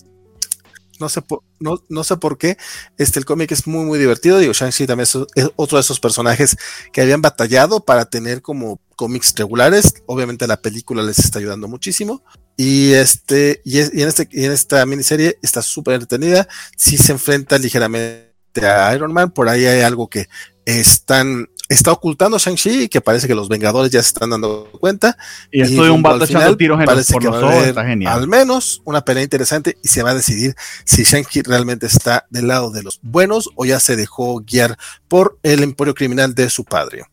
no 1.02 1.10
sé 1.10 1.22
por, 1.22 1.42
no, 1.60 1.84
no 1.90 2.04
sé 2.06 2.16
por 2.16 2.38
qué, 2.38 2.58
este, 2.98 3.20
el 3.20 3.26
cómic 3.26 3.52
es 3.52 3.68
muy, 3.68 3.84
muy 3.84 4.00
divertido, 4.00 4.38
digo, 4.40 4.54
Shang-Chi 4.54 4.88
también 4.88 5.04
es, 5.04 5.18
es 5.36 5.50
otro 5.58 5.78
de 5.78 5.82
esos 5.82 6.00
personajes 6.00 6.56
que 6.94 7.02
habían 7.02 7.22
batallado 7.22 7.84
para 7.84 8.06
tener 8.06 8.42
como 8.42 8.80
cómics 8.96 9.34
regulares, 9.36 9.96
obviamente 10.06 10.48
la 10.48 10.62
película 10.62 11.04
les 11.04 11.20
está 11.20 11.40
ayudando 11.40 11.68
muchísimo, 11.68 12.24
y 12.56 12.92
este, 12.94 13.62
y, 13.66 13.80
es- 13.80 13.92
y 13.94 14.02
en 14.02 14.08
este, 14.08 14.30
y 14.32 14.46
en 14.46 14.54
esta 14.54 14.86
miniserie 14.86 15.40
está 15.42 15.62
súper 15.62 15.96
entretenida, 15.96 16.48
sí 16.78 16.98
se 16.98 17.12
enfrenta 17.12 17.58
ligeramente 17.58 18.31
a 18.58 18.94
Iron 18.96 19.14
Man, 19.14 19.32
por 19.32 19.50
ahí 19.50 19.66
hay 19.66 19.82
algo 19.82 20.10
que 20.10 20.28
están, 20.66 21.50
está 21.70 21.92
ocultando 21.92 22.38
Shang-Chi 22.38 22.84
y 22.84 22.90
que 22.90 23.02
parece 23.02 23.28
que 23.28 23.36
los 23.36 23.50
Vengadores 23.50 23.92
ya 23.92 24.02
se 24.02 24.10
están 24.10 24.30
dando 24.30 24.70
cuenta. 24.80 25.18
Y 25.52 25.62
esto 25.62 25.84
de 25.84 25.90
un 25.90 26.02
vato 26.02 26.24
echando 26.26 26.40
final, 26.40 26.58
tiros 26.58 26.80
en 26.80 26.86
parece 26.86 27.14
por 27.14 27.22
que 27.22 27.28
los 27.28 27.36
va 27.36 27.40
a 27.40 27.44
ojos 27.44 27.56
haber 27.56 27.70
está 27.70 27.86
genial. 27.86 28.14
Al 28.14 28.28
menos 28.28 28.82
una 28.86 29.02
pelea 29.02 29.24
interesante 29.24 29.78
y 29.84 29.88
se 29.88 30.04
va 30.04 30.12
a 30.12 30.16
decidir 30.16 30.56
si 30.86 31.04
Shang-Chi 31.04 31.44
realmente 31.44 31.88
está 31.88 32.26
del 32.30 32.48
lado 32.48 32.72
de 32.72 32.84
los 32.84 33.00
buenos 33.02 33.50
o 33.56 33.66
ya 33.66 33.80
se 33.80 33.96
dejó 33.96 34.42
guiar 34.42 34.78
por 35.08 35.40
el 35.44 35.64
emporio 35.64 35.96
criminal 35.96 36.36
de 36.36 36.50
su 36.50 36.66
padre. 36.66 37.04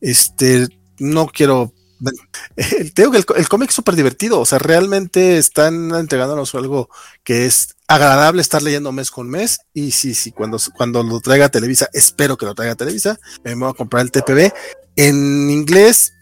Este, 0.00 0.68
no 0.98 1.26
quiero. 1.26 1.72
Te 2.56 3.02
digo 3.02 3.12
que 3.12 3.18
el, 3.18 3.24
el 3.36 3.48
cómic 3.48 3.70
es 3.70 3.74
súper 3.74 3.94
divertido, 3.94 4.40
o 4.40 4.46
sea, 4.46 4.58
realmente 4.58 5.38
están 5.38 5.94
entregándonos 5.94 6.54
algo 6.54 6.88
que 7.24 7.46
es 7.46 7.76
agradable 7.86 8.42
estar 8.42 8.62
leyendo 8.62 8.92
mes 8.92 9.10
con 9.10 9.28
mes. 9.28 9.60
Y 9.72 9.92
sí, 9.92 10.14
sí, 10.14 10.32
cuando, 10.32 10.58
cuando 10.74 11.02
lo 11.02 11.20
traiga 11.20 11.48
Televisa, 11.48 11.88
espero 11.92 12.36
que 12.36 12.46
lo 12.46 12.54
traiga 12.54 12.74
Televisa, 12.74 13.18
me 13.44 13.54
voy 13.54 13.70
a 13.70 13.74
comprar 13.74 14.02
el 14.02 14.10
TPB. 14.10 14.52
En 14.96 15.50
inglés, 15.50 16.14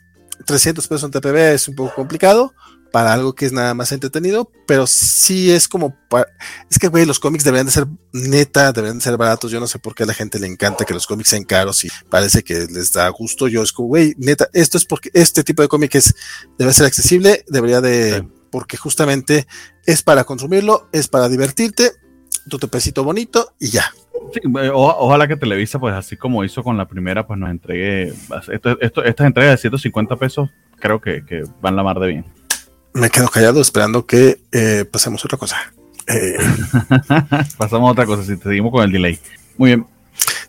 300 0.47 0.87
pesos 0.87 1.05
en 1.05 1.11
TPB 1.11 1.37
es 1.55 1.69
un 1.69 1.75
poco 1.75 1.95
complicado 1.95 2.55
para 2.93 3.13
algo 3.13 3.35
que 3.35 3.47
es 3.47 3.53
nada 3.53 3.73
más 3.75 3.93
entretenido, 3.93 4.51
pero 4.67 4.87
sí 4.87 5.51
es 5.53 5.69
como 5.69 5.95
pa- 6.09 6.27
es 6.71 6.79
que 6.79 6.89
güey, 6.89 7.07
los 7.07 7.21
cómics 7.21 7.45
deberían 7.45 7.67
de 7.67 7.73
ser 7.73 7.87
neta, 8.13 8.73
deberían 8.73 8.99
de 8.99 9.05
ser 9.05 9.17
baratos. 9.17 9.51
Yo 9.51 9.61
no 9.61 9.67
sé 9.67 9.79
por 9.79 9.95
qué 9.95 10.03
a 10.03 10.07
la 10.07 10.15
gente 10.15 10.39
le 10.39 10.47
encanta 10.47 10.85
que 10.85 10.95
los 10.95 11.07
cómics 11.07 11.31
sean 11.31 11.45
caros 11.45 11.85
y 11.85 11.89
parece 12.09 12.43
que 12.43 12.67
les 12.71 12.93
da 12.93 13.09
gusto. 13.11 13.47
Yo 13.49 13.63
es 13.63 13.73
como, 13.73 13.89
güey, 13.89 14.15
neta, 14.19 14.49
esto 14.53 14.77
es 14.77 14.85
porque 14.85 15.11
este 15.15 15.45
tipo 15.45 15.63
de 15.63 15.69
cómic 15.69 15.95
es 15.95 16.15
debe 16.59 16.73
ser 16.73 16.87
accesible, 16.87 17.45
debería 17.49 17.81
de 17.81 18.21
Sí. 18.21 18.29
porque 18.51 18.77
justamente 18.77 19.47
es 19.87 20.03
para 20.03 20.25
consumirlo, 20.25 20.89
es 20.93 21.07
para 21.09 21.29
divertirte, 21.29 21.93
tu 22.49 22.59
topecito 22.59 23.05
bonito 23.05 23.55
y 23.61 23.69
ya. 23.69 23.85
Sí, 24.35 24.41
o- 24.73 24.97
ojalá 24.99 25.29
que 25.29 25.37
Televisa, 25.37 25.79
pues 25.79 25.95
así 25.95 26.17
como 26.17 26.43
hizo 26.45 26.63
con 26.65 26.77
la 26.77 26.89
primera, 26.89 27.27
pues 27.27 27.39
nos 27.39 27.51
entregue. 27.51 28.13
Esto, 28.51 28.81
esto- 28.81 29.05
estas 29.05 29.27
entregas 29.27 29.53
de 29.53 29.59
150 29.59 30.17
pesos, 30.17 30.51
creo 30.81 31.01
que, 31.01 31.25
que 31.25 31.45
van 31.61 31.77
la 31.77 31.83
mar 31.83 31.99
de 32.01 32.07
bien. 32.09 32.25
Me 32.93 33.11
quedo 33.11 33.29
callado 33.29 33.61
esperando 33.61 34.07
que 34.07 34.41
eh, 34.53 34.85
pasemos 34.91 35.25
otra 35.25 35.39
cosa. 35.39 35.57
Eh, 36.07 36.37
Pasamos 37.59 37.89
a 37.89 37.93
otra 37.93 38.07
cosa, 38.07 38.25
si 38.25 38.37
te 38.37 38.45
seguimos 38.45 38.73
con 38.73 38.85
el 38.85 38.93
delay. 38.93 39.19
Muy 39.57 39.71
bien. 39.71 39.87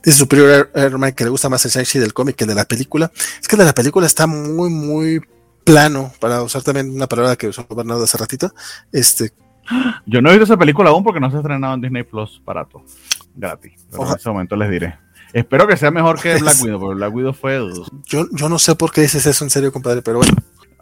Dice 0.03 0.17
Superior 0.17 0.71
Airman 0.73 1.13
que 1.13 1.23
le 1.23 1.29
gusta 1.29 1.49
más 1.49 1.63
el 1.65 1.71
Shang-Chi 1.71 1.99
del 1.99 2.13
cómic 2.13 2.35
que 2.35 2.45
el 2.45 2.49
de 2.49 2.55
la 2.55 2.65
película. 2.65 3.11
Es 3.39 3.47
que 3.47 3.55
el 3.55 3.59
de 3.59 3.65
la 3.65 3.73
película 3.73 4.07
está 4.07 4.25
muy, 4.25 4.69
muy 4.69 5.21
plano, 5.63 6.11
para 6.19 6.41
usar 6.41 6.63
también 6.63 6.89
una 6.89 7.07
palabra 7.07 7.35
que 7.35 7.47
usó 7.47 7.67
Bernardo 7.69 8.03
hace 8.03 8.17
ratito. 8.17 8.51
Este, 8.91 9.31
Yo 10.05 10.21
no 10.21 10.29
he 10.29 10.33
visto 10.33 10.45
esa 10.45 10.57
película 10.57 10.89
aún 10.89 11.03
porque 11.03 11.19
no 11.19 11.29
se 11.29 11.37
ha 11.37 11.39
estrenado 11.39 11.75
en 11.75 11.81
Disney 11.81 12.03
Plus 12.03 12.41
barato, 12.43 12.83
gratis. 13.35 13.73
Pero 13.91 14.09
en 14.09 14.15
ese 14.17 14.29
momento 14.29 14.55
les 14.55 14.71
diré. 14.71 14.97
Espero 15.33 15.67
que 15.67 15.77
sea 15.77 15.91
mejor 15.91 16.19
que 16.19 16.35
Black 16.37 16.57
Widow, 16.63 16.79
porque 16.79 16.95
Black 16.95 17.13
Widow 17.13 17.33
fue. 17.33 17.59
yo, 18.07 18.25
yo 18.31 18.49
no 18.49 18.59
sé 18.59 18.75
por 18.75 18.91
qué 18.91 19.01
dices 19.01 19.25
eso 19.25 19.43
en 19.43 19.49
serio, 19.49 19.71
compadre, 19.71 20.01
pero 20.01 20.17
bueno. 20.17 20.33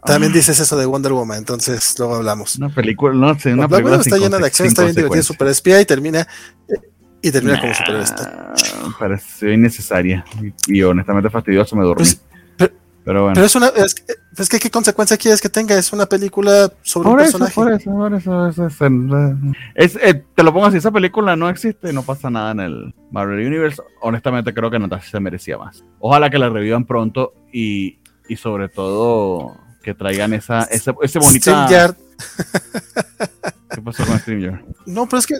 También 0.04 0.32
Ah. 0.32 0.36
dices 0.36 0.58
eso 0.60 0.76
de 0.78 0.86
Wonder 0.86 1.12
Woman, 1.12 1.38
entonces 1.38 1.94
luego 1.98 2.16
hablamos. 2.16 2.56
Una 2.56 2.68
película, 2.70 3.14
no 3.14 3.38
sé, 3.38 3.52
una 3.52 3.68
película 3.68 3.96
está 3.96 4.16
llena 4.16 4.38
de 4.38 4.46
acción, 4.46 4.68
está 4.68 4.82
bien 4.84 4.94
divertida, 4.96 5.22
super 5.22 5.48
espía 5.48 5.80
y 5.80 5.84
termina 5.84 6.26
y 7.22 7.30
termina 7.30 7.60
como 7.60 7.74
super 7.74 7.94
Nah, 7.96 8.98
pareció 8.98 9.52
innecesaria 9.52 10.24
y, 10.66 10.78
y 10.78 10.82
honestamente 10.82 11.28
fastidioso, 11.28 11.76
me 11.76 11.82
dormí. 11.84 11.96
Pues, 12.04 12.20
pero- 12.56 12.72
pero 13.04 13.22
bueno. 13.24 13.34
Pero 13.34 13.46
es 13.46 13.54
una, 13.56 13.66
es, 13.68 13.94
que- 13.94 14.04
es 14.38 14.48
que 14.48 14.58
qué 14.58 14.70
consecuencia 14.70 15.18
quieres 15.18 15.40
que 15.40 15.48
tenga, 15.50 15.76
es 15.76 15.92
una 15.92 16.06
película 16.06 16.72
sobre 16.82 17.08
un 17.10 17.14
Por 17.16 17.22
eso, 17.24 17.38
personaje. 17.38 17.54
por 17.54 17.72
eso, 17.72 17.90
por 17.90 18.14
eso, 18.14 18.48
eso 18.48 18.66
es, 18.68 18.80
el- 18.80 19.54
es- 19.74 19.98
eh, 20.02 20.24
te 20.34 20.42
lo 20.42 20.52
pongo 20.52 20.66
así, 20.66 20.78
esa 20.78 20.90
película 20.90 21.36
no 21.36 21.50
existe, 21.50 21.92
no 21.92 22.02
pasa 22.02 22.30
nada 22.30 22.52
en 22.52 22.60
el 22.60 22.94
Marvel 23.10 23.46
Universe. 23.46 23.82
Honestamente 24.00 24.54
creo 24.54 24.70
que 24.70 24.78
Natasha 24.78 25.10
se 25.10 25.20
merecía 25.20 25.58
más. 25.58 25.84
Ojalá 25.98 26.30
que 26.30 26.38
la 26.38 26.48
revivan 26.48 26.86
pronto 26.86 27.34
y, 27.52 27.98
y 28.28 28.36
sobre 28.36 28.68
todo 28.70 29.56
que 29.82 29.94
traigan 29.94 30.32
esa, 30.34 30.62
ese, 30.64 30.92
ese 31.02 31.18
bonita... 31.18 31.66
StreamYard, 31.66 31.94
¿Qué 33.74 33.80
pasó 33.82 34.04
con 34.04 34.18
StreamYard? 34.18 34.60
No, 34.86 35.06
pero 35.08 35.18
es 35.20 35.26
que. 35.26 35.34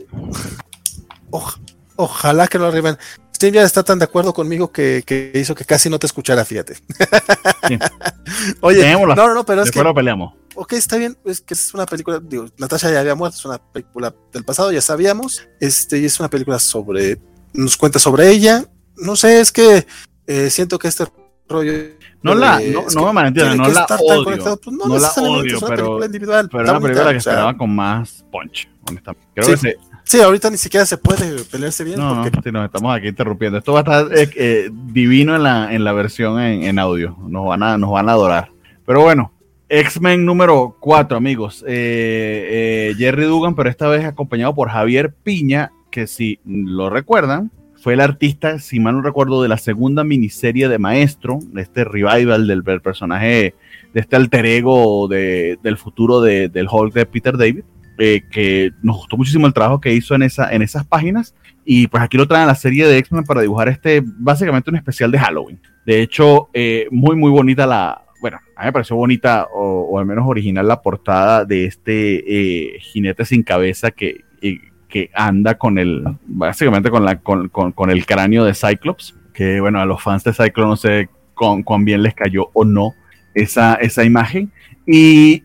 oj- 1.30 1.60
Ojalá 1.96 2.48
que 2.48 2.58
lo 2.58 2.66
arriben. 2.66 2.96
Steve 3.36 3.56
ya 3.56 3.62
está 3.62 3.82
tan 3.82 3.98
de 3.98 4.04
acuerdo 4.04 4.32
conmigo 4.32 4.70
que, 4.72 5.02
que 5.04 5.32
hizo 5.34 5.54
que 5.54 5.64
casi 5.64 5.90
no 5.90 5.98
te 5.98 6.06
escuchara, 6.06 6.44
fíjate. 6.44 6.76
Oye, 8.60 8.92
no, 8.92 9.14
no, 9.14 9.34
no, 9.34 9.44
pero 9.44 9.62
es 9.62 9.70
que. 9.70 9.82
peleamos. 9.94 10.34
Ok, 10.54 10.72
está 10.74 10.96
bien, 10.96 11.16
es 11.24 11.40
que 11.40 11.54
es 11.54 11.72
una 11.74 11.86
película, 11.86 12.20
digo, 12.22 12.46
Natasha 12.58 12.90
ya 12.90 13.00
había 13.00 13.14
muerto, 13.14 13.36
es 13.38 13.44
una 13.44 13.58
película 13.58 14.14
del 14.32 14.44
pasado, 14.44 14.72
ya 14.72 14.80
sabíamos. 14.80 15.46
Este, 15.60 15.98
y 15.98 16.04
es 16.06 16.18
una 16.20 16.28
película 16.30 16.58
sobre. 16.58 17.20
Nos 17.52 17.76
cuenta 17.76 17.98
sobre 17.98 18.30
ella. 18.30 18.64
No 18.96 19.16
sé, 19.16 19.40
es 19.40 19.52
que 19.52 19.86
eh, 20.26 20.50
siento 20.50 20.78
que 20.78 20.88
este 20.88 21.04
rollo. 21.51 21.72
No 22.22 22.35
la, 22.35 22.60
no, 22.60 22.85
no 22.94 23.12
me 23.12 23.28
entiendes, 23.28 23.56
no 23.56 23.68
la 23.68 23.86
odio. 23.98 24.60
Pues 24.62 24.77
no, 24.77 24.98
la 24.98 25.09
odio, 25.09 25.56
es 25.56 25.62
una 25.62 25.68
pero, 25.68 25.85
película 25.85 26.06
individual. 26.06 26.48
Pero 26.51 26.64
una 26.64 26.81
película 26.81 27.10
que 27.10 27.16
esperaba 27.18 27.56
con 27.56 27.74
más 27.74 28.24
punch, 28.31 28.68
honestamente. 28.89 29.28
Creo 29.35 29.47
sí. 29.47 29.52
que 29.52 29.56
se, 29.59 29.77
Sí, 30.10 30.20
ahorita 30.20 30.51
ni 30.51 30.56
siquiera 30.56 30.85
se 30.85 30.97
puede 30.97 31.44
pelearse 31.44 31.85
bien. 31.85 32.01
No, 32.01 32.24
porque... 32.32 32.51
nos 32.51 32.64
estamos 32.64 32.97
aquí 32.97 33.06
interrumpiendo. 33.06 33.59
Esto 33.59 33.72
va 33.72 33.78
a 33.78 33.82
estar 33.82 34.18
eh, 34.18 34.28
eh, 34.35 34.70
divino 34.72 35.36
en 35.36 35.44
la, 35.44 35.72
en 35.72 35.85
la 35.85 35.93
versión 35.93 36.40
en, 36.40 36.64
en, 36.64 36.81
audio. 36.81 37.16
Nos 37.28 37.47
van, 37.47 37.62
a, 37.62 37.78
nos 37.78 37.93
van 37.93 38.09
a 38.09 38.12
adorar. 38.12 38.51
Pero 38.85 39.02
bueno, 39.02 39.32
X-Men 39.68 40.27
número 40.27 40.77
4, 40.81 41.16
amigos. 41.16 41.64
Eh, 41.64 42.93
Jerry 42.98 43.24
Dugan, 43.27 43.55
pero 43.55 43.70
esta 43.70 43.86
vez 43.86 44.05
acompañado 44.05 44.52
por 44.52 44.68
Javier 44.70 45.14
Piña, 45.14 45.70
que 45.93 46.09
si 46.09 46.40
lo 46.44 46.90
recuerdan, 46.90 47.52
fue 47.81 47.94
el 47.94 48.01
artista, 48.01 48.59
si 48.59 48.78
mal 48.78 48.97
no 48.97 49.02
recuerdo, 49.02 49.43
de 49.43 49.48
la 49.48 49.57
segunda 49.57 50.05
miniserie 50.05 50.69
de 50.69 50.78
Maestro, 50.78 51.39
de 51.52 51.62
este 51.62 51.85
revival 51.85 52.47
del, 52.47 52.62
personaje, 52.82 53.55
de 53.94 54.01
este 54.01 54.16
alter 54.16 54.44
ego 54.44 55.09
de, 55.09 55.59
del 55.62 55.78
futuro 55.78 56.20
de, 56.20 56.48
del 56.48 56.69
Hulk 56.70 56.93
de 56.93 57.07
Peter 57.07 57.36
David. 57.36 57.65
Eh, 58.02 58.23
que 58.31 58.73
nos 58.82 58.97
gustó 58.97 59.19
muchísimo 59.19 59.47
el 59.47 59.52
trabajo 59.52 59.78
que 59.78 59.93
hizo 59.93 60.15
en, 60.15 60.23
esa, 60.23 60.51
en 60.52 60.62
esas 60.62 60.86
páginas. 60.86 61.35
Y 61.65 61.86
pues 61.86 62.02
aquí 62.02 62.16
lo 62.16 62.27
traen 62.27 62.44
a 62.44 62.47
la 62.47 62.55
serie 62.55 62.86
de 62.86 62.97
X-Men 62.98 63.24
para 63.24 63.43
dibujar 63.43 63.69
este, 63.69 64.02
básicamente 64.05 64.70
un 64.70 64.77
especial 64.77 65.11
de 65.11 65.19
Halloween. 65.19 65.61
De 65.85 66.01
hecho, 66.01 66.48
eh, 66.55 66.86
muy, 66.90 67.16
muy 67.16 67.31
bonita 67.31 67.66
la. 67.66 68.02
Bueno, 68.20 68.39
a 68.57 68.61
mí 68.61 68.66
me 68.66 68.73
pareció 68.73 68.97
bonita, 68.97 69.48
o, 69.52 69.89
o 69.90 69.98
al 69.98 70.07
menos 70.07 70.27
original, 70.27 70.69
la 70.69 70.82
portada 70.82 71.44
de 71.44 71.65
este 71.65 72.74
eh, 72.74 72.78
jinete 72.81 73.24
sin 73.24 73.43
cabeza 73.43 73.90
que, 73.90 74.24
que 74.90 75.10
anda 75.14 75.56
con 75.56 75.78
el. 75.78 76.04
Básicamente 76.26 76.90
con, 76.90 77.04
la, 77.04 77.16
con, 77.20 77.48
con, 77.48 77.72
con, 77.72 77.90
el 77.90 78.04
cráneo 78.04 78.44
de 78.44 78.54
Cyclops. 78.54 79.16
Que 79.32 79.60
bueno, 79.60 79.80
a 79.80 79.86
los 79.86 80.02
fans 80.02 80.24
de 80.24 80.34
Cyclops 80.34 80.68
no 80.68 80.76
sé 80.76 81.08
cuán, 81.34 81.62
cuán 81.62 81.84
bien 81.84 82.02
les 82.02 82.14
cayó 82.14 82.50
o 82.52 82.64
no 82.64 82.94
esa, 83.34 83.74
esa 83.74 84.04
imagen. 84.04 84.52
Y 84.86 85.42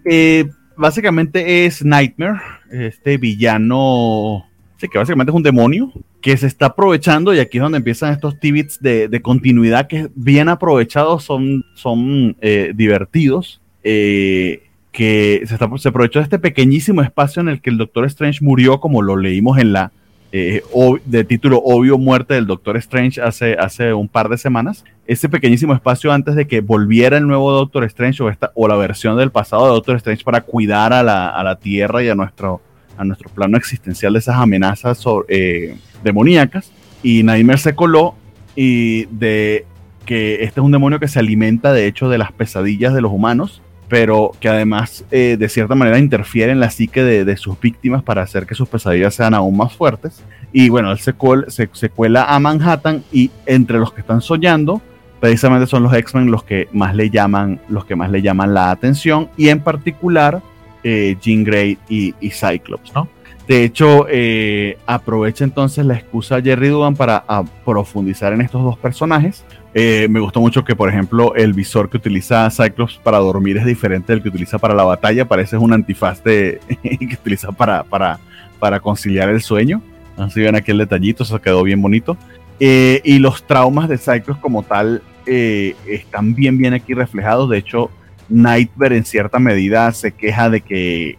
básicamente 0.76 1.66
es 1.66 1.84
Nightmare, 1.84 2.42
este 2.72 3.18
villano, 3.18 4.46
sí, 4.78 4.88
que 4.88 4.98
básicamente 4.98 5.32
es 5.32 5.36
un 5.36 5.44
demonio 5.44 5.92
que 6.22 6.36
se 6.38 6.48
está 6.48 6.68
aprovechando 6.68 7.34
y 7.34 7.40
aquí 7.40 7.58
es 7.58 7.62
donde 7.62 7.78
empiezan 7.78 8.12
estos 8.12 8.40
tibits 8.40 8.82
de, 8.82 9.08
de 9.08 9.22
continuidad 9.22 9.88
que 9.88 10.10
bien 10.16 10.50
aprovechados 10.50 11.24
son, 11.24 11.64
son 11.76 12.36
eh, 12.42 12.74
divertidos. 12.76 13.62
Eh, 13.84 14.64
que 14.96 15.44
se, 15.46 15.90
aprovechó 15.90 16.20
de 16.20 16.24
este 16.24 16.40
pequeñísimo 16.40 17.02
espacio 17.02 17.42
en 17.42 17.50
el 17.50 17.60
que 17.60 17.70
el 17.70 17.78
Doctor 17.78 18.06
Strange 18.06 18.40
murió, 18.42 18.80
como 18.80 19.02
lo 19.02 19.18
leímos 19.18 19.60
en 19.60 19.74
la, 19.74 19.92
eh, 20.32 20.64
de 21.04 21.26
título 21.26 21.62
obvio 21.66 21.98
Muerte 21.98 22.36
del 22.36 22.48
Doctor 22.48 22.78
Strange 22.78 23.22
hace, 23.22 23.56
hace 23.56 23.94
un 23.94 24.08
par 24.08 24.30
de 24.30 24.38
semanas. 24.38 24.86
Ese 25.06 25.28
pequeñísimo 25.28 25.74
espacio 25.74 26.14
antes 26.14 26.36
de 26.36 26.48
que 26.48 26.62
volviera 26.62 27.18
el 27.18 27.28
nuevo 27.28 27.52
Doctor 27.52 27.84
Strange 27.84 28.24
o, 28.24 28.30
esta, 28.30 28.54
o 28.56 28.70
la 28.70 28.78
versión 28.78 29.18
del 29.18 29.32
pasado 29.32 29.66
de 29.66 29.72
Doctor 29.72 29.98
Strange 29.98 30.24
para 30.24 30.40
cuidar 30.40 30.94
a 30.94 31.04
la, 31.04 31.28
a 31.28 31.44
la 31.44 31.58
Tierra 31.58 32.02
y 32.02 32.08
a 32.08 32.16
nuestro, 32.16 32.62
a 32.98 33.04
nuestro 33.04 33.30
plano 33.30 33.58
existencial 33.58 34.14
de 34.14 34.20
esas 34.20 34.38
amenazas 34.38 35.04
eh, 35.28 35.76
demoníacas. 36.06 36.72
Y 37.04 37.24
Nightmare 37.24 37.60
se 37.60 37.76
coló 37.76 38.16
y 38.56 39.08
de 39.08 39.66
que 40.06 40.36
este 40.36 40.62
es 40.62 40.66
un 40.66 40.72
demonio 40.72 41.02
que 41.02 41.10
se 41.10 41.20
alimenta 41.20 41.74
de 41.74 41.86
hecho 41.86 42.08
de 42.08 42.18
las 42.18 42.32
pesadillas 42.32 42.94
de 42.94 43.02
los 43.02 43.12
humanos 43.12 43.62
pero 43.88 44.32
que 44.40 44.50
además 44.50 45.06
eh, 45.12 45.38
de 45.38 45.50
cierta 45.50 45.76
manera 45.76 46.00
interfiere 46.00 46.52
en 46.52 46.60
la 46.60 46.70
psique 46.70 47.04
de, 47.04 47.38
sus 47.38 47.60
víctimas 47.60 48.04
para 48.04 48.24
hacer 48.24 48.46
que 48.46 48.56
sus 48.56 48.68
pesadillas 48.68 49.14
sean 49.14 49.34
aún 49.34 49.56
más 49.58 49.74
fuertes. 49.74 50.24
Y 50.52 50.70
bueno, 50.70 50.92
él 50.92 51.00
se, 51.00 51.14
cuel, 51.14 51.46
se, 51.50 51.70
se, 51.74 51.90
cuela 51.90 52.26
a 52.26 52.40
Manhattan 52.40 53.04
y 53.12 53.30
entre 53.46 53.78
los 53.78 53.92
que 53.94 54.02
están 54.02 54.22
soñando, 54.22 54.82
precisamente 55.20 55.68
son 55.68 55.84
los 55.84 55.94
X-Men 55.94 56.32
los 56.32 56.44
que 56.44 56.68
más 56.72 56.96
le 56.96 57.10
llaman, 57.10 57.60
los 57.68 57.86
que 57.86 57.96
más 57.96 58.10
le 58.10 58.22
llaman 58.22 58.54
la 58.54 58.72
atención 58.72 59.30
y 59.38 59.50
en 59.50 59.60
particular 59.60 60.42
eh, 60.84 61.18
Jean 61.20 61.44
Grey 61.44 61.78
y, 61.90 62.14
y, 62.20 62.30
Cyclops, 62.30 62.94
¿no? 62.94 63.10
De 63.48 63.64
hecho, 63.64 64.08
eh, 64.10 64.78
aprovecha 64.88 65.44
entonces 65.44 65.86
la 65.86 65.96
excusa 65.96 66.42
Jerry 66.42 66.70
Dugan 66.70 66.96
para 66.96 67.24
profundizar 67.64 68.34
en 68.34 68.42
estos 68.42 68.64
dos 68.64 68.78
personajes, 68.78 69.46
eh, 69.78 70.08
me 70.10 70.22
gustó 70.22 70.40
mucho 70.40 70.64
que, 70.64 70.74
por 70.74 70.88
ejemplo, 70.88 71.36
el 71.36 71.52
visor 71.52 71.90
que 71.90 71.98
utiliza 71.98 72.50
Cyclops 72.50 72.96
para 72.96 73.18
dormir 73.18 73.58
es 73.58 73.66
diferente 73.66 74.14
del 74.14 74.24
que 74.24 74.30
utiliza 74.30 74.58
para 74.58 74.74
la 74.74 74.86
batalla. 74.86 75.28
Parece 75.28 75.58
un 75.58 75.74
antifaz 75.74 76.24
de, 76.24 76.62
que 76.82 77.18
utiliza 77.22 77.52
para, 77.52 77.84
para, 77.84 78.18
para 78.58 78.80
conciliar 78.80 79.28
el 79.28 79.42
sueño. 79.42 79.82
Así 80.16 80.40
ven 80.40 80.56
aquí 80.56 80.72
el 80.72 80.78
detallito, 80.78 81.24
eso 81.24 81.42
quedó 81.42 81.62
bien 81.62 81.82
bonito. 81.82 82.16
Eh, 82.62 83.02
y 83.04 83.20
los 83.20 83.44
traumas 83.44 83.90
de 83.90 83.98
Cyclops 83.98 84.40
como 84.40 84.64
tal 84.64 85.04
eh, 85.26 85.76
están 85.86 86.34
bien, 86.36 86.58
bien 86.58 86.74
aquí 86.74 86.94
reflejados. 86.94 87.50
De 87.50 87.58
hecho, 87.58 87.92
Nightmare 88.30 88.96
en 88.96 89.04
cierta 89.04 89.40
medida 89.40 89.92
se 89.92 90.14
queja 90.14 90.50
de 90.50 90.62
que 90.62 91.18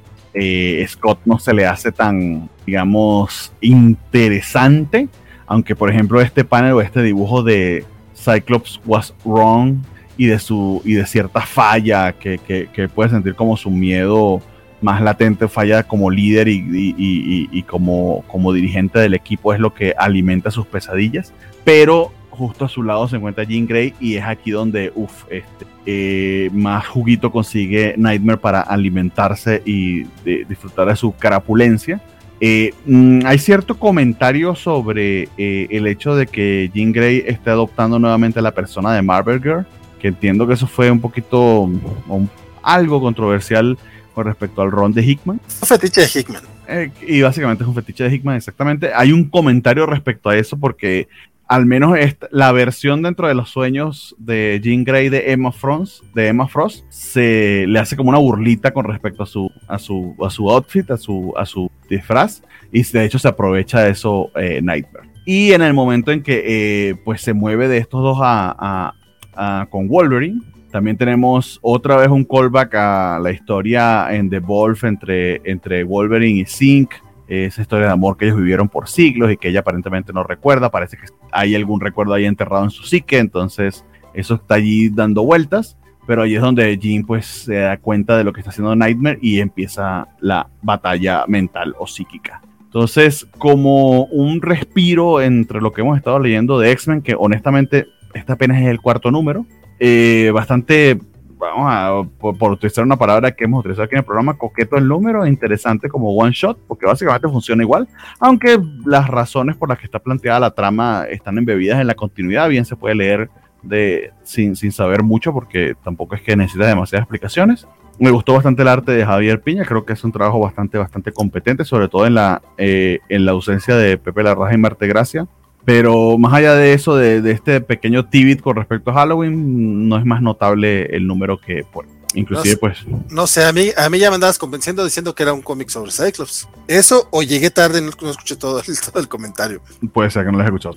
Scott 0.89 1.21
no 1.27 1.39
se 1.39 1.53
le 1.53 1.67
hace 1.67 1.93
tan, 1.93 2.49
digamos, 2.65 3.53
interesante. 3.61 5.09
Aunque, 5.47 5.77
por 5.77 5.91
ejemplo, 5.91 6.23
este 6.23 6.43
panel 6.43 6.73
o 6.73 6.81
este 6.81 7.03
dibujo 7.03 7.43
de, 7.43 7.85
Cyclops 8.27 8.81
was 8.85 9.15
wrong 9.25 9.79
y 10.17 10.27
de 10.27 10.39
su 10.39 10.83
y 10.85 10.95
de 10.95 11.07
cierta 11.07 11.41
falla 11.43 12.13
que, 12.13 12.39
que, 12.39 12.69
que 12.73 12.89
puede 12.89 13.11
sentir 13.11 13.35
como 13.35 13.57
su 13.57 13.71
miedo 13.71 14.43
más 14.81 15.01
latente, 15.01 15.49
falla 15.49 15.83
como 15.83 16.11
líder 16.11 16.49
y, 16.49 16.57
y, 16.57 16.95
y, 16.97 17.49
y, 17.51 17.63
como, 17.63 18.25
como 18.29 18.53
dirigente 18.53 18.99
del 18.99 19.15
equipo 19.15 19.55
es 19.55 19.61
lo 19.61 19.73
que 19.73 19.95
alimenta 19.97 20.51
sus 20.51 20.67
pesadillas. 20.67 21.33
Pero 21.65 22.13
justo 22.31 22.67
a 22.67 22.69
su 22.69 22.83
lado 22.83 23.09
se 23.09 23.17
encuentra 23.17 23.45
Jean 23.45 23.67
Grey 23.67 23.95
y 24.01 24.17
es 24.17 24.25
aquí 24.25 24.51
donde 24.51 24.93
uf, 24.95 25.25
este, 25.31 25.67
eh, 25.87 26.51
más 26.53 26.87
juguito 26.87 27.33
consigue 27.33 27.95
Nightmare 27.97 28.39
para 28.39 28.61
alimentarse 28.61 29.63
y 29.65 30.05
de, 30.25 30.45
disfrutar 30.49 30.89
de 30.89 30.97
su 30.97 31.13
carapulencia. 31.13 32.01
Eh, 32.41 32.75
mmm, 32.85 33.21
hay 33.25 33.39
cierto 33.39 33.79
comentario 33.79 34.55
sobre 34.55 35.29
eh, 35.39 35.69
el 35.71 35.87
hecho 35.87 36.15
de 36.15 36.27
que 36.27 36.71
Jean 36.75 36.93
Grey 36.93 37.25
esté 37.27 37.51
adoptando 37.51 37.99
nuevamente 37.99 38.39
a 38.39 38.43
la 38.43 38.53
persona 38.53 38.93
de 38.93 39.03
Marvel 39.03 39.43
Girl, 39.43 39.67
que 39.99 40.09
entiendo 40.09 40.47
que 40.47 40.55
eso 40.55 40.67
fue 40.67 40.91
un 40.91 41.01
poquito 41.01 41.63
um, 41.63 42.29
algo 42.63 43.01
controversial 43.01 43.79
con 44.15 44.27
respecto 44.27 44.63
al 44.63 44.71
ron 44.71 44.93
de 44.93 45.03
Hickman. 45.03 45.41
Un 45.61 45.69
fetiche 45.69 46.03
de 46.03 46.21
Hickman. 46.21 46.43
Eh, 46.69 46.91
y 47.07 47.23
básicamente 47.23 47.65
es 47.65 47.69
un 47.69 47.75
fetiche 47.75 48.05
de 48.05 48.15
Hickman, 48.15 48.37
exactamente. 48.37 48.93
Hay 48.95 49.13
un 49.13 49.25
comentario 49.25 49.87
respecto 49.87 50.29
a 50.29 50.37
eso 50.37 50.59
porque 50.59 51.09
al 51.49 51.65
menos 51.67 51.97
la 52.31 52.53
versión 52.53 53.03
dentro 53.03 53.29
de 53.29 53.35
los 53.35 53.51
sueños 53.51 54.17
de 54.19 54.61
Jean 54.63 54.85
Grey 54.85 55.09
de 55.09 55.31
Emma 55.31 55.53
Frost, 55.53 56.03
de 56.15 56.29
Emma 56.29 56.49
Frost 56.49 56.85
se 56.89 57.67
le 57.69 57.79
hace 57.79 57.97
como 57.97 58.11
una 58.11 58.19
burlita 58.19 58.73
con 58.73 58.85
respecto 58.85 59.23
a 59.23 59.27
su, 59.27 59.51
a 59.69 59.79
su, 59.79 60.17
a 60.25 60.31
su 60.31 60.51
outfit, 60.51 60.91
a 60.91 60.97
su, 60.97 61.33
a 61.37 61.47
su 61.47 61.71
disfraz, 61.89 62.43
y 62.73 62.83
de 62.83 63.05
hecho 63.05 63.19
se 63.19 63.29
aprovecha 63.29 63.81
de 63.81 63.91
eso 63.91 64.31
eh, 64.35 64.61
Nightmare. 64.63 65.09
Y 65.25 65.53
en 65.53 65.63
el 65.63 65.73
momento 65.73 66.13
en 66.13 66.23
que 66.23 66.43
eh, 66.47 66.95
pues 67.05 67.21
se 67.21 67.33
mueve 67.33 67.69
de 67.69 67.79
estos 67.79 68.03
dos 68.03 68.19
a, 68.21 68.55
a, 68.59 68.95
a, 69.35 69.67
con 69.67 69.89
Wolverine, 69.89 70.41
también 70.71 70.97
tenemos 70.97 71.59
otra 71.63 71.97
vez 71.97 72.09
un 72.09 72.25
callback 72.25 72.75
a 72.75 73.21
la 73.23 73.31
historia 73.31 74.09
en 74.11 74.29
The 74.29 74.41
Wolf 74.41 74.85
entre, 74.85 75.41
entre 75.45 75.85
Wolverine 75.85 76.41
y 76.41 76.45
Zinc, 76.45 76.91
esa 77.29 77.63
historia 77.63 77.87
de 77.87 77.93
amor 77.93 78.17
que 78.17 78.27
ellos 78.27 78.39
vivieron 78.39 78.69
por 78.69 78.89
siglos 78.89 79.33
y 79.33 79.37
que 79.37 79.49
ella 79.49 79.61
aparentemente 79.61 80.13
no 80.13 80.23
recuerda, 80.23 80.71
parece 80.71 80.97
que 80.97 81.07
hay 81.33 81.55
algún 81.55 81.81
recuerdo 81.81 82.15
ahí 82.15 82.25
enterrado 82.25 82.65
en 82.65 82.71
su 82.71 82.85
psique, 82.85 83.19
entonces 83.19 83.85
eso 84.15 84.35
está 84.35 84.55
allí 84.55 84.89
dando 84.89 85.25
vueltas, 85.25 85.77
pero 86.07 86.23
ahí 86.23 86.37
es 86.37 86.41
donde 86.41 86.79
Jean 86.79 87.05
pues 87.05 87.27
se 87.27 87.55
da 87.57 87.77
cuenta 87.79 88.17
de 88.17 88.25
lo 88.25 88.33
que 88.33 88.41
está 88.41 88.51
haciendo 88.51 88.77
Nightmare 88.77 89.19
y 89.21 89.41
empieza 89.41 90.09
la 90.21 90.49
batalla 90.63 91.25
mental 91.27 91.75
o 91.79 91.87
psíquica. 91.87 92.41
Entonces, 92.65 93.27
como 93.39 94.05
un 94.05 94.43
respiro 94.43 95.21
entre 95.21 95.61
lo 95.61 95.73
que 95.73 95.81
hemos 95.81 95.97
estado 95.97 96.19
leyendo 96.19 96.59
de 96.59 96.71
X-Men, 96.73 97.03
que 97.03 97.15
honestamente 97.19 97.87
este 98.15 98.33
apenas 98.33 98.61
es 98.61 98.69
el 98.69 98.81
cuarto 98.81 99.11
número, 99.11 99.47
eh, 99.79 100.31
bastante 100.33 100.99
vamos 101.39 101.67
a, 101.69 102.03
por, 102.19 102.53
utilizar 102.53 102.85
una 102.85 102.97
palabra 102.97 103.33
que 103.33 103.45
hemos 103.45 103.61
utilizado 103.61 103.85
aquí 103.85 103.95
en 103.95 104.01
el 104.01 104.05
programa, 104.05 104.39
coqueto 104.39 104.77
el 104.77 104.89
número, 104.89 105.27
interesante 105.27 105.89
como 105.89 106.15
one 106.15 106.33
shot, 106.33 106.59
porque 106.67 106.87
básicamente 106.87 107.29
funciona 107.29 107.63
igual, 107.63 107.89
aunque 108.21 108.59
las 108.85 109.09
razones 109.09 109.57
por 109.57 109.69
las 109.69 109.79
que 109.79 109.87
está 109.87 109.99
planteada 109.99 110.41
la 110.41 110.51
trama 110.51 111.05
están 111.09 111.39
embebidas 111.39 111.81
en 111.81 111.87
la 111.87 111.95
continuidad, 111.95 112.49
bien 112.49 112.65
se 112.65 112.77
puede 112.77 112.95
leer 112.95 113.31
de, 113.63 114.13
sin, 114.23 114.57
sin 114.57 114.73
saber 114.73 115.03
mucho, 115.03 115.33
porque 115.33 115.75
tampoco 115.83 116.15
es 116.15 116.23
que 116.23 116.37
necesita 116.37 116.67
demasiadas 116.67 117.05
explicaciones. 117.05 117.67
Me 117.99 118.11
gustó 118.11 118.35
bastante 118.35 118.61
el 118.61 118.69
arte 118.69 118.93
de 118.93 119.07
Javier 119.07 119.41
Piña, 119.41 119.65
creo 119.65 119.87
que 119.87 119.95
es 119.95 120.05
un 120.05 120.13
trabajo 120.13 120.39
bastante, 120.39 120.77
bastante 120.77 121.13
competente, 121.13 121.65
sobre 121.65 121.89
todo 121.89 122.07
en 122.07 122.15
la, 122.15 122.43
eh, 122.59 122.99
en 123.09 123.25
la 123.25 123.33
ausencia 123.33 123.75
de 123.75 123.97
Pepe 123.97 124.23
Larraja 124.23 124.55
y 124.55 124.59
Marte 124.59 124.87
Gracia. 124.87 125.27
Pero 125.67 126.17
más 126.17 126.33
allá 126.33 126.55
de 126.55 126.75
eso, 126.75 126.95
de, 126.95 127.21
de 127.21 127.33
este 127.33 127.61
pequeño 127.61 128.09
tibit 128.09 128.41
con 128.41 128.55
respecto 128.55 128.93
a 128.93 128.95
Halloween, 128.95 129.89
no 129.89 129.99
es 129.99 130.05
más 130.05 130.23
notable 130.23 130.85
el 130.97 131.09
número 131.09 131.41
que, 131.41 131.67
pues, 131.73 131.89
inclusive, 132.15 132.55
no, 132.55 132.61
pues... 132.61 132.79
No 133.11 133.27
sé, 133.27 133.45
a 133.45 133.53
mí, 133.53 133.71
a 133.77 133.91
mí 133.91 133.99
ya 133.99 134.09
me 134.11 134.15
andabas 134.15 134.39
convenciendo 134.39 134.85
diciendo 134.85 135.13
que 135.13 135.25
era 135.25 135.33
un 135.33 135.43
cómic 135.43 135.69
sobre 135.69 135.91
Cyclops. 135.91 136.49
Eso, 136.69 137.09
o 137.11 137.25
llegué 137.25 137.51
tarde 137.51 137.81
y 137.81 137.83
no, 137.83 137.91
no, 138.01 138.11
escuché 138.11 138.37
todo 138.37 138.61
el, 138.61 138.81
todo 138.81 139.01
el 139.01 139.09
comentario. 139.09 139.61
Puede 139.93 140.09
ser 140.09 140.25
que 140.25 140.31
no 140.31 140.39
lo 140.39 140.45
he 140.45 140.47
escuchado. 140.47 140.77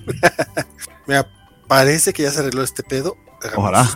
Mira, 1.06 1.24
parece 1.68 2.12
que 2.12 2.24
ya 2.24 2.32
se 2.32 2.40
arregló 2.40 2.64
este 2.64 2.82
pedo. 2.82 3.16
Ojalá. 3.54 3.88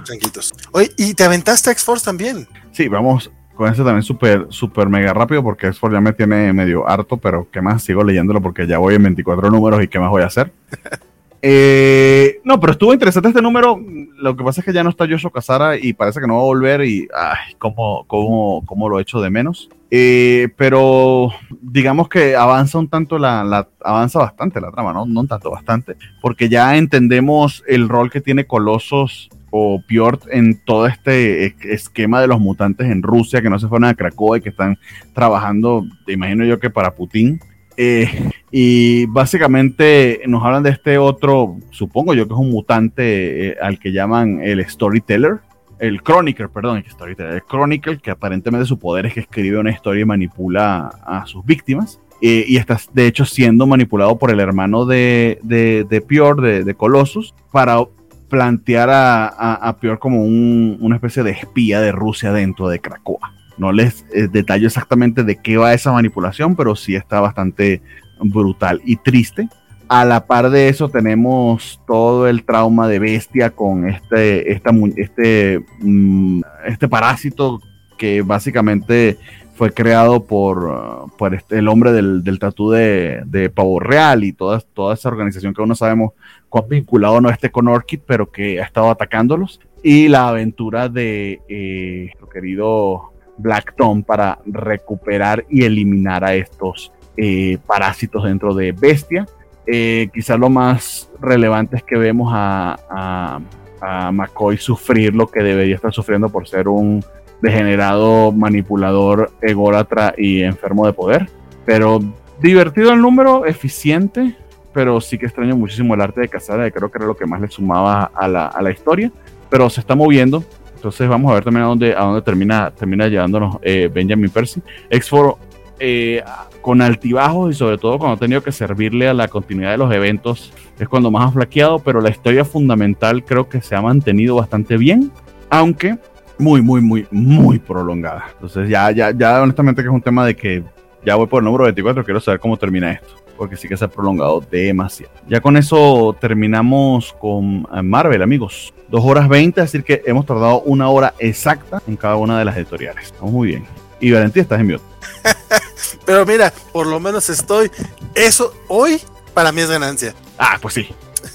Oye, 0.70 0.92
¿y 0.96 1.12
te 1.14 1.24
aventaste 1.24 1.70
a 1.70 1.72
X-Force 1.72 2.04
también? 2.04 2.48
Sí, 2.70 2.86
vamos 2.86 3.32
con 3.54 3.72
ese 3.72 3.82
también 3.84 4.02
súper, 4.02 4.46
súper 4.50 4.88
mega 4.88 5.12
rápido 5.12 5.42
porque 5.42 5.68
X-Force 5.68 5.94
ya 5.94 6.00
me 6.00 6.12
tiene 6.12 6.52
medio 6.52 6.88
harto, 6.88 7.16
pero 7.16 7.48
¿qué 7.50 7.60
más? 7.60 7.82
Sigo 7.82 8.02
leyéndolo 8.02 8.40
porque 8.40 8.66
ya 8.66 8.78
voy 8.78 8.94
en 8.94 9.02
24 9.04 9.50
números 9.50 9.82
y 9.82 9.88
¿qué 9.88 9.98
más 9.98 10.10
voy 10.10 10.22
a 10.22 10.26
hacer? 10.26 10.52
eh, 11.42 12.40
no, 12.44 12.58
pero 12.58 12.72
estuvo 12.72 12.92
interesante 12.92 13.28
este 13.28 13.42
número. 13.42 13.80
Lo 14.18 14.36
que 14.36 14.44
pasa 14.44 14.60
es 14.60 14.64
que 14.64 14.72
ya 14.72 14.82
no 14.82 14.90
está 14.90 15.04
Yoshio 15.04 15.30
Casara 15.30 15.76
y 15.76 15.92
parece 15.92 16.20
que 16.20 16.26
no 16.26 16.34
va 16.36 16.40
a 16.40 16.44
volver 16.44 16.84
y, 16.84 17.08
ay, 17.14 17.54
cómo, 17.58 18.04
cómo, 18.06 18.64
cómo 18.66 18.88
lo 18.88 18.98
he 18.98 19.02
hecho 19.02 19.20
de 19.20 19.30
menos. 19.30 19.68
Eh, 19.90 20.48
pero 20.56 21.30
digamos 21.60 22.08
que 22.08 22.34
avanza 22.34 22.78
un 22.78 22.88
tanto 22.88 23.16
la, 23.16 23.44
la, 23.44 23.68
avanza 23.80 24.18
bastante 24.18 24.60
la 24.60 24.72
trama, 24.72 24.92
¿no? 24.92 25.06
No 25.06 25.24
tanto, 25.26 25.52
bastante, 25.52 25.94
porque 26.20 26.48
ya 26.48 26.76
entendemos 26.76 27.62
el 27.68 27.88
rol 27.88 28.10
que 28.10 28.20
tiene 28.20 28.46
Colosos 28.46 29.30
o 29.56 29.80
Piort 29.80 30.24
en 30.32 30.56
todo 30.56 30.88
este 30.88 31.54
esquema 31.72 32.20
de 32.20 32.26
los 32.26 32.40
mutantes 32.40 32.90
en 32.90 33.04
Rusia 33.04 33.40
que 33.40 33.48
no 33.48 33.60
se 33.60 33.68
fueron 33.68 33.84
a 33.84 33.94
Krakow 33.94 34.34
y 34.34 34.40
que 34.40 34.48
están 34.48 34.76
trabajando, 35.12 35.86
te 36.04 36.12
imagino 36.12 36.44
yo 36.44 36.58
que 36.58 36.70
para 36.70 36.96
Putin. 36.96 37.38
Eh, 37.76 38.08
y 38.50 39.06
básicamente 39.06 40.22
nos 40.26 40.42
hablan 40.44 40.64
de 40.64 40.70
este 40.70 40.98
otro, 40.98 41.56
supongo 41.70 42.14
yo 42.14 42.26
que 42.26 42.34
es 42.34 42.40
un 42.40 42.50
mutante 42.50 43.50
eh, 43.50 43.56
al 43.62 43.78
que 43.78 43.92
llaman 43.92 44.40
el 44.42 44.68
Storyteller, 44.68 45.38
el 45.78 46.02
Chronicle, 46.02 46.48
perdón, 46.48 46.78
el 46.78 46.90
Storyteller, 46.90 47.34
el 47.34 47.42
Chronicle, 47.42 47.98
que 47.98 48.10
aparentemente 48.10 48.66
su 48.66 48.80
poder 48.80 49.06
es 49.06 49.14
que 49.14 49.20
escribe 49.20 49.58
una 49.58 49.70
historia 49.70 50.02
y 50.02 50.04
manipula 50.04 50.88
a 51.06 51.26
sus 51.26 51.44
víctimas. 51.44 52.00
Eh, 52.20 52.44
y 52.48 52.56
está 52.56 52.80
de 52.92 53.06
hecho 53.06 53.24
siendo 53.24 53.68
manipulado 53.68 54.18
por 54.18 54.32
el 54.32 54.40
hermano 54.40 54.84
de, 54.84 55.38
de, 55.42 55.84
de 55.88 56.00
Pior, 56.00 56.40
de, 56.40 56.64
de 56.64 56.74
Colossus, 56.74 57.34
para 57.52 57.84
plantear 58.28 58.90
a, 58.90 59.26
a, 59.26 59.78
Pior 59.78 59.98
como 59.98 60.24
un, 60.24 60.78
una 60.80 60.96
especie 60.96 61.22
de 61.22 61.32
espía 61.32 61.80
de 61.80 61.92
Rusia 61.92 62.32
dentro 62.32 62.68
de 62.68 62.80
Krakoa. 62.80 63.34
No 63.56 63.72
les 63.72 64.04
eh, 64.12 64.28
detallo 64.30 64.66
exactamente 64.66 65.22
de 65.22 65.36
qué 65.36 65.56
va 65.56 65.74
esa 65.74 65.92
manipulación, 65.92 66.56
pero 66.56 66.74
sí 66.74 66.96
está 66.96 67.20
bastante 67.20 67.82
brutal 68.20 68.80
y 68.84 68.96
triste. 68.96 69.48
A 69.88 70.04
la 70.04 70.26
par 70.26 70.50
de 70.50 70.68
eso 70.68 70.88
tenemos 70.88 71.80
todo 71.86 72.26
el 72.26 72.44
trauma 72.44 72.88
de 72.88 72.98
bestia 72.98 73.50
con 73.50 73.86
este, 73.86 74.52
este, 74.52 75.60
mm, 75.80 76.40
este 76.66 76.88
parásito 76.88 77.60
que 77.98 78.22
básicamente 78.22 79.18
fue 79.54 79.72
creado 79.72 80.24
por, 80.24 80.64
uh, 80.64 81.16
por 81.16 81.34
este, 81.34 81.58
el 81.58 81.68
hombre 81.68 81.92
del, 81.92 82.24
del 82.24 82.38
tatú 82.38 82.70
de, 82.70 83.22
de, 83.26 83.50
Pavo 83.50 83.78
Real 83.78 84.24
y 84.24 84.32
toda, 84.32 84.60
toda 84.60 84.94
esa 84.94 85.08
organización 85.08 85.54
que 85.54 85.62
aún 85.62 85.68
no 85.68 85.76
sabemos 85.76 86.12
cuán 86.54 86.68
vinculado 86.68 87.20
no 87.20 87.30
esté 87.30 87.50
con 87.50 87.66
Orchid, 87.66 87.98
pero 88.06 88.30
que 88.30 88.60
ha 88.60 88.64
estado 88.64 88.88
atacándolos. 88.88 89.58
Y 89.82 90.06
la 90.06 90.28
aventura 90.28 90.88
de 90.88 91.40
eh, 91.48 92.02
nuestro 92.04 92.28
querido 92.28 93.12
Black 93.38 93.74
Tom 93.76 94.04
para 94.04 94.38
recuperar 94.46 95.44
y 95.50 95.64
eliminar 95.64 96.24
a 96.24 96.36
estos 96.36 96.92
eh, 97.16 97.58
parásitos 97.66 98.22
dentro 98.22 98.54
de 98.54 98.70
Bestia. 98.70 99.26
Eh, 99.66 100.10
quizás 100.14 100.38
lo 100.38 100.48
más 100.48 101.10
relevante 101.20 101.78
es 101.78 101.82
que 101.82 101.96
vemos 101.96 102.30
a, 102.32 102.76
a, 102.88 103.40
a 103.80 104.12
McCoy 104.12 104.56
sufrir 104.56 105.12
lo 105.12 105.26
que 105.26 105.42
debería 105.42 105.74
estar 105.74 105.92
sufriendo 105.92 106.28
por 106.28 106.46
ser 106.46 106.68
un 106.68 107.04
degenerado, 107.42 108.30
manipulador, 108.30 109.32
ególatra 109.42 110.14
y 110.16 110.42
enfermo 110.42 110.86
de 110.86 110.92
poder. 110.92 111.28
Pero 111.66 111.98
divertido 112.40 112.92
el 112.92 113.00
número, 113.00 113.44
eficiente, 113.44 114.36
pero 114.74 115.00
sí 115.00 115.16
que 115.16 115.26
extraño 115.26 115.56
muchísimo 115.56 115.94
el 115.94 116.00
arte 116.00 116.20
de 116.20 116.28
Casada, 116.28 116.70
creo 116.70 116.90
que 116.90 116.98
era 116.98 117.06
lo 117.06 117.16
que 117.16 117.24
más 117.24 117.40
le 117.40 117.48
sumaba 117.48 118.10
a 118.14 118.28
la, 118.28 118.46
a 118.46 118.60
la 118.60 118.70
historia, 118.70 119.10
pero 119.48 119.70
se 119.70 119.80
está 119.80 119.94
moviendo. 119.94 120.44
Entonces 120.74 121.08
vamos 121.08 121.30
a 121.30 121.34
ver 121.34 121.44
también 121.44 121.64
a 121.64 121.68
dónde, 121.68 121.94
a 121.94 122.00
dónde 122.00 122.20
termina, 122.20 122.70
termina 122.70 123.08
llevándonos 123.08 123.56
eh, 123.62 123.88
Benjamin 123.90 124.28
Percy. 124.28 124.60
X4 124.90 125.36
eh, 125.80 126.22
con 126.60 126.80
altibajos 126.82 127.54
y 127.54 127.58
sobre 127.58 127.78
todo 127.78 127.98
cuando 127.98 128.16
ha 128.16 128.18
tenido 128.18 128.42
que 128.42 128.52
servirle 128.52 129.08
a 129.08 129.14
la 129.14 129.28
continuidad 129.28 129.72
de 129.72 129.78
los 129.78 129.92
eventos 129.92 130.52
es 130.78 130.88
cuando 130.88 131.10
más 131.10 131.28
ha 131.28 131.32
flaqueado, 131.32 131.78
pero 131.78 132.00
la 132.00 132.10
historia 132.10 132.44
fundamental 132.44 133.24
creo 133.24 133.48
que 133.48 133.60
se 133.60 133.74
ha 133.74 133.82
mantenido 133.82 134.36
bastante 134.36 134.76
bien, 134.76 135.10
aunque 135.50 135.98
muy, 136.38 136.62
muy, 136.62 136.80
muy, 136.80 137.06
muy 137.10 137.58
prolongada. 137.58 138.26
Entonces 138.34 138.68
ya, 138.68 138.90
ya, 138.90 139.10
ya 139.10 139.42
honestamente 139.42 139.82
que 139.82 139.88
es 139.88 139.94
un 139.94 140.02
tema 140.02 140.24
de 140.26 140.34
que 140.34 140.62
ya 141.04 141.16
voy 141.16 141.26
por 141.26 141.42
el 141.42 141.44
número 141.44 141.64
24, 141.64 142.04
quiero 142.04 142.20
saber 142.20 142.40
cómo 142.40 142.56
termina 142.56 142.92
esto, 142.92 143.14
porque 143.36 143.56
sí 143.56 143.68
que 143.68 143.76
se 143.76 143.84
ha 143.84 143.88
prolongado 143.88 144.40
demasiado. 144.40 145.12
Ya 145.28 145.40
con 145.40 145.56
eso 145.56 146.16
terminamos 146.20 147.14
con 147.18 147.66
Marvel, 147.82 148.22
amigos. 148.22 148.72
Dos 148.88 149.04
horas 149.04 149.28
20, 149.28 149.60
es 149.60 149.72
decir 149.72 149.84
que 149.84 150.02
hemos 150.06 150.26
tardado 150.26 150.60
una 150.62 150.88
hora 150.88 151.14
exacta 151.18 151.82
en 151.86 151.96
cada 151.96 152.16
una 152.16 152.38
de 152.38 152.44
las 152.44 152.56
editoriales. 152.56 153.06
Estamos 153.06 153.32
muy 153.32 153.48
bien. 153.48 153.66
Y 154.00 154.12
Valentía, 154.12 154.42
estás 154.42 154.60
en 154.60 154.66
mute. 154.66 154.84
Pero 156.06 156.26
mira, 156.26 156.52
por 156.72 156.86
lo 156.86 157.00
menos 157.00 157.28
estoy. 157.30 157.70
Eso 158.14 158.54
hoy 158.68 159.00
para 159.32 159.52
mí 159.52 159.62
es 159.62 159.70
ganancia. 159.70 160.14
Ah, 160.38 160.58
pues 160.60 160.74
sí. 160.74 160.88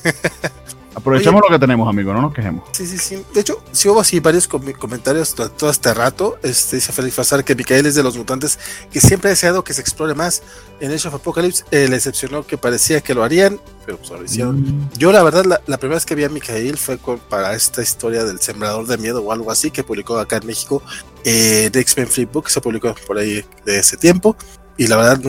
Aprovechemos 0.96 1.42
Oye, 1.42 1.52
lo 1.52 1.56
que 1.56 1.60
tenemos, 1.60 1.88
amigo, 1.88 2.14
no 2.14 2.22
nos 2.22 2.34
quejemos. 2.34 2.64
Sí, 2.72 2.86
sí, 2.88 2.98
sí. 2.98 3.24
De 3.34 3.42
hecho, 3.42 3.62
si 3.72 3.90
hubo 3.90 4.00
así 4.00 4.20
varios 4.20 4.48
com 4.48 4.62
comentarios 4.74 5.36
todo, 5.36 5.70
este 5.70 5.94
rato. 5.94 6.38
Este, 6.42 6.78
dice 6.78 6.92
Félix 6.92 7.16
Fazar 7.16 7.44
que 7.44 7.56
Micael 7.56 7.86
es 7.86 7.96
de 7.96 8.04
los 8.04 8.18
mutantes 8.18 8.60
que 8.92 9.00
siempre 9.00 9.30
ha 9.30 9.32
deseado 9.32 9.64
que 9.64 9.74
se 9.74 9.82
explore 9.82 10.16
más. 10.16 10.42
En 10.80 10.92
Age 10.92 11.08
of 11.08 11.16
Apocalypse 11.16 11.64
eh, 11.72 11.88
le 11.88 11.96
decepcionó 11.96 12.46
que 12.46 12.58
parecía 12.58 13.02
que 13.02 13.14
lo 13.14 13.24
harían, 13.24 13.60
pero 13.86 13.98
pues 13.98 14.10
lo 14.10 14.24
hicieron. 14.24 14.62
Mm. 14.62 14.90
Yo, 14.98 15.12
la 15.12 15.24
verdad, 15.24 15.46
la, 15.46 15.62
la, 15.68 15.78
primera 15.78 15.98
vez 15.98 16.06
que 16.06 16.16
vi 16.16 16.24
a 16.24 16.30
Micael 16.30 16.78
fue 16.78 16.98
con, 16.98 17.20
para 17.20 17.54
esta 17.54 17.82
historia 17.82 18.24
del 18.24 18.40
Sembrador 18.40 18.88
de 18.88 18.98
Miedo 18.98 19.22
o 19.24 19.32
algo 19.32 19.52
así 19.52 19.72
que 19.72 19.84
publicó 19.84 20.18
acá 20.18 20.38
en 20.38 20.48
México. 20.48 20.82
Eh, 21.24 21.70
de 21.72 21.80
X-Men 21.82 22.08
Flip 22.08 22.32
Book, 22.32 22.50
se 22.50 22.62
publicó 22.62 22.96
por 23.06 23.18
ahí 23.18 23.44
de 23.66 23.80
ese 23.80 23.98
tiempo. 23.98 24.36
Y 24.78 24.88
la 24.88 24.96
verdad, 24.96 25.22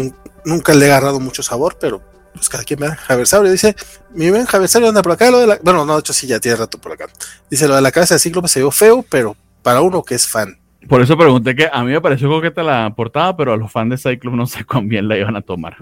nunca 0.44 0.74
le 0.74 0.86
he 0.86 0.90
agarrado 0.90 1.18
mucho 1.20 1.42
sabor, 1.42 1.76
pero 1.80 2.00
pues 2.34 2.48
cada 2.48 2.64
quien 2.64 2.80
ve 2.80 2.88
Javersaurio 2.88 3.50
dice, 3.50 3.74
mi 4.14 4.30
buen 4.30 4.46
Javersaurio 4.46 4.88
anda 4.88 5.02
por 5.02 5.12
acá, 5.12 5.30
lo 5.30 5.40
de 5.40 5.46
la, 5.46 5.58
bueno, 5.62 5.84
no, 5.84 5.94
de 5.94 6.00
hecho 6.00 6.12
sí, 6.12 6.26
ya 6.26 6.40
tiene 6.40 6.56
rato 6.56 6.78
por 6.78 6.92
acá. 6.92 7.06
Dice, 7.50 7.68
lo 7.68 7.74
de 7.74 7.82
la 7.82 7.92
cabeza 7.92 8.14
de 8.14 8.20
Cíclope 8.20 8.48
se 8.48 8.60
vio 8.60 8.70
feo, 8.70 9.04
pero 9.08 9.36
para 9.62 9.80
uno 9.80 10.02
que 10.02 10.14
es 10.14 10.26
fan. 10.26 10.60
Por 10.88 11.02
eso 11.02 11.16
pregunté 11.16 11.54
que 11.54 11.68
a 11.70 11.84
mí 11.84 11.92
me 11.92 12.00
pareció 12.00 12.28
coqueta 12.28 12.62
la 12.62 12.94
portada, 12.94 13.36
pero 13.36 13.52
a 13.52 13.56
los 13.56 13.70
fans 13.70 13.90
de 13.90 13.98
Cyclope 13.98 14.36
no 14.36 14.46
sé 14.46 14.64
cuán 14.64 14.88
bien 14.88 15.08
la 15.08 15.16
iban 15.16 15.36
a 15.36 15.42
tomar. 15.42 15.76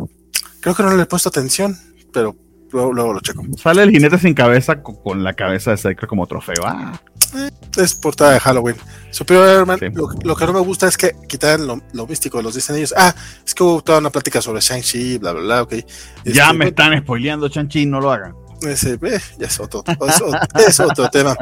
Creo 0.60 0.74
que 0.74 0.82
no 0.82 0.94
le 0.96 1.02
he 1.02 1.06
puesto 1.06 1.28
atención, 1.28 1.76
pero 2.12 2.34
luego, 2.72 2.92
luego 2.92 3.12
lo 3.12 3.20
checo. 3.20 3.44
Sale 3.56 3.84
el 3.84 3.90
jinete 3.90 4.18
sin 4.18 4.34
cabeza 4.34 4.82
con, 4.82 5.22
la 5.22 5.34
cabeza 5.34 5.70
de 5.70 5.76
Cyclope 5.76 6.06
como 6.08 6.26
trofeo. 6.26 6.64
Ah. 6.64 7.00
Eh, 7.34 7.50
es 7.76 7.94
portada 7.94 8.32
de 8.32 8.40
Halloween. 8.40 8.76
Superior 9.10 9.66
Man, 9.66 9.78
sí. 9.78 9.86
lo, 9.94 10.08
lo, 10.22 10.36
que 10.36 10.46
no 10.46 10.52
me 10.52 10.60
gusta 10.60 10.86
es 10.86 10.96
que 10.96 11.14
quitaran 11.26 11.66
lo, 11.66 11.80
lo, 11.92 12.06
místico, 12.06 12.42
los 12.42 12.54
dicen 12.54 12.76
ellos. 12.76 12.94
Ah, 12.96 13.14
es 13.44 13.54
que 13.54 13.62
hubo 13.62 13.82
toda 13.82 13.98
una 13.98 14.10
plática 14.10 14.40
sobre 14.40 14.60
Shang-Chi, 14.60 15.18
bla, 15.18 15.32
bla, 15.32 15.42
bla, 15.42 15.62
ok. 15.62 15.72
Este, 15.72 16.32
ya 16.32 16.52
me 16.52 16.68
están 16.68 16.98
spoileando 17.00 17.48
Shang-Chi, 17.48 17.86
no 17.86 18.00
lo 18.00 18.12
hagan. 18.12 18.34
Ese, 18.62 18.98
eh, 19.02 19.20
ya 19.38 19.46
es 19.46 19.60
otro, 19.60 19.84
es 19.86 20.20
otro, 20.20 20.40
es 20.66 20.80
otro 20.80 21.08
tema. 21.12 21.36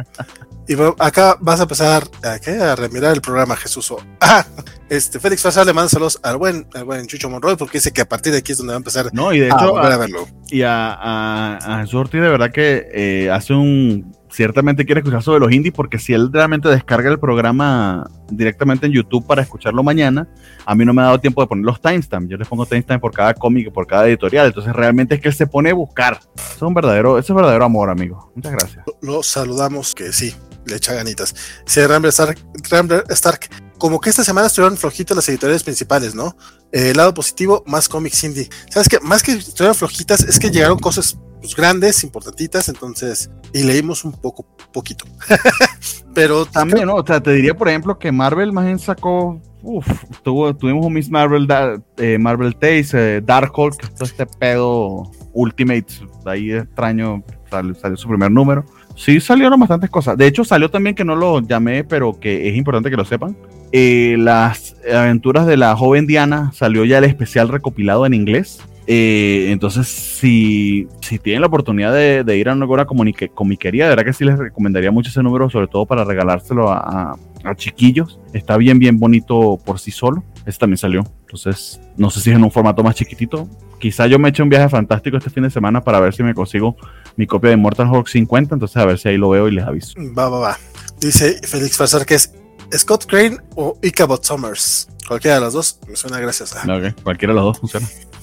Y 0.68 0.74
bueno, 0.74 0.96
acá 0.98 1.36
vas 1.40 1.60
a 1.60 1.62
empezar 1.62 2.08
a, 2.24 2.38
¿qué? 2.38 2.50
a 2.50 2.74
remirar 2.74 3.14
el 3.14 3.20
programa, 3.20 3.56
Jesús. 3.56 3.94
Ah, 4.20 4.44
este, 4.88 5.20
Félix 5.20 5.42
Fasar 5.42 5.64
le 5.64 5.72
manda 5.72 5.88
saludos 5.88 6.18
al 6.22 6.36
buen, 6.36 6.66
al 6.74 6.84
buen 6.84 7.06
Chucho 7.06 7.30
Monroy 7.30 7.56
porque 7.56 7.78
dice 7.78 7.92
que 7.92 8.00
a 8.00 8.08
partir 8.08 8.32
de 8.32 8.38
aquí 8.38 8.52
es 8.52 8.58
donde 8.58 8.72
va 8.72 8.76
a 8.76 8.78
empezar 8.78 9.10
no, 9.12 9.32
y 9.32 9.40
de 9.40 9.46
hecho, 9.46 9.78
a, 9.78 9.92
a 9.92 9.96
verlo. 9.96 10.26
Y 10.48 10.62
a, 10.62 10.92
a, 10.92 11.56
a 11.56 11.80
Jesús 11.80 11.94
Ortiz, 11.94 12.20
de 12.20 12.28
verdad 12.28 12.50
que 12.50 12.88
eh, 12.92 13.30
hace 13.30 13.54
un 13.54 14.15
ciertamente 14.30 14.84
quiere 14.84 15.00
escuchar 15.00 15.22
sobre 15.22 15.40
los 15.40 15.52
indies 15.52 15.74
porque 15.74 15.98
si 15.98 16.12
él 16.12 16.30
realmente 16.32 16.68
descarga 16.68 17.10
el 17.10 17.18
programa 17.18 18.08
directamente 18.30 18.86
en 18.86 18.92
YouTube 18.92 19.26
para 19.26 19.42
escucharlo 19.42 19.82
mañana, 19.82 20.28
a 20.64 20.74
mí 20.74 20.84
no 20.84 20.92
me 20.92 21.02
ha 21.02 21.06
dado 21.06 21.20
tiempo 21.20 21.40
de 21.40 21.46
poner 21.46 21.64
los 21.64 21.80
timestamps. 21.80 22.28
Yo 22.28 22.36
les 22.36 22.48
pongo 22.48 22.66
timestamp 22.66 23.00
por 23.00 23.12
cada 23.12 23.34
cómic, 23.34 23.72
por 23.72 23.86
cada 23.86 24.08
editorial. 24.08 24.46
Entonces 24.46 24.72
realmente 24.72 25.14
es 25.14 25.20
que 25.20 25.28
él 25.28 25.34
se 25.34 25.46
pone 25.46 25.70
a 25.70 25.74
buscar. 25.74 26.20
Eso 26.36 26.56
es 26.56 26.62
un 26.62 26.74
verdadero, 26.74 27.18
eso 27.18 27.32
es 27.32 27.36
verdadero 27.36 27.64
amor, 27.64 27.90
amigo. 27.90 28.32
Muchas 28.34 28.52
gracias. 28.52 28.84
Lo, 29.00 29.22
saludamos 29.22 29.94
que 29.94 30.12
sí, 30.12 30.34
le 30.64 30.76
echa 30.76 30.94
ganitas. 30.94 31.34
Dice 31.64 31.86
Rambler 31.86 32.10
Stark, 32.10 32.38
Rambler 32.70 33.04
Stark, 33.10 33.48
como 33.78 34.00
que 34.00 34.10
esta 34.10 34.24
semana 34.24 34.46
estuvieron 34.46 34.76
flojitas 34.76 35.16
las 35.16 35.28
editoriales 35.28 35.62
principales, 35.62 36.14
¿no? 36.14 36.36
Eh, 36.72 36.94
lado 36.94 37.14
positivo, 37.14 37.62
más 37.66 37.88
cómics 37.88 38.24
indie. 38.24 38.48
¿Sabes 38.70 38.88
qué? 38.88 38.98
Más 39.00 39.22
que 39.22 39.32
estuvieron 39.32 39.74
flojitas, 39.74 40.22
es 40.22 40.38
que 40.38 40.50
llegaron 40.50 40.78
cosas 40.78 41.18
pues, 41.40 41.54
grandes, 41.54 42.02
importantitas, 42.04 42.68
entonces, 42.68 43.30
y 43.52 43.62
leímos 43.62 44.04
un 44.04 44.12
poco, 44.12 44.46
poquito. 44.72 45.04
Pero 46.14 46.46
también, 46.46 46.86
¿no? 46.86 46.94
O 46.96 47.06
sea, 47.06 47.20
te 47.20 47.32
diría, 47.32 47.54
por 47.54 47.68
ejemplo, 47.68 47.98
que 47.98 48.10
Marvel 48.12 48.52
más 48.52 48.64
bien 48.64 48.78
sacó. 48.78 49.40
Uf, 49.62 49.86
tuvo, 50.22 50.54
tuvimos 50.54 50.86
un 50.86 50.92
Miss 50.92 51.10
Marvel, 51.10 51.48
eh, 51.96 52.18
Marvel 52.18 52.54
Tales, 52.56 52.94
eh, 52.94 53.20
Dark 53.24 53.52
Hulk, 53.56 53.94
todo 53.94 54.04
este 54.04 54.24
pedo 54.24 55.10
Ultimate, 55.32 55.86
ahí 56.24 56.52
extraño, 56.52 57.22
salió, 57.50 57.74
salió, 57.74 57.96
su 57.96 58.08
primer 58.08 58.30
número. 58.30 58.64
Sí, 58.96 59.20
salieron 59.20 59.60
bastantes 59.60 59.90
cosas. 59.90 60.16
De 60.16 60.26
hecho, 60.26 60.44
salió 60.44 60.70
también 60.70 60.94
que 60.94 61.04
no 61.04 61.16
lo 61.16 61.40
llamé, 61.40 61.84
pero 61.84 62.18
que 62.18 62.48
es 62.48 62.56
importante 62.56 62.90
que 62.90 62.96
lo 62.96 63.04
sepan. 63.04 63.36
Eh, 63.72 64.16
las 64.18 64.76
aventuras 64.90 65.46
de 65.46 65.56
la 65.56 65.76
joven 65.76 66.06
Diana 66.06 66.50
salió 66.54 66.84
ya 66.84 66.98
el 66.98 67.04
especial 67.04 67.48
recopilado 67.48 68.06
en 68.06 68.14
inglés. 68.14 68.60
Eh, 68.86 69.48
entonces, 69.50 69.88
si, 69.88 70.86
si 71.00 71.18
tienen 71.18 71.40
la 71.40 71.48
oportunidad 71.48 71.92
de, 71.92 72.36
ir 72.36 72.48
a 72.48 72.54
una 72.54 72.86
comiquería, 72.86 73.84
de 73.84 73.90
verdad 73.90 74.04
que 74.04 74.12
sí 74.12 74.24
les 74.24 74.38
recomendaría 74.38 74.90
mucho 74.90 75.10
ese 75.10 75.22
número, 75.22 75.50
sobre 75.50 75.66
todo 75.66 75.86
para 75.86 76.04
regalárselo 76.04 76.70
a, 76.70 77.18
chiquillos. 77.56 78.18
Está 78.32 78.56
bien, 78.56 78.78
bien 78.80 78.98
bonito 78.98 79.58
por 79.64 79.78
sí 79.78 79.92
solo. 79.92 80.24
Ese 80.44 80.58
también 80.58 80.78
salió. 80.78 81.04
Entonces, 81.20 81.80
no 81.96 82.10
sé 82.10 82.20
si 82.20 82.30
es 82.30 82.36
en 82.36 82.42
un 82.42 82.50
formato 82.50 82.82
más 82.82 82.96
chiquitito. 82.96 83.48
Quizá 83.78 84.08
yo 84.08 84.18
me 84.18 84.30
eche 84.30 84.42
un 84.42 84.48
viaje 84.48 84.68
fantástico 84.68 85.16
este 85.16 85.30
fin 85.30 85.44
de 85.44 85.50
semana 85.50 85.80
para 85.80 86.00
ver 86.00 86.12
si 86.12 86.24
me 86.24 86.34
consigo 86.34 86.76
mi 87.16 87.26
copia 87.26 87.50
de 87.50 87.56
Mortal 87.56 87.88
Hulk 87.88 88.08
50. 88.08 88.56
Entonces, 88.56 88.76
a 88.76 88.84
ver 88.84 88.98
si 88.98 89.08
ahí 89.08 89.16
lo 89.16 89.30
veo 89.30 89.46
y 89.46 89.52
les 89.52 89.64
aviso. 89.64 89.94
Va, 90.16 90.28
va, 90.28 90.38
va. 90.38 90.58
Dice 91.00 91.38
Félix 91.46 91.76
Farsar 91.76 92.04
que 92.04 92.14
es 92.14 92.34
Scott 92.76 93.06
Crane 93.06 93.38
o 93.54 93.78
Ichabod 93.82 94.22
Summers. 94.22 94.88
Cualquiera 95.06 95.36
de 95.36 95.42
las 95.42 95.52
dos 95.52 95.78
me 95.88 95.94
suena 95.94 96.18
gracias 96.18 96.56
a. 96.56 96.64
cualquiera 97.02 97.32
de 97.32 97.36
las 97.36 97.44
dos 97.44 97.58
funciona 97.60 97.86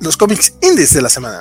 los 0.00 0.16
cómics 0.16 0.54
indies 0.62 0.94
de 0.94 1.02
la 1.02 1.08
semana. 1.08 1.40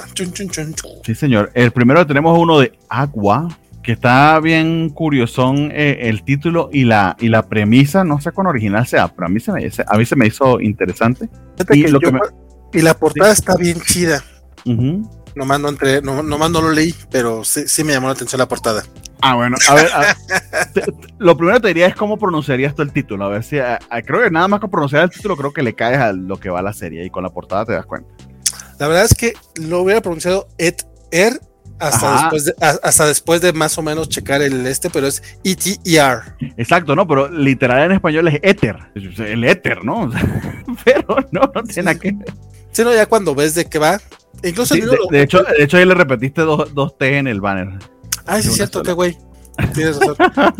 sí, 1.05 1.15
señor. 1.15 1.51
El 1.53 1.71
primero 1.71 2.05
tenemos 2.05 2.37
uno 2.37 2.59
de 2.59 2.77
Agua, 2.89 3.47
que 3.81 3.93
está 3.93 4.39
bien 4.39 4.89
curioso 4.89 5.53
eh, 5.55 5.99
el 6.01 6.23
título 6.23 6.69
y 6.71 6.83
la, 6.83 7.15
y 7.19 7.29
la 7.29 7.47
premisa. 7.47 8.03
No 8.03 8.19
sé 8.19 8.31
cuán 8.31 8.47
original 8.47 8.85
sea, 8.85 9.07
pero 9.07 9.27
a 9.27 9.29
mí 9.29 9.39
se 9.39 9.51
me, 9.51 9.71
a 9.87 9.97
mí 9.97 10.05
se 10.05 10.15
me 10.15 10.27
hizo 10.27 10.59
interesante. 10.59 11.29
Y, 11.71 12.81
la 12.81 12.93
portada 12.93 13.31
está 13.31 13.55
bien 13.55 13.79
chida. 13.81 14.23
nomás, 15.35 15.59
no 15.59 15.69
entre, 15.69 16.01
no, 16.01 16.21
nomás 16.21 16.51
no 16.51 16.61
lo 16.61 16.71
leí, 16.71 16.93
pero 17.09 17.43
sí, 17.43 17.67
sí, 17.67 17.83
me 17.83 17.93
llamó 17.93 18.07
la 18.07 18.13
atención 18.13 18.39
la 18.39 18.47
portada. 18.47 18.83
Ah, 19.21 19.35
bueno, 19.35 19.57
a 19.67 19.73
ver, 19.73 19.89
lo 21.17 21.35
primero 21.35 21.57
que 21.57 21.61
te 21.61 21.67
diría 21.69 21.87
es 21.87 21.95
cómo 21.95 22.17
pronunciarías 22.17 22.75
tú 22.75 22.83
el 22.83 22.91
título. 22.91 23.25
A 23.25 23.29
ver 23.29 23.43
si, 23.43 23.57
creo 24.05 24.23
que 24.23 24.31
nada 24.31 24.47
más 24.47 24.59
con 24.59 24.69
pronunciar 24.69 25.03
el 25.03 25.09
título, 25.09 25.35
creo 25.35 25.51
que 25.51 25.63
le 25.63 25.73
caes 25.73 25.99
a 25.99 26.13
lo 26.13 26.39
que 26.39 26.49
va 26.49 26.61
la 26.61 26.73
serie 26.73 27.05
y 27.05 27.09
con 27.09 27.23
la 27.23 27.29
portada 27.29 27.65
te 27.65 27.73
das 27.73 27.85
cuenta. 27.85 28.09
La 28.79 28.87
verdad 28.87 29.05
es 29.05 29.13
que 29.13 29.33
lo 29.55 29.81
hubiera 29.81 30.01
pronunciado 30.01 30.47
et 30.57 30.83
er 31.11 31.39
hasta 31.79 32.13
después, 32.13 32.45
de, 32.45 32.53
hasta 32.59 33.07
después 33.07 33.41
de 33.41 33.53
más 33.53 33.77
o 33.77 33.81
menos 33.81 34.09
checar 34.09 34.41
el 34.41 34.65
este, 34.67 34.89
pero 34.89 35.07
es 35.07 35.21
E-T-E-R. 35.43 36.21
Exacto, 36.57 36.95
¿no? 36.95 37.07
Pero 37.07 37.29
literal 37.29 37.85
en 37.85 37.91
español 37.93 38.27
es 38.27 38.39
éter. 38.43 38.77
El 38.95 39.43
éter, 39.43 39.83
¿no? 39.83 40.11
pero 40.85 41.17
no, 41.31 41.41
no 41.53 41.63
tiene 41.63 41.83
nada 41.83 41.99
que 41.99 42.15
Sí, 42.71 42.83
no, 42.83 42.93
ya 42.93 43.05
cuando 43.05 43.33
ves 43.33 43.55
de 43.55 43.65
qué 43.65 43.79
va. 43.79 43.99
Incluso 44.43 44.75
de, 44.75 45.21
hecho, 45.21 45.43
de 45.43 45.63
hecho, 45.63 45.77
ahí 45.77 45.85
le 45.85 45.95
repetiste 45.95 46.41
dos, 46.41 46.73
dos 46.73 46.97
T 46.97 47.17
en 47.17 47.27
el 47.27 47.41
banner. 47.41 47.79
Ay, 48.25 48.43
sí, 48.43 48.49
es 48.49 48.55
cierto, 48.55 48.83
qué 48.83 48.91
güey. 48.91 49.17
Tienes 49.73 49.99
razón. 49.99 50.15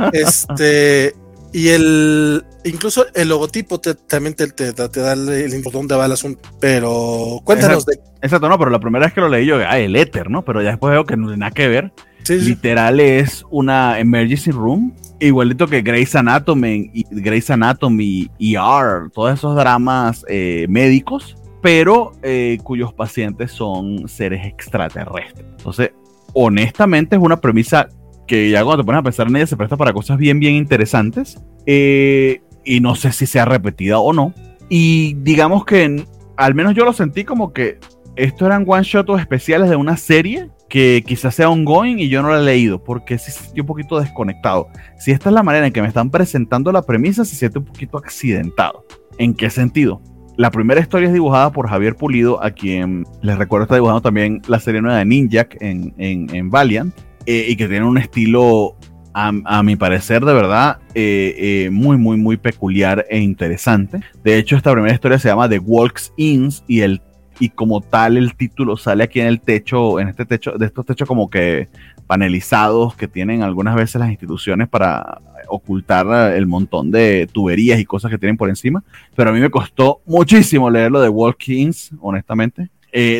este. 0.13 1.15
Y 1.51 1.69
el 1.69 2.45
incluso 2.63 3.05
el 3.15 3.29
logotipo 3.29 3.79
también 3.79 4.35
te, 4.35 4.47
te, 4.47 4.71
da 4.71 5.13
el 5.13 5.63
dónde 5.71 5.95
va 5.95 6.05
el 6.05 6.11
asunto. 6.11 6.47
Pero 6.59 7.41
cuéntanos 7.43 7.83
exacto, 7.83 8.09
de. 8.11 8.25
Exacto, 8.25 8.49
no, 8.49 8.59
pero 8.59 8.69
la 8.69 8.79
primera 8.79 9.05
vez 9.05 9.13
que 9.13 9.21
lo 9.21 9.29
leí 9.29 9.45
yo, 9.45 9.57
ah, 9.57 9.79
el 9.79 9.95
éter, 9.95 10.29
¿no? 10.29 10.43
Pero 10.43 10.61
ya 10.61 10.69
después 10.69 10.91
veo 10.91 11.05
que 11.05 11.17
no 11.17 11.27
tiene 11.27 11.39
nada 11.39 11.51
que 11.51 11.67
ver. 11.67 11.91
Literal 12.27 12.99
es 12.99 13.43
una 13.49 13.99
emergency 13.99 14.51
room, 14.51 14.93
igualito 15.19 15.67
que 15.67 15.81
Grey's 15.81 16.15
Anatomy 16.15 16.91
y 16.93 17.05
Grey's 17.09 17.49
Anatomy, 17.49 18.29
ER, 18.39 19.09
todos 19.11 19.33
esos 19.33 19.55
dramas 19.55 20.23
eh, 20.27 20.67
médicos, 20.69 21.35
pero 21.63 22.11
eh, 22.21 22.59
cuyos 22.63 22.93
pacientes 22.93 23.51
son 23.51 24.07
seres 24.07 24.45
extraterrestres. 24.45 25.45
Entonces, 25.57 25.91
honestamente 26.33 27.15
es 27.15 27.21
una 27.21 27.41
premisa 27.41 27.89
que 28.29 28.51
ya 28.51 28.63
cuando 28.63 28.83
te 28.83 28.85
pones 28.85 28.99
a 28.99 29.03
pensar 29.03 29.27
en 29.27 29.35
ella 29.37 29.47
se 29.47 29.57
presta 29.57 29.75
para 29.75 29.91
cosas 29.91 30.19
bien, 30.19 30.39
bien 30.39 30.53
interesantes. 30.53 31.41
Eh, 31.65 32.43
y 32.63 32.79
no 32.79 32.93
sé 32.93 33.11
si 33.11 33.25
sea 33.25 33.43
repetida 33.43 33.97
o 33.97 34.13
no. 34.13 34.35
Y 34.69 35.15
digamos 35.15 35.65
que 35.65 36.05
al 36.37 36.53
menos 36.53 36.75
yo 36.75 36.85
lo 36.85 36.93
sentí 36.93 37.23
como 37.23 37.53
que 37.53 37.79
esto 38.15 38.45
eran 38.45 38.65
one 38.67 38.83
shots 38.83 39.19
especiales 39.19 39.67
de 39.67 39.75
una 39.75 39.97
serie 39.97 40.51
que 40.69 41.03
quizás 41.07 41.33
sea 41.33 41.49
ongoing 41.49 41.97
y 41.97 42.09
yo 42.09 42.21
no 42.21 42.29
la 42.29 42.39
he 42.39 42.43
leído 42.43 42.83
porque 42.83 43.17
sí 43.17 43.31
se 43.31 43.45
sentí 43.45 43.61
un 43.61 43.65
poquito 43.65 43.99
desconectado. 43.99 44.67
Si 44.99 45.09
esta 45.09 45.29
es 45.29 45.33
la 45.33 45.41
manera 45.41 45.65
en 45.65 45.73
que 45.73 45.81
me 45.81 45.87
están 45.87 46.11
presentando 46.11 46.71
la 46.71 46.83
premisa, 46.83 47.25
se 47.25 47.35
siente 47.35 47.57
un 47.57 47.65
poquito 47.65 47.97
accidentado. 47.97 48.85
¿En 49.17 49.33
qué 49.33 49.49
sentido? 49.49 50.03
La 50.37 50.51
primera 50.51 50.79
historia 50.79 51.07
es 51.07 51.13
dibujada 51.13 51.51
por 51.51 51.67
Javier 51.67 51.95
Pulido, 51.95 52.43
a 52.43 52.51
quien 52.51 53.05
les 53.23 53.39
recuerdo 53.39 53.63
está 53.63 53.75
dibujando 53.75 54.01
también 54.01 54.43
la 54.47 54.59
serie 54.59 54.81
nueva 54.81 54.99
de 54.99 55.05
Ninjak 55.05 55.57
en, 55.61 55.95
en, 55.97 56.33
en 56.33 56.51
Valiant. 56.51 56.93
Eh, 57.25 57.47
y 57.49 57.55
que 57.55 57.67
tiene 57.67 57.85
un 57.85 57.97
estilo, 57.97 58.75
a, 59.13 59.63
mi 59.63 59.75
parecer, 59.75 60.23
de 60.23 60.33
verdad, 60.33 60.77
eh, 60.95 61.35
eh, 61.37 61.69
muy, 61.71 61.97
muy, 61.97 62.17
muy 62.17 62.37
peculiar 62.37 63.05
e 63.09 63.19
interesante. 63.19 63.99
De 64.23 64.37
hecho, 64.37 64.55
esta 64.55 64.71
primera 64.71 64.93
historia 64.93 65.19
se 65.19 65.27
llama 65.27 65.49
The 65.49 65.59
Walks 65.59 66.13
Inns 66.15 66.63
y 66.67 66.81
el 66.81 67.01
y 67.41 67.49
como 67.49 67.79
tal 67.79 68.17
el 68.17 68.35
título 68.35 68.75
sale 68.75 69.03
aquí 69.03 69.21
en 69.21 69.27
el 69.27 69.39
techo, 69.39 69.99
en 70.01 70.09
este 70.09 70.25
techo, 70.25 70.51
de 70.57 70.65
estos 70.65 70.85
techos 70.85 71.07
como 71.07 71.29
que 71.29 71.69
panelizados 72.05 72.95
que 72.95 73.07
tienen 73.07 73.43
algunas 73.43 73.75
veces 73.75 73.95
las 74.01 74.09
instituciones 74.09 74.67
para 74.67 75.21
ocultar 75.47 76.33
el 76.33 76.47
montón 76.47 76.91
de 76.91 77.29
tuberías 77.31 77.79
y 77.79 77.85
cosas 77.85 78.11
que 78.11 78.17
tienen 78.17 78.35
por 78.35 78.49
encima. 78.49 78.83
Pero 79.15 79.29
a 79.29 79.33
mí 79.33 79.39
me 79.39 79.49
costó 79.49 80.01
muchísimo 80.05 80.69
leerlo 80.69 80.99
de 80.99 81.07
Walk-ins, 81.07 81.91
honestamente. 82.01 82.69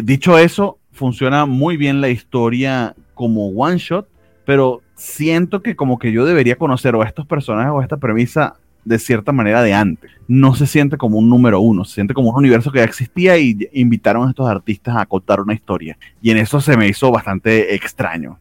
dicho 0.03 0.37
eso, 0.37 0.78
funciona 0.99 1.45
muy 1.45 1.77
bien 1.77 2.01
la 2.01 2.09
historia 2.09 2.93
como 3.13 3.47
one 3.47 3.77
shot, 3.77 4.07
pero 4.45 4.81
siento 4.95 5.61
que 5.61 5.75
como 5.75 5.97
que 5.97 6.11
yo 6.11 6.25
debería 6.25 6.57
conocer 6.57 6.93
a 6.93 7.03
estos 7.05 7.25
personajes 7.25 7.71
o 7.71 7.81
esta 7.81 7.97
premisa 7.97 8.57
de 8.83 8.99
cierta 8.99 9.31
manera 9.31 9.63
de 9.63 9.73
antes. 9.73 10.11
No 10.27 10.55
se 10.55 10.67
siente 10.67 10.97
como 10.97 11.17
un 11.17 11.29
número 11.29 11.61
uno, 11.61 11.85
se 11.85 11.95
siente 11.95 12.13
como 12.13 12.31
un 12.31 12.35
universo 12.35 12.71
que 12.71 12.79
ya 12.79 12.83
existía 12.83 13.37
y 13.37 13.69
invitaron 13.71 14.27
a 14.27 14.31
estos 14.31 14.49
artistas 14.49 14.97
a 14.97 15.05
contar 15.05 15.39
una 15.39 15.53
historia. 15.53 15.97
Y 16.21 16.31
en 16.31 16.37
eso 16.37 16.59
se 16.59 16.75
me 16.75 16.87
hizo 16.87 17.11
bastante 17.11 17.73
extraño. 17.75 18.39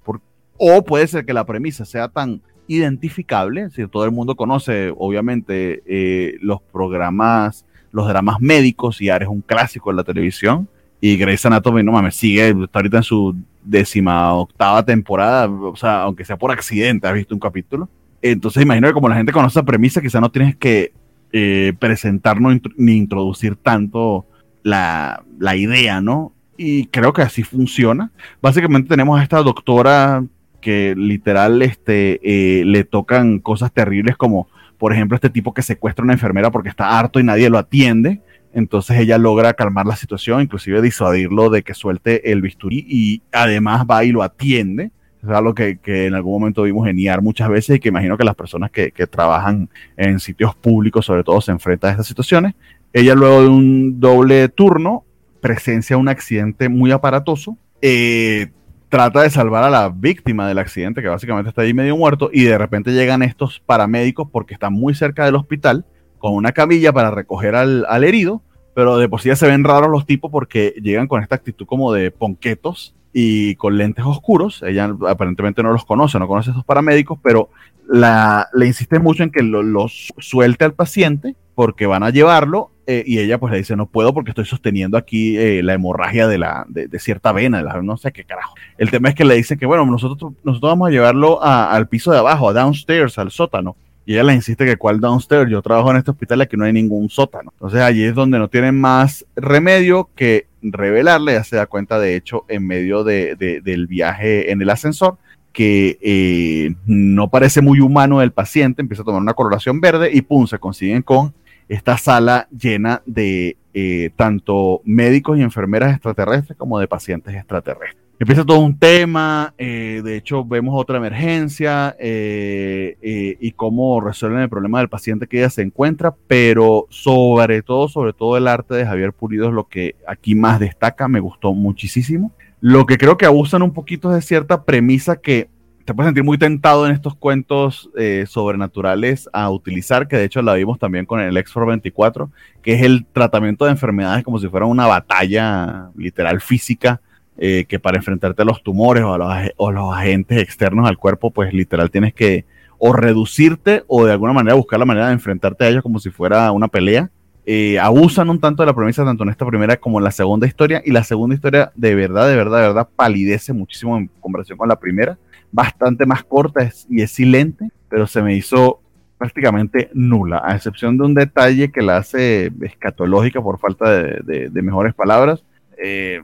o 0.56 0.85
puede 0.85 1.06
ser 1.06 1.24
que 1.24 1.32
la 1.32 1.47
premisa 1.47 1.85
sea 1.85 2.09
tan 2.09 2.43
identificable, 2.66 3.70
si 3.70 3.86
todo 3.86 4.05
el 4.05 4.10
mundo 4.10 4.35
conoce 4.35 4.93
obviamente 4.97 5.82
eh, 5.86 6.39
los 6.40 6.60
programas, 6.60 7.64
los 7.93 8.09
dramas 8.09 8.40
médicos 8.40 9.01
y 9.01 9.10
Ares 9.10 9.28
es 9.28 9.32
un 9.32 9.43
clásico 9.43 9.90
en 9.90 9.97
la 9.97 10.05
televisión. 10.05 10.68
Y 11.01 11.16
Grey's 11.16 11.47
Anatomy, 11.47 11.83
no 11.83 11.93
mames, 11.93 12.16
sigue, 12.16 12.49
está 12.49 12.81
ahorita 12.81 12.97
en 12.99 13.03
su 13.03 13.37
décima 13.62 14.33
octava 14.35 14.85
temporada, 14.85 15.49
o 15.49 15.77
sea, 15.77 16.03
aunque 16.03 16.25
sea 16.25 16.37
por 16.37 16.51
accidente, 16.51 17.07
has 17.07 17.15
visto 17.15 17.35
un 17.35 17.41
capítulo. 17.41 17.89
Entonces 18.20 18.62
imagino 18.62 18.89
que 18.89 18.95
como 18.95 19.09
la 19.09 19.15
gente 19.15 19.33
conoce 19.33 19.59
esa 19.59 19.65
premisa, 19.65 20.01
quizá 20.01 20.20
no 20.20 20.31
tienes 20.31 20.57
que 20.57 20.93
eh, 21.33 21.73
presentar 21.79 22.39
ni 22.41 22.97
introducir 22.97 23.55
tanto 23.57 24.27
la, 24.62 25.23
idea, 25.57 26.01
¿no? 26.01 26.33
Y 26.57 26.87
creo 26.87 27.12
que 27.12 27.23
así 27.23 27.43
funciona. 27.43 28.11
Básicamente 28.43 28.89
tenemos 28.89 29.19
a 29.19 29.23
esta 29.23 29.43
doctora 29.43 30.25
que 30.61 30.95
literal 30.97 31.62
este, 31.62 32.20
eh, 32.23 32.65
le 32.65 32.83
tocan 32.85 33.39
cosas 33.39 33.73
terribles 33.73 34.16
como, 34.16 34.49
por 34.79 34.93
ejemplo, 34.93 35.15
este 35.15 35.31
tipo 35.31 35.55
que 35.55 35.62
secuestra 35.62 36.03
a 36.03 36.07
una 36.07 36.15
enfermera 36.15 36.51
porque 36.51 36.69
está 36.69 36.99
harto 36.99 37.20
y 37.20 37.25
nadie 37.25 37.49
lo 37.49 37.59
atiende 37.59 38.20
entonces 38.59 38.98
ella 38.98 39.18
logra 39.18 39.55
calmar 39.55 39.86
la 39.86 39.97
situación, 39.97 40.43
inclusive 40.43 40.82
disuadirlo 40.82 41.48
de 41.48 41.62
que 41.62 41.74
suelte 41.74 42.32
el 42.32 42.43
bisturí 42.43 42.85
y 42.89 43.22
además 43.32 43.86
va 43.89 44.05
y 44.05 44.10
lo 44.10 44.22
atiende. 44.22 44.90
Es 45.22 45.28
algo 45.30 45.55
que, 45.55 45.78
en 45.85 46.14
algún 46.14 46.40
momento 46.40 46.62
vimos 46.62 46.86
geniar 46.86 47.22
muchas 47.22 47.48
veces 47.48 47.76
y 47.76 47.80
que 47.80 47.89
imagino 47.89 48.16
que 48.18 48.24
las 48.24 48.35
personas 48.35 48.70
que, 48.70 48.90
trabajan 49.10 49.68
en 49.97 50.18
sitios 50.18 50.55
públicos 50.56 51.06
sobre 51.06 51.24
todo 51.24 51.40
se 51.40 51.52
enfrentan 51.52 51.90
a 51.90 51.93
estas 51.93 52.06
situaciones. 52.06 52.55
Ella 52.93 53.14
luego 53.14 53.43
de 53.43 53.48
un 53.48 54.01
doble 54.01 54.48
turno 54.48 55.05
presencia 55.40 55.97
un 55.97 56.09
accidente 56.09 56.68
muy 56.68 56.90
aparatoso. 56.90 57.56
Eh, 57.80 58.48
trata 58.89 59.22
de 59.22 59.30
salvar 59.30 59.62
a 59.62 59.70
la 59.70 59.89
víctima 59.89 60.48
del 60.48 60.59
accidente, 60.59 61.01
que 61.01 61.09
básicamente 61.09 61.51
está 61.51 61.62
ahí 61.62 61.74
medio 61.74 61.97
muerto, 61.97 62.30
y 62.32 62.43
de 62.43 62.59
repente 62.59 62.90
llegan 62.90 63.22
estos 63.22 63.60
paramédicos 63.60 64.28
porque 64.32 64.55
están 64.55 64.72
muy 64.72 64.94
cerca 64.94 65.24
del 65.24 65.36
hospital 65.36 65.85
con 66.18 66.35
una 66.35 66.52
camilla 66.52 66.93
para 66.93 67.10
recoger 67.10 67.55
al, 67.55 68.05
herido, 68.05 68.43
pero 68.78 68.96
de 68.96 69.09
por 69.09 69.20
sí 69.20 69.26
ya 69.26 69.34
se 69.34 69.48
ven 69.48 69.64
raros 69.64 69.90
los 69.90 70.06
tipos 70.06 70.30
porque 70.30 70.72
llegan 70.80 71.09
con 71.09 71.20
esta 71.20 71.34
actitud 71.34 71.66
como 71.66 71.92
de 71.92 72.12
ponquetos 72.12 72.94
y 73.12 73.56
con 73.56 73.76
lentes 73.76 74.05
oscuros. 74.05 74.62
Ella 74.62 74.94
aparentemente 75.09 75.64
no 75.64 75.72
los 75.72 75.84
conoce, 75.84 76.20
no 76.20 76.28
conoce 76.28 76.50
a 76.50 76.52
esos 76.52 76.64
paramédicos, 76.64 77.18
pero 77.20 77.50
la, 77.88 78.46
le 78.55 78.68
insiste 78.68 79.00
mucho 79.00 79.24
en 79.24 79.32
que 79.32 79.42
los 79.42 80.12
suelte 80.18 80.64
al 80.64 80.74
paciente 80.74 81.34
porque 81.56 81.86
van 81.86 82.05
a 82.05 82.10
llevarlo 82.10 82.70
eh, 82.86 83.02
y 83.05 83.18
ella 83.18 83.38
pues 83.38 83.50
le 83.50 83.59
dice, 83.59 83.74
no 83.74 83.86
puedo 83.86 84.14
porque 84.14 84.30
estoy 84.30 84.44
sosteniendo 84.44 84.96
aquí 84.96 85.36
eh, 85.36 85.60
la 85.64 85.74
hemorragia 85.74 86.28
de, 86.28 86.38
la, 86.38 86.64
de, 86.68 87.00
cierta 87.00 87.32
vena, 87.32 87.60
no 87.82 87.96
sé 87.96 88.12
qué 88.12 88.22
carajo. 88.22 88.55
El 88.76 88.92
tema 88.92 89.09
es 89.09 89.16
que 89.16 89.24
le 89.24 89.34
dice 89.34 89.59
que, 89.59 89.66
bueno, 89.66 89.84
nosotros, 89.86 90.34
nosotros 90.44 90.70
vamos 90.70 90.86
a 90.86 90.92
llevarlo 90.92 91.42
al 91.42 91.88
piso 91.88 92.12
de 92.12 92.18
abajo, 92.18 92.48
a 92.48 92.52
downstairs, 92.52 93.18
al 93.18 93.32
sótano. 93.32 93.74
Y 94.09 94.14
ella 94.14 94.24
le 94.24 94.32
insiste 94.32 94.64
que 94.64 94.78
cuál 94.78 95.01
downstairs, 95.01 95.51
yo 95.51 95.60
trabajo 95.60 95.90
en 95.90 95.98
este 95.98 96.12
hospital 96.12 96.40
aquí 96.40 96.56
no 96.56 96.64
hay 96.64 96.72
ningún 96.72 97.10
sótano. 97.10 97.52
Entonces 97.52 97.82
allí 97.82 98.05
es 98.05 98.14
donde 98.14 98.39
no 98.39 98.48
tienen 98.48 98.80
más 98.80 99.26
remedio 99.36 100.09
que 100.14 100.47
revelarle, 100.62 101.35
ya 101.35 101.44
se 101.44 101.56
da 101.56 101.66
cuenta 101.66 101.98
de 101.98 102.16
hecho 102.16 102.47
en 102.48 102.66
medio 102.66 103.05
de, 103.05 103.36
del 103.62 103.86
viaje 103.86 104.51
en 104.51 104.62
el 104.62 104.70
ascensor, 104.70 105.18
que 105.52 105.98
eh, 106.01 106.74
no 106.86 107.28
parece 107.28 107.60
muy 107.60 107.80
humano 107.80 108.22
el 108.22 108.32
paciente, 108.32 108.80
empieza 108.80 109.02
a 109.02 109.05
tomar 109.05 109.20
una 109.20 109.35
coloración 109.35 109.78
verde 109.78 110.09
y 110.10 110.22
pum, 110.22 110.47
se 110.47 110.59
consiguen 110.59 111.02
con 111.02 111.35
esta 111.68 111.98
sala 111.98 112.48
llena 112.51 113.02
de 113.05 113.59
eh, 113.74 114.09
tanto 114.16 114.80
médicos 114.86 115.39
y 115.39 115.43
enfermeras 115.43 115.93
extraterrestres 115.93 116.56
como 116.56 116.78
de 116.78 116.89
pacientes 116.89 117.35
extraterrestres. 117.35 118.07
Empieza 118.20 118.45
todo 118.45 118.59
un 118.59 118.77
tema, 118.77 119.55
eh, 119.59 120.03
de 120.03 120.16
hecho 120.16 120.45
vemos 120.45 120.74
otra 120.77 120.97
emergencia 120.97 121.95
eh, 122.01 122.97
y 123.40 123.53
cómo 123.53 124.01
resuelven 124.01 124.40
el 124.40 124.49
problema 124.49 124.81
del 124.81 124.89
paciente 124.89 125.28
que 125.28 125.39
ella 125.39 125.51
se 125.51 125.62
encuentra, 125.62 126.16
pero 126.27 126.86
sobre 126.90 127.62
todo, 127.62 127.86
sobre 127.86 128.12
todo 128.12 128.36
el 128.36 128.49
arte 128.49 128.74
de 128.74 128.85
Javier 128.85 129.12
Pulido 129.12 129.47
es 129.47 129.55
lo 129.55 129.69
que 129.69 129.95
aquí 130.05 130.35
más 130.35 130.59
destaca, 130.59 131.07
me 131.07 131.20
gustó 131.20 131.55
muchísimo. 131.55 132.32
Lo 132.61 132.86
que 132.86 132.99
creo 132.99 133.16
que 133.16 133.27
abusan 133.27 133.62
un 133.62 133.73
poquito 133.73 134.11
es 134.11 134.16
de 134.16 134.23
cierta 134.23 134.65
premisa 134.65 135.20
que 135.20 135.49
te 135.85 135.95
puedes 135.95 136.09
sentir 136.09 136.24
muy 136.24 136.39
tentado 136.39 136.86
en 136.86 136.93
estos 136.93 137.15
cuentos 137.15 137.89
eh, 137.97 138.24
sobrenaturales 138.27 139.31
a 139.32 139.49
utilizar, 139.49 140.09
que 140.09 140.16
de 140.16 140.24
hecho 140.24 140.43
la 140.43 140.55
vimos 140.55 140.81
también 140.81 141.07
con 141.07 141.20
el 141.20 141.36
X 141.36 141.55
24, 141.55 142.32
que 142.62 142.74
es 142.74 142.82
el 142.82 143.07
tratamiento 143.07 143.65
de 143.65 143.70
enfermedades 143.70 144.24
como 144.24 144.40
si 144.40 144.49
fuera 144.49 144.66
una 144.66 144.89
batalla 144.89 145.90
literal 145.97 146.40
física, 146.40 147.01
eh, 147.39 147.65
que 147.69 147.78
para 147.78 147.98
enfrentarte 147.98 148.43
a 148.43 148.44
los 148.44 148.62
tumores 148.62 149.05
o 149.05 149.15
a 149.15 149.19
los, 149.19 149.52
o 149.56 149.70
los 149.73 149.94
agentes 149.94 150.43
externos 150.43 150.89
al 150.89 150.98
cuerpo, 150.98 151.31
pues 151.31 151.52
literal 151.52 151.90
tienes 151.90 152.15
que 152.15 152.44
o 152.78 152.93
reducirte 152.93 153.85
o 153.89 154.05
de 154.05 154.12
alguna 154.12 154.32
manera 154.32 154.55
buscar 154.55 154.78
la 154.78 154.85
manera 154.85 155.09
de 155.09 155.12
enfrentarte 155.15 155.65
a 155.65 155.69
ellos 155.69 155.82
como 155.82 155.98
si 155.98 156.10
fuera 156.10 156.51
una 156.52 156.69
pelea. 156.69 157.10
Eh, 157.51 157.78
abusan 157.78 158.28
un 158.28 158.40
tanto 158.40 158.62
de 158.62 158.66
la 158.66 158.74
premisa 158.74 159.05
tanto 159.05 159.23
en 159.23 159.31
esta 159.31 159.47
primera 159.47 159.78
como 159.78 159.98
en 159.98 160.05
la 160.05 160.10
segunda 160.10 160.47
historia 160.47 160.82
y 160.85 160.90
la 160.90 161.02
segunda 161.02 161.35
historia 161.35 161.73
de 161.74 161.94
verdad, 161.94 162.28
de 162.28 162.36
verdad, 162.36 162.60
de 162.60 162.66
verdad 162.66 162.89
palidece 162.94 163.55
muchísimo 163.55 163.97
en 163.97 164.10
comparación 164.20 164.59
con 164.59 164.69
la 164.69 164.78
primera 164.78 165.16
bastante 165.51 166.06
más 166.06 166.24
corta 166.24 166.70
y 166.90 167.01
es 167.01 167.10
silente, 167.10 167.70
pero 167.89 168.06
se 168.06 168.23
me 168.23 168.35
hizo 168.35 168.81
prácticamente 169.16 169.90
nula, 169.94 170.43
a 170.44 170.55
excepción 170.55 170.97
de 170.97 171.05
un 171.05 171.15
detalle 171.15 171.70
que 171.70 171.82
la 171.82 171.97
hace 171.97 172.52
escatológica 172.60 173.43
por 173.43 173.59
falta 173.59 173.90
de, 173.90 174.51
mejores 174.62 174.94
palabras, 174.94 175.43
eh, 175.82 176.20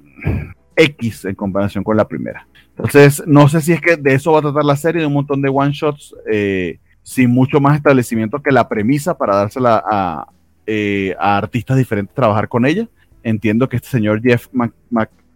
X 0.77 1.25
en 1.25 1.35
comparación 1.35 1.85
con 1.85 1.97
la 1.97 2.07
primera. 2.07 2.47
Entonces, 2.77 3.23
no 3.27 3.49
sé 3.49 3.61
si 3.61 3.73
es 3.73 3.81
que 3.81 3.97
de 3.97 4.15
eso 4.15 4.33
va 4.33 4.41
a 4.41 4.43
tratar 4.43 4.65
la 4.65 4.77
serie, 4.77 5.01
de 5.01 5.07
un 5.07 5.13
montón 5.13 5.41
de 5.41 5.49
one 5.49 5.73
shots, 5.73 6.15
eh, 6.31 6.79
sin 7.03 7.31
mucho 7.31 7.61
más 7.61 7.77
establecimiento 7.77 8.43
que 8.43 8.51
la 8.51 8.69
premisa 8.69 9.17
para 9.17 9.37
dársela 9.37 9.83
a, 9.85 10.29
eh, 10.67 11.15
a 11.19 11.37
artistas 11.37 11.77
diferentes 11.77 12.15
trabajar 12.15 12.49
con 12.49 12.67
ella. 12.67 12.89
Entiendo 13.23 13.69
que 13.69 13.77
este 13.77 13.89
señor 13.89 14.21
Jeff 14.23 14.49
Mc, 14.53 14.73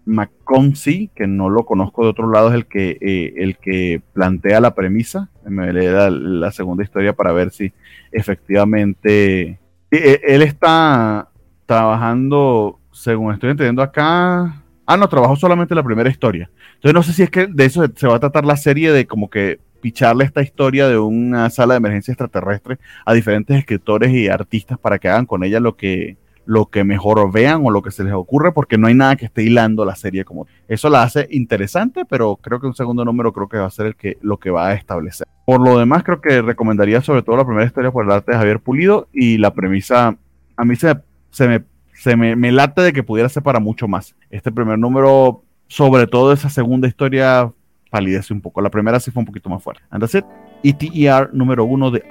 McComsey, 0.04 1.10
que 1.14 1.26
no 1.26 1.50
lo 1.50 1.66
conozco 1.66 2.02
de 2.02 2.10
otro 2.10 2.30
lado, 2.30 2.48
es 2.48 2.54
el 2.54 2.66
que, 2.66 2.96
eh, 3.00 3.34
el 3.36 3.58
que 3.58 4.00
plantea 4.14 4.60
la 4.60 4.74
premisa. 4.74 5.28
Me 5.44 5.72
leí 5.72 5.86
la, 5.86 6.50
segunda 6.50 6.82
historia 6.82 7.12
para 7.12 7.32
ver 7.32 7.50
si 7.50 7.72
efectivamente 8.10 9.58
él 9.90 10.42
está 10.42 11.28
trabajando, 11.66 12.80
según 12.90 13.34
estoy 13.34 13.50
entendiendo 13.50 13.82
acá. 13.82 14.62
Ah, 14.90 14.96
no, 14.96 15.06
trabajó 15.06 15.36
solamente 15.36 15.74
la 15.74 15.82
primera 15.82 16.08
historia. 16.08 16.50
Entonces 16.76 16.94
no 16.94 17.02
sé 17.02 17.12
si 17.12 17.22
es 17.22 17.28
que 17.28 17.46
de 17.46 17.66
eso 17.66 17.84
se 17.94 18.06
va 18.06 18.16
a 18.16 18.20
tratar 18.20 18.46
la 18.46 18.56
serie 18.56 18.90
de 18.90 19.06
como 19.06 19.28
que 19.28 19.60
picharle 19.82 20.24
esta 20.24 20.40
historia 20.40 20.88
de 20.88 20.96
una 20.96 21.50
sala 21.50 21.74
de 21.74 21.78
emergencia 21.78 22.12
extraterrestre 22.12 22.78
a 23.04 23.12
diferentes 23.12 23.58
escritores 23.58 24.10
y 24.14 24.28
artistas 24.28 24.78
para 24.78 24.98
que 24.98 25.10
hagan 25.10 25.26
con 25.26 25.44
ella 25.44 25.60
lo 25.60 25.76
que, 25.76 26.16
lo 26.46 26.70
que 26.70 26.84
mejor 26.84 27.30
vean 27.30 27.60
o 27.66 27.70
lo 27.70 27.82
que 27.82 27.90
se 27.90 28.02
les 28.02 28.14
ocurre, 28.14 28.52
porque 28.52 28.78
no 28.78 28.86
hay 28.86 28.94
nada 28.94 29.16
que 29.16 29.26
esté 29.26 29.42
hilando 29.42 29.84
la 29.84 29.94
serie 29.94 30.24
como 30.24 30.46
eso 30.68 30.88
la 30.88 31.02
hace 31.02 31.28
interesante, 31.32 32.06
pero 32.06 32.36
creo 32.36 32.58
que 32.58 32.66
un 32.66 32.74
segundo 32.74 33.04
número 33.04 33.34
creo 33.34 33.46
que 33.46 33.58
va 33.58 33.66
a 33.66 33.70
ser 33.70 33.88
el 33.88 33.94
que 33.94 34.16
lo 34.22 34.38
que 34.38 34.48
va 34.48 34.68
a 34.68 34.72
establecer. 34.72 35.26
Por 35.44 35.60
lo 35.60 35.78
demás, 35.78 36.02
creo 36.02 36.22
que 36.22 36.40
recomendaría 36.40 37.02
sobre 37.02 37.20
todo 37.20 37.36
la 37.36 37.44
primera 37.44 37.66
historia 37.66 37.90
por 37.90 38.06
el 38.06 38.10
arte 38.10 38.32
de 38.32 38.38
Javier 38.38 38.60
Pulido 38.60 39.06
y 39.12 39.36
la 39.36 39.52
premisa 39.52 40.16
a 40.56 40.64
mí 40.64 40.76
se, 40.76 40.96
se 41.30 41.46
me 41.46 41.62
se 41.98 42.16
me, 42.16 42.36
me 42.36 42.52
late 42.52 42.82
de 42.82 42.92
que 42.92 43.02
pudiera 43.02 43.28
ser 43.28 43.42
para 43.42 43.60
mucho 43.60 43.88
más. 43.88 44.14
Este 44.30 44.52
primer 44.52 44.78
número, 44.78 45.44
sobre 45.66 46.06
todo 46.06 46.32
esa 46.32 46.50
segunda 46.50 46.88
historia, 46.88 47.52
palidece 47.90 48.32
un 48.32 48.40
poco. 48.40 48.60
La 48.60 48.70
primera 48.70 49.00
sí 49.00 49.10
fue 49.10 49.20
un 49.20 49.26
poquito 49.26 49.48
más 49.48 49.62
fuerte. 49.62 49.82
And 49.90 50.02
that's 50.02 50.14
it. 50.14 50.24
ETER 50.62 51.30
número 51.32 51.64
uno 51.64 51.90
de 51.90 52.04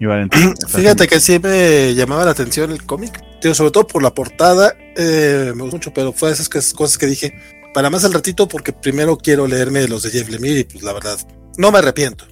Fíjate 0.68 1.06
que 1.06 1.20
sí 1.20 1.38
me 1.38 1.94
llamaba 1.94 2.24
la 2.24 2.30
atención 2.30 2.70
el 2.70 2.84
cómic, 2.84 3.22
sobre 3.52 3.70
todo 3.70 3.86
por 3.86 4.02
la 4.02 4.14
portada, 4.14 4.74
eh, 4.96 5.52
me 5.54 5.62
gustó 5.62 5.76
mucho, 5.76 5.92
pero 5.92 6.12
fue 6.12 6.30
esas 6.30 6.48
cosas 6.48 6.96
que 6.96 7.06
dije, 7.06 7.34
para 7.74 7.90
más 7.90 8.04
al 8.04 8.14
ratito, 8.14 8.48
porque 8.48 8.72
primero 8.72 9.18
quiero 9.18 9.46
leerme 9.46 9.86
los 9.88 10.02
de 10.02 10.10
Jeff 10.10 10.30
Lemire 10.30 10.60
y 10.60 10.64
pues 10.64 10.82
la 10.82 10.94
verdad, 10.94 11.18
no 11.58 11.70
me 11.70 11.78
arrepiento. 11.78 12.24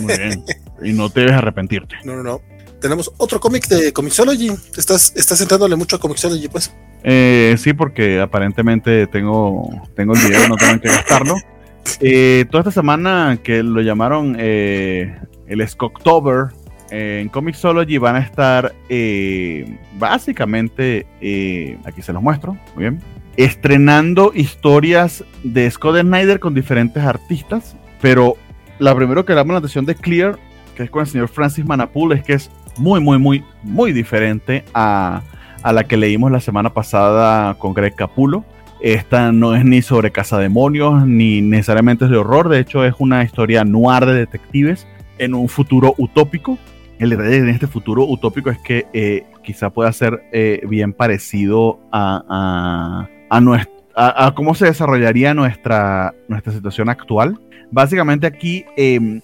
Muy 0.00 0.16
bien. 0.16 0.44
Y 0.82 0.92
no 0.92 1.10
te 1.10 1.20
debes 1.20 1.34
arrepentirte. 1.34 1.96
No, 2.04 2.16
no, 2.16 2.22
no. 2.22 2.40
Tenemos 2.84 3.10
otro 3.16 3.40
cómic 3.40 3.66
de 3.68 3.94
Comixology. 3.94 4.50
Estás, 4.76 5.14
estás 5.16 5.40
entrándole 5.40 5.74
mucho 5.74 5.96
a 5.96 5.98
Comixology, 5.98 6.48
pues. 6.48 6.70
Eh, 7.02 7.56
sí, 7.56 7.72
porque 7.72 8.20
aparentemente 8.20 9.06
tengo, 9.06 9.70
tengo 9.96 10.12
el 10.12 10.20
dinero, 10.20 10.48
no 10.50 10.56
tengo 10.56 10.78
que 10.82 10.88
gastarlo. 10.88 11.34
Eh, 12.00 12.44
toda 12.50 12.60
esta 12.60 12.70
semana 12.72 13.38
que 13.42 13.62
lo 13.62 13.80
llamaron 13.80 14.36
eh, 14.38 15.18
el 15.46 15.66
Skoktober, 15.66 16.48
eh, 16.90 17.20
en 17.22 17.30
Comixology 17.30 17.96
van 17.96 18.16
a 18.16 18.18
estar 18.18 18.74
básicamente, 19.98 21.06
aquí 21.86 22.02
se 22.02 22.12
los 22.12 22.22
muestro, 22.22 22.54
muy 22.74 22.82
bien, 22.82 23.00
estrenando 23.38 24.30
historias 24.34 25.24
de 25.42 25.70
Scott 25.70 26.02
Snyder 26.02 26.38
con 26.38 26.52
diferentes 26.52 27.02
artistas, 27.02 27.76
pero 28.02 28.36
la 28.78 28.94
primero 28.94 29.24
que 29.24 29.32
damos 29.32 29.54
la 29.54 29.60
atención 29.60 29.86
de 29.86 29.94
Clear, 29.94 30.38
que 30.76 30.82
es 30.82 30.90
con 30.90 31.00
el 31.00 31.06
señor 31.06 31.28
Francis 31.28 31.64
Manapool, 31.64 32.12
es 32.12 32.22
que 32.22 32.34
es 32.34 32.50
muy, 32.76 33.00
muy, 33.00 33.18
muy, 33.18 33.44
muy 33.62 33.92
diferente 33.92 34.64
a, 34.74 35.22
a 35.62 35.72
la 35.72 35.84
que 35.84 35.96
leímos 35.96 36.30
la 36.30 36.40
semana 36.40 36.72
pasada 36.72 37.54
con 37.54 37.74
Greg 37.74 37.94
Capulo. 37.94 38.44
Esta 38.80 39.32
no 39.32 39.54
es 39.54 39.64
ni 39.64 39.80
sobre 39.80 40.10
cazademonios, 40.10 41.06
ni 41.06 41.40
necesariamente 41.40 42.04
es 42.04 42.10
de 42.10 42.18
horror. 42.18 42.50
De 42.50 42.60
hecho, 42.60 42.84
es 42.84 42.94
una 42.98 43.24
historia 43.24 43.64
noir 43.64 44.04
de 44.04 44.14
detectives 44.14 44.86
en 45.16 45.34
un 45.34 45.48
futuro 45.48 45.94
utópico. 45.96 46.58
El 46.98 47.10
detalle 47.10 47.38
en 47.38 47.48
este 47.48 47.66
futuro 47.66 48.04
utópico 48.04 48.50
es 48.50 48.58
que 48.58 48.86
eh, 48.92 49.24
quizá 49.42 49.70
pueda 49.70 49.90
ser 49.92 50.22
eh, 50.32 50.60
bien 50.68 50.92
parecido 50.92 51.80
a, 51.92 53.08
a, 53.30 54.34
cómo 54.34 54.54
se 54.54 54.66
desarrollaría 54.66 55.32
nuestra, 55.34 56.14
nuestra 56.28 56.52
situación 56.52 56.88
actual. 56.88 57.40
Básicamente 57.70 58.26
aquí 58.26 58.64
em, 58.76 59.20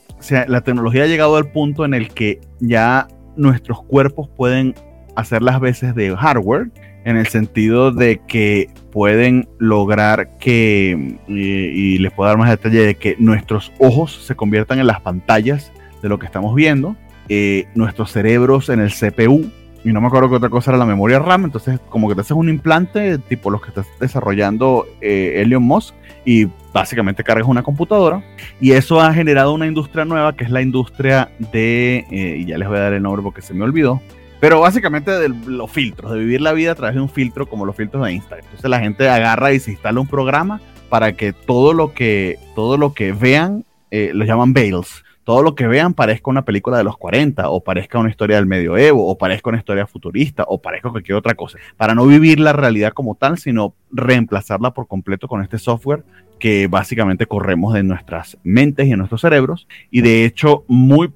la 0.48 0.62
tecnología 0.62 1.04
ha 1.04 1.06
llegado 1.06 1.36
al 1.36 1.50
punto 1.50 1.84
en 1.84 1.94
el 1.94 2.08
que 2.08 2.40
ya 2.60 3.08
nuestros 3.36 3.82
cuerpos 3.82 4.28
pueden 4.36 4.74
hacer 5.16 5.42
las 5.42 5.60
veces 5.60 5.94
de 5.94 6.16
hardware 6.16 6.70
en 7.04 7.16
el 7.16 7.26
sentido 7.26 7.92
de 7.92 8.20
que 8.26 8.68
pueden 8.92 9.48
lograr 9.58 10.36
que, 10.38 11.18
y, 11.28 11.98
les 11.98 12.12
puedo 12.12 12.28
dar 12.28 12.38
más 12.38 12.50
detalle, 12.50 12.86
de 12.86 12.94
que 12.94 13.16
nuestros 13.18 13.72
ojos 13.78 14.24
se 14.26 14.34
conviertan 14.34 14.80
en 14.80 14.86
las 14.86 15.00
pantallas 15.00 15.72
de 16.02 16.08
lo 16.08 16.18
que 16.18 16.26
estamos 16.26 16.54
viendo, 16.54 16.96
eh, 17.28 17.66
nuestros 17.74 18.12
cerebros 18.12 18.68
en 18.68 18.80
el 18.80 18.90
CPU, 18.90 19.50
y 19.82 19.92
no 19.92 20.00
me 20.00 20.08
acuerdo 20.08 20.28
qué 20.28 20.36
otra 20.36 20.50
cosa 20.50 20.72
era 20.72 20.78
la 20.78 20.86
memoria 20.86 21.18
RAM, 21.20 21.44
entonces 21.44 21.80
como 21.88 22.08
que 22.08 22.14
te 22.14 22.20
haces 22.20 22.32
un 22.32 22.48
implante 22.48 23.18
tipo 23.18 23.50
los 23.50 23.62
que 23.62 23.68
estás 23.68 23.86
desarrollando 23.98 24.86
eh, 25.00 25.40
Elon 25.42 25.62
Musk 25.62 25.94
y 26.24 26.48
básicamente 26.72 27.24
cargas 27.24 27.48
una 27.48 27.62
computadora 27.62 28.22
y 28.60 28.72
eso 28.72 29.00
ha 29.00 29.12
generado 29.12 29.52
una 29.52 29.66
industria 29.66 30.04
nueva 30.04 30.34
que 30.36 30.44
es 30.44 30.50
la 30.50 30.62
industria 30.62 31.30
de, 31.52 32.04
eh, 32.10 32.36
y 32.38 32.44
ya 32.46 32.58
les 32.58 32.68
voy 32.68 32.78
a 32.78 32.82
dar 32.82 32.92
el 32.92 33.02
nombre 33.02 33.22
porque 33.22 33.42
se 33.42 33.54
me 33.54 33.64
olvidó, 33.64 34.00
pero 34.40 34.60
básicamente 34.60 35.10
de 35.10 35.28
los 35.28 35.70
filtros, 35.70 36.12
de 36.12 36.18
vivir 36.18 36.40
la 36.40 36.52
vida 36.52 36.72
a 36.72 36.74
través 36.74 36.94
de 36.94 37.02
un 37.02 37.08
filtro 37.08 37.46
como 37.48 37.64
los 37.64 37.76
filtros 37.76 38.04
de 38.04 38.12
Instagram. 38.12 38.44
Entonces 38.44 38.70
la 38.70 38.80
gente 38.80 39.08
agarra 39.08 39.52
y 39.52 39.60
se 39.60 39.72
instala 39.72 40.00
un 40.00 40.06
programa 40.06 40.60
para 40.88 41.12
que 41.12 41.32
todo 41.32 41.72
lo 41.72 41.92
que, 41.92 42.38
todo 42.54 42.76
lo 42.76 42.94
que 42.94 43.12
vean, 43.12 43.64
eh, 43.90 44.10
lo 44.14 44.24
llaman 44.24 44.52
veils, 44.52 45.04
todo 45.24 45.42
lo 45.42 45.54
que 45.54 45.68
vean 45.68 45.94
parezca 45.94 46.30
una 46.30 46.44
película 46.44 46.78
de 46.78 46.84
los 46.84 46.96
40, 46.96 47.50
o 47.50 47.62
parezca 47.62 47.98
una 47.98 48.10
historia 48.10 48.36
del 48.36 48.46
medioevo, 48.46 49.06
o 49.06 49.16
parezca 49.16 49.50
una 49.50 49.58
historia 49.58 49.86
futurista, 49.86 50.44
o 50.48 50.60
parezca 50.60 50.90
cualquier 50.90 51.16
otra 51.16 51.34
cosa. 51.34 51.58
Para 51.76 51.94
no 51.94 52.06
vivir 52.06 52.40
la 52.40 52.52
realidad 52.52 52.92
como 52.92 53.14
tal, 53.14 53.38
sino 53.38 53.74
reemplazarla 53.92 54.72
por 54.72 54.88
completo 54.88 55.28
con 55.28 55.42
este 55.42 55.58
software 55.58 56.02
que 56.40 56.66
básicamente 56.66 57.26
corremos 57.26 57.74
de 57.74 57.84
nuestras 57.84 58.36
mentes 58.42 58.88
y 58.88 58.92
en 58.92 58.98
nuestros 58.98 59.20
cerebros. 59.20 59.68
Y 59.90 60.00
de 60.00 60.24
hecho, 60.24 60.64
muy 60.66 61.12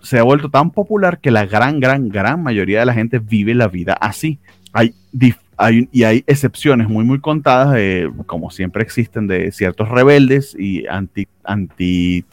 se 0.00 0.18
ha 0.18 0.22
vuelto 0.22 0.50
tan 0.50 0.70
popular 0.70 1.20
que 1.20 1.30
la 1.30 1.46
gran, 1.46 1.80
gran, 1.80 2.08
gran 2.08 2.42
mayoría 2.42 2.80
de 2.80 2.86
la 2.86 2.94
gente 2.94 3.18
vive 3.18 3.54
la 3.54 3.68
vida 3.68 3.94
así. 3.94 4.38
hay, 4.72 4.94
hay, 5.56 5.88
y 5.92 6.02
hay 6.04 6.24
excepciones 6.26 6.88
muy, 6.88 7.04
muy 7.04 7.20
contadas, 7.20 7.76
como 8.26 8.50
siempre 8.50 8.82
existen, 8.82 9.26
de 9.26 9.52
ciertos 9.52 9.88
rebeldes 9.88 10.56
y 10.58 10.86
anti, 10.86 11.28
anti 11.44 12.24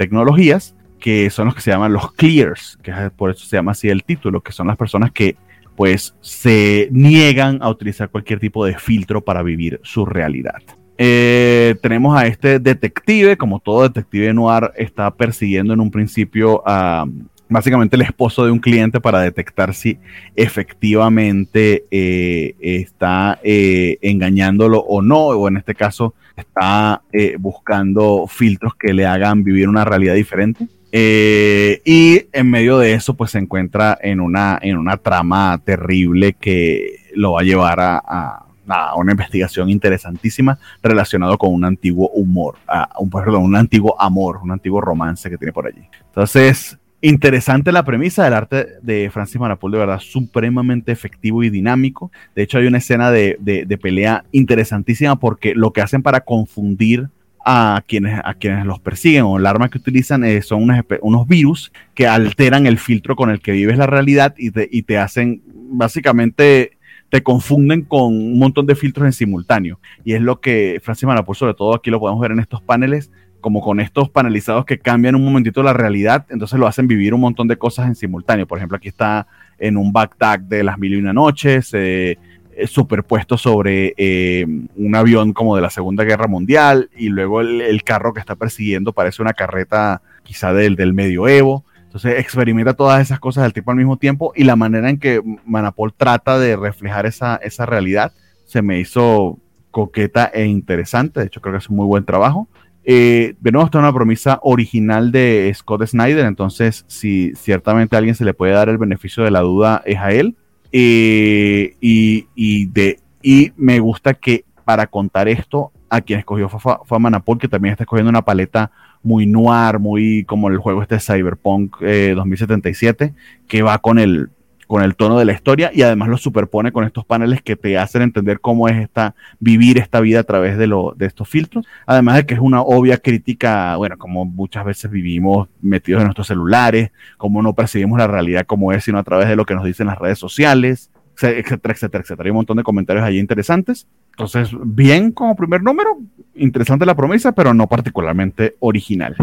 que 0.99 1.29
son 1.29 1.45
los 1.45 1.55
que 1.55 1.61
se 1.61 1.71
llaman 1.71 1.93
los 1.93 2.11
clears, 2.13 2.77
que 2.81 2.91
por 3.15 3.31
eso 3.31 3.45
se 3.45 3.55
llama 3.55 3.71
así 3.71 3.89
el 3.89 4.03
título, 4.03 4.41
que 4.41 4.51
son 4.51 4.67
las 4.67 4.77
personas 4.77 5.11
que 5.11 5.35
pues 5.75 6.13
se 6.19 6.89
niegan 6.91 7.59
a 7.61 7.69
utilizar 7.69 8.09
cualquier 8.09 8.39
tipo 8.39 8.65
de 8.65 8.77
filtro 8.77 9.23
para 9.23 9.43
vivir 9.43 9.79
su 9.83 10.05
realidad. 10.05 10.61
Eh, 11.01 11.75
tenemos 11.81 12.17
a 12.17 12.27
este 12.27 12.59
detective, 12.59 13.37
como 13.37 13.61
todo 13.61 13.83
detective 13.83 14.33
noir, 14.33 14.71
está 14.75 15.09
persiguiendo 15.15 15.73
en 15.73 15.79
un 15.79 15.91
principio 15.91 16.61
a 16.65 17.05
básicamente 17.47 17.95
el 17.95 18.01
esposo 18.01 18.45
de 18.45 18.51
un 18.51 18.59
cliente 18.59 18.99
para 18.99 19.21
detectar 19.21 19.73
si 19.73 19.97
efectivamente 20.35 21.85
eh, 21.89 22.53
está 22.59 23.39
eh, 23.43 23.97
engañándolo 24.01 24.81
o 24.81 25.01
no, 25.01 25.27
o 25.27 25.47
en 25.47 25.55
este 25.55 25.73
caso 25.73 26.13
está 26.35 27.01
buscando 27.39 28.27
filtros 28.27 28.75
que 28.75 28.93
le 28.93 29.05
hagan 29.05 29.43
vivir 29.43 29.69
una 29.69 29.85
realidad 29.85 30.15
diferente. 30.15 30.67
y 30.91 32.25
en 32.33 32.49
medio 32.49 32.77
de 32.77 32.93
eso, 32.93 33.15
pues 33.15 33.31
se 33.31 33.39
encuentra 33.39 33.97
en 34.01 34.19
una, 34.19 34.59
en 34.61 34.77
una 34.77 34.97
trama 34.97 35.61
terrible 35.63 36.33
que 36.33 36.97
lo 37.15 37.33
va 37.33 37.41
a 37.41 37.43
llevar 37.43 37.79
a 37.79 38.48
una 38.95 39.11
investigación 39.11 39.69
interesantísima 39.69 40.57
relacionado 40.81 41.37
con 41.37 41.53
un 41.53 41.65
antiguo 41.65 42.09
humor, 42.09 42.55
un, 42.99 43.09
perdón, 43.09 43.43
un 43.43 43.55
antiguo 43.55 43.99
amor, 43.99 44.39
un 44.43 44.51
antiguo 44.51 44.81
romance 44.81 45.29
que 45.29 45.37
tiene 45.37 45.53
por 45.53 45.67
allí. 45.67 45.81
Entonces, 46.07 46.77
interesante 47.01 47.71
la 47.71 47.83
premisa 47.83 48.23
del 48.23 48.33
arte 48.33 48.67
de 48.81 49.09
Francis 49.11 49.39
Manapul, 49.39 49.71
de 49.71 49.77
verdad, 49.77 49.99
supremamente 49.99 50.91
efectivo 50.91 51.43
y 51.43 51.49
dinámico. 51.49 52.11
De 52.35 52.43
hecho, 52.43 52.57
hay 52.57 52.67
una 52.67 52.79
escena 52.79 53.11
de, 53.11 53.37
de, 53.39 53.77
pelea 53.77 54.25
interesantísima 54.31 55.17
porque 55.17 55.55
lo 55.55 55.71
que 55.71 55.81
hacen 55.81 56.01
para 56.01 56.21
confundir 56.21 57.09
a 57.45 57.81
quienes, 57.87 58.19
a 58.23 58.33
quienes 58.33 58.65
los 58.65 58.79
persiguen 58.79 59.23
o 59.23 59.37
el 59.37 59.45
arma 59.45 59.69
que 59.69 59.77
utilizan 59.77 60.25
eh, 60.25 60.41
son 60.41 60.63
unos, 60.63 60.83
unos, 61.01 61.27
virus 61.27 61.71
que 61.95 62.05
alteran 62.05 62.65
el 62.65 62.77
filtro 62.77 63.15
con 63.15 63.29
el 63.29 63.39
que 63.39 63.53
vives 63.53 63.77
la 63.77 63.87
realidad 63.87 64.35
y 64.37 64.51
te, 64.51 64.67
y 64.69 64.83
te 64.83 64.97
hacen 64.97 65.41
básicamente 65.71 66.77
te 67.09 67.23
confunden 67.23 67.83
con 67.83 68.13
un 68.13 68.39
montón 68.39 68.65
de 68.65 68.75
filtros 68.75 69.05
en 69.05 69.13
simultáneo. 69.13 69.79
Y 70.03 70.13
es 70.13 70.21
lo 70.21 70.39
que 70.39 70.79
Francis 70.83 71.07
Manapur, 71.07 71.35
sobre 71.35 71.53
todo 71.53 71.75
aquí 71.75 71.89
lo 71.89 71.99
podemos 71.99 72.21
ver 72.21 72.31
en 72.31 72.39
estos 72.39 72.61
paneles, 72.61 73.11
como 73.41 73.61
con 73.61 73.79
estos 73.79 74.09
panelizados 74.09 74.65
que 74.65 74.79
cambian 74.79 75.15
un 75.15 75.23
momentito 75.23 75.63
la 75.63 75.73
realidad, 75.73 76.25
entonces 76.29 76.59
lo 76.59 76.67
hacen 76.67 76.87
vivir 76.87 77.13
un 77.13 77.21
montón 77.21 77.47
de 77.47 77.57
cosas 77.57 77.87
en 77.87 77.95
simultáneo. 77.95 78.47
Por 78.47 78.57
ejemplo, 78.57 78.77
aquí 78.77 78.89
está 78.89 79.27
en 79.57 79.77
un 79.77 79.91
backtack 79.91 80.41
de 80.41 80.63
las 80.63 80.77
mil 80.77 80.93
y 80.93 80.97
una 80.97 81.13
noches, 81.13 81.71
eh, 81.73 82.17
superpuesto 82.65 83.37
sobre 83.37 83.93
eh, 83.97 84.45
un 84.75 84.95
avión 84.95 85.31
como 85.31 85.55
de 85.55 85.61
la 85.61 85.69
Segunda 85.69 86.03
Guerra 86.03 86.27
Mundial, 86.27 86.89
y 86.97 87.09
luego 87.09 87.41
el, 87.41 87.83
carro 87.83 88.13
que 88.13 88.19
está 88.19 88.35
persiguiendo 88.35 88.91
parece 88.91 89.21
una 89.21 89.33
carreta 89.33 90.01
quizá 90.23 90.53
del, 90.53 90.75
del 90.75 90.93
medioevo. 90.93 91.63
Entonces 91.89 92.19
experimenta 92.19 92.75
todas 92.75 93.01
esas 93.01 93.19
cosas 93.19 93.41
del 93.41 93.53
tipo 93.53 93.71
al 93.71 93.77
mismo 93.77 93.97
tiempo 93.97 94.31
y 94.35 94.43
la 94.43 94.55
manera 94.55 94.91
en 94.91 94.99
que 94.99 95.23
Manapol 95.43 95.91
trata 95.91 96.37
de 96.37 96.55
reflejar 96.55 97.07
esa, 97.07 97.37
esa 97.37 97.65
realidad 97.65 98.13
se 98.45 98.61
me 98.61 98.79
hizo 98.79 99.39
coqueta 99.71 100.25
e 100.31 100.45
interesante. 100.45 101.19
De 101.19 101.25
hecho, 101.25 101.41
creo 101.41 101.53
que 101.53 101.57
es 101.57 101.67
un 101.67 101.77
muy 101.77 101.87
buen 101.87 102.05
trabajo. 102.05 102.47
Eh, 102.83 103.33
de 103.39 103.51
nuevo, 103.51 103.65
esta 103.65 103.79
es 103.79 103.81
una 103.81 103.93
promesa 103.93 104.39
original 104.43 105.11
de 105.11 105.51
Scott 105.55 105.87
Snyder, 105.87 106.27
entonces 106.27 106.85
si 106.87 107.33
ciertamente 107.33 107.95
a 107.95 107.99
alguien 107.99 108.13
se 108.13 108.23
le 108.23 108.35
puede 108.35 108.53
dar 108.53 108.69
el 108.69 108.77
beneficio 108.77 109.23
de 109.23 109.31
la 109.31 109.41
duda 109.41 109.81
es 109.83 109.97
a 109.97 110.11
él. 110.11 110.35
Eh, 110.71 111.75
y, 111.81 112.65
de, 112.67 112.99
y 113.23 113.51
me 113.57 113.79
gusta 113.79 114.13
que 114.13 114.45
para 114.63 114.85
contar 114.85 115.27
esto, 115.27 115.71
a 115.89 116.01
quien 116.01 116.19
escogió 116.19 116.49
fue, 116.49 116.75
fue 116.85 116.95
a 116.95 116.99
Manapol, 116.99 117.39
que 117.39 117.47
también 117.47 117.71
está 117.71 117.85
escogiendo 117.85 118.11
una 118.11 118.21
paleta 118.21 118.71
muy 119.03 119.25
noir, 119.25 119.79
muy 119.79 120.23
como 120.25 120.49
el 120.49 120.57
juego 120.57 120.81
este 120.81 120.99
Cyberpunk 120.99 121.79
2077, 121.79 123.05
eh, 123.05 123.13
que 123.47 123.61
va 123.61 123.77
con 123.79 123.99
el, 123.99 124.29
con 124.67 124.83
el 124.83 124.95
tono 124.95 125.17
de 125.17 125.25
la 125.25 125.33
historia 125.33 125.71
y 125.73 125.81
además 125.81 126.09
lo 126.09 126.17
superpone 126.17 126.71
con 126.71 126.83
estos 126.83 127.03
paneles 127.03 127.41
que 127.41 127.55
te 127.55 127.77
hacen 127.77 128.01
entender 128.01 128.39
cómo 128.39 128.67
es 128.67 128.77
esta, 128.77 129.15
vivir 129.39 129.77
esta 129.77 129.99
vida 129.99 130.19
a 130.19 130.23
través 130.23 130.57
de, 130.57 130.67
lo, 130.67 130.93
de 130.95 131.07
estos 131.07 131.27
filtros. 131.27 131.65
Además 131.85 132.17
de 132.17 132.25
que 132.25 132.35
es 132.35 132.39
una 132.39 132.61
obvia 132.61 132.97
crítica, 132.97 133.77
bueno, 133.77 133.97
como 133.97 134.25
muchas 134.25 134.65
veces 134.65 134.91
vivimos 134.91 135.47
metidos 135.61 136.01
en 136.01 136.07
nuestros 136.07 136.27
celulares, 136.27 136.91
cómo 137.17 137.41
no 137.41 137.55
percibimos 137.55 137.97
la 137.97 138.07
realidad 138.07 138.45
como 138.45 138.71
es, 138.71 138.83
sino 138.83 138.99
a 138.99 139.03
través 139.03 139.27
de 139.27 139.35
lo 139.35 139.45
que 139.45 139.55
nos 139.55 139.65
dicen 139.65 139.87
las 139.87 139.97
redes 139.97 140.19
sociales, 140.19 140.91
etcétera, 141.15 141.73
etcétera, 141.73 142.03
etcétera. 142.03 142.27
Hay 142.27 142.31
un 142.31 142.37
montón 142.37 142.57
de 142.57 142.63
comentarios 142.63 143.03
allí 143.03 143.17
interesantes. 143.17 143.87
Entonces, 144.11 144.51
bien 144.63 145.11
como 145.11 145.35
primer 145.35 145.63
número, 145.63 145.97
interesante 146.39 146.85
la 146.85 146.95
promesa, 146.95 147.33
pero 147.33 147.53
no 147.53 147.67
particularmente 147.67 148.55
original. 148.59 149.15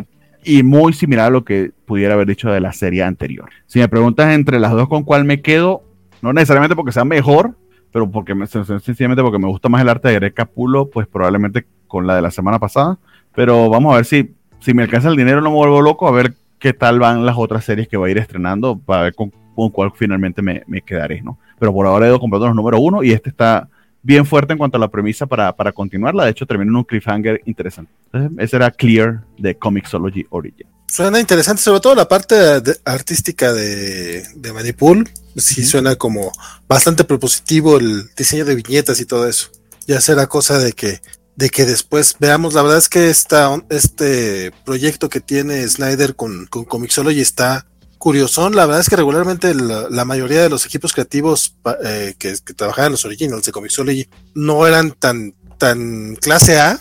Y 0.44 0.62
muy 0.62 0.92
similar 0.92 1.26
a 1.26 1.30
lo 1.30 1.44
que 1.44 1.72
pudiera 1.86 2.14
haber 2.14 2.28
dicho 2.28 2.50
de 2.50 2.60
la 2.60 2.72
serie 2.72 3.02
anterior. 3.02 3.50
Si 3.66 3.78
me 3.78 3.88
preguntas 3.88 4.32
entre 4.32 4.60
las 4.60 4.72
dos 4.72 4.88
con 4.88 5.02
cuál 5.02 5.24
me 5.24 5.42
quedo, 5.42 5.82
no 6.22 6.32
necesariamente 6.32 6.76
porque 6.76 6.92
sea 6.92 7.04
mejor, 7.04 7.56
pero 7.92 8.10
porque 8.10 8.34
me, 8.34 8.46
sencillamente 8.46 9.22
porque 9.22 9.38
me 9.38 9.48
gusta 9.48 9.68
más 9.68 9.82
el 9.82 9.88
arte 9.88 10.08
de 10.08 10.14
Greg 10.14 10.34
Capulo, 10.34 10.90
pues 10.90 11.06
probablemente 11.06 11.66
con 11.86 12.06
la 12.06 12.14
de 12.14 12.22
la 12.22 12.30
semana 12.30 12.58
pasada. 12.58 12.98
Pero 13.34 13.68
vamos 13.68 13.92
a 13.92 13.96
ver 13.96 14.04
si, 14.04 14.34
si 14.60 14.74
me 14.74 14.82
alcanza 14.82 15.08
el 15.08 15.16
dinero, 15.16 15.40
no 15.40 15.50
me 15.50 15.56
vuelvo 15.56 15.82
loco, 15.82 16.06
a 16.06 16.12
ver 16.12 16.34
qué 16.58 16.72
tal 16.72 16.98
van 16.98 17.26
las 17.26 17.36
otras 17.36 17.64
series 17.64 17.88
que 17.88 17.96
va 17.96 18.06
a 18.06 18.10
ir 18.10 18.18
estrenando, 18.18 18.78
para 18.78 19.02
ver 19.02 19.14
con, 19.14 19.30
cuál 19.72 19.92
finalmente 19.94 20.42
me, 20.42 20.62
me, 20.66 20.82
quedaré, 20.82 21.22
¿no? 21.22 21.38
Pero 21.58 21.72
por 21.72 21.86
ahora 21.86 22.06
he 22.06 22.08
ido 22.08 22.20
comprando 22.20 22.46
los 22.46 22.56
número 22.56 22.78
uno 22.78 23.02
y 23.02 23.12
este 23.12 23.30
está 23.30 23.68
bien 24.06 24.24
fuerte 24.24 24.52
en 24.52 24.58
cuanto 24.58 24.76
a 24.76 24.80
la 24.80 24.88
premisa 24.88 25.26
para, 25.26 25.54
para 25.54 25.72
continuarla. 25.72 26.24
De 26.24 26.30
hecho, 26.30 26.46
termina 26.46 26.70
en 26.70 26.76
un 26.76 26.84
cliffhanger 26.84 27.42
interesante. 27.44 27.90
ese 28.38 28.56
era 28.56 28.70
Clear 28.70 29.24
de 29.36 29.56
Comixology 29.56 30.26
Origin. 30.30 30.66
Suena 30.88 31.18
interesante, 31.18 31.60
sobre 31.60 31.80
todo 31.80 31.96
la 31.96 32.06
parte 32.06 32.36
artística 32.84 33.52
de, 33.52 34.24
de 34.36 34.52
Manipul. 34.52 35.10
Sí, 35.36 35.64
suena 35.64 35.96
como 35.96 36.30
bastante 36.68 37.02
propositivo 37.02 37.78
el 37.78 38.08
diseño 38.16 38.44
de 38.44 38.54
viñetas 38.54 39.00
y 39.00 39.06
todo 39.06 39.26
eso. 39.28 39.50
Ya 39.88 40.00
será 40.00 40.28
cosa 40.28 40.60
de 40.60 40.72
que, 40.72 41.00
de 41.34 41.50
que 41.50 41.64
después 41.64 42.16
veamos. 42.20 42.54
La 42.54 42.62
verdad 42.62 42.78
es 42.78 42.88
que 42.88 43.10
esta, 43.10 43.60
este 43.68 44.52
proyecto 44.64 45.08
que 45.08 45.20
tiene 45.20 45.66
Snyder 45.66 46.14
con, 46.14 46.46
con 46.46 46.64
Comixology 46.64 47.20
está 47.20 47.66
curiosón, 47.98 48.54
la 48.54 48.66
verdad 48.66 48.80
es 48.80 48.88
que 48.88 48.96
regularmente 48.96 49.54
la, 49.54 50.04
mayoría 50.04 50.42
de 50.42 50.50
los 50.50 50.66
equipos 50.66 50.92
creativos 50.92 51.56
eh, 51.84 52.14
que, 52.18 52.34
trabajaban 52.54 52.86
en 52.86 52.92
los 52.92 53.04
originals 53.04 53.44
de 53.44 53.52
Comixology 53.52 54.08
no 54.34 54.66
eran 54.66 54.92
tan, 54.92 55.34
tan 55.58 56.16
clase 56.16 56.58
A. 56.58 56.80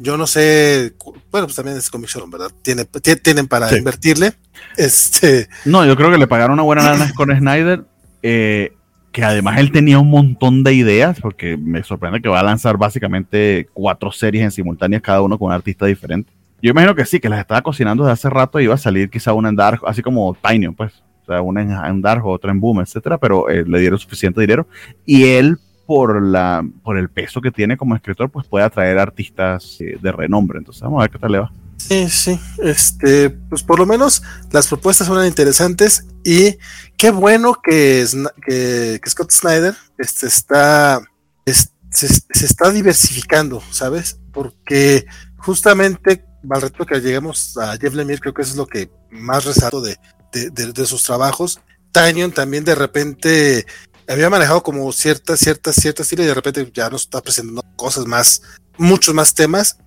Yo 0.00 0.16
no 0.16 0.26
sé, 0.26 0.94
bueno, 1.30 1.46
pues 1.46 1.56
también 1.56 1.76
es 1.76 1.90
Comixology, 1.90 2.30
¿verdad? 2.30 2.50
Tiene, 2.62 2.84
tienen 2.84 3.48
para 3.48 3.76
invertirle. 3.76 4.34
Este. 4.76 5.48
No, 5.64 5.84
yo 5.84 5.96
creo 5.96 6.10
que 6.10 6.18
le 6.18 6.26
pagaron 6.26 6.54
una 6.54 6.62
buena 6.62 6.82
lana 6.82 7.12
con 7.14 7.36
Snyder. 7.36 7.84
Eh, 8.22 8.72
que 9.12 9.24
además 9.24 9.58
él 9.58 9.72
tenía 9.72 9.98
un 9.98 10.10
montón 10.10 10.62
de 10.62 10.74
ideas, 10.74 11.18
porque 11.20 11.56
me 11.56 11.82
sorprende 11.82 12.20
que 12.20 12.28
va 12.28 12.40
a 12.40 12.44
lanzar 12.44 12.76
básicamente 12.76 13.68
cuatro 13.72 14.12
series 14.12 14.44
en 14.44 14.50
simultánea, 14.50 15.00
cada 15.00 15.22
uno 15.22 15.38
con 15.38 15.48
un 15.48 15.54
artista 15.54 15.86
diferente. 15.86 16.30
Yo 16.60 16.70
imagino 16.70 16.94
que 16.94 17.04
sí, 17.04 17.20
que 17.20 17.28
las 17.28 17.40
estaba 17.40 17.62
cocinando 17.62 18.04
desde 18.04 18.14
hace 18.14 18.30
rato 18.30 18.58
y 18.58 18.64
iba 18.64 18.74
a 18.74 18.78
salir 18.78 19.10
quizá 19.10 19.32
una 19.32 19.48
en 19.48 19.56
Dark, 19.56 19.80
así 19.86 20.02
como 20.02 20.36
Tiny, 20.42 20.68
pues. 20.70 20.92
O 21.22 21.26
sea, 21.26 21.42
una 21.42 21.88
en, 21.88 22.00
Dark, 22.00 22.24
otra 22.24 22.50
en 22.50 22.58
Boom, 22.58 22.80
etcétera, 22.80 23.18
pero 23.18 23.50
eh, 23.50 23.64
le 23.66 23.80
dieron 23.80 23.98
suficiente 23.98 24.40
dinero. 24.40 24.66
Y 25.04 25.24
él, 25.24 25.58
por, 25.86 26.22
la, 26.22 26.66
por 26.82 26.96
el 26.96 27.10
peso 27.10 27.40
que 27.40 27.50
tiene 27.50 27.76
como 27.76 27.94
escritor, 27.94 28.30
pues 28.30 28.46
puede 28.46 28.64
atraer 28.64 28.98
artistas 28.98 29.76
eh, 29.80 29.98
de 30.00 30.10
renombre. 30.10 30.58
Entonces, 30.58 30.82
vamos 30.82 31.00
a 31.00 31.02
ver 31.02 31.10
qué 31.10 31.18
tal 31.18 31.32
le 31.32 31.38
va. 31.40 31.52
Sí, 31.76 32.08
sí. 32.08 32.40
Este, 32.62 33.30
pues 33.30 33.62
por 33.62 33.78
lo 33.78 33.86
menos 33.86 34.22
las 34.50 34.66
propuestas 34.66 35.06
son 35.06 35.24
interesantes 35.24 36.06
y 36.24 36.58
qué 36.96 37.10
bueno 37.10 37.54
que, 37.62 38.04
que, 38.44 39.00
Scott 39.06 39.30
Snyder 39.30 39.74
este, 39.96 40.26
está, 40.26 41.00
se, 41.46 42.08
se, 42.08 42.44
está 42.44 42.70
diversificando, 42.70 43.62
¿sabes? 43.70 44.18
Porque 44.32 45.06
justamente 45.36 46.24
al 46.50 46.62
reto 46.62 46.86
que 46.86 47.00
lleguemos 47.00 47.56
a 47.56 47.76
Jeff 47.76 47.94
Lemire, 47.94 48.20
creo 48.20 48.34
que 48.34 48.42
eso 48.42 48.52
es 48.52 48.56
lo 48.56 48.66
que 48.66 48.90
más 49.10 49.44
resalto 49.44 49.80
de, 49.80 49.96
de, 50.32 50.86
sus 50.86 51.02
trabajos. 51.02 51.60
Tanyon 51.92 52.32
también 52.32 52.64
de 52.64 52.74
repente 52.74 53.66
había 54.06 54.30
manejado 54.30 54.62
como 54.62 54.90
cierta, 54.92 55.36
cierta, 55.36 55.72
cierta 55.72 56.02
estilo 56.02 56.22
y 56.22 56.26
de 56.26 56.34
repente 56.34 56.70
ya 56.72 56.90
nos 56.90 57.02
está 57.02 57.20
presentando 57.20 57.62
cosas 57.76 58.06
más, 58.06 58.42
muchos 58.76 59.14
más 59.14 59.34
temas. 59.34 59.78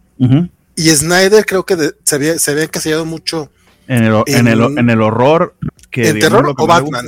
Y 0.75 0.89
Snyder 0.89 1.45
creo 1.45 1.65
que 1.65 1.93
se, 2.03 2.15
había, 2.15 2.37
se 2.37 2.51
había 2.51 2.63
encasillado 2.63 3.05
mucho 3.05 3.51
en 3.87 4.03
el, 4.03 4.23
en, 4.27 4.47
el, 4.47 4.77
en 4.77 4.89
el 4.89 5.01
horror. 5.01 5.55
Que, 5.89 6.09
¿En 6.09 6.19
terror 6.19 6.53
o 6.57 6.67
Batman? 6.67 7.05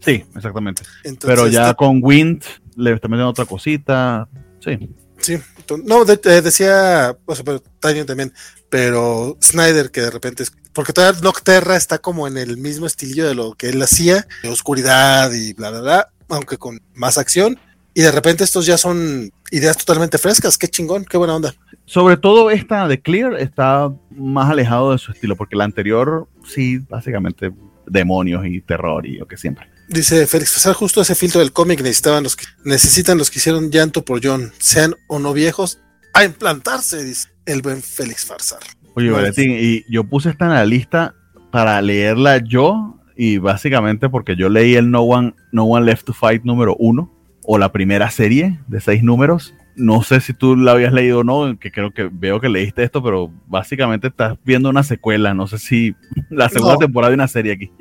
Sí, 0.00 0.24
exactamente. 0.34 0.82
Pero 1.20 1.46
ya 1.46 1.74
con 1.74 2.00
Wind 2.02 2.42
le 2.76 2.92
está 2.92 3.08
metiendo 3.08 3.30
otra 3.30 3.46
cosita. 3.46 4.28
Sí. 4.60 4.90
Sí, 5.20 5.38
no, 5.84 6.04
decía, 6.04 7.16
o 7.26 7.34
sea, 7.34 7.44
pero 7.44 7.62
también, 7.78 8.32
pero 8.68 9.36
Snyder 9.42 9.90
que 9.90 10.00
de 10.00 10.10
repente 10.10 10.42
es, 10.42 10.52
porque 10.72 10.92
todavía 10.92 11.20
Nocterra 11.20 11.76
está 11.76 11.98
como 11.98 12.26
en 12.26 12.38
el 12.38 12.56
mismo 12.56 12.86
estilillo 12.86 13.26
de 13.26 13.34
lo 13.34 13.52
que 13.54 13.68
él 13.68 13.82
hacía, 13.82 14.26
de 14.42 14.48
oscuridad 14.48 15.32
y 15.32 15.52
bla, 15.52 15.70
bla, 15.70 15.80
bla, 15.80 16.10
aunque 16.28 16.56
con 16.56 16.80
más 16.94 17.18
acción, 17.18 17.58
y 17.92 18.02
de 18.02 18.12
repente 18.12 18.44
estos 18.44 18.66
ya 18.66 18.78
son 18.78 19.32
ideas 19.50 19.76
totalmente 19.76 20.16
frescas. 20.16 20.56
Qué 20.56 20.68
chingón, 20.68 21.04
qué 21.04 21.16
buena 21.16 21.34
onda. 21.34 21.54
Sobre 21.86 22.16
todo 22.16 22.50
esta 22.50 22.86
de 22.86 23.00
Clear 23.00 23.34
está 23.34 23.92
más 24.10 24.50
alejado 24.50 24.92
de 24.92 24.98
su 24.98 25.12
estilo, 25.12 25.36
porque 25.36 25.56
la 25.56 25.64
anterior 25.64 26.28
sí, 26.46 26.78
básicamente 26.78 27.52
demonios 27.86 28.46
y 28.46 28.60
terror 28.60 29.04
y 29.06 29.18
lo 29.18 29.26
que 29.26 29.36
siempre. 29.36 29.68
Dice 29.90 30.28
Félix 30.28 30.52
Farsar, 30.52 30.74
justo 30.74 31.00
ese 31.00 31.16
filtro 31.16 31.40
del 31.40 31.52
cómic 31.52 31.80
necesitaban 31.80 32.22
los 32.22 32.36
que 32.36 32.44
necesitan 32.64 33.18
los 33.18 33.28
que 33.28 33.40
hicieron 33.40 33.72
llanto 33.72 34.04
por 34.04 34.20
John, 34.22 34.52
sean 34.58 34.94
o 35.08 35.18
no 35.18 35.32
viejos, 35.32 35.80
a 36.14 36.24
implantarse, 36.24 37.02
dice 37.02 37.28
el 37.44 37.60
buen 37.60 37.82
Félix 37.82 38.24
Farsar. 38.24 38.60
Oye, 38.94 39.10
Valentín, 39.10 39.50
y 39.58 39.84
yo 39.92 40.04
puse 40.04 40.30
esta 40.30 40.44
en 40.44 40.52
la 40.52 40.64
lista 40.64 41.16
para 41.50 41.82
leerla 41.82 42.38
yo, 42.38 43.00
y 43.16 43.38
básicamente 43.38 44.08
porque 44.08 44.36
yo 44.36 44.48
leí 44.48 44.76
el 44.76 44.92
No 44.92 45.00
One, 45.02 45.34
no 45.50 45.64
One 45.64 45.86
Left 45.86 46.06
to 46.06 46.12
Fight 46.12 46.44
número 46.44 46.76
uno, 46.78 47.12
o 47.42 47.58
la 47.58 47.72
primera 47.72 48.10
serie 48.12 48.60
de 48.68 48.80
seis 48.80 49.02
números. 49.02 49.54
No 49.74 50.04
sé 50.04 50.20
si 50.20 50.34
tú 50.34 50.56
la 50.56 50.72
habías 50.72 50.92
leído 50.92 51.20
o 51.20 51.24
no, 51.24 51.58
que 51.58 51.72
creo 51.72 51.92
que 51.92 52.08
veo 52.12 52.40
que 52.40 52.48
leíste 52.48 52.84
esto, 52.84 53.02
pero 53.02 53.32
básicamente 53.48 54.06
estás 54.06 54.38
viendo 54.44 54.68
una 54.68 54.84
secuela. 54.84 55.34
No 55.34 55.48
sé 55.48 55.58
si 55.58 55.96
la 56.28 56.48
segunda 56.48 56.76
temporada 56.76 57.10
de 57.10 57.14
una 57.14 57.28
serie 57.28 57.52
aquí. 57.52 57.72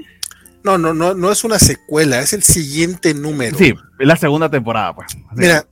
No, 0.64 0.78
no, 0.78 0.94
no, 0.94 1.14
no 1.14 1.32
es 1.32 1.44
una 1.44 1.60
secuela, 1.60 2.20
es 2.20 2.34
el 2.34 2.44
siguiente 2.44 3.14
número. 3.14 3.58
Sí, 3.58 3.74
es 4.00 4.08
la 4.08 4.18
segunda 4.18 4.50
temporada, 4.50 4.94
pues. 4.96 5.08
Mira, 5.36 5.66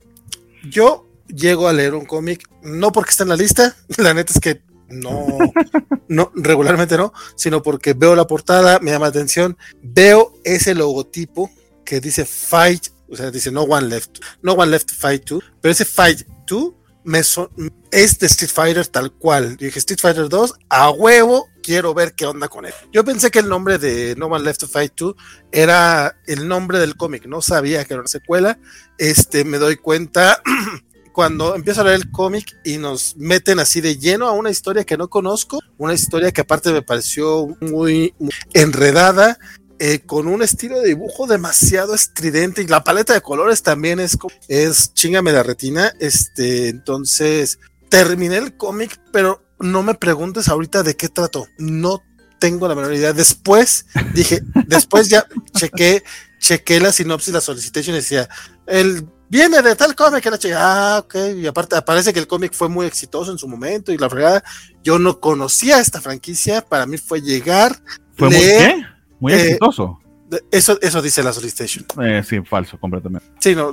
yo 0.70 1.06
llego 1.28 1.68
a 1.68 1.72
leer 1.72 1.94
un 1.94 2.06
cómic, 2.06 2.48
no 2.62 2.90
porque 2.92 3.10
está 3.10 3.24
en 3.24 3.28
la 3.30 3.36
lista, 3.36 3.76
la 3.98 4.14
neta 4.14 4.32
es 4.32 4.40
que 4.40 4.62
no, 4.88 5.26
no, 6.08 6.32
regularmente 6.34 6.96
no, 6.96 7.12
sino 7.36 7.62
porque 7.62 7.92
veo 7.92 8.16
la 8.16 8.26
portada, 8.26 8.78
me 8.80 8.90
llama 8.90 9.06
la 9.06 9.10
atención, 9.10 9.56
veo 9.82 10.32
ese 10.44 10.74
logotipo 10.74 11.50
que 11.84 12.00
dice 12.00 12.24
Fight, 12.24 12.88
o 13.08 13.16
sea, 13.16 13.30
dice 13.30 13.50
No 13.50 13.62
One 13.62 13.88
Left, 13.88 14.18
No 14.42 14.52
One 14.54 14.70
Left 14.70 14.90
Fight 14.90 15.28
2, 15.28 15.44
pero 15.60 15.72
ese 15.72 15.84
Fight 15.84 16.26
2 16.46 16.72
me 17.04 17.20
es 17.20 18.18
de 18.18 18.26
Street 18.26 18.50
Fighter 18.50 18.86
tal 18.86 19.12
cual. 19.12 19.56
dije 19.56 19.78
Street 19.78 20.00
Fighter 20.00 20.28
2, 20.28 20.54
a 20.68 20.90
huevo, 20.90 21.48
quiero 21.68 21.92
ver 21.92 22.14
qué 22.14 22.24
onda 22.24 22.48
con 22.48 22.64
él. 22.64 22.72
Yo 22.94 23.04
pensé 23.04 23.30
que 23.30 23.40
el 23.40 23.48
nombre 23.50 23.76
de 23.76 24.16
No 24.16 24.28
One 24.28 24.42
Left 24.42 24.60
to 24.60 24.68
Fight 24.68 24.94
2 24.96 25.14
era 25.52 26.16
el 26.26 26.48
nombre 26.48 26.78
del 26.78 26.96
cómic, 26.96 27.26
no 27.26 27.42
sabía 27.42 27.84
que 27.84 27.92
era 27.92 28.00
una 28.00 28.08
secuela. 28.08 28.58
Este, 28.96 29.44
me 29.44 29.58
doy 29.58 29.76
cuenta 29.76 30.42
cuando 31.12 31.54
empiezo 31.54 31.82
a 31.82 31.84
leer 31.84 31.96
el 31.96 32.10
cómic 32.10 32.56
y 32.64 32.78
nos 32.78 33.18
meten 33.18 33.58
así 33.58 33.82
de 33.82 33.98
lleno 33.98 34.28
a 34.28 34.32
una 34.32 34.48
historia 34.48 34.84
que 34.84 34.96
no 34.96 35.08
conozco, 35.08 35.58
una 35.76 35.92
historia 35.92 36.32
que 36.32 36.40
aparte 36.40 36.72
me 36.72 36.80
pareció 36.80 37.48
muy, 37.60 38.14
enredada, 38.54 39.38
eh, 39.78 40.00
con 40.06 40.26
un 40.26 40.42
estilo 40.42 40.80
de 40.80 40.88
dibujo 40.88 41.26
demasiado 41.26 41.94
estridente 41.94 42.62
y 42.62 42.66
la 42.66 42.82
paleta 42.82 43.12
de 43.12 43.20
colores 43.20 43.62
también 43.62 44.00
es, 44.00 44.16
es 44.48 44.94
chingame 44.94 45.32
la 45.32 45.42
retina. 45.42 45.92
Este, 46.00 46.70
entonces 46.70 47.58
terminé 47.90 48.38
el 48.38 48.56
cómic, 48.56 48.98
pero 49.12 49.47
no 49.60 49.82
me 49.82 49.94
preguntes 49.94 50.48
ahorita 50.48 50.82
de 50.82 50.96
qué 50.96 51.08
trato. 51.08 51.46
No 51.58 52.02
tengo 52.38 52.68
la 52.68 52.74
menor 52.74 52.94
idea. 52.94 53.12
Después 53.12 53.86
dije, 54.14 54.40
después 54.66 55.08
ya 55.08 55.26
chequé, 55.52 56.02
chequé 56.38 56.80
la 56.80 56.92
sinopsis, 56.92 57.34
la 57.34 57.40
solicitation 57.40 57.94
y 57.94 57.98
decía, 57.98 58.28
el 58.66 59.06
viene 59.28 59.62
de 59.62 59.76
tal 59.76 59.94
cómic 59.94 60.22
que 60.22 60.30
la 60.30 60.38
chica, 60.38 60.56
ah, 60.58 60.98
ok, 61.00 61.14
y 61.36 61.46
aparte 61.46 61.76
aparece 61.76 62.12
que 62.12 62.20
el 62.20 62.26
cómic 62.26 62.54
fue 62.54 62.68
muy 62.68 62.86
exitoso 62.86 63.30
en 63.30 63.38
su 63.38 63.46
momento 63.46 63.92
y 63.92 63.98
la 63.98 64.08
fregada, 64.08 64.42
yo 64.82 64.98
no 64.98 65.20
conocía 65.20 65.80
esta 65.80 66.00
franquicia, 66.00 66.62
para 66.62 66.86
mí 66.86 66.98
fue 66.98 67.20
llegar, 67.20 67.76
¿Fue 68.16 68.30
muy, 68.30 68.84
muy 69.20 69.32
eh, 69.32 69.42
exitoso. 69.42 70.00
Eso, 70.50 70.78
eso 70.82 71.00
dice 71.00 71.22
la 71.22 71.32
solicitation. 71.32 71.86
Eh, 72.02 72.22
sí, 72.26 72.40
falso, 72.42 72.78
completamente. 72.78 73.26
Sí, 73.38 73.54
no. 73.54 73.72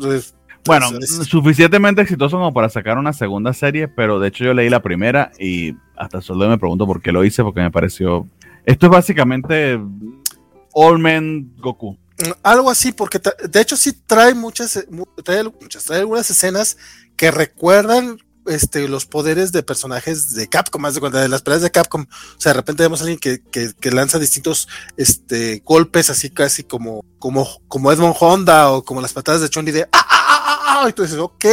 Bueno, 0.65 0.89
suficientemente 1.27 2.01
exitoso 2.01 2.37
como 2.37 2.53
para 2.53 2.69
sacar 2.69 2.97
una 2.97 3.13
segunda 3.13 3.53
serie, 3.53 3.87
pero 3.87 4.19
de 4.19 4.29
hecho 4.29 4.43
yo 4.43 4.53
leí 4.53 4.69
la 4.69 4.81
primera 4.81 5.31
y 5.39 5.75
hasta 5.95 6.21
solo 6.21 6.49
me 6.49 6.57
pregunto 6.57 6.85
por 6.85 7.01
qué 7.01 7.11
lo 7.11 7.23
hice, 7.23 7.43
porque 7.43 7.61
me 7.61 7.71
pareció... 7.71 8.27
Esto 8.65 8.87
es 8.87 8.91
básicamente 8.91 9.79
All 10.73 10.99
Men 10.99 11.53
Goku. 11.57 11.97
Algo 12.43 12.71
así, 12.71 12.91
porque 12.91 13.19
de 13.47 13.61
hecho 13.61 13.77
sí 13.77 13.91
trae 13.91 14.33
muchas, 14.33 14.77
eh, 14.77 14.87
trae, 15.23 15.43
muchas, 15.43 15.83
trae 15.83 15.99
algunas 15.99 16.29
escenas 16.29 16.77
que 17.15 17.29
recuerdan 17.29 18.17
este, 18.47 18.87
los 18.87 19.05
poderes 19.05 19.51
de 19.51 19.63
personajes 19.63 20.33
de 20.33 20.47
Capcom, 20.47 20.81
más 20.81 20.93
de 20.93 20.99
cuenta 20.99 21.21
de 21.21 21.29
las 21.29 21.41
peleas 21.41 21.61
de 21.61 21.71
Capcom. 21.71 22.03
O 22.03 22.39
sea, 22.41 22.51
de 22.51 22.57
repente 22.57 22.83
vemos 22.83 23.01
a 23.01 23.03
alguien 23.03 23.19
que, 23.19 23.41
que, 23.41 23.91
lanza 23.91 24.19
distintos 24.19 24.67
este, 24.97 25.61
golpes, 25.65 26.09
así 26.09 26.29
casi 26.29 26.63
como, 26.63 27.03
como, 27.19 27.47
como 27.67 27.91
Edmond 27.91 28.15
Honda 28.19 28.71
o 28.71 28.83
como 28.83 29.01
las 29.01 29.13
patadas 29.13 29.41
de 29.41 29.49
Chun-Li 29.49 29.71
de 29.71 29.87
¡Ah, 29.91 30.04
ah, 30.65 30.67
ah, 30.67 30.79
ah! 30.81 30.85
ah" 30.85 30.89
y 30.89 30.93
tú 30.93 31.03
dices, 31.03 31.19
ok. 31.19 31.45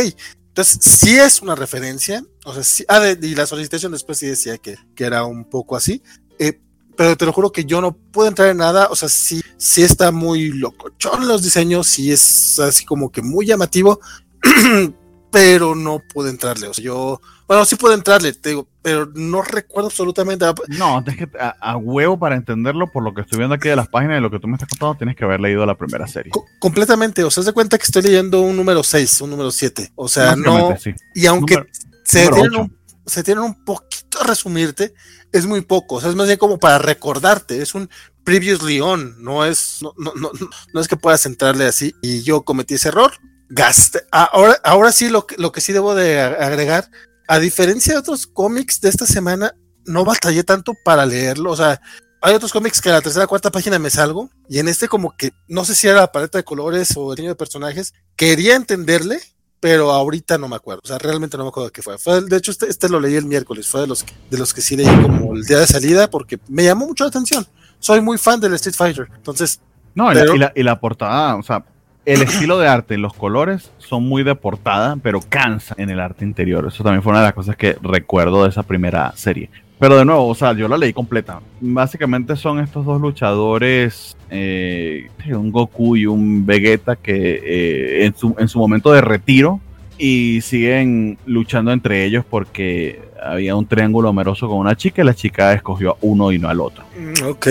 Entonces, 0.49 0.79
sí 0.83 1.19
es 1.19 1.41
una 1.41 1.55
referencia. 1.55 2.23
O 2.45 2.53
sea, 2.53 2.63
sí, 2.63 2.85
ah, 2.89 3.01
y 3.21 3.35
la 3.35 3.47
solicitation 3.47 3.93
después 3.93 4.19
sí 4.19 4.27
decía 4.27 4.59
que, 4.59 4.77
que 4.95 5.05
era 5.05 5.25
un 5.25 5.45
poco 5.45 5.77
así. 5.77 6.03
Eh, 6.39 6.61
pero 6.97 7.17
te 7.17 7.25
lo 7.25 7.33
juro 7.33 7.53
que 7.53 7.65
yo 7.65 7.81
no 7.81 7.97
puedo 7.97 8.29
entrar 8.29 8.49
en 8.49 8.59
nada. 8.59 8.89
O 8.91 8.97
sea, 8.97 9.09
sí, 9.09 9.41
sí 9.57 9.83
está 9.83 10.13
muy 10.13 10.49
locochón 10.49 11.27
los 11.27 11.43
diseños, 11.43 11.87
sí 11.87 12.13
es 12.13 12.59
así 12.59 12.85
como 12.85 13.11
que 13.11 13.23
muy 13.23 13.47
llamativo, 13.47 14.01
pero 15.33 15.75
no 15.75 16.01
puedo 16.13 16.29
entrarle. 16.29 16.69
O 16.69 16.75
sea, 16.75 16.85
yo, 16.85 17.21
bueno, 17.49 17.65
sí 17.65 17.75
puedo 17.77 17.95
entrarle, 17.95 18.35
te 18.35 18.51
digo, 18.51 18.69
pero 18.83 19.11
no 19.15 19.41
recuerdo 19.41 19.89
absolutamente. 19.89 20.45
No, 20.69 21.03
es 21.05 21.17
que 21.17 21.29
a, 21.39 21.77
huevo 21.79 22.19
para 22.19 22.37
entenderlo, 22.37 22.93
por 22.93 23.03
lo 23.03 23.15
que 23.15 23.23
estoy 23.23 23.39
viendo 23.39 23.55
aquí 23.55 23.69
de 23.69 23.77
las 23.77 23.89
páginas 23.89 24.17
de 24.17 24.21
lo 24.21 24.31
que 24.31 24.39
tú 24.39 24.47
me 24.47 24.55
estás 24.55 24.69
contando, 24.69 24.95
tienes 24.97 25.17
que 25.17 25.25
haber 25.25 25.41
leído 25.41 25.65
la 25.65 25.75
primera 25.75 26.07
serie. 26.07 26.31
completamente, 26.61 27.25
o 27.25 27.31
sea, 27.31 27.43
se 27.43 27.53
cuenta 27.53 27.79
que 27.79 27.85
estoy 27.85 28.03
leyendo 28.03 28.43
un 28.43 28.55
número 28.55 28.83
6, 28.83 29.23
un 29.23 29.31
número 29.31 29.51
7. 29.51 29.93
O 29.97 30.07
sea, 30.07 30.37
no. 30.37 30.77
Y 31.15 31.25
aunque 31.25 31.65
se, 32.05 32.29
tienen 32.29 32.55
un, 32.55 32.77
se 33.07 33.23
tienen 33.23 33.43
un 33.43 33.65
poquito 33.65 34.21
a 34.21 34.25
resumirte, 34.25 34.93
es 35.33 35.47
muy 35.47 35.63
poco, 35.63 35.95
o 35.95 36.01
sea, 36.01 36.11
es 36.11 36.15
más 36.17 36.27
bien 36.27 36.39
como 36.39 36.59
para 36.59 36.79
recordarte, 36.79 37.63
es 37.63 37.75
un 37.75 37.89
previously 38.23 38.83
on, 38.83 39.17
no 39.23 39.47
es, 39.47 39.79
no, 39.81 39.95
no, 39.97 40.13
no, 40.15 40.31
no 40.75 40.81
es 40.81 40.89
que 40.89 40.97
puedas 40.99 41.25
entrarle 41.25 41.65
así 41.65 41.95
y 42.03 42.23
yo 42.23 42.43
cometí 42.43 42.75
ese 42.75 42.89
error, 42.89 43.13
gasté, 43.55 44.01
ahora, 44.11 44.59
ahora 44.65 44.93
sí 44.93 45.11
lo 45.11 45.27
que, 45.27 45.37
lo 45.37 45.53
que 45.53 45.61
sí 45.61 45.75
debo 45.75 45.95
de 45.95 46.21
agregar, 46.21 46.89
a 47.29 47.39
diferencia 47.39 47.93
de 47.93 48.01
otros 48.01 48.27
cómics 48.27 48.81
de 48.81 48.89
esta 48.89 49.05
semana, 49.05 49.55
no 49.85 50.07
batallé 50.07 50.43
tanto 50.43 50.73
para 50.85 51.05
leerlo, 51.05 51.51
o 51.51 51.57
sea, 51.57 51.79
hay 52.23 52.35
otros 52.35 52.53
cómics 52.53 52.81
que 52.81 52.89
a 52.89 52.93
la 52.93 53.03
tercera 53.03 53.27
o 53.27 53.29
cuarta 53.29 53.51
página 53.51 53.79
me 53.79 53.91
salgo, 53.91 54.31
y 54.49 54.59
en 54.59 54.69
este 54.69 54.89
como 54.89 55.15
que, 55.19 55.33
no 55.49 55.67
sé 55.67 55.75
si 55.75 55.87
era 55.87 56.01
la 56.01 56.13
paleta 56.13 56.39
de 56.39 56.45
colores 56.45 56.97
o 56.97 57.11
el 57.11 57.17
diseño 57.17 57.31
de 57.31 57.37
personajes, 57.37 57.93
quería 58.17 58.57
entenderle, 58.57 59.21
pero 59.61 59.93
ahorita 59.93 60.39
no 60.39 60.49
me 60.49 60.57
acuerdo, 60.57 60.81
o 60.83 60.89
sea, 60.89 60.97
realmente 60.99 61.37
no 61.37 61.45
me 61.45 61.51
acuerdo 61.51 61.71
qué 61.71 61.83
fue. 61.83 61.99
fue 61.99 62.23
de 62.23 62.37
hecho, 62.39 62.53
este, 62.53 62.71
este, 62.71 62.89
lo 62.89 63.01
leí 63.01 63.17
el 63.17 63.27
miércoles, 63.27 63.69
fue 63.69 63.83
de 63.83 63.87
los, 63.87 64.03
que, 64.03 64.15
de 64.31 64.39
los 64.39 64.55
que 64.55 64.63
sí 64.63 64.77
leí 64.77 64.87
como 64.87 65.35
el 65.35 65.45
día 65.45 65.59
de 65.59 65.67
salida, 65.67 66.09
porque 66.09 66.39
me 66.49 66.65
llamó 66.65 66.87
mucho 66.87 67.05
la 67.05 67.09
atención. 67.09 67.47
Soy 67.81 68.01
muy 68.01 68.17
fan 68.17 68.41
del 68.41 68.55
Street 68.55 68.77
Fighter, 68.77 69.09
entonces... 69.15 69.61
No, 69.95 70.11
y, 70.11 70.39
la, 70.39 70.53
y, 70.55 70.63
la, 70.63 70.81
portada, 70.81 71.37
o 71.37 71.43
sea, 71.43 71.67
el 72.05 72.23
estilo 72.23 72.59
de 72.59 72.69
arte, 72.69 72.99
los 72.99 73.15
colores 73.15 73.71
son 73.79 74.05
muy 74.05 74.23
de 74.23 74.35
portada, 74.35 74.97
pero 75.03 75.21
cansa 75.21 75.75
en 75.79 75.91
el 75.91 76.01
arte 76.01 76.25
interior. 76.25 76.67
Eso 76.67 76.83
también 76.83 77.03
fue 77.03 77.11
una 77.11 77.21
de 77.21 77.27
las 77.27 77.35
cosas 77.35 77.57
que 77.57 77.77
recuerdo 77.81 78.43
de 78.43 78.51
esa 78.51 78.63
primera 78.63 79.13
serie. 79.15 79.51
Pero 79.79 79.97
de 79.97 80.05
nuevo, 80.05 80.29
o 80.29 80.35
sea, 80.35 80.53
yo 80.53 80.69
la 80.69 80.79
leí 80.79 80.93
completa. 80.93 81.41
Básicamente 81.61 82.37
son 82.37 82.61
estos 82.61 82.85
dos 82.85 83.01
luchadores, 83.01 84.17
eh, 84.31 85.09
un 85.27 85.51
Goku 85.51 85.97
y 85.97 86.07
un 86.07 86.47
Vegeta, 86.47 86.95
que 86.97 87.41
eh, 87.45 88.07
en, 88.07 88.17
su, 88.17 88.35
en 88.39 88.47
su 88.47 88.59
momento 88.59 88.93
de 88.93 89.01
retiro 89.01 89.61
y 89.99 90.41
siguen 90.41 91.19
luchando 91.27 91.73
entre 91.73 92.05
ellos 92.05 92.25
porque 92.29 93.01
había 93.23 93.55
un 93.55 93.67
triángulo 93.67 94.09
amoroso 94.09 94.49
con 94.49 94.59
una 94.59 94.77
chica 94.77 95.03
y 95.03 95.05
la 95.05 95.15
chica 95.15 95.53
escogió 95.53 95.93
a 95.93 95.97
uno 96.01 96.33
y 96.33 96.39
no 96.39 96.49
al 96.49 96.61
otro. 96.61 96.85
Ok. 97.29 97.49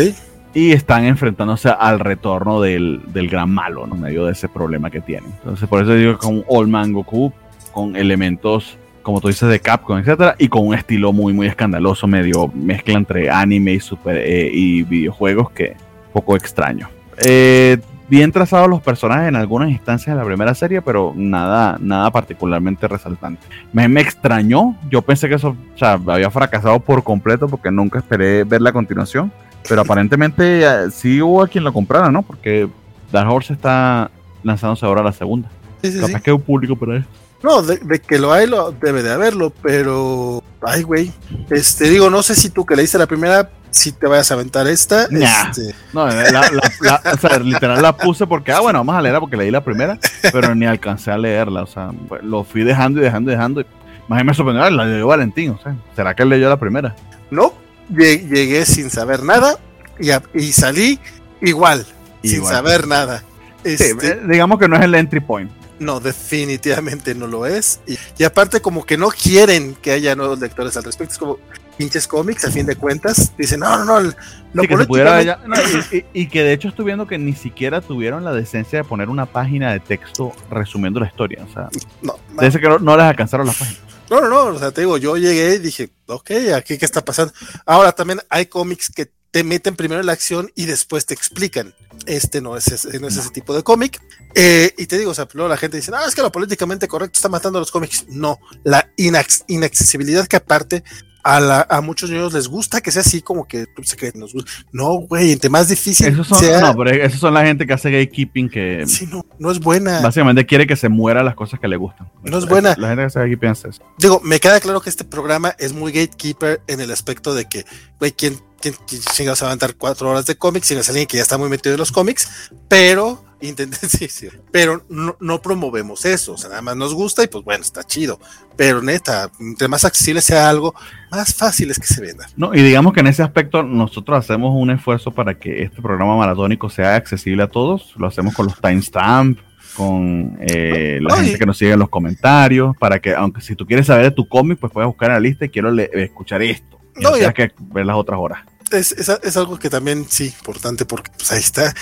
Y 0.54 0.72
están 0.72 1.06
enfrentándose 1.06 1.70
al 1.70 2.00
retorno 2.00 2.62
del, 2.62 3.02
del 3.08 3.30
gran 3.30 3.50
malo, 3.50 3.88
¿no? 3.88 3.96
En 3.96 4.02
medio 4.02 4.26
de 4.26 4.34
ese 4.34 4.50
problema 4.50 4.90
que 4.90 5.00
tienen. 5.00 5.32
Entonces, 5.38 5.68
por 5.70 5.82
eso 5.82 5.94
digo 5.94 6.14
que 6.14 6.20
con 6.20 6.44
All 6.48 6.68
Man 6.68 6.92
Goku, 6.92 7.32
con 7.72 7.96
elementos 7.96 8.78
como 9.02 9.20
tú 9.20 9.28
dices, 9.28 9.50
de 9.50 9.60
Capcom, 9.60 9.98
etcétera, 9.98 10.36
y 10.38 10.48
con 10.48 10.68
un 10.68 10.76
estilo 10.76 11.12
muy, 11.14 11.34
muy 11.34 11.48
escandaloso, 11.48 12.08
medio 12.08 12.48
mezcla 12.54 12.94
entre 12.94 13.30
anime 13.30 13.74
y, 13.74 13.80
super, 13.80 14.18
eh, 14.18 14.50
y 14.54 14.84
videojuegos 14.84 15.52
que 15.52 15.76
poco 16.14 16.36
extraño. 16.36 16.90
Eh, 17.18 17.78
bien 18.10 18.32
trazados 18.32 18.70
los 18.70 18.82
personajes 18.82 19.30
en 19.30 19.36
algunas 19.36 19.70
instancias 19.70 20.16
de 20.16 20.22
la 20.22 20.28
primera 20.28 20.54
serie, 20.54 20.82
pero 20.82 21.14
nada, 21.16 21.78
nada 21.80 22.12
particularmente 22.12 22.88
resaltante. 22.88 23.42
Me, 23.72 23.88
me 23.88 24.02
extrañó, 24.02 24.76
yo 24.90 25.02
pensé 25.02 25.30
que 25.30 25.36
eso 25.36 25.56
o 25.74 25.78
sea, 25.78 25.94
había 25.94 26.30
fracasado 26.30 26.80
por 26.80 27.04
completo 27.04 27.48
porque 27.48 27.72
nunca 27.72 28.00
esperé 28.00 28.44
ver 28.44 28.62
la 28.62 28.74
continuación, 28.74 29.32
pero 29.68 29.82
aparentemente 29.82 30.64
eh, 30.64 30.92
sí 30.92 31.22
hubo 31.22 31.44
a 31.44 31.48
quien 31.48 31.64
lo 31.64 31.74
comprara, 31.74 32.12
¿no? 32.12 32.22
Porque 32.22 32.68
Dark 33.12 33.30
Horse 33.32 33.54
está 33.54 34.10
lanzándose 34.44 34.86
ahora 34.86 35.04
la 35.04 35.12
segunda. 35.14 35.50
Sí, 35.82 35.92
sí, 35.92 36.00
Capaz 36.00 36.22
que 36.22 36.30
hay 36.32 36.36
un 36.36 36.42
público 36.42 36.76
para 36.76 36.98
eso. 36.98 37.08
No, 37.44 37.62
de, 37.64 38.00
que 38.00 38.20
lo 38.20 38.32
hay, 38.32 38.46
lo 38.48 38.72
debe 38.72 39.02
de 39.02 39.12
haberlo, 39.12 39.52
pero. 39.64 40.44
Ay, 40.62 40.84
güey. 40.84 41.12
Este, 41.50 41.90
digo, 41.90 42.10
no 42.12 42.22
sé 42.22 42.36
si 42.36 42.50
tú 42.52 42.66
que 42.66 42.76
leíste 42.76 43.00
la 43.00 43.08
primera 43.08 43.50
si 43.72 43.92
te 43.94 44.06
vayas 44.06 44.30
a 44.30 44.36
aventar 44.36 44.68
esta. 44.68 45.08
Nah. 45.10 45.50
Este, 45.50 45.74
No, 45.92 46.06
la, 46.06 46.30
la- 46.32 46.52
la- 46.82 47.02
o 47.14 47.18
sea, 47.18 47.40
literal 47.40 47.82
la 47.82 47.96
puse 47.98 48.28
porque, 48.28 48.52
ah, 48.52 48.60
bueno, 48.60 48.80
vamos 48.80 48.96
a 48.96 49.02
leerla 49.02 49.20
porque 49.20 49.38
leí 49.38 49.50
la 49.50 49.64
primera, 49.64 49.98
pero 50.32 50.54
ni 50.54 50.66
alcancé 50.68 51.10
a 51.10 51.18
leerla. 51.18 51.64
O 51.64 51.68
sea, 51.68 51.90
pues, 52.08 52.22
lo 52.24 52.44
fui 52.44 52.64
dejando 52.64 53.00
y 53.00 53.04
dejando 53.04 53.32
y 53.32 53.34
dejando. 53.34 53.62
y 53.62 53.66
Más 54.08 54.18
bien 54.18 54.28
me 54.28 54.34
sorprendió, 54.36 54.70
la 54.70 54.86
leyó 54.86 55.08
Valentín. 55.08 55.52
O 55.52 55.64
sea, 55.64 55.76
¿será 55.96 56.14
que 56.16 56.22
él 56.24 56.30
leyó 56.30 56.48
la 56.48 56.60
primera? 56.60 56.96
no, 57.32 57.54
llegué 57.96 58.66
sin 58.66 58.90
saber 58.90 59.24
nada 59.24 59.58
y, 60.00 60.12
a- 60.12 60.24
y 60.34 60.52
salí 60.54 61.00
igual, 61.42 61.86
sin 62.24 62.36
Igual. 62.38 62.54
saber 62.54 62.88
nada. 62.88 63.24
Este, 63.64 63.92
eh, 63.92 64.22
digamos 64.28 64.58
que 64.60 64.68
no 64.68 64.76
es 64.76 64.82
el 64.84 64.96
entry 64.96 65.20
point. 65.20 65.52
No, 65.80 66.00
definitivamente 66.00 67.16
no 67.16 67.28
lo 67.28 67.46
es. 67.46 67.80
Y, 67.88 67.98
y 68.20 68.24
aparte, 68.24 68.62
como 68.62 68.86
que 68.86 68.98
no 68.98 69.10
quieren 69.10 69.76
que 69.82 69.92
haya 69.92 70.16
nuevos 70.16 70.40
lectores 70.40 70.78
al 70.78 70.84
respecto. 70.84 71.14
Es 71.14 71.18
como 71.20 71.40
pinches 71.78 72.08
cómics, 72.08 72.46
a 72.46 72.52
fin 72.52 72.68
de 72.68 72.76
cuentas. 72.76 73.34
Dicen, 73.38 73.60
no, 73.62 73.84
no, 73.84 74.00
no. 74.00 74.12
lo 74.54 74.62
Sí, 74.62 74.68
que 74.68 74.78
pudiera 74.86 75.18
políticamente- 75.18 75.26
ya- 75.26 76.02
no, 76.02 76.10
y, 76.14 76.28
que 76.28 76.44
de 76.44 76.54
hecho 76.54 76.68
estoy 76.68 76.86
viendo 76.86 77.08
que 77.08 77.18
ni 77.18 77.34
siquiera 77.34 77.82
tuvieron 77.82 78.24
la 78.24 78.32
decencia 78.32 78.80
de 78.80 78.84
poner 78.84 79.10
una 79.10 79.26
página 79.26 79.72
de 79.72 79.80
texto 79.80 80.34
resumiendo 80.52 81.00
la 81.00 81.08
historia. 81.08 81.44
O 81.50 81.52
sea, 81.54 81.70
No, 82.04 82.16
no, 82.36 82.52
que 82.52 82.70
no, 82.70 82.78
no 82.78 82.96
les 82.98 83.06
alcanzaron 83.06 83.48
las 83.48 83.56
páginas. 83.58 83.82
No, 84.20 84.22
no, 84.22 84.30
no, 84.52 84.56
O 84.56 84.60
sea, 84.60 84.72
te 84.72 84.82
digo, 84.82 84.98
yo 84.98 85.18
llegué 85.18 85.56
y 85.56 85.60
dije, 85.60 85.90
ok, 86.08 86.32
aquí 86.56 86.78
qué 86.78 86.86
está 86.86 87.04
pasando. 87.04 87.34
Ahora 87.66 87.92
también 87.94 88.22
hay 88.30 88.46
cómics 88.48 88.92
que 88.94 89.12
te 89.32 89.44
meten 89.46 89.78
primero 89.78 90.02
en 90.02 90.08
la 90.08 90.12
acción 90.12 90.52
y 90.56 90.66
después 90.66 91.06
te 91.06 91.14
explican. 91.14 91.74
Este 92.06 92.42
no 92.42 92.58
es 92.58 92.68
ese, 92.68 93.00
no 93.00 93.08
es 93.08 93.16
ese 93.16 93.30
tipo 93.30 93.56
de 93.56 93.64
cómic. 93.64 94.02
Eh, 94.36 94.74
y 94.78 94.88
te 94.88 94.98
digo, 94.98 95.12
o 95.12 95.14
sea, 95.14 95.28
luego 95.34 95.48
la 95.48 95.56
gente 95.58 95.78
dice, 95.78 95.90
no, 95.92 96.06
es 96.06 96.14
que 96.14 96.22
lo 96.22 96.32
políticamente 96.32 96.88
correcto 96.88 97.18
está 97.18 97.30
matando 97.30 97.58
a 97.58 97.62
los 97.62 97.72
cómics. 97.72 98.06
No, 98.10 98.40
la 98.66 98.90
inac- 98.98 99.46
inaccesibilidad 99.48 100.28
que 100.28 100.36
aparte 100.36 100.84
a, 101.24 101.40
la- 101.40 101.68
a 101.70 101.82
muchos 101.82 102.10
niños 102.10 102.34
les 102.34 102.48
gusta 102.48 102.82
que 102.82 102.92
sea 102.92 103.02
así 103.02 103.22
como 103.22 103.48
que 103.48 103.66
se 103.84 103.96
cree, 103.98 104.12
nos 104.16 104.34
gusta. 104.34 104.52
No, 104.72 104.94
güey, 105.00 105.32
entre 105.32 105.50
más 105.50 105.68
difícil 105.70 106.08
Esos 106.08 106.28
son, 106.28 106.40
sea, 106.40 106.60
no, 106.62 106.76
pero 106.76 106.90
esos 106.92 107.20
son 107.20 107.34
la 107.34 107.44
gente 107.46 107.66
que 107.68 107.74
hace 107.74 107.92
gatekeeping 107.92 108.50
que 108.50 108.84
sí, 108.88 109.08
no, 109.08 109.26
no 109.40 109.52
es 109.52 109.60
buena. 109.60 110.02
básicamente 110.02 110.46
quiere 110.46 110.66
que 110.68 110.76
se 110.76 110.90
mueran 110.90 111.26
las 111.26 111.36
cosas 111.36 111.60
que 111.60 111.68
le 111.68 111.78
gustan. 111.78 112.10
No 112.24 112.38
es 112.38 112.46
buena. 112.48 112.76
La 112.78 112.88
gente 112.90 113.02
que 113.04 113.06
hace 113.08 113.20
gatekeeping 113.20 113.50
hace 113.50 113.70
eso. 113.70 113.82
Digo, 113.98 114.20
me 114.24 114.40
queda 114.40 114.60
claro 114.60 114.82
que 114.82 114.90
este 114.90 115.04
programa 115.04 115.56
es 115.60 115.74
muy 115.74 115.92
gatekeeper 115.92 116.62
en 116.68 116.82
el 116.82 116.92
aspecto 116.92 117.34
de 117.34 117.46
que, 117.46 117.66
güey, 118.00 118.12
¿quién, 118.12 118.40
quién, 118.62 118.76
quién 118.88 119.02
chingados 119.02 119.42
va 119.42 119.48
a 119.48 119.50
aventar 119.52 119.76
cuatro 119.76 120.10
horas 120.10 120.26
de 120.26 120.36
cómics? 120.36 120.68
Si 120.68 120.76
no 120.76 120.82
es 120.82 120.90
alguien 120.90 121.08
que 121.08 121.18
ya 121.18 121.24
está 121.24 121.38
muy 121.38 121.50
metido 121.50 121.74
en 121.76 121.80
los 121.80 121.92
cómics, 121.92 122.28
pero 122.68 123.24
intenten, 123.42 123.90
sí, 123.90 124.08
sí, 124.08 124.28
pero 124.52 124.84
no, 124.90 125.16
no 125.20 125.42
promovemos 125.42 126.06
eso, 126.06 126.34
o 126.34 126.38
sea, 126.38 126.50
nada 126.50 126.62
más 126.62 126.76
nos 126.78 126.94
gusta 126.94 127.24
y 127.24 127.28
pues 127.28 127.44
bueno, 127.44 127.64
está 127.64 127.84
chido, 127.84 128.20
pero 128.56 128.82
neta, 128.82 129.30
entre 129.40 129.68
más 129.68 129.84
accesible 129.86 130.22
sea 130.22 130.50
algo, 130.50 130.74
más 131.10 131.34
fácil 131.34 131.72
es 131.72 131.80
que 131.80 131.88
se 131.88 132.02
venda. 132.02 132.28
No, 132.38 132.54
y 132.54 132.62
digamos 132.62 132.94
que 132.94 133.00
en 133.02 133.08
ese 133.08 133.24
aspecto 133.24 133.64
nosotros 133.64 134.18
hacemos 134.20 134.52
un 134.56 134.70
esfuerzo 134.72 135.12
para 135.12 135.38
que 135.38 135.64
este 135.64 135.82
programa 135.82 136.16
maratónico 136.18 136.70
sea 136.70 136.96
accesible 136.96 137.44
a 137.44 137.48
todos. 137.48 137.94
Lo 137.98 138.08
hacemos 138.08 138.34
con 138.34 138.46
los 138.48 138.60
timestamps, 138.62 139.42
con 139.76 140.38
eh, 140.42 141.00
la 141.02 141.16
gente 141.18 141.38
que 141.40 141.46
nos 141.46 141.58
sigue 141.58 141.72
en 141.74 141.80
los 141.80 141.90
comentarios, 141.90 142.76
para 142.78 143.00
que, 143.00 143.14
aunque 143.16 143.42
si 143.42 143.56
tú 143.56 143.66
quieres 143.66 143.88
saber 143.88 144.06
de 144.06 144.12
tu 144.12 144.28
cómic, 144.28 144.60
pues 144.60 144.72
puedes 144.72 144.88
buscar 144.88 145.10
en 145.10 145.14
la 145.16 145.20
lista 145.20 145.46
y 145.46 145.50
quiero 145.50 145.72
le- 145.72 145.90
escuchar 145.94 146.42
esto. 146.42 146.80
Y 146.98 147.04
No, 147.04 147.12
no 147.18 147.34
que 147.34 147.52
ver 147.60 147.86
las 147.86 147.96
otras 147.96 148.20
horas. 148.20 148.40
Es, 148.72 148.92
es, 148.94 149.10
es 149.10 149.36
algo 149.38 149.60
que 149.60 149.70
también 149.70 150.06
sí, 150.10 150.28
importante 150.28 150.86
porque 150.86 151.12
pues 151.18 151.32
ahí 151.32 151.40
está. 151.40 151.74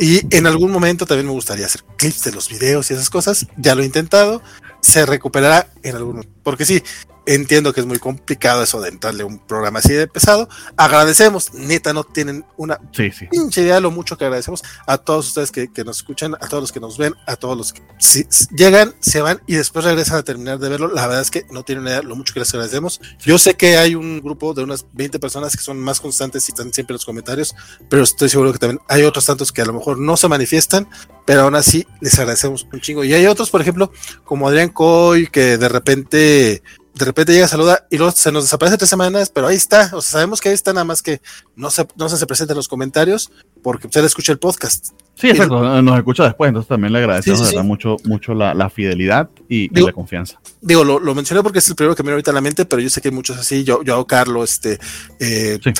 Y 0.00 0.34
en 0.34 0.46
algún 0.46 0.70
momento 0.70 1.04
también 1.04 1.26
me 1.26 1.32
gustaría 1.32 1.66
hacer 1.66 1.84
clips 1.98 2.24
de 2.24 2.32
los 2.32 2.48
videos 2.48 2.90
y 2.90 2.94
esas 2.94 3.10
cosas. 3.10 3.46
Ya 3.58 3.74
lo 3.74 3.82
he 3.82 3.84
intentado. 3.84 4.42
Se 4.80 5.04
recuperará 5.04 5.68
en 5.82 6.04
momento. 6.04 6.28
Porque 6.42 6.64
sí, 6.64 6.82
entiendo 7.26 7.72
que 7.72 7.80
es 7.80 7.86
muy 7.86 7.98
complicado 7.98 8.62
eso 8.62 8.80
de 8.80 8.88
entrarle 8.88 9.22
a 9.22 9.26
un 9.26 9.38
programa 9.38 9.78
así 9.78 9.92
de 9.92 10.08
pesado. 10.08 10.48
Agradecemos, 10.76 11.52
neta, 11.54 11.92
no 11.92 12.02
tienen 12.02 12.44
una 12.56 12.80
Sí, 12.92 13.10
sí. 13.12 13.26
pinche 13.30 13.60
idea 13.62 13.74
de 13.76 13.80
lo 13.82 13.90
mucho 13.90 14.16
que 14.16 14.24
agradecemos 14.24 14.62
a 14.86 14.98
todos 14.98 15.28
ustedes 15.28 15.52
que, 15.52 15.70
que 15.72 15.84
nos 15.84 15.98
escuchan, 15.98 16.34
a 16.34 16.48
todos 16.48 16.62
los 16.62 16.72
que 16.72 16.80
nos 16.80 16.96
ven, 16.98 17.14
a 17.26 17.36
todos 17.36 17.56
los 17.56 17.72
que 17.72 17.82
si- 17.98 18.26
llegan, 18.56 18.94
se 19.00 19.20
van 19.20 19.40
y 19.46 19.54
después 19.54 19.84
regresan 19.84 20.16
a 20.18 20.22
terminar 20.22 20.58
de 20.58 20.68
verlo. 20.70 20.88
La 20.88 21.06
verdad 21.06 21.22
es 21.22 21.30
que 21.30 21.44
no 21.50 21.62
tienen 21.62 21.84
idea 21.86 21.98
de 22.00 22.04
lo 22.04 22.16
mucho 22.16 22.32
que 22.34 22.40
les 22.40 22.52
agradecemos. 22.54 23.00
Yo 23.20 23.38
sé 23.38 23.54
que 23.54 23.76
hay 23.76 23.94
un 23.94 24.20
grupo 24.20 24.54
de 24.54 24.62
unas 24.64 24.86
20 24.94 25.18
personas 25.20 25.54
que 25.56 25.62
son 25.62 25.78
más 25.78 26.00
constantes 26.00 26.48
y 26.48 26.52
están 26.52 26.72
siempre 26.72 26.94
en 26.94 26.96
los 26.96 27.04
comentarios, 27.04 27.54
pero 27.88 28.02
estoy 28.02 28.28
seguro 28.30 28.52
que 28.52 28.58
también 28.58 28.80
hay 28.88 29.02
otros 29.02 29.26
tantos 29.26 29.52
que 29.52 29.62
a 29.62 29.66
lo 29.66 29.74
mejor 29.74 29.98
no 29.98 30.16
se 30.16 30.26
manifiestan, 30.26 30.88
pero 31.26 31.42
aún 31.42 31.54
así 31.54 31.86
les 32.00 32.18
agradecemos 32.18 32.66
un 32.72 32.80
chingo. 32.80 33.04
Y 33.04 33.12
hay 33.12 33.26
otros, 33.26 33.50
por 33.50 33.60
ejemplo, 33.60 33.92
como 34.24 34.48
Adrián 34.48 34.70
Coy, 34.70 35.28
que 35.28 35.58
de 35.58 35.68
repente 35.70 36.62
de 36.92 37.04
repente 37.04 37.32
llega, 37.32 37.48
saluda 37.48 37.86
y 37.88 37.96
luego 37.96 38.12
se 38.12 38.30
nos 38.32 38.44
desaparece 38.44 38.76
tres 38.76 38.90
semanas, 38.90 39.30
pero 39.30 39.46
ahí 39.46 39.56
está. 39.56 39.90
O 39.94 40.02
sea, 40.02 40.12
sabemos 40.12 40.40
que 40.40 40.48
ahí 40.50 40.54
está, 40.54 40.72
nada 40.72 40.84
más 40.84 41.02
que 41.02 41.22
no 41.56 41.70
se, 41.70 41.86
no 41.96 42.08
se 42.08 42.26
presenta 42.26 42.52
en 42.52 42.56
los 42.56 42.68
comentarios 42.68 43.30
porque 43.62 43.86
usted 43.86 44.04
escucha 44.04 44.32
el 44.32 44.38
podcast. 44.38 44.88
Sí, 45.14 45.30
exacto. 45.30 45.80
Nos 45.82 45.96
escucha 45.96 46.24
después, 46.24 46.48
entonces 46.48 46.68
también 46.68 46.92
le 46.92 46.98
agradecemos 46.98 47.38
Sí, 47.40 47.44
sí, 47.44 47.50
de 47.50 47.56
verdad, 47.56 47.62
sí. 47.62 47.68
mucho, 47.68 47.96
mucho 48.04 48.34
la, 48.34 48.54
la 48.54 48.68
fidelidad 48.70 49.30
y, 49.48 49.68
la 49.80 49.92
confianza. 49.92 50.40
Digo, 50.60 50.84
lo, 50.84 50.98
lo 50.98 51.14
mencioné 51.14 51.42
porque 51.42 51.60
es 51.60 51.68
el 51.68 51.74
primero 51.76 51.94
que 51.94 52.02
me 52.02 52.08
viene 52.08 52.14
ahorita 52.16 52.32
a 52.32 52.34
la 52.34 52.40
mente, 52.40 52.64
pero 52.64 52.82
yo 52.82 52.90
sé 52.90 53.00
que 53.00 53.08
hay 53.08 53.14
muchos 53.14 53.38
así. 53.38 53.64
Yo, 53.64 53.82
yo 53.82 54.06
Carlos, 54.06 54.52
este, 54.52 54.78
eh, 55.20 55.58
Sí. 55.62 55.72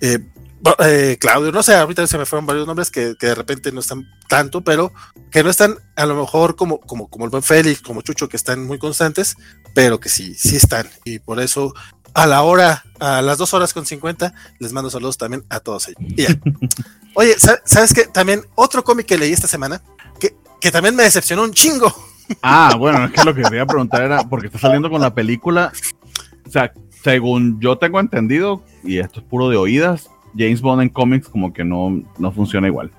eh, 0.00 0.18
eh, 0.78 1.16
Claudio, 1.20 1.52
no 1.52 1.62
sé, 1.62 1.74
ahorita 1.74 2.06
se 2.06 2.18
me 2.18 2.26
fueron 2.26 2.46
varios 2.46 2.66
nombres 2.66 2.90
que, 2.90 3.14
que 3.18 3.26
de 3.26 3.34
repente 3.34 3.72
no 3.72 3.80
están 3.80 4.06
tanto, 4.28 4.62
pero 4.62 4.92
que 5.30 5.42
no 5.44 5.50
están 5.50 5.76
a 5.96 6.06
lo 6.06 6.14
mejor 6.16 6.56
como, 6.56 6.80
como, 6.80 7.08
como 7.08 7.24
el 7.24 7.30
buen 7.30 7.42
Félix, 7.42 7.80
como 7.82 8.02
Chucho, 8.02 8.28
que 8.28 8.36
están 8.36 8.66
muy 8.66 8.78
constantes, 8.78 9.36
pero 9.74 10.00
que 10.00 10.08
sí, 10.08 10.34
sí 10.34 10.56
están. 10.56 10.88
Y 11.04 11.18
por 11.18 11.40
eso, 11.40 11.74
a 12.14 12.26
la 12.26 12.42
hora, 12.42 12.84
a 13.00 13.22
las 13.22 13.38
dos 13.38 13.54
horas 13.54 13.72
con 13.74 13.86
50, 13.86 14.32
les 14.58 14.72
mando 14.72 14.90
saludos 14.90 15.18
también 15.18 15.44
a 15.50 15.60
todos 15.60 15.88
ellos. 15.88 16.00
Y 16.00 16.22
ya. 16.22 16.28
Oye, 17.14 17.34
sa- 17.38 17.60
¿sabes 17.64 17.92
qué? 17.94 18.04
También 18.06 18.42
otro 18.54 18.82
cómic 18.84 19.06
que 19.06 19.18
leí 19.18 19.32
esta 19.32 19.46
semana, 19.48 19.82
que, 20.20 20.34
que 20.60 20.70
también 20.70 20.94
me 20.96 21.02
decepcionó 21.04 21.42
un 21.42 21.52
chingo. 21.52 21.94
Ah, 22.42 22.74
bueno, 22.76 23.04
es 23.04 23.12
que 23.12 23.22
lo 23.22 23.32
que 23.32 23.42
quería 23.42 23.64
preguntar 23.66 24.02
era, 24.02 24.24
porque 24.28 24.48
está 24.48 24.58
saliendo 24.58 24.90
con 24.90 25.00
la 25.00 25.14
película, 25.14 25.72
o 26.44 26.50
sea, 26.50 26.72
según 27.04 27.60
yo 27.60 27.78
tengo 27.78 28.00
entendido, 28.00 28.64
y 28.82 28.98
esto 28.98 29.20
es 29.20 29.26
puro 29.26 29.48
de 29.48 29.56
oídas, 29.56 30.10
James 30.36 30.60
Bond 30.60 30.82
en 30.82 30.88
cómics 30.88 31.28
como 31.28 31.52
que 31.52 31.64
no, 31.64 32.02
no 32.18 32.32
funciona 32.32 32.66
igual. 32.66 32.90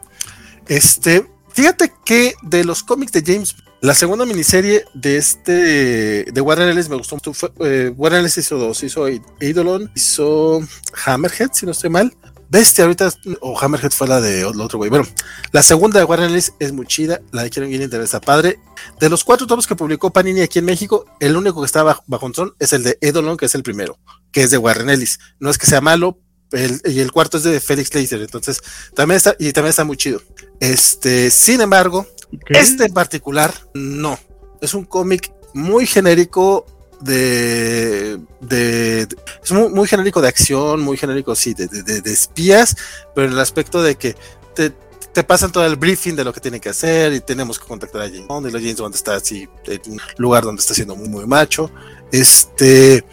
Este, 0.68 1.26
fíjate 1.50 1.92
que 2.06 2.34
de 2.42 2.64
los 2.64 2.84
cómics 2.84 3.12
de 3.12 3.24
James, 3.26 3.56
la 3.82 3.94
segunda 3.94 4.26
miniserie 4.26 4.86
de 4.94 5.18
este, 5.18 6.26
de 6.32 6.42
Warren 6.42 6.70
Ellis 6.70 6.90
me 6.90 6.96
gustó 6.96 7.16
mucho. 7.16 7.32
Eh, 7.60 7.94
Warren 7.96 8.22
Ellis 8.22 8.38
hizo 8.38 8.58
dos, 8.58 8.84
hizo 8.84 9.08
Eidolon, 9.40 9.92
hizo 9.96 10.62
Hammerhead, 11.06 11.52
si 11.54 11.66
no 11.66 11.72
estoy 11.72 11.90
mal. 11.90 12.16
Bestia 12.50 12.86
ahorita, 12.86 13.12
o 13.42 13.60
Hammerhead 13.60 13.92
fue 13.92 14.08
la 14.08 14.22
de 14.22 14.42
el 14.42 14.62
otro 14.62 14.78
güey. 14.78 14.90
Bueno, 14.90 15.06
la 15.52 15.62
segunda 15.62 16.00
de 16.00 16.06
Warren 16.06 16.32
Ellis 16.32 16.54
es 16.60 16.72
muy 16.72 16.88
chida, 16.88 17.20
la 17.32 17.44
de 17.44 17.50
Kieron 17.50 17.70
Gillian 17.70 18.02
está 18.02 18.22
padre. 18.22 18.60
De 19.00 19.10
los 19.10 19.24
cuatro 19.24 19.46
tomos 19.48 19.68
que 19.68 19.76
publicó 19.76 20.12
Panini 20.12 20.42
aquí 20.42 20.60
en 20.60 20.66
México, 20.66 21.06
el 21.20 21.36
único 21.36 21.62
que 21.62 21.66
está 21.66 21.84
bajo, 21.84 22.04
bajo 22.08 22.22
control 22.22 22.56
es 22.60 22.72
el 22.74 22.84
de 22.84 22.98
Eidolon, 23.02 23.38
que 23.38 23.48
es 23.48 23.56
el 23.56 23.64
primero, 23.64 24.00
que 24.32 24.44
es 24.44 24.50
de 24.50 24.58
Warren 24.58 24.90
Ellis. 24.90 25.20
No 25.40 25.50
es 25.50 25.58
que 25.58 25.68
sea 25.68 25.82
malo, 25.82 26.20
el- 26.52 26.82
y 26.86 27.00
el 27.00 27.12
cuarto 27.12 27.38
es 27.38 27.44
de 27.44 27.60
Felix 27.60 27.94
Leiter, 27.94 28.22
entonces 28.22 28.60
también 28.96 29.18
está, 29.18 29.36
y 29.40 29.52
también 29.52 29.70
está 29.72 29.84
muy 29.84 29.98
chido. 29.98 30.22
Este, 30.60 31.30
sin 31.32 31.62
embargo, 31.62 32.08
este 32.50 32.86
en 32.86 32.94
particular, 32.94 33.54
no. 33.74 34.20
Es 34.62 34.74
un 34.74 34.86
cómic 34.86 35.32
muy 35.54 35.86
genérico 35.86 36.66
de, 37.00 38.18
de, 38.42 39.06
de- 39.06 39.18
es 39.44 39.52
muy, 39.52 39.70
muy 39.70 39.88
genérico 39.88 40.22
de 40.22 40.28
acción, 40.28 40.82
muy 40.82 40.98
genérico, 40.98 41.36
sí, 41.36 41.54
de, 41.54 41.68
de- 41.68 41.84
de- 41.84 42.02
de 42.02 42.12
espías, 42.14 42.76
pero 43.14 43.28
en 43.28 43.34
el 43.34 43.40
aspecto 43.40 43.82
de 43.84 43.96
que 43.96 44.16
te, 44.56 44.72
te 45.14 45.24
pasan 45.24 45.52
todo 45.52 45.66
el 45.66 45.76
briefing 45.76 46.16
de 46.16 46.24
lo 46.24 46.34
que 46.34 46.40
tienen 46.42 46.60
que 46.60 46.70
hacer 46.70 47.14
y 47.14 47.20
tenemos 47.22 47.60
que 47.60 47.66
contactar 47.68 48.02
a 48.02 48.06
James 48.06 48.28
Bond 48.28 48.48
y 48.48 48.52
la 48.52 48.60
James 48.60 48.78
Bond 48.80 48.96
está 48.96 49.16
así 49.16 49.48
en 49.66 49.82
un 49.92 50.02
lugar 50.18 50.44
donde 50.44 50.60
está 50.60 50.74
siendo 50.74 50.96
muy, 50.96 51.08
muy 51.10 51.26
macho. 51.28 51.72
Este, 52.12 53.04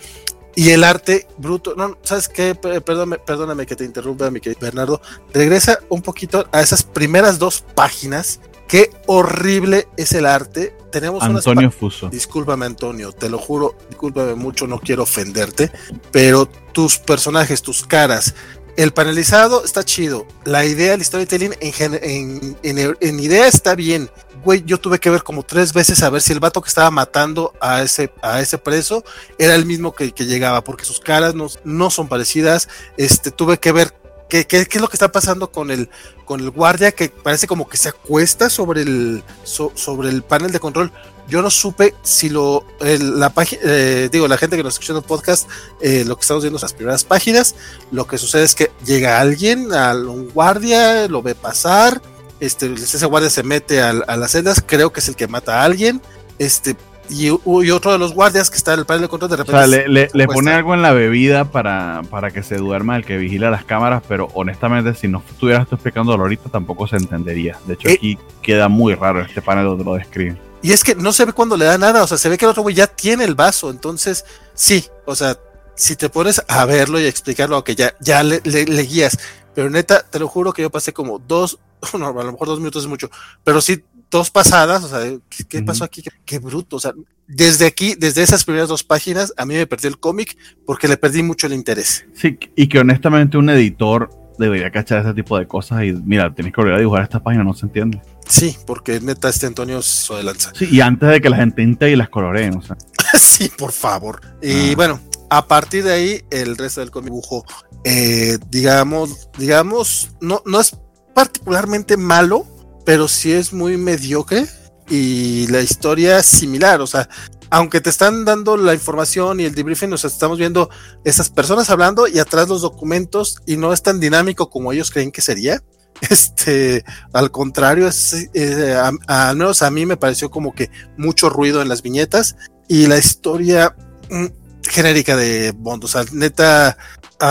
y 0.56 0.70
el 0.70 0.84
arte 0.84 1.26
bruto, 1.38 1.74
no, 1.76 1.96
¿sabes 2.02 2.28
qué? 2.28 2.54
Perdóname, 2.54 3.18
perdóname 3.18 3.66
que 3.66 3.76
te 3.76 3.84
interrumpa, 3.84 4.30
mi 4.30 4.40
querido 4.40 4.60
Bernardo. 4.60 5.00
Regresa 5.32 5.78
un 5.88 6.02
poquito 6.02 6.46
a 6.52 6.60
esas 6.60 6.82
primeras 6.84 7.38
dos 7.38 7.64
páginas. 7.74 8.40
Qué 8.68 8.90
horrible 9.06 9.88
es 9.96 10.12
el 10.12 10.24
arte. 10.26 10.74
Tenemos 10.90 11.22
Antonio 11.38 11.70
Fuso. 11.70 12.08
Discúlpame, 12.08 12.66
Antonio, 12.66 13.12
te 13.12 13.28
lo 13.28 13.38
juro, 13.38 13.76
discúlpame 13.90 14.34
mucho, 14.34 14.66
no 14.66 14.78
quiero 14.80 15.02
ofenderte, 15.02 15.70
pero 16.12 16.46
tus 16.46 16.98
personajes, 16.98 17.60
tus 17.62 17.84
caras, 17.84 18.34
el 18.76 18.92
panelizado 18.92 19.64
está 19.64 19.84
chido, 19.84 20.26
la 20.44 20.64
idea, 20.64 20.94
el 20.94 21.04
storytelling 21.04 21.54
en, 21.60 22.56
en- 22.62 22.96
en 23.00 23.20
idea 23.20 23.46
está 23.48 23.74
bien. 23.74 24.08
Güey, 24.44 24.62
yo 24.66 24.78
tuve 24.78 24.98
que 24.98 25.08
ver 25.08 25.22
como 25.22 25.42
tres 25.42 25.72
veces 25.72 26.02
a 26.02 26.10
ver 26.10 26.20
si 26.20 26.32
el 26.32 26.40
vato 26.40 26.60
que 26.60 26.68
estaba 26.68 26.90
matando 26.90 27.54
a 27.60 27.82
ese, 27.82 28.12
a 28.22 28.40
ese 28.40 28.58
preso 28.58 29.02
era 29.38 29.54
el 29.54 29.64
mismo 29.64 29.94
que, 29.94 30.10
llegaba, 30.10 30.62
porque 30.62 30.84
sus 30.84 31.00
caras 31.00 31.34
no, 31.34 31.48
no 31.64 31.90
son 31.90 32.08
parecidas. 32.08 32.68
Este, 32.98 33.30
tuve 33.30 33.58
que 33.58 33.72
ver 33.72 33.94
¿Qué, 34.28 34.46
qué, 34.46 34.62
es 34.62 34.80
lo 34.80 34.88
que 34.88 34.96
está 34.96 35.12
pasando 35.12 35.52
con 35.52 35.70
el, 35.70 35.90
con 36.24 36.40
el 36.40 36.50
guardia 36.50 36.92
que 36.92 37.08
parece 37.08 37.46
como 37.46 37.68
que 37.68 37.76
se 37.76 37.90
acuesta 37.90 38.48
sobre 38.48 38.82
el, 38.82 39.22
so, 39.44 39.70
sobre 39.74 40.08
el 40.08 40.22
panel 40.22 40.50
de 40.50 40.60
control? 40.60 40.90
Yo 41.28 41.40
no 41.40 41.50
supe 41.50 41.94
si 42.02 42.28
lo, 42.28 42.66
la 42.80 43.30
página, 43.30 43.62
eh, 43.64 44.08
digo, 44.10 44.26
la 44.26 44.36
gente 44.36 44.56
que 44.56 44.62
nos 44.62 44.74
escucha 44.74 44.92
en 44.92 44.98
el 44.98 45.04
podcast, 45.04 45.48
eh, 45.80 46.04
lo 46.06 46.16
que 46.16 46.22
estamos 46.22 46.42
viendo 46.42 46.58
en 46.58 46.62
las 46.62 46.72
primeras 46.72 47.04
páginas, 47.04 47.54
lo 47.92 48.06
que 48.06 48.18
sucede 48.18 48.42
es 48.44 48.54
que 48.54 48.70
llega 48.84 49.20
alguien, 49.20 49.72
a 49.72 49.94
un 49.94 50.28
guardia, 50.30 51.06
lo 51.08 51.22
ve 51.22 51.34
pasar, 51.34 52.02
este, 52.44 52.72
ese 52.72 53.06
guardia 53.06 53.30
se 53.30 53.42
mete 53.42 53.82
a, 53.82 53.90
a 53.90 54.16
las 54.16 54.32
celdas, 54.32 54.62
creo 54.64 54.92
que 54.92 55.00
es 55.00 55.08
el 55.08 55.16
que 55.16 55.28
mata 55.28 55.60
a 55.60 55.64
alguien, 55.64 56.00
este, 56.38 56.76
y, 57.10 57.26
y, 57.26 57.70
otro 57.70 57.92
de 57.92 57.98
los 57.98 58.14
guardias 58.14 58.50
que 58.50 58.56
está 58.56 58.72
en 58.72 58.80
el 58.80 58.86
panel 58.86 59.02
de 59.02 59.08
control 59.08 59.30
de 59.30 59.36
repente. 59.36 59.56
O 59.56 59.58
sea, 59.58 59.66
le, 59.66 59.88
le, 59.88 60.08
le 60.12 60.26
pone 60.26 60.52
algo 60.52 60.74
en 60.74 60.80
la 60.80 60.92
bebida 60.92 61.44
para, 61.44 62.02
para 62.08 62.30
que 62.30 62.42
se 62.42 62.56
duerma 62.56 62.96
el 62.96 63.04
que 63.04 63.18
vigila 63.18 63.50
las 63.50 63.64
cámaras, 63.64 64.02
pero 64.08 64.28
honestamente, 64.34 64.94
si 64.94 65.08
no 65.08 65.22
estuvieras 65.30 65.66
explicándolo 65.70 66.22
ahorita, 66.22 66.48
tampoco 66.48 66.86
se 66.86 66.96
entendería. 66.96 67.58
De 67.66 67.74
hecho, 67.74 67.88
eh, 67.88 67.94
aquí 67.94 68.18
queda 68.40 68.68
muy 68.68 68.94
raro 68.94 69.20
este 69.20 69.42
panel 69.42 69.64
donde 69.64 69.84
lo 69.84 69.94
describen. 69.94 70.38
Y 70.62 70.72
es 70.72 70.82
que 70.82 70.94
no 70.94 71.12
se 71.12 71.26
ve 71.26 71.34
cuando 71.34 71.58
le 71.58 71.66
da 71.66 71.76
nada, 71.76 72.02
o 72.02 72.06
sea, 72.06 72.16
se 72.16 72.28
ve 72.30 72.38
que 72.38 72.46
el 72.46 72.52
otro 72.52 72.62
güey 72.62 72.74
ya 72.74 72.86
tiene 72.86 73.24
el 73.24 73.34
vaso, 73.34 73.70
entonces, 73.70 74.24
sí, 74.54 74.86
o 75.04 75.14
sea, 75.14 75.38
si 75.74 75.96
te 75.96 76.08
pones 76.08 76.42
a 76.48 76.64
verlo 76.64 76.98
y 76.98 77.04
a 77.04 77.08
explicarlo, 77.08 77.56
aunque 77.56 77.74
ya, 77.74 77.94
ya 78.00 78.22
le, 78.22 78.40
le, 78.44 78.64
le 78.64 78.82
guías, 78.82 79.18
pero 79.54 79.68
neta, 79.68 80.02
te 80.08 80.18
lo 80.18 80.26
juro 80.26 80.54
que 80.54 80.62
yo 80.62 80.70
pasé 80.70 80.94
como 80.94 81.18
dos, 81.18 81.58
no, 81.98 82.08
a 82.08 82.24
lo 82.24 82.32
mejor 82.32 82.48
dos 82.48 82.58
minutos 82.58 82.84
es 82.84 82.88
mucho, 82.88 83.10
pero 83.42 83.60
sí 83.60 83.82
dos 84.10 84.30
pasadas, 84.30 84.84
o 84.84 84.88
sea, 84.88 85.00
¿qué, 85.28 85.44
qué 85.44 85.62
pasó 85.62 85.84
aquí? 85.84 86.02
Qué, 86.02 86.10
qué, 86.24 86.38
bruto, 86.38 86.76
o 86.76 86.80
sea, 86.80 86.92
desde 87.26 87.66
aquí, 87.66 87.94
desde 87.98 88.22
esas 88.22 88.44
primeras 88.44 88.68
dos 88.68 88.84
páginas, 88.84 89.32
a 89.36 89.44
mí 89.44 89.54
me 89.54 89.66
perdió 89.66 89.88
el 89.88 89.98
cómic 89.98 90.36
porque 90.64 90.88
le 90.88 90.96
perdí 90.96 91.22
mucho 91.22 91.46
el 91.46 91.54
interés. 91.54 92.06
Sí, 92.14 92.38
y 92.54 92.68
que 92.68 92.78
honestamente 92.78 93.36
un 93.38 93.50
editor 93.50 94.10
debería 94.38 94.70
cachar 94.70 95.04
ese 95.04 95.14
tipo 95.14 95.38
de 95.38 95.46
cosas 95.46 95.84
y 95.84 95.92
mira, 95.92 96.32
tienes 96.34 96.52
que 96.52 96.60
volver 96.60 96.76
a 96.76 96.78
dibujar 96.78 97.02
esta 97.02 97.22
página, 97.22 97.44
no 97.44 97.54
se 97.54 97.66
entiende. 97.66 98.00
Sí, 98.26 98.56
porque 98.66 99.00
neta 99.00 99.28
este 99.28 99.46
Antonio 99.46 99.82
se 99.82 100.14
de 100.14 100.22
lanza. 100.22 100.52
Sí, 100.54 100.68
y 100.70 100.80
antes 100.80 101.08
de 101.08 101.20
que 101.20 101.28
la 101.28 101.36
gente 101.36 101.62
inte 101.62 101.90
y 101.90 101.96
las 101.96 102.08
coloreen, 102.08 102.56
o 102.56 102.62
sea. 102.62 102.76
sí, 103.18 103.50
por 103.56 103.72
favor. 103.72 104.20
Y 104.42 104.72
ah. 104.72 104.76
bueno, 104.76 105.00
a 105.30 105.46
partir 105.46 105.84
de 105.84 105.92
ahí, 105.92 106.22
el 106.30 106.56
resto 106.56 106.80
del 106.80 106.90
cómic 106.90 107.10
dibujo, 107.10 107.44
eh, 107.84 108.38
digamos, 108.50 109.28
digamos, 109.38 110.10
no, 110.20 110.42
no 110.46 110.60
es 110.60 110.76
particularmente 111.14 111.96
malo, 111.96 112.46
pero 112.84 113.08
sí 113.08 113.32
es 113.32 113.52
muy 113.52 113.76
mediocre 113.76 114.46
y 114.88 115.46
la 115.46 115.62
historia 115.62 116.18
es 116.18 116.26
similar, 116.26 116.80
o 116.80 116.86
sea, 116.86 117.08
aunque 117.50 117.80
te 117.80 117.90
están 117.90 118.24
dando 118.24 118.56
la 118.56 118.74
información 118.74 119.38
y 119.40 119.44
el 119.44 119.54
debriefing, 119.54 119.92
o 119.92 119.96
sea, 119.96 120.08
estamos 120.08 120.38
viendo 120.38 120.70
esas 121.04 121.30
personas 121.30 121.70
hablando 121.70 122.08
y 122.08 122.18
atrás 122.18 122.48
los 122.48 122.62
documentos 122.62 123.36
y 123.46 123.56
no 123.56 123.72
es 123.72 123.82
tan 123.82 124.00
dinámico 124.00 124.50
como 124.50 124.72
ellos 124.72 124.90
creen 124.90 125.12
que 125.12 125.22
sería. 125.22 125.62
Este, 126.10 126.84
al 127.12 127.30
contrario, 127.30 127.86
es, 127.86 128.28
eh, 128.34 128.74
a, 128.74 129.28
al 129.28 129.36
menos 129.36 129.62
a 129.62 129.70
mí 129.70 129.86
me 129.86 129.96
pareció 129.96 130.28
como 130.28 130.52
que 130.52 130.68
mucho 130.98 131.30
ruido 131.30 131.62
en 131.62 131.68
las 131.68 131.82
viñetas 131.82 132.34
y 132.68 132.88
la 132.88 132.98
historia 132.98 133.76
mm, 134.10 134.26
genérica 134.68 135.16
de 135.16 135.52
Bond, 135.52 135.84
o 135.84 135.88
sea, 135.88 136.04
neta, 136.12 136.76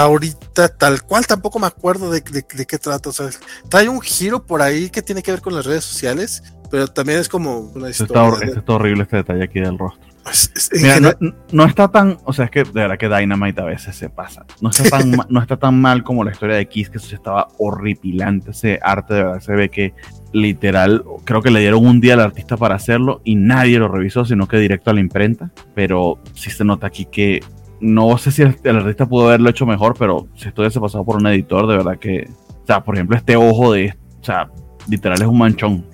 ahorita 0.02 0.70
tal 0.70 1.04
cual 1.04 1.28
tampoco 1.28 1.60
me 1.60 1.68
acuerdo 1.68 2.10
de, 2.12 2.22
de, 2.22 2.46
de, 2.54 2.66
qué 2.66 2.78
trata. 2.78 3.10
O 3.10 3.14
sea, 3.14 3.30
trae 3.70 3.88
un 3.90 4.02
giro 4.02 4.44
por 4.46 4.62
ahí 4.62 4.90
que 4.90 5.02
tiene 5.02 5.22
que 5.22 5.32
ver 5.32 5.42
con 5.42 5.54
las 5.54 5.66
redes 5.66 5.84
sociales, 5.86 6.44
pero 6.72 6.88
también 6.88 7.20
es 7.20 7.30
como 7.30 7.60
una 7.60 7.90
historia. 7.90 8.28
Está, 8.28 8.46
de... 8.46 8.52
está 8.60 8.74
horrible 8.74 9.04
este 9.04 9.18
detalle 9.18 9.44
aquí 9.44 9.60
del 9.60 9.78
rostro. 9.78 10.14
Es, 10.30 10.70
Mira, 10.72 11.02
no, 11.02 11.12
no, 11.52 11.66
está 11.66 11.90
tan, 11.90 12.18
o 12.24 12.32
sea, 12.32 12.46
es 12.46 12.52
que 12.52 12.64
de 12.64 12.72
verdad 12.72 12.98
que 12.98 13.10
Dynamite 13.10 13.62
a 13.62 13.66
veces 13.66 13.94
se 13.96 14.10
pasa. 14.10 14.46
No 14.62 14.70
está 14.70 14.86
tan, 14.86 15.12
no 15.30 15.42
está 15.42 15.58
tan 15.58 15.80
mal 15.82 16.04
como 16.04 16.24
la 16.24 16.32
historia 16.32 16.56
de 16.56 16.66
Kiss, 16.68 16.90
que 16.90 16.98
eso 16.98 17.14
estaba 17.14 17.50
horripilante. 17.58 18.52
Ese 18.52 18.80
arte 18.82 19.16
de 19.16 19.24
verdad 19.24 19.42
se 19.42 19.54
ve 19.54 19.70
que 19.70 19.94
literal, 20.32 21.04
creo 21.26 21.42
que 21.42 21.52
le 21.52 21.60
dieron 21.60 21.86
un 21.86 22.00
día 22.00 22.14
al 22.14 22.22
artista 22.22 22.56
para 22.56 22.76
hacerlo 22.76 23.22
y 23.26 23.36
nadie 23.36 23.80
lo 23.80 23.90
revisó, 23.90 24.24
sino 24.24 24.48
que 24.48 24.58
directo 24.58 24.90
a 24.90 24.94
la 24.94 25.02
imprenta. 25.02 25.52
Pero 25.76 26.20
sí 26.34 26.50
se 26.50 26.64
nota 26.64 26.88
aquí 26.88 27.06
que 27.06 27.44
no 27.84 28.18
sé 28.18 28.32
si 28.32 28.42
el, 28.42 28.58
el, 28.64 28.78
artista 28.78 29.06
pudo 29.06 29.28
haberlo 29.28 29.50
hecho 29.50 29.66
mejor, 29.66 29.96
pero 30.00 30.28
si 30.36 30.48
esto 30.48 30.62
hubiese 30.62 30.80
pasado 30.80 31.04
por 31.04 31.18
un 31.18 31.28
editor, 31.28 31.68
de 31.68 31.78
verdad 31.78 32.00
que, 32.00 32.30
o 32.64 32.66
sea, 32.66 32.82
por 32.82 32.96
ejemplo, 32.96 33.18
este 33.18 33.36
ojo 33.36 33.74
de, 33.74 33.94
o 34.22 34.24
sea, 34.24 34.50
literal 34.88 35.22
es 35.22 35.28
un 35.28 35.38
manchón. 35.38 35.86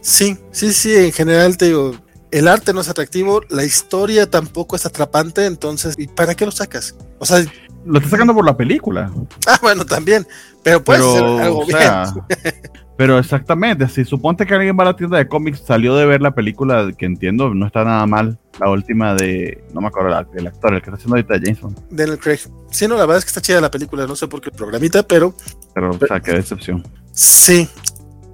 Sí, 0.00 0.38
sí, 0.52 0.72
sí, 0.72 0.94
en 0.94 1.12
general 1.12 1.56
te 1.56 1.66
digo, 1.66 1.96
el 2.30 2.46
arte 2.46 2.72
no 2.72 2.80
es 2.80 2.88
atractivo, 2.88 3.40
la 3.50 3.64
historia 3.64 4.30
tampoco 4.30 4.76
es 4.76 4.86
atrapante, 4.86 5.46
entonces, 5.46 5.96
¿y 5.98 6.06
para 6.06 6.36
qué 6.36 6.46
lo 6.46 6.52
sacas? 6.52 6.94
O 7.18 7.26
sea, 7.26 7.44
lo 7.84 7.98
estás 7.98 8.12
sacando 8.12 8.34
por 8.34 8.44
la 8.44 8.56
película. 8.56 9.10
Ah, 9.46 9.58
bueno, 9.60 9.84
también, 9.84 10.26
pero 10.62 10.82
puede 10.82 11.00
pero, 11.00 11.12
ser 11.12 11.24
algo 11.24 11.58
o 11.60 11.66
sea, 11.66 12.12
bien. 12.28 12.54
Pero 12.96 13.18
exactamente, 13.18 13.88
si 13.88 14.04
suponte 14.04 14.46
que 14.46 14.54
alguien 14.54 14.76
va 14.78 14.82
a 14.84 14.86
la 14.86 14.96
tienda 14.96 15.18
de 15.18 15.28
cómics, 15.28 15.62
salió 15.66 15.94
de 15.96 16.06
ver 16.06 16.22
la 16.22 16.34
película 16.34 16.90
que 16.96 17.04
entiendo, 17.04 17.52
no 17.54 17.66
está 17.66 17.84
nada 17.84 18.06
mal, 18.06 18.38
la 18.58 18.70
última 18.70 19.14
de, 19.14 19.62
no 19.74 19.82
me 19.82 19.88
acuerdo, 19.88 20.18
el, 20.18 20.26
el 20.40 20.46
actor, 20.46 20.74
el 20.74 20.80
que 20.80 20.90
está 20.90 20.96
haciendo 20.96 21.16
ahorita 21.16 21.36
Jameson. 21.36 21.76
Daniel 21.90 22.18
Craig. 22.18 22.40
Sí, 22.70 22.88
no, 22.88 22.94
la 22.96 23.02
verdad 23.02 23.18
es 23.18 23.24
que 23.24 23.28
está 23.28 23.42
chida 23.42 23.60
la 23.60 23.70
película, 23.70 24.06
no 24.06 24.16
sé 24.16 24.28
por 24.28 24.40
qué 24.40 24.50
programita, 24.50 25.02
pero... 25.02 25.34
Pero, 25.74 25.90
o 25.90 26.06
sea, 26.06 26.20
qué 26.20 26.32
decepción. 26.32 26.82
Sí, 27.12 27.68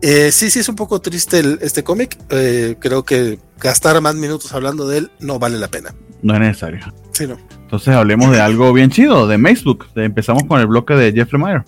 eh, 0.02 0.32
sí, 0.32 0.50
sí, 0.50 0.58
es 0.58 0.68
un 0.68 0.74
poco 0.74 1.00
triste 1.00 1.38
el, 1.38 1.60
este 1.62 1.84
cómic. 1.84 2.18
Eh, 2.28 2.74
creo 2.80 3.04
que 3.04 3.38
gastar 3.58 4.00
más 4.00 4.16
minutos 4.16 4.52
hablando 4.52 4.88
de 4.88 4.98
él 4.98 5.10
no 5.20 5.38
vale 5.38 5.58
la 5.58 5.68
pena. 5.68 5.94
No 6.22 6.34
es 6.34 6.40
necesario. 6.40 6.80
Sí, 7.12 7.26
no. 7.26 7.38
Entonces 7.62 7.94
hablemos 7.94 8.32
de 8.32 8.40
algo 8.40 8.72
bien 8.72 8.90
chido, 8.90 9.28
de 9.28 9.38
Facebook. 9.38 9.86
Empezamos 9.94 10.42
con 10.44 10.60
el 10.60 10.66
bloque 10.66 10.94
de 10.94 11.12
Jeff 11.12 11.32
Lemire. 11.32 11.62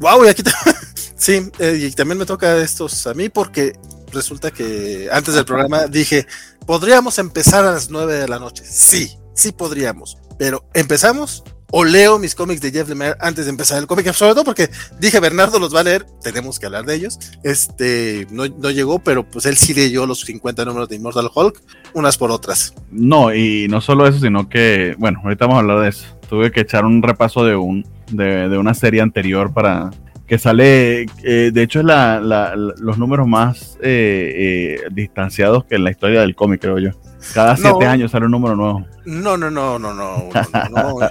Wow, 0.00 0.24
y 0.24 0.28
aquí 0.28 0.42
sí, 1.16 1.50
eh, 1.58 1.78
y 1.80 1.90
también 1.92 2.18
me 2.18 2.26
toca 2.26 2.56
estos 2.58 3.06
a 3.06 3.14
mí 3.14 3.28
porque 3.28 3.74
resulta 4.12 4.50
que 4.50 5.08
antes 5.12 5.34
del 5.34 5.44
programa 5.44 5.86
dije, 5.86 6.26
podríamos 6.66 7.18
empezar 7.18 7.64
a 7.64 7.72
las 7.72 7.90
9 7.90 8.14
de 8.14 8.28
la 8.28 8.38
noche. 8.38 8.64
Sí, 8.66 9.18
sí 9.34 9.52
podríamos. 9.52 10.18
Pero 10.38 10.68
empezamos 10.74 11.44
o 11.70 11.84
leo 11.84 12.18
mis 12.18 12.34
cómics 12.34 12.60
de 12.60 12.70
Jeff 12.70 12.88
Lemire 12.88 13.16
antes 13.20 13.46
de 13.46 13.50
empezar 13.50 13.78
el 13.78 13.86
cómic, 13.86 14.12
sobre 14.12 14.34
todo 14.34 14.44
porque 14.44 14.70
dije 15.00 15.18
Bernardo 15.18 15.58
los 15.58 15.74
va 15.74 15.80
a 15.80 15.84
leer, 15.84 16.06
tenemos 16.22 16.58
que 16.58 16.66
hablar 16.66 16.84
de 16.84 16.94
ellos. 16.94 17.18
Este 17.42 18.26
no, 18.30 18.46
no, 18.46 18.70
llegó, 18.70 18.98
pero 19.00 19.28
pues 19.28 19.46
él 19.46 19.56
sí 19.56 19.74
leyó 19.74 20.06
los 20.06 20.20
50 20.20 20.64
números 20.64 20.88
de 20.88 20.96
Immortal 20.96 21.30
Hulk, 21.34 21.60
unas 21.94 22.16
por 22.16 22.30
otras. 22.30 22.74
No, 22.90 23.34
y 23.34 23.66
no 23.68 23.80
solo 23.80 24.06
eso, 24.06 24.20
sino 24.20 24.48
que, 24.48 24.94
bueno, 24.98 25.20
ahorita 25.24 25.46
vamos 25.46 25.56
a 25.56 25.60
hablar 25.60 25.80
de 25.80 25.88
eso. 25.88 26.06
Tuve 26.28 26.50
que 26.50 26.60
echar 26.60 26.84
un 26.84 27.02
repaso 27.02 27.44
de 27.44 27.56
un 27.56 27.86
de, 28.10 28.48
de 28.48 28.58
una 28.58 28.74
serie 28.74 29.00
anterior 29.00 29.52
para 29.52 29.90
que 30.26 30.38
sale, 30.38 31.06
eh, 31.22 31.50
de 31.52 31.62
hecho 31.62 31.80
es 31.80 31.84
la, 31.84 32.20
la, 32.20 32.56
los 32.56 32.98
números 32.98 33.28
más 33.28 33.78
eh, 33.80 34.80
eh, 34.82 34.88
distanciados 34.90 35.64
que 35.64 35.76
en 35.76 35.84
la 35.84 35.90
historia 35.90 36.20
del 36.20 36.34
cómic, 36.34 36.60
creo 36.60 36.78
yo. 36.78 36.90
Cada 37.32 37.56
siete 37.56 37.84
no, 37.84 37.90
años 37.90 38.10
sale 38.10 38.26
un 38.26 38.32
número 38.32 38.56
nuevo. 38.56 38.86
No, 39.04 39.36
no, 39.36 39.50
no, 39.50 39.78
no, 39.78 39.94
no. 39.94 40.30
no, 40.52 40.68
no. 40.70 41.08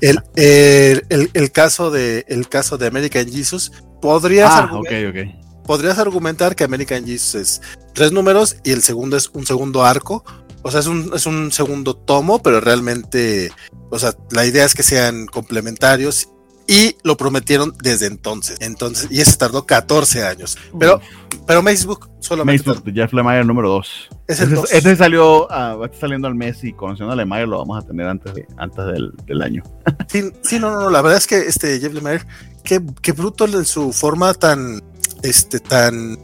el, 0.00 0.20
el, 0.36 1.02
el, 1.08 1.30
el, 1.32 1.52
caso 1.52 1.90
de 1.90 2.24
el 2.28 2.48
caso 2.48 2.78
de 2.78 2.86
American 2.86 3.30
Jesus 3.30 3.72
podrías 4.00 4.50
ah, 4.50 4.70
okay, 4.72 5.06
okay. 5.06 5.40
podrías 5.64 5.98
argumentar 5.98 6.54
que 6.54 6.64
American 6.64 7.04
Jesus 7.04 7.34
es 7.34 7.62
tres 7.94 8.12
números 8.12 8.56
y 8.64 8.72
el 8.72 8.82
segundo 8.82 9.16
es 9.16 9.28
un 9.32 9.46
segundo 9.46 9.84
arco. 9.84 10.24
O 10.62 10.70
sea, 10.70 10.80
es 10.80 10.86
un, 10.86 11.12
es 11.14 11.24
un 11.24 11.52
segundo 11.52 11.94
tomo, 11.94 12.42
pero 12.42 12.60
realmente, 12.60 13.50
o 13.90 13.98
sea, 13.98 14.12
la 14.30 14.44
idea 14.44 14.64
es 14.64 14.74
que 14.74 14.82
sean 14.82 15.26
complementarios 15.26 16.28
y 16.68 16.96
lo 17.02 17.16
prometieron 17.16 17.74
desde 17.82 18.06
entonces. 18.06 18.58
Entonces, 18.60 19.10
y 19.10 19.22
ese 19.22 19.36
tardó 19.38 19.64
14 19.64 20.24
años. 20.24 20.58
Pero, 20.78 21.00
pero 21.46 21.62
Facebook 21.62 22.10
solamente. 22.20 22.62
Facebook, 22.62 22.84
de 22.84 22.92
Jeff 22.92 23.12
Lemire 23.14 23.42
número 23.42 23.70
2. 23.70 24.08
Es 24.28 24.40
el 24.40 24.52
este, 24.52 24.76
este 24.76 24.96
salió, 24.96 25.46
uh, 25.46 25.84
está 25.84 26.00
saliendo 26.00 26.28
al 26.28 26.34
mes 26.34 26.62
y 26.62 26.74
conociendo 26.74 27.12
a 27.12 27.16
Lemire 27.16 27.46
lo 27.46 27.58
vamos 27.58 27.82
a 27.82 27.86
tener 27.86 28.06
antes, 28.06 28.34
de, 28.34 28.46
antes 28.58 28.84
del, 28.84 29.12
del 29.26 29.42
año. 29.42 29.62
Sí, 30.08 30.30
sí, 30.42 30.58
no, 30.58 30.70
no, 30.70 30.80
no, 30.82 30.90
la 30.90 31.02
verdad 31.02 31.18
es 31.18 31.26
que 31.26 31.38
este 31.38 31.80
Jeff 31.80 31.92
Lemire, 31.92 32.22
qué, 32.62 32.80
qué 33.02 33.12
bruto 33.12 33.46
en 33.46 33.64
su 33.64 33.92
forma 33.92 34.34
tan, 34.34 34.82
este, 35.22 35.60
tan 35.60 36.18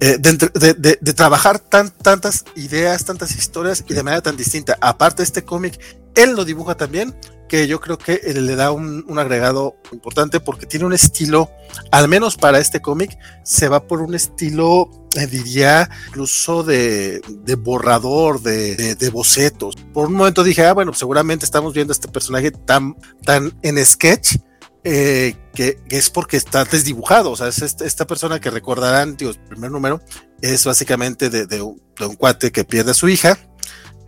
eh, 0.00 0.16
de, 0.18 0.32
de, 0.32 0.74
de, 0.74 0.98
de, 1.00 1.12
trabajar 1.14 1.58
tan, 1.58 1.90
tantas 1.90 2.44
ideas, 2.54 3.04
tantas 3.04 3.34
historias 3.36 3.84
y 3.88 3.94
de 3.94 4.02
manera 4.02 4.22
tan 4.22 4.36
distinta. 4.36 4.76
Aparte, 4.80 5.22
este 5.22 5.44
cómic, 5.44 5.78
él 6.14 6.34
lo 6.34 6.44
dibuja 6.44 6.74
también, 6.74 7.14
que 7.50 7.66
yo 7.66 7.80
creo 7.80 7.98
que 7.98 8.20
le 8.32 8.54
da 8.54 8.70
un, 8.70 9.04
un, 9.08 9.18
agregado 9.18 9.74
importante 9.90 10.38
porque 10.38 10.66
tiene 10.66 10.86
un 10.86 10.92
estilo, 10.92 11.50
al 11.90 12.06
menos 12.06 12.36
para 12.36 12.60
este 12.60 12.80
cómic, 12.80 13.18
se 13.42 13.68
va 13.68 13.88
por 13.88 14.02
un 14.02 14.14
estilo, 14.14 14.88
eh, 15.16 15.26
diría, 15.26 15.90
incluso 16.06 16.62
de, 16.62 17.20
de 17.28 17.54
borrador, 17.56 18.40
de, 18.40 18.76
de, 18.76 18.94
de, 18.94 19.10
bocetos. 19.10 19.74
Por 19.92 20.06
un 20.06 20.14
momento 20.14 20.44
dije, 20.44 20.64
ah, 20.64 20.74
bueno, 20.74 20.94
seguramente 20.94 21.44
estamos 21.44 21.74
viendo 21.74 21.90
a 21.90 21.94
este 21.94 22.06
personaje 22.06 22.52
tan, 22.52 22.94
tan 23.24 23.52
en 23.62 23.84
sketch. 23.84 24.36
Eh, 24.82 25.34
que, 25.52 25.76
que, 25.90 25.98
es 25.98 26.08
porque 26.08 26.38
está 26.38 26.64
desdibujado, 26.64 27.32
o 27.32 27.36
sea, 27.36 27.48
es 27.48 27.60
esta, 27.60 27.84
esta 27.84 28.06
persona 28.06 28.40
que 28.40 28.48
recordarán, 28.48 29.14
digo, 29.14 29.30
el 29.32 29.38
primer 29.38 29.70
número 29.70 30.00
es 30.40 30.64
básicamente 30.64 31.28
de, 31.28 31.60
un, 31.60 31.82
de 31.98 32.06
un 32.06 32.16
cuate 32.16 32.50
que 32.50 32.64
pierde 32.64 32.92
a 32.92 32.94
su 32.94 33.06
hija, 33.10 33.36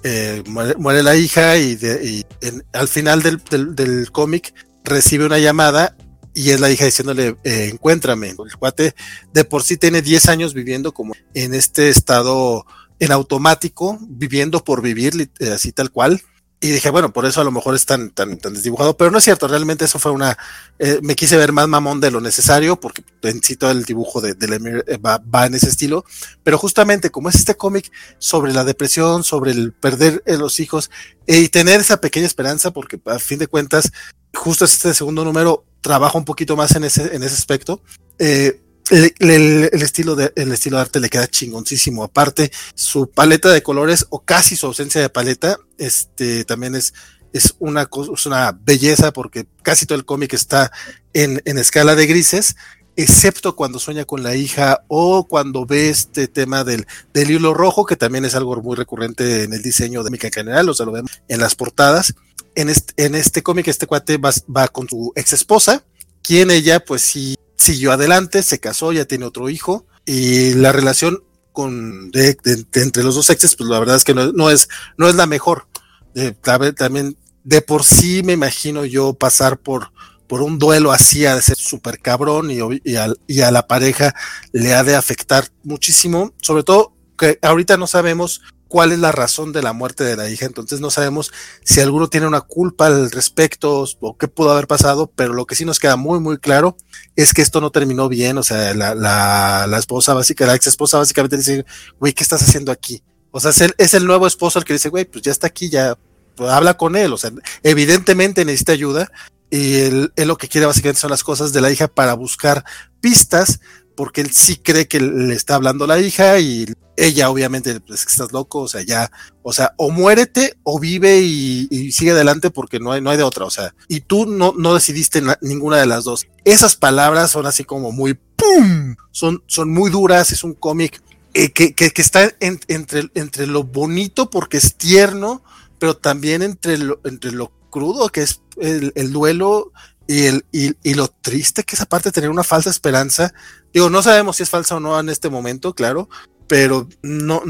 eh, 0.03 0.43
muere, 0.47 0.75
muere, 0.77 1.03
la 1.03 1.17
hija 1.17 1.57
y, 1.57 1.77
de, 1.77 2.05
y 2.05 2.27
en, 2.41 2.65
al 2.73 2.89
final 2.89 3.23
del, 3.23 3.43
del, 3.51 3.75
del 3.75 4.11
cómic 4.11 4.55
recibe 4.85 5.27
una 5.27 5.39
llamada 5.39 5.97
y 6.35 6.51
es 6.51 6.61
la 6.61 6.71
hija 6.71 6.85
diciéndole, 6.85 7.37
eh, 7.45 7.69
encuéntrame. 7.73 8.31
El 8.31 8.57
cuate 8.59 8.95
de 9.33 9.45
por 9.45 9.63
sí 9.63 9.77
tiene 9.77 10.03
10 10.03 10.29
años 10.29 10.55
viviendo 10.55 10.93
como 10.93 11.15
en 11.35 11.55
este 11.55 11.89
estado 11.89 12.65
en 12.99 13.13
automático, 13.13 13.99
viviendo 14.01 14.65
por 14.65 14.83
vivir, 14.83 15.31
así 15.53 15.73
tal 15.73 15.91
cual. 15.91 16.23
Y 16.65 16.71
dije, 16.71 16.91
bueno, 16.91 17.13
por 17.13 17.27
eso 17.27 17.41
a 17.41 17.45
lo 17.45 17.51
mejor 17.51 17.75
es 17.75 17.87
tan, 17.87 18.11
tan, 18.11 18.39
tan 18.39 18.55
desdibujado, 18.55 18.97
pero 18.97 19.11
no 19.11 19.19
es 19.19 19.25
cierto, 19.25 19.49
realmente 19.49 19.85
eso 19.85 19.99
fue 19.99 20.13
una, 20.13 20.39
eh, 20.79 21.01
me 21.03 21.17
quise 21.17 21.37
ver 21.37 21.51
más 21.51 21.67
mamón 21.67 22.01
de 22.01 22.13
lo 22.13 22.21
necesario, 22.21 22.79
porque 22.79 23.03
en 23.23 23.43
sí 23.43 23.57
todo 23.57 23.73
el 23.73 23.83
dibujo 23.83 24.21
de, 24.21 24.35
de 24.35 24.47
Lemire 24.47 24.85
va, 24.99 25.19
va, 25.19 25.47
en 25.47 25.57
ese 25.57 25.69
estilo, 25.69 26.05
pero 26.45 26.59
justamente 26.59 27.11
como 27.11 27.29
es 27.29 27.35
este 27.35 27.57
cómic 27.57 27.91
sobre 28.19 28.53
la 28.53 28.63
depresión, 28.63 29.25
sobre 29.25 29.51
el 29.51 29.73
perder 29.73 30.23
los 30.25 30.61
hijos, 30.61 30.89
y 31.27 31.49
tener 31.49 31.81
esa 31.81 32.01
pequeña 32.01 32.27
esperanza, 32.27 32.71
porque 32.71 33.01
a 33.07 33.19
fin 33.19 33.41
de 33.41 33.49
cuentas, 33.49 33.91
justo 34.33 34.65
este 34.65 34.95
segundo 34.95 35.25
número 35.25 35.65
trabaja 35.81 36.17
un 36.17 36.25
poquito 36.25 36.57
más 36.57 36.77
en 36.77 36.85
ese, 36.85 37.17
en 37.17 37.25
ese 37.25 37.35
aspecto. 37.35 37.83
Eh, 38.21 38.61
el, 38.91 39.71
estilo 39.73 40.15
de, 40.15 40.33
el 40.37 40.53
estilo 40.53 40.77
de 40.77 40.83
arte 40.83 41.01
le 41.01 41.09
queda 41.09 41.27
chingoncísimo. 41.27 42.05
Aparte, 42.05 42.53
su 42.75 43.11
paleta 43.11 43.51
de 43.51 43.63
colores, 43.63 44.07
o 44.11 44.21
casi 44.21 44.57
su 44.57 44.67
ausencia 44.67 45.01
de 45.01 45.09
paleta, 45.09 45.59
este 45.79 46.45
también 46.45 46.75
es, 46.75 46.95
es 47.33 47.55
una, 47.59 47.83
es 48.15 48.27
una 48.27 48.53
belleza 48.53 49.13
porque 49.13 49.47
casi 49.63 49.87
todo 49.87 49.99
el 49.99 50.05
cómic 50.05 50.33
está 50.35 50.71
en, 51.13 51.41
en 51.45 51.59
escala 51.59 51.95
de 51.95 52.07
grises, 52.07 52.57
excepto 52.97 53.57
cuando 53.57 53.79
sueña 53.79 54.05
con 54.05 54.23
la 54.23 54.37
hija 54.37 54.85
o 54.89 55.27
cuando 55.27 55.65
ve 55.65 55.89
este 55.89 56.29
tema 56.29 56.63
del, 56.63 56.87
del 57.15 57.31
hilo 57.31 57.55
rojo, 57.55 57.87
que 57.87 57.97
también 57.97 58.25
es 58.25 58.35
algo 58.35 58.61
muy 58.61 58.77
recurrente 58.77 59.45
en 59.45 59.55
el 59.55 59.63
diseño 59.63 60.03
de 60.03 60.11
Mica 60.11 60.27
en 60.27 60.33
general, 60.33 60.69
o 60.69 60.75
sea, 60.75 60.85
lo 60.85 60.93
vemos 60.93 61.11
en 61.29 61.41
las 61.41 61.55
portadas 61.55 62.15
en 62.55 62.69
este, 62.69 63.05
en 63.05 63.15
este 63.15 63.43
cómic, 63.43 63.69
este 63.69 63.87
cuate 63.87 64.19
va, 64.19 64.31
va, 64.55 64.69
con 64.69 64.89
su 64.89 65.13
ex 65.17 65.33
esposa, 65.33 65.85
quien 66.23 66.51
ella, 66.51 66.81
pues 66.81 67.03
sí, 67.03 67.35
siguió 67.57 67.93
adelante, 67.93 68.43
se 68.43 68.61
casó, 68.61 68.93
ya 68.93 69.05
tiene 69.05 69.25
otro 69.25 69.49
hijo, 69.49 69.87
y 70.05 70.55
la 70.55 70.73
relación 70.73 71.23
con, 71.53 72.11
de, 72.11 72.37
de, 72.43 72.65
de 72.71 72.83
entre 72.83 73.03
los 73.03 73.15
dos 73.15 73.31
exes, 73.31 73.57
pues 73.57 73.69
la 73.69 73.79
verdad 73.79 73.97
es 73.97 74.05
que 74.05 74.15
no, 74.15 74.33
no 74.33 74.51
es, 74.51 74.69
no 74.97 75.09
es 75.09 75.15
la 75.15 75.27
mejor. 75.27 75.67
Eh, 76.15 76.35
también, 76.77 77.17
de 77.45 77.63
por 77.63 77.85
sí 77.85 78.23
me 78.23 78.33
imagino 78.33 78.85
yo 78.85 79.15
pasar 79.15 79.59
por, 79.59 79.93
por 80.27 80.43
un 80.43 80.59
duelo 80.59 80.93
así, 80.93 81.27
a 81.27 81.41
ser 81.41 81.57
súper 81.57 81.99
cabrón, 82.01 82.51
y, 82.51 82.59
y, 82.85 82.97
a, 82.97 83.13
y 83.27 83.41
a 83.41 83.51
la 83.51 83.67
pareja 83.67 84.15
le 84.53 84.75
ha 84.75 84.83
de 84.85 84.97
afectar 84.97 85.49
muchísimo, 85.63 86.33
sobre 86.41 86.63
todo 86.63 86.95
que 87.19 87.39
ahorita 87.43 87.77
no 87.77 87.87
sabemos 87.87 88.43
cuál 88.73 88.91
es 88.91 89.01
la 89.01 89.13
razón 89.13 89.53
de 89.53 89.61
la 89.61 89.75
muerte 89.75 90.03
de 90.03 90.17
la 90.17 90.31
hija. 90.31 90.47
Entonces 90.47 90.81
no 90.81 90.91
sabemos 90.91 91.31
si 91.63 91.81
alguno 91.81 92.09
tiene 92.09 92.27
una 92.27 92.41
culpa 92.41 92.87
al 92.87 93.11
respecto 93.11 93.85
o 94.01 94.17
qué 94.17 94.29
pudo 94.29 94.51
haber 94.51 94.67
pasado, 94.67 95.13
pero 95.15 95.35
lo 95.35 95.45
que 95.45 95.55
sí 95.55 95.67
nos 95.67 95.79
queda 95.79 95.97
muy, 95.97 96.21
muy 96.21 96.39
claro 96.39 96.79
es 97.15 97.35
que 97.35 97.43
esto 97.43 97.61
no 97.61 97.69
terminó 97.71 98.09
bien. 98.09 98.39
O 98.39 98.43
sea, 98.43 98.73
la, 98.73 98.95
la, 98.95 99.67
la 99.69 99.79
esposa 99.79 100.15
básica, 100.15 100.47
la 100.47 100.55
ex 100.55 100.69
esposa 100.69 100.97
básicamente 100.97 101.37
dice, 101.37 101.67
güey, 102.01 102.15
¿qué 102.15 102.23
estás 102.23 102.43
haciendo 102.43 102.73
aquí? 102.73 103.03
O 103.31 103.41
sea, 103.41 103.51
es 103.51 103.61
el, 103.61 103.75
es 103.77 103.93
el 103.93 104.07
nuevo 104.07 104.27
esposo 104.27 104.59
el 104.59 104.65
que 104.65 104.73
dice, 104.73 104.89
güey, 104.89 105.05
pues 105.05 105.23
ya 105.23 105.33
está 105.33 105.49
aquí, 105.49 105.69
ya 105.69 105.99
pues, 106.35 106.51
habla 106.51 106.79
con 106.79 106.97
él. 106.97 107.13
O 107.13 107.19
sea, 107.19 107.31
evidentemente 107.63 108.47
necesita 108.47 108.73
ayuda 108.73 109.13
y 109.51 109.81
él, 109.81 110.15
él 110.17 110.29
lo 110.29 110.39
que 110.39 110.49
quiere 110.49 110.67
básicamente 110.67 111.03
son 111.03 111.11
las 111.11 111.25
cosas 111.25 111.53
de 111.53 111.61
la 111.61 111.71
hija 111.71 111.89
para 111.89 112.15
buscar 112.15 112.65
pistas 113.03 113.61
porque 113.95 114.21
él 114.21 114.33
sí 114.33 114.57
cree 114.57 114.89
que 114.89 115.01
le 115.01 115.35
está 115.35 115.55
hablando 115.55 115.87
la 115.87 116.01
hija 116.01 116.39
y 116.39 116.67
ella 116.97 117.31
obviamente 117.31 117.81
pues 117.81 118.07
estás 118.07 118.33
loco, 118.33 118.61
o 118.61 118.69
sea, 118.69 118.83
ya, 118.83 119.11
o 119.43 119.53
sea, 119.53 119.75
o 119.77 119.91
muérete 119.91 120.57
o 120.63 120.79
vive 120.79 121.21
y, 121.21 121.69
y, 121.71 121.93
sigue 121.93 122.11
adelante 122.11 122.51
porque 122.51 122.79
no 122.81 122.93
hay, 122.93 123.01
no 123.01 123.11
hay 123.11 123.17
de 123.17 123.23
otra, 123.23 123.45
o 123.45 123.51
sea, 123.51 123.75
y 123.89 124.01
tú 124.01 124.27
no, 124.27 124.55
no 124.57 124.75
decidiste 124.75 125.21
na, 125.21 125.39
ninguna 125.41 125.79
de 125.79 125.87
las 125.87 126.05
dos. 126.05 126.27
Esas 126.45 126.77
palabras 126.77 127.31
son 127.31 127.47
así 127.47 127.65
como 127.65 127.93
muy 127.93 128.19
¡pum! 128.37 128.97
Son, 129.11 129.43
son 129.47 129.71
muy 129.71 129.91
duras, 129.91 130.33
es 130.33 130.45
un 130.45 130.55
cómic 130.55 131.03
eh, 131.35 131.51
que, 131.53 131.75
que, 131.75 131.91
que, 131.91 132.03
está 132.03 132.31
en, 132.41 132.61
entre, 132.69 133.11
entre 133.15 133.47
lo 133.47 133.65
bonito 133.65 134.29
porque 134.29 134.59
es 134.59 134.75
tierno, 134.75 135.43
pero 135.79 135.97
también 135.97 136.43
entre 136.43 136.77
lo, 136.77 137.01
entre 137.05 137.33
lo 137.33 137.53
crudo 137.71 138.11
que 138.11 138.21
es 138.23 138.43
el, 138.59 138.93
el 138.97 139.13
duelo 139.13 139.73
y, 140.07 140.27
el, 140.27 140.45
y, 140.53 140.75
y, 140.83 140.95
lo 140.95 141.09
triste 141.09 141.63
que 141.65 141.75
es 141.75 141.81
aparte 141.81 142.11
de 142.11 142.13
tener 142.13 142.29
una 142.29 142.45
falsa 142.45 142.69
esperanza. 142.69 143.33
Digo, 143.73 143.91
no 143.91 144.03
sabemos 144.03 144.37
si 144.37 144.43
es 144.43 144.51
falsa 144.51 144.77
o 144.77 144.81
no 144.81 144.99
en 144.99 145.09
este 145.09 145.31
momento, 145.31 145.75
claro, 145.75 146.09
pero 146.47 146.89
no, 147.03 147.43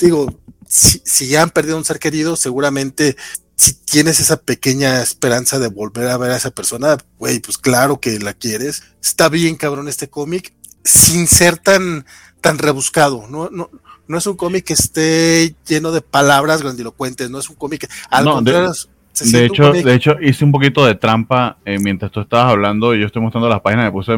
digo, 0.00 0.40
si, 0.66 1.02
si 1.04 1.28
ya 1.28 1.42
han 1.42 1.50
perdido 1.50 1.76
un 1.76 1.84
ser 1.84 1.98
querido, 1.98 2.36
seguramente 2.36 3.16
si 3.56 3.74
tienes 3.74 4.20
esa 4.20 4.40
pequeña 4.40 5.02
esperanza 5.02 5.58
de 5.58 5.68
volver 5.68 6.08
a 6.08 6.16
ver 6.16 6.30
a 6.30 6.36
esa 6.36 6.52
persona, 6.52 6.96
güey, 7.18 7.40
pues 7.40 7.58
claro 7.58 8.00
que 8.00 8.20
la 8.20 8.32
quieres. 8.32 8.84
Está 9.02 9.28
bien, 9.28 9.56
cabrón, 9.56 9.88
este 9.88 10.08
cómic, 10.08 10.54
sin 10.84 11.26
ser 11.26 11.58
tan, 11.58 12.06
tan 12.40 12.58
rebuscado, 12.58 13.26
no, 13.28 13.50
no, 13.50 13.68
no 14.06 14.18
es 14.18 14.26
un 14.26 14.36
cómic 14.36 14.64
que 14.64 14.74
esté 14.74 15.56
lleno 15.66 15.90
de 15.90 16.00
palabras 16.00 16.62
grandilocuentes, 16.62 17.30
no 17.30 17.40
es 17.40 17.50
un 17.50 17.56
cómic, 17.56 17.90
al 18.10 18.24
no, 18.24 18.34
contrario, 18.34 18.72
de 18.72 19.32
de 19.32 19.44
hecho, 19.46 19.72
de 19.72 19.94
hecho, 19.94 20.16
hice 20.20 20.44
un 20.44 20.52
poquito 20.52 20.86
de 20.86 20.94
trampa 20.94 21.58
eh, 21.64 21.78
mientras 21.80 22.12
tú 22.12 22.20
estabas 22.20 22.52
hablando 22.52 22.94
y 22.94 23.00
yo 23.00 23.06
estoy 23.06 23.20
mostrando 23.20 23.48
las 23.48 23.60
páginas, 23.60 23.86
me 23.86 23.92
puse, 23.92 24.16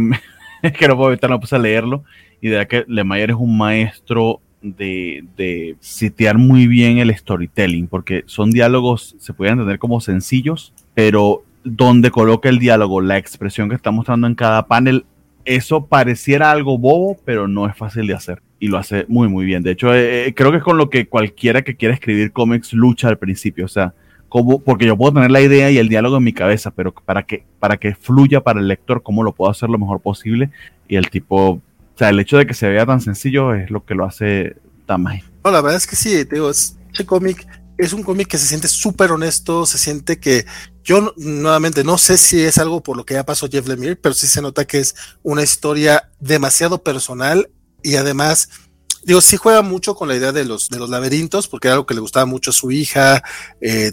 es 0.63 0.73
que 0.79 0.89
no 0.89 0.97
puedo 0.97 1.11
evitar, 1.11 1.31
no 1.31 1.41
a 1.51 1.59
leerlo. 1.59 2.05
Y 2.41 2.49
de 2.49 2.67
que 2.67 2.85
Lemayer 2.89 3.31
es 3.31 3.37
un 3.37 3.57
maestro 3.57 4.41
de, 4.63 5.25
de 5.37 5.77
sitiar 5.81 6.39
muy 6.39 6.67
bien 6.67 6.99
el 6.99 7.15
storytelling, 7.15 7.87
porque 7.87 8.25
son 8.27 8.51
diálogos, 8.51 9.17
se 9.19 9.33
pueden 9.33 9.55
entender 9.55 9.79
como 9.79 10.01
sencillos, 10.01 10.73
pero 10.95 11.45
donde 11.65 12.11
coloca 12.11 12.49
el 12.49 12.59
diálogo, 12.59 13.01
la 13.01 13.19
expresión 13.19 13.69
que 13.69 13.75
está 13.75 13.91
mostrando 13.91 14.27
en 14.27 14.35
cada 14.35 14.67
panel, 14.67 15.05
eso 15.45 15.87
pareciera 15.87 16.51
algo 16.51 16.79
bobo, 16.79 17.17
pero 17.25 17.49
no 17.49 17.67
es 17.67 17.77
fácil 17.77 18.07
de 18.07 18.15
hacer. 18.15 18.43
Y 18.59 18.69
lo 18.69 18.79
hace 18.79 19.07
muy, 19.09 19.29
muy 19.29 19.47
bien. 19.47 19.63
De 19.63 19.71
hecho, 19.71 19.95
eh, 19.95 20.33
creo 20.37 20.51
que 20.51 20.59
es 20.59 20.63
con 20.63 20.77
lo 20.77 20.91
que 20.91 21.07
cualquiera 21.09 21.63
que 21.63 21.77
quiera 21.77 21.95
escribir 21.95 22.33
cómics 22.33 22.73
lucha 22.73 23.09
al 23.09 23.19
principio. 23.19 23.65
O 23.65 23.69
sea, 23.69 23.95
como, 24.31 24.61
porque 24.61 24.87
yo 24.87 24.97
puedo 24.97 25.13
tener 25.13 25.31
la 25.31 25.43
idea 25.43 25.71
y 25.71 25.77
el 25.77 25.89
diálogo 25.89 26.17
en 26.17 26.25
mi 26.25 26.33
cabeza, 26.33 26.71
pero 26.71 26.95
para 26.95 27.25
que, 27.25 27.45
para 27.59 27.77
que 27.77 27.95
fluya 27.95 28.41
para 28.41 28.61
el 28.61 28.69
lector, 28.69 29.03
cómo 29.03 29.23
lo 29.23 29.33
puedo 29.33 29.51
hacer 29.51 29.69
lo 29.69 29.79
mejor 29.79 30.01
posible. 30.01 30.51
Y 30.89 30.97
el 30.97 31.11
tipo, 31.11 31.51
o 31.51 31.63
sea, 31.97 32.09
el 32.09 32.21
hecho 32.21 32.39
de 32.39 32.47
que 32.47 32.55
se 32.55 32.69
vea 32.69 32.87
tan 32.87 33.01
sencillo 33.01 33.55
es 33.55 33.71
lo 33.71 33.85
que 33.85 33.95
lo 33.95 34.07
hace 34.07 34.57
tan 34.87 35.03
mágico. 35.03 35.29
No, 35.45 35.51
la 35.51 35.61
verdad 35.61 35.77
es 35.77 35.87
que 35.87 35.97
sí, 35.97 36.25
digo, 36.25 36.49
este 36.49 37.05
cómic 37.05 37.47
es 37.77 37.93
un 37.93 38.03
cómic 38.03 38.29
que 38.29 38.39
se 38.39 38.47
siente 38.47 38.69
súper 38.69 39.11
honesto, 39.11 39.67
se 39.67 39.79
siente 39.79 40.21
que 40.21 40.47
yo 40.85 41.13
nuevamente 41.17 41.83
no 41.83 41.99
sé 41.99 42.17
si 42.17 42.41
es 42.41 42.59
algo 42.59 42.83
por 42.83 42.97
lo 42.97 43.05
que 43.05 43.15
ya 43.15 43.27
pasó 43.27 43.49
Jeff 43.51 43.67
Lemire, 43.67 43.97
pero 43.97 44.15
sí 44.15 44.27
se 44.27 44.41
nota 44.41 44.65
que 44.65 44.79
es 44.79 44.95
una 45.23 45.43
historia 45.43 46.11
demasiado 46.21 46.83
personal 46.83 47.51
y 47.83 47.97
además 47.97 48.49
digo, 49.05 49.21
sí 49.21 49.37
juega 49.37 49.63
mucho 49.63 49.95
con 49.95 50.09
la 50.09 50.17
idea 50.17 50.33
de 50.33 50.45
los, 50.45 50.69
de 50.69 50.79
los 50.79 50.91
laberintos, 50.91 51.49
porque 51.49 51.69
era 51.69 51.75
algo 51.75 51.87
que 51.87 51.95
le 51.95 52.01
gustaba 52.01 52.27
mucho 52.27 52.51
a 52.51 52.55
su 52.55 52.71
hija, 52.71 53.23
eh, 53.61 53.93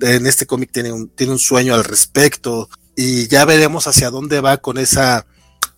en 0.00 0.26
este 0.26 0.46
cómic 0.46 0.70
tiene 0.72 0.92
un, 0.92 1.08
tiene 1.08 1.32
un 1.32 1.38
sueño 1.38 1.74
al 1.74 1.84
respecto 1.84 2.68
y 2.96 3.28
ya 3.28 3.44
veremos 3.44 3.86
hacia 3.86 4.10
dónde 4.10 4.40
va 4.40 4.56
con 4.56 4.78
esa, 4.78 5.26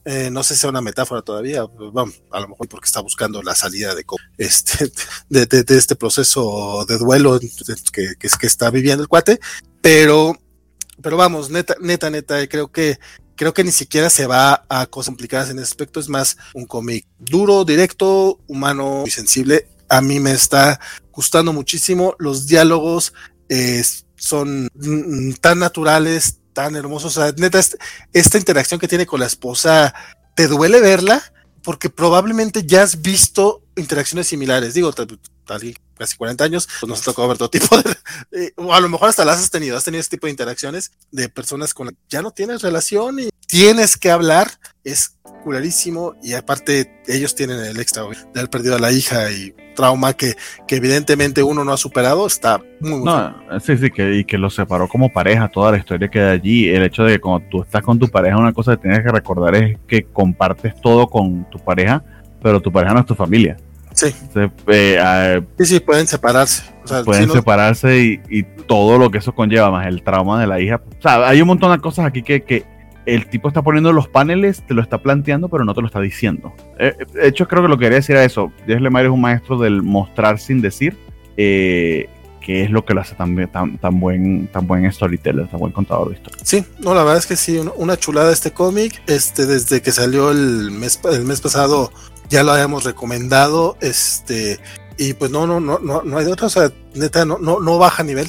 eh, 0.04 0.30
no 0.30 0.42
sé 0.42 0.54
si 0.54 0.60
sea 0.60 0.70
una 0.70 0.80
metáfora 0.80 1.22
todavía, 1.22 1.64
bueno, 1.64 2.12
a 2.30 2.40
lo 2.40 2.48
mejor 2.48 2.68
porque 2.68 2.86
está 2.86 3.00
buscando 3.00 3.42
la 3.42 3.54
salida 3.54 3.94
de, 3.94 4.04
este, 4.38 4.90
de, 5.28 5.46
de, 5.46 5.62
de 5.62 5.76
este 5.78 5.96
proceso 5.96 6.84
de 6.88 6.98
duelo 6.98 7.38
que, 7.38 8.14
que, 8.18 8.28
que, 8.28 8.46
está 8.46 8.70
viviendo 8.70 9.02
el 9.02 9.08
cuate, 9.08 9.38
pero, 9.80 10.38
pero 11.02 11.16
vamos, 11.16 11.50
neta, 11.50 11.76
neta, 11.80 12.08
neta, 12.10 12.46
creo 12.46 12.72
que 12.72 12.98
creo 13.40 13.54
que 13.54 13.64
ni 13.64 13.72
siquiera 13.72 14.10
se 14.10 14.26
va 14.26 14.66
a 14.68 14.84
cosas 14.84 15.06
complicadas 15.06 15.48
en 15.48 15.58
ese 15.58 15.68
aspecto, 15.68 15.98
es 15.98 16.10
más 16.10 16.36
un 16.52 16.66
cómic 16.66 17.06
duro, 17.18 17.64
directo, 17.64 18.38
humano 18.46 19.04
y 19.06 19.10
sensible. 19.10 19.66
A 19.88 20.02
mí 20.02 20.20
me 20.20 20.32
está 20.32 20.78
gustando 21.10 21.50
muchísimo 21.54 22.14
los 22.18 22.46
diálogos. 22.46 23.14
Son 24.20 24.68
tan 25.40 25.58
naturales, 25.58 26.38
tan 26.52 26.76
hermosos. 26.76 27.16
O 27.16 27.20
sea, 27.20 27.32
neta, 27.36 27.58
esta 28.12 28.38
interacción 28.38 28.78
que 28.78 28.86
tiene 28.86 29.06
con 29.06 29.20
la 29.20 29.26
esposa, 29.26 29.94
¿te 30.36 30.46
duele 30.46 30.80
verla? 30.80 31.22
Porque 31.62 31.90
probablemente 31.90 32.64
ya 32.64 32.82
has 32.82 33.00
visto 33.00 33.62
interacciones 33.76 34.26
similares. 34.26 34.74
Digo, 34.74 34.92
casi 35.96 36.16
40 36.16 36.44
años, 36.44 36.68
pues 36.80 36.88
nos 36.88 37.00
ha 37.00 37.04
tocado 37.04 37.28
ver 37.28 37.38
todo 37.38 37.50
tipo 37.50 37.76
de, 37.76 37.96
eh, 38.32 38.52
o 38.56 38.72
a 38.72 38.80
lo 38.80 38.88
mejor 38.88 39.08
hasta 39.08 39.24
las 39.24 39.38
has 39.38 39.50
tenido, 39.50 39.76
has 39.76 39.84
tenido 39.84 40.00
este 40.00 40.16
tipo 40.16 40.26
de 40.26 40.32
interacciones 40.32 40.92
de 41.10 41.28
personas 41.28 41.74
con 41.74 41.96
ya 42.08 42.22
no 42.22 42.30
tienes 42.30 42.62
relación 42.62 43.20
y 43.20 43.30
tienes 43.50 43.96
que 43.96 44.10
hablar, 44.10 44.48
es 44.84 45.16
cularísimo 45.42 46.14
y 46.22 46.34
aparte 46.34 47.02
ellos 47.06 47.34
tienen 47.34 47.60
el 47.60 47.80
extra 47.80 48.02
de 48.02 48.40
haber 48.40 48.50
perdido 48.50 48.76
a 48.76 48.78
la 48.78 48.92
hija 48.92 49.30
y 49.30 49.54
trauma 49.74 50.12
que, 50.12 50.34
que 50.66 50.76
evidentemente 50.76 51.42
uno 51.42 51.64
no 51.64 51.72
ha 51.72 51.76
superado, 51.76 52.26
está 52.26 52.58
muy, 52.80 52.98
muy 52.98 53.04
no, 53.04 53.34
sí, 53.60 53.76
sí, 53.78 53.90
que, 53.90 54.16
y 54.16 54.24
que 54.24 54.36
los 54.36 54.54
separó 54.54 54.88
como 54.88 55.10
pareja, 55.10 55.48
toda 55.48 55.72
la 55.72 55.78
historia 55.78 56.08
que 56.08 56.20
hay 56.20 56.30
allí, 56.30 56.68
el 56.68 56.82
hecho 56.82 57.04
de 57.04 57.14
que 57.14 57.20
cuando 57.20 57.48
tú 57.48 57.62
estás 57.62 57.82
con 57.82 57.98
tu 57.98 58.08
pareja, 58.08 58.36
una 58.36 58.52
cosa 58.52 58.76
que 58.76 58.82
tienes 58.82 59.00
que 59.00 59.10
recordar 59.10 59.54
es 59.54 59.78
que 59.86 60.04
compartes 60.04 60.74
todo 60.80 61.08
con 61.08 61.48
tu 61.50 61.58
pareja, 61.58 62.04
pero 62.42 62.60
tu 62.60 62.70
pareja 62.70 62.94
no 62.94 63.00
es 63.00 63.06
tu 63.06 63.14
familia. 63.14 63.56
Sí. 63.94 64.14
Entonces, 64.22 64.50
eh, 64.68 65.42
sí, 65.58 65.66
sí, 65.66 65.80
pueden 65.80 66.06
separarse. 66.06 66.62
O 66.84 66.86
sea, 66.86 67.02
pueden 67.02 67.24
si 67.24 67.28
no... 67.28 67.34
separarse 67.34 67.98
y, 67.98 68.20
y, 68.30 68.42
todo 68.66 68.98
lo 68.98 69.10
que 69.10 69.18
eso 69.18 69.34
conlleva, 69.34 69.70
más 69.70 69.86
el 69.88 70.02
trauma 70.02 70.40
de 70.40 70.46
la 70.46 70.60
hija. 70.60 70.80
O 70.98 71.02
sea, 71.02 71.28
hay 71.28 71.42
un 71.42 71.48
montón 71.48 71.72
de 71.72 71.78
cosas 71.80 72.06
aquí 72.06 72.22
que, 72.22 72.42
que 72.42 72.64
el 73.06 73.28
tipo 73.28 73.48
está 73.48 73.62
poniendo 73.62 73.92
los 73.92 74.08
paneles, 74.08 74.62
te 74.66 74.74
lo 74.74 74.82
está 74.82 74.98
planteando, 74.98 75.48
pero 75.48 75.64
no 75.64 75.74
te 75.74 75.80
lo 75.80 75.86
está 75.86 76.00
diciendo. 76.00 76.52
Eh, 76.78 76.94
de 77.12 77.28
hecho, 77.28 77.48
creo 77.48 77.62
que 77.62 77.68
lo 77.68 77.76
que 77.76 77.84
quería 77.84 77.96
decir 77.96 78.16
era 78.16 78.24
eso. 78.24 78.52
Jess 78.66 78.80
Lemire 78.80 79.06
es 79.06 79.10
un 79.10 79.20
maestro 79.20 79.58
del 79.58 79.82
mostrar 79.82 80.38
sin 80.38 80.60
decir, 80.60 80.96
eh, 81.36 82.08
que 82.40 82.62
es 82.62 82.70
lo 82.70 82.84
que 82.84 82.94
lo 82.94 83.00
hace 83.00 83.14
tan, 83.14 83.36
tan, 83.50 83.78
tan, 83.78 84.00
buen, 84.00 84.48
tan 84.48 84.66
buen 84.66 84.90
storyteller, 84.90 85.48
tan 85.48 85.60
buen 85.60 85.72
contador 85.72 86.08
de 86.08 86.16
historia. 86.16 86.40
Sí, 86.44 86.64
no, 86.78 86.94
la 86.94 87.02
verdad 87.02 87.18
es 87.18 87.26
que 87.26 87.36
sí, 87.36 87.58
una 87.76 87.96
chulada 87.96 88.32
este 88.32 88.52
cómic. 88.52 89.02
Este, 89.06 89.46
desde 89.46 89.82
que 89.82 89.92
salió 89.92 90.30
el 90.30 90.70
mes, 90.70 91.00
el 91.10 91.24
mes 91.24 91.40
pasado, 91.40 91.92
ya 92.28 92.42
lo 92.42 92.52
habíamos 92.52 92.84
recomendado. 92.84 93.76
Este, 93.80 94.58
y 94.98 95.14
pues 95.14 95.30
no, 95.30 95.46
no, 95.46 95.60
no, 95.60 95.78
no, 95.78 96.02
no 96.02 96.18
hay 96.18 96.24
de 96.24 96.32
otra, 96.32 96.46
o 96.46 96.50
sea, 96.50 96.70
neta, 96.94 97.24
no, 97.24 97.38
no, 97.38 97.60
no 97.60 97.78
baja 97.78 98.02
nivel. 98.02 98.28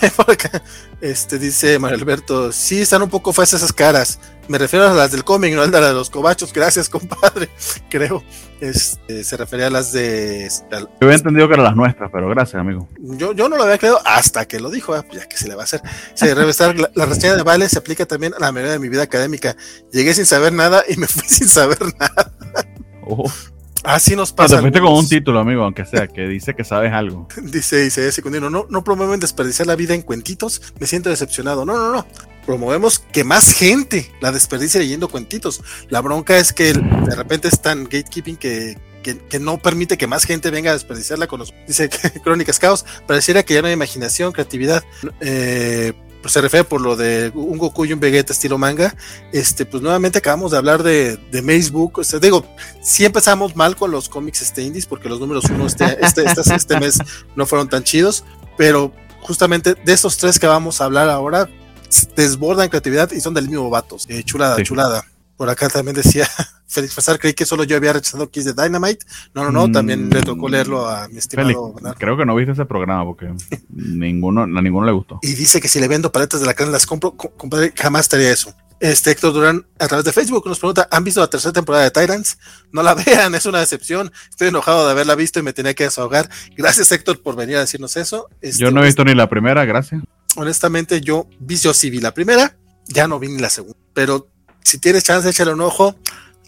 Por 0.16 0.30
acá, 0.30 0.62
este 1.00 1.38
dice 1.38 1.78
Mario 1.78 1.98
Alberto, 1.98 2.50
sí 2.52 2.80
están 2.80 3.02
un 3.02 3.10
poco 3.10 3.32
feas 3.32 3.52
esas 3.54 3.72
caras. 3.72 4.18
Me 4.48 4.56
refiero 4.56 4.88
a 4.88 4.94
las 4.94 5.12
del 5.12 5.24
cómic, 5.24 5.54
no 5.54 5.62
a 5.62 5.66
las 5.66 5.88
de 5.88 5.92
los 5.92 6.10
cobachos. 6.10 6.52
Gracias, 6.52 6.88
compadre. 6.88 7.50
Creo. 7.90 8.24
Este, 8.60 9.22
se 9.22 9.36
refería 9.36 9.68
a 9.68 9.70
las 9.70 9.92
de. 9.92 10.48
Yo 10.70 10.88
había 11.02 11.14
entendido 11.14 11.46
que 11.46 11.54
eran 11.54 11.66
las 11.66 11.76
nuestras, 11.76 12.10
pero 12.10 12.28
gracias, 12.28 12.60
amigo. 12.60 12.88
Yo, 12.98 13.32
yo 13.32 13.48
no 13.48 13.56
lo 13.56 13.62
había 13.62 13.78
creído 13.78 14.00
hasta 14.04 14.46
que 14.46 14.58
lo 14.58 14.70
dijo, 14.70 14.94
ah, 14.94 15.04
ya 15.12 15.26
que 15.28 15.36
se 15.36 15.48
le 15.48 15.54
va 15.54 15.62
a 15.62 15.64
hacer. 15.64 15.82
Se 16.14 16.34
revisar, 16.34 16.76
la, 16.76 16.90
la 16.94 17.06
reseña 17.06 17.36
de 17.36 17.42
Vale 17.42 17.68
se 17.68 17.78
aplica 17.78 18.06
también 18.06 18.34
a 18.34 18.38
la 18.38 18.50
mayoría 18.50 18.72
de 18.72 18.78
mi 18.78 18.88
vida 18.88 19.02
académica. 19.02 19.54
Llegué 19.92 20.14
sin 20.14 20.26
saber 20.26 20.52
nada 20.52 20.82
y 20.88 20.96
me 20.96 21.06
fui 21.06 21.22
sin 21.28 21.48
saber 21.48 21.78
nada. 21.98 22.32
Oh. 23.02 23.30
Así 23.88 24.14
nos 24.14 24.34
pasa. 24.34 24.56
te 24.56 24.60
fuiste 24.60 24.80
con 24.80 24.92
un 24.92 25.08
título, 25.08 25.40
amigo, 25.40 25.64
aunque 25.64 25.86
sea, 25.86 26.08
que 26.08 26.28
dice 26.28 26.54
que 26.54 26.62
sabes 26.62 26.92
algo. 26.92 27.26
dice, 27.42 27.84
dice 27.84 28.12
secundino, 28.12 28.50
no, 28.50 28.66
no 28.68 28.84
promueven 28.84 29.18
desperdiciar 29.18 29.66
la 29.66 29.76
vida 29.76 29.94
en 29.94 30.02
cuentitos, 30.02 30.60
me 30.78 30.86
siento 30.86 31.08
decepcionado. 31.08 31.64
No, 31.64 31.74
no, 31.74 31.92
no. 31.92 32.06
Promovemos 32.44 32.98
que 32.98 33.24
más 33.24 33.50
gente 33.52 34.12
la 34.20 34.30
desperdicie 34.30 34.78
leyendo 34.78 35.08
cuentitos. 35.08 35.62
La 35.88 36.02
bronca 36.02 36.36
es 36.36 36.52
que 36.52 36.74
de 36.74 37.16
repente 37.16 37.48
es 37.48 37.62
tan 37.62 37.84
gatekeeping 37.84 38.36
que, 38.36 38.76
que, 39.02 39.18
que, 39.18 39.38
no 39.38 39.56
permite 39.56 39.96
que 39.96 40.06
más 40.06 40.24
gente 40.24 40.50
venga 40.50 40.70
a 40.70 40.74
desperdiciarla 40.74 41.26
con 41.26 41.40
los. 41.40 41.54
Dice 41.66 41.88
Crónicas 42.22 42.58
Caos. 42.58 42.84
Pareciera 43.06 43.42
que 43.42 43.54
ya 43.54 43.62
no 43.62 43.68
hay 43.68 43.74
imaginación, 43.74 44.32
creatividad. 44.32 44.84
Eh, 45.20 45.94
pues 46.20 46.32
se 46.32 46.40
refiere 46.40 46.64
por 46.64 46.80
lo 46.80 46.96
de 46.96 47.30
un 47.34 47.58
Goku 47.58 47.84
y 47.84 47.92
un 47.92 48.00
Vegeta 48.00 48.32
estilo 48.32 48.58
manga, 48.58 48.94
este, 49.32 49.64
pues 49.64 49.82
nuevamente 49.82 50.18
acabamos 50.18 50.52
de 50.52 50.58
hablar 50.58 50.82
de, 50.82 51.16
de 51.16 51.42
Facebook, 51.42 51.98
o 51.98 52.04
sea, 52.04 52.18
digo, 52.18 52.44
sí 52.82 53.04
empezamos 53.04 53.56
mal 53.56 53.76
con 53.76 53.90
los 53.90 54.08
cómics 54.08 54.42
este 54.42 54.62
indies, 54.62 54.86
porque 54.86 55.08
los 55.08 55.20
números 55.20 55.44
uno 55.50 55.66
este, 55.66 55.84
este, 56.04 56.24
este, 56.24 56.54
este 56.54 56.80
mes 56.80 56.98
no 57.36 57.46
fueron 57.46 57.68
tan 57.68 57.84
chidos, 57.84 58.24
pero 58.56 58.92
justamente 59.20 59.74
de 59.74 59.92
esos 59.92 60.16
tres 60.16 60.38
que 60.38 60.46
vamos 60.46 60.80
a 60.80 60.84
hablar 60.84 61.08
ahora, 61.08 61.48
desbordan 62.16 62.68
creatividad 62.68 63.10
y 63.12 63.20
son 63.20 63.34
del 63.34 63.48
mismo 63.48 63.70
vatos, 63.70 64.06
eh, 64.08 64.22
chulada, 64.24 64.56
sí. 64.56 64.62
chulada. 64.62 65.04
Por 65.38 65.48
acá 65.48 65.68
también 65.68 65.94
decía 65.94 66.28
Félix 66.66 66.94
Fasar, 66.94 67.18
creí 67.18 67.32
que 67.32 67.46
solo 67.46 67.62
yo 67.62 67.76
había 67.76 67.92
rechazado 67.92 68.28
Kiss 68.28 68.44
de 68.44 68.52
Dynamite. 68.52 69.06
No, 69.34 69.44
no, 69.44 69.52
no, 69.52 69.68
mm, 69.68 69.72
también 69.72 70.10
le 70.10 70.20
tocó 70.20 70.48
leerlo 70.48 70.88
a 70.88 71.06
mi 71.08 71.18
estimado 71.18 71.74
Félix, 71.74 71.96
Creo 71.96 72.16
que 72.16 72.26
no 72.26 72.34
viste 72.34 72.52
ese 72.52 72.64
programa 72.64 73.04
porque 73.04 73.32
ninguno, 73.70 74.42
a 74.42 74.62
ninguno 74.62 74.84
le 74.84 74.92
gustó. 74.92 75.20
Y 75.22 75.34
dice 75.34 75.60
que 75.60 75.68
si 75.68 75.78
le 75.78 75.86
vendo 75.86 76.10
paletas 76.10 76.40
de 76.40 76.46
la 76.46 76.54
carne 76.54 76.72
las 76.72 76.86
compro, 76.86 77.12
compadre, 77.12 77.72
jamás 77.74 78.06
estaría 78.06 78.32
eso. 78.32 78.52
Este 78.80 79.12
Héctor 79.12 79.32
Durán 79.32 79.66
a 79.78 79.86
través 79.86 80.04
de 80.04 80.12
Facebook 80.12 80.44
nos 80.46 80.58
pregunta, 80.58 80.88
¿han 80.90 81.04
visto 81.04 81.20
la 81.20 81.30
tercera 81.30 81.52
temporada 81.52 81.84
de 81.84 81.92
Tyrants? 81.92 82.36
No 82.72 82.82
la 82.82 82.94
vean, 83.06 83.32
es 83.36 83.46
una 83.46 83.60
decepción. 83.60 84.10
Estoy 84.28 84.48
enojado 84.48 84.86
de 84.86 84.90
haberla 84.90 85.14
visto 85.14 85.38
y 85.38 85.42
me 85.42 85.52
tenía 85.52 85.74
que 85.74 85.84
desahogar. 85.84 86.28
Gracias 86.56 86.90
Héctor 86.90 87.22
por 87.22 87.36
venir 87.36 87.58
a 87.58 87.60
decirnos 87.60 87.96
eso. 87.96 88.28
Este, 88.40 88.60
yo 88.60 88.72
no 88.72 88.82
he 88.82 88.86
visto 88.86 89.04
ni 89.04 89.14
la 89.14 89.28
primera, 89.28 89.64
gracias. 89.64 90.02
Honestamente, 90.34 91.00
yo 91.00 91.28
vi, 91.38 91.56
yo 91.56 91.72
sí 91.72 91.90
vi 91.90 92.00
la 92.00 92.12
primera, 92.12 92.56
ya 92.86 93.06
no 93.06 93.20
vi 93.20 93.28
ni 93.28 93.38
la 93.38 93.50
segunda, 93.50 93.78
pero 93.94 94.28
si 94.68 94.78
tienes 94.78 95.02
chance, 95.02 95.28
échale 95.28 95.52
un 95.52 95.62
ojo. 95.62 95.96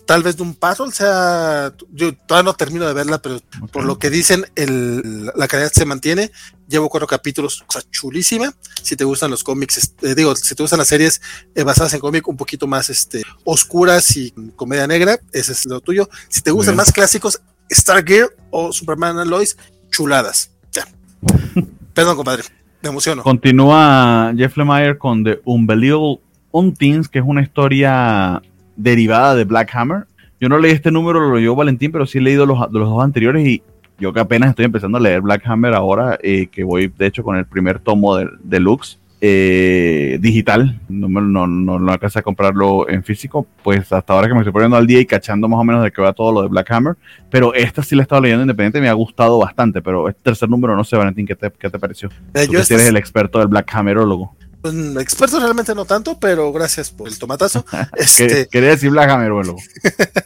Tal 0.06 0.22
vez 0.22 0.36
de 0.36 0.42
un 0.42 0.54
paso, 0.54 0.84
o 0.84 0.90
sea, 0.90 1.72
yo 1.92 2.14
todavía 2.26 2.50
no 2.50 2.54
termino 2.54 2.84
de 2.84 2.92
verla, 2.92 3.22
pero 3.22 3.36
okay. 3.36 3.68
por 3.70 3.84
lo 3.84 3.98
que 3.98 4.10
dicen, 4.10 4.44
el, 4.56 5.26
la 5.36 5.46
calidad 5.46 5.70
se 5.72 5.84
mantiene. 5.84 6.32
Llevo 6.68 6.88
cuatro 6.88 7.06
capítulos, 7.06 7.64
o 7.66 7.72
sea, 7.72 7.82
chulísima. 7.90 8.52
Si 8.82 8.96
te 8.96 9.04
gustan 9.04 9.30
los 9.30 9.44
cómics, 9.44 9.94
eh, 10.02 10.14
digo, 10.16 10.34
si 10.34 10.54
te 10.54 10.62
gustan 10.62 10.80
las 10.80 10.88
series 10.88 11.22
eh, 11.54 11.62
basadas 11.62 11.94
en 11.94 12.00
cómic 12.00 12.26
un 12.26 12.36
poquito 12.36 12.66
más 12.66 12.90
este, 12.90 13.22
oscuras 13.44 14.16
y 14.16 14.32
comedia 14.56 14.86
negra, 14.86 15.18
ese 15.32 15.52
es 15.52 15.64
lo 15.64 15.80
tuyo. 15.80 16.08
Si 16.28 16.42
te 16.42 16.50
gustan 16.50 16.76
más 16.76 16.92
clásicos, 16.92 17.40
Stargirl 17.72 18.30
o 18.50 18.72
Superman 18.72 19.18
and 19.18 19.30
Lois, 19.30 19.56
chuladas. 19.90 20.50
Ya. 20.72 20.88
Perdón, 21.94 22.16
compadre, 22.16 22.42
me 22.82 22.88
emociono. 22.88 23.22
Continúa 23.22 24.32
Jeff 24.36 24.56
Lemire 24.56 24.98
con 24.98 25.22
The 25.22 25.40
Unbelievable 25.44 26.20
Untins, 26.52 27.08
que 27.08 27.18
es 27.18 27.24
una 27.26 27.42
historia 27.42 28.42
derivada 28.76 29.34
de 29.34 29.44
Black 29.44 29.70
Hammer. 29.74 30.04
Yo 30.40 30.48
no 30.48 30.58
leí 30.58 30.72
este 30.72 30.90
número, 30.90 31.20
lo 31.20 31.36
leyó 31.36 31.54
Valentín, 31.54 31.92
pero 31.92 32.06
sí 32.06 32.18
he 32.18 32.22
leído 32.22 32.46
los, 32.46 32.58
los 32.72 32.88
dos 32.88 33.02
anteriores 33.02 33.46
y 33.46 33.62
yo 33.98 34.12
que 34.12 34.20
apenas 34.20 34.50
estoy 34.50 34.64
empezando 34.64 34.98
a 34.98 35.00
leer 35.00 35.20
Black 35.20 35.42
Hammer 35.44 35.74
ahora, 35.74 36.18
eh, 36.22 36.46
que 36.46 36.64
voy 36.64 36.88
de 36.88 37.06
hecho 37.06 37.22
con 37.22 37.36
el 37.36 37.44
primer 37.44 37.78
tomo 37.78 38.16
de, 38.16 38.28
deluxe 38.42 38.98
eh, 39.20 40.18
digital, 40.22 40.80
no, 40.88 41.08
no, 41.08 41.46
no, 41.46 41.92
a 41.92 42.22
comprarlo 42.22 42.88
en 42.88 43.04
físico, 43.04 43.46
pues 43.62 43.92
hasta 43.92 44.14
ahora 44.14 44.26
que 44.26 44.32
me 44.32 44.40
estoy 44.40 44.52
poniendo 44.52 44.78
al 44.78 44.86
día 44.86 44.98
y 44.98 45.04
cachando 45.04 45.46
más 45.46 45.60
o 45.60 45.64
menos 45.64 45.84
de 45.84 45.92
qué 45.92 46.00
va 46.00 46.14
todo 46.14 46.32
lo 46.32 46.40
de 46.42 46.48
Black 46.48 46.70
Hammer, 46.70 46.96
pero 47.28 47.52
esta 47.52 47.82
sí 47.82 47.94
la 47.94 48.00
he 48.00 48.04
estado 48.04 48.22
leyendo 48.22 48.44
independiente, 48.44 48.80
me 48.80 48.88
ha 48.88 48.94
gustado 48.94 49.38
bastante, 49.38 49.82
pero 49.82 50.08
este 50.08 50.22
tercer 50.22 50.48
número, 50.48 50.74
no 50.74 50.84
sé, 50.84 50.96
Valentín, 50.96 51.26
¿qué 51.26 51.36
te, 51.36 51.50
qué 51.50 51.68
te 51.68 51.78
pareció? 51.78 52.08
Eh, 52.32 52.46
Tú 52.46 52.54
yo 52.54 52.64
que 52.66 52.74
eres 52.74 52.88
el 52.88 52.96
experto 52.96 53.38
del 53.40 53.48
Black 53.48 53.70
Hammerólogo. 53.74 54.34
Pues, 54.60 54.74
experto 55.00 55.40
realmente 55.40 55.74
no 55.74 55.84
tanto, 55.84 56.18
pero 56.18 56.52
gracias 56.52 56.90
por 56.90 57.08
el 57.08 57.18
tomatazo. 57.18 57.64
este... 57.96 58.46
Quería 58.48 58.70
decir 58.70 58.90
Black 58.90 59.10
Hammer, 59.10 59.32
bueno. 59.32 59.56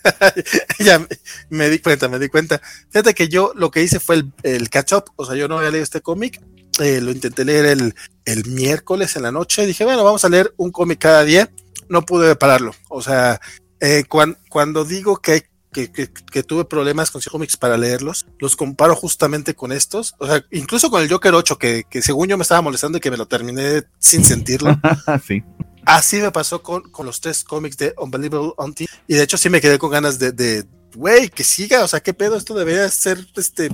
ya 0.79 0.99
me, 0.99 1.07
me, 1.51 1.71
di 1.71 1.79
cuenta, 1.79 2.09
me 2.09 2.19
di 2.19 2.29
cuenta. 2.29 2.61
Fíjate 2.91 3.15
que 3.15 3.29
yo 3.29 3.53
lo 3.55 3.71
que 3.71 3.83
hice 3.83 4.01
fue 4.01 4.17
el, 4.17 4.33
el 4.43 4.71
catch 4.71 4.93
up, 4.95 5.05
o 5.17 5.25
sea, 5.25 5.37
yo 5.37 5.49
no 5.49 5.59
había 5.59 5.71
leído 5.71 5.85
este 5.85 6.01
cómic, 6.01 6.41
eh, 6.81 7.01
lo 7.01 7.13
intenté 7.13 7.45
leer 7.45 7.67
el, 7.67 7.95
el, 8.25 8.47
miércoles 8.47 9.15
en 9.15 9.23
la 9.23 9.31
noche, 9.31 9.67
dije, 9.67 9.85
bueno, 9.85 10.03
vamos 10.03 10.25
a 10.25 10.29
leer 10.29 10.53
un 10.57 10.73
cómic 10.73 10.99
cada 10.99 11.23
día, 11.23 11.49
no 11.89 12.05
pude 12.05 12.35
pararlo, 12.35 12.75
o 12.89 13.01
sea, 13.01 13.41
eh, 13.81 14.05
cuan, 14.09 14.37
cuando 14.49 14.85
digo 14.85 15.19
que 15.19 15.33
hay 15.33 15.43
que, 15.75 15.91
que, 15.91 16.09
que, 16.11 16.43
tuve 16.43 16.65
problemas 16.65 17.11
con 17.11 17.21
cómics 17.21 17.57
para 17.57 17.77
leerlos, 17.77 18.25
los 18.39 18.57
comparo 18.57 18.95
justamente 18.95 19.55
con 19.55 19.73
estos, 19.73 20.15
o 20.19 20.27
sea, 20.27 20.43
incluso 20.53 20.91
con 20.91 21.03
el 21.03 21.11
Joker 21.11 21.35
8, 21.35 21.59
que, 21.59 21.85
que 21.91 22.01
según 22.01 22.29
yo 22.29 22.39
me 22.39 22.43
estaba 22.43 22.63
molestando 22.63 22.97
y 22.99 23.01
que 23.01 23.11
me 23.11 23.17
lo 23.17 23.27
terminé 23.27 23.83
sin 23.99 24.25
sentirlo. 24.25 24.81
sí. 25.27 25.43
Así 25.85 26.17
me 26.17 26.31
pasó 26.31 26.63
con, 26.63 26.83
con 26.91 27.05
los 27.05 27.21
tres 27.21 27.45
cómics 27.45 27.77
de 27.77 27.93
Unbelievable 27.99 28.53
Auntie, 28.57 28.87
y 29.07 29.15
de 29.15 29.23
hecho 29.23 29.37
sí 29.37 29.51
me 29.51 29.61
quedé 29.61 29.79
con 29.79 29.91
ganas 29.91 30.19
de, 30.19 30.33
de 30.33 30.65
güey, 30.95 31.29
que 31.29 31.45
siga, 31.45 31.83
o 31.83 31.89
sea, 31.89 32.01
qué 32.01 32.15
pedo, 32.15 32.37
esto 32.37 32.55
debería 32.55 32.89
ser, 32.89 33.27
este, 33.37 33.69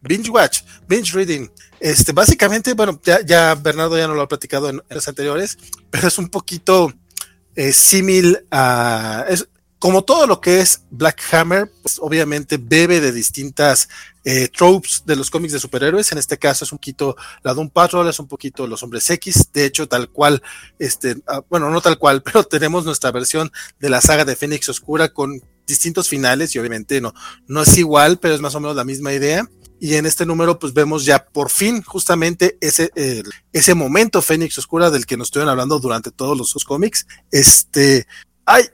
binge 0.00 0.30
watch, 0.30 0.62
binge 0.88 1.12
reading. 1.12 1.48
Este, 1.80 2.12
básicamente, 2.12 2.72
bueno, 2.74 2.98
ya, 3.04 3.20
ya 3.26 3.54
Bernardo 3.56 3.98
ya 3.98 4.06
no 4.06 4.14
lo 4.14 4.22
ha 4.22 4.28
platicado 4.28 4.70
en, 4.70 4.76
en 4.76 4.94
los 4.94 5.08
anteriores, 5.08 5.58
pero 5.90 6.08
es 6.08 6.16
un 6.16 6.28
poquito 6.28 6.94
eh, 7.56 7.72
símil 7.72 8.46
a, 8.50 9.26
es, 9.28 9.48
como 9.84 10.02
todo 10.02 10.26
lo 10.26 10.40
que 10.40 10.60
es 10.60 10.80
Black 10.90 11.20
Hammer, 11.30 11.70
pues 11.82 11.98
obviamente 12.00 12.56
bebe 12.56 13.02
de 13.02 13.12
distintas 13.12 13.90
eh, 14.24 14.48
tropes 14.48 15.02
de 15.04 15.14
los 15.14 15.30
cómics 15.30 15.52
de 15.52 15.60
superhéroes. 15.60 16.10
En 16.10 16.16
este 16.16 16.38
caso 16.38 16.64
es 16.64 16.72
un 16.72 16.78
poquito 16.78 17.16
la 17.42 17.52
Doom 17.52 17.68
Patrol, 17.68 18.08
es 18.08 18.18
un 18.18 18.26
poquito 18.26 18.66
los 18.66 18.82
hombres 18.82 19.10
X. 19.10 19.50
De 19.52 19.66
hecho, 19.66 19.86
tal 19.86 20.08
cual, 20.08 20.42
este, 20.78 21.16
ah, 21.26 21.42
bueno, 21.50 21.68
no 21.68 21.82
tal 21.82 21.98
cual, 21.98 22.22
pero 22.24 22.44
tenemos 22.44 22.86
nuestra 22.86 23.12
versión 23.12 23.52
de 23.78 23.90
la 23.90 24.00
saga 24.00 24.24
de 24.24 24.36
Fénix 24.36 24.70
Oscura 24.70 25.10
con 25.10 25.42
distintos 25.66 26.08
finales 26.08 26.54
y 26.54 26.58
obviamente 26.58 27.02
no, 27.02 27.12
no 27.46 27.60
es 27.60 27.76
igual, 27.76 28.18
pero 28.18 28.32
es 28.32 28.40
más 28.40 28.54
o 28.54 28.60
menos 28.60 28.76
la 28.76 28.84
misma 28.84 29.12
idea. 29.12 29.46
Y 29.80 29.96
en 29.96 30.06
este 30.06 30.24
número, 30.24 30.58
pues 30.58 30.72
vemos 30.72 31.04
ya 31.04 31.26
por 31.26 31.50
fin 31.50 31.82
justamente 31.82 32.56
ese, 32.62 32.90
eh, 32.94 33.22
ese 33.52 33.74
momento 33.74 34.22
Fénix 34.22 34.56
Oscura 34.56 34.90
del 34.90 35.04
que 35.04 35.18
nos 35.18 35.26
estuvieron 35.26 35.50
hablando 35.50 35.78
durante 35.78 36.10
todos 36.10 36.38
los, 36.38 36.54
los 36.54 36.64
cómics. 36.64 37.06
Este, 37.30 38.06
ay, 38.46 38.64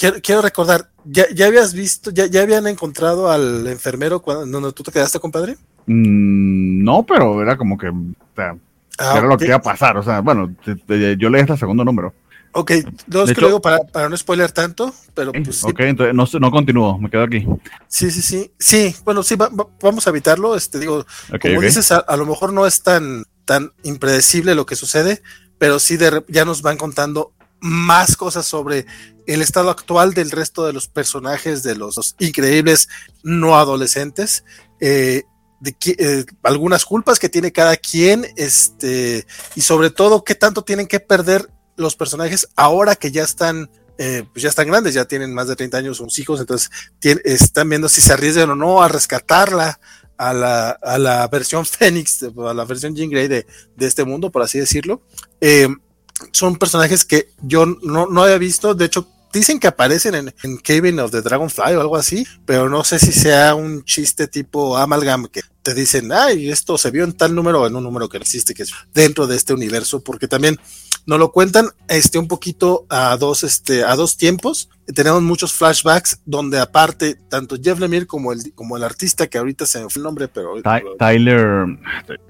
quiero, 0.00 0.16
quiero 0.22 0.42
recordar, 0.42 0.88
¿ya, 1.04 1.26
¿ya, 1.34 1.46
habías 1.46 1.74
visto, 1.74 2.10
ya, 2.10 2.26
ya 2.26 2.40
habían 2.40 2.66
encontrado 2.66 3.30
al 3.30 3.66
enfermero 3.66 4.20
cuando, 4.20 4.72
tú 4.72 4.82
te 4.82 4.92
quedaste, 4.92 5.20
compadre? 5.20 5.56
Mm, 5.86 6.82
no, 6.82 7.04
pero 7.04 7.42
era 7.42 7.58
como 7.58 7.76
que, 7.76 7.88
o 7.88 8.34
sea, 8.34 8.56
ah, 8.98 9.10
era 9.12 9.18
okay. 9.18 9.28
lo 9.28 9.38
que 9.38 9.46
iba 9.46 9.56
a 9.56 9.62
pasar. 9.62 9.98
O 9.98 10.02
sea, 10.02 10.20
bueno, 10.20 10.54
te, 10.64 10.76
te, 10.76 11.16
yo 11.18 11.28
leí 11.28 11.42
hasta 11.42 11.52
el 11.52 11.58
segundo 11.58 11.84
número. 11.84 12.14
Ok, 12.52 12.72
que 12.72 13.40
luego 13.40 13.60
para, 13.60 13.78
para, 13.84 14.08
no 14.08 14.16
spoiler 14.16 14.50
tanto, 14.50 14.92
pero 15.14 15.30
pues. 15.32 15.56
Sí. 15.56 15.66
Ok, 15.68 15.80
entonces 15.80 16.14
no, 16.14 16.26
no 16.40 16.50
continúo, 16.50 16.98
me 16.98 17.08
quedo 17.08 17.22
aquí. 17.22 17.46
Sí, 17.86 18.10
sí, 18.10 18.22
sí. 18.22 18.50
Sí, 18.58 18.96
bueno, 19.04 19.22
sí, 19.22 19.36
va, 19.36 19.50
va, 19.50 19.68
vamos 19.80 20.06
a 20.06 20.10
evitarlo. 20.10 20.56
Este, 20.56 20.80
digo, 20.80 21.06
okay, 21.28 21.52
como 21.52 21.58
okay. 21.58 21.68
dices, 21.68 21.92
a, 21.92 21.98
a, 21.98 22.16
lo 22.16 22.26
mejor 22.26 22.52
no 22.52 22.66
es 22.66 22.82
tan, 22.82 23.24
tan 23.44 23.70
impredecible 23.84 24.56
lo 24.56 24.66
que 24.66 24.74
sucede, 24.74 25.22
pero 25.58 25.78
sí 25.78 25.96
de, 25.96 26.24
ya 26.26 26.44
nos 26.44 26.62
van 26.62 26.76
contando 26.76 27.34
más 27.60 28.16
cosas 28.16 28.46
sobre 28.46 28.86
el 29.26 29.42
estado 29.42 29.70
actual 29.70 30.14
del 30.14 30.30
resto 30.30 30.66
de 30.66 30.72
los 30.72 30.88
personajes 30.88 31.62
de 31.62 31.76
los, 31.76 32.16
increíbles 32.18 32.88
no 33.22 33.56
adolescentes. 33.56 34.44
Eh, 34.80 35.24
de 35.60 35.76
eh, 35.98 36.24
algunas 36.42 36.86
culpas 36.86 37.18
que 37.18 37.28
tiene 37.28 37.52
cada 37.52 37.76
quien, 37.76 38.26
este, 38.36 39.26
y 39.54 39.60
sobre 39.60 39.90
todo 39.90 40.24
qué 40.24 40.34
tanto 40.34 40.64
tienen 40.64 40.86
que 40.86 41.00
perder 41.00 41.50
los 41.76 41.96
personajes 41.96 42.48
ahora 42.56 42.96
que 42.96 43.10
ya 43.10 43.24
están 43.24 43.70
eh, 44.02 44.24
pues 44.32 44.42
ya 44.42 44.48
están 44.48 44.66
grandes, 44.66 44.94
ya 44.94 45.04
tienen 45.04 45.34
más 45.34 45.48
de 45.48 45.56
30 45.56 45.76
años 45.76 45.98
sus 45.98 46.18
hijos, 46.18 46.40
entonces 46.40 46.70
están 47.22 47.68
viendo 47.68 47.86
si 47.86 48.00
se 48.00 48.14
arriesgan 48.14 48.48
o 48.48 48.56
no 48.56 48.82
a 48.82 48.88
rescatarla 48.88 49.78
a 50.16 50.32
la, 50.32 50.70
a 50.70 50.98
la 50.98 51.28
versión 51.28 51.66
Fénix, 51.66 52.22
a 52.22 52.54
la 52.54 52.64
versión 52.64 52.96
Jean 52.96 53.10
Grey 53.10 53.28
de, 53.28 53.46
de 53.76 53.86
este 53.86 54.04
mundo, 54.04 54.30
por 54.30 54.42
así 54.42 54.58
decirlo. 54.58 55.02
Son 56.32 56.56
personajes 56.56 57.04
que 57.04 57.30
yo 57.42 57.66
no, 57.66 58.06
no 58.06 58.22
había 58.22 58.38
visto, 58.38 58.74
de 58.74 58.86
hecho 58.86 59.08
dicen 59.32 59.60
que 59.60 59.68
aparecen 59.68 60.14
en, 60.14 60.34
en 60.42 60.98
of 60.98 61.10
the 61.10 61.22
Dragonfly 61.22 61.74
o 61.74 61.80
algo 61.80 61.96
así, 61.96 62.26
pero 62.44 62.68
no 62.68 62.84
sé 62.84 62.98
si 62.98 63.12
sea 63.12 63.54
un 63.54 63.84
chiste 63.84 64.26
tipo 64.26 64.76
Amalgam 64.76 65.26
que 65.26 65.42
te 65.62 65.74
dicen, 65.74 66.10
ay, 66.12 66.50
esto 66.50 66.78
se 66.78 66.90
vio 66.90 67.04
en 67.04 67.12
tal 67.12 67.34
número 67.34 67.66
en 67.66 67.76
un 67.76 67.84
número 67.84 68.08
que 68.08 68.16
existe, 68.16 68.54
que 68.54 68.64
es 68.64 68.72
dentro 68.92 69.26
de 69.26 69.36
este 69.36 69.54
universo, 69.54 70.02
porque 70.02 70.26
también 70.26 70.58
nos 71.06 71.18
lo 71.18 71.32
cuentan 71.32 71.68
este 71.88 72.18
un 72.18 72.28
poquito 72.28 72.86
a 72.88 73.16
dos 73.16 73.42
este 73.42 73.84
a 73.84 73.96
dos 73.96 74.16
tiempos. 74.16 74.68
Tenemos 74.94 75.22
muchos 75.22 75.52
flashbacks 75.52 76.20
donde 76.24 76.58
aparte 76.58 77.14
tanto 77.28 77.56
Jeff 77.62 77.78
Lemire 77.78 78.06
como 78.06 78.32
el 78.32 78.52
como 78.54 78.76
el 78.76 78.84
artista 78.84 79.26
que 79.26 79.38
ahorita 79.38 79.66
se 79.66 79.80
me 79.80 79.88
fue 79.88 80.00
el 80.00 80.04
nombre 80.04 80.28
pero 80.28 80.54
Tyler 80.98 81.66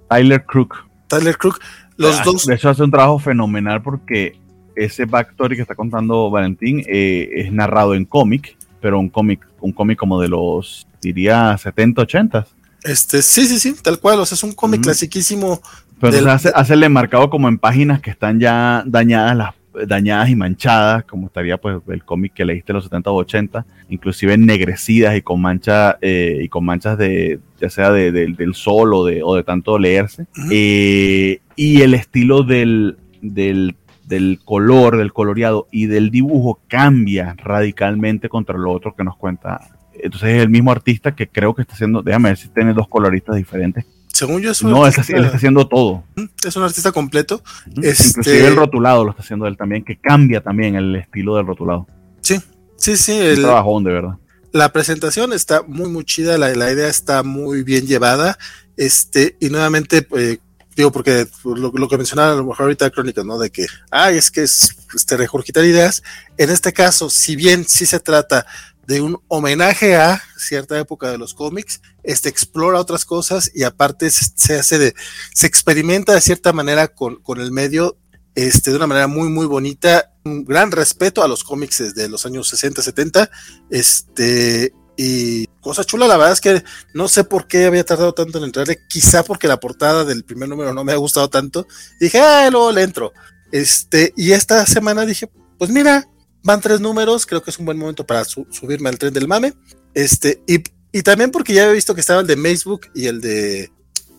Tyler 0.09 0.45
Crook. 0.45 0.77
Tyler 1.09 1.37
Crook 1.37 1.61
los 2.01 2.19
ah, 2.19 2.23
dos 2.25 2.47
de 2.47 2.55
hecho 2.55 2.71
hace 2.71 2.83
un 2.83 2.91
trabajo 2.91 3.19
fenomenal 3.19 3.83
porque 3.83 4.37
ese 4.75 5.05
backstory 5.05 5.57
que 5.57 5.63
está 5.63 5.75
contando 5.75 6.31
Valentín 6.31 6.83
eh, 6.87 7.29
es 7.35 7.53
narrado 7.53 7.95
en 7.95 8.05
cómic 8.05 8.57
pero 8.81 8.99
un 8.99 9.09
cómic 9.09 9.47
un 9.61 9.73
cómic 9.73 9.99
como 9.99 10.21
de 10.21 10.29
los 10.29 10.87
diría 11.03 11.57
70 11.59 12.03
80 12.03 12.47
este 12.85 13.21
sí 13.23 13.47
sí 13.47 13.59
sí 13.59 13.77
tal 13.83 13.99
cual 13.99 14.21
o 14.21 14.27
sea 14.27 14.37
es 14.37 14.43
un 14.43 14.53
cómic 14.53 14.81
clasiquísimo 14.81 15.61
pero 16.01 16.31
hace, 16.31 16.51
hacerle 16.55 16.89
marcado 16.89 17.29
como 17.29 17.49
en 17.49 17.59
páginas 17.59 18.01
que 18.01 18.11
están 18.11 18.41
ya 18.41 18.83
dañadas, 18.87 19.37
las, 19.37 19.55
dañadas 19.87 20.31
y 20.31 20.37
manchadas, 20.37 21.05
como 21.05 21.27
estaría 21.27 21.57
pues 21.59 21.79
el 21.89 22.05
cómic 22.05 22.35
que 22.35 22.45
leíste 22.45 22.73
en 22.73 22.77
los 22.77 22.85
70 22.85 23.11
o 23.11 23.15
80, 23.17 23.67
inclusive 23.89 24.35
ennegrecidas 24.35 25.17
y 25.17 25.23
con 25.23 25.41
mancha 25.41 25.99
eh, 26.01 26.41
y 26.43 26.49
con 26.49 26.65
manchas 26.65 26.99
de 26.99 27.41
ya 27.61 27.71
sea 27.71 27.91
de, 27.91 28.11
del 28.11 28.55
sol 28.55 28.95
o 28.95 29.05
de, 29.05 29.23
o 29.23 29.35
de 29.35 29.43
tanto 29.43 29.79
leerse. 29.79 30.27
Eh, 30.51 31.41
y 31.57 31.83
el 31.83 31.95
estilo 31.95 32.43
del, 32.43 32.97
del, 33.21 33.77
del 34.07 34.41
color, 34.45 34.97
del 34.97 35.13
coloreado 35.13 35.69
y 35.71 35.87
del 35.87 36.11
dibujo 36.11 36.61
cambia 36.69 37.35
radicalmente 37.37 38.29
contra 38.29 38.57
lo 38.57 38.73
otro 38.73 38.95
que 38.97 39.05
nos 39.05 39.17
cuenta. 39.17 39.61
Entonces 39.93 40.37
es 40.37 40.43
el 40.43 40.49
mismo 40.49 40.73
artista 40.73 41.15
que 41.15 41.29
creo 41.29 41.55
que 41.55 41.63
está 41.63 41.75
haciendo, 41.75 42.03
déjame 42.03 42.31
ver 42.31 42.39
si 42.39 42.49
tiene 42.49 42.73
dos 42.73 42.89
coloristas 42.89 43.37
diferentes 43.37 43.85
según 44.13 44.43
yo 44.43 44.51
es 44.51 44.63
un 44.63 44.71
No, 44.71 44.87
él 44.87 44.93
está 44.97 45.37
haciendo 45.37 45.67
todo. 45.67 46.05
Es 46.45 46.57
un 46.57 46.63
artista 46.63 46.93
completo. 46.93 47.43
Este... 47.83 48.09
Inclusive 48.09 48.47
el 48.47 48.57
rotulado 48.57 49.05
lo 49.05 49.11
está 49.11 49.23
haciendo 49.23 49.47
él 49.47 49.57
también, 49.57 49.85
que 49.85 49.97
cambia 49.97 50.41
también 50.41 50.75
el 50.75 50.97
estilo 50.97 51.37
del 51.37 51.47
rotulado. 51.47 51.87
Sí, 52.21 52.41
sí, 52.77 52.97
sí. 52.97 53.13
El 53.13 53.43
trabajón, 53.43 53.85
de 53.85 53.93
verdad. 53.93 54.15
La 54.53 54.73
presentación 54.73 55.33
está 55.33 55.63
muy, 55.63 55.89
muy 55.89 56.05
chida, 56.05 56.37
la, 56.37 56.55
la 56.55 56.73
idea 56.73 56.89
está 56.89 57.23
muy 57.23 57.63
bien 57.63 57.87
llevada. 57.87 58.37
Este, 58.77 59.37
y 59.41 59.49
nuevamente, 59.49 60.07
eh, 60.17 60.39
digo, 60.75 60.91
porque 60.91 61.27
lo, 61.45 61.71
lo, 61.73 61.89
que 61.89 61.97
mencionaba 61.97 62.33
a 62.33 62.37
lo 62.37 62.45
mejor 62.45 62.63
ahorita 62.63 62.91
Crónicas, 62.91 63.25
¿no? 63.25 63.39
De 63.39 63.51
que, 63.51 63.67
ay, 63.91 64.17
es 64.17 64.31
que 64.31 64.43
es 64.43 64.77
este, 64.95 65.17
regurgitar 65.17 65.65
ideas. 65.65 66.03
En 66.37 66.51
este 66.51 66.73
caso, 66.73 67.11
si 67.11 67.37
bien 67.37 67.65
sí 67.67 67.87
se 67.87 68.01
trata 68.01 68.45
de 68.91 69.01
un 69.01 69.23
homenaje 69.29 69.95
a 69.95 70.21
cierta 70.37 70.77
época 70.77 71.13
de 71.13 71.17
los 71.17 71.33
cómics, 71.33 71.81
este 72.03 72.29
explora 72.29 72.81
otras 72.81 73.05
cosas 73.05 73.49
y 73.55 73.63
aparte 73.63 74.11
se, 74.11 74.59
hace 74.59 74.81
de, 74.81 74.95
se 75.33 75.47
experimenta 75.47 76.13
de 76.13 76.21
cierta 76.21 76.53
manera 76.53 76.89
con, 76.89 77.23
con 77.23 77.41
el 77.41 77.53
medio, 77.53 77.99
este, 78.35 78.73
de 78.73 78.77
una 78.77 78.89
manera 78.89 79.07
muy, 79.07 79.29
muy 79.29 79.47
bonita, 79.47 80.13
un 80.25 80.45
gran 80.45 80.73
respeto 80.73 81.23
a 81.23 81.29
los 81.29 81.45
cómics 81.45 81.79
desde 81.79 82.09
los 82.09 82.27
años 82.27 82.49
60, 82.49 82.83
70, 82.83 83.31
este, 83.71 84.75
y 84.97 85.47
cosa 85.61 85.85
chula, 85.85 86.09
la 86.09 86.17
verdad 86.17 86.33
es 86.33 86.41
que 86.41 86.65
no 86.93 87.07
sé 87.07 87.23
por 87.23 87.47
qué 87.47 87.67
había 87.67 87.85
tardado 87.85 88.13
tanto 88.13 88.39
en 88.39 88.45
entrarle, 88.45 88.81
quizá 88.89 89.23
porque 89.23 89.47
la 89.47 89.61
portada 89.61 90.05
del 90.05 90.25
primer 90.25 90.49
número 90.49 90.75
no 90.75 90.83
me 90.83 90.91
ha 90.91 90.97
gustado 90.97 91.31
tanto, 91.31 91.69
dije, 92.01 92.19
ah, 92.19 92.49
luego 92.51 92.73
le 92.73 92.83
entro, 92.83 93.13
este, 93.53 94.13
y 94.17 94.33
esta 94.33 94.67
semana 94.67 95.07
dije, 95.07 95.31
pues 95.59 95.71
mira, 95.71 96.09
Van 96.43 96.61
tres 96.61 96.81
números, 96.81 97.27
creo 97.27 97.43
que 97.43 97.51
es 97.51 97.59
un 97.59 97.67
buen 97.67 97.79
momento 97.79 98.07
para 98.07 98.25
subirme 98.25 98.89
al 98.89 98.99
tren 98.99 99.13
del 99.13 99.29
mame. 99.29 99.55
Este, 99.95 100.43
y, 100.47 100.63
y, 100.93 101.03
también 101.03 101.31
porque 101.31 101.53
ya 101.53 101.69
he 101.69 101.73
visto 101.73 101.95
que 101.95 102.01
estaba 102.01 102.21
el 102.21 102.27
de 102.27 102.37
Facebook 102.37 102.89
y 102.95 103.07
el 103.07 103.21
de. 103.21 103.71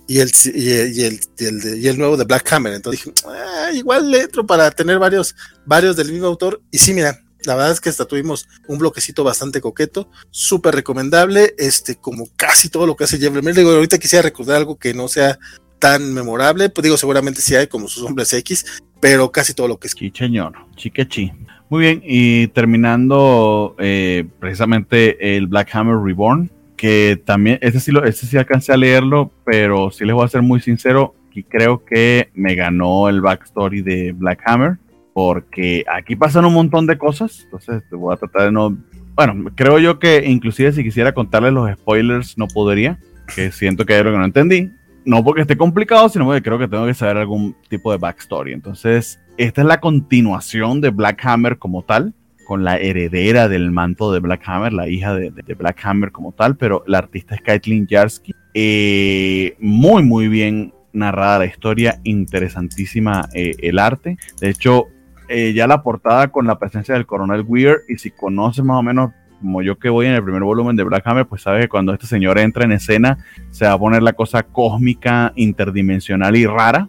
Y 0.08 0.20
el, 0.20 0.32
y 0.54 1.04
el, 1.04 1.20
y 1.38 1.88
el, 1.88 1.98
nuevo 1.98 2.18
de 2.18 2.26
Black 2.26 2.52
Hammer. 2.52 2.74
Entonces 2.74 3.06
dije, 3.06 3.16
ah, 3.28 3.70
igual 3.74 4.12
le 4.12 4.22
entro 4.22 4.46
para 4.46 4.70
tener 4.70 5.00
varios, 5.00 5.36
varios 5.66 5.96
del 5.96 6.12
mismo 6.12 6.28
autor. 6.28 6.62
Y 6.70 6.80
sí, 6.80 6.94
mira, 6.94 7.18
la 7.46 7.56
verdad 7.56 7.72
es 7.72 7.80
que 7.80 7.90
hasta 7.90 8.06
tuvimos 8.06 8.48
un 8.68 8.78
bloquecito 8.78 9.24
bastante 9.24 9.62
coqueto, 9.62 10.10
súper 10.30 10.76
recomendable, 10.76 11.56
este, 11.58 11.96
como 11.96 12.28
casi 12.36 12.70
todo 12.70 12.86
lo 12.86 12.96
que 12.96 13.06
hace 13.06 13.20
Jeff 13.20 13.34
Lemire. 13.34 13.54
Digo, 13.54 13.72
ahorita 13.72 13.98
quisiera 14.00 14.24
recordar 14.24 14.58
algo 14.58 14.78
que 14.78 14.94
no 14.94 15.08
sea 15.08 15.40
tan 15.80 16.14
memorable, 16.14 16.70
pues 16.70 16.84
digo, 16.84 16.98
seguramente 16.98 17.42
sí 17.42 17.56
hay 17.56 17.68
como 17.68 17.88
sus 17.88 18.04
hombres 18.04 18.32
X, 18.34 18.66
pero 19.00 19.32
casi 19.32 19.54
todo 19.54 19.68
lo 19.68 19.80
que 19.80 19.88
es. 19.88 19.96
Sí, 19.98 20.12
señor, 20.16 20.54
chiquechi. 20.76 21.32
Muy 21.72 21.84
bien, 21.84 22.02
y 22.04 22.48
terminando 22.48 23.78
eh, 23.80 24.26
precisamente 24.42 25.38
el 25.38 25.48
Black 25.48 25.74
Hammer 25.74 25.96
Reborn, 26.04 26.52
que 26.76 27.18
también, 27.24 27.60
ese 27.62 27.80
sí, 27.80 27.94
lo, 27.94 28.04
ese 28.04 28.28
sí 28.28 28.38
alcancé 28.38 28.74
a 28.74 28.78
leerlo, 28.78 29.32
pero 29.46 29.90
sí 29.90 30.04
les 30.04 30.14
voy 30.14 30.26
a 30.26 30.28
ser 30.28 30.42
muy 30.42 30.60
sincero, 30.60 31.16
y 31.34 31.44
creo 31.44 31.86
que 31.86 32.30
me 32.34 32.56
ganó 32.56 33.08
el 33.08 33.22
backstory 33.22 33.84
de 33.84 34.12
Black 34.12 34.42
Hammer, 34.48 34.80
porque 35.14 35.86
aquí 35.90 36.18
pasan 36.18 36.44
un 36.44 36.56
montón 36.56 36.88
de 36.88 36.98
cosas, 36.98 37.44
entonces 37.46 37.82
te 37.90 37.96
voy 37.96 38.14
a 38.14 38.18
tratar 38.18 38.42
de 38.48 38.52
no... 38.52 38.78
Bueno, 39.16 39.50
creo 39.56 39.80
yo 39.80 39.98
que 39.98 40.26
inclusive 40.28 40.74
si 40.74 40.84
quisiera 40.84 41.14
contarles 41.14 41.54
los 41.54 41.72
spoilers 41.72 42.38
no 42.38 42.48
podría, 42.48 43.00
que 43.34 43.50
siento 43.54 43.86
que 43.86 43.94
hay 43.94 44.00
algo 44.02 44.12
que 44.12 44.18
no 44.18 44.26
entendí, 44.26 44.72
no 45.06 45.24
porque 45.24 45.42
esté 45.42 45.58
complicado, 45.58 46.10
sino 46.10 46.26
porque 46.26 46.42
creo 46.42 46.60
que 46.60 46.68
tengo 46.68 46.86
que 46.86 46.94
saber 46.94 47.18
algún 47.18 47.56
tipo 47.70 47.92
de 47.92 47.98
backstory. 47.98 48.54
Entonces, 48.54 49.20
esta 49.38 49.62
es 49.62 49.68
la 49.68 49.80
continuación 49.80 50.82
de 50.82 50.90
Black 50.90 51.26
Hammer 51.26 51.58
como 51.58 51.84
tal, 51.84 52.14
con 52.46 52.64
la 52.64 52.78
heredera 52.78 53.48
del 53.48 53.72
manto 53.72 54.12
de 54.12 54.20
Black 54.20 54.42
Hammer, 54.46 54.74
la 54.74 54.90
hija 54.90 55.14
de, 55.14 55.32
Black 55.58 55.80
Hammer 55.84 56.12
como 56.12 56.34
tal, 56.34 56.58
pero 56.58 56.84
la 56.86 56.98
artista 56.98 57.36
es 57.36 57.42
Kaitlyn 57.42 57.88
Jarsky. 57.90 58.34
Eh, 58.54 59.56
muy, 59.60 60.04
muy 60.04 60.28
bien 60.28 60.74
narrada 60.94 61.40
la 61.40 61.46
historia, 61.46 62.00
interesantísima 62.04 63.30
eh, 63.34 63.56
el 63.60 63.80
arte. 63.80 64.18
De 64.40 64.50
hecho, 64.50 64.88
eh, 65.30 65.54
ya 65.54 65.66
la 65.66 65.82
portada 65.82 66.28
con 66.30 66.46
la 66.46 66.60
presencia 66.60 66.94
del 66.94 67.06
coronel 67.06 67.46
Weir, 67.48 67.78
y 67.88 67.98
si 67.98 68.12
conoces 68.12 68.66
más 68.66 68.78
o 68.78 68.84
menos 68.84 69.12
como 69.42 69.62
yo 69.62 69.78
que 69.78 69.90
voy 69.90 70.06
en 70.06 70.14
el 70.14 70.24
primer 70.24 70.44
volumen 70.44 70.76
de 70.76 70.84
Black 70.84 71.06
Hammer, 71.06 71.26
pues 71.26 71.42
sabes 71.42 71.66
que 71.66 71.70
cuando 71.70 71.94
este 71.94 72.08
señor 72.08 72.40
entra 72.40 72.64
en 72.64 72.72
escena, 72.72 73.18
se 73.52 73.66
va 73.66 73.74
a 73.74 73.80
poner 73.80 74.02
la 74.04 74.14
cosa 74.14 74.44
cósmica, 74.44 75.34
interdimensional 75.36 76.36
y 76.36 76.46
rara. 76.46 76.88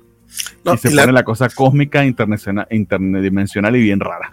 y 0.65 0.79
se 0.79 0.91
pone 0.91 1.13
la... 1.13 1.25
cosa 1.25 1.49
cósmica, 1.49 2.05
interdimensional 2.05 3.77
y 3.77 3.83
bien 3.83 4.01
rara. 4.01 4.31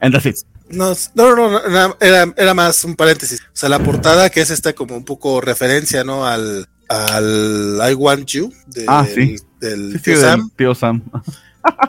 Entonces. 0.00 0.46
No, 0.68 0.94
no, 1.14 1.36
no, 1.36 1.96
era, 2.00 2.32
era, 2.36 2.54
más 2.54 2.84
un 2.84 2.96
paréntesis. 2.96 3.40
O 3.40 3.50
sea, 3.52 3.68
la 3.68 3.78
portada 3.78 4.30
que 4.30 4.40
es 4.40 4.50
esta 4.50 4.72
como 4.72 4.96
un 4.96 5.04
poco 5.04 5.40
referencia, 5.40 6.02
¿no? 6.02 6.26
Al, 6.26 6.66
al 6.88 7.80
I 7.90 7.94
Want 7.94 8.26
You 8.26 8.52
ah, 8.88 9.06
sí. 9.12 9.36
del, 9.60 10.00
tío, 10.02 10.20
Sam. 10.20 10.50
tío 10.56 10.74
Sam. 10.74 11.02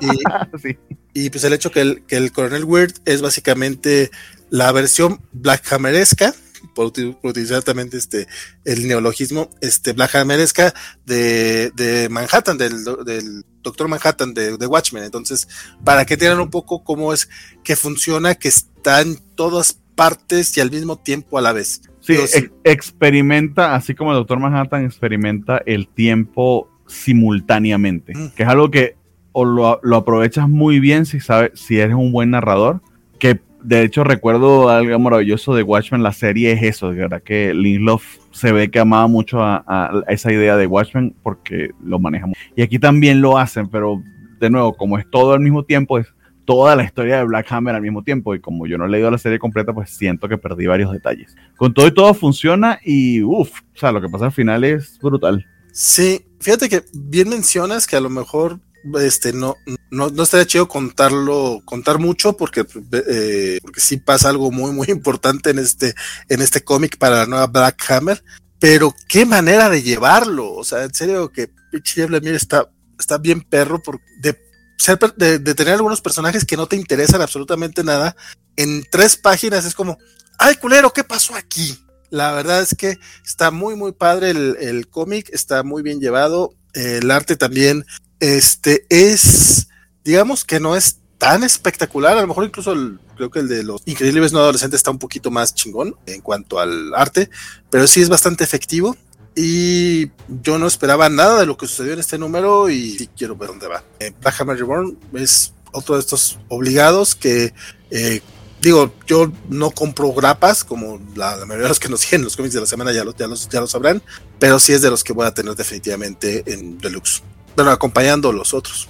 Y, 0.01 0.77
y, 1.25 1.29
pues 1.29 1.43
el 1.43 1.53
hecho 1.53 1.71
que 1.71 1.81
el, 1.81 2.03
que 2.03 2.17
el 2.17 2.31
coronel 2.31 2.65
Weird 2.65 2.93
es 3.05 3.21
básicamente 3.21 4.11
la 4.49 4.71
versión 4.71 5.21
Black 5.31 5.71
Hammeresca, 5.71 6.33
por, 6.73 6.91
utilizar 7.23 7.63
también 7.63 7.89
este, 7.93 8.27
el 8.65 8.87
neologismo, 8.87 9.49
este 9.61 9.93
Black 9.93 10.15
Hammeresca 10.15 10.73
de, 11.05 11.71
de 11.71 12.09
Manhattan, 12.09 12.57
del, 12.57 12.83
del 13.05 13.43
Doctor 13.61 13.87
Manhattan 13.87 14.33
de, 14.33 14.65
Watchmen. 14.65 15.03
Entonces, 15.03 15.47
para 15.83 16.05
que 16.05 16.17
tengan 16.17 16.39
un 16.39 16.49
poco 16.49 16.83
cómo 16.83 17.13
es 17.13 17.29
que 17.63 17.75
funciona, 17.75 18.35
que 18.35 18.47
está 18.47 19.01
en 19.01 19.17
todas 19.35 19.79
partes 19.95 20.55
y 20.57 20.61
al 20.61 20.71
mismo 20.71 20.97
tiempo 20.97 21.37
a 21.37 21.41
la 21.41 21.51
vez. 21.51 21.81
Sí, 21.99 22.15
experimenta, 22.63 23.75
así 23.75 23.93
como 23.93 24.11
el 24.11 24.17
Doctor 24.17 24.39
Manhattan 24.39 24.85
experimenta 24.85 25.61
el 25.65 25.89
tiempo 25.89 26.69
simultáneamente, 26.87 28.13
que 28.35 28.43
es 28.43 28.49
algo 28.49 28.71
que 28.71 28.95
o 29.33 29.43
lo, 29.43 29.79
lo, 29.83 29.97
aprovechas 29.97 30.47
muy 30.47 30.79
bien 30.79 31.05
si 31.05 31.19
sabes, 31.19 31.51
si 31.53 31.79
eres 31.79 31.95
un 31.95 32.11
buen 32.11 32.31
narrador, 32.31 32.81
que 33.19 33.41
de 33.67 33.83
hecho, 33.83 34.05
recuerdo 34.05 34.69
algo 34.69 34.97
maravilloso 34.97 35.53
de 35.53 35.61
Watchmen, 35.61 36.01
la 36.01 36.13
serie 36.13 36.53
es 36.53 36.63
eso, 36.63 36.89
de 36.89 36.99
verdad 36.99 37.21
que 37.21 37.53
Lindelof 37.53 38.15
se 38.31 38.53
ve 38.53 38.71
que 38.71 38.79
amaba 38.79 39.07
mucho 39.07 39.43
a, 39.43 40.05
esa 40.07 40.31
idea 40.31 40.55
de 40.55 40.67
Watchmen 40.67 41.13
porque 41.21 41.71
lo 41.83 41.99
maneja 41.99 42.27
Y 42.55 42.61
aquí 42.61 42.79
también 42.79 43.19
lo 43.19 43.37
hacen, 43.37 43.67
pero 43.67 44.01
de 44.39 44.49
nuevo, 44.49 44.73
como 44.73 44.97
es 44.97 45.05
todo 45.11 45.33
al 45.33 45.41
mismo 45.41 45.65
tiempo, 45.65 45.99
es 45.99 46.07
toda 46.45 46.77
la 46.77 46.85
historia 46.85 47.17
de 47.17 47.25
Black 47.25 47.51
Hammer 47.51 47.75
al 47.75 47.81
mismo 47.81 48.05
tiempo. 48.05 48.33
Y 48.33 48.39
como 48.39 48.67
yo 48.67 48.77
no 48.77 48.85
he 48.85 48.89
leído 48.89 49.11
la 49.11 49.17
serie 49.17 49.37
completa, 49.37 49.73
pues 49.73 49.89
siento 49.89 50.29
que 50.29 50.37
perdí 50.37 50.65
varios 50.65 50.93
detalles. 50.93 51.35
Con 51.57 51.73
todo 51.73 51.87
y 51.87 51.93
todo 51.93 52.13
funciona 52.13 52.79
y 52.85 53.21
uff, 53.21 53.51
o 53.59 53.77
sea, 53.77 53.91
lo 53.91 53.99
que 53.99 54.07
pasa 54.07 54.27
al 54.27 54.31
final 54.31 54.63
es 54.63 54.97
brutal. 55.01 55.45
Sí, 55.73 56.25
fíjate 56.39 56.69
que 56.69 56.83
bien 56.93 57.27
mencionas 57.27 57.85
que 57.85 57.97
a 57.97 58.01
lo 58.01 58.09
mejor 58.09 58.61
este 59.01 59.33
no, 59.33 59.55
no, 59.89 60.09
no 60.09 60.23
estaría 60.23 60.47
chido 60.47 60.67
contarlo, 60.67 61.61
contar 61.65 61.99
mucho 61.99 62.35
porque, 62.35 62.65
eh, 62.91 63.59
porque 63.61 63.81
sí 63.81 63.97
pasa 63.97 64.29
algo 64.29 64.51
muy, 64.51 64.71
muy 64.71 64.87
importante 64.89 65.49
en 65.49 65.59
este, 65.59 65.93
en 66.29 66.41
este 66.41 66.63
cómic 66.63 66.97
para 66.97 67.17
la 67.17 67.25
nueva 67.25 67.47
Black 67.47 67.91
Hammer. 67.91 68.23
Pero 68.59 68.93
qué 69.07 69.25
manera 69.25 69.69
de 69.69 69.83
llevarlo. 69.83 70.53
O 70.53 70.63
sea, 70.63 70.83
en 70.83 70.93
serio 70.93 71.31
que 71.31 71.49
Pitch 71.71 71.97
Lemire 71.97 72.35
está, 72.35 72.69
está 72.99 73.17
bien 73.17 73.41
perro 73.41 73.81
por, 73.81 74.01
de, 74.19 74.37
ser, 74.77 74.97
de 75.15 75.55
tener 75.55 75.75
algunos 75.75 76.01
personajes 76.01 76.45
que 76.45 76.57
no 76.57 76.67
te 76.67 76.75
interesan 76.75 77.21
absolutamente 77.21 77.83
nada. 77.83 78.15
En 78.55 78.83
tres 78.89 79.15
páginas 79.15 79.65
es 79.65 79.75
como, 79.75 79.97
ay 80.39 80.55
culero, 80.55 80.91
¿qué 80.91 81.03
pasó 81.03 81.35
aquí? 81.35 81.77
La 82.09 82.31
verdad 82.31 82.61
es 82.61 82.73
que 82.75 82.97
está 83.25 83.51
muy, 83.51 83.75
muy 83.75 83.91
padre 83.91 84.31
el, 84.31 84.57
el 84.59 84.87
cómic, 84.87 85.29
está 85.33 85.63
muy 85.63 85.83
bien 85.83 85.99
llevado. 85.99 86.53
El 86.73 87.11
arte 87.11 87.35
también, 87.35 87.85
este, 88.19 88.85
es, 88.89 89.67
digamos 90.03 90.45
que 90.45 90.59
no 90.59 90.75
es 90.75 90.99
tan 91.17 91.43
espectacular. 91.43 92.17
A 92.17 92.21
lo 92.21 92.27
mejor 92.27 92.45
incluso 92.45 92.71
el, 92.73 92.99
creo 93.15 93.29
que 93.29 93.39
el 93.39 93.47
de 93.47 93.63
los 93.63 93.81
increíbles 93.85 94.33
no 94.33 94.39
adolescentes 94.39 94.79
está 94.79 94.91
un 94.91 94.99
poquito 94.99 95.31
más 95.31 95.53
chingón 95.53 95.95
en 96.05 96.21
cuanto 96.21 96.59
al 96.59 96.93
arte, 96.95 97.29
pero 97.69 97.87
sí 97.87 98.01
es 98.01 98.09
bastante 98.09 98.43
efectivo. 98.43 98.95
Y 99.35 100.09
yo 100.27 100.57
no 100.57 100.65
esperaba 100.65 101.09
nada 101.09 101.39
de 101.39 101.45
lo 101.45 101.57
que 101.57 101.67
sucedió 101.67 101.93
en 101.93 101.99
este 101.99 102.17
número 102.17 102.69
y 102.69 103.07
quiero 103.15 103.35
ver 103.35 103.49
dónde 103.49 103.67
va. 103.67 103.83
Eh, 103.99 104.11
Black 104.19 104.41
Hammer 104.41 104.57
Reborn 104.57 104.97
es 105.13 105.53
otro 105.71 105.93
de 105.95 106.01
estos 106.01 106.39
obligados 106.47 107.13
que 107.13 107.53
eh, 107.91 108.21
digo, 108.61 108.93
yo 109.05 109.31
no 109.49 109.71
compro 109.71 110.11
grapas 110.13 110.63
como 110.63 110.99
la, 111.15 111.35
la, 111.35 111.45
mayoría 111.45 111.63
de 111.65 111.69
los 111.69 111.79
que 111.79 111.89
nos 111.89 112.01
siguen 112.01 112.23
los 112.23 112.35
cómics 112.35 112.53
de 112.53 112.61
la 112.61 112.65
semana 112.65 112.91
ya 112.91 113.03
lo, 113.03 113.15
ya, 113.15 113.27
los, 113.27 113.47
ya 113.49 113.59
lo 113.59 113.67
sabrán, 113.67 114.01
pero 114.39 114.59
sí 114.59 114.73
es 114.73 114.81
de 114.81 114.89
los 114.89 115.03
que 115.03 115.13
voy 115.13 115.25
a 115.25 115.33
tener 115.33 115.55
definitivamente 115.55 116.43
en 116.51 116.77
Deluxe. 116.77 117.23
Bueno, 117.57 117.71
acompañando 117.71 118.31
los 118.31 118.53
otros. 118.53 118.87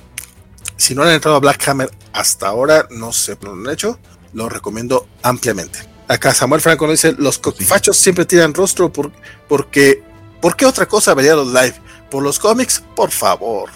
Si 0.76 0.94
no 0.94 1.02
han 1.02 1.10
entrado 1.10 1.38
a 1.38 1.40
Black 1.40 1.68
Hammer 1.68 1.90
hasta 2.14 2.48
ahora, 2.48 2.88
no 2.92 3.12
sé, 3.12 3.36
no 3.42 3.56
lo 3.56 3.68
han 3.68 3.74
hecho, 3.74 3.98
lo 4.34 4.48
recomiendo 4.48 5.08
ampliamente. 5.24 5.80
Acá 6.08 6.34
Samuel 6.34 6.62
Franco 6.62 6.86
nos 6.86 7.02
dice, 7.02 7.16
los 7.18 7.40
fachos 7.66 7.98
siempre 7.98 8.26
tiran 8.26 8.54
rostro 8.54 8.92
por, 8.92 9.12
porque, 9.48 10.04
¿por 10.42 10.56
qué 10.56 10.66
otra 10.66 10.86
cosa 10.86 11.16
vería 11.16 11.34
los 11.36 11.48
live? 11.48 11.76
¿Por 12.12 12.22
los 12.22 12.38
cómics? 12.38 12.84
Por 12.96 13.10
favor 13.10 13.70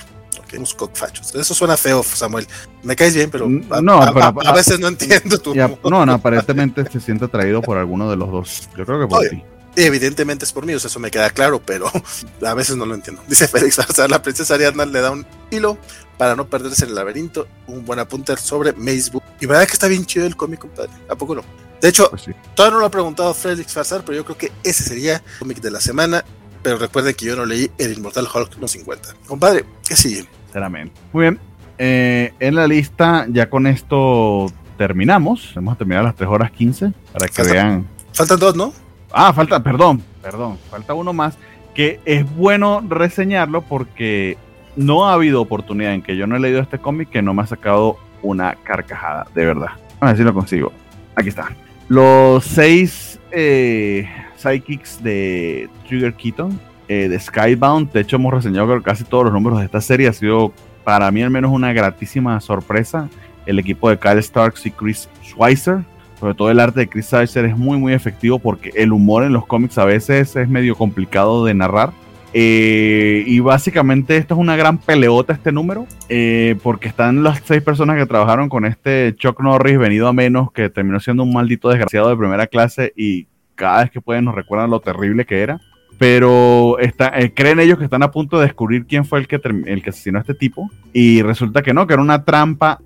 unos 0.58 0.74
cockfachos. 0.74 1.34
Eso 1.36 1.54
suena 1.54 1.78
feo, 1.78 2.04
Samuel. 2.04 2.48
Me 2.84 2.96
caes 2.96 3.16
bien, 3.16 3.30
pero, 3.30 3.46
a, 3.46 3.82
no, 3.82 4.02
a, 4.02 4.14
pero 4.14 4.26
a, 4.26 4.50
a, 4.50 4.54
veces 4.54 4.80
no 4.80 4.88
entiendo 4.88 5.38
tu. 5.40 5.54
Ya, 5.54 5.68
no, 5.84 6.06
no, 6.06 6.14
aparentemente 6.14 6.90
se 6.90 7.00
siente 7.00 7.26
atraído 7.26 7.62
por 7.62 7.78
alguno 7.78 8.10
de 8.10 8.16
los 8.16 8.32
dos. 8.32 8.70
Yo 8.78 8.86
creo 8.86 9.02
que 9.02 9.08
por 9.08 9.28
ti. 9.28 9.44
Evidentemente 9.76 10.44
es 10.46 10.52
por 10.52 10.66
mí, 10.66 10.74
o 10.74 10.80
sea, 10.80 10.90
eso 10.90 11.00
me 11.00 11.10
queda 11.12 11.30
claro, 11.30 11.62
pero 11.66 11.90
a 12.46 12.54
veces 12.54 12.76
no 12.76 12.86
lo 12.86 12.94
entiendo. 12.96 13.24
Dice 13.28 13.48
Félix 13.48 13.78
Barzal, 13.78 14.10
la 14.12 14.22
princesa 14.22 14.56
Ariadna 14.56 14.86
le 14.86 15.00
da 15.02 15.12
un 15.12 15.26
hilo 15.50 15.78
para 16.18 16.36
no 16.36 16.48
perderse 16.48 16.84
en 16.84 16.90
el 16.90 16.96
laberinto, 16.96 17.48
un 17.68 17.86
buen 17.86 17.98
apunte 18.00 18.36
sobre 18.38 18.74
Macebook. 18.74 19.24
Y 19.40 19.46
verdad 19.46 19.66
que 19.66 19.74
está 19.74 19.88
bien 19.88 20.06
chido 20.06 20.26
el 20.28 20.36
cómic, 20.36 20.60
compadre. 20.60 20.92
¿A 21.10 21.16
poco 21.16 21.36
no? 21.36 21.42
De 21.82 21.90
hecho, 21.90 22.10
Pues 22.12 22.24
sí. 22.24 22.32
todavía 22.54 22.74
no 22.76 22.80
lo 22.82 22.86
ha 22.86 22.92
preguntado 22.92 23.34
Félix 23.34 23.74
Farsar, 23.74 24.04
pero 24.06 24.18
yo 24.18 24.26
creo 24.26 24.38
que 24.38 24.52
ese 24.64 24.84
sería 24.84 25.16
el 25.16 25.22
cómic 25.40 25.62
de 25.62 25.72
la 25.72 25.82
semana. 25.82 26.24
Pero 26.62 26.78
recuerden 26.78 27.16
que 27.16 27.26
yo 27.26 27.36
no 27.36 27.44
leí 27.44 27.72
El 27.80 27.94
Inmortal 27.94 28.28
Hulk 28.32 28.58
no 28.60 28.68
50. 28.68 29.16
Compadre, 29.26 29.66
¿qué 29.88 29.96
sigue? 29.96 30.28
Sinceramente. 30.46 30.94
Muy 31.12 31.22
bien. 31.24 31.40
Eh, 31.80 32.34
en 32.40 32.54
la 32.54 32.68
lista, 32.68 33.26
ya 33.30 33.50
con 33.50 33.66
esto 33.66 34.46
terminamos. 34.78 35.54
Hemos 35.56 35.76
terminado 35.80 36.06
las 36.06 36.16
3 36.16 36.30
horas 36.30 36.52
15 36.52 36.92
para 37.14 37.26
que 37.28 37.34
Falta- 37.34 37.52
vean. 37.54 37.88
Faltan 38.14 38.40
dos, 38.40 38.56
¿no? 38.56 38.74
Ah, 39.14 39.34
falta, 39.34 39.62
perdón, 39.62 40.02
perdón, 40.22 40.58
falta 40.70 40.94
uno 40.94 41.14
más 41.14 41.38
que 41.74 42.00
es 42.06 42.30
bueno 42.36 42.84
reseñarlo 42.88 43.62
porque 43.62 44.38
no 44.76 45.08
ha 45.08 45.14
habido 45.14 45.42
oportunidad 45.42 45.94
en 45.94 46.02
que 46.02 46.16
yo 46.16 46.28
no 46.28 46.36
he 46.36 46.40
leído 46.40 46.60
este 46.60 46.80
cómic 46.80 47.10
que 47.10 47.22
no 47.22 47.34
me 47.34 47.44
ha 47.44 47.48
sacado 47.48 47.98
una 48.22 48.56
carcajada, 48.64 49.28
de 49.34 49.46
verdad. 49.46 49.72
A 50.00 50.08
ver 50.08 50.18
si 50.18 50.24
lo 50.24 50.34
consigo. 50.34 50.72
Aquí 51.16 51.30
está. 51.30 51.50
Los 51.88 52.46
seis 52.46 53.20
eh, 53.32 54.08
sidekicks 54.38 55.04
de 55.04 55.70
Trigger 55.88 56.14
Keaton, 56.14 56.60
eh, 56.88 57.10
de 57.10 57.20
Skybound. 57.20 57.92
De 57.92 58.02
hecho, 58.02 58.16
hemos 58.16 58.34
reseñado 58.34 58.68
creo, 58.68 58.84
casi 58.84 59.04
todos 59.04 59.26
los 59.26 59.34
números 59.34 59.60
de 59.60 59.66
esta 59.66 59.82
serie. 59.82 60.08
Ha 60.08 60.14
sido 60.14 60.54
para 60.84 61.12
mí 61.12 61.22
al 61.22 61.30
menos 61.30 61.52
una 61.52 61.74
gratísima 61.74 62.40
sorpresa. 62.40 63.10
El 63.46 63.60
equipo 63.60 63.90
de 63.90 63.98
Kyle 63.98 64.22
Starks 64.22 64.66
y 64.66 64.72
Chris 64.72 65.10
Schweizer 65.24 65.80
sobre 66.22 66.36
todo 66.36 66.52
el 66.52 66.60
arte 66.60 66.82
de 66.82 66.88
Chris 66.88 67.08
Schweizer 67.08 67.46
es 67.46 67.58
muy 67.58 67.80
muy 67.80 67.94
efectivo 67.94 68.38
porque 68.38 68.72
el 68.76 68.94
humor 68.94 69.24
en 69.24 69.34
los 69.34 69.48
cómics 69.48 69.80
a 69.80 69.86
veces 69.86 70.36
es 70.36 70.48
medio 70.48 70.76
complicado 70.76 71.44
de 71.44 71.56
narrar. 71.56 71.94
Eh, 72.32 73.24
y 73.26 73.40
básicamente 73.40 74.16
esto 74.18 74.36
es 74.36 74.40
una 74.40 74.56
gran 74.56 74.78
peleota 74.78 75.34
este 75.34 75.52
número, 75.52 75.88
eh, 76.10 76.56
porque 76.62 76.88
están 76.88 77.24
las 77.24 77.42
seis 77.44 77.64
personas 77.64 77.98
que 77.98 78.06
trabajaron 78.06 78.50
con 78.50 78.66
este 78.66 79.16
Chuck 79.18 79.42
Norris 79.42 79.80
venido 79.80 80.08
a 80.08 80.14
menos, 80.14 80.52
que 80.52 80.70
terminó 80.70 81.00
siendo 81.00 81.24
un 81.24 81.34
maldito 81.34 81.70
desgraciado 81.70 82.10
de 82.10 82.16
primera 82.16 82.46
clase 82.46 82.94
y 82.96 83.26
cada 83.56 83.82
vez 83.82 83.92
que 83.92 84.00
pueden 84.00 84.24
nos 84.26 84.36
recuerdan 84.36 84.70
lo 84.70 84.80
terrible 84.80 85.26
que 85.26 85.42
era. 85.42 85.60
Pero 85.98 86.78
está, 86.78 87.20
eh, 87.20 87.34
creen 87.34 87.60
ellos 87.60 87.80
que 87.80 87.86
están 87.86 88.04
a 88.04 88.12
punto 88.12 88.38
de 88.38 88.46
descubrir 88.46 88.86
quién 88.86 89.06
fue 89.06 89.20
el 89.20 89.28
que, 89.28 89.42
el 89.66 89.82
que 89.82 89.90
asesinó 89.90 90.20
a 90.20 90.22
este 90.22 90.36
tipo. 90.36 90.70
Y 90.94 91.24
resulta 91.24 91.64
que 91.64 91.74
no, 91.74 91.88
que 91.88 91.94
era 91.94 92.02
una 92.04 92.24
trampa 92.24 92.80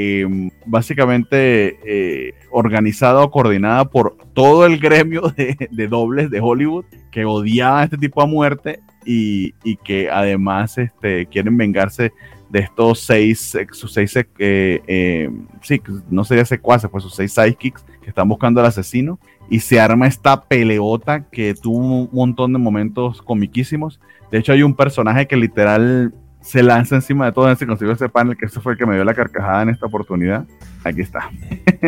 eh, 0.00 0.50
básicamente 0.66 2.34
organizada 2.50 3.22
o 3.22 3.30
coordinada 3.30 3.84
por 3.84 4.16
todo 4.34 4.66
el 4.66 4.78
gremio 4.78 5.22
de, 5.36 5.88
dobles 5.88 6.30
de 6.30 6.40
Hollywood 6.40 6.84
que 7.10 7.24
odiaba 7.24 7.80
a 7.80 7.84
este 7.84 7.98
tipo 7.98 8.22
a 8.22 8.26
muerte 8.26 8.80
y, 9.04 9.54
y 9.64 9.76
que 9.76 10.10
además 10.10 10.78
este, 10.78 11.26
quieren 11.26 11.56
vengarse 11.56 12.12
de 12.50 12.60
estos 12.60 13.00
seis, 13.00 13.56
sus 13.72 13.92
seis, 13.92 14.14
eh, 14.16 14.26
eh, 14.38 15.30
sí, 15.62 15.80
no 16.10 16.24
sería 16.24 16.44
secuaces, 16.44 16.90
pues 16.90 17.04
sus 17.04 17.14
seis 17.14 17.32
sidekicks 17.32 17.84
que 18.02 18.08
están 18.08 18.28
buscando 18.28 18.60
al 18.60 18.66
asesino 18.66 19.20
y 19.48 19.60
se 19.60 19.80
arma 19.80 20.08
esta 20.08 20.42
peleota 20.44 21.28
que 21.30 21.54
tuvo 21.54 21.76
un 21.78 22.08
montón 22.12 22.52
de 22.52 22.58
momentos 22.58 23.22
comiquísimos. 23.22 24.00
De 24.30 24.38
hecho, 24.38 24.52
hay 24.52 24.62
un 24.62 24.74
personaje 24.74 25.26
que 25.26 25.36
literal 25.36 26.12
se 26.40 26.62
lanza 26.62 26.96
encima 26.96 27.26
de 27.26 27.32
todo, 27.32 27.54
se 27.54 27.66
consiguió 27.66 27.92
ese 27.92 28.08
panel, 28.08 28.36
que 28.36 28.46
ese 28.46 28.60
fue 28.60 28.72
el 28.72 28.78
que 28.78 28.86
me 28.86 28.94
dio 28.94 29.04
la 29.04 29.14
carcajada 29.14 29.62
en 29.62 29.68
esta 29.70 29.86
oportunidad. 29.86 30.46
Aquí 30.84 31.02
está. 31.02 31.30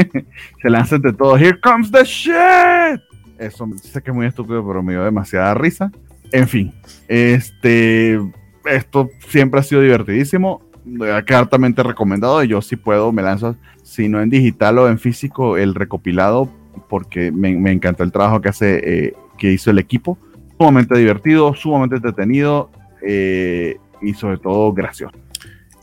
se 0.62 0.70
lanza 0.70 0.96
entre 0.96 1.12
todos. 1.12 1.40
Here 1.40 1.58
comes 1.60 1.90
the 1.90 2.04
shit. 2.04 3.00
Eso 3.38 3.68
sé 3.82 4.02
que 4.02 4.10
es 4.10 4.14
muy 4.14 4.26
estúpido, 4.26 4.66
pero 4.66 4.82
me 4.82 4.92
dio 4.92 5.04
demasiada 5.04 5.54
risa. 5.54 5.90
En 6.30 6.46
fin, 6.48 6.72
este, 7.08 8.20
esto 8.64 9.10
siempre 9.26 9.60
ha 9.60 9.62
sido 9.62 9.80
divertidísimo. 9.80 10.62
De 10.84 11.06
quedar 11.24 11.42
altamente 11.42 11.82
recomendado. 11.82 12.42
Y 12.44 12.48
yo 12.48 12.60
si 12.60 12.76
puedo 12.76 13.12
me 13.12 13.22
lanzo, 13.22 13.56
si 13.82 14.08
no 14.08 14.20
en 14.20 14.30
digital 14.30 14.78
o 14.78 14.88
en 14.88 14.98
físico, 14.98 15.56
el 15.56 15.74
recopilado, 15.74 16.48
porque 16.88 17.32
me, 17.32 17.56
me 17.56 17.72
encantó 17.72 18.02
el 18.02 18.12
trabajo 18.12 18.40
que 18.40 18.48
hace, 18.48 18.80
eh, 19.06 19.14
que 19.38 19.52
hizo 19.52 19.70
el 19.70 19.78
equipo. 19.78 20.18
Sumamente 20.58 20.96
divertido, 20.98 21.54
sumamente 21.54 21.96
entretenido. 21.96 22.70
Eh, 23.04 23.78
y 24.02 24.14
sobre 24.14 24.38
todo 24.38 24.72
gracioso. 24.72 25.16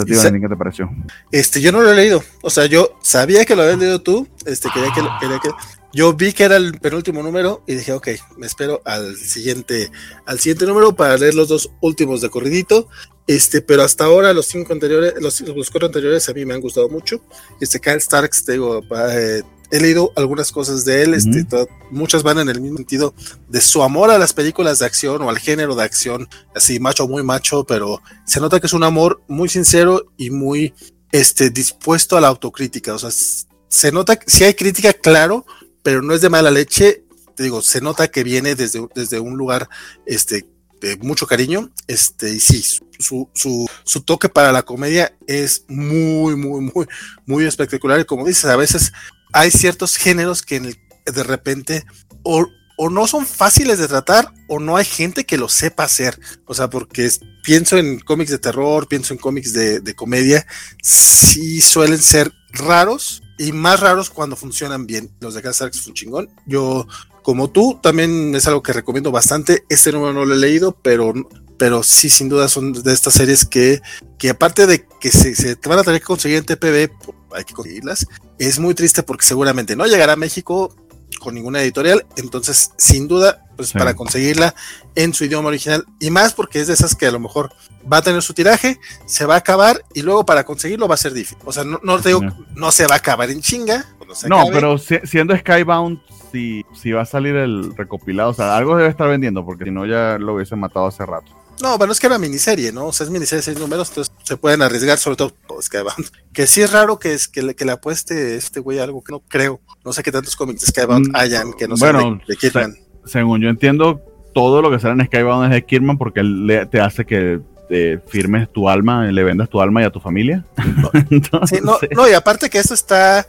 ¿Qué 0.06 0.16
te, 0.16 0.40
¿Qué 0.40 0.48
te 0.48 0.56
pareció? 0.56 0.90
Este, 1.32 1.60
yo 1.60 1.72
no 1.72 1.82
lo 1.82 1.92
he 1.92 1.96
leído. 1.96 2.24
O 2.42 2.50
sea, 2.50 2.66
yo 2.68 2.98
sabía 3.02 3.44
que 3.44 3.56
lo 3.56 3.64
habías 3.64 3.80
leído 3.80 4.02
tú. 4.02 4.28
Este, 4.46 4.70
quería 4.74 4.94
que, 4.94 5.02
quería 5.20 5.40
que. 5.40 5.50
Yo 5.92 6.14
vi 6.14 6.32
que 6.32 6.44
era 6.44 6.56
el 6.56 6.80
penúltimo 6.80 7.22
número 7.22 7.64
y 7.68 7.76
dije, 7.76 7.92
ok, 7.94 8.08
me 8.38 8.46
espero 8.48 8.82
al 8.86 9.18
siguiente, 9.18 9.92
al 10.26 10.40
siguiente 10.40 10.66
número 10.68 10.96
para 10.96 11.18
leer 11.18 11.34
los 11.34 11.50
dos 11.50 11.72
últimos 11.82 12.22
de 12.22 12.30
corridito. 12.30 12.88
Este, 13.28 13.62
pero 13.62 13.84
hasta 13.84 14.06
ahora 14.06 14.32
los 14.34 14.46
cinco 14.46 14.72
anteriores, 14.74 15.16
los, 15.20 15.42
los 15.42 15.70
cuatro 15.70 15.88
anteriores 15.88 16.30
a 16.30 16.34
mí 16.34 16.46
me 16.46 16.54
han 16.54 16.62
gustado 16.62 16.88
mucho. 16.90 17.22
Este, 17.60 17.80
Kyle 17.80 18.00
Starks, 18.00 18.46
te 18.46 18.54
digo, 18.54 18.82
eh, 19.12 19.42
he 19.72 19.80
leído 19.80 20.12
algunas 20.16 20.52
cosas 20.52 20.86
de 20.86 21.04
él, 21.04 21.14
este, 21.14 21.42
uh 21.42 21.46
-huh. 21.46 21.68
muchas 21.92 22.24
van 22.24 22.40
en 22.40 22.50
el 22.50 22.62
mismo 22.62 22.78
sentido 22.78 23.14
de 23.48 23.62
su 23.62 23.84
amor 23.84 24.10
a 24.10 24.18
las 24.18 24.34
películas 24.34 24.80
de 24.80 24.86
acción 24.86 25.22
o 25.22 25.30
al 25.30 25.40
género 25.40 25.76
de 25.76 25.84
acción, 25.84 26.28
así 26.56 26.80
macho, 26.80 27.08
muy 27.08 27.24
macho, 27.24 27.64
pero 27.66 28.02
se 28.26 28.40
nota 28.40 28.60
que 28.60 28.68
es 28.68 28.74
un 28.74 28.84
amor 28.84 29.22
muy 29.28 29.50
sincero 29.50 30.06
y 30.18 30.30
muy 30.32 30.74
este, 31.12 31.50
dispuesto 31.50 32.18
a 32.18 32.22
la 32.22 32.28
autocrítica. 32.28 32.94
O 32.94 33.00
sea, 33.00 33.12
se 33.12 33.92
nota 33.92 34.16
que 34.18 34.30
si 34.30 34.44
hay 34.44 34.54
crítica, 34.54 34.94
claro, 34.94 35.46
pero 35.84 36.02
no 36.02 36.14
es 36.14 36.22
de 36.22 36.30
mala 36.30 36.52
leche. 36.52 37.04
Te 37.36 37.44
digo, 37.44 37.62
se 37.62 37.82
nota 37.82 38.10
que 38.10 38.24
viene 38.24 38.56
desde, 38.56 38.88
desde 38.96 39.20
un 39.20 39.38
lugar 39.38 39.70
este, 40.06 40.46
de 40.82 40.98
mucho 40.98 41.26
cariño. 41.28 41.72
Este, 41.88 42.34
y 42.34 42.40
sí, 42.40 42.62
su, 43.00 43.30
su, 43.34 43.68
su 43.84 44.02
toque 44.02 44.30
para 44.30 44.52
la 44.52 44.64
comedia 44.64 45.16
es 45.28 45.64
muy, 45.68 46.36
muy, 46.36 46.62
muy, 46.62 46.88
muy 47.26 47.46
espectacular. 47.46 48.00
Y 48.00 48.06
como 48.06 48.26
dices, 48.26 48.46
a 48.46 48.56
veces 48.56 48.92
hay 49.34 49.52
ciertos 49.52 49.98
géneros 49.98 50.42
que 50.42 50.58
en 50.58 50.66
el, 50.66 50.80
de 51.06 51.24
repente 51.24 51.86
o, 52.24 52.48
o, 52.78 52.90
no 52.90 53.08
son 53.08 53.26
fáciles 53.26 53.80
de 53.80 53.88
tratar 53.88 54.34
o 54.48 54.60
no 54.60 54.78
hay 54.78 54.86
gente 54.86 55.26
que 55.26 55.38
lo 55.38 55.50
sepa 55.50 55.84
hacer. 55.84 56.20
O 56.46 56.54
sea, 56.54 56.70
porque 56.70 57.06
es, 57.06 57.22
pienso 57.44 57.78
en 57.78 58.00
cómics 58.00 58.32
de 58.32 58.40
terror, 58.40 58.88
pienso 58.88 59.14
en 59.14 59.20
cómics 59.20 59.54
de, 59.54 59.96
comedia, 59.96 60.46
sí 60.82 61.62
suelen 61.62 62.00
ser 62.00 62.32
raros 62.52 63.22
y 63.38 63.52
más 63.52 63.80
raros 63.80 64.10
cuando 64.10 64.36
funcionan 64.36 64.86
bien. 64.86 65.12
Los 65.20 65.34
de 65.34 65.42
Casarx 65.42 65.82
fue 65.82 65.92
un 65.92 65.96
chingón. 65.96 66.30
Yo, 66.46 66.88
como 67.24 67.50
tú, 67.50 67.80
también 67.82 68.36
es 68.36 68.48
algo 68.48 68.64
que 68.64 68.74
recomiendo 68.74 69.12
bastante. 69.12 69.64
Este 69.70 69.92
número 69.92 70.14
no 70.14 70.26
lo 70.26 70.36
he 70.36 70.40
leído, 70.40 70.78
pero 70.82 71.14
pero 71.60 71.84
sí, 71.84 72.10
sin 72.10 72.30
duda 72.30 72.48
son 72.48 72.72
de 72.72 72.94
estas 72.94 73.14
series 73.14 73.46
que, 73.46 73.82
que 74.18 74.30
aparte 74.30 74.66
de 74.66 74.88
que 75.02 75.12
se, 75.12 75.36
se 75.36 75.58
te 75.58 75.68
van 75.68 75.78
a 75.78 75.84
tener 75.84 76.00
que 76.00 76.06
conseguir 76.06 76.38
en 76.38 76.46
TPB, 76.46 76.90
hay 77.36 77.44
que 77.44 77.54
conseguirlas, 77.54 78.08
es 78.38 78.60
muy 78.60 78.74
triste 78.74 79.04
porque 79.04 79.26
seguramente 79.26 79.76
no 79.76 79.86
llegará 79.86 80.14
a 80.14 80.16
México 80.18 80.76
con 81.20 81.34
ninguna 81.36 81.62
editorial, 81.62 82.06
entonces 82.16 82.72
sin 82.78 83.08
duda, 83.08 83.44
pues 83.58 83.70
Sí. 83.70 83.78
para 83.78 83.94
conseguirla 83.96 84.56
en 84.96 85.14
su 85.14 85.26
idioma 85.26 85.50
original, 85.50 85.86
y 86.00 86.12
más 86.12 86.34
porque 86.34 86.62
es 86.62 86.68
de 86.68 86.74
esas 86.74 86.96
que 86.96 87.08
a 87.08 87.12
lo 87.12 87.20
mejor 87.20 87.52
va 87.92 87.98
a 87.98 88.02
tener 88.02 88.22
su 88.22 88.34
tiraje, 88.34 88.80
se 89.06 89.26
va 89.26 89.34
a 89.36 89.40
acabar 89.40 89.84
y 89.94 90.02
luego 90.02 90.26
para 90.26 90.46
conseguirlo 90.46 90.88
va 90.88 90.94
a 90.94 90.98
ser 90.98 91.12
difícil. 91.14 91.38
O 91.46 91.52
sea, 91.52 91.64
no, 91.66 91.80
no 91.84 92.00
te 92.00 92.10
digo, 92.10 92.22
No. 92.22 92.38
no 92.56 92.72
se 92.72 92.86
va 92.88 92.94
a 92.94 92.98
acabar 92.98 93.30
en 93.32 93.42
chinga. 93.42 93.86
se 94.14 94.28
No, 94.30 94.38
acabe. 94.42 94.54
pero 94.56 94.78
si- 94.80 95.00
siendo 95.04 95.38
Skybound, 95.38 96.00
si, 96.32 96.66
si 96.74 96.92
va 96.92 97.02
a 97.02 97.06
salir 97.06 97.36
el 97.36 97.76
recopilado, 97.76 98.30
o 98.32 98.34
sea, 98.34 98.56
algo 98.58 98.76
debe 98.76 98.90
estar 98.90 99.08
vendiendo, 99.08 99.46
porque 99.46 99.66
si 99.66 99.72
no 99.72 99.86
ya 99.86 100.18
lo 100.18 100.34
hubiesen 100.36 100.60
matado 100.60 100.88
hace 100.88 101.06
rato. 101.06 101.32
No, 101.62 101.78
bueno, 101.78 101.92
es 101.94 102.00
que 102.00 102.08
era 102.08 102.18
miniserie, 102.18 102.72
¿no? 102.72 102.88
O 102.88 102.94
sea, 102.94 103.06
es 103.06 103.10
miniserie 103.12 103.40
de 103.40 103.44
seis 103.44 103.60
números, 103.60 103.90
entonces 103.90 104.14
se 104.24 104.38
pueden 104.38 104.62
arriesgar, 104.62 104.98
sobre 104.98 105.18
todo 105.18 105.34
por 105.48 105.62
Skybound. 105.64 106.10
Que 106.34 106.48
sí 106.48 106.62
es 106.62 106.72
raro 106.72 107.00
que, 107.00 107.14
es, 107.14 107.28
que, 107.28 107.42
le, 107.42 107.56
que 107.56 107.66
le 107.66 107.72
apueste 107.74 108.36
este 108.38 108.60
güey 108.62 108.80
algo 108.80 109.04
que 109.04 109.12
no 109.12 109.20
creo. 109.28 109.60
No 109.84 109.92
sé 109.92 110.04
qué 110.04 110.12
tantos 110.12 110.36
cómics 110.36 110.62
de 110.62 110.68
Skybound 110.68 111.08
Mm, 111.10 111.16
hayan 111.16 111.54
que 111.54 111.68
no 111.68 111.76
bueno, 111.78 112.00
sean 112.00 112.18
de, 112.20 112.24
de 112.28 112.36
Kidman. 112.38 112.76
Según 113.06 113.42
yo 113.42 113.50
entiendo, 113.50 114.00
todo 114.34 114.62
lo 114.62 114.70
que 114.72 114.80
sale 114.80 115.02
en 115.02 115.08
Skybound 115.08 115.46
es 115.46 115.52
de 115.52 115.66
Kirman 115.66 115.98
porque 115.98 116.20
él 116.22 116.46
le- 116.48 116.66
te 116.68 116.80
hace 116.80 117.06
que 117.06 117.40
te 117.70 118.00
firmes 118.08 118.50
tu 118.52 118.68
alma, 118.68 119.06
le 119.06 119.24
vendas 119.24 119.48
tu 119.48 119.62
alma 119.62 119.82
y 119.82 119.86
a 119.86 119.90
tu 119.92 120.00
familia. 120.00 120.44
Entonces, 121.10 121.60
Sí, 121.60 121.64
no, 121.66 121.78
no, 121.96 122.10
y 122.10 122.14
aparte 122.14 122.50
que 122.50 122.58
esto 122.58 122.74
está 122.74 123.26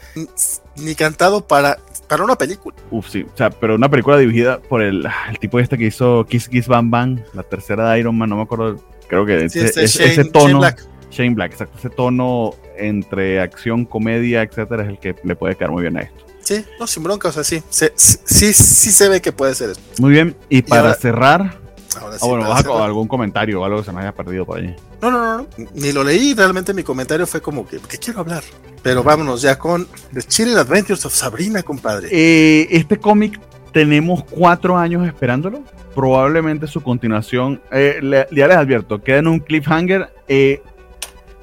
ni 0.77 0.94
cantado 0.94 1.47
para, 1.47 1.78
para 2.09 2.25
una 2.25 2.36
película. 2.36 2.75
Uf, 2.91 3.09
sí. 3.10 3.25
O 3.33 3.36
sea, 3.36 3.51
pero 3.51 3.75
una 3.75 3.89
película 3.89 4.17
dirigida 4.17 4.59
por 4.60 4.83
el, 4.83 5.07
el 5.28 5.39
tipo 5.39 5.60
este 5.60 5.77
que 5.78 5.85
hizo 5.86 6.25
Kiss 6.28 6.49
Kiss 6.49 6.67
Bang 6.67 6.91
Bang, 6.91 7.20
la 7.35 7.43
tercera 7.43 7.91
de 7.93 8.01
Iron 8.01 8.17
Man, 8.17 8.31
no 8.31 8.36
me 8.36 8.43
acuerdo. 8.43 8.77
Creo 9.09 9.27
que 9.27 9.49
Sí, 9.51 9.59
ese, 9.60 9.67
este 9.67 9.85
ese- 9.85 9.99
Shane- 9.99 10.07
ese 10.12 10.17
Shane 10.23 10.31
tono. 10.31 10.59
Black. 10.60 10.86
Shane 11.10 11.35
Black, 11.35 11.52
exacto. 11.52 11.77
Ese 11.78 11.91
tono 11.91 12.55
entre 12.78 13.41
acción, 13.41 13.85
comedia, 13.85 14.43
etcétera, 14.43 14.85
es 14.85 14.89
el 14.89 14.99
que 14.99 15.15
le 15.25 15.36
puede 15.36 15.57
quedar 15.57 15.70
muy 15.73 15.83
bien 15.83 15.97
a 15.99 16.02
esto. 16.02 16.25
Sí, 16.43 16.65
no, 16.81 16.86
sin 16.86 17.02
bronca, 17.02 17.28
o 17.28 17.33
sea, 17.33 17.44
sí. 17.44 17.62
Se- 17.69 17.93
sí, 17.97 18.52
sí 18.55 18.91
se 18.91 19.09
ve 19.09 19.20
que 19.20 19.31
puede 19.33 19.55
ser 19.55 19.70
eso. 19.70 19.81
Muy 19.99 20.12
bien. 20.12 20.35
Y 20.49 20.62
para 20.62 20.81
ahora- 20.83 20.94
cerrar, 20.94 21.60
Ahora 22.01 22.19
sí, 22.19 22.20
ah, 22.23 22.28
bueno, 22.28 22.49
vas 22.49 22.65
a- 22.67 22.85
algún 22.85 23.09
comentario 23.09 23.60
o 23.60 23.65
algo 23.65 23.78
que 23.78 23.85
se 23.85 23.93
me 23.93 24.01
haya 24.01 24.12
perdido 24.12 24.44
por 24.44 24.59
ahí. 24.59 24.75
No, 25.02 25.10
no, 25.10 25.19
no, 25.19 25.39
no, 25.39 25.47
ni 25.75 25.93
lo 25.93 26.05
leí, 26.05 26.35
realmente 26.35 26.75
mi 26.75 26.83
comentario 26.83 27.27
fue 27.27 27.41
como 27.41 27.67
que, 27.67 27.78
¿qué 27.89 27.99
quiero 27.99 28.20
hablar? 28.20 28.43
Pero 28.83 29.02
vámonos 29.02 29.43
ya 29.43 29.59
con 29.59 29.86
The 30.12 30.23
Chilling 30.23 30.57
Adventures 30.57 31.05
of 31.07 31.12
Sabrina, 31.15 31.62
compadre. 31.62 32.09
Eh, 32.12 32.69
este 32.70 32.99
cómic 32.99 33.41
tenemos 33.73 34.25
cuatro 34.25 34.77
años 34.77 35.07
esperándolo. 35.07 35.62
Probablemente 35.94 36.67
su 36.67 36.81
continuación, 36.83 37.60
eh, 37.73 37.99
le- 38.01 38.27
ya 38.31 38.47
les 38.47 38.57
advierto, 38.57 39.02
queda 39.02 39.19
en 39.19 39.27
un 39.27 39.41
cliffhanger. 39.41 40.09
Eh, 40.28 40.62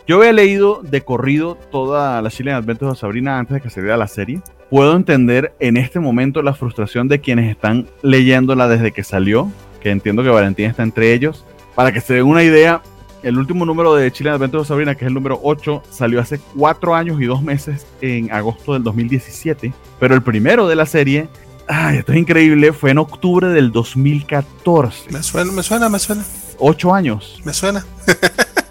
yo 0.07 0.17
había 0.19 0.31
leído 0.31 0.81
de 0.83 1.01
corrido 1.01 1.55
toda 1.69 2.21
la 2.21 2.29
Chilean 2.29 2.55
Adventures 2.57 2.93
de 2.93 2.99
Sabrina 2.99 3.37
antes 3.39 3.55
de 3.55 3.61
que 3.61 3.69
saliera 3.69 3.97
la 3.97 4.07
serie. 4.07 4.41
Puedo 4.69 4.95
entender 4.95 5.53
en 5.59 5.75
este 5.77 5.99
momento 5.99 6.41
la 6.41 6.53
frustración 6.53 7.07
de 7.09 7.19
quienes 7.19 7.49
están 7.51 7.87
leyéndola 8.01 8.67
desde 8.69 8.91
que 8.93 9.03
salió, 9.03 9.49
que 9.81 9.89
entiendo 9.91 10.23
que 10.23 10.29
Valentín 10.29 10.65
está 10.65 10.83
entre 10.83 11.13
ellos. 11.13 11.45
Para 11.75 11.91
que 11.91 12.01
se 12.01 12.15
den 12.15 12.23
una 12.25 12.43
idea, 12.43 12.81
el 13.23 13.37
último 13.37 13.65
número 13.65 13.93
de 13.95 14.11
Chilean 14.11 14.35
Adventures 14.35 14.63
de 14.63 14.67
Sabrina, 14.67 14.95
que 14.95 15.05
es 15.05 15.07
el 15.09 15.13
número 15.13 15.39
8, 15.43 15.83
salió 15.89 16.19
hace 16.21 16.39
cuatro 16.55 16.95
años 16.95 17.21
y 17.21 17.25
dos 17.25 17.41
meses 17.41 17.85
en 18.01 18.31
agosto 18.31 18.73
del 18.73 18.83
2017. 18.83 19.73
Pero 19.99 20.15
el 20.15 20.21
primero 20.21 20.67
de 20.67 20.75
la 20.75 20.85
serie, 20.85 21.29
ay, 21.67 21.97
esto 21.97 22.11
es 22.13 22.17
increíble, 22.19 22.73
fue 22.73 22.91
en 22.91 22.97
octubre 22.99 23.47
del 23.49 23.71
2014. 23.71 25.11
Me 25.11 25.21
suena, 25.23 25.51
me 25.51 25.63
suena, 25.63 25.89
me 25.89 25.99
suena, 25.99 26.23
Ocho 26.59 26.93
años. 26.93 27.39
me 27.43 27.53
suena. 27.53 27.85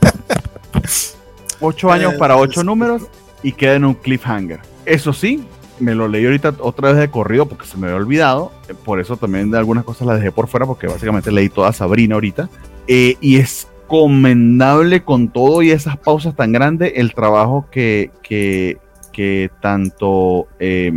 Ocho 1.60 1.90
años 1.90 2.14
Eh, 2.14 2.18
para 2.18 2.36
ocho 2.36 2.60
es- 2.60 2.66
números 2.66 3.02
y 3.42 3.52
queda 3.52 3.74
en 3.74 3.84
un 3.84 3.94
cliffhanger. 3.94 4.60
Eso 4.84 5.12
sí, 5.12 5.44
me 5.78 5.94
lo 5.94 6.08
leí 6.08 6.24
ahorita 6.24 6.54
otra 6.60 6.88
vez 6.90 6.98
de 6.98 7.10
corrido 7.10 7.46
porque 7.46 7.66
se 7.66 7.76
me 7.76 7.86
había 7.86 7.98
olvidado. 7.98 8.52
eh, 8.68 8.74
Por 8.84 9.00
eso 9.00 9.16
también 9.16 9.50
de 9.50 9.58
algunas 9.58 9.84
cosas 9.84 10.06
las 10.06 10.16
dejé 10.18 10.32
por 10.32 10.48
fuera 10.48 10.66
porque 10.66 10.86
básicamente 10.86 11.32
leí 11.32 11.48
toda 11.48 11.72
Sabrina 11.72 12.14
ahorita. 12.14 12.48
Eh, 12.88 13.16
y 13.20 13.36
es 13.36 13.68
comendable 13.86 15.02
con 15.02 15.28
todo 15.28 15.62
y 15.62 15.70
esas 15.70 15.96
pausas 15.96 16.34
tan 16.34 16.52
grandes 16.52 16.92
el 16.96 17.14
trabajo 17.14 17.66
que, 17.70 18.10
que, 18.22 18.78
que 19.12 19.50
tanto, 19.60 20.48
eh, 20.58 20.92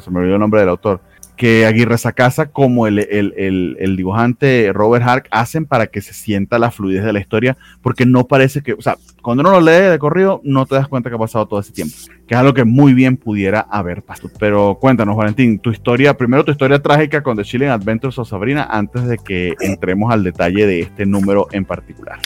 se 0.00 0.10
me 0.10 0.20
olvidó 0.20 0.34
el 0.34 0.40
nombre 0.40 0.60
del 0.60 0.68
autor, 0.70 1.00
que 1.42 1.66
Aguirre 1.66 1.98
Sacasa 1.98 2.52
como 2.52 2.86
el, 2.86 3.00
el, 3.00 3.76
el, 3.76 3.96
dibujante 3.96 4.70
Robert 4.72 5.04
Hark 5.04 5.28
hacen 5.32 5.66
para 5.66 5.88
que 5.88 6.00
se 6.00 6.14
sienta 6.14 6.56
la 6.60 6.70
fluidez 6.70 7.02
de 7.02 7.12
la 7.12 7.18
historia, 7.18 7.56
porque 7.80 8.06
no 8.06 8.28
parece 8.28 8.62
que, 8.62 8.74
o 8.74 8.80
sea, 8.80 8.96
cuando 9.22 9.40
uno 9.40 9.50
lo 9.50 9.60
lee 9.60 9.90
de 9.90 9.98
corrido, 9.98 10.40
no 10.44 10.66
te 10.66 10.76
das 10.76 10.86
cuenta 10.86 11.10
que 11.10 11.16
ha 11.16 11.18
pasado 11.18 11.48
todo 11.48 11.58
ese 11.58 11.72
tiempo, 11.72 11.96
que 12.28 12.34
es 12.34 12.38
algo 12.38 12.54
que 12.54 12.62
muy 12.62 12.94
bien 12.94 13.16
pudiera 13.16 13.58
haber 13.58 14.04
pasado. 14.04 14.30
Pero 14.38 14.78
cuéntanos, 14.80 15.16
Valentín, 15.16 15.58
tu 15.58 15.70
historia, 15.70 16.16
primero 16.16 16.44
tu 16.44 16.52
historia 16.52 16.80
trágica 16.80 17.24
con 17.24 17.36
The 17.36 17.42
Chilling 17.42 17.70
Adventures 17.70 18.20
of 18.20 18.28
Sabrina, 18.28 18.68
antes 18.70 19.04
de 19.08 19.18
que 19.18 19.56
entremos 19.62 20.12
al 20.12 20.22
detalle 20.22 20.64
de 20.64 20.82
este 20.82 21.06
número 21.06 21.48
en 21.50 21.64
particular. 21.64 22.20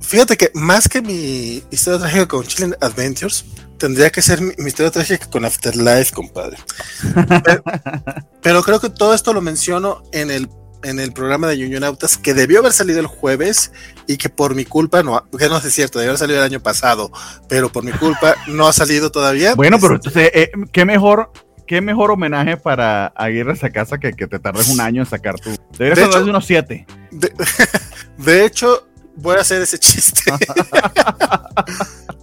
Fíjate 0.00 0.36
que 0.36 0.50
más 0.54 0.88
que 0.88 1.02
mi 1.02 1.62
historia 1.70 1.98
trágica 2.00 2.26
con 2.28 2.44
Chilling 2.46 2.74
Adventures, 2.80 3.44
tendría 3.78 4.10
que 4.10 4.22
ser 4.22 4.40
mi, 4.40 4.52
mi 4.58 4.68
historia 4.68 4.90
trágica 4.90 5.26
con 5.28 5.44
Afterlife, 5.44 6.12
compadre. 6.14 6.56
pero, 7.44 7.62
pero 8.42 8.62
creo 8.62 8.80
que 8.80 8.90
todo 8.90 9.14
esto 9.14 9.32
lo 9.32 9.40
menciono 9.40 10.02
en 10.12 10.30
el 10.30 10.48
en 10.82 11.00
el 11.00 11.12
programa 11.12 11.48
de 11.48 11.56
Ñuñonautas 11.56 12.16
que 12.16 12.32
debió 12.32 12.60
haber 12.60 12.72
salido 12.72 13.00
el 13.00 13.06
jueves 13.08 13.72
y 14.06 14.18
que 14.18 14.28
por 14.28 14.54
mi 14.54 14.64
culpa 14.64 15.02
no, 15.02 15.24
que 15.36 15.48
no 15.48 15.56
es 15.58 15.74
cierto, 15.74 15.98
debió 15.98 16.10
haber 16.10 16.18
salido 16.18 16.38
el 16.38 16.44
año 16.44 16.60
pasado, 16.60 17.10
pero 17.48 17.72
por 17.72 17.82
mi 17.82 17.90
culpa 17.92 18.36
no 18.46 18.68
ha 18.68 18.72
salido 18.72 19.10
todavía. 19.10 19.56
Bueno, 19.56 19.78
pero 19.80 19.96
Este, 19.96 20.08
entonces, 20.10 20.30
eh, 20.34 20.50
¿qué 20.72 20.84
mejor? 20.84 21.32
¿Qué 21.66 21.80
mejor 21.80 22.12
homenaje 22.12 22.56
para 22.56 23.06
Aguirre 23.16 23.56
Sacasa 23.56 23.98
que 23.98 24.12
que 24.12 24.28
te 24.28 24.38
tardes 24.38 24.68
un 24.68 24.80
año 24.80 25.02
en 25.02 25.08
sacar 25.08 25.40
tu? 25.40 25.50
Deberías 25.76 26.08
De 26.10 26.18
hecho- 26.20 26.24
unos 26.30 26.46
siete. 26.46 26.86
De, 27.10 27.32
de 28.18 28.44
hecho, 28.44 28.86
voy 29.16 29.36
a 29.36 29.40
hacer 29.40 29.62
ese 29.62 29.78
chiste. 29.78 30.22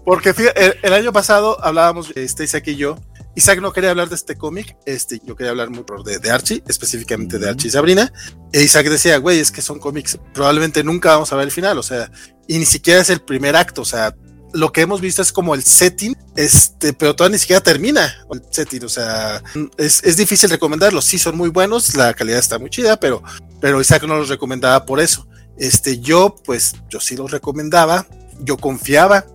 Porque 0.05 0.33
fíjate, 0.33 0.65
el, 0.65 0.75
el, 0.81 0.93
año 0.93 1.13
pasado 1.13 1.63
hablábamos, 1.63 2.11
este, 2.15 2.43
Isaac 2.43 2.67
y 2.67 2.75
yo. 2.75 2.97
Isaac 3.35 3.61
no 3.61 3.73
quería 3.73 3.89
hablar 3.89 4.09
de 4.09 4.15
este 4.15 4.38
cómic, 4.38 4.77
este, 4.85 5.19
yo 5.25 5.35
quería 5.35 5.51
hablar 5.51 5.72
mucho 5.72 5.95
de, 6.05 6.19
de 6.19 6.30
Archie, 6.30 6.63
específicamente 6.67 7.39
de 7.39 7.49
Archie 7.49 7.69
y 7.69 7.72
Sabrina. 7.72 8.13
E 8.51 8.61
Isaac 8.61 8.88
decía, 8.88 9.17
güey, 9.17 9.39
es 9.39 9.51
que 9.51 9.63
son 9.63 9.80
cómics, 9.80 10.19
probablemente 10.33 10.83
nunca 10.83 11.13
vamos 11.13 11.33
a 11.33 11.38
ver 11.38 11.45
el 11.45 11.51
final, 11.51 11.80
o 11.80 11.83
sea, 11.83 12.11
y 12.47 12.59
ni 12.59 12.65
siquiera 12.65 13.01
es 13.01 13.09
el 13.09 13.22
primer 13.22 13.55
acto, 13.55 13.81
o 13.81 13.85
sea, 13.85 14.15
lo 14.53 14.72
que 14.72 14.81
hemos 14.81 15.01
visto 15.01 15.23
es 15.23 15.31
como 15.31 15.55
el 15.55 15.63
setting, 15.63 16.15
este, 16.35 16.93
pero 16.93 17.15
todavía 17.15 17.38
ni 17.38 17.39
siquiera 17.39 17.61
termina 17.61 18.13
el 18.31 18.43
setting, 18.51 18.83
o 18.83 18.89
sea, 18.89 19.41
es, 19.77 20.03
es 20.03 20.15
difícil 20.15 20.51
recomendarlos, 20.51 21.03
sí 21.03 21.17
son 21.17 21.35
muy 21.35 21.49
buenos, 21.49 21.95
la 21.95 22.13
calidad 22.13 22.38
está 22.38 22.59
muy 22.59 22.69
chida, 22.69 22.99
pero, 22.99 23.23
pero 23.59 23.81
Isaac 23.81 24.03
no 24.03 24.15
los 24.15 24.30
recomendaba 24.30 24.85
por 24.85 24.99
eso. 24.99 25.27
Este, 25.57 25.99
yo, 25.99 26.35
pues, 26.43 26.75
yo 26.90 26.99
sí 26.99 27.15
los 27.15 27.32
recomendaba, 27.32 28.07
yo 28.41 28.57
confiaba, 28.57 29.25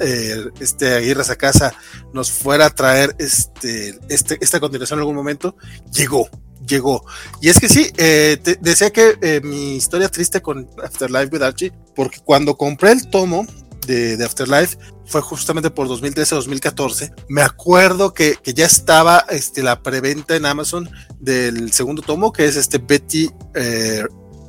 eh, 0.00 0.46
este 0.60 0.94
Aguirre 0.94 1.22
a 1.28 1.36
casa 1.36 1.74
nos 2.14 2.30
fuera 2.30 2.66
a 2.66 2.70
traer 2.70 3.14
este, 3.18 3.98
este, 4.08 4.38
esta 4.40 4.58
continuación 4.58 4.98
en 4.98 5.00
algún 5.02 5.16
momento, 5.16 5.56
llegó, 5.92 6.30
llegó. 6.66 7.04
Y 7.40 7.50
es 7.50 7.60
que 7.60 7.68
sí, 7.68 7.90
eh, 7.98 8.38
te, 8.42 8.56
decía 8.56 8.90
que 8.90 9.18
eh, 9.20 9.40
mi 9.42 9.76
historia 9.76 10.08
triste 10.08 10.40
con 10.40 10.68
Afterlife 10.82 11.28
with 11.32 11.42
Archie, 11.42 11.72
porque 11.94 12.20
cuando 12.24 12.56
compré 12.56 12.92
el 12.92 13.08
tomo 13.08 13.46
de, 13.86 14.22
Afterlife 14.24 14.78
fue 15.04 15.20
justamente 15.20 15.70
por 15.70 15.88
2013-2014. 15.88 17.12
Me 17.28 17.42
acuerdo 17.42 18.14
que, 18.14 18.36
que, 18.42 18.54
ya 18.54 18.66
estaba 18.66 19.26
este, 19.28 19.62
la 19.62 19.82
preventa 19.82 20.36
en 20.36 20.46
Amazon 20.46 20.88
del 21.20 21.72
segundo 21.72 22.02
tomo, 22.02 22.32
que 22.32 22.46
es 22.46 22.56
este 22.56 22.78
Betty 22.78 23.30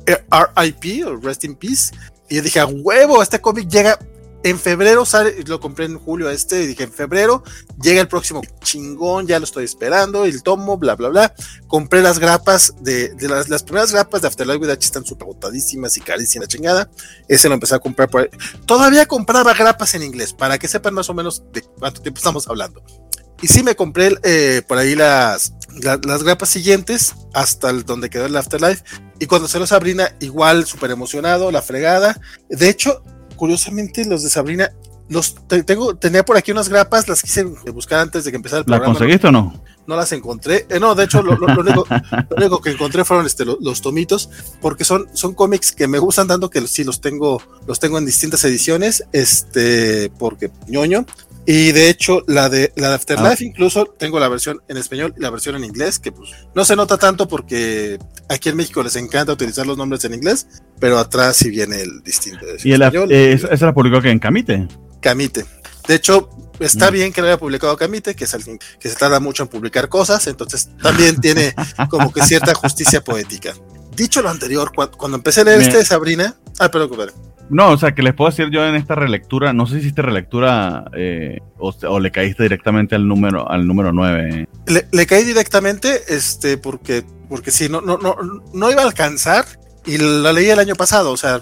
RIP 0.08 1.06
o 1.06 1.16
Rest 1.16 1.44
in 1.44 1.54
Peace. 1.54 1.94
Y 2.28 2.36
yo 2.36 2.42
dije, 2.42 2.60
a 2.60 2.66
huevo, 2.66 3.22
este 3.22 3.40
cómic 3.40 3.68
llega 3.68 3.98
en 4.44 4.58
febrero, 4.58 5.04
sale, 5.04 5.42
lo 5.46 5.58
compré 5.58 5.86
en 5.86 5.98
julio 5.98 6.30
este, 6.30 6.62
y 6.62 6.66
dije, 6.68 6.84
en 6.84 6.92
febrero 6.92 7.42
llega 7.80 8.00
el 8.00 8.08
próximo 8.08 8.40
chingón, 8.62 9.26
ya 9.26 9.38
lo 9.38 9.44
estoy 9.44 9.64
esperando, 9.64 10.24
el 10.24 10.42
tomo, 10.42 10.76
bla, 10.78 10.94
bla, 10.94 11.08
bla. 11.08 11.34
Compré 11.66 12.02
las 12.02 12.18
grapas 12.18 12.74
de, 12.80 13.14
de 13.14 13.28
las, 13.28 13.48
las, 13.48 13.62
primeras 13.62 13.92
grapas 13.92 14.22
de 14.22 14.28
Afterlife 14.28 14.58
with 14.58 14.70
H 14.70 14.86
están 14.86 15.04
súper 15.04 15.26
botadísimas 15.26 15.96
y 15.96 16.00
carísimas, 16.00 16.48
chingada. 16.48 16.88
Ese 17.26 17.48
lo 17.48 17.54
empecé 17.54 17.74
a 17.74 17.78
comprar 17.80 18.08
por 18.08 18.22
ahí. 18.22 18.28
Todavía 18.64 19.06
compraba 19.06 19.54
grapas 19.54 19.94
en 19.94 20.02
inglés, 20.02 20.32
para 20.32 20.58
que 20.58 20.68
sepan 20.68 20.94
más 20.94 21.10
o 21.10 21.14
menos 21.14 21.42
de 21.52 21.62
cuánto 21.62 22.00
tiempo 22.00 22.18
estamos 22.18 22.46
hablando. 22.48 22.82
Y 23.40 23.48
sí 23.48 23.62
me 23.62 23.76
compré 23.76 24.16
eh, 24.24 24.62
por 24.66 24.78
ahí 24.78 24.94
las, 24.94 25.52
la, 25.80 25.98
las 26.04 26.22
grapas 26.22 26.48
siguientes 26.48 27.14
hasta 27.34 27.72
donde 27.72 28.10
quedó 28.10 28.26
el 28.26 28.36
Afterlife. 28.36 28.82
Y 29.18 29.26
cuando 29.26 29.48
salió 29.48 29.66
Sabrina, 29.66 30.14
igual 30.20 30.66
súper 30.66 30.90
emocionado, 30.90 31.50
la 31.50 31.62
fregada. 31.62 32.20
De 32.48 32.68
hecho, 32.68 33.02
curiosamente, 33.36 34.04
los 34.04 34.22
de 34.22 34.30
Sabrina, 34.30 34.70
los 35.08 35.34
te, 35.46 35.62
tengo, 35.62 35.96
tenía 35.96 36.24
por 36.24 36.36
aquí 36.36 36.52
unas 36.52 36.68
grapas, 36.68 37.08
las 37.08 37.22
quise 37.22 37.44
buscar 37.44 38.00
antes 38.00 38.24
de 38.24 38.30
que 38.30 38.36
empezara 38.36 38.60
el 38.60 38.64
¿La 38.66 38.76
programa. 38.76 38.94
conseguiste 38.94 39.28
o 39.28 39.32
no? 39.32 39.62
no 39.88 39.96
las 39.96 40.12
encontré. 40.12 40.66
Eh, 40.68 40.78
no, 40.78 40.94
de 40.94 41.04
hecho, 41.04 41.22
lo, 41.22 41.32
único, 42.36 42.60
que 42.60 42.70
encontré 42.70 43.06
fueron 43.06 43.24
este, 43.24 43.46
los, 43.46 43.80
tomitos, 43.80 44.28
porque 44.60 44.84
son, 44.84 45.06
son 45.14 45.32
cómics 45.32 45.72
que 45.72 45.88
me 45.88 45.98
gustan 45.98 46.28
tanto 46.28 46.50
que 46.50 46.60
sí 46.68 46.84
los 46.84 47.00
tengo, 47.00 47.42
los 47.66 47.80
tengo 47.80 47.96
en 47.96 48.04
distintas 48.04 48.44
ediciones, 48.44 49.02
este, 49.12 50.12
porque 50.18 50.50
ñoño. 50.68 51.06
Y 51.50 51.72
de 51.72 51.88
hecho, 51.88 52.24
la 52.26 52.50
de 52.50 52.74
la 52.76 52.90
de 52.90 52.96
Afterlife, 52.96 53.42
ah. 53.42 53.46
incluso 53.46 53.86
tengo 53.86 54.20
la 54.20 54.28
versión 54.28 54.60
en 54.68 54.76
español 54.76 55.14
y 55.16 55.22
la 55.22 55.30
versión 55.30 55.56
en 55.56 55.64
inglés, 55.64 55.98
que 55.98 56.12
pues 56.12 56.28
no 56.54 56.62
se 56.62 56.76
nota 56.76 56.98
tanto 56.98 57.26
porque 57.26 57.98
aquí 58.28 58.50
en 58.50 58.56
México 58.58 58.82
les 58.82 58.96
encanta 58.96 59.32
utilizar 59.32 59.66
los 59.66 59.78
nombres 59.78 60.04
en 60.04 60.12
inglés, 60.12 60.46
pero 60.78 60.98
atrás 60.98 61.38
sí 61.38 61.48
viene 61.48 61.80
el 61.80 62.02
distinto. 62.02 62.44
¿Y 62.62 62.72
el, 62.72 62.82
eh, 62.82 63.40
esa 63.50 63.64
la 63.64 63.72
publicó 63.72 64.02
que 64.02 64.10
en 64.10 64.18
Camite? 64.18 64.68
Camite. 65.00 65.46
De 65.86 65.94
hecho, 65.94 66.28
está 66.60 66.90
mm. 66.90 66.92
bien 66.92 67.12
que 67.14 67.22
lo 67.22 67.28
haya 67.28 67.38
publicado 67.38 67.74
Camite, 67.78 68.14
que 68.14 68.24
es 68.24 68.34
alguien 68.34 68.58
que 68.78 68.90
se 68.90 68.96
tarda 68.96 69.18
mucho 69.18 69.42
en 69.44 69.48
publicar 69.48 69.88
cosas, 69.88 70.26
entonces 70.26 70.68
también 70.82 71.18
tiene 71.18 71.54
como 71.88 72.12
que 72.12 72.20
cierta 72.24 72.54
justicia 72.54 73.02
poética. 73.02 73.54
Dicho 73.96 74.20
lo 74.20 74.28
anterior, 74.28 74.70
cuando, 74.74 75.16
empecé 75.16 75.40
a 75.40 75.44
leer 75.44 75.62
este 75.62 75.78
de 75.78 75.86
Sabrina, 75.86 76.36
ah, 76.58 76.70
perdón, 76.70 76.90
compadre. 76.90 77.14
No, 77.50 77.70
o 77.70 77.78
sea, 77.78 77.94
que 77.94 78.02
les 78.02 78.14
puedo 78.14 78.30
decir 78.30 78.50
yo 78.50 78.66
en 78.66 78.74
esta 78.74 78.94
relectura, 78.94 79.52
no 79.52 79.66
sé 79.66 79.74
si 79.74 79.80
hiciste 79.80 80.02
relectura 80.02 80.84
eh, 80.94 81.40
o, 81.58 82.00
le 82.00 82.10
caíste 82.10 82.42
directamente 82.42 82.94
al 82.94 83.08
número 83.08 83.50
al 83.50 83.66
número 83.66 83.92
9. 83.92 84.48
Le, 84.92 85.06
caí 85.06 85.24
directamente, 85.24 86.02
este, 86.08 86.58
porque, 86.58 87.04
porque 87.28 87.50
sí, 87.50 87.68
no, 87.68 87.80
no, 87.80 87.96
no, 87.98 88.16
no 88.52 88.70
iba 88.70 88.82
a 88.82 88.86
alcanzar 88.86 89.46
y 89.86 89.98
la 89.98 90.32
leí 90.32 90.50
el 90.50 90.58
año 90.58 90.74
pasado, 90.74 91.10
o 91.12 91.16
sea, 91.16 91.40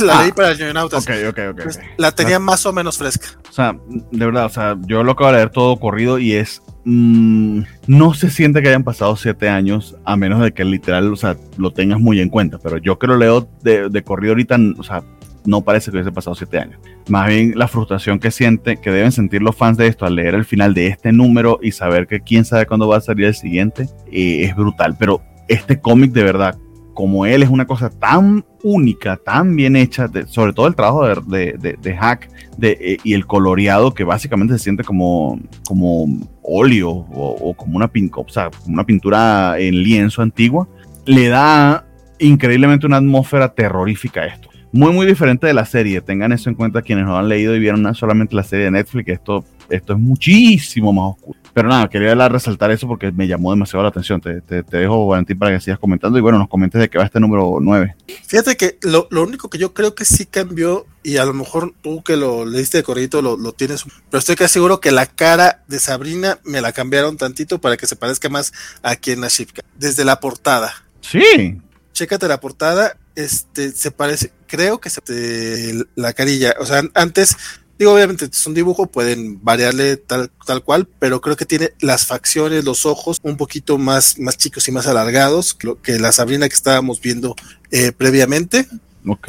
la 0.00 0.22
leí 0.22 0.30
ah, 0.30 0.34
para 0.34 0.50
el 0.52 0.76
Ok, 0.76 0.92
ok, 1.28 1.38
ok. 1.50 1.60
La 1.98 2.12
tenía 2.12 2.38
más 2.38 2.64
o 2.66 2.72
menos 2.72 2.96
fresca. 2.96 3.28
O 3.48 3.52
sea, 3.52 3.76
de 3.86 4.26
verdad, 4.26 4.46
o 4.46 4.50
sea, 4.50 4.76
yo 4.86 5.02
lo 5.02 5.12
acabo 5.12 5.30
de 5.30 5.36
leer 5.36 5.50
todo 5.50 5.78
corrido 5.78 6.18
y 6.18 6.32
es. 6.32 6.62
Mm, 6.86 7.62
no 7.86 8.14
se 8.14 8.30
siente 8.30 8.60
que 8.60 8.68
hayan 8.68 8.84
pasado 8.84 9.16
siete 9.16 9.48
años, 9.48 9.96
a 10.04 10.16
menos 10.16 10.40
de 10.40 10.52
que 10.52 10.64
literal, 10.64 11.12
o 11.12 11.16
sea, 11.16 11.36
lo 11.56 11.72
tengas 11.72 12.00
muy 12.00 12.20
en 12.20 12.30
cuenta. 12.30 12.58
Pero 12.58 12.78
yo 12.78 12.98
que 12.98 13.06
lo 13.06 13.16
leo 13.16 13.48
de, 13.62 13.88
de 13.90 14.02
corrido 14.02 14.32
ahorita, 14.32 14.58
o 14.78 14.82
sea, 14.82 15.02
no 15.44 15.62
parece 15.62 15.90
que 15.90 15.96
hubiese 15.96 16.12
pasado 16.12 16.34
siete 16.34 16.58
años. 16.58 16.80
Más 17.08 17.28
bien 17.28 17.52
la 17.56 17.68
frustración 17.68 18.18
que 18.18 18.30
siente, 18.30 18.76
que 18.78 18.90
deben 18.90 19.12
sentir 19.12 19.42
los 19.42 19.56
fans 19.56 19.76
de 19.76 19.86
esto 19.86 20.06
al 20.06 20.16
leer 20.16 20.34
el 20.34 20.44
final 20.44 20.74
de 20.74 20.88
este 20.88 21.12
número 21.12 21.58
y 21.62 21.72
saber 21.72 22.06
que 22.06 22.20
quién 22.20 22.44
sabe 22.44 22.66
cuándo 22.66 22.88
va 22.88 22.98
a 22.98 23.00
salir 23.00 23.26
el 23.26 23.34
siguiente, 23.34 23.88
eh, 24.10 24.44
es 24.44 24.56
brutal. 24.56 24.96
Pero 24.98 25.22
este 25.48 25.80
cómic 25.80 26.12
de 26.12 26.24
verdad, 26.24 26.56
como 26.94 27.26
él 27.26 27.42
es 27.42 27.50
una 27.50 27.66
cosa 27.66 27.90
tan 27.90 28.44
única, 28.62 29.18
tan 29.18 29.54
bien 29.54 29.76
hecha, 29.76 30.08
sobre 30.26 30.52
todo 30.54 30.66
el 30.66 30.74
trabajo 30.74 31.06
de, 31.06 31.76
de, 31.80 31.96
Hack 31.96 32.30
de, 32.56 32.78
eh, 32.80 32.96
y 33.04 33.12
el 33.12 33.26
coloreado 33.26 33.92
que 33.92 34.04
básicamente 34.04 34.54
se 34.54 34.64
siente 34.64 34.84
como, 34.84 35.38
como 35.66 36.06
óleo 36.42 36.90
o, 36.90 37.54
como, 37.54 37.76
una 37.76 37.90
o 37.92 38.28
sea, 38.28 38.50
como 38.50 38.74
una 38.74 38.86
pintura 38.86 39.58
en 39.58 39.82
lienzo 39.82 40.22
antigua, 40.22 40.66
le 41.04 41.28
da 41.28 41.86
increíblemente 42.18 42.86
una 42.86 42.98
atmósfera 42.98 43.52
terrorífica 43.54 44.22
a 44.22 44.26
esto. 44.26 44.48
Muy, 44.74 44.92
muy 44.92 45.06
diferente 45.06 45.46
de 45.46 45.54
la 45.54 45.64
serie. 45.64 46.00
Tengan 46.00 46.32
eso 46.32 46.50
en 46.50 46.56
cuenta 46.56 46.82
quienes 46.82 47.04
no 47.04 47.16
han 47.16 47.28
leído 47.28 47.54
y 47.54 47.60
vieron 47.60 47.94
solamente 47.94 48.34
la 48.34 48.42
serie 48.42 48.64
de 48.64 48.70
Netflix. 48.72 49.08
Esto, 49.08 49.44
esto 49.70 49.92
es 49.92 49.98
muchísimo 50.00 50.92
más 50.92 51.14
oscuro. 51.14 51.38
Pero 51.52 51.68
nada, 51.68 51.88
quería 51.88 52.16
resaltar 52.28 52.72
eso 52.72 52.88
porque 52.88 53.12
me 53.12 53.28
llamó 53.28 53.52
demasiado 53.52 53.84
la 53.84 53.90
atención. 53.90 54.20
Te, 54.20 54.40
te, 54.40 54.64
dejo, 54.64 55.06
Valentín, 55.06 55.38
para 55.38 55.52
que 55.52 55.60
sigas 55.60 55.78
comentando 55.78 56.18
y 56.18 56.22
bueno, 56.22 56.40
nos 56.40 56.48
comentes 56.48 56.80
de 56.80 56.90
qué 56.90 56.98
va 56.98 57.04
este 57.04 57.20
número 57.20 57.58
9. 57.60 57.94
Fíjate 58.26 58.56
que 58.56 58.76
lo, 58.82 59.06
único 59.22 59.48
que 59.48 59.58
yo 59.58 59.72
creo 59.74 59.94
que 59.94 60.04
sí 60.04 60.26
cambió, 60.26 60.86
y 61.04 61.18
a 61.18 61.24
lo 61.24 61.34
mejor 61.34 61.72
tú 61.80 62.02
que 62.02 62.16
lo 62.16 62.44
leíste 62.44 62.78
de 62.78 62.82
corridito 62.82 63.22
lo, 63.22 63.36
lo 63.36 63.52
tienes, 63.52 63.84
pero 64.10 64.18
estoy 64.18 64.34
casi 64.34 64.54
seguro 64.54 64.80
que 64.80 64.90
la 64.90 65.06
cara 65.06 65.62
de 65.68 65.78
Sabrina 65.78 66.40
me 66.42 66.60
la 66.60 66.72
cambiaron 66.72 67.16
tantito 67.16 67.60
para 67.60 67.76
que 67.76 67.86
se 67.86 67.94
parezca 67.94 68.28
más 68.28 68.52
a 68.82 68.96
quien 68.96 69.20
Nashipka. 69.20 69.62
Desde 69.78 70.04
la 70.04 70.18
portada. 70.18 70.74
Sí. 71.00 71.60
Chécate 71.92 72.26
la 72.26 72.40
portada, 72.40 72.96
este, 73.14 73.70
se 73.70 73.92
parece, 73.92 74.32
creo 74.56 74.80
que 74.80 74.90
se, 74.90 75.84
la 75.94 76.12
carilla, 76.12 76.54
o 76.60 76.66
sea, 76.66 76.82
antes 76.94 77.36
Digo, 77.78 77.92
obviamente 77.92 78.26
es 78.26 78.46
un 78.46 78.54
dibujo, 78.54 78.86
pueden 78.86 79.42
variarle 79.42 79.96
tal, 79.96 80.30
tal 80.46 80.62
cual, 80.62 80.86
pero 81.00 81.20
creo 81.20 81.36
que 81.36 81.44
tiene 81.44 81.72
las 81.80 82.06
facciones, 82.06 82.64
los 82.64 82.86
ojos 82.86 83.18
un 83.24 83.36
poquito 83.36 83.78
más, 83.78 84.18
más 84.20 84.38
chicos 84.38 84.68
y 84.68 84.72
más 84.72 84.86
alargados 84.86 85.54
que, 85.54 85.74
que 85.82 85.98
la 85.98 86.12
Sabrina 86.12 86.48
que 86.48 86.54
estábamos 86.54 87.00
viendo 87.00 87.34
eh, 87.72 87.90
previamente. 87.90 88.68
Ok. 89.04 89.28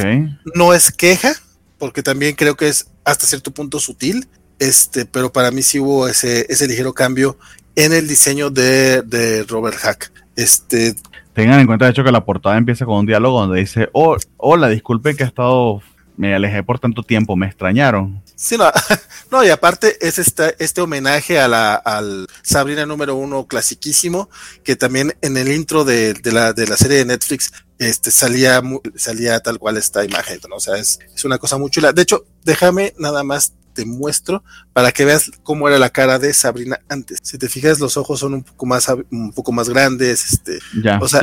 No 0.54 0.76
es 0.76 0.92
queja, 0.92 1.34
porque 1.80 2.04
también 2.04 2.36
creo 2.36 2.56
que 2.56 2.68
es 2.68 2.86
hasta 3.04 3.26
cierto 3.26 3.50
punto 3.50 3.80
sutil, 3.80 4.28
este, 4.60 5.06
pero 5.06 5.34
para 5.34 5.50
mí 5.50 5.64
sí 5.64 5.80
hubo 5.80 6.08
ese, 6.08 6.46
ese 6.48 6.68
ligero 6.68 6.94
cambio 6.94 7.40
en 7.76 7.94
el 7.94 8.08
diseño 8.08 8.52
de, 8.52 9.02
de 9.02 9.44
Robert 9.44 9.78
Hack. 9.78 10.12
Este, 10.36 10.96
Tengan 11.36 11.60
en 11.60 11.68
cuenta, 11.68 11.84
de 11.84 11.92
hecho, 11.92 12.06
que 12.06 12.14
la 12.14 12.24
portada 12.24 12.58
empieza 12.58 12.86
con 12.86 13.00
un 13.00 13.06
diálogo 13.06 13.42
donde 13.42 13.60
dice, 13.60 13.90
oh, 13.92 14.16
hola, 14.38 14.70
disculpen 14.70 15.18
que 15.18 15.24
he 15.24 15.28
estado, 15.28 15.82
me 16.16 16.34
alejé 16.34 16.64
por 16.64 16.80
tanto 16.80 17.04
tiempo, 17.04 17.36
me 17.36 17.46
extrañaron. 17.46 18.24
Sí, 18.36 18.58
no, 18.58 18.72
no, 19.32 19.44
y 19.44 19.50
aparte 19.50 19.98
es 20.00 20.18
este, 20.18 20.56
este 20.64 20.80
homenaje 20.80 21.38
a 21.38 21.76
al 21.76 22.28
Sabrina 22.42 22.86
número 22.86 23.16
uno 23.16 23.48
clasiquísimo, 23.48 24.30
que 24.64 24.78
también 24.78 25.14
en 25.22 25.36
el 25.36 25.52
intro 25.52 25.84
de, 25.84 26.18
la, 26.24 26.54
de 26.54 26.68
la 26.68 26.78
serie 26.78 27.00
de 27.00 27.06
Netflix 27.06 27.52
este, 27.80 28.12
salía, 28.12 28.62
salía 28.96 29.42
tal 29.42 29.60
cual 29.60 29.76
esta 29.76 30.06
imagen, 30.06 30.40
¿no? 30.50 30.56
O 30.56 30.62
sea, 30.62 30.78
es, 30.78 31.00
es 31.14 31.26
una 31.26 31.38
cosa 31.38 31.58
muy 31.58 31.70
chula. 31.70 31.92
De 31.92 32.04
hecho, 32.04 32.24
déjame 32.46 32.94
nada 32.98 33.26
más 33.26 33.52
te 33.76 33.86
muestro 33.86 34.44
para 34.74 34.92
que 34.92 35.06
veas 35.06 35.30
cómo 35.44 35.68
era 35.68 35.78
la 35.78 35.92
cara 35.92 36.18
de 36.18 36.34
Sabrina 36.34 36.80
antes. 36.90 37.20
Si 37.22 37.38
te 37.38 37.50
fijas, 37.50 37.80
los 37.80 37.98
ojos 37.98 38.20
son 38.20 38.34
un 38.34 38.44
poco 38.44 38.66
más, 38.66 38.88
un 39.12 39.32
poco 39.34 39.52
más 39.52 39.70
grandes, 39.70 40.34
este, 40.34 40.60
ya, 40.82 40.98
o 41.00 41.08
sea, 41.08 41.22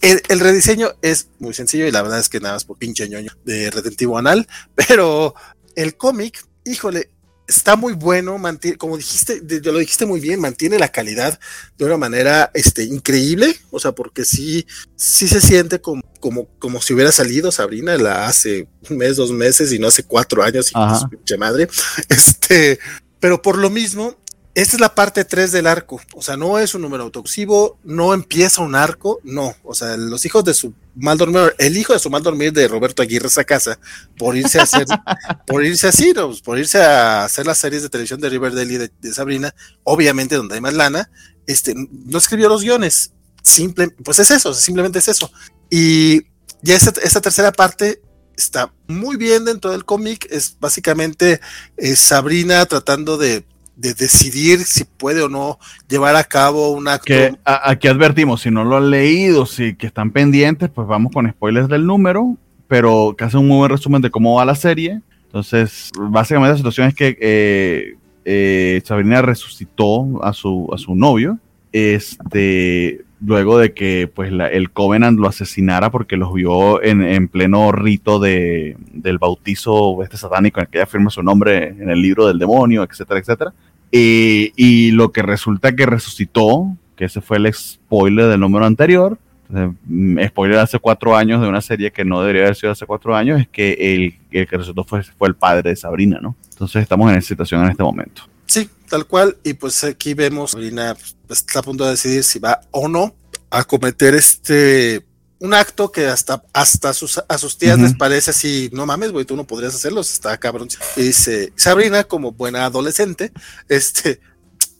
El, 0.00 0.40
rediseño 0.40 0.90
es 1.00 1.28
muy 1.38 1.54
sencillo 1.54 1.86
y 1.86 1.92
la 1.92 2.02
verdad 2.02 2.18
es 2.18 2.28
que 2.28 2.40
nada 2.40 2.54
más 2.54 2.64
por 2.64 2.76
pinche 2.76 3.08
ñoño 3.08 3.32
de 3.44 3.70
retentivo 3.70 4.18
anal, 4.18 4.46
pero 4.74 5.34
el 5.74 5.96
cómic, 5.96 6.44
híjole, 6.64 7.10
está 7.46 7.76
muy 7.76 7.92
bueno, 7.92 8.38
mantiene, 8.38 8.76
como 8.76 8.96
dijiste, 8.96 9.42
lo 9.64 9.78
dijiste 9.78 10.06
muy 10.06 10.20
bien, 10.20 10.40
mantiene 10.40 10.78
la 10.78 10.88
calidad 10.88 11.38
de 11.76 11.84
una 11.84 11.96
manera 11.96 12.50
este, 12.54 12.84
increíble, 12.84 13.56
o 13.70 13.78
sea, 13.78 13.92
porque 13.92 14.24
sí, 14.24 14.66
sí 14.96 15.28
se 15.28 15.40
siente 15.40 15.80
como, 15.80 16.02
como, 16.20 16.46
como 16.58 16.80
si 16.80 16.94
hubiera 16.94 17.12
salido 17.12 17.50
Sabrina 17.50 17.96
la 17.96 18.26
hace 18.26 18.68
un 18.88 18.96
mes, 18.96 19.16
dos 19.16 19.32
meses 19.32 19.72
y 19.72 19.78
no 19.78 19.88
hace 19.88 20.04
cuatro 20.04 20.42
años, 20.42 20.70
y 20.70 20.98
su 20.98 21.08
pinche 21.08 21.36
madre, 21.36 21.68
este, 22.08 22.78
pero 23.20 23.42
por 23.42 23.58
lo 23.58 23.70
mismo, 23.70 24.16
esta 24.54 24.76
es 24.76 24.80
la 24.80 24.94
parte 24.94 25.24
3 25.24 25.50
del 25.50 25.66
arco, 25.66 26.00
o 26.14 26.20
sea, 26.20 26.36
no 26.36 26.58
es 26.58 26.74
un 26.74 26.82
número 26.82 27.04
autoxivo, 27.04 27.78
no 27.84 28.12
empieza 28.12 28.60
un 28.60 28.74
arco, 28.74 29.18
no, 29.24 29.56
o 29.64 29.74
sea, 29.74 29.96
los 29.96 30.26
hijos 30.26 30.44
de 30.44 30.52
su 30.52 30.74
mal 30.94 31.16
dormir, 31.16 31.54
el 31.58 31.76
hijo 31.76 31.94
de 31.94 31.98
su 31.98 32.10
mal 32.10 32.22
dormir 32.22 32.52
de 32.52 32.68
Roberto 32.68 33.00
Aguirre 33.00 33.28
esa 33.28 33.44
casa, 33.44 33.78
por 34.18 34.36
irse 34.36 34.60
a 34.60 34.64
hacer, 34.64 34.86
por 35.46 35.64
irse 35.64 35.88
así, 35.88 36.12
¿no? 36.14 36.34
por 36.44 36.58
irse 36.58 36.82
a 36.82 37.24
hacer 37.24 37.46
las 37.46 37.58
series 37.58 37.82
de 37.82 37.88
televisión 37.88 38.20
de 38.20 38.28
Riverdale 38.28 38.74
y 38.74 38.76
de, 38.76 39.14
Sabrina, 39.14 39.54
obviamente 39.84 40.36
donde 40.36 40.56
hay 40.56 40.60
más 40.60 40.74
lana, 40.74 41.10
este, 41.46 41.74
no 41.74 42.18
escribió 42.18 42.50
los 42.50 42.62
guiones, 42.62 43.12
simple, 43.42 43.88
pues 44.04 44.18
es 44.18 44.30
eso, 44.30 44.52
simplemente 44.52 44.98
es 44.98 45.08
eso. 45.08 45.30
Y 45.70 46.26
ya 46.60 46.76
esta, 46.76 46.92
esta 47.00 47.22
tercera 47.22 47.52
parte 47.52 48.02
está 48.36 48.72
muy 48.86 49.16
bien 49.16 49.46
dentro 49.46 49.70
del 49.70 49.86
cómic, 49.86 50.26
es 50.30 50.56
básicamente 50.60 51.40
es 51.78 52.00
Sabrina 52.00 52.66
tratando 52.66 53.16
de 53.16 53.46
de 53.76 53.94
decidir 53.94 54.60
si 54.60 54.84
puede 54.84 55.22
o 55.22 55.28
no 55.28 55.58
llevar 55.88 56.16
a 56.16 56.24
cabo 56.24 56.70
un 56.70 56.88
acto. 56.88 57.06
Que 57.06 57.34
aquí 57.44 57.88
advertimos, 57.88 58.42
si 58.42 58.50
no 58.50 58.64
lo 58.64 58.76
han 58.76 58.90
leído, 58.90 59.46
si 59.46 59.74
que 59.74 59.86
están 59.86 60.10
pendientes, 60.10 60.70
pues 60.70 60.86
vamos 60.86 61.12
con 61.12 61.28
spoilers 61.30 61.68
del 61.68 61.86
número, 61.86 62.36
pero 62.68 63.14
que 63.16 63.24
hace 63.24 63.36
un 63.36 63.48
muy 63.48 63.58
buen 63.58 63.70
resumen 63.70 64.02
de 64.02 64.10
cómo 64.10 64.34
va 64.36 64.44
la 64.44 64.54
serie. 64.54 65.00
Entonces, 65.26 65.90
básicamente 65.98 66.52
la 66.52 66.56
situación 66.58 66.88
es 66.88 66.94
que 66.94 67.16
eh, 67.20 67.96
eh, 68.24 68.82
Sabrina 68.84 69.22
resucitó 69.22 70.22
a 70.22 70.32
su, 70.32 70.68
a 70.72 70.78
su 70.78 70.94
novio. 70.94 71.38
Este, 71.72 73.04
luego 73.24 73.58
de 73.58 73.72
que 73.72 74.10
pues 74.12 74.32
el 74.32 74.70
Covenant 74.70 75.18
lo 75.18 75.28
asesinara 75.28 75.90
porque 75.90 76.16
los 76.16 76.32
vio 76.34 76.82
en, 76.82 77.28
pleno 77.28 77.72
rito 77.72 78.18
de, 78.18 78.76
del 78.92 79.18
bautizo 79.18 80.02
este 80.02 80.16
satánico 80.16 80.60
en 80.60 80.66
el 80.66 80.70
que 80.70 80.78
ella 80.78 80.86
firma 80.86 81.10
su 81.10 81.22
nombre 81.22 81.68
en 81.68 81.88
el 81.88 82.02
libro 82.02 82.26
del 82.26 82.38
demonio, 82.38 82.82
etcétera, 82.82 83.20
etcétera. 83.20 83.54
y 83.90 84.90
lo 84.92 85.12
que 85.12 85.22
resulta 85.22 85.74
que 85.74 85.86
resucitó, 85.86 86.76
que 86.96 87.06
ese 87.06 87.20
fue 87.20 87.38
el 87.38 87.52
spoiler 87.52 88.26
del 88.26 88.40
número 88.40 88.66
anterior, 88.66 89.18
mm, 89.48 90.18
spoiler 90.26 90.58
hace 90.58 90.78
cuatro 90.78 91.16
años 91.16 91.40
de 91.40 91.48
una 91.48 91.60
serie 91.60 91.90
que 91.90 92.04
no 92.04 92.20
debería 92.20 92.42
haber 92.42 92.56
sido 92.56 92.72
hace 92.72 92.86
cuatro 92.86 93.14
años, 93.14 93.40
es 93.40 93.48
que 93.48 93.72
el, 93.72 94.14
el 94.30 94.46
que 94.46 94.56
resucitó 94.56 94.84
fue, 94.84 95.02
fue 95.04 95.28
el 95.28 95.34
padre 95.34 95.70
de 95.70 95.76
Sabrina, 95.76 96.18
¿no? 96.20 96.36
Entonces 96.50 96.82
estamos 96.82 97.10
en 97.10 97.18
esa 97.18 97.28
situación 97.28 97.62
en 97.64 97.70
este 97.70 97.82
momento. 97.82 98.31
Sí, 98.46 98.68
tal 98.88 99.06
cual. 99.06 99.38
Y 99.44 99.54
pues 99.54 99.84
aquí 99.84 100.14
vemos, 100.14 100.52
Sabrina 100.52 100.96
pues, 101.26 101.40
está 101.40 101.60
a 101.60 101.62
punto 101.62 101.84
de 101.84 101.90
decidir 101.90 102.24
si 102.24 102.38
va 102.38 102.60
o 102.70 102.88
no 102.88 103.14
a 103.50 103.64
cometer 103.64 104.14
este 104.14 105.06
un 105.38 105.54
acto 105.54 105.90
que 105.90 106.06
hasta, 106.06 106.44
hasta 106.52 106.94
sus, 106.94 107.20
a 107.26 107.36
sus 107.36 107.58
tías 107.58 107.76
les 107.76 107.96
parece 107.96 108.30
así, 108.30 108.70
no 108.72 108.86
mames, 108.86 109.10
güey, 109.10 109.24
tú 109.24 109.34
no 109.34 109.44
podrías 109.44 109.74
hacerlo, 109.74 110.00
está 110.00 110.38
cabrón. 110.38 110.68
Y 110.96 111.02
dice, 111.02 111.52
Sabrina, 111.56 112.04
como 112.04 112.30
buena 112.30 112.64
adolescente, 112.64 113.32
este, 113.68 114.20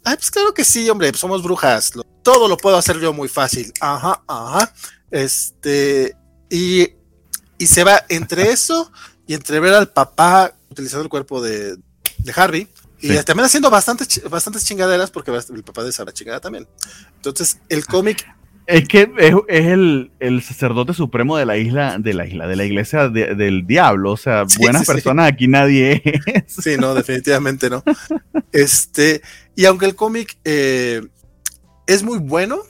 Ay, 0.04 0.16
pues 0.16 0.30
claro 0.30 0.52
que 0.52 0.64
sí, 0.64 0.88
hombre, 0.90 1.12
somos 1.14 1.42
brujas. 1.42 1.92
Todo 2.22 2.48
lo 2.48 2.56
puedo 2.56 2.76
hacer 2.76 2.98
yo 2.98 3.12
muy 3.12 3.28
fácil. 3.28 3.72
Ajá, 3.80 4.22
ajá. 4.26 4.72
Este, 5.10 6.16
y, 6.50 6.88
y 7.58 7.66
se 7.66 7.84
va 7.84 8.04
entre 8.08 8.50
eso 8.52 8.90
y 9.26 9.34
entre 9.34 9.60
ver 9.60 9.74
al 9.74 9.90
papá 9.90 10.54
utilizando 10.70 11.04
el 11.04 11.08
cuerpo 11.08 11.40
de, 11.40 11.76
de 12.18 12.32
Harvey. 12.34 12.68
Y 13.02 13.22
también 13.24 13.46
haciendo 13.46 13.68
bastantes, 13.68 14.22
bastantes 14.30 14.64
chingaderas 14.64 15.10
porque 15.10 15.30
el 15.30 15.64
papá 15.64 15.82
de 15.82 15.90
esa 15.90 16.04
chingada 16.12 16.40
también. 16.40 16.66
Entonces, 17.16 17.58
el 17.68 17.84
cómic 17.84 18.26
es 18.66 18.86
que 18.86 19.10
es, 19.18 19.34
el, 20.20 20.42
sacerdote 20.42 20.94
supremo 20.94 21.36
de 21.36 21.44
la 21.44 21.56
isla, 21.56 21.98
de 21.98 22.14
la 22.14 22.26
isla, 22.26 22.46
de 22.46 22.56
la 22.56 22.64
iglesia 22.64 23.08
del 23.08 23.66
diablo. 23.66 24.12
O 24.12 24.16
sea, 24.16 24.44
buenas 24.58 24.86
personas 24.86 25.28
aquí 25.28 25.48
nadie 25.48 26.02
es. 26.04 26.54
Sí, 26.62 26.76
no, 26.78 26.94
definitivamente 26.94 27.68
no. 27.68 27.82
Este, 28.52 29.22
y 29.56 29.64
aunque 29.64 29.86
el 29.86 29.96
cómic 29.96 30.38
eh, 30.44 31.02
es 31.86 32.02
muy 32.02 32.18
bueno, 32.18 32.60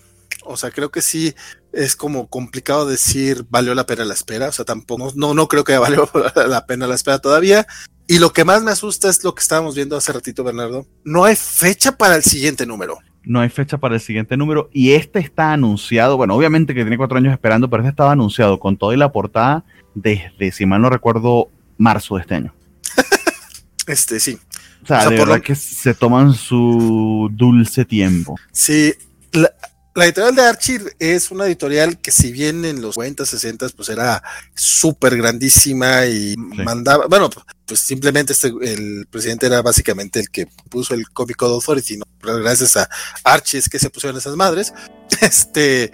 o 0.45 0.57
sea, 0.57 0.71
creo 0.71 0.91
que 0.91 1.03
sí 1.03 1.35
es 1.73 1.97
como 1.97 2.29
complicado 2.29 2.87
decir 2.87 3.47
valió 3.49 3.75
la 3.75 3.87
pena 3.87 4.05
la 4.05 4.15
espera. 4.15 4.49
O 4.49 4.53
sea, 4.53 4.65
tampoco, 4.65 5.13
no, 5.15 5.35
no 5.35 5.47
creo 5.47 5.65
que 5.65 5.77
valió 5.77 6.09
la 6.49 6.67
pena 6.67 6.87
la 6.87 6.95
espera 6.95 7.19
todavía. 7.19 7.67
Y 8.13 8.19
lo 8.19 8.31
que 8.31 8.45
más 8.45 8.63
me 8.63 8.71
asusta 8.71 9.09
es 9.09 9.25
lo 9.25 9.35
que 9.35 9.41
estábamos 9.41 9.75
viendo 9.75 9.97
hace 9.97 10.13
ratito, 10.13 10.45
Bernardo. 10.45 10.87
No 11.03 11.25
hay 11.25 11.35
fecha 11.35 11.97
para 11.97 12.15
el 12.15 12.23
siguiente 12.23 12.67
número 12.67 12.99
no 13.25 13.41
hay 13.41 13.49
fecha 13.49 13.79
para 13.79 13.95
el 13.95 14.01
siguiente 14.01 14.37
número 14.37 14.69
y 14.73 14.95
este 14.95 15.21
está 15.21 15.53
anunciado, 15.53 16.17
bueno, 16.17 16.35
obviamente 16.35 16.75
que 16.75 16.81
tiene 16.81 16.97
cuatro 16.97 17.19
años 17.19 17.33
esperando, 17.33 17.71
pero 17.71 17.85
este 17.85 17.91
estaba 17.91 18.11
anunciado 18.11 18.59
con 18.59 18.77
toda 18.77 18.95
y 18.95 18.97
la 18.97 19.13
portada 19.13 19.65
desde, 19.95 20.51
si 20.51 20.67
mal 20.67 20.83
no 20.83 20.91
recuerdo, 20.91 21.49
marzo 21.79 22.17
de 22.17 22.23
este 22.23 22.35
año. 22.35 22.55
este, 23.87 24.19
sí. 24.19 24.37
O 24.83 24.87
sea, 24.89 25.09
de 25.09 25.17
verdad 25.17 25.41
que 25.41 25.55
se 25.55 25.95
toman 25.95 26.35
su 26.35 27.31
dulce 27.33 27.85
tiempo. 27.85 28.35
Sí, 28.51 28.93
la, 29.31 29.53
la 29.95 30.05
editorial 30.07 30.35
de 30.35 30.43
Archie 30.43 30.81
es 30.99 31.31
una 31.31 31.47
editorial 31.47 31.99
que 31.99 32.11
si 32.11 32.33
bien 32.33 32.65
en 32.65 32.81
los 32.81 32.95
50, 32.95 33.27
60 33.27 33.69
pues 33.77 33.89
era 33.89 34.23
súper 34.55 35.17
grandísima 35.17 36.07
y 36.07 36.35
mandaba, 36.37 37.07
bueno, 37.07 37.29
pues 37.67 37.81
simplemente 37.81 38.33
este, 38.33 38.49
el 38.63 39.07
presidente 39.11 39.47
era 39.47 39.61
básicamente 39.61 40.21
el 40.21 40.31
que 40.31 40.47
puso 40.71 40.95
el 40.95 41.09
Comic 41.11 41.37
Code 41.37 41.55
Authority, 41.55 41.99
¿no? 41.99 42.05
gracias 42.21 42.77
a 42.77 42.89
Archie 43.25 43.59
es 43.59 43.69
que 43.69 43.79
se 43.79 43.91
pusieron 43.91 44.17
esas 44.19 44.37
madres. 44.37 44.73
Este, 45.21 45.93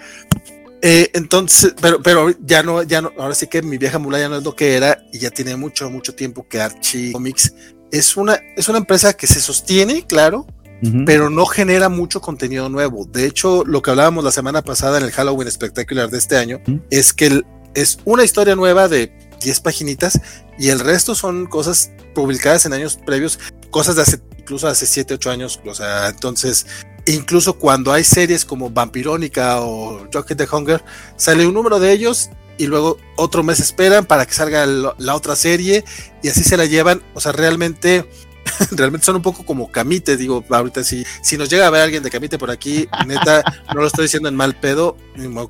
eh, 0.81 1.11
entonces, 1.13 1.75
pero, 1.83 2.01
pero 2.01 2.31
ya 2.41 2.63
no, 2.63 2.83
ya 2.85 3.03
no, 3.03 3.13
ahora 3.19 3.35
sí 3.35 3.49
que 3.49 3.61
mi 3.63 3.79
vieja 3.79 3.99
mula 3.99 4.21
ya 4.21 4.29
no 4.29 4.37
es 4.39 4.45
lo 4.45 4.55
que 4.55 4.75
era 4.77 5.03
y 5.13 5.19
ya 5.19 5.31
tiene 5.31 5.57
mucho, 5.57 5.91
mucho 5.91 6.15
tiempo 6.15 6.47
que 6.49 6.61
Archie 6.61 7.13
Comics 7.13 7.53
es 7.91 8.17
una, 8.17 8.41
es 8.57 8.69
una 8.69 8.79
empresa 8.79 9.13
que 9.13 9.27
se 9.27 9.41
sostiene, 9.41 10.07
claro, 10.07 10.47
pero 11.07 11.31
no 11.31 11.47
genera 11.47 11.89
mucho 11.89 12.21
contenido 12.21 12.69
nuevo. 12.69 13.05
De 13.05 13.27
hecho, 13.27 13.65
lo 13.65 13.83
que 13.83 13.91
hablábamos 13.91 14.25
la 14.25 14.33
semana 14.33 14.63
pasada 14.63 14.99
en 14.99 15.05
el 15.05 15.13
Halloween 15.13 15.51
Spectacular 15.51 16.11
de 16.11 16.19
este 16.19 16.37
año 16.37 16.61
es 16.91 17.13
que 17.13 17.43
es 17.75 17.99
una 18.05 18.25
historia 18.25 18.55
nueva 18.57 18.89
de 18.89 19.13
10 19.43 19.61
paginitas 19.61 20.21
y 20.59 20.69
el 20.69 20.81
resto 20.81 21.15
son 21.15 21.47
cosas 21.47 21.93
publicadas 22.15 22.67
en 22.67 22.73
años 22.73 22.99
previos, 23.05 23.39
cosas 23.71 23.97
de 23.97 24.03
hace 24.03 24.21
incluso 24.49 24.67
hace 24.67 24.87
7, 24.87 25.15
8 25.15 25.31
años. 25.31 25.61
O 25.67 25.75
sea, 25.75 26.09
entonces, 26.09 26.67
incluso 27.07 27.59
cuando 27.59 27.93
hay 27.93 28.03
series 28.03 28.45
como 28.45 28.71
Vampirónica 28.71 29.61
o 29.61 30.09
Jockey 30.13 30.37
the 30.37 30.49
Hunger, 30.51 30.83
sale 31.17 31.47
un 31.47 31.55
número 31.55 31.79
de 31.79 31.93
ellos 31.93 32.31
y 32.57 32.67
luego 32.67 32.99
otro 33.17 33.43
mes 33.43 33.61
esperan 33.61 34.07
para 34.07 34.27
que 34.27 34.33
salga 34.33 34.67
la 34.67 35.15
otra 35.15 35.37
serie 35.37 35.85
y 36.23 36.29
así 36.29 36.43
se 36.43 36.57
la 36.57 36.65
llevan. 36.65 37.03
O 37.15 37.21
sea, 37.21 37.33
realmente 37.33 38.09
realmente 38.73 39.05
son 39.05 39.17
un 39.17 39.23
poco 39.23 39.45
como 39.45 39.71
Camite, 39.71 40.17
digo, 40.17 40.45
ahorita 40.49 40.83
si, 40.85 41.05
si 41.23 41.37
nos 41.37 41.49
llega 41.49 41.67
a 41.67 41.71
ver 41.71 41.83
alguien 41.83 42.03
de 42.03 42.11
Camite 42.11 42.39
por 42.39 42.51
aquí, 42.51 42.89
neta, 43.07 43.43
no 43.75 43.81
lo 43.81 43.87
estoy 43.87 44.05
diciendo 44.05 44.29
en 44.29 44.37
mal 44.37 44.55
pedo, 44.55 44.97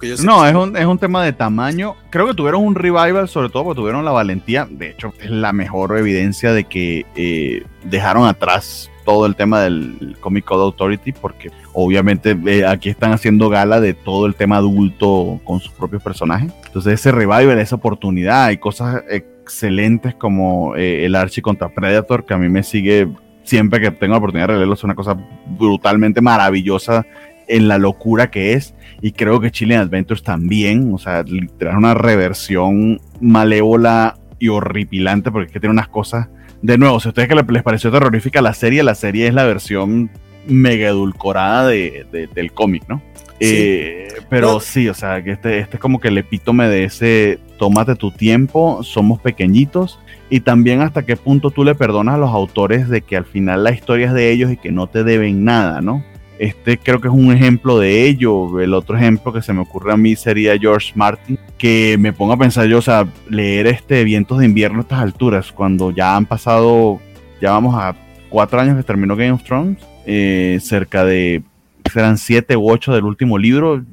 que 0.01 0.09
yo 0.09 0.17
No, 0.23 0.47
es 0.47 0.55
un, 0.55 0.77
es 0.77 0.87
un 0.87 0.99
tema 0.99 1.25
de 1.25 1.33
tamaño. 1.33 1.97
Creo 2.11 2.27
que 2.27 2.35
tuvieron 2.35 2.65
un 2.65 2.75
revival, 2.75 3.29
sobre 3.29 3.49
todo 3.49 3.65
porque 3.65 3.81
tuvieron 3.81 4.05
la 4.05 4.11
valentía. 4.11 4.67
De 4.71 4.91
hecho, 4.91 5.13
es 5.21 5.31
la 5.31 5.53
mejor 5.53 5.97
evidencia 5.97 6.53
de 6.53 6.65
que 6.65 7.07
eh, 7.17 7.65
dejaron 7.85 8.27
atrás 8.27 8.91
todo 9.05 9.25
el 9.25 9.37
tema 9.37 9.63
del 9.63 10.17
Comic 10.21 10.45
Code 10.45 10.65
Authority, 10.65 11.13
porque 11.13 11.51
obviamente 11.73 12.37
eh, 12.47 12.67
aquí 12.67 12.91
están 12.91 13.13
haciendo 13.13 13.49
gala 13.49 13.81
de 13.81 13.95
todo 13.95 14.27
el 14.27 14.35
tema 14.35 14.57
adulto 14.57 15.41
con 15.45 15.61
sus 15.61 15.73
propios 15.73 16.03
personajes. 16.03 16.53
Entonces, 16.67 16.95
ese 16.95 17.13
revival, 17.13 17.59
esa 17.59 17.77
oportunidad 17.77 18.51
y 18.51 18.59
cosas. 18.59 19.03
Eh, 19.11 19.25
excelentes 19.49 20.15
como 20.15 20.77
eh, 20.77 21.07
el 21.07 21.15
Archie 21.15 21.43
contra 21.43 21.71
Predator, 21.71 22.27
que 22.27 22.35
a 22.35 22.39
mí 22.39 22.51
me 22.51 22.63
sigue 22.63 23.09
siempre 23.45 23.81
que 23.81 23.91
tengo 23.91 24.13
la 24.13 24.19
oportunidad 24.19 24.49
de 24.49 24.57
leerlo, 24.57 24.75
es 24.75 24.85
una 24.85 24.95
cosa 24.95 25.17
brutalmente 25.59 26.21
maravillosa 26.21 27.07
en 27.47 27.67
la 27.67 27.79
locura 27.79 28.31
que 28.31 28.53
es. 28.53 28.75
Y 29.01 29.13
creo 29.13 29.41
que 29.41 29.51
Chilean 29.51 29.81
Adventures 29.81 30.23
también, 30.23 30.93
o 30.93 30.99
sea, 30.99 31.23
literal 31.23 31.79
una 31.79 31.95
reversión 31.95 33.01
malévola 33.23 34.19
y 34.39 34.49
horripilante, 34.49 35.31
porque 35.31 35.47
es 35.47 35.53
que 35.53 35.61
tiene 35.61 35.73
unas 35.73 35.89
cosas. 35.89 36.29
De 36.61 36.77
nuevo, 36.77 37.01
si 37.01 37.09
a 37.09 37.11
ustedes 37.11 37.29
que 37.29 37.35
les 37.35 37.63
pareció 37.63 37.91
terrorífica 37.91 38.43
la 38.43 38.53
serie, 38.53 38.83
la 38.83 38.95
serie 38.95 39.29
es 39.29 39.35
la 39.35 39.45
versión 39.45 40.11
mega 40.47 40.89
edulcorada 40.89 41.69
de, 41.69 42.29
del 42.35 42.53
cómic, 42.53 42.85
¿no? 42.87 43.01
Eh, 43.41 44.09
pero 44.29 44.61
sí, 44.61 44.89
o 44.89 44.95
sea, 44.95 45.23
que 45.23 45.31
este, 45.33 45.61
este 45.61 45.77
es 45.77 45.81
como 45.81 46.01
que 46.01 46.09
el 46.09 46.19
epítome 46.19 46.69
de 46.69 46.85
ese 46.85 47.39
tómate 47.59 47.95
tu 47.97 48.11
tiempo, 48.11 48.83
somos 48.83 49.21
pequeñitos 49.21 49.99
y 50.31 50.41
también 50.41 50.81
hasta 50.81 51.05
qué 51.05 51.17
punto 51.17 51.51
tú 51.51 51.65
le 51.65 51.75
perdonas 51.75 52.15
a 52.15 52.19
los 52.19 52.31
autores 52.31 52.89
de 52.89 53.03
que 53.03 53.17
al 53.17 53.25
final 53.25 53.65
la 53.65 53.73
historia 53.73 54.07
es 54.07 54.13
de 54.15 54.31
ellos 54.31 54.51
y 54.51 54.57
que 54.57 54.73
no 54.73 54.87
te 54.87 55.05
deben 55.05 55.45
nada, 55.45 55.81
¿no? 55.81 56.03
Este 56.39 56.79
creo 56.79 57.01
que 57.01 57.09
es 57.09 57.15
un 57.15 57.33
ejemplo 57.33 57.79
de 57.79 58.07
ello. 58.07 58.61
El 58.61 58.73
otro 58.75 58.97
ejemplo 58.97 59.33
que 59.33 59.43
se 59.43 59.53
me 59.53 59.61
ocurre 59.61 59.93
a 59.93 59.97
mí 59.97 60.15
sería 60.15 60.57
George 60.57 60.93
Martin, 60.95 61.39
que 61.59 61.97
me 61.99 62.13
pongo 62.13 62.35
a 62.35 62.39
pensar 62.39 62.67
yo, 62.67 62.79
o 62.79 62.83
sea, 62.83 63.07
leer 63.29 63.67
este 63.67 64.05
Vientos 64.05 64.39
de 64.39 64.45
invierno 64.45 64.79
a 64.79 64.83
estas 64.83 65.01
alturas, 65.01 65.51
cuando 65.53 65.91
ya 65.91 66.17
han 66.17 66.27
pasado, 66.27 67.01
ya 67.41 67.51
vamos 67.51 67.75
a 67.77 67.97
cuatro 68.29 68.61
años 68.61 68.77
que 68.77 68.85
terminó 68.85 69.17
Game 69.17 69.33
of 69.33 69.43
Thrones, 69.43 69.79
eh, 70.07 70.59
cerca 70.63 71.05
de 71.05 71.43
serán 71.89 72.19
siete 72.19 72.57
u 72.57 72.71
ocho 72.71 72.93
del 72.93 73.05
último 73.05 73.39
libro. 73.39 73.85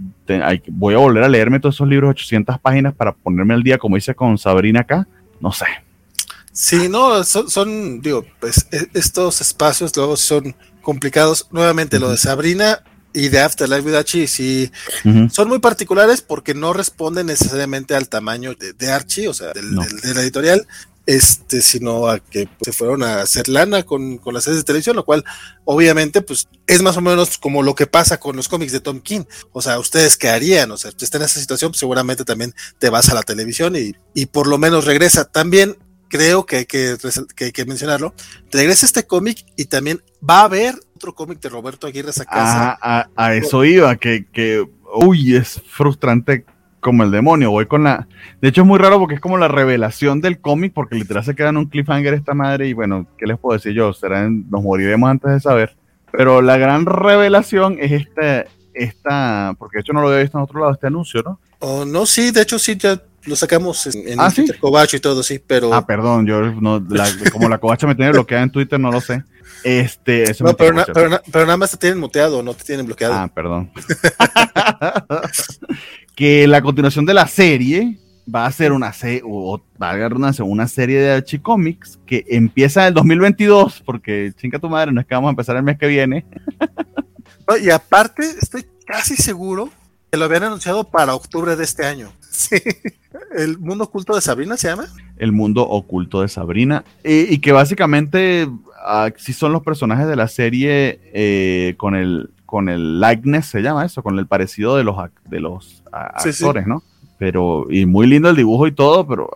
voy 0.68 0.94
a 0.94 0.98
volver 0.98 1.24
a 1.24 1.30
leerme 1.30 1.60
todos 1.60 1.76
esos 1.76 1.88
libros, 1.88 2.12
800 2.12 2.60
páginas, 2.60 2.94
para 2.94 3.14
ponerme 3.14 3.54
al 3.54 3.64
día, 3.64 3.78
como 3.78 3.98
hice 3.98 4.16
con 4.16 4.38
Sabrina 4.38 4.82
acá. 4.82 5.08
No 5.40 5.52
sé. 5.52 5.66
Sí, 6.52 6.88
no, 6.88 7.24
son, 7.24 8.02
digo, 8.02 8.26
pues 8.40 8.68
e, 8.72 8.88
estos 8.94 9.42
espacios 9.42 9.96
luego 9.96 10.16
son 10.16 10.56
complicados. 10.82 11.48
Nuevamente, 11.52 12.00
lo 12.00 12.10
de 12.10 12.18
Sabrina 12.18 12.82
y 13.12 13.30
de 13.30 13.40
Afterlife 13.40 13.82
with 13.82 13.96
Archie, 13.96 14.28
sí, 14.28 14.72
son 15.32 15.48
muy 15.48 15.60
particulares 15.60 16.22
porque 16.22 16.54
no 16.54 16.74
responden 16.74 17.28
necesariamente 17.28 17.96
al 17.96 18.10
tamaño 18.10 18.54
de, 18.56 18.92
Archie, 18.92 19.28
o 19.28 19.34
sea, 19.34 19.54
de 19.54 20.14
la 20.14 20.22
editorial, 20.22 20.68
este, 21.06 21.62
sino 21.62 22.08
a 22.08 22.20
que 22.20 22.48
se 22.62 22.72
fueron 22.72 23.04
a 23.04 23.22
hacer 23.22 23.48
lana 23.48 23.84
con, 23.84 24.18
con, 24.18 24.34
las 24.34 24.44
series 24.44 24.62
de 24.62 24.66
televisión, 24.66 24.96
lo 24.96 25.06
cual 25.06 25.24
obviamente 25.64 26.22
pues 26.22 26.48
es 26.68 26.82
más 26.82 26.98
o 26.98 27.02
menos 27.02 27.38
como 27.38 27.64
lo 27.64 27.76
que 27.76 27.88
pasa 27.88 28.20
con 28.20 28.36
los 28.36 28.48
cómics 28.48 28.72
de 28.72 28.80
Tom 28.80 29.00
King. 29.00 29.24
O 29.52 29.62
sea, 29.62 29.80
ustedes 29.80 30.18
qué 30.18 30.30
harían, 30.30 30.72
o 30.72 30.78
sea, 30.78 30.92
si 30.92 31.06
estás 31.06 31.22
en 31.22 31.26
esa 31.26 31.40
situación, 31.40 31.72
pues, 31.72 31.80
seguramente 31.80 32.26
también 32.26 32.54
te 32.80 32.90
vas 32.90 33.10
a 33.10 33.14
la 33.14 33.24
televisión 33.24 33.76
y, 33.76 33.94
y 34.14 34.26
por 34.28 34.48
lo 34.48 34.58
menos 34.58 34.86
regresa. 34.86 35.26
También 35.26 35.78
creo 36.08 36.46
que 36.46 36.58
hay 36.58 36.66
que, 36.66 36.98
que, 37.36 37.52
que 37.52 37.66
mencionarlo, 37.66 38.14
regresa 38.52 38.86
este 38.86 39.06
cómic 39.06 39.46
y 39.56 39.66
también 39.66 40.02
va 40.28 40.42
a 40.42 40.46
haber 40.46 40.76
otro 40.96 41.14
cómic 41.14 41.40
de 41.40 41.50
Roberto 41.50 41.88
Aguirre 41.88 42.12
a 42.12 42.26
casa. 42.26 42.78
a, 42.82 43.10
a, 43.16 43.36
eso 43.36 43.64
iba, 43.66 43.96
que, 43.98 44.26
que, 44.32 44.66
uy, 44.94 45.36
es 45.36 45.62
frustrante 45.68 46.46
como 46.86 47.02
el 47.02 47.10
demonio. 47.10 47.50
Voy 47.50 47.66
con 47.66 47.84
la. 47.84 48.08
De 48.42 48.50
hecho, 48.50 48.62
es 48.62 48.68
muy 48.68 48.78
raro 48.78 49.00
porque 49.00 49.16
es 49.16 49.20
como 49.20 49.40
la 49.40 49.48
revelación 49.48 50.22
del 50.22 50.40
cómic, 50.40 50.72
porque 50.72 50.94
literal 50.94 51.26
se 51.26 51.34
queda 51.34 51.50
en 51.50 51.58
un 51.58 51.66
cliffhanger 51.66 52.14
esta 52.14 52.36
madre. 52.36 52.68
Y 52.68 52.74
bueno, 52.74 53.08
¿qué 53.18 53.26
les 53.26 53.40
puedo 53.40 53.58
decir 53.58 53.74
yo? 53.74 53.92
Serán, 53.92 54.46
nos 54.52 54.62
moriremos 54.62 55.10
antes 55.10 55.32
de 55.32 55.40
saber. 55.40 55.76
Pero 56.12 56.44
la 56.44 56.58
gran 56.58 56.86
revelación 56.86 57.78
es 57.82 57.92
este, 57.92 58.46
esta, 58.76 59.56
porque 59.58 59.78
de 59.78 59.82
hecho 59.82 59.94
no 59.94 60.02
lo 60.02 60.10
había 60.10 60.22
visto 60.22 60.38
en 60.38 60.44
otro 60.44 60.60
lado, 60.60 60.74
este 60.74 60.86
anuncio, 60.86 61.24
¿no? 61.24 61.40
Oh, 61.58 61.86
no, 61.86 62.06
sí, 62.06 62.30
de 62.30 62.44
hecho 62.44 62.60
sí, 62.60 62.78
ya 62.78 63.02
lo 63.26 63.36
sacamos 63.36 63.88
en, 63.88 64.20
¿Ah, 64.20 64.30
Twitter 64.30 64.60
Covacho 64.60 64.96
y 64.96 65.00
todo, 65.00 65.24
sí, 65.24 65.40
pero. 65.40 65.74
Ah, 65.74 65.88
perdón, 65.88 66.28
yo 66.28 66.52
no, 66.52 66.86
como 67.32 67.50
la 67.50 67.58
Covacha 67.58 67.88
me 67.88 67.96
tiene 67.96 68.12
bloqueada 68.12 68.44
en 68.44 68.52
Twitter, 68.52 68.80
no 68.80 68.92
lo 68.92 69.02
sé. 69.02 69.24
Este, 69.64 70.36
no, 70.42 70.56
pero, 70.56 70.86
pero, 70.96 71.46
nada 71.46 71.58
más 71.58 71.72
te 71.72 71.78
tienen 71.78 71.98
muteado, 71.98 72.44
no 72.44 72.54
te 72.54 72.64
tienen 72.64 72.86
bloqueado. 72.86 73.16
Ah, 73.16 73.28
perdón. 73.34 73.72
que 76.16 76.48
la 76.48 76.62
continuación 76.62 77.06
de 77.06 77.14
la 77.14 77.28
serie 77.28 78.00
va 78.34 78.46
a 78.46 78.52
ser 78.52 78.72
una, 78.72 78.92
serie 78.94 79.22
o 79.24 79.62
va 79.82 79.92
a 79.92 80.08
una, 80.08 80.32
una 80.44 80.68
serie 80.68 81.00
de 81.00 81.12
Archie 81.12 81.42
Comics 81.42 82.00
que 82.06 82.26
empieza 82.30 82.82
en 82.82 82.88
el 82.90 82.94
2022, 82.96 83.84
porque 83.86 84.34
chinga 84.38 84.60
tu 84.60 84.70
madre, 84.70 84.92
no 84.92 85.02
es 85.02 85.08
que 85.08 85.14
vamos 85.14 85.30
a 85.30 85.32
empezar 85.32 85.56
el 85.58 85.64
mes 85.64 85.78
que 85.78 85.88
viene. 85.88 86.26
y 87.62 87.70
aparte, 87.70 88.24
estoy 88.42 88.66
casi 88.86 89.16
seguro 89.16 89.70
que 90.12 90.18
lo 90.18 90.26
habían 90.26 90.44
anunciado 90.44 90.86
para 90.86 91.14
octubre 91.14 91.56
de 91.56 91.64
este 91.64 91.86
año. 91.86 92.12
Sí. 92.36 92.58
El 93.38 93.60
mundo 93.60 93.86
oculto 93.86 94.14
de 94.14 94.20
Sabrina 94.20 94.58
se 94.58 94.68
llama. 94.68 94.88
El 95.16 95.32
mundo 95.32 95.62
oculto 95.66 96.22
de 96.22 96.28
Sabrina. 96.28 96.84
y 97.02 97.38
que 97.38 97.54
básicamente 97.54 98.50
ah, 98.86 99.10
sí 99.16 99.32
son 99.32 99.54
los 99.54 99.64
personajes 99.64 100.06
de 100.06 100.18
la 100.18 100.28
serie 100.28 101.00
eh, 101.14 101.76
con 101.78 101.96
el 101.96 102.30
con 102.46 102.70
el 102.70 103.00
likeness, 103.02 103.48
se 103.48 103.62
llama 103.62 103.86
eso, 103.86 104.04
con 104.04 104.18
el 104.20 104.28
parecido 104.28 104.78
de 104.78 104.84
los, 104.84 104.96
de 105.26 105.40
los 105.40 105.84
actores, 105.96 106.68
¿no? 106.68 106.84
Pero, 107.18 107.68
y 107.70 107.86
muy 107.86 108.08
lindo 108.08 108.30
el 108.30 108.36
dibujo 108.36 108.68
y 108.68 108.74
todo, 108.74 109.08
pero... 109.08 109.30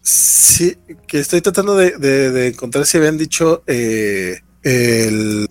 Sí, 0.00 0.76
que 1.06 1.18
estoy 1.18 1.40
tratando 1.40 1.74
de, 1.76 2.48
encontrar 2.48 2.86
si 2.86 2.98
habían 2.98 3.18
dicho 3.18 3.62
eh, 3.66 4.40
el... 4.62 5.48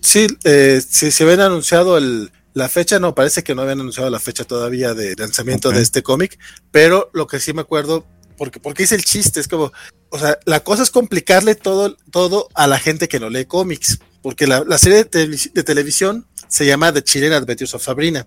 Sí, 0.00 0.26
eh, 0.44 0.80
si 0.86 1.10
se 1.10 1.24
habían 1.24 1.40
anunciado 1.40 1.98
el, 1.98 2.30
la 2.54 2.68
fecha, 2.68 2.98
no, 2.98 3.14
parece 3.14 3.42
que 3.42 3.54
no 3.54 3.62
habían 3.62 3.80
anunciado 3.80 4.10
la 4.10 4.18
fecha 4.18 4.44
todavía 4.44 4.94
de 4.94 5.14
lanzamiento 5.16 5.70
de 5.70 5.82
este 5.82 6.02
cómic, 6.02 6.38
pero 6.70 7.10
lo 7.12 7.26
que 7.26 7.40
sí 7.40 7.52
me 7.52 7.60
acuerdo, 7.60 8.06
porque, 8.36 8.60
porque 8.60 8.84
hice 8.84 8.96
el 8.96 9.04
chiste, 9.04 9.40
es 9.40 9.48
como, 9.48 9.72
o 10.10 10.18
sea, 10.18 10.38
la 10.46 10.60
cosa 10.60 10.82
es 10.82 10.90
complicarle 10.90 11.54
todo, 11.54 11.96
todo 12.10 12.48
a 12.54 12.66
la 12.66 12.78
gente 12.78 13.08
que 13.08 13.20
no 13.20 13.30
lee 13.30 13.44
cómics, 13.44 14.00
porque 14.22 14.46
la, 14.46 14.78
serie 14.78 15.04
de, 15.04 15.62
televisión 15.62 16.26
se 16.48 16.66
llama 16.66 16.92
The 16.92 17.02
Chilling 17.02 17.32
Adventures 17.32 17.74
of 17.74 17.82
Sabrina. 17.82 18.26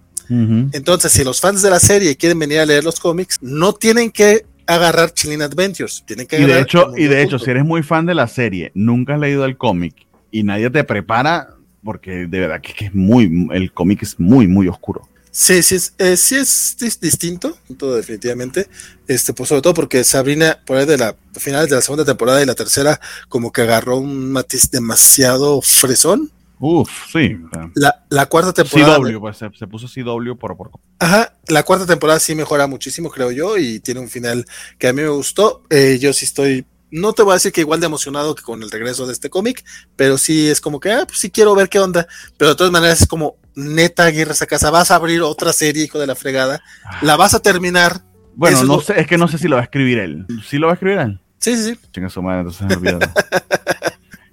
Entonces, 0.72 1.12
si 1.12 1.24
los 1.24 1.40
fans 1.40 1.62
de 1.62 1.70
la 1.70 1.80
serie 1.80 2.16
quieren 2.16 2.40
venir 2.40 2.60
a 2.60 2.66
leer 2.66 2.84
los 2.84 3.00
cómics, 3.00 3.38
no 3.42 3.74
tienen 3.74 4.10
que 4.10 4.46
agarrar 4.66 5.14
Chilling 5.14 5.42
Adventures. 5.42 6.04
Tienen 6.06 6.28
que 6.28 6.40
y 6.40 6.46
de 6.46 6.60
hecho, 6.60 6.92
y 6.96 7.06
de 7.06 7.22
hecho, 7.22 7.40
si 7.40 7.50
eres 7.52 7.66
muy 7.66 7.84
fan 7.84 8.06
de 8.06 8.16
la 8.16 8.28
serie, 8.28 8.72
nunca 8.74 9.14
has 9.14 9.20
leído 9.20 9.46
el 9.46 9.58
cómic 9.58 9.96
y 10.32 10.44
nadie 10.44 10.70
te 10.70 10.84
prepara, 10.84 11.56
porque 11.84 12.28
de 12.28 12.40
verdad 12.40 12.62
que, 12.62 12.86
es 12.86 12.96
muy, 12.96 13.48
el 13.52 13.72
cómic 13.72 14.04
es 14.04 14.20
muy, 14.20 14.48
muy 14.48 14.68
oscuro. 14.68 15.08
Sí, 15.36 15.64
sí, 15.64 15.76
es, 15.76 15.96
eh, 15.98 16.16
sí 16.16 16.36
es, 16.36 17.00
distinto, 17.02 17.58
todo 17.78 17.96
definitivamente. 17.96 18.68
Este, 19.08 19.34
pues 19.34 19.50
sobre 19.50 19.64
todo 19.64 19.74
porque 19.74 20.04
Sabrina, 20.04 20.60
por 20.64 20.78
ahí 20.78 20.86
de 20.86 20.98
la 20.98 21.16
finales 21.34 21.70
de 21.70 21.76
la 21.76 21.82
segunda 21.82 22.06
temporada 22.06 22.42
y 22.42 22.46
la 22.46 22.54
tercera, 22.54 23.00
como 23.30 23.52
que 23.52 23.64
agarró 23.64 23.98
un 23.98 24.32
matiz 24.32 24.70
demasiado 24.70 25.62
fresón. 25.62 26.32
Uf, 26.66 26.90
sí. 27.12 27.38
La, 27.76 28.06
la 28.08 28.26
cuarta 28.28 28.54
temporada. 28.54 28.98
CW, 28.98 29.20
pues 29.20 29.38
se, 29.38 29.68
puso 29.68 29.86
CW 29.86 30.36
por, 30.38 30.56
por. 30.56 30.72
Ajá, 30.98 31.34
la 31.50 31.64
cuarta 31.64 31.86
temporada 31.86 32.22
sí 32.22 32.36
mejora 32.36 32.68
muchísimo, 32.68 33.10
creo 33.10 33.32
yo, 33.32 33.58
y 33.58 33.82
tiene 33.82 34.00
un 34.00 34.08
final 34.08 34.46
que 34.78 34.88
a 34.88 34.94
mí 34.94 35.02
me 35.02 35.10
gustó. 35.10 35.64
Eh, 35.70 35.98
yo 36.00 36.14
sí 36.14 36.24
estoy 36.24 36.66
no 36.90 37.12
te 37.12 37.24
voy 37.24 37.32
a 37.32 37.34
decir 37.34 37.52
que 37.52 37.60
igual 37.60 37.82
de 37.82 37.88
emocionado 37.88 38.34
que 38.34 38.44
con 38.44 38.64
el 38.64 38.72
regreso 38.72 39.06
de 39.06 39.12
este 39.12 39.30
cómic, 39.30 39.66
pero 39.98 40.18
sí 40.18 40.48
es 40.48 40.62
como 40.62 40.80
que, 40.80 40.92
ah, 40.92 41.04
pues 41.06 41.18
sí 41.20 41.32
quiero 41.32 41.54
ver 41.54 41.68
qué 41.68 41.80
onda. 41.80 42.08
Pero 42.38 42.52
de 42.52 42.56
todas 42.56 42.72
maneras 42.72 43.02
es 43.02 43.08
como, 43.08 43.36
neta, 43.56 44.06
Aguirre 44.06 44.32
esa 44.32 44.46
casa, 44.46 44.70
vas 44.70 44.90
a 44.92 44.96
abrir 44.96 45.22
otra 45.22 45.52
serie, 45.52 45.84
hijo 45.84 46.00
de 46.00 46.08
la 46.08 46.16
fregada, 46.16 46.62
la 47.02 47.18
vas 47.18 47.34
a 47.34 47.42
terminar. 47.42 48.04
Bueno, 48.36 48.64
no 48.64 48.80
sé, 48.80 49.02
es 49.02 49.08
que 49.08 49.18
no 49.18 49.28
sé 49.28 49.38
si 49.38 49.50
lo 49.50 49.58
va 49.58 49.64
a 49.64 49.66
escribir 49.66 50.00
él. 50.00 50.26
¿Sí 50.48 50.60
lo 50.60 50.68
va 50.68 50.74
a 50.74 50.76
escribir 50.76 51.00
él? 51.00 51.20
Sí, 51.40 51.58
sí, 51.58 51.74
sí. 51.74 51.80
Chinga 51.92 52.10
su 52.10 52.22
madre, 52.22 52.42
entonces 52.42 52.66
me 52.68 52.76
olvidó. 52.76 53.00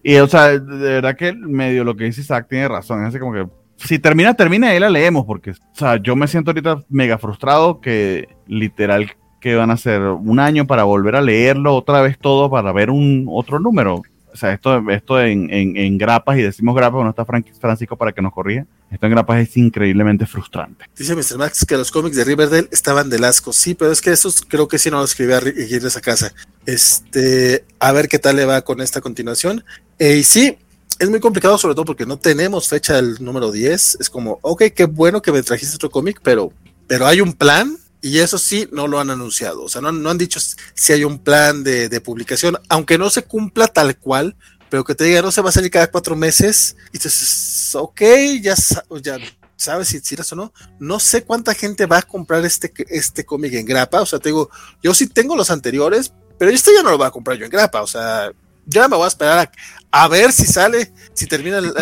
y, 0.02 0.16
o 0.16 0.26
sea, 0.26 0.58
de 0.58 0.60
verdad 0.60 1.16
que 1.16 1.32
medio 1.32 1.84
lo 1.84 1.96
que 1.96 2.04
dice 2.04 2.22
Isaac 2.22 2.46
tiene 2.48 2.68
razón. 2.68 3.02
Es 3.02 3.08
así 3.08 3.18
como 3.18 3.32
que 3.32 3.46
si 3.76 3.98
termina, 3.98 4.34
termina 4.34 4.74
y 4.74 4.80
la 4.80 4.90
leemos, 4.90 5.24
porque, 5.24 5.52
o 5.52 5.54
sea, 5.72 5.96
yo 5.96 6.16
me 6.16 6.28
siento 6.28 6.50
ahorita 6.50 6.82
mega 6.88 7.18
frustrado 7.18 7.80
que 7.80 8.28
literal 8.46 9.12
que 9.40 9.54
van 9.54 9.70
a 9.70 9.76
ser 9.76 10.02
un 10.02 10.38
año 10.38 10.66
para 10.66 10.84
volver 10.84 11.16
a 11.16 11.22
leerlo 11.22 11.74
otra 11.74 12.02
vez 12.02 12.18
todo 12.18 12.50
para 12.50 12.72
ver 12.72 12.90
un 12.90 13.26
otro 13.28 13.58
número. 13.58 14.02
O 14.32 14.36
sea, 14.36 14.52
esto, 14.52 14.80
esto 14.90 15.20
en, 15.20 15.48
en, 15.50 15.98
grapas, 15.98 16.38
y 16.38 16.42
decimos 16.42 16.76
grapas, 16.76 17.02
no 17.02 17.10
está 17.10 17.24
Francisco 17.24 17.96
para 17.96 18.12
que 18.12 18.22
nos 18.22 18.32
corrija. 18.32 18.64
Esto 18.88 19.06
en 19.06 19.12
grapas 19.12 19.40
es 19.40 19.56
increíblemente 19.56 20.24
frustrante. 20.24 20.84
Dice 20.96 21.16
Mr. 21.16 21.38
Max 21.38 21.64
que 21.66 21.76
los 21.76 21.90
cómics 21.90 22.14
de 22.14 22.22
Riverdale 22.22 22.68
estaban 22.70 23.10
del 23.10 23.24
asco. 23.24 23.52
Sí, 23.52 23.74
pero 23.74 23.90
es 23.90 24.00
que 24.00 24.10
esos 24.10 24.42
creo 24.42 24.68
que 24.68 24.78
sí 24.78 24.88
no 24.88 24.98
lo 24.98 25.04
escribí 25.04 25.32
a 25.32 25.40
ir 25.40 25.84
esa 25.84 26.00
casa. 26.00 26.32
Este, 26.64 27.64
a 27.80 27.90
ver 27.90 28.08
qué 28.08 28.20
tal 28.20 28.36
le 28.36 28.44
va 28.44 28.62
con 28.62 28.80
esta 28.80 29.00
continuación. 29.00 29.64
Eh, 30.00 30.16
y 30.16 30.24
sí, 30.24 30.56
es 30.98 31.10
muy 31.10 31.20
complicado, 31.20 31.58
sobre 31.58 31.74
todo 31.74 31.84
porque 31.84 32.06
no 32.06 32.18
tenemos 32.18 32.66
fecha 32.66 32.94
del 32.94 33.22
número 33.22 33.52
10. 33.52 33.98
Es 34.00 34.08
como, 34.08 34.38
ok, 34.40 34.62
qué 34.74 34.86
bueno 34.86 35.20
que 35.20 35.30
me 35.30 35.42
trajiste 35.42 35.76
otro 35.76 35.90
cómic, 35.90 36.20
pero, 36.22 36.54
pero 36.86 37.06
hay 37.06 37.20
un 37.20 37.34
plan 37.34 37.76
y 38.00 38.18
eso 38.18 38.38
sí, 38.38 38.66
no 38.72 38.88
lo 38.88 38.98
han 38.98 39.10
anunciado. 39.10 39.62
O 39.62 39.68
sea, 39.68 39.82
no, 39.82 39.92
no 39.92 40.08
han 40.08 40.16
dicho 40.16 40.40
si 40.72 40.92
hay 40.94 41.04
un 41.04 41.18
plan 41.18 41.62
de, 41.62 42.00
publicación, 42.00 42.56
aunque 42.70 42.96
no 42.96 43.10
se 43.10 43.24
cumpla 43.24 43.66
tal 43.66 43.98
cual, 43.98 44.36
pero 44.70 44.84
que 44.84 44.94
te 44.94 45.04
diga, 45.04 45.20
no 45.20 45.30
se 45.30 45.42
va 45.42 45.50
a 45.50 45.52
salir 45.52 45.70
cada 45.70 45.90
cuatro 45.90 46.16
meses. 46.16 46.76
Y 46.88 46.92
dices, 46.92 47.74
ok, 47.74 48.00
ya, 48.40 48.54
ya 49.02 49.18
sabes 49.54 49.88
si 49.88 50.00
tiras 50.00 50.32
o 50.32 50.36
no. 50.36 50.54
No 50.78 50.98
sé 50.98 51.24
cuánta 51.24 51.52
gente 51.52 51.84
va 51.84 51.98
a 51.98 52.02
comprar 52.02 52.42
este, 52.46 52.72
este 52.88 53.26
cómic 53.26 53.52
en 53.52 53.66
grapa. 53.66 54.00
O 54.00 54.06
sea, 54.06 54.18
te 54.18 54.30
digo, 54.30 54.48
yo 54.82 54.94
sí 54.94 55.08
tengo 55.08 55.36
los 55.36 55.50
anteriores, 55.50 56.14
pero 56.38 56.50
este 56.50 56.72
ya 56.74 56.82
no 56.82 56.90
lo 56.90 56.96
voy 56.96 57.06
a 57.06 57.10
comprar 57.10 57.36
yo 57.36 57.44
en 57.44 57.50
grapa. 57.50 57.82
O 57.82 57.86
sea, 57.86 58.32
ya 58.70 58.89
me 58.89 58.97
voy 58.97 59.05
a 59.05 59.08
esperar 59.08 59.50
a, 59.90 60.08
ver 60.08 60.32
si 60.32 60.47
sale, 60.47 60.92
si 61.12 61.26
termina 61.26 61.58
el. 61.58 61.73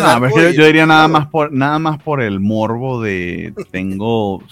yo, 0.55 0.65
diría 0.65 0.85
nada 0.85 1.07
más 1.07 1.27
por 1.27 1.51
nada 1.51 1.77
más 1.79 2.01
por 2.01 2.21
el 2.21 2.39
morbo 2.39 3.01
de 3.01 3.53
tengo 3.71 4.43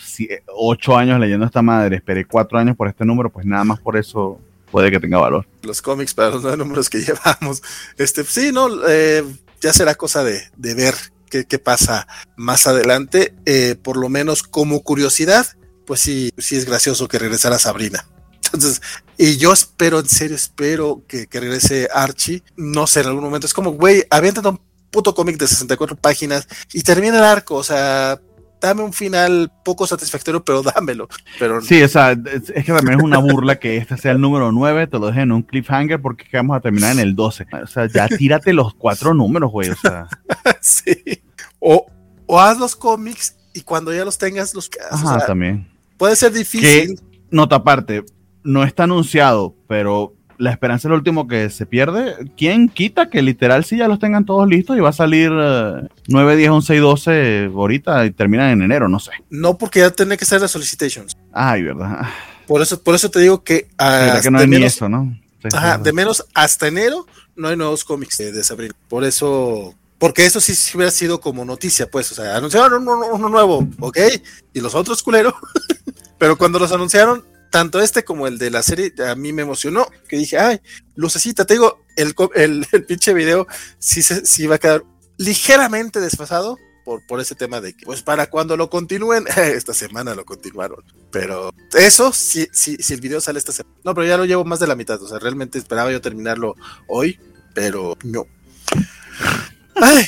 ocho 0.55 0.95
años 0.95 1.19
leyendo 1.19 1.45
esta 1.45 1.61
madre, 1.61 1.97
esperé 1.97 2.25
cuatro 2.25 2.59
años 2.59 2.75
por 2.75 2.87
este 2.87 3.03
número, 3.03 3.31
pues 3.31 3.45
nada 3.45 3.63
más 3.63 3.79
por 3.79 3.97
eso 3.97 4.39
puede 4.71 4.91
que 4.91 4.99
tenga 4.99 5.17
valor. 5.17 5.47
Los 5.63 5.81
cómics 5.81 6.13
para 6.13 6.29
los 6.29 6.43
nueve 6.43 6.57
números 6.57 6.89
que 6.89 6.99
llevamos, 7.01 7.63
este, 7.97 8.23
sí, 8.23 8.51
no, 8.51 8.69
eh, 8.87 9.23
ya 9.61 9.73
será 9.73 9.95
cosa 9.95 10.23
de, 10.23 10.43
ver 10.57 10.93
qué, 11.29 11.59
pasa 11.59 12.07
más 12.35 12.67
adelante. 12.67 13.33
Eh, 13.45 13.75
por 13.81 13.97
lo 13.97 14.09
menos 14.09 14.43
como 14.43 14.83
curiosidad, 14.83 15.47
pues 15.85 16.01
sí, 16.01 16.31
sí 16.37 16.55
es 16.55 16.65
gracioso 16.65 17.07
que 17.07 17.19
regresara 17.19 17.59
Sabrina. 17.59 18.07
Entonces, 18.45 18.81
y 19.17 19.37
yo 19.37 19.51
espero, 19.51 19.99
en 19.99 20.07
serio, 20.07 20.35
espero 20.35 21.03
que, 21.07 21.27
regrese 21.31 21.87
Archie. 21.93 22.43
No 22.55 22.85
sé, 22.85 23.01
en 23.01 23.07
algún 23.07 23.23
momento. 23.23 23.47
Es 23.47 23.53
como, 23.53 23.71
güey, 23.71 24.03
aviéntate 24.09 24.47
un 24.49 24.59
puto 24.91 25.15
cómic 25.15 25.37
de 25.37 25.47
64 25.47 25.95
páginas 25.95 26.47
y 26.71 26.83
termina 26.83 27.17
el 27.17 27.23
arco. 27.23 27.55
O 27.55 27.63
sea, 27.63 28.19
dame 28.61 28.83
un 28.83 28.93
final 28.93 29.51
poco 29.65 29.87
satisfactorio, 29.87 30.43
pero 30.43 30.61
dámelo. 30.61 31.07
Pero... 31.39 31.61
Sí, 31.61 31.81
o 31.81 31.87
sea, 31.87 32.11
es, 32.11 32.51
que 32.51 32.73
también 32.73 32.99
es 32.99 33.03
una 33.03 33.17
burla 33.17 33.59
que 33.59 33.77
este 33.77 33.97
sea 33.97 34.11
el 34.11 34.21
número 34.21 34.51
9, 34.51 34.87
te 34.87 34.99
lo 34.99 35.07
dejen 35.07 35.23
en 35.23 35.31
un 35.31 35.43
cliffhanger 35.43 36.01
porque 36.01 36.25
vamos 36.33 36.55
a 36.57 36.61
terminar 36.61 36.91
en 36.91 36.99
el 36.99 37.15
12. 37.15 37.47
O 37.63 37.67
sea, 37.67 37.87
ya 37.87 38.07
tírate 38.17 38.53
los 38.53 38.75
cuatro 38.75 39.13
números, 39.13 39.51
güey. 39.51 39.69
O 39.69 39.75
sea. 39.75 40.07
sí. 40.61 41.23
O, 41.59 41.87
o 42.27 42.39
haz 42.39 42.59
los 42.59 42.75
cómics 42.75 43.35
y 43.53 43.61
cuando 43.61 43.91
ya 43.91 44.05
los 44.05 44.19
tengas, 44.19 44.53
los 44.53 44.69
Ajá, 44.91 45.25
también. 45.25 45.67
Puede 45.97 46.15
ser 46.15 46.31
difícil. 46.31 47.01
nota 47.31 47.55
aparte, 47.55 48.05
no 48.43 48.63
está 48.63 48.83
anunciado, 48.83 49.55
pero 49.67 50.13
la 50.37 50.51
esperanza 50.51 50.87
es 50.87 50.89
lo 50.89 50.95
último 50.95 51.27
que 51.27 51.49
se 51.49 51.65
pierde. 51.65 52.15
¿Quién 52.37 52.69
quita 52.69 53.09
que 53.09 53.21
literal 53.21 53.65
si 53.65 53.77
ya 53.77 53.87
los 53.87 53.99
tengan 53.99 54.25
todos 54.25 54.47
listos 54.47 54.77
y 54.77 54.79
va 54.79 54.89
a 54.89 54.93
salir 54.93 55.31
9, 55.31 56.35
10, 56.35 56.49
11 56.49 56.75
y 56.75 56.79
12 56.79 57.51
ahorita 57.53 58.05
y 58.05 58.11
terminan 58.11 58.49
en 58.51 58.61
enero? 58.61 58.87
No 58.87 58.99
sé. 58.99 59.11
No, 59.29 59.57
porque 59.57 59.79
ya 59.79 59.89
tiene 59.89 60.17
que 60.17 60.25
ser 60.25 60.41
las 60.41 60.51
solicitations. 60.51 61.15
Ay, 61.33 61.63
verdad. 61.63 62.07
Por 62.47 62.61
eso, 62.61 62.81
por 62.81 62.95
eso 62.95 63.09
te 63.09 63.19
digo 63.19 63.43
que. 63.43 63.67
que 64.21 64.31
no 64.31 64.39
hay 64.39 64.47
ni 64.47 64.63
eso, 64.63 64.87
¿no? 64.87 65.17
ajá, 65.53 65.77
de 65.77 65.93
menos 65.93 66.25
hasta 66.33 66.67
enero 66.67 67.05
no 67.37 67.47
hay 67.47 67.55
nuevos 67.55 67.85
cómics 67.85 68.17
de, 68.17 68.31
de 68.31 68.73
Por 68.89 69.03
eso. 69.03 69.75
Porque 69.99 70.25
eso 70.25 70.39
sí, 70.39 70.53
hubiera 70.75 70.91
sido 70.91 71.19
como 71.19 71.45
noticia, 71.45 71.89
pues. 71.89 72.11
O 72.11 72.15
sea, 72.15 72.35
anunciaron 72.35 72.87
uno, 72.87 73.01
uno 73.13 73.29
nuevo, 73.29 73.67
¿ok? 73.79 73.97
Y 74.53 74.59
los 74.59 74.75
otros 74.75 75.01
culero. 75.01 75.35
Pero 76.19 76.37
cuando 76.37 76.59
los 76.59 76.71
anunciaron, 76.71 77.23
tanto 77.49 77.79
este 77.79 78.03
como 78.03 78.27
el 78.27 78.37
de 78.37 78.51
la 78.51 78.63
serie 78.63 78.93
a 79.07 79.15
mí 79.15 79.33
me 79.33 79.41
emocionó, 79.41 79.87
que 80.07 80.17
dije, 80.17 80.37
ay, 80.37 80.61
lucecita, 80.95 81.45
te 81.45 81.55
digo, 81.55 81.83
el, 81.95 82.13
el, 82.71 82.85
pinche 82.85 83.13
video 83.13 83.47
sí, 83.79 84.01
se, 84.01 84.25
sí 84.25 84.47
va 84.47 84.55
a 84.55 84.59
quedar 84.59 84.83
ligeramente 85.17 85.99
desfasado 85.99 86.57
por, 86.85 87.05
por 87.05 87.19
ese 87.19 87.35
tema 87.35 87.59
de 87.59 87.73
que, 87.73 87.85
pues 87.85 88.01
para 88.01 88.29
cuando 88.29 88.55
lo 88.55 88.69
continúen, 88.69 89.25
esta 89.37 89.73
semana 89.73 90.15
lo 90.15 90.25
continuaron, 90.25 90.83
pero 91.11 91.51
eso, 91.73 92.13
si, 92.13 92.47
si, 92.51 92.77
si 92.77 92.93
el 92.93 93.01
video 93.01 93.21
sale 93.21 93.39
esta 93.39 93.51
semana, 93.51 93.75
no, 93.83 93.93
pero 93.93 94.07
ya 94.07 94.17
lo 94.17 94.25
llevo 94.25 94.45
más 94.45 94.59
de 94.59 94.67
la 94.67 94.75
mitad, 94.75 95.01
o 95.01 95.07
sea, 95.07 95.19
realmente 95.19 95.57
esperaba 95.57 95.91
yo 95.91 96.01
terminarlo 96.01 96.55
hoy, 96.87 97.19
pero 97.53 97.97
no. 98.03 98.25
Ay, 99.75 100.05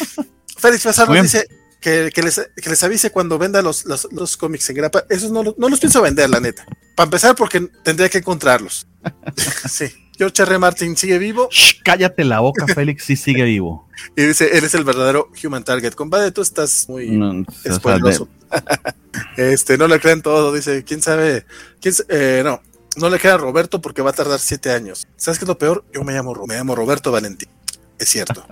Félix 0.57 0.83
Fasano 0.83 1.13
dice, 1.13 1.47
que, 1.79 2.11
les, 2.21 2.83
avise 2.83 3.11
cuando 3.11 3.37
venda 3.37 3.61
los, 3.61 3.85
los, 3.85 4.37
cómics 4.37 4.69
en 4.69 4.75
grapa. 4.75 5.05
Esos 5.09 5.31
no, 5.31 5.43
no, 5.43 5.69
los 5.69 5.79
pienso 5.79 6.01
vender, 6.01 6.29
la 6.29 6.39
neta. 6.39 6.65
Para 6.95 7.05
empezar, 7.05 7.35
porque 7.35 7.69
tendría 7.83 8.09
que 8.09 8.19
encontrarlos. 8.19 8.87
sí. 9.69 9.85
George 10.17 10.43
R. 10.43 10.59
Martin 10.59 10.97
sigue 10.97 11.17
vivo. 11.17 11.47
cállate 11.81 12.25
la 12.25 12.41
boca, 12.41 12.67
Félix, 12.75 13.05
sí 13.05 13.15
sigue 13.15 13.43
vivo. 13.43 13.87
y 14.17 14.23
dice, 14.23 14.49
eres 14.57 14.73
el 14.75 14.83
verdadero 14.83 15.31
human 15.41 15.63
target. 15.63 15.93
Compadre, 15.93 16.31
tú 16.31 16.41
estás 16.41 16.89
muy 16.89 17.11
no, 17.11 17.45
este, 19.37 19.77
no 19.77 19.87
le 19.87 19.99
creen 20.01 20.21
todo, 20.21 20.51
dice, 20.51 20.83
quién 20.83 21.01
sabe, 21.01 21.45
quién 21.79 21.93
eh, 22.09 22.41
no, 22.43 22.61
no 22.97 23.09
le 23.09 23.17
queda 23.17 23.35
a 23.35 23.37
Roberto 23.37 23.79
porque 23.81 24.01
va 24.01 24.09
a 24.09 24.13
tardar 24.13 24.39
siete 24.39 24.71
años. 24.71 25.07
¿Sabes 25.15 25.39
qué 25.39 25.45
es 25.45 25.49
lo 25.49 25.57
peor? 25.57 25.85
Yo 25.93 26.03
me 26.03 26.11
llamo, 26.11 26.33
me 26.45 26.55
llamo 26.55 26.75
Roberto 26.75 27.13
Valentín. 27.13 27.47
Es 27.99 28.09
cierto. 28.09 28.45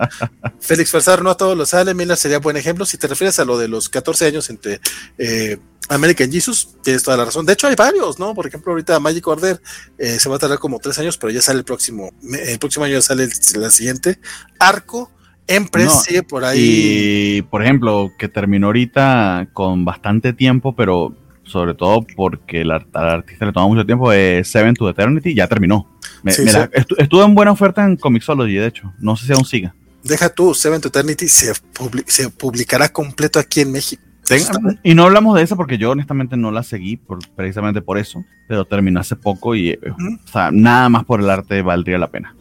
Félix 0.60 0.90
Falsar 0.90 1.22
no 1.22 1.30
a 1.30 1.36
todos 1.36 1.56
lo 1.56 1.64
sale. 1.64 1.94
Miller 1.94 2.16
sería 2.16 2.38
buen 2.38 2.56
ejemplo. 2.56 2.84
Si 2.84 2.98
te 2.98 3.06
refieres 3.06 3.38
a 3.38 3.44
lo 3.44 3.58
de 3.58 3.66
los 3.66 3.88
14 3.88 4.26
años 4.26 4.50
entre 4.50 4.80
eh, 5.16 5.58
American 5.88 6.30
Jesus, 6.30 6.76
tienes 6.82 7.02
toda 7.02 7.16
la 7.16 7.24
razón. 7.24 7.46
De 7.46 7.54
hecho, 7.54 7.66
hay 7.66 7.74
varios, 7.74 8.18
¿no? 8.18 8.34
Por 8.34 8.46
ejemplo, 8.46 8.72
ahorita 8.72 9.00
Magic 9.00 9.26
Order 9.26 9.60
eh, 9.96 10.18
se 10.18 10.28
va 10.28 10.36
a 10.36 10.38
tardar 10.38 10.58
como 10.58 10.78
tres 10.78 10.98
años, 10.98 11.16
pero 11.16 11.32
ya 11.32 11.40
sale 11.40 11.60
el 11.60 11.64
próximo, 11.64 12.12
el 12.22 12.58
próximo 12.58 12.84
año 12.84 12.94
ya 12.94 13.02
sale 13.02 13.24
el, 13.24 13.30
la 13.60 13.70
siguiente. 13.70 14.20
Arco, 14.58 15.10
Empress 15.46 16.02
sigue 16.02 16.22
por 16.22 16.44
ahí. 16.44 17.38
Y, 17.38 17.42
por 17.42 17.62
ejemplo, 17.62 18.12
que 18.18 18.28
terminó 18.28 18.66
ahorita 18.66 19.48
con 19.54 19.86
bastante 19.86 20.34
tiempo, 20.34 20.76
pero 20.76 21.16
sobre 21.44 21.72
todo 21.72 22.06
porque 22.14 22.60
al 22.60 22.86
artista 23.08 23.46
le 23.46 23.52
toma 23.52 23.68
mucho 23.68 23.86
tiempo, 23.86 24.12
es 24.12 24.48
Seven 24.48 24.74
to 24.74 24.90
Eternity, 24.90 25.34
ya 25.34 25.48
terminó. 25.48 25.97
Estuvo 26.24 27.24
en 27.24 27.34
buena 27.34 27.52
oferta 27.52 27.84
en 27.84 27.96
Comixology, 27.96 28.54
de 28.54 28.66
hecho. 28.66 28.92
No 28.98 29.16
sé 29.16 29.26
si 29.26 29.32
aún 29.32 29.44
siga. 29.44 29.74
Deja 30.02 30.28
tú, 30.28 30.54
Seven 30.54 30.80
to 30.80 30.88
Eternity 30.88 31.28
se, 31.28 31.52
se 32.06 32.30
publicará 32.30 32.88
completo 32.88 33.38
aquí 33.38 33.60
en 33.60 33.72
México. 33.72 34.02
y 34.82 34.94
no 34.94 35.04
hablamos 35.04 35.36
de 35.36 35.42
esa 35.42 35.56
porque 35.56 35.78
yo 35.78 35.90
honestamente 35.90 36.36
no 36.36 36.50
la 36.50 36.62
seguí 36.62 37.00
precisamente 37.34 37.80
por 37.80 37.98
eso, 37.98 38.24
pero 38.46 38.64
terminó 38.64 39.00
hace 39.00 39.16
poco 39.16 39.54
y 39.54 39.70
eh, 39.70 39.80
o 40.24 40.28
sea, 40.30 40.50
nada 40.52 40.88
más 40.88 41.04
por 41.04 41.20
el 41.20 41.30
arte 41.30 41.62
valdría 41.62 41.98
la 41.98 42.10
pena. 42.10 42.34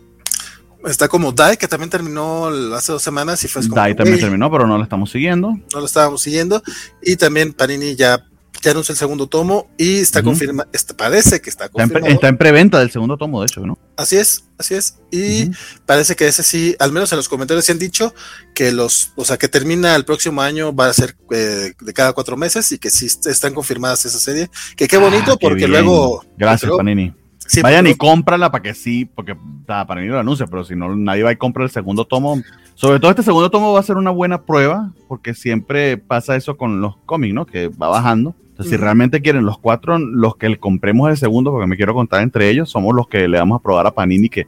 Está 0.85 1.07
como 1.07 1.31
Dai, 1.31 1.57
que 1.57 1.67
también 1.67 1.89
terminó 1.89 2.47
hace 2.75 2.91
dos 2.91 3.01
semanas 3.01 3.43
y 3.43 3.47
fue 3.47 3.61
como, 3.63 3.75
Dai 3.75 3.95
también 3.95 4.19
terminó, 4.19 4.49
pero 4.51 4.67
no 4.67 4.77
lo 4.77 4.83
estamos 4.83 5.11
siguiendo. 5.11 5.57
No 5.73 5.79
lo 5.79 5.85
estábamos 5.85 6.21
siguiendo. 6.21 6.61
Y 7.01 7.15
también 7.15 7.53
Panini 7.53 7.95
ya, 7.95 8.25
ya 8.67 8.71
anunció 8.71 8.91
el 8.91 8.97
segundo 8.97 9.27
tomo 9.27 9.69
y 9.77 9.99
está 9.99 10.21
confirmado, 10.21 10.69
este, 10.73 10.93
parece 10.93 11.39
que 11.41 11.49
está 11.49 11.69
confirmado. 11.69 12.13
Está 12.13 12.27
en, 12.27 12.37
preventa 12.37 12.79
del 12.79 12.91
segundo 12.91 13.15
tomo, 13.15 13.39
de 13.39 13.47
hecho, 13.47 13.65
¿no? 13.65 13.77
Así 13.95 14.17
es, 14.17 14.43
así 14.57 14.75
es. 14.75 14.99
Y 15.09 15.51
parece 15.85 16.17
que 16.17 16.27
ese 16.27 16.43
sí, 16.43 16.75
al 16.79 16.91
menos 16.91 17.11
en 17.13 17.17
los 17.17 17.29
comentarios 17.29 17.63
se 17.63 17.71
han 17.71 17.79
dicho 17.79 18.13
que 18.53 18.73
los, 18.73 19.13
o 19.15 19.23
sea, 19.23 19.37
que 19.37 19.47
termina 19.47 19.95
el 19.95 20.03
próximo 20.03 20.41
año, 20.41 20.75
va 20.75 20.87
a 20.87 20.93
ser 20.93 21.15
eh, 21.31 21.73
de 21.79 21.93
cada 21.93 22.11
cuatro 22.11 22.35
meses 22.35 22.69
y 22.73 22.77
que 22.77 22.89
sí 22.89 23.05
están 23.05 23.53
confirmadas 23.53 24.05
esa 24.05 24.19
serie. 24.19 24.49
Que 24.75 24.87
qué 24.89 24.97
bonito, 24.97 25.33
ah, 25.33 25.37
porque 25.39 25.67
luego. 25.67 26.25
Gracias, 26.37 26.69
Panini. 26.75 27.13
Vayan 27.61 27.87
y 27.87 27.95
cómprala 27.95 28.51
para 28.51 28.61
que 28.61 28.73
sí, 28.73 29.05
porque 29.05 29.37
para 29.65 30.01
mí 30.01 30.07
lo 30.07 30.19
anuncia, 30.19 30.47
pero 30.47 30.65
si 30.65 30.75
no, 30.75 30.93
nadie 30.95 31.23
va 31.23 31.31
y 31.31 31.37
compra 31.37 31.63
el 31.63 31.69
segundo 31.69 32.05
tomo. 32.05 32.41
Sobre 32.75 32.99
todo 32.99 33.09
este 33.09 33.23
segundo 33.23 33.49
tomo 33.49 33.71
va 33.73 33.79
a 33.79 33.83
ser 33.83 33.95
una 33.95 34.11
buena 34.11 34.43
prueba, 34.43 34.91
porque 35.07 35.33
siempre 35.33 35.97
pasa 35.97 36.35
eso 36.35 36.57
con 36.57 36.81
los 36.81 36.97
cómics, 37.05 37.33
¿no? 37.33 37.45
Que 37.45 37.69
va 37.69 37.87
bajando. 37.87 38.35
Entonces, 38.57 38.71
si 38.71 38.77
realmente 38.77 39.21
quieren 39.21 39.45
los 39.45 39.59
cuatro, 39.59 39.99
los 39.99 40.35
que 40.35 40.49
le 40.49 40.57
compremos 40.57 41.11
el 41.11 41.17
segundo, 41.17 41.51
porque 41.51 41.67
me 41.67 41.77
quiero 41.77 41.93
contar 41.93 42.23
entre 42.23 42.49
ellos, 42.49 42.71
somos 42.71 42.95
los 42.95 43.07
que 43.07 43.27
le 43.27 43.37
vamos 43.37 43.59
a 43.59 43.61
probar 43.61 43.85
a 43.85 43.91
Panini 43.91 44.29
que 44.29 44.47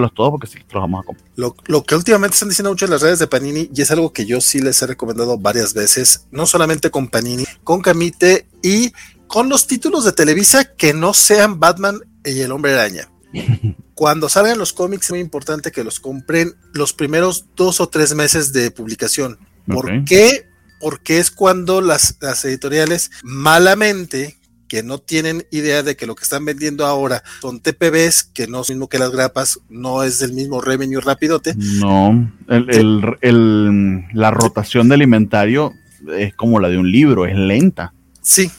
los 0.00 0.14
todos 0.14 0.30
porque 0.30 0.46
sí 0.46 0.58
los 0.72 0.82
vamos 0.82 1.02
a 1.02 1.06
comprar. 1.06 1.28
Lo, 1.36 1.54
lo, 1.66 1.84
que 1.84 1.94
últimamente 1.94 2.34
están 2.34 2.48
diciendo 2.48 2.70
mucho 2.70 2.86
en 2.86 2.90
las 2.90 3.02
redes 3.02 3.20
de 3.20 3.26
Panini, 3.26 3.70
y 3.72 3.82
es 3.82 3.90
algo 3.92 4.12
que 4.12 4.26
yo 4.26 4.40
sí 4.40 4.60
les 4.60 4.80
he 4.82 4.86
recomendado 4.86 5.38
varias 5.38 5.74
veces, 5.74 6.26
no 6.32 6.46
solamente 6.46 6.90
con 6.90 7.08
Panini, 7.08 7.44
con 7.62 7.80
Camite 7.80 8.48
y 8.62 8.92
con 9.28 9.48
los 9.48 9.66
títulos 9.66 10.04
de 10.04 10.12
Televisa 10.12 10.74
que 10.74 10.94
no 10.94 11.14
sean 11.14 11.60
Batman 11.60 12.00
y 12.24 12.40
el 12.40 12.50
hombre 12.50 12.72
araña. 12.72 13.08
Cuando 13.94 14.28
salgan 14.28 14.58
los 14.58 14.72
cómics 14.72 15.06
es 15.06 15.10
muy 15.10 15.20
importante 15.20 15.70
que 15.70 15.84
los 15.84 16.00
compren 16.00 16.54
los 16.72 16.92
primeros 16.92 17.46
dos 17.54 17.80
o 17.80 17.88
tres 17.88 18.14
meses 18.14 18.52
de 18.52 18.70
publicación. 18.70 19.38
¿Por 19.66 20.04
qué? 20.04 20.47
Porque 20.80 21.18
es 21.18 21.30
cuando 21.30 21.80
las, 21.80 22.16
las 22.20 22.44
editoriales 22.44 23.10
malamente 23.22 24.38
que 24.68 24.82
no 24.82 24.98
tienen 24.98 25.46
idea 25.50 25.82
de 25.82 25.96
que 25.96 26.06
lo 26.06 26.14
que 26.14 26.22
están 26.22 26.44
vendiendo 26.44 26.86
ahora 26.86 27.24
son 27.40 27.60
TPBs, 27.60 28.24
que 28.34 28.46
no 28.46 28.60
es 28.60 28.68
lo 28.68 28.74
mismo 28.74 28.88
que 28.88 28.98
las 28.98 29.10
grapas, 29.10 29.58
no 29.68 30.02
es 30.02 30.22
el 30.22 30.34
mismo 30.34 30.60
revenue 30.60 31.00
rapidote. 31.00 31.54
No, 31.56 32.30
la 32.46 34.30
rotación 34.30 34.88
del 34.88 35.02
inventario 35.02 35.72
es 36.16 36.34
como 36.34 36.60
la 36.60 36.68
de 36.68 36.78
un 36.78 36.92
libro, 36.92 37.26
es 37.26 37.36
lenta. 37.36 37.94
Sí, 38.20 38.50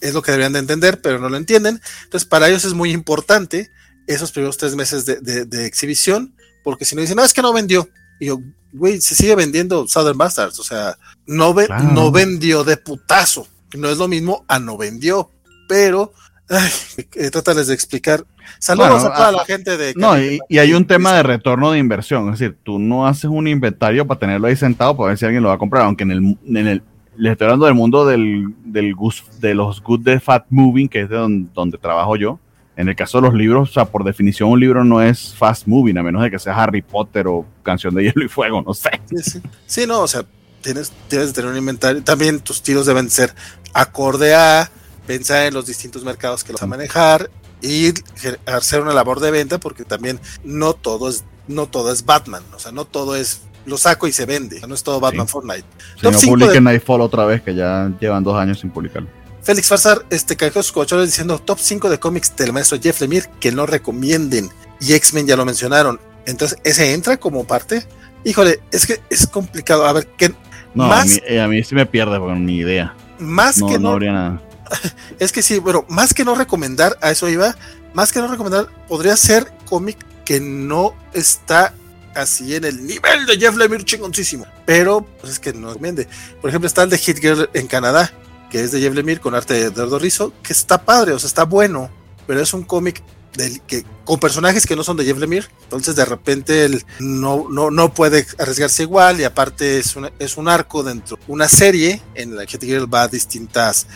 es 0.00 0.14
lo 0.14 0.22
que 0.22 0.32
deberían 0.32 0.54
de 0.54 0.60
entender, 0.60 1.00
pero 1.00 1.18
no 1.18 1.28
lo 1.28 1.36
entienden. 1.36 1.80
Entonces, 2.04 2.26
para 2.26 2.48
ellos 2.48 2.64
es 2.64 2.72
muy 2.72 2.90
importante 2.90 3.70
esos 4.06 4.32
primeros 4.32 4.56
tres 4.56 4.74
meses 4.74 5.04
de, 5.04 5.66
exhibición, 5.66 6.34
porque 6.64 6.84
si 6.84 6.96
no 6.96 7.02
dicen, 7.02 7.16
no, 7.16 7.24
es 7.24 7.34
que 7.34 7.42
no 7.42 7.52
vendió. 7.52 7.88
Y 8.18 8.26
yo, 8.26 8.40
güey, 8.72 9.00
se 9.00 9.14
sigue 9.14 9.34
vendiendo 9.34 9.86
Southern 9.88 10.18
Bastards, 10.18 10.58
o 10.58 10.64
sea, 10.64 10.96
no, 11.26 11.54
no 11.92 12.10
vendió 12.10 12.64
de 12.64 12.76
putazo. 12.76 13.46
No 13.76 13.88
es 13.88 13.98
lo 13.98 14.08
mismo 14.08 14.44
a 14.48 14.58
no 14.58 14.78
vendió, 14.78 15.30
pero 15.68 16.12
ay, 16.48 16.70
eh, 17.14 17.30
trátales 17.30 17.66
de 17.66 17.74
explicar. 17.74 18.24
Saludos 18.58 19.04
a 19.04 19.14
toda 19.14 19.32
la 19.32 19.44
gente 19.44 19.76
de. 19.76 19.92
No, 19.94 20.18
y, 20.18 20.40
hay 20.58 20.72
un 20.72 20.86
tema 20.86 21.12
de 21.12 21.22
retorno 21.22 21.70
de 21.70 21.78
inversión. 21.78 22.32
Es 22.32 22.38
decir, 22.38 22.56
tú 22.62 22.78
no 22.78 23.06
haces 23.06 23.26
un 23.26 23.46
inventario 23.46 24.06
para 24.06 24.20
tenerlo 24.20 24.46
ahí 24.46 24.56
sentado 24.56 24.96
para 24.96 25.08
ver 25.08 25.18
si 25.18 25.26
alguien 25.26 25.42
lo 25.42 25.50
va 25.50 25.56
a 25.56 25.58
comprar, 25.58 25.84
aunque 25.84 26.04
en 26.04 26.10
el, 26.12 26.38
en 26.46 26.66
el 26.66 26.82
les 27.18 27.32
estoy 27.32 27.46
hablando 27.46 27.66
del 27.66 27.74
mundo 27.74 28.06
del, 28.06 28.54
del 28.64 28.94
de 29.40 29.54
los 29.54 29.82
good 29.82 30.00
de 30.00 30.20
fat 30.20 30.46
moving, 30.50 30.88
que 30.88 31.02
es 31.02 31.08
de 31.08 31.16
donde, 31.16 31.78
trabajo 31.78 32.16
yo. 32.16 32.38
En 32.78 32.88
el 32.88 32.94
caso 32.94 33.18
de 33.18 33.22
los 33.22 33.34
libros, 33.34 33.70
o 33.70 33.72
sea, 33.72 33.86
por 33.86 34.04
definición 34.04 34.50
un 34.50 34.60
libro 34.60 34.84
no 34.84 35.02
es 35.02 35.34
fast 35.34 35.66
moving, 35.66 35.98
a 35.98 36.02
menos 36.04 36.22
de 36.22 36.30
que 36.30 36.38
sea 36.38 36.54
Harry 36.54 36.80
Potter 36.80 37.26
o 37.26 37.44
Canción 37.64 37.92
de 37.92 38.04
Hielo 38.04 38.24
y 38.24 38.28
Fuego, 38.28 38.62
no 38.62 38.72
sé. 38.72 38.90
Sí, 39.66 39.84
no, 39.84 40.02
o 40.02 40.06
sea, 40.06 40.24
tienes, 40.62 40.92
tienes 41.08 41.28
que 41.28 41.32
tener 41.32 41.50
un 41.50 41.56
inventario. 41.56 42.04
También 42.04 42.38
tus 42.38 42.62
tiros 42.62 42.86
deben 42.86 43.10
ser 43.10 43.34
acorde 43.74 44.32
a 44.32 44.70
pensar 45.08 45.46
en 45.46 45.54
los 45.54 45.66
distintos 45.66 46.04
mercados 46.04 46.44
que 46.44 46.52
los 46.52 46.60
vas 46.60 46.66
a 46.66 46.68
manejar 46.68 47.30
y 47.60 47.92
hacer 48.46 48.80
una 48.80 48.92
labor 48.92 49.18
de 49.18 49.32
venta, 49.32 49.58
porque 49.58 49.84
también 49.84 50.20
no 50.44 50.74
todo 50.74 51.08
es, 51.08 51.24
no 51.48 51.66
todo 51.66 51.92
es 51.92 52.04
Batman, 52.04 52.44
o 52.54 52.60
sea, 52.60 52.70
no 52.70 52.84
todo 52.84 53.16
es 53.16 53.42
lo 53.66 53.76
saco 53.76 54.06
y 54.06 54.12
se 54.12 54.24
vende. 54.24 54.60
No 54.66 54.74
es 54.74 54.82
todo 54.82 55.00
Batman 55.00 55.26
Fortnite. 55.28 55.64
no 56.02 56.12
publiquen 56.12 56.64
Nightfall 56.64 57.00
otra 57.00 57.24
vez, 57.24 57.42
que 57.42 57.54
ya 57.54 57.90
llevan 58.00 58.24
dos 58.24 58.36
años 58.36 58.60
sin 58.60 58.70
publicarlo. 58.70 59.08
Félix 59.48 59.68
Farsar 59.68 60.04
este, 60.10 60.36
canjeó 60.36 60.62
sus 60.62 60.72
cochones 60.72 61.06
diciendo 61.06 61.38
top 61.38 61.58
5 61.58 61.88
de 61.88 61.98
cómics 61.98 62.36
del 62.36 62.52
maestro 62.52 62.78
Jeff 62.78 63.00
Lemire 63.00 63.30
que 63.40 63.50
no 63.50 63.64
recomienden. 63.64 64.50
Y 64.78 64.92
X-Men 64.92 65.26
ya 65.26 65.38
lo 65.38 65.46
mencionaron. 65.46 65.98
Entonces, 66.26 66.58
¿ese 66.64 66.92
entra 66.92 67.16
como 67.16 67.46
parte? 67.46 67.86
Híjole, 68.24 68.60
es 68.70 68.86
que 68.86 69.00
es 69.08 69.26
complicado. 69.26 69.86
A 69.86 69.94
ver, 69.94 70.06
¿qué 70.18 70.34
no, 70.74 70.86
más, 70.86 71.18
eh, 71.26 71.40
a, 71.40 71.48
mí, 71.48 71.64
sí 71.64 71.74
me 71.74 71.86
pierde 71.86 72.18
con 72.18 72.44
mi 72.44 72.56
idea. 72.56 72.94
Más 73.18 73.54
que 73.54 73.78
no. 73.78 73.78
No 73.78 73.90
habría 73.92 74.12
nada. 74.12 74.42
Es 75.18 75.32
que 75.32 75.40
sí, 75.40 75.58
bueno, 75.58 75.86
más 75.88 76.12
que 76.12 76.26
no 76.26 76.34
recomendar, 76.34 76.98
a 77.00 77.10
eso 77.10 77.26
iba, 77.30 77.56
más 77.94 78.12
que 78.12 78.20
no 78.20 78.28
recomendar, 78.28 78.66
podría 78.86 79.16
ser 79.16 79.50
cómic 79.64 79.96
que 80.26 80.40
no 80.40 80.94
está 81.14 81.72
así 82.14 82.54
en 82.54 82.66
el 82.66 82.86
nivel 82.86 83.24
de 83.24 83.38
Jeff 83.38 83.56
Lemire 83.56 83.82
chingoncísimo. 83.82 84.46
Pero, 84.66 85.06
pues 85.22 85.32
es 85.32 85.38
que 85.38 85.54
no 85.54 85.74
vende. 85.76 86.06
Por 86.42 86.50
ejemplo, 86.50 86.66
está 86.66 86.82
el 86.82 86.90
de 86.90 86.98
Hit 86.98 87.18
Girl 87.18 87.48
en 87.54 87.66
Canadá, 87.66 88.12
que 88.50 88.62
es 88.62 88.72
de 88.72 88.80
Jeff 88.80 88.94
Lemire 88.94 89.20
con 89.20 89.34
arte 89.34 89.54
de 89.54 89.66
Eduardo 89.66 89.98
Rizzo, 89.98 90.32
que 90.42 90.52
está 90.52 90.84
padre, 90.84 91.12
o 91.12 91.18
sea, 91.18 91.28
está 91.28 91.44
bueno, 91.44 91.90
pero 92.26 92.40
es 92.40 92.52
un 92.52 92.62
cómic 92.62 93.02
que, 93.66 93.84
con 94.04 94.18
personajes 94.18 94.66
que 94.66 94.74
no 94.74 94.82
son 94.82 94.96
de 94.96 95.04
Jeff 95.04 95.18
Lemire, 95.18 95.46
entonces 95.64 95.94
de 95.94 96.04
repente 96.04 96.64
él 96.64 96.84
no, 96.98 97.46
no, 97.48 97.70
no 97.70 97.94
puede 97.94 98.26
arriesgarse 98.38 98.82
igual 98.82 99.20
y 99.20 99.24
aparte 99.24 99.78
es, 99.78 99.94
es 100.18 100.36
un 100.36 100.48
arco 100.48 100.82
dentro 100.82 101.18
una 101.28 101.48
serie 101.48 102.02
en 102.14 102.34
la 102.34 102.46
que 102.46 102.58
Girl 102.58 102.92
va 102.92 103.02
a 103.02 103.08
distintas 103.08 103.86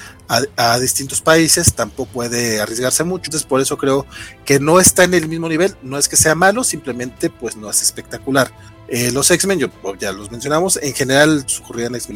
a, 0.56 0.78
distintos 0.78 1.20
países, 1.20 1.74
tampoco 1.74 2.10
puede 2.10 2.60
arriesgarse 2.60 3.04
mucho, 3.04 3.24
entonces 3.26 3.46
por 3.46 3.60
eso 3.60 3.76
creo 3.76 4.06
que 4.44 4.60
no 4.60 4.80
está 4.80 5.04
en 5.04 5.12
el 5.12 5.28
mismo 5.28 5.48
nivel, 5.48 5.76
no 5.82 5.98
es 5.98 6.08
que 6.08 6.16
sea 6.16 6.34
malo, 6.34 6.64
simplemente 6.64 7.28
pues 7.28 7.56
no 7.56 7.68
es 7.68 7.82
espectacular. 7.82 8.50
Eh, 8.88 9.10
los 9.12 9.30
X-Men, 9.30 9.70
ya 9.98 10.12
los 10.12 10.30
mencionamos, 10.30 10.78
en 10.82 10.94
general 10.94 11.44
su 11.46 11.62
corrida 11.62 11.90
es. 11.94 12.08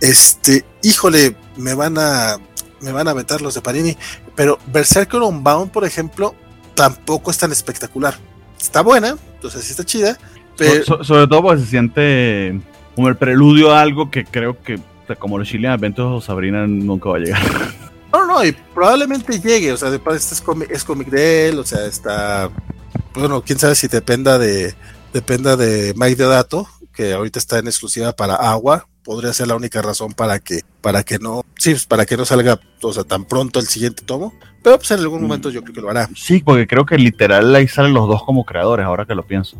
Este, 0.00 0.64
híjole, 0.82 1.36
me 1.56 1.74
van 1.74 1.98
a 1.98 2.38
me 2.80 2.92
van 2.92 3.08
a 3.08 3.14
meter 3.14 3.40
los 3.40 3.54
de 3.54 3.60
Panini. 3.60 3.96
Pero 4.34 4.58
Berserker 4.66 5.20
Unbound, 5.20 5.70
por 5.70 5.84
ejemplo, 5.84 6.34
tampoco 6.74 7.30
es 7.30 7.38
tan 7.38 7.52
espectacular. 7.52 8.14
Está 8.60 8.82
buena, 8.82 9.16
entonces 9.34 9.64
sí 9.64 9.70
está 9.72 9.84
chida. 9.84 10.18
Pero... 10.56 11.04
sobre 11.04 11.26
todo 11.26 11.42
porque 11.42 11.62
se 11.62 11.68
siente 11.68 12.60
como 12.94 13.08
el 13.08 13.16
preludio 13.16 13.72
a 13.72 13.80
algo 13.80 14.10
que 14.10 14.24
creo 14.24 14.60
que, 14.62 14.80
como 15.18 15.38
los 15.38 15.48
Chilean 15.48 15.74
Adventures 15.74 16.08
o 16.08 16.20
Sabrina, 16.20 16.66
nunca 16.66 17.08
va 17.10 17.16
a 17.16 17.20
llegar. 17.20 17.42
No, 18.10 18.26
no, 18.26 18.42
y 18.42 18.52
probablemente 18.52 19.38
llegue. 19.38 19.70
O 19.70 19.76
sea, 19.76 19.90
después 19.90 20.32
es 20.32 20.40
cómic, 20.40 20.70
es 20.70 20.82
cómic 20.82 21.08
de 21.08 21.50
él, 21.50 21.58
o 21.58 21.64
sea, 21.64 21.84
está. 21.84 22.50
Bueno, 23.12 23.42
quién 23.42 23.58
sabe 23.58 23.74
si 23.74 23.86
dependa 23.86 24.38
de 24.38 24.74
dependa 25.12 25.56
de 25.56 25.92
Mike 25.94 26.16
Deodato, 26.16 26.66
que 26.94 27.12
ahorita 27.12 27.38
está 27.38 27.58
en 27.58 27.66
exclusiva 27.66 28.12
para 28.12 28.34
Agua, 28.34 28.86
podría 29.08 29.32
ser 29.32 29.48
la 29.48 29.56
única 29.56 29.80
razón 29.80 30.12
para 30.12 30.38
que, 30.38 30.60
para 30.82 31.02
que 31.02 31.18
no, 31.18 31.42
sí, 31.56 31.70
pues, 31.70 31.86
para 31.86 32.04
que 32.04 32.14
no 32.14 32.26
salga, 32.26 32.60
o 32.82 32.92
sea, 32.92 33.04
tan 33.04 33.24
pronto 33.24 33.58
el 33.58 33.66
siguiente 33.66 34.02
tomo. 34.04 34.34
Pero 34.62 34.76
pues 34.76 34.90
en 34.90 35.00
algún 35.00 35.20
mm. 35.20 35.22
momento 35.22 35.48
yo 35.48 35.62
creo 35.62 35.74
que 35.74 35.80
lo 35.80 35.88
hará. 35.88 36.10
Sí, 36.14 36.42
porque 36.44 36.66
creo 36.66 36.84
que 36.84 36.98
literal 36.98 37.54
ahí 37.54 37.66
salen 37.68 37.94
los 37.94 38.06
dos 38.06 38.22
como 38.22 38.44
creadores, 38.44 38.84
ahora 38.84 39.06
que 39.06 39.14
lo 39.14 39.26
pienso. 39.26 39.56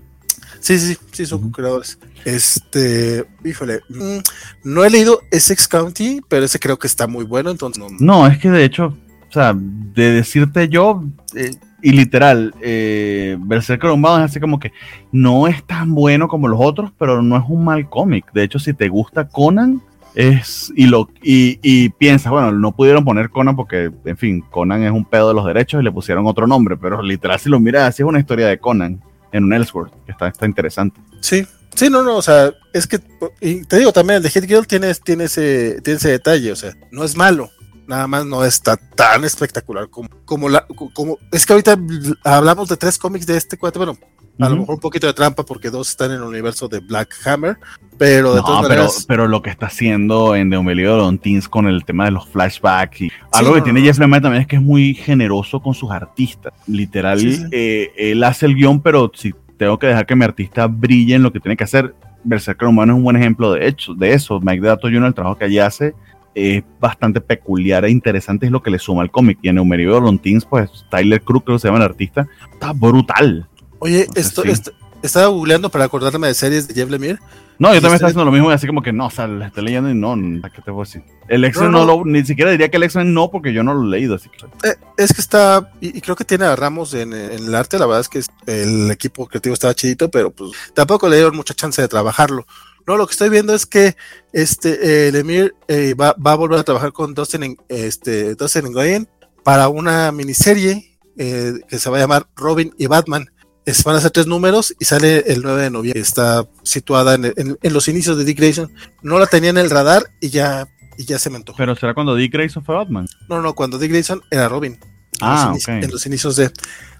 Sí, 0.60 0.78
sí, 0.78 0.99
sí, 1.12 1.25
son 1.25 1.51
creadores. 1.51 1.99
Este, 2.27 3.25
híjole, 3.43 3.81
mm, 3.89 4.18
no 4.65 4.85
he 4.85 4.91
leído 4.91 5.23
Essex 5.31 5.67
County, 5.67 6.20
pero 6.28 6.44
ese 6.44 6.59
creo 6.59 6.78
que 6.78 6.86
está 6.86 7.07
muy 7.07 7.25
bueno, 7.25 7.51
entonces 7.51 7.83
no. 7.83 7.89
No, 8.01 8.27
es 8.27 8.36
que 8.36 8.51
de 8.51 8.65
hecho, 8.65 8.99
o 9.31 9.33
sea, 9.33 9.55
de 9.57 10.12
decirte 10.12 10.68
yo, 10.68 11.05
eh, 11.35 11.52
y 11.82 11.92
literal, 11.92 12.55
eh, 12.60 13.36
Berserker 13.39 13.90
Unbound 13.90 14.24
es 14.24 14.31
así 14.31 14.40
como 14.40 14.58
que 14.58 14.73
no 15.12 15.47
es 15.47 15.62
tan 15.65 15.94
bueno 15.94 16.28
como 16.28 16.48
los 16.48 16.58
otros, 16.60 16.90
pero 16.98 17.23
no 17.23 17.36
es 17.36 17.44
un 17.48 17.65
mal 17.65 17.89
cómic. 17.89 18.32
De 18.32 18.42
hecho, 18.42 18.58
si 18.58 18.74
te 18.74 18.89
gusta 18.89 19.28
Conan, 19.28 19.81
Es, 20.15 20.73
y, 20.74 20.86
lo, 20.86 21.08
y, 21.23 21.90
piensas, 21.90 22.32
bueno, 22.32 22.50
no 22.50 22.73
pudieron 22.73 23.05
poner 23.05 23.31
Conan 23.31 23.55
porque, 23.55 23.92
en 24.05 24.16
fin, 24.16 24.40
Conan 24.50 24.82
es 24.82 24.90
un 24.90 25.05
pedo 25.05 25.28
de 25.28 25.34
los 25.34 25.47
derechos 25.47 25.81
y 25.81 25.84
le 25.84 25.92
pusieron 25.92 26.26
otro 26.26 26.47
nombre, 26.48 26.76
pero 26.76 27.00
literal, 27.02 27.39
si 27.39 27.48
lo 27.48 27.60
miras 27.60 27.84
así, 27.84 28.02
es 28.02 28.08
una 28.08 28.18
historia 28.18 28.48
de 28.48 28.58
Conan 28.58 29.00
en 29.31 29.44
un 29.44 29.52
Elseworld, 29.52 29.92
que 30.07 30.12
está, 30.12 30.26
está 30.26 30.47
interesante. 30.47 31.00
Sí, 31.20 31.47
sí, 31.74 31.89
no, 31.89 32.02
no, 32.02 32.16
o 32.16 32.23
sea, 32.23 32.50
es 32.73 32.89
que, 32.89 32.98
y 33.40 33.65
te 33.65 33.78
digo 33.78 33.92
también, 33.92 34.16
el 34.16 34.23
de 34.24 34.31
Hit 34.31 34.47
Girl 34.47 34.66
tiene, 34.66 34.92
tiene, 34.94 35.24
ese, 35.24 35.81
tiene 35.82 35.98
ese 35.98 36.10
detalle, 36.10 36.50
o 36.50 36.57
sea, 36.57 36.73
no 36.90 37.05
es 37.05 37.15
malo, 37.15 37.50
nada 37.89 38.07
más 38.07 38.26
no 38.26 38.44
está 38.44 38.76
tan 38.76 39.25
espectacular 39.25 39.89
como, 39.89 40.08
como 40.25 40.49
la, 40.49 40.67
como, 40.94 41.18
es 41.33 41.47
que 41.47 41.55
ahorita 41.55 41.76
hablamos 42.23 42.68
de 42.68 42.76
tres 42.76 42.99
cómics 42.99 43.26
de 43.26 43.36
este 43.36 43.57
cuate, 43.57 43.78
bueno, 43.78 43.97
a 44.39 44.49
lo 44.49 44.57
mejor 44.57 44.75
un 44.76 44.81
poquito 44.81 45.07
de 45.08 45.15
trampa 45.15 45.42
porque 45.42 45.70
dos 45.70 45.89
están 45.89 46.12
en 46.12 46.18
el 46.18 46.23
universo 46.23 46.68
de 46.68 46.78
Black 46.78 47.12
Hammer, 47.25 47.57
pero 47.97 48.34
de 48.34 48.41
todas 48.41 48.62
pero, 48.62 48.68
maneras. 48.68 49.05
Pero 49.08 49.26
lo 49.26 49.42
que 49.42 49.50
está 49.50 49.67
haciendo 49.67 50.36
en 50.36 50.50
The 50.50 50.58
Humilio 50.58 50.97
Don 50.97 51.18
Teens 51.18 51.49
con 51.49 51.67
el 51.67 51.84
tema 51.84 52.05
de 52.05 52.12
los 52.12 52.28
flashbacks 52.28 53.00
y 53.00 53.10
algo 53.33 53.55
que 53.55 53.58
no, 53.58 53.65
tiene 53.65 53.81
no. 53.81 53.86
Jeff 53.86 53.99
Lemire 53.99 54.20
también 54.20 54.42
es 54.42 54.47
que 54.47 54.57
es 54.57 54.62
muy 54.62 54.94
generoso 54.94 55.60
con 55.60 55.75
sus 55.75 55.91
artistas. 55.91 56.52
Literal, 56.68 57.18
Sí, 57.18 57.36
sí. 57.36 57.44
eh, 57.50 57.91
él 57.97 58.23
hace 58.23 58.47
el 58.47 58.55
guion, 58.55 58.81
pero 58.81 59.10
si 59.15 59.34
tengo 59.57 59.76
que 59.78 59.89
dejar 59.89 60.07
que 60.07 60.15
mi 60.15 60.25
artista 60.25 60.68
brille 60.68 61.17
en 61.17 61.25
lo 61.25 61.33
que 61.33 61.41
tiene 61.41 61.57
que 61.57 61.65
hacer, 61.65 61.94
Berserker 62.23 62.68
Humano 62.68 62.92
es 62.92 62.97
un 62.99 63.05
buen 63.05 63.17
ejemplo 63.17 63.52
de 63.52 63.67
hecho, 63.67 63.94
de 63.94 64.12
eso. 64.12 64.39
Mike 64.41 64.65
Dato 64.65 64.86
Jr., 64.89 65.07
el 65.07 65.15
trabajo 65.15 65.36
que 65.36 65.47
allí 65.47 65.58
hace 65.58 65.94
es 66.39 66.65
bastante 66.81 67.20
peculiar 67.20 67.84
e 67.84 67.91
interesante, 67.91 68.47
es 68.47 68.52
lo 68.52 68.62
que 68.62 68.70
le 68.70 68.78
suma 68.78 69.02
al 69.02 69.10
cómic. 69.10 69.39
Y 69.42 69.49
en 69.49 69.58
Eumeribio 69.58 70.00
Don 70.00 70.18
Teens, 70.18 70.44
pues 70.44 70.70
Tyler 70.91 71.20
Crook, 71.23 71.44
creo 71.44 71.57
que 71.57 71.60
se 71.62 71.68
llama 71.68 71.78
el 71.78 71.84
artista, 71.91 72.26
está 72.52 72.73
brutal. 72.73 73.49
Oye, 73.81 74.00
Entonces, 74.00 74.26
esto, 74.26 74.42
sí. 74.42 74.50
esto- 74.50 74.73
estaba 75.02 75.26
googleando 75.28 75.70
para 75.70 75.84
acordarme 75.84 76.26
de 76.26 76.34
series 76.34 76.67
de 76.67 76.75
Jeff 76.75 76.91
Lemire. 76.91 77.18
No, 77.60 77.68
yo 77.75 77.81
también 77.81 77.94
estaba 77.94 78.08
haciendo 78.10 78.25
lo 78.25 78.31
mismo, 78.33 78.50
y 78.50 78.55
así 78.55 78.67
como 78.68 78.83
que 78.83 78.92
no, 78.92 79.07
o 79.07 79.10
sea, 79.10 79.26
la 79.26 79.47
estoy 79.49 79.65
leyendo 79.65 79.91
y 79.91 79.94
no, 79.94 80.15
¿qué 80.42 80.62
te 80.62 80.70
puedo 80.73 80.81
decir? 80.84 81.02
El 81.28 81.44
X-Men 81.44 81.73
No, 81.73 81.78
no, 81.81 81.86
no. 81.86 81.99
lo, 81.99 82.05
ni 82.05 82.25
siquiera 82.25 82.52
diría 82.52 82.68
que 82.68 82.76
el 82.76 82.84
X-Men 82.84 83.12
no, 83.12 83.31
porque 83.33 83.52
yo 83.52 83.65
no 83.65 83.75
lo 83.75 83.83
he 83.84 83.91
leído, 83.99 84.15
así 84.15 84.28
que... 84.28 84.68
Eh, 84.68 84.75
es 84.97 85.12
que 85.12 85.20
está, 85.20 85.68
y, 85.81 85.97
y 85.99 86.00
creo 86.00 86.15
que 86.15 86.25
tiene 86.25 86.44
a 86.44 86.55
Ramos 86.55 86.94
en, 86.94 87.12
en 87.12 87.33
el 87.47 87.55
arte, 87.57 87.76
la 87.81 87.86
verdad 87.86 88.00
es 88.02 88.08
que 88.08 88.23
el 88.47 88.91
equipo 88.92 89.26
creativo 89.26 89.55
estaba 89.55 89.75
chidito, 89.75 90.08
pero 90.08 90.31
pues 90.31 90.52
tampoco 90.75 91.08
le 91.08 91.17
dieron 91.17 91.34
mucha 91.36 91.52
chance 91.55 91.83
de 91.83 91.89
trabajarlo. 91.89 92.47
No, 92.89 92.97
lo 92.97 93.07
que 93.07 93.12
estoy 93.12 93.28
viendo 93.28 93.55
es 93.55 93.67
que 93.67 93.94
este 94.33 95.08
eh, 95.08 95.12
Lemire 95.12 95.52
eh, 95.68 95.94
va, 95.94 96.15
va 96.15 96.33
a 96.33 96.36
volver 96.36 96.58
a 96.58 96.65
trabajar 96.65 96.91
con 96.92 97.12
Dustin, 97.15 97.42
en- 97.42 97.57
este, 97.68 98.34
Dustin 98.34 98.65
Nguyen 98.73 99.07
para 99.44 99.68
una 99.68 100.10
miniserie 100.10 100.99
eh, 101.18 101.52
que 101.68 101.78
se 101.78 101.91
va 101.91 101.99
a 101.99 102.00
llamar 102.00 102.26
Robin 102.34 102.73
y 102.78 102.86
Batman. 102.86 103.26
Es- 103.67 103.84
van 103.84 103.97
a 103.97 104.00
ser 104.00 104.10
tres 104.10 104.26
números 104.26 104.75
y 104.81 104.86
sale 104.86 105.18
el 105.26 105.42
9 105.42 105.62
de 105.65 105.70
noviembre. 105.70 106.00
Está 106.00 106.49
situada 106.62 107.15
en, 107.15 107.26
en- 107.26 107.58
en 107.60 107.73
los 107.75 107.89
inicios 107.89 108.17
de 108.17 108.25
Dick 108.25 108.39
Grayson. 108.39 108.73
No 109.02 109.18
la 109.18 109.26
tenía 109.26 109.50
en 109.50 109.58
el 109.58 109.68
radar 109.68 110.05
y 110.20 110.31
ya, 110.31 110.67
y 110.97 111.05
ya 111.05 111.18
se 111.18 111.28
me 111.28 111.36
antojó. 111.36 111.58
Pero 111.58 111.76
será 111.76 111.92
cuando 111.92 112.15
Dick 112.15 112.33
Grayson 112.33 112.65
fue 112.65 112.75
Batman. 112.75 113.07
No, 113.28 113.42
no, 113.42 113.55
cuando 113.55 113.78
Dick 113.78 113.91
Grayson 113.91 114.23
era 114.31 114.49
Robin. 114.49 114.73
En 114.73 114.81
Ah, 115.20 115.50
los. 115.55 115.68
En 115.68 115.91
los 115.91 116.07
inicios 116.07 116.36
de 116.36 116.50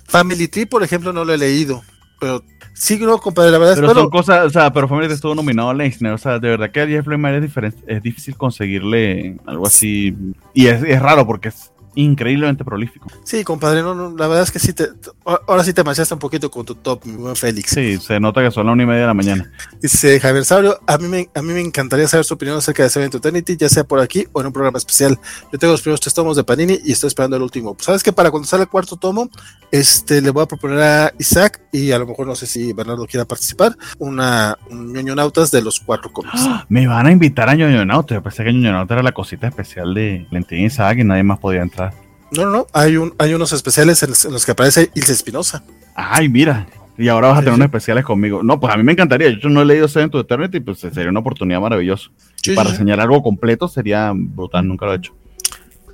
Family 0.05 0.49
Tree, 0.49 0.67
por 0.67 0.83
ejemplo, 0.83 1.13
no 1.15 1.25
lo 1.25 1.33
he 1.33 1.39
leído. 1.39 1.83
Pero 2.21 2.45
sí, 2.79 2.99
no, 2.99 3.19
compadre, 3.19 3.51
la 3.51 3.59
verdad 3.59 3.75
es 3.75 3.81
Pero 3.81 3.95
son 3.95 4.11
cosas, 4.11 4.47
o 4.47 4.51
sea, 4.51 4.73
pero 4.73 4.89
Family 4.89 5.13
estuvo 5.13 5.35
nominado 5.35 5.71
a 5.71 5.75
Leisner, 5.75 6.13
o 6.13 6.19
sea, 6.19 6.39
de 6.39 6.49
verdad 6.49 6.71
que 6.71 6.81
a 6.81 6.87
Jeff 6.87 7.07
Lemire 7.07 7.37
es, 7.37 7.43
diferente, 7.43 7.79
es 7.87 8.03
difícil 8.03 8.37
conseguirle 8.37 9.37
algo 9.47 9.67
así. 9.67 10.17
Y 10.55 10.67
es, 10.67 10.83
es 10.83 11.03
raro 11.03 11.27
porque 11.27 11.49
es 11.49 11.73
increíblemente 11.99 12.65
prolífico. 12.65 13.09
Sí, 13.25 13.43
compadre, 13.43 13.83
no, 13.83 13.95
no, 13.95 14.17
la 14.17 14.29
verdad 14.29 14.45
es 14.45 14.53
que 14.53 14.59
sí 14.59 14.73
te. 14.73 14.89
Ahora 15.25 15.65
sí 15.65 15.73
te 15.73 15.83
manchaste 15.83 16.15
un 16.15 16.21
poquito 16.21 16.51
con 16.51 16.65
tu 16.65 16.77
top, 16.77 17.05
mi 17.05 17.15
buen 17.15 17.35
Félix. 17.35 17.71
Sí, 17.71 17.99
se 17.99 18.21
nota 18.21 18.41
que 18.41 18.51
son 18.53 18.67
las 18.67 18.73
una 18.75 18.85
y 18.85 18.87
media 18.87 19.01
de 19.03 19.07
la 19.09 19.15
mañana. 19.15 19.51
Dice 19.83 20.21
Javier 20.21 20.45
Saurio, 20.45 20.79
a 20.87 20.97
mí, 20.99 21.09
me, 21.09 21.29
a 21.35 21.43
mí 21.43 21.53
me 21.53 21.61
encantaría 21.61 22.07
saber 22.07 22.25
su 22.25 22.35
opinión 22.35 22.57
acerca 22.57 22.85
de 22.85 22.91
Seven 22.91 23.11
Eternity, 23.13 23.57
ya 23.57 23.69
sea 23.69 23.83
por 23.83 23.99
aquí 23.99 24.27
o 24.33 24.41
en 24.41 24.47
un 24.47 24.53
programa 24.53 24.79
especial. 24.79 25.19
Yo 25.53 25.59
tengo 25.59 25.73
los 25.73 25.83
primeros 25.83 26.01
tres 26.01 26.15
tomos 26.15 26.37
de 26.37 26.45
Panini 26.45 26.79
y 26.85 26.93
estoy 26.93 27.09
esperando 27.09 27.37
el 27.37 27.43
último. 27.43 27.75
Pues, 27.75 27.87
¿Sabes 27.87 28.03
que 28.03 28.13
Para 28.13 28.31
cuando 28.31 28.47
salga 28.47 28.63
el 28.63 28.69
cuarto 28.71 28.97
tomo, 28.97 29.29
este 29.73 30.23
le 30.23 30.31
voy 30.31 30.45
a 30.45 30.47
proponer 30.47 30.81
a 30.81 31.13
Isaac 31.19 31.61
y 31.73 31.91
a 31.91 31.99
lo 31.99 32.07
mejor 32.07 32.27
no 32.27 32.37
sé 32.37 32.47
si 32.47 32.73
Bernardo 32.73 33.07
quiera 33.07 33.25
participar, 33.25 33.77
una 33.99 34.57
un 34.71 34.93
ñoño 34.93 35.15
nautas 35.15 35.51
de 35.51 35.63
los 35.63 35.81
cuatro 35.81 36.13
cómics. 36.13 36.49
Me 36.69 36.87
van 36.87 37.07
a 37.07 37.13
invitar 37.13 37.49
a 37.49 37.55
Ñoño 37.55 37.85
Nauta. 37.85 38.15
Yo 38.15 38.23
pensé 38.23 38.45
que 38.45 38.53
Ñoño 38.53 38.73
Nauta 38.73 38.95
era 38.95 39.03
la 39.03 39.13
cosita 39.13 39.49
especial 39.49 39.95
de 39.95 40.27
Lentín 40.31 40.61
Isaac 40.61 40.99
y 40.99 41.05
nadie 41.05 41.23
más 41.23 41.39
podía 41.39 41.63
entrar. 41.63 41.88
No, 42.31 42.45
no, 42.45 42.51
no, 42.51 42.67
hay, 42.73 42.97
un, 42.97 43.15
hay 43.19 43.35
unos 43.35 43.53
especiales 43.53 44.03
en 44.03 44.11
los, 44.11 44.25
en 44.25 44.33
los 44.33 44.45
que 44.45 44.53
aparece 44.53 44.91
Ilse 44.95 45.13
Espinosa. 45.13 45.63
Ay, 45.95 46.29
mira. 46.29 46.67
Y 46.99 47.09
ahora 47.09 47.29
vas 47.29 47.39
a 47.39 47.41
tener 47.41 47.55
sí. 47.55 47.59
unos 47.59 47.67
especiales 47.67 48.05
conmigo. 48.05 48.43
No, 48.43 48.59
pues 48.59 48.75
a 48.75 48.77
mí 48.77 48.83
me 48.83 48.93
encantaría. 48.93 49.31
Yo 49.41 49.49
no 49.49 49.63
he 49.63 49.65
leído 49.65 49.87
Seven 49.87 50.11
to 50.11 50.21
Eternity, 50.21 50.61
pues 50.61 50.81
sería 50.81 51.09
una 51.09 51.21
oportunidad 51.21 51.61
maravillosa. 51.61 52.11
Sí, 52.43 52.55
Para 52.55 52.71
enseñar 52.71 53.01
algo 53.01 53.23
completo 53.23 53.69
sería 53.69 54.13
brutal, 54.15 54.67
nunca 54.67 54.87
lo 54.87 54.93
he 54.93 54.97
hecho. 54.97 55.15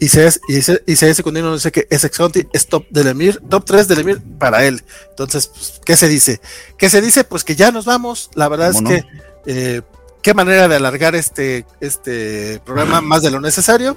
Y 0.00 0.08
se 0.08 0.26
es, 0.26 0.40
y 0.48 0.60
se, 0.62 0.82
y 0.86 0.96
se 0.96 1.10
es 1.10 1.22
dice 1.22 1.72
que 1.72 1.86
es 1.88 2.04
Exonti 2.04 2.46
es 2.52 2.66
top 2.66 2.86
del 2.90 3.06
Emir, 3.08 3.40
top 3.48 3.64
3 3.64 3.88
del 3.88 4.00
Emir 4.00 4.20
para 4.38 4.64
él. 4.64 4.82
Entonces, 5.10 5.46
pues, 5.46 5.80
¿qué 5.84 5.96
se 5.96 6.08
dice? 6.08 6.40
¿Qué 6.78 6.88
se 6.88 7.00
dice? 7.00 7.24
Pues 7.24 7.44
que 7.44 7.54
ya 7.54 7.70
nos 7.70 7.84
vamos. 7.84 8.30
La 8.34 8.48
verdad 8.48 8.70
es 8.70 8.76
¿Cómo 8.76 8.88
que 8.88 9.04
eh, 9.46 9.82
qué 10.22 10.34
manera 10.34 10.68
de 10.68 10.76
alargar 10.76 11.14
este, 11.14 11.64
este 11.80 12.60
programa 12.64 13.00
más 13.02 13.22
de 13.22 13.30
lo 13.30 13.40
necesario. 13.40 13.96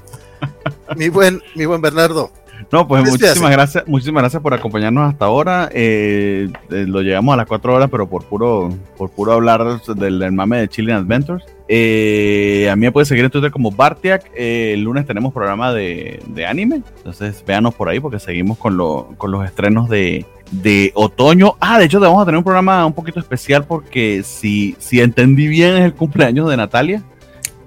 Mi 0.95 1.09
buen, 1.09 1.41
mi 1.55 1.65
buen 1.65 1.81
Bernardo. 1.81 2.31
No, 2.71 2.87
pues 2.87 3.07
muchísimas 3.07 3.51
gracias, 3.51 3.83
muchísimas 3.87 4.23
gracias 4.23 4.41
por 4.41 4.53
acompañarnos 4.53 5.07
hasta 5.13 5.25
ahora. 5.25 5.69
Eh, 5.71 6.49
eh, 6.71 6.85
lo 6.87 7.01
llegamos 7.01 7.33
a 7.33 7.37
las 7.37 7.45
cuatro 7.45 7.75
horas, 7.75 7.87
pero 7.89 8.09
por 8.09 8.25
puro, 8.25 8.69
por 8.97 9.11
puro 9.11 9.33
hablar 9.33 9.79
del, 9.95 10.19
del 10.19 10.31
mame 10.31 10.57
de 10.57 10.67
Chilling 10.67 10.95
Adventures. 10.95 11.45
Eh, 11.69 12.67
a 12.71 12.75
mí 12.75 12.81
me 12.87 12.91
puedes 12.91 13.07
seguir 13.07 13.25
en 13.25 13.29
Twitter 13.31 13.51
como 13.51 13.69
Bartiak. 13.71 14.31
Eh, 14.35 14.71
el 14.73 14.81
lunes 14.81 15.05
tenemos 15.05 15.33
programa 15.33 15.71
de, 15.71 16.19
de 16.27 16.45
anime. 16.47 16.81
Entonces 16.97 17.43
véanos 17.45 17.75
por 17.75 17.89
ahí 17.89 17.99
porque 17.99 18.19
seguimos 18.19 18.57
con, 18.57 18.75
lo- 18.75 19.09
con 19.17 19.29
los 19.31 19.45
estrenos 19.45 19.87
de, 19.87 20.25
de 20.51 20.91
otoño. 20.95 21.55
Ah, 21.59 21.77
de 21.77 21.85
hecho, 21.85 21.99
vamos 21.99 22.23
a 22.23 22.25
tener 22.25 22.39
un 22.39 22.43
programa 22.43 22.85
un 22.85 22.93
poquito 22.93 23.19
especial 23.19 23.65
porque 23.65 24.23
si, 24.23 24.75
si 24.79 24.99
entendí 24.99 25.47
bien 25.47 25.75
es 25.77 25.83
el 25.85 25.93
cumpleaños 25.93 26.49
de 26.49 26.57
Natalia. 26.57 27.03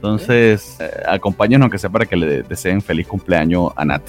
Entonces, 0.03 0.77
eh, 0.81 0.91
acompáñenos 1.07 1.67
aunque 1.67 1.79
sea 1.79 1.91
para 1.91 2.07
que 2.07 2.17
le 2.17 2.43
deseen 2.43 2.81
feliz 2.81 3.07
cumpleaños 3.07 3.71
a 3.77 3.85
Nat. 3.85 4.03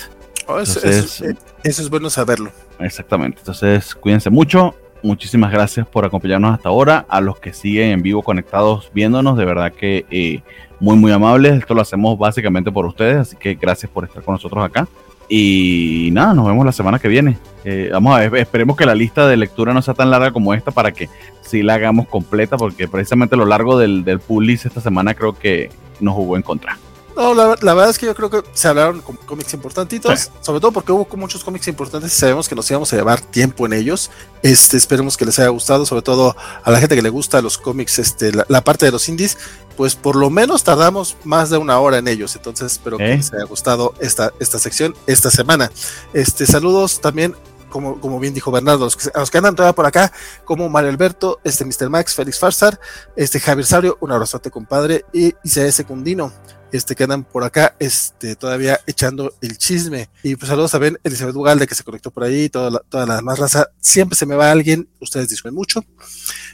Oh, 0.47 0.57
eso, 0.59 0.79
Entonces- 0.79 1.21
eso- 1.21 1.25
eh, 1.25 1.35
eso 1.63 1.81
es 1.81 1.89
bueno 1.89 2.09
saberlo. 2.09 2.49
Exactamente. 2.79 3.39
Entonces, 3.39 3.93
cuídense 3.93 4.29
mucho. 4.29 4.73
Muchísimas 5.03 5.51
gracias 5.51 5.85
por 5.87 6.05
acompañarnos 6.05 6.53
hasta 6.55 6.69
ahora. 6.69 7.05
A 7.09 7.19
los 7.21 7.39
que 7.39 7.51
siguen 7.53 7.89
en 7.91 8.01
vivo 8.01 8.21
conectados 8.23 8.89
viéndonos, 8.93 9.35
de 9.37 9.45
verdad 9.45 9.73
que 9.73 10.05
eh, 10.09 10.41
muy, 10.79 10.95
muy 10.95 11.11
amables. 11.11 11.53
Esto 11.59 11.73
lo 11.73 11.81
hacemos 11.81 12.17
básicamente 12.17 12.71
por 12.71 12.85
ustedes, 12.85 13.17
así 13.17 13.35
que 13.35 13.55
gracias 13.55 13.91
por 13.91 14.05
estar 14.05 14.23
con 14.23 14.33
nosotros 14.35 14.63
acá. 14.63 14.87
Y 15.33 16.09
nada, 16.11 16.33
nos 16.33 16.45
vemos 16.45 16.65
la 16.65 16.73
semana 16.73 16.99
que 16.99 17.07
viene. 17.07 17.37
Eh, 17.63 17.87
vamos 17.93 18.13
a 18.13 18.19
ver, 18.19 18.35
esperemos 18.35 18.75
que 18.75 18.85
la 18.85 18.93
lista 18.93 19.29
de 19.29 19.37
lectura 19.37 19.73
no 19.73 19.81
sea 19.81 19.93
tan 19.93 20.09
larga 20.09 20.33
como 20.33 20.53
esta 20.53 20.71
para 20.71 20.91
que 20.91 21.07
sí 21.39 21.63
la 21.63 21.75
hagamos 21.75 22.09
completa, 22.09 22.57
porque 22.57 22.89
precisamente 22.89 23.35
a 23.35 23.37
lo 23.37 23.45
largo 23.45 23.79
del, 23.79 24.03
del 24.03 24.19
pool 24.19 24.45
list 24.45 24.65
esta 24.65 24.81
semana 24.81 25.13
creo 25.13 25.31
que 25.31 25.69
nos 26.01 26.15
jugó 26.15 26.35
en 26.35 26.41
contra. 26.41 26.77
No, 27.15 27.33
la, 27.33 27.57
la 27.61 27.73
verdad 27.73 27.89
es 27.89 27.99
que 27.99 28.05
yo 28.05 28.15
creo 28.15 28.29
que 28.29 28.41
se 28.53 28.67
hablaron 28.67 29.01
con 29.01 29.15
cómics 29.17 29.53
importantitos, 29.53 30.31
sobre 30.41 30.59
todo 30.59 30.71
porque 30.71 30.91
hubo 30.91 31.07
muchos 31.17 31.43
cómics 31.43 31.67
importantes 31.67 32.13
y 32.13 32.15
sabemos 32.15 32.47
que 32.47 32.55
nos 32.55 32.69
íbamos 32.69 32.91
a 32.93 32.95
llevar 32.95 33.21
tiempo 33.21 33.65
en 33.65 33.73
ellos. 33.73 34.09
Este, 34.41 34.77
esperemos 34.77 35.17
que 35.17 35.25
les 35.25 35.37
haya 35.39 35.49
gustado, 35.49 35.85
sobre 35.85 36.01
todo 36.01 36.35
a 36.63 36.71
la 36.71 36.79
gente 36.79 36.95
que 36.95 37.01
le 37.01 37.09
gusta 37.09 37.41
los 37.41 37.57
cómics, 37.57 37.99
este, 37.99 38.31
la, 38.31 38.45
la 38.47 38.63
parte 38.63 38.85
de 38.85 38.91
los 38.91 39.07
indies, 39.09 39.37
pues 39.75 39.95
por 39.95 40.15
lo 40.15 40.29
menos 40.29 40.63
tardamos 40.63 41.17
más 41.23 41.49
de 41.49 41.57
una 41.57 41.79
hora 41.79 41.97
en 41.97 42.07
ellos. 42.07 42.35
Entonces 42.35 42.73
espero 42.73 42.97
que 42.97 43.13
¿Eh? 43.13 43.17
les 43.17 43.33
haya 43.33 43.45
gustado 43.45 43.93
esta, 43.99 44.31
esta 44.39 44.59
sección 44.59 44.95
esta 45.07 45.29
semana. 45.29 45.71
Este, 46.13 46.45
saludos 46.45 47.01
también. 47.01 47.35
Como, 47.69 48.01
como 48.01 48.19
bien 48.19 48.33
dijo 48.33 48.51
Bernardo, 48.51 48.83
los, 48.83 48.97
que, 48.97 49.09
los 49.15 49.31
que 49.31 49.37
andan 49.37 49.55
todavía 49.55 49.73
por 49.73 49.85
acá, 49.85 50.11
como 50.43 50.67
Mario 50.67 50.89
Alberto, 50.89 51.39
este 51.45 51.63
Mr. 51.63 51.89
Max, 51.89 52.13
Félix 52.13 52.37
Farsar, 52.37 52.77
este 53.15 53.39
Javier 53.39 53.65
Sabrio, 53.65 53.97
un 54.01 54.11
abrazote 54.11 54.51
compadre, 54.51 55.05
y 55.13 55.33
Isaías 55.41 55.73
Secundino, 55.73 56.33
este 56.71 56.95
que 56.95 57.03
andan 57.03 57.23
por 57.23 57.43
acá, 57.43 57.75
este, 57.79 58.35
todavía 58.35 58.79
echando 58.87 59.33
el 59.41 59.57
chisme. 59.57 60.09
Y 60.23 60.35
pues 60.35 60.49
saludos 60.49 60.71
también 60.71 60.97
Elizabeth 61.03 61.35
Bugalde 61.35 61.67
que 61.67 61.75
se 61.75 61.83
conectó 61.83 62.11
por 62.11 62.23
ahí, 62.23 62.49
toda 62.49 62.71
la, 62.71 62.79
toda 62.89 63.05
la 63.05 63.15
demás 63.17 63.39
raza. 63.39 63.67
Siempre 63.79 64.15
se 64.15 64.25
me 64.25 64.35
va 64.35 64.51
alguien, 64.51 64.89
ustedes 64.99 65.29
disfruten 65.29 65.55
mucho. 65.55 65.83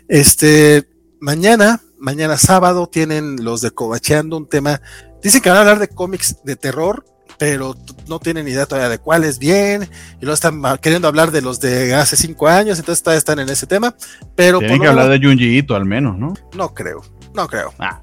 Este, 0.07 0.87
mañana, 1.19 1.81
mañana 1.99 2.37
sábado, 2.37 2.87
tienen 2.87 3.43
los 3.43 3.61
de 3.61 3.71
Cobacheando 3.71 4.37
un 4.37 4.47
tema. 4.47 4.81
Dicen 5.21 5.41
que 5.41 5.49
van 5.49 5.57
a 5.57 5.61
hablar 5.61 5.79
de 5.79 5.87
cómics 5.87 6.37
de 6.43 6.55
terror, 6.55 7.05
pero 7.37 7.75
no 8.07 8.19
tienen 8.19 8.47
idea 8.47 8.65
todavía 8.65 8.89
de 8.89 8.99
cuál 8.99 9.23
es 9.23 9.39
bien. 9.39 9.89
Y 10.19 10.21
luego 10.21 10.33
están 10.33 10.61
queriendo 10.81 11.07
hablar 11.07 11.31
de 11.31 11.41
los 11.41 11.59
de 11.59 11.93
hace 11.93 12.15
cinco 12.15 12.47
años, 12.47 12.79
entonces 12.79 13.03
todavía 13.03 13.19
están 13.19 13.39
en 13.39 13.49
ese 13.49 13.67
tema. 13.67 13.95
Pero 14.35 14.59
Tienen 14.59 14.77
por 14.77 14.85
que 14.85 14.89
hablar 14.89 15.09
de 15.09 15.25
Junji 15.25 15.57
Ito 15.57 15.75
al 15.75 15.85
menos, 15.85 16.17
¿no? 16.17 16.33
no 16.55 16.73
creo, 16.73 17.01
no 17.33 17.47
creo. 17.47 17.73
Ah, 17.79 17.99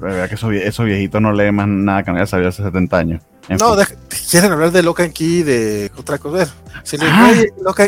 la 0.00 0.06
verdad 0.06 0.28
que 0.28 0.34
esos, 0.34 0.52
esos 0.52 0.86
viejitos 0.86 1.20
no 1.20 1.32
leen 1.32 1.54
más 1.54 1.68
nada 1.68 2.02
que 2.02 2.10
no 2.10 2.16
haya 2.16 2.26
sabido 2.26 2.48
hace 2.48 2.62
70 2.62 2.96
años. 2.96 3.22
En 3.48 3.58
No, 3.58 3.76
quieren 4.30 4.52
hablar 4.52 4.72
de 4.72 4.82
Locan 4.82 5.12
Key, 5.12 5.42
de 5.42 5.90
otra 5.96 6.18
cosa. 6.18 6.52
Si 6.82 6.96
le 6.96 7.06
ah. 7.06 7.32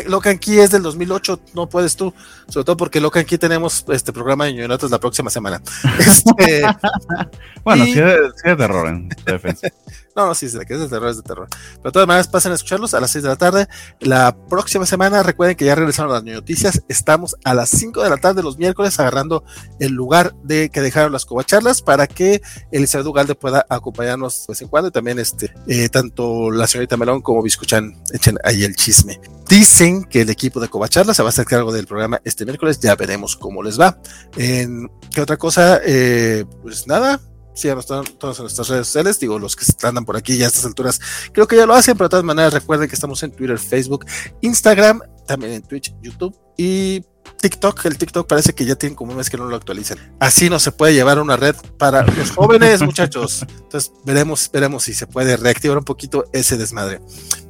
Locan 0.07 0.37
Key 0.37 0.59
es 0.59 0.71
del 0.71 0.83
2008, 0.83 1.39
no 1.53 1.67
puedes 1.67 1.95
tú, 1.95 2.13
sobre 2.47 2.65
todo 2.65 2.77
porque 2.77 3.01
Locan 3.01 3.25
Key 3.25 3.37
tenemos 3.37 3.85
este 3.89 4.13
programa 4.13 4.45
de 4.45 4.53
ñoñotas 4.53 4.91
la 4.91 4.99
próxima 4.99 5.29
semana. 5.29 5.61
Este, 6.07 6.63
bueno, 7.63 7.85
si 7.85 7.93
sí, 7.93 7.99
es, 7.99 8.57
de 8.57 8.63
error 8.63 8.87
en 8.87 9.09
defensa. 9.25 9.67
No, 10.15 10.25
no, 10.27 10.35
sí, 10.35 10.45
es 10.45 10.53
de 10.53 10.65
terror, 10.65 11.09
es 11.09 11.17
de 11.17 11.23
terror. 11.23 11.47
Pero 11.49 11.83
de 11.83 11.91
todas 11.91 12.07
maneras, 12.07 12.27
pasen 12.27 12.51
a 12.51 12.55
escucharlos 12.55 12.93
a 12.93 12.99
las 12.99 13.11
6 13.11 13.23
de 13.23 13.29
la 13.29 13.35
tarde. 13.35 13.67
La 13.99 14.35
próxima 14.47 14.85
semana, 14.85 15.21
recuerden 15.23 15.57
que 15.57 15.65
ya 15.65 15.75
regresaron 15.75 16.11
las 16.11 16.23
noticias. 16.23 16.81
Estamos 16.87 17.35
a 17.43 17.53
las 17.53 17.69
5 17.69 18.01
de 18.03 18.09
la 18.09 18.17
tarde 18.17 18.41
los 18.41 18.57
miércoles 18.57 18.99
agarrando 18.99 19.43
el 19.79 19.93
lugar 19.93 20.33
de 20.43 20.69
que 20.69 20.81
dejaron 20.81 21.11
las 21.11 21.25
covacharlas 21.25 21.81
para 21.81 22.07
que 22.07 22.41
Elizabeth 22.71 23.07
Ugalde 23.07 23.35
pueda 23.35 23.65
acompañarnos 23.69 24.47
de 24.47 24.53
vez 24.53 24.61
en 24.61 24.67
cuando. 24.69 24.89
Y 24.89 24.91
también 24.91 25.19
este, 25.19 25.53
eh, 25.67 25.89
tanto 25.89 26.51
la 26.51 26.67
señorita 26.67 26.97
Melón 26.97 27.21
como 27.21 27.43
Biscuchan 27.43 27.95
echen 28.13 28.37
ahí 28.43 28.63
el 28.63 28.75
chisme. 28.77 29.19
Dicen 29.49 30.05
que 30.05 30.21
el 30.21 30.29
equipo 30.29 30.59
de 30.59 30.69
covacharlas 30.69 31.17
se 31.17 31.23
va 31.23 31.29
a 31.29 31.31
hacer 31.31 31.45
cargo 31.45 31.73
del 31.73 31.87
programa 31.87 32.21
este 32.23 32.45
miércoles. 32.45 32.79
Ya 32.79 32.95
veremos 32.95 33.35
cómo 33.35 33.61
les 33.63 33.79
va. 33.79 33.99
¿Qué 34.35 35.21
otra 35.21 35.35
cosa? 35.37 35.81
Eh, 35.83 36.45
pues 36.61 36.87
nada, 36.87 37.19
síganos 37.53 37.85
todas 37.85 38.39
nuestras 38.39 38.69
redes 38.69 38.87
sociales, 38.87 39.19
digo, 39.19 39.39
los 39.39 39.55
que 39.55 39.65
andan 39.85 40.05
por 40.05 40.15
aquí 40.15 40.37
ya 40.37 40.45
a 40.45 40.47
estas 40.47 40.65
alturas, 40.65 40.99
creo 41.33 41.47
que 41.47 41.57
ya 41.57 41.65
lo 41.65 41.73
hacen, 41.73 41.97
pero 41.97 42.05
de 42.07 42.11
todas 42.11 42.25
maneras 42.25 42.53
recuerden 42.53 42.87
que 42.87 42.95
estamos 42.95 43.21
en 43.23 43.31
Twitter, 43.31 43.57
Facebook, 43.57 44.05
Instagram, 44.41 45.01
también 45.25 45.53
en 45.53 45.63
Twitch, 45.63 45.93
YouTube 46.01 46.37
y 46.55 47.03
TikTok, 47.37 47.85
el 47.85 47.97
TikTok 47.97 48.27
parece 48.27 48.53
que 48.53 48.65
ya 48.65 48.75
tienen 48.75 48.95
como 48.95 49.11
un 49.11 49.17
mes 49.17 49.29
que 49.29 49.37
no 49.37 49.45
lo 49.45 49.55
actualizan. 49.55 49.97
Así 50.19 50.49
no 50.49 50.59
se 50.59 50.71
puede 50.71 50.93
llevar 50.93 51.19
una 51.19 51.37
red 51.37 51.55
para 51.77 52.03
los 52.03 52.31
jóvenes, 52.31 52.81
muchachos. 52.81 53.45
Entonces 53.49 53.91
veremos, 54.05 54.49
veremos 54.51 54.83
si 54.83 54.93
se 54.93 55.07
puede 55.07 55.37
reactivar 55.37 55.77
un 55.77 55.83
poquito 55.83 56.25
ese 56.33 56.57
desmadre. 56.57 56.99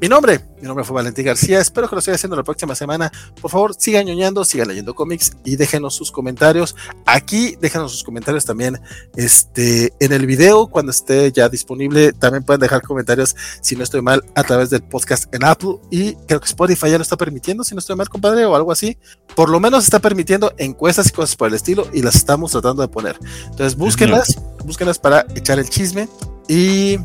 Mi 0.01 0.09
nombre, 0.09 0.41
mi 0.59 0.67
nombre 0.67 0.83
fue 0.83 0.95
Valentín 0.95 1.25
García. 1.25 1.59
Espero 1.59 1.87
que 1.87 1.95
lo 1.95 2.01
siga 2.01 2.15
haciendo 2.15 2.35
la 2.35 2.43
próxima 2.43 2.75
semana. 2.75 3.11
Por 3.41 3.49
favor, 3.49 3.75
sigan 3.77 4.05
ñoñando, 4.05 4.43
sigan 4.43 4.67
leyendo 4.67 4.93
cómics 4.93 5.33
y 5.45 5.55
déjenos 5.55 5.95
sus 5.95 6.11
comentarios. 6.11 6.75
Aquí, 7.05 7.55
déjenos 7.61 7.91
sus 7.91 8.03
comentarios 8.03 8.45
también 8.45 8.79
este, 9.15 9.93
en 9.99 10.11
el 10.11 10.25
video 10.25 10.67
cuando 10.67 10.91
esté 10.91 11.31
ya 11.31 11.47
disponible. 11.47 12.11
También 12.13 12.43
pueden 12.43 12.59
dejar 12.59 12.81
comentarios, 12.81 13.35
si 13.61 13.75
no 13.75 13.83
estoy 13.83 14.01
mal, 14.01 14.23
a 14.35 14.43
través 14.43 14.69
del 14.69 14.83
podcast 14.83 15.33
en 15.33 15.45
Apple. 15.45 15.77
Y 15.89 16.15
creo 16.27 16.39
que 16.39 16.47
Spotify 16.47 16.91
ya 16.91 16.97
lo 16.97 17.03
está 17.03 17.17
permitiendo, 17.17 17.63
si 17.63 17.73
no 17.73 17.79
estoy 17.79 17.95
mal, 17.95 18.09
compadre, 18.09 18.45
o 18.45 18.55
algo 18.55 18.71
así. 18.71 18.97
Por 19.35 19.49
lo 19.49 19.59
menos 19.59 19.76
nos 19.77 19.83
está 19.85 19.99
permitiendo 19.99 20.53
encuestas 20.57 21.07
y 21.07 21.11
cosas 21.11 21.35
por 21.35 21.47
el 21.47 21.53
estilo 21.53 21.87
y 21.93 22.01
las 22.01 22.15
estamos 22.15 22.51
tratando 22.51 22.81
de 22.81 22.87
poner. 22.87 23.17
Entonces 23.45 23.75
búsquenlas, 23.75 24.39
búsquenlas 24.65 24.97
para 24.97 25.25
echar 25.35 25.59
el 25.59 25.69
chisme 25.69 26.09
y 26.47 26.97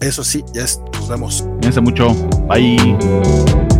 eso 0.00 0.24
sí, 0.24 0.44
ya 0.52 0.64
es, 0.64 0.80
nos 0.94 1.08
vemos. 1.08 1.44
Cuídense 1.60 1.80
mucho. 1.80 2.12
Bye. 2.48 3.77